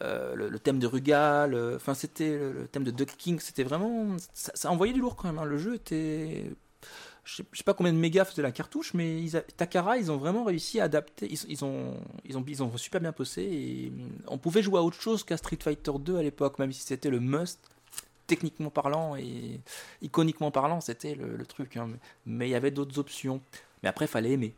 le, 0.00 0.58
thème 0.58 0.78
de 0.78 0.86
Rugal, 0.86 1.74
enfin 1.74 1.94
c'était 1.94 2.36
le, 2.36 2.66
thème 2.70 2.84
de 2.84 2.90
Duck 2.90 3.14
King, 3.16 3.38
c'était 3.40 3.64
vraiment, 3.64 4.16
ça, 4.34 4.70
envoyait 4.70 4.92
du 4.92 5.00
lourd 5.00 5.16
quand 5.16 5.28
même. 5.28 5.38
Hein. 5.38 5.44
Le 5.44 5.58
jeu 5.58 5.74
était 5.74 6.50
je 7.26 7.42
sais, 7.52 7.64
pas 7.64 7.74
combien 7.74 7.92
de 7.92 7.98
mégas 7.98 8.24
faisait 8.24 8.42
la 8.42 8.52
cartouche, 8.52 8.94
mais 8.94 9.24
Takara, 9.56 9.98
ils 9.98 10.12
ont 10.12 10.16
vraiment 10.16 10.44
réussi 10.44 10.78
à 10.78 10.84
adapter. 10.84 11.28
Ils, 11.28 11.64
ont, 11.64 11.96
ils, 12.24 12.38
ont, 12.38 12.44
ils 12.46 12.62
ont 12.62 12.76
super 12.76 13.00
bien 13.00 13.10
posé. 13.10 13.42
Et 13.42 13.92
on 14.28 14.38
pouvait 14.38 14.62
jouer 14.62 14.78
à 14.78 14.82
autre 14.82 15.00
chose 15.00 15.24
qu'à 15.24 15.36
Street 15.36 15.58
Fighter 15.60 15.90
2 15.98 16.16
à 16.16 16.22
l'époque, 16.22 16.60
même 16.60 16.70
si 16.70 16.82
c'était 16.82 17.10
le 17.10 17.18
must 17.18 17.58
techniquement 18.26 18.70
parlant 18.70 19.16
et 19.16 19.60
iconiquement 20.02 20.50
parlant, 20.50 20.80
c'était 20.80 21.14
le, 21.14 21.44
truc. 21.46 21.76
Hein. 21.76 21.88
Mais 22.24 22.48
il 22.48 22.52
y 22.52 22.54
avait 22.54 22.70
d'autres 22.70 22.98
options. 22.98 23.40
Mais 23.82 23.88
après, 23.88 24.06
il 24.06 24.08
fallait 24.08 24.32
aimer 24.32 24.54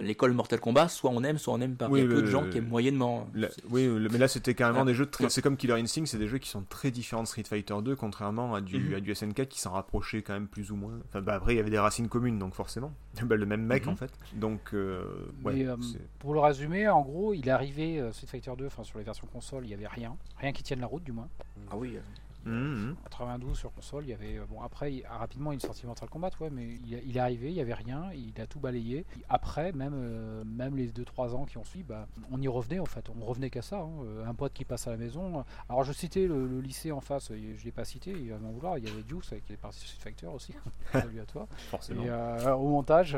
l'école 0.00 0.32
Mortal 0.32 0.60
Kombat, 0.60 0.88
soit 0.88 1.10
on 1.10 1.22
aime, 1.24 1.38
soit 1.38 1.54
on 1.54 1.58
n'aime 1.58 1.76
pas. 1.76 1.88
il 1.90 1.98
y 1.98 2.00
a 2.00 2.06
peu 2.06 2.22
de 2.22 2.26
gens 2.26 2.48
qui 2.48 2.58
aiment 2.58 2.68
moyennement. 2.68 3.28
oui, 3.70 3.88
mais 3.88 4.18
là 4.18 4.28
c'était 4.28 4.54
carrément 4.54 4.84
des 4.84 4.94
jeux 4.94 5.06
très. 5.06 5.28
C'est 5.30 5.42
comme 5.42 5.56
Killer 5.56 5.74
Instinct, 5.74 6.06
c'est 6.06 6.18
des 6.18 6.28
jeux 6.28 6.38
qui 6.38 6.48
sont 6.48 6.64
très 6.68 6.90
différents 6.90 7.22
de 7.22 7.28
Street 7.28 7.44
Fighter 7.44 7.74
2, 7.82 7.96
contrairement 7.96 8.54
à 8.54 8.60
du, 8.60 8.78
mhm. 8.78 8.94
à 8.94 9.00
du 9.00 9.14
SNK 9.14 9.46
qui 9.46 9.60
s'en 9.60 9.72
rapprochait 9.72 10.22
quand 10.22 10.34
même 10.34 10.48
plus 10.48 10.70
ou 10.70 10.76
moins. 10.76 10.92
Enfin, 11.08 11.20
bah, 11.20 11.34
après, 11.34 11.54
il 11.54 11.56
y 11.56 11.60
avait 11.60 11.70
des 11.70 11.78
racines 11.78 12.08
communes, 12.08 12.38
donc 12.38 12.54
forcément. 12.54 12.92
Bah, 13.22 13.36
le 13.36 13.46
même 13.46 13.64
mec 13.64 13.86
mhm. 13.86 13.92
en 13.92 13.96
fait. 13.96 14.10
Donc, 14.34 14.74
euh, 14.74 15.04
euh, 15.46 15.76
pour 16.18 16.34
le 16.34 16.40
résumer, 16.40 16.88
en 16.88 17.02
gros, 17.02 17.32
il 17.34 17.46
est 17.46 17.52
arrivé 17.52 18.00
euh, 18.00 18.12
Street 18.12 18.26
Fighter 18.26 18.52
2, 18.58 18.66
enfin 18.66 18.82
sur 18.82 18.98
les 18.98 19.04
versions 19.04 19.28
console, 19.32 19.64
il 19.64 19.68
n'y 19.68 19.74
avait 19.74 19.86
rien. 19.86 20.16
Rien 20.38 20.52
qui 20.52 20.62
tienne 20.62 20.80
la 20.80 20.86
route, 20.86 21.04
du 21.04 21.12
moins. 21.12 21.28
Ah 21.70 21.76
oui. 21.76 21.92
92 21.92 22.21
mmh. 22.44 23.54
sur 23.54 23.72
console, 23.72 24.04
il 24.04 24.10
y 24.10 24.12
avait 24.12 24.40
bon 24.48 24.60
après 24.62 24.92
il, 24.92 25.06
rapidement 25.06 25.52
une 25.52 25.60
sortie 25.60 25.86
Mortal 25.86 26.08
Kombat 26.08 26.30
ouais 26.40 26.50
mais 26.50 26.78
il, 26.86 27.16
est 27.16 27.20
arrivé, 27.20 27.48
il 27.50 27.54
y 27.54 27.60
avait 27.60 27.74
rien, 27.74 28.10
il 28.14 28.40
a 28.40 28.46
tout 28.46 28.60
balayé. 28.60 29.04
Après 29.28 29.72
même 29.72 29.94
euh, 29.94 30.44
même 30.44 30.76
les 30.76 30.88
2 30.88 31.04
3 31.04 31.34
ans 31.34 31.44
qui 31.44 31.58
ont 31.58 31.64
suivi, 31.64 31.84
bah, 31.84 32.06
on 32.30 32.40
y 32.40 32.48
revenait 32.48 32.78
en 32.78 32.86
fait, 32.86 33.08
on 33.10 33.24
revenait 33.24 33.50
qu'à 33.50 33.62
ça 33.62 33.78
hein. 33.78 33.90
euh, 34.04 34.26
un 34.26 34.34
pote 34.34 34.52
qui 34.52 34.64
passe 34.64 34.86
à 34.86 34.90
la 34.90 34.96
maison. 34.96 35.44
Alors 35.68 35.84
je 35.84 35.92
citais 35.92 36.26
le, 36.26 36.60
lycée 36.60 36.92
en 36.92 37.00
face, 37.00 37.30
je 37.30 37.64
l'ai 37.64 37.72
pas 37.72 37.84
cité, 37.84 38.10
il 38.10 38.30
va 38.30 38.38
m'en 38.38 38.50
vouloir, 38.50 38.78
il 38.78 38.88
y 38.88 38.90
avait 38.90 39.02
Deuce 39.02 39.34
qui 39.46 39.52
est 39.52 39.56
parti 39.56 39.80
sur 39.80 39.88
Street 39.88 40.10
Fighter 40.10 40.26
aussi. 40.26 40.54
Salut 40.92 41.20
à 41.20 41.26
toi. 41.26 41.46
Forcément. 41.70 42.02
Euh, 42.06 42.52
au 42.54 42.68
montage 42.68 43.16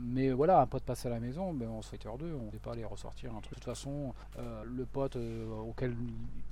mais 0.00 0.30
voilà, 0.30 0.60
un 0.60 0.66
pote 0.66 0.82
passe 0.82 1.06
à 1.06 1.10
la 1.10 1.20
maison, 1.20 1.52
ben, 1.52 1.68
en 1.68 1.82
Street 1.82 1.98
Fighter 2.02 2.18
2, 2.18 2.34
on 2.34 2.52
ne 2.52 2.58
pas 2.58 2.72
aller 2.72 2.84
ressortir 2.84 3.34
un 3.34 3.40
truc. 3.40 3.52
De 3.52 3.54
toute 3.56 3.64
façon, 3.64 4.14
le 4.36 4.84
pote 4.84 5.16
auquel 5.16 5.94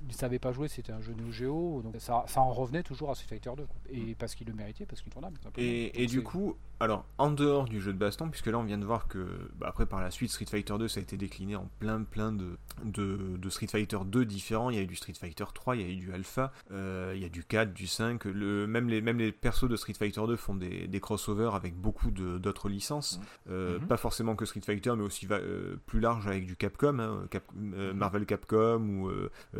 il 0.01 0.07
ne 0.07 0.13
savait 0.13 0.39
pas 0.39 0.51
jouer, 0.51 0.67
c'était 0.67 0.91
un 0.91 1.01
jeu 1.01 1.13
Donc 1.47 1.95
ça, 1.99 2.25
ça, 2.27 2.41
en 2.41 2.51
revenait 2.51 2.83
toujours 2.83 3.11
à 3.11 3.15
Street 3.15 3.27
Fighter 3.27 3.51
2. 3.55 3.67
Et 3.89 4.15
parce 4.15 4.35
qu'il 4.35 4.47
le 4.47 4.53
méritait, 4.53 4.85
parce 4.85 5.01
qu'il 5.01 5.11
tournable. 5.11 5.37
Et, 5.57 6.03
et 6.03 6.07
du 6.07 6.23
coup, 6.23 6.55
alors 6.81 7.05
en 7.17 7.29
dehors 7.29 7.65
du 7.65 7.79
jeu 7.79 7.93
de 7.93 7.97
baston, 7.97 8.29
puisque 8.29 8.47
là 8.47 8.57
on 8.57 8.63
vient 8.63 8.77
de 8.79 8.85
voir 8.85 9.07
que 9.07 9.19
bah, 9.55 9.67
après 9.69 9.85
par 9.85 10.01
la 10.01 10.09
suite 10.09 10.31
Street 10.31 10.45
Fighter 10.45 10.73
2 10.77 10.87
ça 10.87 10.99
a 10.99 11.03
été 11.03 11.15
décliné 11.15 11.55
en 11.55 11.69
plein 11.79 12.01
plein 12.03 12.31
de, 12.31 12.57
de, 12.83 13.49
Street 13.49 13.67
Fighter 13.67 13.99
2 14.05 14.25
différents. 14.25 14.69
Il 14.69 14.77
y 14.77 14.79
a 14.79 14.81
eu 14.81 14.87
du 14.87 14.95
Street 14.95 15.13
Fighter 15.13 15.45
3, 15.53 15.75
il 15.75 15.81
y 15.81 15.85
a 15.85 15.87
eu 15.87 15.95
du 15.95 16.11
Alpha, 16.13 16.51
euh, 16.71 17.13
il 17.15 17.21
y 17.21 17.25
a 17.25 17.29
du 17.29 17.43
4, 17.43 17.73
du 17.73 17.87
5. 17.87 18.25
Le, 18.25 18.65
même, 18.67 18.89
les, 18.89 19.01
même 19.01 19.19
les 19.19 19.31
persos 19.31 19.69
de 19.69 19.75
Street 19.75 19.93
Fighter 19.93 20.21
2 20.25 20.35
font 20.35 20.55
des, 20.55 20.87
des 20.87 20.99
crossovers 20.99 21.53
avec 21.55 21.75
beaucoup 21.75 22.11
d'autres 22.11 22.69
licences. 22.69 23.19
Euh, 23.49 23.79
mhm. 23.79 23.87
Pas 23.87 23.97
forcément 23.97 24.35
que 24.35 24.45
Street 24.45 24.61
Fighter, 24.65 24.93
mais 24.95 25.03
aussi 25.03 25.27
euh, 25.29 25.75
plus 25.85 25.99
large 25.99 26.27
avec 26.27 26.45
du 26.45 26.55
Capcom, 26.55 26.99
hein, 26.99 27.27
mhm. 27.55 27.91
Marvel 27.93 28.25
Capcom 28.25 28.81
ou 28.81 29.11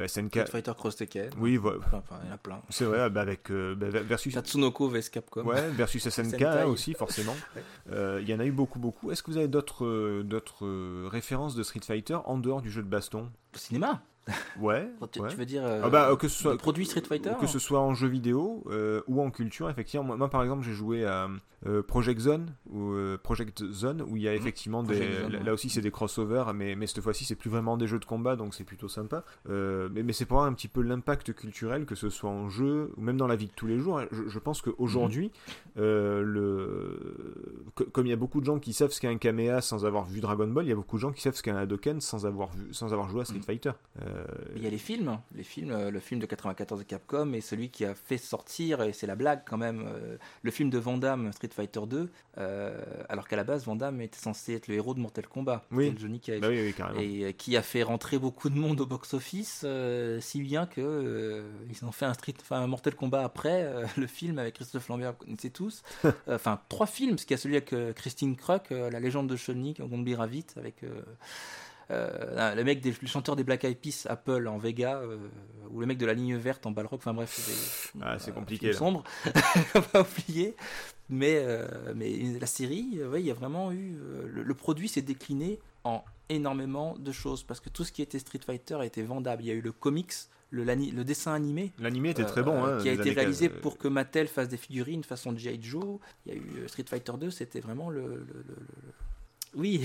SNK. 0.08 0.30
Street 0.30 0.46
Fighter 0.48 0.74
Cross 0.76 0.96
Tekken. 0.96 1.30
Oui, 1.38 1.58
voilà. 1.58 1.80
Enfin, 1.94 2.20
il 2.24 2.30
y 2.30 2.32
en 2.32 2.36
a 2.36 2.38
plein. 2.38 2.62
C'est 2.70 2.86
vrai, 2.86 3.10
bah, 3.10 3.22
avec 3.22 3.52
bah, 3.52 3.90
versus. 3.90 4.34
Tatsunoko 4.34 4.90
vs 4.90 5.10
Capcom. 5.12 5.44
Ouais, 5.44 5.70
versus 5.70 6.08
SNK 6.08 6.42
hein, 6.42 6.66
aussi, 6.66 6.94
forcément. 6.94 7.11
Il 7.90 8.30
y 8.30 8.34
en 8.34 8.40
a 8.40 8.46
eu 8.46 8.52
beaucoup, 8.52 8.80
beaucoup. 8.80 9.12
Est-ce 9.12 9.24
que 9.24 9.32
vous 9.32 9.38
avez 9.38 9.48
d'autres 9.48 10.22
d'autres 10.24 11.08
références 11.08 11.56
de 11.56 11.64
Street 11.64 11.82
Fighter 11.84 12.18
en 12.26 12.38
dehors 12.38 12.62
du 12.62 12.72
jeu 12.72 12.82
de 12.82 12.88
baston? 12.88 13.32
Au 13.54 13.58
cinéma? 13.58 14.02
Ouais. 14.60 14.88
tu, 15.12 15.20
veux 15.20 15.46
dire 15.46 15.66
euh, 15.66 15.82
ah 15.84 15.90
bah, 15.90 16.16
que 16.20 16.28
ce 16.28 16.42
soit 16.42 16.58
produits 16.58 16.86
Street 16.86 17.04
Fighter 17.08 17.32
Que 17.40 17.48
ce 17.48 17.60
soit 17.60 17.80
en 17.80 17.94
jeu 17.94 18.08
vidéo 18.08 18.64
euh, 18.70 19.02
ou 19.08 19.22
en 19.22 19.32
culture, 19.32 19.70
effectivement. 19.70 20.16
Moi, 20.16 20.30
par 20.30 20.44
exemple, 20.44 20.64
j'ai 20.64 20.74
joué 20.74 21.06
à 21.06 21.30
euh, 21.66 21.82
Project 21.82 22.20
Zone 22.20 22.54
ou 22.70 22.94
Project 23.24 23.64
Zone 23.72 24.02
où 24.02 24.18
il 24.18 24.24
y 24.24 24.28
a 24.28 24.32
mhm. 24.32 24.38
effectivement 24.38 24.84
des. 24.84 25.28
là, 25.44 25.54
aussi, 25.54 25.70
c'est 25.70 25.82
des 25.82 25.92
crossovers, 25.92 26.54
mais, 26.54 26.76
mais 26.76 26.88
cette 26.88 27.02
fois-ci, 27.02 27.26
c'est 27.26 27.36
plus 27.36 27.50
vraiment 27.50 27.78
des 27.78 27.88
jeux 27.88 28.00
de 28.00 28.06
combat, 28.06 28.36
donc 28.36 28.54
c'est 28.54 28.64
plutôt 28.64 28.88
sympa. 28.88 29.24
mais, 29.48 30.04
mais 30.04 30.14
c'est 30.14 30.26
pour 30.26 30.38
voir 30.38 30.48
un 30.48 30.54
petit 30.54 30.68
peu 30.68 30.82
l'impact 30.82 31.34
culturel, 31.34 31.86
que 31.86 31.96
ce 31.96 32.10
soit 32.10 32.30
en 32.30 32.50
jeu 32.50 32.92
ou 32.98 33.02
même 33.02 33.18
dans 33.18 33.28
la 33.28 33.36
vie 33.36 33.48
de 33.48 33.54
tous 33.56 33.68
les 33.68 33.80
jours. 33.80 34.02
Je, 34.12 34.40
pense 34.40 34.62
qu'aujourd'hui, 34.62 35.32
mhm. 35.76 35.82
le... 36.22 37.66
comme 37.92 38.06
il 38.06 38.10
y 38.10 38.14
a 38.14 38.18
beaucoup 38.18 38.40
de 38.40 38.46
gens 38.46 38.60
qui 38.60 38.74
savent 38.74 38.92
ce 38.92 39.00
qu'est 39.00 39.08
un 39.08 39.18
Kamea 39.18 39.62
sans 39.62 39.86
avoir 39.86 40.06
vu 40.06 40.22
Dragon 40.22 40.48
Ball, 40.48 40.66
il 40.66 40.70
y 40.70 40.74
a 40.74 40.76
beaucoup 40.76 40.98
de 40.98 41.02
gens 41.02 41.12
qui 41.12 41.22
savent 41.22 41.36
ce 41.36 41.44
qu'est 41.44 41.52
un 41.52 41.58
Hadoken 41.58 42.02
sans 42.02 42.26
avoir, 42.26 42.52
vu, 42.52 42.74
sans 42.74 42.94
avoir 42.94 43.10
joué 43.10 43.22
à 43.22 43.26
Street 43.26 43.40
mhm. 43.40 43.44
Fighter. 43.44 43.72
Euh, 44.12 44.24
il 44.56 44.64
y 44.64 44.68
a 44.68 44.70
les 44.70 44.78
films, 44.78 45.18
les 45.36 45.44
films, 45.44 45.72
euh, 45.72 45.92
le 45.92 46.00
film 46.00 46.20
de 46.20 46.26
94 46.26 46.80
de 46.80 46.86
Capcom 46.86 47.34
et 47.34 47.42
celui 47.42 47.70
qui 47.70 47.86
a 47.86 47.94
fait 47.94 48.18
sortir, 48.18 48.82
et 48.82 48.94
c'est 48.94 49.08
la 49.08 49.16
blague 49.16 49.42
quand 49.46 49.58
même, 49.58 49.86
euh, 49.88 50.18
le 50.42 50.52
film 50.52 50.70
de 50.70 50.78
Van 50.78 51.00
Street 51.32 51.50
Fighter 51.54 51.82
2, 51.88 52.10
alors 53.10 53.28
qu'à 53.28 53.36
la 53.36 53.44
base 53.44 53.66
Van 53.66 53.78
était 54.00 54.18
censé 54.18 54.54
être 54.54 54.68
le 54.68 54.76
héros 54.76 54.94
de 54.94 55.00
Mortal 55.00 55.28
Kombat, 55.28 55.66
oui. 55.72 55.94
Johnny 55.98 56.20
Cage, 56.20 56.42
bah 56.42 56.50
et 57.00 57.34
qui 57.34 57.58
a 57.58 57.62
fait 57.62 57.84
rentrer 57.84 58.20
beaucoup 58.20 58.50
de 58.50 58.58
monde 58.58 58.82
au 58.82 58.86
box-office, 58.86 59.66
si 60.20 60.42
bien 60.42 60.66
que 60.66 61.44
ils 61.70 61.86
ont 61.86 61.92
fait 61.92 62.06
un 62.06 62.14
Street, 62.14 62.34
enfin 62.40 62.62
un 62.62 62.68
Mortal 62.68 62.96
Kombat 62.96 63.24
après 63.24 63.68
le 63.98 64.08
film 64.08 64.40
avec 64.40 64.56
Christophe 64.56 64.88
Lambert, 64.90 65.14
vous 65.14 65.26
connaissez 65.26 65.50
tous, 65.50 65.84
enfin 66.28 66.60
trois 66.70 66.88
films, 66.88 67.12
parce 67.12 67.26
qu'il 67.26 67.36
y 67.36 67.40
a 67.40 67.42
celui 67.42 67.58
avec 67.58 67.74
Christine 67.96 68.36
Kruk, 68.36 68.70
la 68.70 69.00
légende 69.00 69.28
de 69.28 69.36
oubliera 70.02 70.28
vite 70.28 70.54
avec 70.58 70.84
euh, 71.92 72.56
le 72.56 72.64
mec 72.64 72.82
des, 72.82 72.94
le 73.02 73.08
chanteur 73.08 73.36
des 73.36 73.44
Black 73.44 73.64
Eyed 73.64 73.78
Peas, 73.78 74.06
Apple 74.10 74.48
en 74.48 74.58
Vega, 74.58 74.98
euh, 74.98 75.18
ou 75.70 75.80
le 75.80 75.86
mec 75.86 75.98
de 75.98 76.06
la 76.06 76.14
ligne 76.14 76.36
verte 76.36 76.66
en 76.66 76.72
Balrog, 76.72 77.00
enfin 77.00 77.14
bref, 77.14 77.32
c'est 77.34 77.92
ah, 78.02 78.18
c'est 78.20 78.34
compliqué. 78.34 78.74
sombre, 78.74 79.04
on 79.76 79.80
va 79.94 80.02
oublier. 80.02 80.56
Mais, 81.10 81.44
euh, 81.46 81.68
mais 81.94 82.10
la 82.40 82.48
série, 82.48 82.88
il 82.94 83.26
y 83.26 83.32
a 83.32 83.34
vraiment 83.34 83.72
eu. 83.74 83.98
Le, 84.28 84.54
produit 84.54 84.88
s'est 84.88 85.02
décliné 85.02 85.60
en 85.84 86.06
énormément 86.30 86.96
de 86.98 87.12
choses 87.12 87.44
parce 87.44 87.60
que 87.60 87.68
tout 87.68 87.84
ce 87.84 87.92
qui 87.92 88.02
était 88.02 88.20
Street 88.20 88.40
Fighter 88.46 88.80
était 88.84 89.02
vendable. 89.02 89.44
Il 89.44 89.48
y 89.48 89.52
a 89.52 89.54
eu 89.54 89.62
le 89.62 89.74
comics, 89.74 90.14
le, 90.52 90.64
le 90.64 91.04
dessin 91.04 91.34
animé. 91.34 91.74
L'animé 91.80 92.12
était 92.12 92.24
très 92.24 92.44
bon. 92.44 92.64
Hein, 92.64 92.78
qui 92.82 92.88
a 92.88 92.94
été 92.94 93.12
réalisé 93.12 93.50
pour 93.50 93.78
que 93.78 93.90
Mattel 93.90 94.28
fasse 94.30 94.48
des 94.48 94.56
figurines 94.56 95.04
façon 95.04 95.36
G.I. 95.36 95.62
Joe. 95.62 96.00
Il 96.26 96.34
y 96.34 96.36
a 96.36 96.40
eu 96.40 96.68
Street 96.70 96.86
Fighter 96.88 97.14
2, 97.20 97.30
c'était 97.30 97.60
vraiment 97.60 97.90
le, 97.90 98.26
oui. 99.56 99.84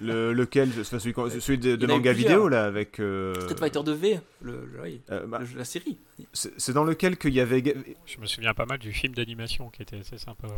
le, 0.00 0.32
lequel 0.32 0.70
Celui, 0.84 1.14
celui 1.40 1.58
de, 1.58 1.86
manga 1.86 2.12
vidéo, 2.12 2.48
là, 2.48 2.64
avec. 2.64 3.00
Euh... 3.00 3.34
Street 3.42 3.56
Fighter 3.56 3.80
2V, 3.80 4.20
le, 4.42 4.68
euh, 5.10 5.26
bah, 5.26 5.40
la 5.56 5.64
série. 5.64 5.98
C'est 6.32 6.72
dans 6.72 6.84
lequel 6.84 7.16
qu'il 7.16 7.34
y 7.34 7.40
avait. 7.40 7.62
Je 8.06 8.18
me 8.18 8.26
souviens 8.26 8.54
pas 8.54 8.66
mal 8.66 8.78
du 8.78 8.92
film 8.92 9.14
d'animation 9.14 9.70
qui 9.70 9.82
était 9.82 9.98
assez 9.98 10.18
sympa. 10.18 10.48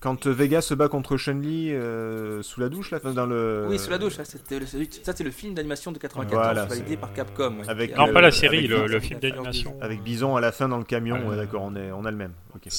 Quand 0.00 0.26
Vega 0.26 0.60
se 0.60 0.74
bat 0.74 0.88
contre 0.88 1.16
Chun-Li 1.16 1.72
euh, 1.72 2.42
sous 2.42 2.60
la 2.60 2.68
douche, 2.68 2.92
là, 2.92 3.00
dans 3.00 3.26
le. 3.26 3.66
Oui, 3.68 3.78
sous 3.78 3.90
la 3.90 3.98
douche, 3.98 4.14
ça 4.14 4.24
c'est 4.24 5.24
le 5.24 5.30
film 5.30 5.54
d'animation 5.54 5.90
de 5.92 5.98
94 5.98 6.68
validé 6.68 6.96
par 6.96 7.12
Capcom. 7.12 7.58
Avec 7.66 7.96
non, 7.96 8.12
pas 8.12 8.20
la 8.20 8.30
série, 8.30 8.66
le, 8.66 9.00
film 9.00 9.20
d'animation. 9.20 9.76
Avec 9.80 10.02
Bison 10.02 10.36
à 10.36 10.40
la 10.40 10.52
fin 10.52 10.68
dans 10.68 10.78
le 10.78 10.84
camion, 10.84 11.34
d'accord, 11.34 11.62
on, 11.62 11.74
est, 11.76 11.90
on 11.92 12.04
a 12.04 12.10
le 12.10 12.16
même. 12.16 12.32
Et 12.66 12.70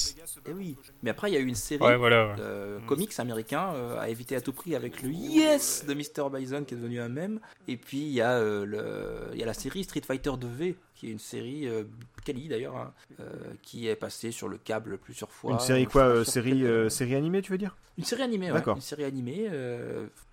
eh 0.50 0.54
oui, 0.54 0.76
mais 1.04 1.10
après 1.12 1.30
il 1.30 1.34
y 1.34 1.38
a 1.38 1.40
eu 1.40 1.46
une 1.46 1.56
série 1.56 1.82
euh, 1.84 2.80
comics 2.88 3.18
américain 3.20 3.72
euh, 3.74 4.00
à 4.00 4.10
éviter 4.10 4.36
à 4.36 4.42
tout 4.42 4.52
prix 4.52 4.76
avec 4.76 5.02
le 5.02 5.10
Yes 5.10 5.86
de 5.88 5.94
Mr. 5.94 6.30
Bison 6.32 6.64
qui 6.64 6.74
est 6.74 6.78
devenu 6.78 7.00
un 7.00 7.10
mème. 7.10 7.40
Et 7.68 7.78
puis 7.78 8.00
il 8.00 8.12
y, 8.12 8.22
a, 8.22 8.40
le, 8.40 9.30
il 9.34 9.40
y 9.40 9.44
a 9.44 9.46
la 9.46 9.54
série 9.54 9.84
Street 9.84 10.02
Fighter 10.06 10.32
2V 10.32 10.76
qui 11.00 11.08
est 11.08 11.12
une 11.12 11.20
série 11.20 11.66
euh, 11.66 11.84
Kali 12.26 12.50
d'ailleurs, 12.50 12.76
hein, 12.76 12.92
euh, 13.22 13.24
qui 13.62 13.88
est 13.88 13.96
passée 13.96 14.32
sur 14.32 14.50
le 14.50 14.58
câble 14.58 14.98
plusieurs 14.98 15.32
fois. 15.32 15.54
Une 15.54 15.60
série 15.60 15.86
quoi 15.86 16.04
euh, 16.04 16.24
série, 16.26 16.66
série 16.90 17.16
animée, 17.16 17.42
tu 17.42 17.54
veux 17.54 17.58
dire? 17.58 17.78
Une 17.98 18.04
série 18.04 18.24
animée, 18.24 18.52
ouais. 18.52 18.62
Une 18.68 18.82
série 18.82 19.06
animée, 19.06 19.50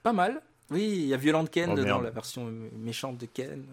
pas 0.03 0.13
mal. 0.13 0.43
Oui, 0.69 0.83
il 0.83 1.07
y 1.07 1.15
a 1.15 1.17
Violent 1.17 1.47
Ken 1.47 1.71
oh, 1.79 1.85
dans 1.85 2.01
la 2.01 2.11
version 2.11 2.53
méchante 2.77 3.19
de 3.19 3.27
Ken. 3.27 3.65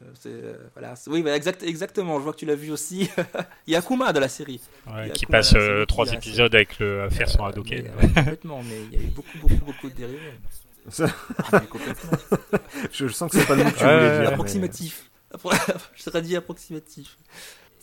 voilà. 0.76 0.94
Oui, 1.08 1.24
bah, 1.24 1.36
exact, 1.36 1.64
exactement. 1.64 2.20
Je 2.20 2.24
vois 2.24 2.34
que 2.34 2.38
tu 2.38 2.46
l'as 2.46 2.54
vu 2.54 2.70
aussi. 2.72 3.10
il 3.68 3.74
y 3.74 3.76
a 3.76 3.80
Akuma 3.80 4.14
dans 4.14 4.20
la 4.20 4.30
série. 4.30 4.62
qui 5.16 5.26
passe 5.26 5.56
trois 5.88 6.14
épisodes 6.14 6.54
avec 6.54 6.78
le 6.78 7.10
faire 7.10 7.28
son 7.28 7.44
Hadoken. 7.44 7.90
complètement, 8.14 8.62
mais 8.62 8.78
il 8.92 9.00
y 9.00 9.02
a 9.02 9.06
eu 9.08 9.10
beaucoup, 9.10 9.40
beaucoup, 9.42 9.66
beaucoup 9.66 9.90
de 9.90 9.96
dérivés. 9.96 10.34
Ça... 10.90 11.08
Ah, 11.52 11.62
je, 12.92 13.08
sens 13.08 13.32
que 13.32 13.40
c'est 13.40 13.48
pas 13.48 13.56
le 13.56 13.64
mot 13.64 13.72
que 13.72 13.78
tu 13.78 13.84
voulais 13.84 14.20
dire. 14.20 14.30
Approximatif. 14.30 15.10
je 15.96 16.02
serais 16.02 16.22
dit 16.22 16.36
approximatif. 16.36 17.18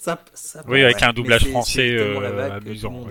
Ça, 0.00 0.18
oui, 0.66 0.82
avec 0.82 1.02
un 1.02 1.12
doublage 1.12 1.46
français 1.50 1.90
euh, 1.90 2.56
amusant. 2.56 3.04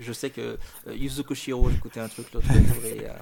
Je 0.00 0.12
sais 0.12 0.30
que 0.30 0.58
euh, 0.88 0.94
Yuzo 0.94 1.22
Koshiro, 1.22 1.70
j'écoutais 1.70 2.00
un 2.00 2.08
truc 2.08 2.32
l'autre 2.32 2.46
jour 2.48 2.84
et 2.84 3.06
euh, 3.06 3.12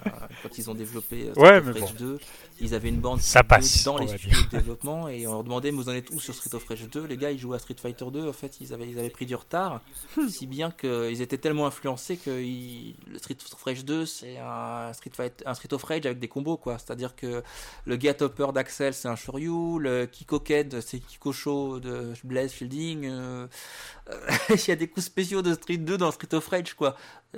quand 0.43 0.57
ils 0.57 0.71
ont 0.71 0.75
développé 0.75 1.29
euh, 1.29 1.33
Street 1.33 1.59
of 1.59 1.81
Rage 1.81 1.95
2, 1.97 2.19
ils 2.61 2.75
avaient 2.75 2.89
une 2.89 3.01
bande 3.01 3.21
ça 3.21 3.43
passe, 3.43 3.85
dans 3.85 3.99
les 3.99 4.09
studios 4.09 4.43
de 4.51 4.57
développement 4.57 5.09
et 5.09 5.27
on 5.27 5.33
leur 5.33 5.45
demandait 5.45 5.71
mais 5.71 5.77
vous 5.77 5.91
en 5.91 5.93
êtes 5.93 6.11
où 6.13 6.19
sur 6.21 6.35
Street 6.35 6.55
of 6.55 6.67
Rage 6.67 6.89
2 6.91 7.07
Les 7.07 7.19
gars, 7.19 7.31
ils 7.31 7.39
jouaient 7.39 7.57
à 7.57 7.59
Street 7.59 7.77
Fighter 7.81 8.07
2, 8.11 8.29
en 8.29 8.33
fait, 8.33 8.59
ils 8.63 8.73
avaient, 8.73 8.89
ils 8.89 8.99
avaient 8.99 9.11
pris 9.11 9.27
du 9.27 9.35
retard, 9.35 9.83
si 10.31 10.47
bien 10.47 10.71
qu'ils 10.71 11.21
étaient 11.21 11.37
tellement 11.37 11.67
influencés 11.67 12.17
que 12.17 12.31
le 12.31 13.19
Street 13.19 13.37
of 13.53 13.63
Rage 13.63 13.85
2, 13.85 14.07
c'est 14.07 14.39
un 14.39 14.93
Street, 14.95 15.13
Fight, 15.15 15.43
un 15.45 15.55
Street 15.55 15.75
of 15.75 15.83
Rage 15.83 16.07
avec 16.07 16.19
des 16.19 16.29
combos, 16.29 16.57
quoi. 16.57 16.79
C'est-à-dire 16.79 17.15
que 17.15 17.43
le 17.85 18.01
Get 18.01 18.23
Hopper 18.23 18.49
d'Axel, 18.55 18.95
c'est 18.95 19.09
un 19.09 19.17
Shoryu, 19.17 19.79
le 19.79 20.07
Kiko 20.07 20.41
Ked, 20.41 20.81
c'est 20.81 21.01
Kiko 21.01 21.33
Show 21.33 21.81
de 21.81 22.13
Blaze, 22.25 22.53
shielding. 22.63 23.05
Il 24.51 24.69
y 24.69 24.71
a 24.71 24.77
des 24.77 24.89
coups 24.89 25.07
spéciaux 25.07 25.43
de 25.43 25.55
Street 25.55 25.79
2 25.79 25.97
dans 25.97 26.11
Street 26.11 26.35
of 26.35 26.47
Rage, 26.49 26.75
quoi. 26.75 26.97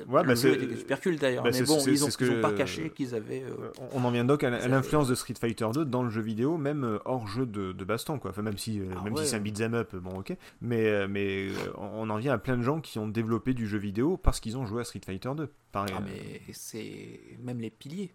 Ouais, 0.08 0.24
bah 0.24 0.34
c'est 0.34 0.76
super 0.76 1.00
cool 1.00 1.16
d'ailleurs. 1.16 1.44
Bah, 1.44 1.50
mais 1.52 1.62
bon, 1.62 1.78
ils 1.86 2.04
ont, 2.04 2.40
pas 2.40 2.52
caché 2.52 2.90
qu'ils 2.90 3.14
avaient. 3.14 3.44
On 3.92 4.04
en 4.04 4.10
vient 4.10 4.24
donc 4.24 4.42
à, 4.42 4.50
l'influence 4.66 5.08
de 5.08 5.14
Street 5.14 5.34
Fighter 5.38 5.66
2 5.72 5.84
dans 5.84 6.02
le 6.02 6.10
jeu 6.10 6.22
vidéo, 6.22 6.56
même 6.56 6.98
hors 7.04 7.26
jeu 7.28 7.46
de, 7.46 7.84
baston, 7.84 8.18
quoi. 8.18 8.30
Enfin, 8.30 8.42
même 8.42 8.58
si, 8.58 8.80
ah 8.96 9.02
même 9.02 9.16
si 9.16 9.26
c'est 9.26 9.36
un 9.36 9.40
beat'em 9.40 9.74
up, 9.74 9.94
bon, 9.96 10.18
ok. 10.20 10.36
Mais, 10.60 11.06
mais 11.06 11.48
on 11.76 12.08
en 12.10 12.16
vient 12.16 12.32
à 12.32 12.38
plein 12.38 12.56
de 12.56 12.62
gens 12.62 12.80
qui 12.80 12.98
ont 12.98 13.08
développé 13.08 13.54
du 13.54 13.66
jeu 13.66 13.78
vidéo 13.78 14.16
parce 14.16 14.40
qu'ils 14.40 14.56
ont 14.56 14.66
joué 14.66 14.80
à 14.80 14.84
Street 14.84 15.00
Fighter 15.04 15.30
2. 15.36 15.48
Pareil. 15.74 15.94
Ah, 15.96 16.00
mais 16.00 16.40
c'est 16.52 17.20
même 17.42 17.60
les 17.60 17.70
piliers. 17.70 18.14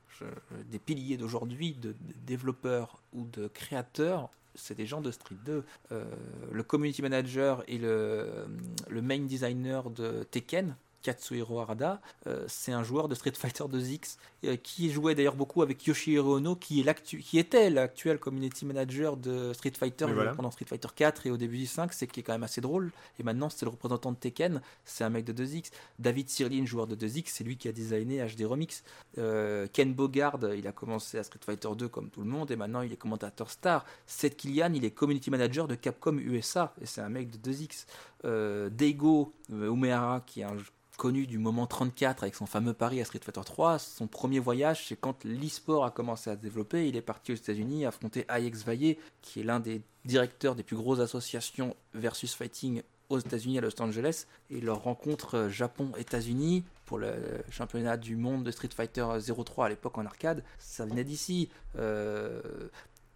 des 0.70 0.80
piliers 0.80 1.18
d'aujourd'hui, 1.18 1.74
de, 1.74 1.96
développeurs 2.26 3.02
ou 3.14 3.26
de 3.26 3.48
créateurs, 3.48 4.30
c'est 4.60 4.76
des 4.76 4.86
gens 4.86 5.02
de 5.02 5.12
Street 5.12 5.38
2. 5.46 5.64
Euh, 5.92 6.06
le 6.52 6.64
community 6.64 7.02
manager 7.02 7.64
et 7.68 7.78
le, 7.78 8.48
le 8.90 9.02
main 9.02 9.20
designer 9.20 9.90
de 9.90 10.24
Tekken, 10.24 10.76
Katsuhiro 11.02 11.60
Arada, 11.60 12.02
euh, 12.28 12.44
c'est 12.48 12.72
un 12.72 12.84
joueur 12.84 13.08
de 13.08 13.16
Street 13.16 13.34
Fighter 13.36 13.64
2X 13.64 14.18
euh, 14.46 14.56
qui 14.56 14.92
jouait 14.92 15.16
d'ailleurs 15.16 15.36
beaucoup 15.36 15.62
avec 15.62 15.86
Yoshihiro 15.86 16.38
Ono, 16.38 16.56
qui, 16.56 16.82
est 16.82 17.04
qui 17.04 17.40
était 17.40 17.70
l'actuel 17.70 18.20
community 18.20 18.66
manager 18.66 19.18
de 19.18 19.54
Street 19.54 19.74
Fighter 19.78 20.06
pendant 20.36 20.52
Street 20.52 20.66
Fighter 20.66 20.88
4 20.96 21.28
et 21.28 21.32
au 21.32 21.38
début 21.38 21.58
du 21.58 21.66
5, 21.66 21.94
c'est 21.94 22.08
qui 22.08 22.20
est 22.20 22.24
quand 22.24 22.34
même 22.34 22.44
assez 22.44 22.62
drôle. 22.62 22.92
Et 23.20 23.24
maintenant, 23.24 23.50
c'est 23.50 23.66
le 23.66 23.72
représentant 23.72 24.12
de 24.12 24.18
Tekken, 24.18 24.62
c'est 24.86 25.04
un 25.04 25.10
mec 25.10 25.26
de 25.26 25.34
2X. 25.34 25.72
David 26.00 26.30
Sirlin, 26.30 26.66
joueur 26.66 26.88
de 26.88 26.96
2X, 26.96 27.26
c'est 27.28 27.44
lui 27.44 27.58
qui 27.58 27.68
a 27.68 27.72
designé 27.72 28.26
HD 28.26 28.46
Remix. 28.46 28.84
Euh, 29.18 29.68
Ken 29.72 29.94
Bogard, 29.94 30.40
il 30.56 30.68
a 30.68 30.72
commencé 30.72 31.18
à 31.18 31.24
Street 31.24 31.40
Fighter 31.46 31.70
2 31.78 31.88
comme 31.88 32.10
tout 32.10 32.22
le 32.22 32.28
monde 32.28 32.52
et 32.52 32.56
maintenant 32.56 32.82
il 32.82 32.92
est 32.92 32.98
commentateur 32.98 33.50
star. 33.50 33.86
Seth 34.06 34.38
Killian, 34.38 34.74
il 34.74 34.86
est 34.86 34.92
community 34.92 35.32
manager 35.32 35.68
de 35.68 35.76
Capcom 35.76 36.18
USA 36.18 36.74
et 36.82 36.86
c'est 36.86 37.02
un 37.02 37.10
mec 37.10 37.30
de 37.30 37.52
2X. 37.52 37.86
Daigo 38.24 39.34
Umehara, 39.50 40.22
qui 40.22 40.42
est 40.42 40.44
un 40.44 40.58
connu 41.00 41.26
du 41.26 41.38
moment 41.38 41.66
34 41.66 42.24
avec 42.24 42.36
son 42.36 42.46
fameux 42.46 42.74
pari 42.74 43.00
à 43.00 43.06
Street 43.06 43.22
Fighter 43.24 43.42
3. 43.44 43.80
Son 43.80 44.06
premier 44.06 44.40
voyage, 44.40 44.86
c'est 44.88 44.98
quand 44.98 45.24
l'e-sport 45.24 45.86
a 45.86 45.92
commencé 45.92 46.30
à 46.30 46.36
se 46.36 46.42
développer. 46.42 46.90
Il 46.90 46.98
est 46.98 47.02
parti 47.02 47.32
aux 47.32 47.36
États-Unis 47.36 47.86
affronter 47.86 48.28
IX 48.30 48.64
Vaillé, 48.66 49.00
qui 49.22 49.40
est 49.40 49.44
l'un 49.44 49.62
des 49.62 49.82
directeurs 50.04 50.56
des 50.56 50.64
plus 50.64 50.76
grosses 50.76 51.00
associations 51.00 51.74
versus 51.94 52.36
fighting 52.36 52.84
aux 53.08 53.18
États-Unis 53.18 53.60
à 53.60 53.62
Los 53.62 53.82
Angeles. 53.82 54.26
Et 54.50 54.60
leur 54.60 54.84
rencontre 54.84 55.36
euh, 55.38 55.50
Japon-États-Unis 55.50 56.66
pour 56.86 56.98
le 56.98 57.14
championnat 57.50 57.96
du 57.96 58.18
monde 58.18 58.44
de 58.44 58.52
Street 58.52 58.70
Fighter 58.76 59.06
03 59.20 59.68
à 59.68 59.70
l'époque 59.70 59.98
en 59.98 60.06
arcade, 60.06 60.44
ça 60.58 60.86
venait 60.86 61.06
d'ici. 61.06 61.50
Euh, 61.78 62.42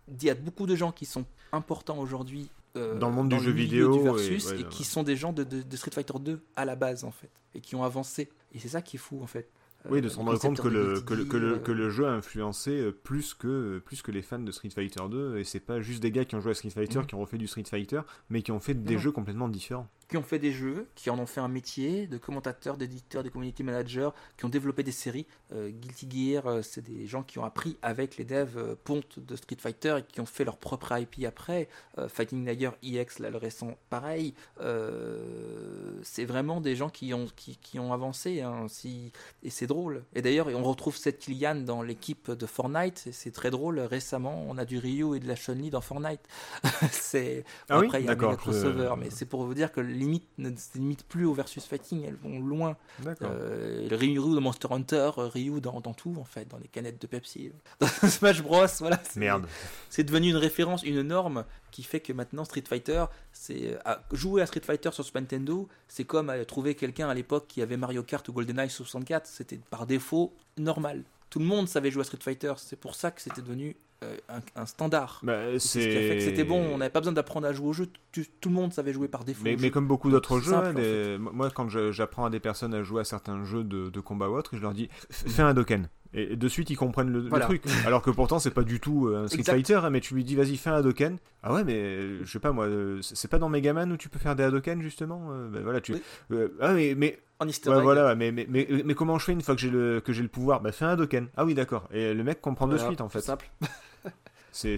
il 0.07 0.23
y 0.23 0.29
a 0.29 0.35
beaucoup 0.35 0.67
de 0.67 0.75
gens 0.75 0.93
qui 0.93 1.05
sont 1.05 1.25
importants 1.51 1.99
aujourd'hui 1.99 2.49
euh, 2.75 2.97
dans 2.97 3.09
le 3.09 3.15
monde 3.15 3.29
du 3.29 3.39
jeu 3.39 3.51
vidéo 3.51 4.17
et, 4.17 4.37
qui 4.69 4.83
sont 4.83 5.03
des 5.03 5.15
gens 5.15 5.33
de, 5.33 5.45
Street 5.75 5.91
Fighter 5.91 6.13
2 6.19 6.41
à 6.55 6.65
la 6.65 6.75
base 6.75 7.03
en 7.03 7.11
fait 7.11 7.29
et 7.53 7.61
qui 7.61 7.75
ont 7.75 7.83
avancé. 7.83 8.29
Et 8.53 8.59
c'est 8.59 8.69
ça 8.69 8.81
qui 8.81 8.97
est 8.97 8.99
fou 8.99 9.21
en 9.21 9.27
fait. 9.27 9.49
Oui, 9.89 10.01
de 10.01 10.07
se 10.07 10.15
rendre 10.15 10.39
compte 10.39 10.61
que 10.61 10.69
le, 10.69 11.01
que, 11.01 11.13
le, 11.13 11.25
que, 11.25 11.35
le, 11.35 11.59
que 11.59 11.71
le 11.73 11.89
jeu 11.89 12.07
a 12.07 12.11
influencé 12.11 12.71
euh, 12.71 12.91
plus 12.91 13.33
que, 13.33 13.79
plus 13.79 14.01
que 14.01 14.11
les 14.11 14.21
fans 14.21 14.39
de 14.39 14.51
Street 14.51 14.69
Fighter 14.69 15.01
2, 15.11 15.37
et 15.37 15.43
c'est 15.43 15.59
pas 15.59 15.81
juste 15.81 16.01
des 16.01 16.09
gars 16.09 16.23
qui 16.23 16.35
ont 16.35 16.39
joué 16.39 16.51
à 16.51 16.53
Street 16.53 16.69
Fighter, 16.69 16.99
mhm. 16.99 17.05
qui 17.05 17.15
ont 17.15 17.19
refait 17.19 17.37
du 17.37 17.47
Street 17.47 17.65
Fighter, 17.69 17.99
mais 18.29 18.41
qui 18.43 18.53
ont 18.53 18.61
fait 18.61 18.75
des 18.75 18.97
jeux 18.97 19.11
complètement 19.11 19.49
différents 19.49 19.89
qui 20.07 20.17
ont 20.17 20.23
fait 20.23 20.39
des 20.39 20.51
jeux, 20.51 20.87
qui 20.95 21.09
en 21.09 21.19
ont 21.19 21.25
fait 21.25 21.39
un 21.39 21.47
métier, 21.47 22.07
de 22.07 22.17
commentateurs, 22.17 22.77
d'éditeurs, 22.77 23.23
de 23.23 23.29
community 23.29 23.63
managers, 23.63 24.09
qui 24.37 24.45
ont 24.45 24.49
développé 24.49 24.83
des 24.83 24.91
séries. 24.91 25.25
Euh, 25.53 25.69
Guilty 25.69 26.07
Gear, 26.09 26.47
euh, 26.47 26.61
c'est 26.61 26.81
des 26.81 27.07
gens 27.07 27.23
qui 27.23 27.39
ont 27.39 27.45
appris 27.45 27.77
avec 27.81 28.17
les 28.17 28.23
devs 28.23 28.57
euh, 28.57 28.75
ponte 28.83 29.19
de 29.19 29.35
Street 29.35 29.57
Fighter 29.59 29.97
et 29.99 30.03
qui 30.03 30.21
ont 30.21 30.25
fait 30.25 30.43
leur 30.43 30.57
propre 30.57 30.97
IP 30.97 31.25
après. 31.25 31.67
Fighting 32.07 32.45
Niger 32.45 32.73
EX, 32.83 33.19
là, 33.19 33.29
le 33.29 33.37
récent, 33.37 33.77
pareil. 33.89 34.33
c'est 36.01 36.25
vraiment 36.25 36.59
des 36.59 36.75
gens 36.75 36.89
qui 36.89 37.13
ont, 37.13 37.27
qui, 37.35 37.57
qui 37.57 37.79
ont 37.79 37.93
avancé, 37.93 38.41
hein, 38.41 38.65
si... 38.67 39.11
et 39.43 39.49
c'est 39.49 39.67
drôle. 39.67 40.03
Et 40.15 40.21
d'ailleurs, 40.21 40.47
on 40.47 40.63
retrouve 40.63 40.97
cette 40.97 41.19
Kilian 41.19 41.55
dans 41.55 41.81
l'équipe 41.81 42.31
de 42.31 42.45
Fortnite, 42.45 43.09
c'est 43.11 43.31
très 43.31 43.51
drôle. 43.51 43.79
Récemment, 43.79 44.45
on 44.47 44.57
a 44.57 44.65
du 44.65 44.79
Ryu 44.79 45.15
et 45.15 45.19
de 45.19 45.27
la 45.27 45.35
Chun-Li 45.35 45.69
dans 45.69 45.81
Fortnite. 45.81 46.21
c'est... 46.91 47.45
Ah 47.69 47.77
après, 47.79 48.01
il 48.01 48.05
y 48.05 48.09
a 48.09 48.11
un 48.11 48.35
crossover, 48.35 48.93
mais 48.97 49.09
c'est 49.09 49.25
pour 49.25 49.43
vous 49.43 49.53
dire 49.53 49.71
que 49.71 49.81
limite, 49.93 50.27
ne 50.37 50.55
se 50.55 50.77
limitent 50.77 51.03
plus 51.03 51.25
au 51.25 51.33
versus 51.33 51.65
fighting, 51.65 52.03
elles 52.03 52.15
vont 52.15 52.39
loin. 52.39 52.77
Euh, 53.21 53.87
Ryu 53.91 54.15
de 54.15 54.39
Monster 54.39 54.67
Hunter, 54.71 55.11
euh, 55.17 55.27
Ryu 55.27 55.61
dans, 55.61 55.79
dans, 55.81 55.93
tout, 55.93 56.15
en 56.19 56.23
fait, 56.23 56.47
dans 56.47 56.57
les 56.57 56.67
canettes 56.67 57.01
de 57.01 57.07
Pepsi. 57.07 57.51
Dans 57.79 57.87
Smash 57.87 58.41
Bros, 58.41 58.65
voilà. 58.79 59.01
Merde. 59.15 59.47
C'est 59.89 60.03
devenu 60.03 60.29
une 60.29 60.37
référence, 60.37 60.83
une 60.83 61.01
norme 61.01 61.45
qui 61.71 61.83
fait 61.83 61.99
que 61.99 62.13
maintenant 62.13 62.45
Street 62.45 62.63
Fighter, 62.67 63.05
c'est 63.31 63.77
jouer 64.11 64.41
à 64.41 64.45
Street 64.45 64.61
Fighter 64.63 64.91
sur 64.91 65.03
Super 65.03 65.21
Nintendo, 65.21 65.67
c'est 65.87 66.03
comme 66.03 66.29
à 66.29 66.43
trouver 66.45 66.75
quelqu'un 66.75 67.09
à 67.09 67.13
l'époque 67.13 67.47
qui 67.47 67.61
avait 67.61 67.77
Mario 67.77 68.03
Kart 68.03 68.27
ou 68.29 68.33
GoldenEye 68.33 68.69
64, 68.69 69.25
c'était 69.27 69.59
par 69.69 69.87
défaut 69.87 70.33
normal. 70.57 71.03
Tout 71.29 71.39
le 71.39 71.45
monde 71.45 71.67
savait 71.67 71.89
jouer 71.89 72.01
à 72.01 72.03
Street 72.03 72.19
Fighter, 72.21 72.53
c'est 72.57 72.79
pour 72.79 72.93
ça 72.93 73.09
que 73.09 73.21
c'était 73.21 73.41
devenu 73.41 73.75
euh, 74.03 74.39
un, 74.55 74.65
standard. 74.65 75.19
Bah, 75.23 75.59
c'est 75.59 75.81
ce 75.81 75.87
qui 75.87 75.97
a 75.97 76.01
fait 76.01 76.17
que 76.17 76.23
c'était 76.23 76.43
bon, 76.43 76.61
on 76.73 76.77
n'avait 76.77 76.91
pas 76.91 76.99
besoin 76.99 77.13
d'apprendre 77.13 77.47
à 77.47 77.53
jouer 77.53 77.67
au 77.67 77.73
jeu, 77.73 77.87
tout, 78.11 78.23
le 78.45 78.51
monde 78.51 78.73
savait 78.73 78.93
jouer 78.93 79.07
par 79.07 79.23
défaut. 79.23 79.41
Mais, 79.43 79.55
mais 79.59 79.71
comme 79.71 79.87
beaucoup 79.87 80.09
d'autres 80.09 80.39
jeux, 80.39 80.53
hein, 80.53 80.73
moi 81.19 81.49
quand 81.49 81.69
j'apprends 81.69 82.25
à 82.25 82.29
des 82.29 82.39
personnes 82.39 82.73
à 82.73 82.83
jouer 82.83 83.01
à 83.01 83.05
certains 83.05 83.43
jeux 83.43 83.63
de, 83.63 83.89
de 83.89 83.99
combat 83.99 84.29
ou 84.29 84.35
autre, 84.35 84.55
je 84.55 84.61
leur 84.61 84.73
dis 84.73 84.89
fais 85.09 85.41
un 85.41 85.53
Doken. 85.53 85.87
Et 86.15 86.35
de 86.35 86.47
suite, 86.47 86.69
ils 86.69 86.77
comprennent 86.77 87.11
le, 87.11 87.27
truc. 87.39 87.63
Alors 87.87 88.03
que 88.03 88.11
pourtant, 88.11 88.37
c'est 88.37 88.51
pas 88.51 88.61
du 88.61 88.79
tout 88.79 89.07
euh, 89.07 89.23
un 89.23 89.27
Street 89.27 89.43
Fighter, 89.43 89.79
hein, 89.83 89.89
mais 89.89 89.99
tu 89.99 90.13
lui 90.13 90.23
dis, 90.23 90.35
vas-y, 90.35 90.57
fais 90.57 90.69
un 90.69 90.75
Hadoken. 90.75 91.17
Ah 91.41 91.53
ouais, 91.53 91.63
mais 91.63 92.23
je 92.23 92.31
sais 92.31 92.39
pas, 92.39 92.51
moi, 92.51 92.65
euh, 92.65 92.99
c'est 93.01 93.27
pas 93.27 93.39
dans 93.39 93.49
Megaman 93.49 93.91
où 93.91 93.97
tu 93.97 94.09
peux 94.09 94.19
faire 94.19 94.35
des 94.35 94.43
Hadoken, 94.43 94.81
justement 94.81 95.31
ben 95.51 95.63
voilà, 95.63 95.81
tu... 95.81 95.95
ah, 96.61 96.73
mais, 96.73 96.93
mais 96.95 97.19
en 97.43 97.75
ouais, 97.75 97.81
voilà, 97.81 98.15
mais, 98.15 98.31
mais, 98.31 98.45
mais, 98.49 98.67
mais, 98.85 98.93
comment 98.93 99.17
je 99.17 99.25
fais 99.25 99.33
une 99.33 99.41
fois 99.41 99.55
que 99.55 99.61
j'ai 99.61 99.69
le, 99.69 100.01
que 100.01 100.11
le 100.11 100.27
pouvoir? 100.27 100.61
Bah, 100.61 100.71
fais 100.71 100.85
un 100.85 100.89
Hadoken. 100.89 101.27
Ah 101.37 101.45
oui, 101.45 101.53
d'accord. 101.53 101.87
Et 101.91 102.13
le 102.13 102.23
mec 102.23 102.41
comprend 102.41 102.67
de 102.67 102.77
suite, 102.77 103.01
en 103.01 103.09
fait. 103.09 103.21
Simple. 103.21 103.49
C'est 104.51 104.77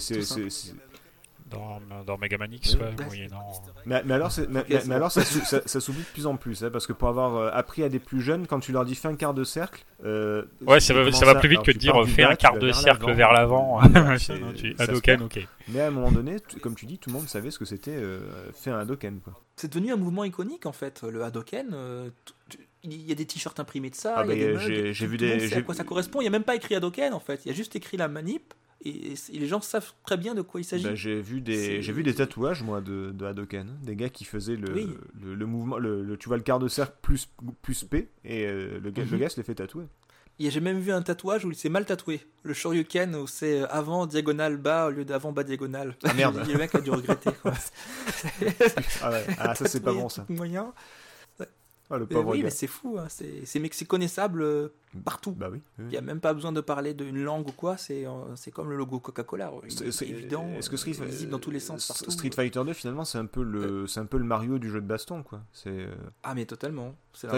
dans, 1.55 2.03
dans 2.03 2.17
Mega 2.17 2.37
Man 2.37 2.53
X, 2.53 2.75
ouais, 2.75 2.93
oui, 3.09 3.27
non. 3.31 3.37
Mais, 3.85 4.01
mais 4.05 4.13
alors, 4.13 4.31
mais, 4.49 4.63
mais, 4.69 4.95
alors 4.95 5.11
ça, 5.11 5.23
ça, 5.23 5.79
s'oublie 5.79 6.01
de 6.01 6.07
plus 6.07 6.27
en 6.27 6.35
plus, 6.37 6.63
hein, 6.63 6.69
parce 6.71 6.87
que 6.87 6.93
pour 6.93 7.07
avoir 7.07 7.35
euh, 7.35 7.49
appris 7.53 7.83
à 7.83 7.89
des 7.89 7.99
plus 7.99 8.21
jeunes, 8.21 8.47
quand 8.47 8.59
tu 8.59 8.71
leur 8.71 8.85
dis 8.85 8.95
fais 8.95 9.07
un 9.07 9.15
quart 9.15 9.33
de 9.33 9.43
cercle. 9.43 9.83
Euh, 10.03 10.45
ouais, 10.61 10.79
ça 10.79 10.93
va, 10.93 11.11
ça 11.11 11.25
va 11.25 11.35
plus 11.35 11.49
vite 11.49 11.63
que 11.63 11.71
de 11.71 11.77
dire 11.77 11.95
fais 12.07 12.23
un 12.23 12.35
quart 12.35 12.57
de 12.57 12.71
cercle 12.71 13.11
vers 13.13 13.31
l'avant. 13.31 13.79
Hadoken, 14.79 15.23
ok. 15.23 15.47
Mais 15.69 15.81
à 15.81 15.87
un 15.87 15.91
moment 15.91 16.11
donné, 16.11 16.37
comme 16.61 16.75
tu 16.75 16.85
dis, 16.85 16.97
tout 16.97 17.09
le 17.09 17.15
monde 17.15 17.27
savait 17.27 17.51
ce 17.51 17.59
que 17.59 17.65
c'était 17.65 17.95
euh, 17.95 18.19
faire 18.53 18.75
un 18.75 18.79
Hadoken. 18.81 19.19
C'est 19.55 19.73
devenu 19.73 19.91
un 19.91 19.97
mouvement 19.97 20.23
iconique 20.23 20.65
en 20.65 20.73
fait, 20.73 21.03
le 21.03 21.23
Hadoken. 21.23 21.71
Euh, 21.73 22.09
il 22.83 23.01
y 23.01 23.11
a 23.11 23.15
des 23.15 23.25
t-shirts 23.25 23.59
imprimés 23.59 23.89
de 23.89 23.95
ça. 23.95 24.15
Ah, 24.17 24.25
j'ai 24.27 25.07
vu 25.07 25.17
des. 25.17 25.53
À 25.53 25.61
quoi 25.61 25.73
ça 25.73 25.83
correspond 25.83 26.21
Il 26.21 26.25
n'y 26.25 26.27
a 26.27 26.31
même 26.31 26.43
pas 26.43 26.55
écrit 26.55 26.75
Hadoken 26.75 27.13
en 27.13 27.19
fait. 27.19 27.41
Il 27.45 27.47
y 27.47 27.51
a 27.51 27.55
juste 27.55 27.75
écrit 27.75 27.97
la 27.97 28.07
manip 28.07 28.53
et, 28.85 29.15
les 29.33 29.47
gens 29.47 29.61
savent 29.61 29.93
très 30.05 30.17
bien 30.17 30.35
de 30.35 30.41
quoi 30.41 30.61
il 30.61 30.63
s'agit. 30.63 30.83
Bah, 30.83 30.95
j'ai 30.95 31.21
vu 31.21 31.41
des 31.41 31.81
j'ai 31.81 31.91
vu 31.91 32.03
des 32.03 32.15
tatouages 32.15 32.63
moi 32.63 32.81
de, 32.81 33.11
de 33.11 33.25
Hadoken, 33.25 33.77
des 33.83 33.95
gars 33.95 34.09
qui 34.09 34.25
faisaient 34.25 34.55
le, 34.55 34.97
le, 35.21 35.45
mouvement, 35.45 35.77
le, 35.77 36.15
tu 36.17 36.27
vois 36.27 36.37
le 36.37 36.43
quart 36.43 36.59
de 36.59 36.67
cercle 36.67 36.95
plus 37.01 37.27
plus 37.61 37.83
P 37.83 38.09
et 38.23 38.45
euh, 38.45 38.79
le, 38.79 38.91
gars, 38.91 39.03
le 39.03 39.11
mhm. 39.11 39.19
gars 39.19 39.29
se 39.29 39.37
les 39.37 39.43
fait 39.43 39.55
tatouer. 39.55 39.85
J'ai 40.37 40.59
même 40.59 40.79
vu 40.79 40.91
un 40.91 41.01
tatouage 41.01 41.45
où 41.45 41.51
il 41.51 41.55
s'est 41.55 41.69
mal 41.69 41.85
tatoué. 41.85 42.19
Le 42.43 42.53
Shoryuken 42.53 43.15
où 43.15 43.25
c'est 43.25 43.61
euh, 43.61 43.67
avant 43.69 44.05
diagonale 44.05 44.57
bas 44.57 44.87
au 44.87 44.91
lieu 44.91 45.05
d'avant 45.05 45.31
bas 45.31 45.43
diagonale. 45.43 45.95
Ah 46.03 46.13
merde. 46.13 46.43
le 46.47 46.57
mec 46.57 46.75
a 46.75 46.81
dû 46.81 46.91
regretter. 46.91 47.31
ah, 49.01 49.11
ouais. 49.11 49.25
ah 49.39 49.55
ça 49.55 49.67
c'est 49.67 49.79
pas 49.79 49.93
bon 49.93 50.09
ça. 50.09 50.25
Moyen. 50.29 50.73
Ah, 51.89 51.97
le 51.97 52.07
pauvre 52.07 52.31
oui, 52.31 52.41
mais 52.43 52.49
c'est 52.49 52.67
fou. 52.67 52.97
Hein. 52.99 53.07
C'est 53.09 53.85
connaissable 53.85 54.41
euh, 54.41 54.69
partout. 55.03 55.31
Bah 55.31 55.49
oui. 55.51 55.61
Il 55.79 55.87
n'y 55.87 55.97
a 55.97 56.01
même 56.01 56.19
pas 56.19 56.33
besoin 56.33 56.51
de 56.51 56.61
parler 56.61 56.93
d'une 56.93 57.21
langue 57.23 57.47
ou 57.47 57.51
quoi, 57.51 57.77
c'est 57.77 58.05
euh, 58.05 58.35
comme 58.53 58.69
le 58.69 58.75
logo 58.75 58.99
Coca-Cola. 58.99 59.51
C'est 59.67 60.07
évident, 60.07 60.47
est-ce 60.57 60.69
que 60.69 60.77
Street, 60.77 60.91
visible 60.91 61.31
dans 61.31 61.39
tous 61.39 61.51
les 61.51 61.59
sens. 61.59 61.87
Partout. 61.87 62.11
Street 62.11 62.31
Fighter 62.31 62.63
2, 62.65 62.73
finalement, 62.73 63.05
c'est 63.05 63.17
un, 63.17 63.25
peu 63.25 63.43
le, 63.43 63.87
c'est 63.87 63.99
un 63.99 64.05
peu 64.05 64.17
le 64.17 64.23
Mario 64.23 64.59
du 64.59 64.69
jeu 64.69 64.81
de 64.81 64.87
baston. 64.87 65.23
quoi. 65.23 65.41
Euh, 65.67 65.93
ah, 66.23 66.35
mais 66.35 66.45
totalement. 66.45 66.95
C'est 67.13 67.29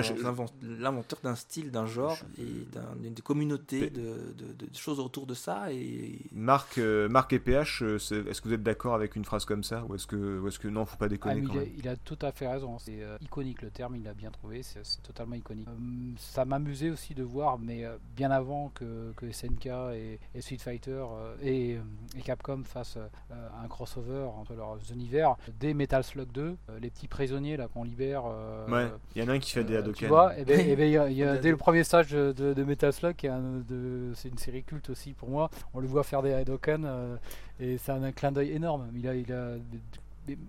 l'inventeur 0.61 1.19
d'un 1.21 1.35
style, 1.35 1.71
d'un 1.71 1.85
genre 1.85 2.17
et 2.39 2.67
d'une 2.99 3.13
communauté 3.15 3.91
de, 3.91 4.33
de, 4.35 4.67
choses 4.75 4.99
autour 4.99 5.27
de 5.27 5.35
ça. 5.35 5.71
Et... 5.71 6.19
Marc, 6.31 6.79
Marc 6.79 7.33
et 7.33 7.39
PH, 7.39 7.83
est-ce 7.83 8.41
que 8.41 8.47
vous 8.47 8.53
êtes 8.55 8.63
d'accord 8.63 8.95
avec 8.95 9.15
une 9.15 9.23
phrase 9.23 9.45
comme 9.45 9.63
ça 9.63 9.85
Ou 9.87 9.93
est-ce 9.95 10.07
que, 10.07 10.47
est 10.47 10.57
que 10.57 10.67
non, 10.67 10.85
faut 10.85 10.97
pas 10.97 11.07
déconner 11.07 11.43
ah, 11.47 11.63
il, 11.77 11.87
a, 11.87 11.95
tout 11.95 12.17
à 12.21 12.31
fait 12.31 12.47
raison. 12.47 12.79
C'est 12.79 12.99
iconique 13.21 13.61
le 13.61 13.69
terme, 13.69 13.95
il 13.95 14.07
a 14.07 14.13
bien 14.13 14.31
trouvé. 14.31 14.63
C'est 14.63 14.81
totalement 15.03 15.35
iconique. 15.35 15.67
ça 16.17 16.43
m'amusait 16.43 16.89
aussi 16.89 17.13
de 17.13 17.23
voir 17.23 17.46
mais 17.59 17.85
euh, 17.85 17.97
bien 18.15 18.31
avant 18.31 18.69
que, 18.75 19.13
que 19.15 19.31
SNK 19.31 19.67
et, 19.93 20.19
Street 20.41 20.57
Fighter 20.57 20.91
euh, 20.91 21.35
et, 21.41 21.79
Capcom 22.23 22.63
fassent 22.65 22.97
euh, 22.97 23.47
un 23.63 23.67
crossover 23.67 24.27
entre 24.37 24.53
leurs 24.53 24.79
univers, 24.91 25.35
dès 25.59 25.73
Metal 25.73 26.03
Slug 26.03 26.29
2, 26.31 26.57
les 26.81 26.89
petits 26.89 27.07
prisonniers 27.07 27.55
là 27.55 27.67
qu'on 27.67 27.83
libère. 27.83 28.25
ouais, 28.67 28.87
il 29.15 29.21
y 29.21 29.25
en 29.25 29.29
a 29.29 29.33
un 29.33 29.39
qui 29.39 29.51
fait 29.51 29.63
des 29.63 29.77
Hadoken. 29.77 29.95
Tu 29.95 30.07
vois, 30.07 30.37
et 30.37 30.43
ben, 30.43 30.59
et 30.67 30.75
ben, 30.75 30.91
y 30.91 31.23
a, 31.23 31.37
dès 31.37 31.51
le 31.51 31.57
premier 31.57 31.83
stage 31.83 32.09
de, 32.11 32.63
Metal 32.63 32.91
Slug, 32.91 33.15
c'est 34.15 34.29
une 34.29 34.37
série 34.37 34.63
culte 34.63 34.89
aussi 34.89 35.13
pour 35.13 35.29
moi, 35.29 35.49
on 35.73 35.79
le 35.79 35.87
voit 35.87 36.03
faire 36.03 36.21
des 36.21 36.33
Hadoken 36.33 37.17
et 37.59 37.77
c'est 37.77 37.91
un, 37.91 38.11
clin 38.11 38.31
d'œil 38.31 38.51
énorme. 38.51 38.89
Il 38.93 39.07
a, 39.07 39.15
il 39.15 39.31
a 39.31 39.55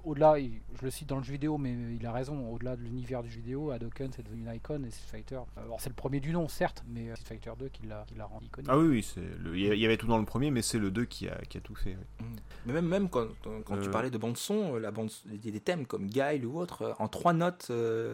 au-delà, 0.05 0.37
je 0.39 0.85
le 0.85 0.91
cite 0.91 1.09
dans 1.09 1.19
le 1.19 1.23
jeu 1.23 1.33
vidéo, 1.33 1.59
mais 1.59 1.75
il 1.99 2.05
a 2.07 2.13
raison. 2.13 2.51
Au-delà 2.53 2.77
de 2.77 2.83
l'univers 2.83 3.23
du 3.23 3.31
jeu 3.31 3.41
vidéo, 3.41 3.71
Hadoken 3.71 4.11
c'est 4.15 4.23
devenu 4.23 4.43
une 4.43 4.55
icône 4.55 4.85
et 4.85 4.91
Street 4.91 5.19
Fighter. 5.19 5.41
Alors 5.57 5.81
c'est 5.81 5.91
le 5.91 5.95
premier 5.95 6.21
du 6.21 6.33
nom, 6.33 6.49
certes, 6.49 6.85
mais 6.89 7.15
Street 7.17 7.39
Fighter 7.41 7.53
2 7.59 7.69
qui 7.69 7.87
l'a, 7.87 8.05
rendu 8.25 8.47
iconique. 8.47 8.71
Ah 8.71 8.79
oui, 8.79 8.89
oui, 8.89 9.03
c'est 9.03 9.23
il 9.55 9.79
y 9.79 9.85
avait 9.85 9.97
tout 9.97 10.07
dans 10.07 10.19
le 10.19 10.25
premier, 10.25 10.51
mais 10.51 10.63
c'est 10.63 10.79
le 10.79 10.91
2 10.91 11.05
qui 11.05 11.29
a, 11.29 11.37
qui 11.49 11.59
a 11.59 11.61
tout 11.61 11.75
fait. 11.75 11.95
Mm. 11.95 12.25
Mais 12.67 12.73
même, 12.73 12.87
même 12.87 13.09
quand, 13.09 13.27
quand 13.65 13.81
tu 13.81 13.91
parlais 13.91 14.11
de 14.11 14.19
bande 14.19 14.37
son, 14.37 14.77
la 14.77 14.91
bande, 14.91 15.11
des 15.27 15.61
thèmes 15.61 15.87
comme 15.87 16.07
Guile 16.07 16.47
ou 16.47 16.59
autre, 16.59 16.95
en 16.99 17.09
trois 17.09 17.33
notes, 17.33 17.71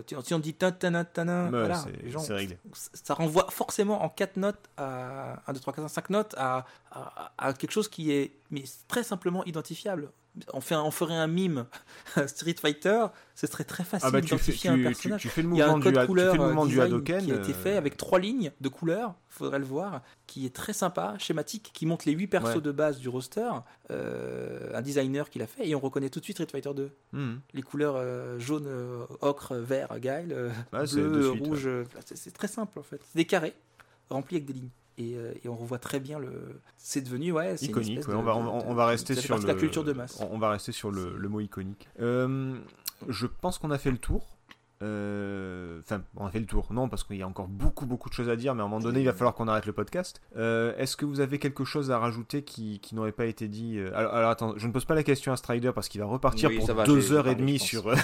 si 0.07 0.35
on 0.35 0.39
dit 0.39 0.55
ta 0.55 0.73
ta 0.73 1.05
ta 1.05 1.25
voilà, 1.49 1.85
c'est 2.19 2.35
réglé. 2.35 2.59
Ça 2.73 3.15
renvoie 3.15 3.47
forcément 3.51 4.03
en 4.03 4.09
quatre 4.09 4.37
notes 4.37 4.71
à 4.77 5.43
1, 5.47 5.53
2, 5.53 5.61
3, 5.61 5.73
4, 5.73 5.89
5, 5.89 5.89
5 5.89 6.11
notes 6.11 6.35
à, 6.39 6.67
à, 7.39 7.53
quelque 7.53 7.71
chose 7.71 7.89
qui 7.89 8.13
est 8.13 8.33
mais 8.51 8.65
très 8.89 9.03
simplement 9.03 9.45
identifiable. 9.45 10.11
On, 10.53 10.61
fait 10.61 10.75
on 10.75 10.91
ferait 10.91 11.15
un 11.15 11.27
mime 11.27 11.67
Street 12.27 12.57
Fighter, 12.61 13.07
ce 13.35 13.47
serait 13.47 13.65
très 13.65 13.85
facile 13.85 14.09
ah 14.09 14.11
bah 14.11 14.21
d'identifier 14.21 14.71
un 14.71 14.83
personnage. 14.83 15.21
Tu, 15.21 15.29
fais 15.29 15.43
le 15.43 15.49
mouvement 15.49 15.65
Il 15.65 15.69
y 15.69 15.71
a 15.71 15.73
un 15.73 15.81
code 15.81 16.07
couleur 16.07 16.67
du, 16.67 16.81
Hadoken, 16.81 17.25
qui 17.25 17.33
a 17.33 17.37
été 17.37 17.53
fait 17.53 17.75
euh, 17.75 17.79
avec 17.79 17.97
trois 17.97 18.19
lignes 18.19 18.51
de 18.61 18.69
couleurs, 18.69 19.15
faudrait 19.29 19.61
le 19.61 19.65
voir, 19.65 20.03
qui 20.27 20.45
est 20.47 20.55
très 20.55 20.73
sympa, 20.73 21.15
schématique, 21.19 21.71
qui 21.73 21.87
montre 21.87 22.05
les 22.07 22.13
huit 22.13 22.27
persos 22.27 22.63
de 22.63 22.73
base 22.73 22.99
du 22.99 23.09
roster, 23.09 23.51
euh, 23.91 24.71
un 24.75 24.83
designer 24.83 25.31
qui 25.31 25.39
l'a 25.39 25.47
fait, 25.47 25.69
et 25.69 25.75
on 25.75 25.81
reconnaît 25.81 26.11
tout 26.11 26.19
de 26.19 26.25
suite 26.25 26.37
Street 26.37 26.49
Fighter 26.51 26.75
2. 26.75 26.91
Hmm. 27.13 27.35
Les 27.53 27.63
couleurs 27.63 27.95
euh, 27.97 28.39
jaune, 28.39 28.69
ocre, 29.21 29.55
vert, 29.55 29.99
guile, 30.01 30.51
bleu, 30.73 31.31
rouge, 31.31 31.69
c'est 32.05 32.33
très 32.33 32.49
simple 32.49 32.79
en 32.79 32.83
fait. 32.83 33.01
C'est 33.03 33.19
des 33.19 33.25
carrés 33.25 33.55
remplis 34.11 34.37
avec 34.37 34.47
des 34.47 34.55
lignes. 34.55 34.71
Euh, 35.01 35.33
et, 35.43 35.49
on 35.49 35.57
revoit 35.57 35.79
très 35.79 36.01
bien 36.01 36.19
le. 36.19 36.61
C'est 36.77 37.01
devenu 37.01 37.33
ouais, 37.33 37.57
iconique. 37.57 38.09
on, 38.09 38.23
va, 38.23 38.37
on, 38.37 38.75
va 38.75 38.87
rester 38.87 39.15
sur 39.15 39.39
le... 39.39 39.47
la 39.47 39.55
culture 39.55 39.85
de 39.85 39.93
masse. 39.93 40.23
On, 40.31 40.39
va 40.39 40.51
rester 40.51 40.73
sur 40.73 40.91
le, 40.91 41.17
le 41.17 41.29
mot 41.29 41.41
iconique. 41.41 41.89
Euh, 42.01 42.57
je 43.09 43.27
pense 43.27 43.59
qu'on 43.59 43.71
a 43.71 43.79
fait 43.79 43.91
le 43.91 43.99
tour. 43.99 44.34
Euh, 44.85 45.81
enfin, 45.81 46.03
on 46.17 46.27
a 46.27 46.31
fait 46.31 46.41
le 46.41 46.47
tour. 46.47 46.67
Non, 46.71 46.89
parce 46.89 47.05
qu'il 47.05 47.17
y 47.17 47.23
a 47.23 47.27
encore 47.27 47.49
beaucoup, 47.49 47.87
beaucoup 47.87 48.09
de 48.09 48.15
choses 48.15 48.29
à 48.29 48.37
dire, 48.37 48.55
mais 48.55 48.61
à 48.61 48.65
un 48.65 48.69
moment 48.69 48.83
donné, 48.83 49.01
il 49.01 49.07
va 49.07 49.13
falloir 49.13 49.35
qu'on 49.35 49.49
arrête 49.49 49.67
le 49.67 49.73
podcast. 49.73 50.21
Euh, 50.37 50.77
est-ce 50.77 50.97
que 50.97 51.07
vous 51.07 51.21
avez 51.21 51.39
quelque 51.39 51.65
chose 51.65 51.91
à 51.91 51.99
rajouter 51.99 52.43
qui, 52.43 52.81
qui 52.81 52.95
n'aurait 52.95 53.13
pas 53.13 53.27
été 53.27 53.49
dit 53.49 53.79
euh, 53.79 53.91
alors, 53.95 54.31
attends, 54.31 54.55
je 54.57 54.67
ne 54.67 54.73
pose 54.73 54.85
pas 54.85 54.95
la 54.95 55.03
question 55.03 55.33
à 55.33 55.37
Strider 55.37 55.73
parce 55.75 55.89
qu'il 55.89 56.01
va 56.01 56.07
repartir 56.07 56.51
pour 56.55 56.85
deux 56.85 57.13
heures 57.13 57.29
et 57.29 57.35
demie 57.35 57.59
sur. 57.59 57.95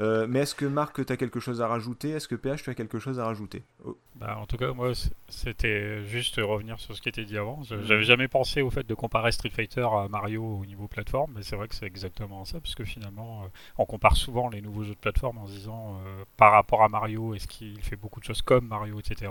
mais 0.00 0.40
est-ce 0.40 0.54
que 0.54 0.66
Marc, 0.66 1.04
tu 1.06 1.12
as 1.12 1.16
quelque 1.16 1.40
chose 1.40 1.62
à 1.62 1.68
rajouter? 1.68 2.10
Est-ce 2.10 2.28
que 2.28 2.34
PH, 2.34 2.64
tu 2.64 2.70
as 2.70 2.74
quelque 2.74 2.98
chose 2.98 3.20
à 3.20 3.24
rajouter? 3.24 3.62
Oh. 3.84 3.96
bah, 4.16 4.36
En 4.40 4.46
tout 4.46 4.56
cas, 4.56 4.72
moi, 4.72 4.92
c'était 5.28 6.04
juste 6.04 6.36
revenir 6.38 6.80
sur 6.80 6.96
ce 6.96 7.00
qui 7.00 7.08
était 7.08 7.24
dit 7.24 7.38
avant. 7.38 7.62
J'avais 7.62 8.02
jamais 8.02 8.28
pensé 8.28 8.62
au 8.62 8.70
fait 8.70 8.86
de 8.86 8.94
comparer 8.94 9.30
Street 9.30 9.50
Fighter 9.50 9.86
à 9.92 10.08
Mario 10.08 10.42
au 10.42 10.66
niveau 10.66 10.88
plateforme, 10.88 11.32
mais 11.36 11.42
c'est 11.42 11.56
vrai 11.56 11.68
que 11.68 11.74
c'est 11.74 11.86
exactement 11.86 12.44
ça, 12.44 12.60
puisque 12.60 12.84
finalement, 12.84 13.44
on 13.78 13.84
compare 13.84 14.16
souvent 14.16 14.48
les 14.48 14.60
nouveaux 14.60 14.82
jeux 14.82 14.94
de 14.94 14.98
plateforme 14.98 15.38
en 15.38 15.46
se 15.46 15.52
disant 15.52 16.00
par 16.36 16.52
rapport 16.52 16.82
à 16.82 16.88
Mario, 16.88 17.34
est-ce 17.34 17.46
qu'il 17.46 17.80
fait 17.82 17.96
beaucoup 17.96 18.20
de 18.20 18.24
choses 18.24 18.42
comme 18.42 18.66
Mario, 18.68 18.98
etc. 19.00 19.30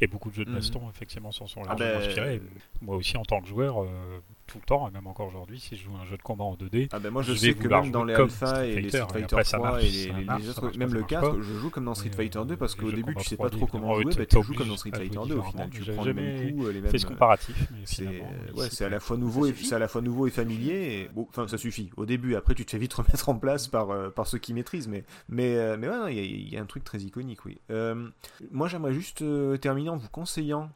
Et 0.00 0.06
beaucoup 0.06 0.30
de 0.30 0.34
jeux 0.34 0.44
de 0.44 0.50
mhm. 0.50 0.56
baston, 0.56 0.88
effectivement, 0.90 1.32
s'en 1.32 1.46
sont 1.46 1.62
ah 1.64 1.68
largement 1.68 1.90
ben, 1.90 2.08
inspirés. 2.08 2.42
Moi 2.80 2.96
aussi, 2.96 3.16
en 3.16 3.24
tant 3.24 3.40
que 3.40 3.48
joueur, 3.48 3.82
euh, 3.82 4.20
tout 4.50 4.58
le 4.58 4.64
temps, 4.64 4.88
et 4.88 4.90
même 4.90 5.06
encore 5.06 5.28
aujourd'hui, 5.28 5.60
si 5.60 5.76
je 5.76 5.84
joue 5.84 5.96
un 6.00 6.04
jeu 6.04 6.16
de 6.16 6.22
combat 6.22 6.44
en 6.44 6.54
2D. 6.54 6.88
Ah 6.92 6.98
ben 6.98 7.10
moi 7.10 7.22
je, 7.22 7.32
sais 7.34 7.54
que 7.54 7.68
même 7.68 7.90
dans 7.90 8.04
les 8.04 8.14
Alpha 8.14 8.66
et 8.66 8.80
les 8.80 8.88
Street 8.88 9.06
Fighter 9.12 9.36
3 9.56 9.82
et 9.82 9.88
les, 9.90 10.48
autres, 10.48 10.76
même 10.76 10.92
le 10.92 11.02
4, 11.02 11.40
je 11.40 11.54
joue 11.54 11.70
comme 11.70 11.84
dans 11.84 11.94
Street 11.94 12.10
Fighter 12.10 12.40
2 12.46 12.56
parce 12.56 12.74
qu'au 12.74 12.90
début 12.90 13.14
tu 13.16 13.24
sais 13.24 13.36
pas 13.36 13.50
trop 13.50 13.66
comment 13.66 13.94
jouer, 13.94 14.12
bah, 14.16 14.26
tu 14.26 14.42
joues 14.42 14.54
comme 14.54 14.68
dans 14.68 14.76
Street 14.76 14.92
Fighter 14.94 15.18
2 15.26 15.34
au 15.34 15.42
final, 15.42 15.70
tu 15.70 15.92
prends 15.92 16.04
les 16.04 16.14
mêmes 16.14 16.54
coups, 16.54 16.68
les 16.72 16.80
mêmes. 16.80 16.98
ce 16.98 17.06
comparatif. 17.06 17.68
C'est 17.84 18.84
à 18.84 18.88
la 18.88 19.00
fois 19.00 19.16
nouveau 19.16 19.46
et 19.46 19.54
c'est 19.54 19.74
à 19.74 19.78
la 19.78 19.88
fois 19.88 20.00
nouveau 20.00 20.26
et 20.26 20.30
familier. 20.30 21.08
Bon, 21.14 21.26
enfin 21.28 21.48
ça 21.48 21.58
suffit. 21.58 21.90
Au 21.96 22.06
début, 22.06 22.34
après 22.34 22.54
tu 22.54 22.64
te 22.64 22.70
fais 22.70 22.78
vite 22.78 22.92
remettre 23.00 23.28
en 23.28 23.36
place 23.36 23.68
par 23.68 23.90
euh, 23.90 24.10
par 24.10 24.26
ceux 24.26 24.38
qui 24.38 24.54
maîtrisent, 24.54 24.88
mais 24.88 25.04
mais 25.28 25.56
euh, 25.56 25.76
mais 25.78 25.88
ouais, 25.88 26.14
il 26.14 26.48
y 26.48 26.56
a 26.56 26.60
un 26.60 26.66
truc 26.66 26.84
très 26.84 26.98
iconique, 26.98 27.44
oui. 27.44 27.58
Euh, 27.70 28.08
moi 28.50 28.68
j'aimerais 28.68 28.92
juste 28.92 29.24
terminer 29.60 29.90
en 29.90 29.96
vous 29.96 30.08
conseillant 30.08 30.70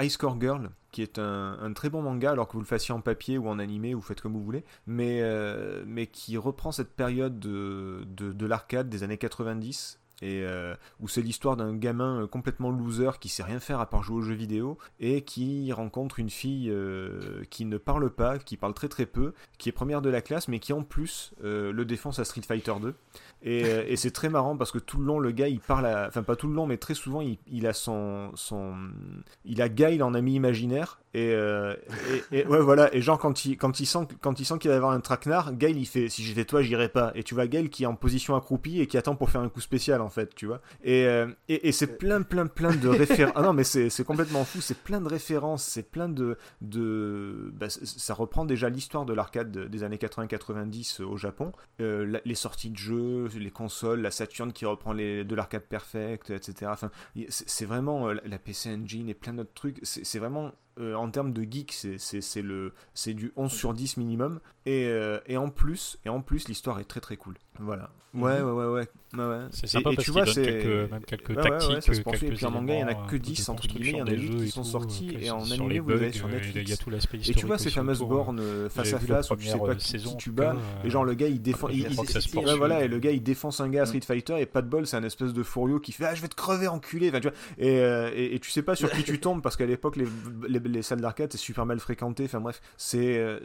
Ice 0.00 0.16
Core 0.16 0.40
Girl 0.40 0.70
qui 0.96 1.02
est 1.02 1.18
un, 1.18 1.72
très 1.74 1.90
bon 1.90 2.00
manga, 2.00 2.30
alors 2.30 2.48
que 2.48 2.54
vous 2.54 2.60
le 2.60 2.64
fassiez 2.64 2.94
en 2.94 3.02
papier 3.02 3.36
ou 3.36 3.50
en 3.50 3.58
animé, 3.58 3.94
ou 3.94 4.00
faites 4.00 4.22
comme 4.22 4.32
vous 4.32 4.42
voulez, 4.42 4.64
mais, 4.86 5.18
euh, 5.20 5.84
mais 5.86 6.06
qui 6.06 6.38
reprend 6.38 6.72
cette 6.72 6.94
période 6.94 7.38
de, 7.38 8.06
de, 8.06 8.46
l'arcade 8.46 8.88
des 8.88 9.02
années 9.02 9.18
90, 9.18 10.00
et 10.22 10.42
euh, 10.44 10.74
où 11.00 11.08
c'est 11.08 11.22
l'histoire 11.22 11.56
d'un 11.56 11.74
gamin 11.74 12.22
euh, 12.22 12.26
complètement 12.26 12.70
loser 12.70 13.10
qui 13.20 13.28
sait 13.28 13.42
rien 13.42 13.60
faire 13.60 13.80
à 13.80 13.86
part 13.86 14.02
jouer 14.02 14.16
aux 14.16 14.22
jeux 14.22 14.34
vidéo 14.34 14.78
et 15.00 15.22
qui 15.22 15.72
rencontre 15.72 16.18
une 16.18 16.30
fille 16.30 16.72
qui 17.50 17.64
ne 17.64 17.78
parle 17.78 18.10
pas, 18.10 18.38
qui 18.38 18.56
parle 18.56 18.74
très 18.74 18.88
très 18.88 19.06
peu, 19.06 19.32
qui 19.58 19.68
est 19.68 19.72
première 19.72 20.02
de 20.02 20.10
la 20.10 20.22
classe 20.22 20.48
mais 20.48 20.58
qui 20.58 20.72
en 20.72 20.82
plus 20.82 21.32
le 21.42 21.84
défense 21.84 22.18
à 22.18 22.24
Street 22.24 22.42
Fighter 22.42 22.74
2 22.80 22.94
euh, 23.46 23.84
et, 23.86 23.96
c'est 23.96 24.10
très 24.10 24.28
marrant 24.28 24.56
parce 24.56 24.72
que 24.72 24.78
tout 24.78 24.98
le 24.98 25.04
long, 25.04 25.18
le 25.18 25.30
gars, 25.30 25.48
il 25.48 25.60
parle, 25.60 25.86
enfin 26.08 26.22
pas 26.22 26.36
tout 26.36 26.48
le 26.48 26.54
long, 26.54 26.66
mais 26.66 26.78
très 26.78 26.94
souvent, 26.94 27.20
il, 27.20 27.66
a 27.66 27.72
son, 27.72 28.32
il 29.44 29.62
a 29.62 29.68
Gail 29.68 30.02
en 30.02 30.14
ami 30.14 30.34
imaginaire. 30.34 30.98
Et, 31.14 31.32
euh, 31.32 31.74
ouais, 32.32 32.60
voilà. 32.60 32.92
Et 32.94 33.00
genre 33.00 33.18
quand 33.18 33.44
il, 33.44 33.56
sent, 33.86 34.06
qu'il 34.58 34.68
va 34.68 34.74
y 34.74 34.76
avoir 34.76 34.92
un 34.92 35.00
traquenard, 35.00 35.54
Gail, 35.54 35.76
il 35.78 35.86
fait, 35.86 36.08
si 36.08 36.24
j'étais 36.24 36.44
toi, 36.44 36.60
j'irais 36.62 36.88
pas. 36.88 37.12
Et 37.14 37.22
tu 37.22 37.34
vois 37.34 37.46
Gail 37.46 37.70
qui 37.70 37.84
est 37.84 37.86
en 37.86 37.94
position 37.94 38.34
accroupie 38.34 38.80
et 38.80 38.86
qui 38.86 38.98
attend 38.98 39.14
pour 39.14 39.30
faire 39.30 39.42
un 39.42 39.48
coup 39.48 39.60
spécial 39.60 40.00
en 40.06 40.10
fait, 40.10 40.34
tu 40.34 40.46
vois. 40.46 40.62
Et, 40.82 41.06
euh, 41.06 41.26
et, 41.48 41.72
c'est 41.72 41.98
plein, 41.98 42.22
plein, 42.22 42.46
plein 42.46 42.74
de 42.74 42.88
références. 42.88 43.34
ah 43.36 43.42
non, 43.42 43.52
mais 43.52 43.64
c'est 43.64 44.04
complètement 44.04 44.44
fou. 44.44 44.60
C'est 44.60 44.78
plein 44.78 45.00
de 45.00 45.08
références. 45.08 45.64
C'est 45.64 45.90
plein 45.90 46.08
de, 46.08 46.38
de, 46.62 47.52
bah, 47.54 47.68
ça 47.68 48.14
reprend 48.14 48.44
déjà 48.44 48.68
l'histoire 48.68 49.04
de 49.04 49.12
l'arcade 49.12 49.50
des 49.50 49.82
années 49.82 49.96
80-90 49.96 51.02
au 51.02 51.16
Japon. 51.16 51.52
les 51.78 52.34
sorties 52.34 52.70
de 52.70 52.76
jeux 52.76 53.26
les 53.34 53.50
consoles, 53.50 54.00
la 54.00 54.10
Saturn 54.10 54.52
qui 54.52 54.64
reprend 54.64 54.92
les, 54.92 55.24
de 55.24 55.34
l'arcade 55.34 55.62
perfect, 55.62 56.30
etc. 56.30 56.70
Enfin, 56.72 56.90
c'est 57.28 57.64
vraiment 57.66 58.08
euh, 58.08 58.14
la 58.24 58.38
PC 58.38 58.70
Engine 58.70 59.08
et 59.08 59.14
plein 59.14 59.32
d'autres 59.34 59.54
trucs. 59.54 59.78
C'est 59.82 60.18
vraiment 60.18 60.52
euh, 60.78 60.94
en 60.94 61.10
termes 61.10 61.32
de 61.32 61.42
geek, 61.42 61.72
c'est 61.72 62.42
le 62.42 62.72
c'est 62.92 63.14
du 63.14 63.32
11 63.36 63.50
sur 63.50 63.74
10 63.74 63.96
minimum. 63.96 64.40
Et, 64.66 64.86
euh, 64.86 65.20
et 65.26 65.36
en 65.36 65.48
plus, 65.48 65.98
et 66.04 66.08
en 66.08 66.20
plus, 66.20 66.48
l'histoire 66.48 66.80
est 66.80 66.84
très 66.84 67.00
très 67.00 67.16
cool. 67.16 67.36
Voilà. 67.60 67.90
Ouais, 68.14 68.40
mhm. 68.40 68.46
ouais, 68.46 68.52
ouais, 68.52 68.66
ouais. 69.14 69.24
ouais, 69.24 69.46
C'est 69.50 69.66
sympa 69.66 69.92
et, 69.92 69.94
parce 69.94 70.04
tu 70.04 70.10
vois, 70.10 70.26
c'est 70.26 70.42
quelques, 70.42 70.90
même 70.90 71.04
quelques 71.04 71.34
tactiques. 71.34 71.82
ça 71.82 71.94
se 71.94 72.00
quelques 72.00 72.22
et 72.22 72.30
puis 72.30 72.46
en 72.46 72.50
manga, 72.50 72.74
il 72.74 72.76
n'y 72.78 72.84
en 72.84 72.88
a 72.88 72.94
que 73.06 73.16
10 73.16 73.48
entre 73.48 73.68
guillemets. 73.68 73.90
Il 73.90 73.96
y 73.96 74.02
en 74.02 74.06
a 74.06 74.12
8 74.12 74.36
qui 74.36 74.50
sont 74.50 74.64
sortis 74.64 75.16
et 75.20 75.30
en 75.30 75.48
animé, 75.50 75.78
vous 75.78 75.92
avez 75.92 76.12
sur 76.12 76.28
Netflix. 76.28 77.28
Et 77.28 77.34
tu 77.34 77.46
vois 77.46 77.58
ces 77.58 77.70
fameuses 77.70 78.00
bornes 78.00 78.68
face 78.68 78.92
à 78.92 78.98
face 78.98 79.30
où 79.30 79.36
tu 79.36 79.46
sais 79.46 79.58
pas 79.58 79.74
qui 79.74 80.16
tu 80.16 80.30
bats. 80.30 80.56
Et 80.84 80.90
genre 80.90 81.04
le 81.04 81.14
gars 81.14 81.28
il 81.28 81.40
défend. 81.40 81.68
Voilà, 82.58 82.84
et 82.84 82.88
le 82.88 82.98
gars 82.98 83.12
il 83.12 83.22
défonce 83.22 83.60
un 83.60 83.68
gars 83.68 83.82
à 83.82 83.86
Street 83.86 84.00
Fighter 84.00 84.40
et 84.40 84.46
pas 84.46 84.62
de 84.62 84.68
bol, 84.68 84.86
c'est 84.86 84.96
un 84.96 85.04
espèce 85.04 85.32
de 85.32 85.42
fourio 85.42 85.78
qui 85.78 85.92
fait 85.92 86.06
Ah, 86.06 86.14
je 86.14 86.22
vais 86.22 86.28
te 86.28 86.34
crever, 86.34 86.68
enculé. 86.68 87.12
Euh, 87.60 88.10
et 88.14 88.38
tu 88.40 88.50
sais 88.50 88.62
pas 88.62 88.74
sur 88.74 88.90
qui 88.90 89.04
tu 89.04 89.20
tombes 89.20 89.42
parce 89.42 89.56
qu'à 89.56 89.66
l'époque, 89.66 89.96
les 89.96 90.60
les 90.66 90.82
salles 90.82 91.00
d'arcade, 91.00 91.32
c'est 91.32 91.38
super 91.38 91.66
mal 91.66 91.78
fréquenté. 91.80 92.24
Enfin 92.24 92.40
bref, 92.40 92.60
c'est 92.76 93.18
euh, 93.18 93.40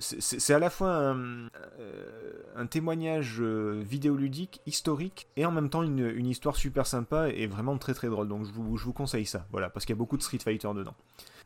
à 0.49 0.59
la 0.59 0.69
fois 0.69 0.89
un, 0.89 1.47
euh, 1.79 2.65
témoignage 2.69 3.37
euh, 3.39 3.81
vidéoludique, 3.85 4.61
historique, 4.65 5.27
et 5.37 5.45
en 5.45 5.51
même 5.51 5.69
temps 5.69 5.83
une, 5.83 5.99
une, 5.99 6.27
histoire 6.27 6.55
super 6.55 6.85
sympa 6.87 7.29
et 7.29 7.47
vraiment 7.47 7.77
très 7.77 7.93
très 7.93 8.07
drôle. 8.09 8.27
Donc 8.27 8.45
je 8.45 8.51
vous, 8.51 8.77
je 8.77 8.85
vous 8.85 8.93
conseille 8.93 9.25
ça, 9.25 9.45
voilà, 9.51 9.69
parce 9.69 9.85
qu'il 9.85 9.93
y 9.93 9.97
a 9.97 9.99
beaucoup 9.99 10.17
de 10.17 10.23
Street 10.23 10.39
Fighter 10.39 10.69
dedans. 10.75 10.95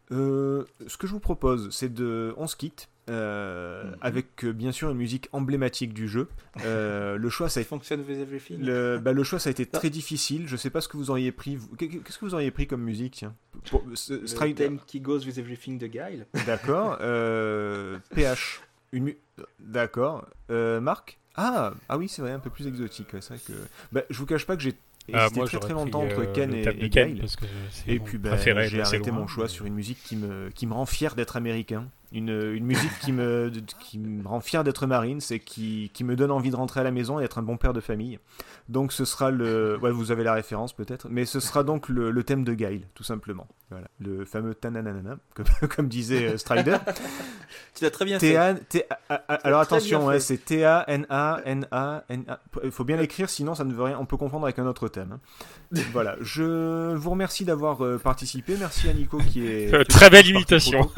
Ce 0.10 0.98
que 0.98 1.08
je 1.08 1.12
vous 1.12 1.20
propose, 1.20 1.70
c'est 1.72 1.94
de. 1.94 2.34
On 2.38 2.48
se 2.48 2.56
quitte. 2.56 2.90
Mhm. 3.08 3.98
avec 4.02 4.46
bien 4.46 4.72
sûr 4.72 4.90
une 4.90 4.98
musique 4.98 5.30
emblématique 5.32 5.94
du 5.94 6.08
jeu. 6.08 6.28
le 6.66 7.30
choix 7.30 7.50
ça 7.50 7.60
a 7.60 7.62
été... 7.62 7.96
le, 8.58 8.98
bah, 8.98 9.12
le 9.12 9.24
choix 9.24 9.38
ça 9.38 9.50
a 9.50 9.52
été 9.52 9.68
très 9.68 9.92
difficile. 9.92 10.48
Je 10.48 10.56
sais 10.56 10.72
pas 10.72 10.82
ce 10.82 10.88
que 10.88 10.98
vous 10.98 11.12
auriez 11.12 11.32
pris. 11.32 11.60
Qu'est-ce 11.78 12.18
que 12.18 12.26
vous 12.26 12.34
auriez 12.34 12.50
pris 12.50 12.66
comme 12.66 12.82
musique 12.82 13.14
tiens? 13.14 13.36
Pour, 13.70 13.84
le 13.86 14.54
theme 14.54 14.80
qui 14.88 15.02
goes 15.02 15.24
with 15.24 15.38
everything 15.38 15.78
de 15.78 15.86
Guile. 15.86 16.26
D'accord. 16.48 16.98
PH. 18.16 18.62
Une 18.92 19.14
D'accord. 19.60 20.28
Marc? 20.50 21.20
Ah, 21.38 21.74
ah 21.90 21.98
oui, 21.98 22.08
c'est 22.08 22.22
vrai, 22.22 22.32
un 22.32 22.40
peu 22.40 22.50
plus 22.50 22.68
exotique. 22.68 23.10
C'est 23.12 23.34
vrai 23.34 23.40
que. 23.46 23.54
Bah, 23.92 24.02
je 24.10 24.18
vous 24.18 24.26
cache 24.26 24.46
pas 24.46 24.56
que 24.56 24.64
j'ai 24.64 24.74
ah, 25.14 25.26
hésité 25.26 25.42
très 25.46 25.60
très 25.60 25.74
longtemps 25.74 26.04
entre 26.04 26.26
Ken 26.34 26.54
et, 26.54 26.64
et 26.64 26.90
Guile. 26.90 27.26
et 27.88 28.00
puis 28.00 28.18
bah, 28.18 28.38
j'ai 28.38 28.82
arrêté 28.82 29.12
mon 29.12 29.28
choix 29.28 29.48
sur 29.48 29.66
une 29.66 29.74
musique 29.74 30.02
qui 30.04 30.16
me, 30.16 30.50
qui 30.50 30.68
me 30.68 30.74
rend 30.74 30.86
fier 30.86 31.16
d'être 31.16 31.36
américain 31.36 31.88
une, 32.12 32.30
une 32.30 32.66
musique 32.66 32.98
qui 33.00 33.12
me, 33.12 33.52
qui 33.80 34.00
me 34.00 34.28
rend 34.28 34.40
fier 34.40 34.64
d'être 34.64 34.88
marine, 34.88 35.22
c'est 35.22 35.40
qui, 35.40 35.92
qui 35.94 36.04
me 36.04 36.16
donne 36.16 36.32
envie 36.32 36.50
de 36.50 36.56
rentrer 36.56 36.80
à 36.80 36.84
la 36.84 36.92
maison 36.92 37.20
et 37.20 37.24
d'être 37.24 37.38
un 37.38 37.44
bon 37.44 37.58
père 37.58 37.74
de 37.74 37.82
famille. 37.82 38.20
Donc 38.70 38.94
ce 38.94 39.06
sera 39.06 39.32
le... 39.32 39.78
Ouais, 39.82 39.92
vous 39.92 40.12
avez 40.12 40.24
la 40.24 40.34
référence 40.34 40.74
peut-être, 40.74 41.08
mais 41.10 41.26
ce 41.26 41.40
sera 41.40 41.64
donc 41.64 41.90
le, 41.90 42.12
le 42.12 42.24
thème 42.24 42.44
de 42.44 42.54
Gail, 42.54 42.88
tout 42.96 43.04
simplement. 43.04 43.48
Voilà. 43.70 43.88
Le 44.00 44.26
fameux 44.26 44.56
tananana, 44.56 45.18
comme, 45.34 45.46
comme 45.76 45.88
disait 45.88 46.28
euh, 46.28 46.38
Strider. 46.38 46.78
tu 47.76 47.84
l'as 47.84 47.92
très 47.92 48.06
bien 48.06 48.20
fait. 48.20 48.38
alors 49.44 49.60
attention, 49.60 50.10
hein, 50.10 50.20
c'est 50.20 50.38
T-A-N-A-N-A-N-A. 50.46 52.40
Il 52.64 52.72
faut 52.72 52.84
bien 52.84 52.98
l'écrire, 52.98 53.30
sinon 53.30 53.56
ça 53.56 53.64
ne 53.66 53.74
veut 53.74 53.84
rien. 53.84 53.98
On 54.00 54.06
peut 54.06 54.18
confondre 54.18 54.46
avec 54.46 54.60
un 54.60 54.68
autre 54.68 54.88
thème. 54.88 55.14
Hein. 55.14 55.82
voilà. 55.92 56.16
Je 56.22 56.96
vous 56.96 57.10
remercie 57.10 57.46
d'avoir 57.46 57.84
euh, 57.84 57.98
participé. 57.98 58.56
Merci 58.60 58.90
à 58.90 58.94
Nico 58.94 59.18
qui 59.18 59.46
est... 59.48 59.88
Très 59.90 60.10
belle 60.10 60.28
imitation. 60.28 60.90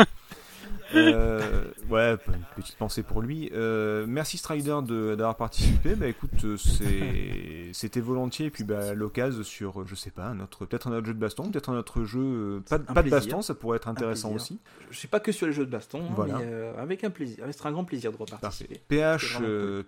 Euh, 0.95 1.65
ouais, 1.89 2.17
une 2.27 2.43
petite 2.55 2.77
pensée 2.77 3.03
pour 3.03 3.21
lui. 3.21 3.49
Euh, 3.53 4.05
merci 4.07 4.37
Strider 4.37 4.79
d'avoir 4.87 5.35
participé. 5.35 5.95
Bah 5.95 6.07
écoute, 6.07 6.45
c'était 6.57 7.99
volontiers. 7.99 8.47
Et 8.47 8.49
puis 8.49 8.63
bah, 8.63 8.93
l'occasion 8.93 9.43
sur, 9.43 9.85
je 9.85 9.95
sais 9.95 10.11
pas, 10.11 10.33
peut-être 10.59 10.87
un 10.87 10.93
autre 10.93 11.07
jeu 11.07 11.13
de 11.13 11.19
baston, 11.19 11.49
peut-être 11.49 11.69
un 11.69 11.77
autre 11.77 12.03
jeu. 12.03 12.61
Pas, 12.69 12.79
pas 12.79 13.03
de 13.03 13.09
baston, 13.09 13.41
ça 13.41 13.53
pourrait 13.53 13.77
être 13.77 13.87
intéressant 13.87 14.31
aussi. 14.33 14.59
Je 14.89 14.97
suis 14.97 15.07
pas 15.07 15.19
que 15.19 15.31
sur 15.31 15.47
les 15.47 15.53
jeux 15.53 15.65
de 15.65 15.71
baston, 15.71 16.01
hein, 16.17 16.25
mais 16.27 16.79
avec 16.79 17.03
un 17.03 17.09
plaisir. 17.09 17.43
Ce 17.47 17.57
sera 17.57 17.69
un 17.69 17.73
grand 17.73 17.85
plaisir 17.85 18.11
de 18.11 18.17
reparticiper. 18.17 18.81
PH, 18.87 19.39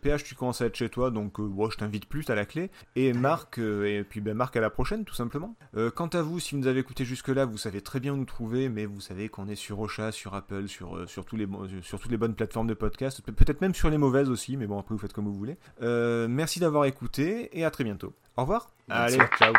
PH, 0.01 0.23
tu 0.23 0.35
commences 0.35 0.61
à 0.61 0.65
être 0.65 0.75
chez 0.75 0.89
toi, 0.89 1.11
donc 1.11 1.37
je 1.39 1.77
t'invite 1.77 2.05
plus 2.07 2.29
à 2.29 2.35
la 2.35 2.45
clé. 2.45 2.69
Et 2.95 3.13
Marc, 3.13 3.57
et 3.57 4.03
puis 4.03 4.21
bah, 4.21 4.33
Marc 4.33 4.55
à 4.55 4.61
la 4.61 4.69
prochaine, 4.69 5.05
tout 5.05 5.15
simplement. 5.15 5.55
quant 5.95 6.07
à 6.07 6.21
vous, 6.21 6.39
si 6.39 6.55
vous 6.55 6.61
nous 6.61 6.67
avez 6.67 6.79
écouté 6.79 7.05
jusque-là, 7.05 7.45
vous 7.45 7.57
savez 7.57 7.81
très 7.81 7.99
bien 7.99 8.13
où 8.13 8.17
nous 8.17 8.25
trouver, 8.25 8.69
mais 8.69 8.85
vous 8.85 9.01
savez 9.01 9.29
qu'on 9.29 9.47
est 9.47 9.55
sur 9.55 9.79
Ocha, 9.79 10.11
sur 10.11 10.33
Apple, 10.33 10.67
sur, 10.67 10.88
euh, 10.95 11.07
sur, 11.07 11.25
tous 11.25 11.35
les, 11.35 11.47
sur 11.81 11.99
toutes 11.99 12.11
les 12.11 12.17
bonnes 12.17 12.35
plateformes 12.35 12.67
de 12.67 12.73
podcast, 12.73 13.21
peut-être 13.21 13.61
même 13.61 13.73
sur 13.73 13.89
les 13.89 13.97
mauvaises 13.97 14.29
aussi, 14.29 14.57
mais 14.57 14.67
bon, 14.67 14.79
après 14.79 14.95
vous 14.95 14.99
faites 14.99 15.13
comme 15.13 15.25
vous 15.25 15.33
voulez. 15.33 15.57
Euh, 15.81 16.27
merci 16.29 16.59
d'avoir 16.59 16.85
écouté 16.85 17.49
et 17.57 17.65
à 17.65 17.71
très 17.71 17.83
bientôt. 17.83 18.13
Au 18.37 18.41
revoir. 18.41 18.69
Allez, 18.89 19.17
ciao. 19.37 19.53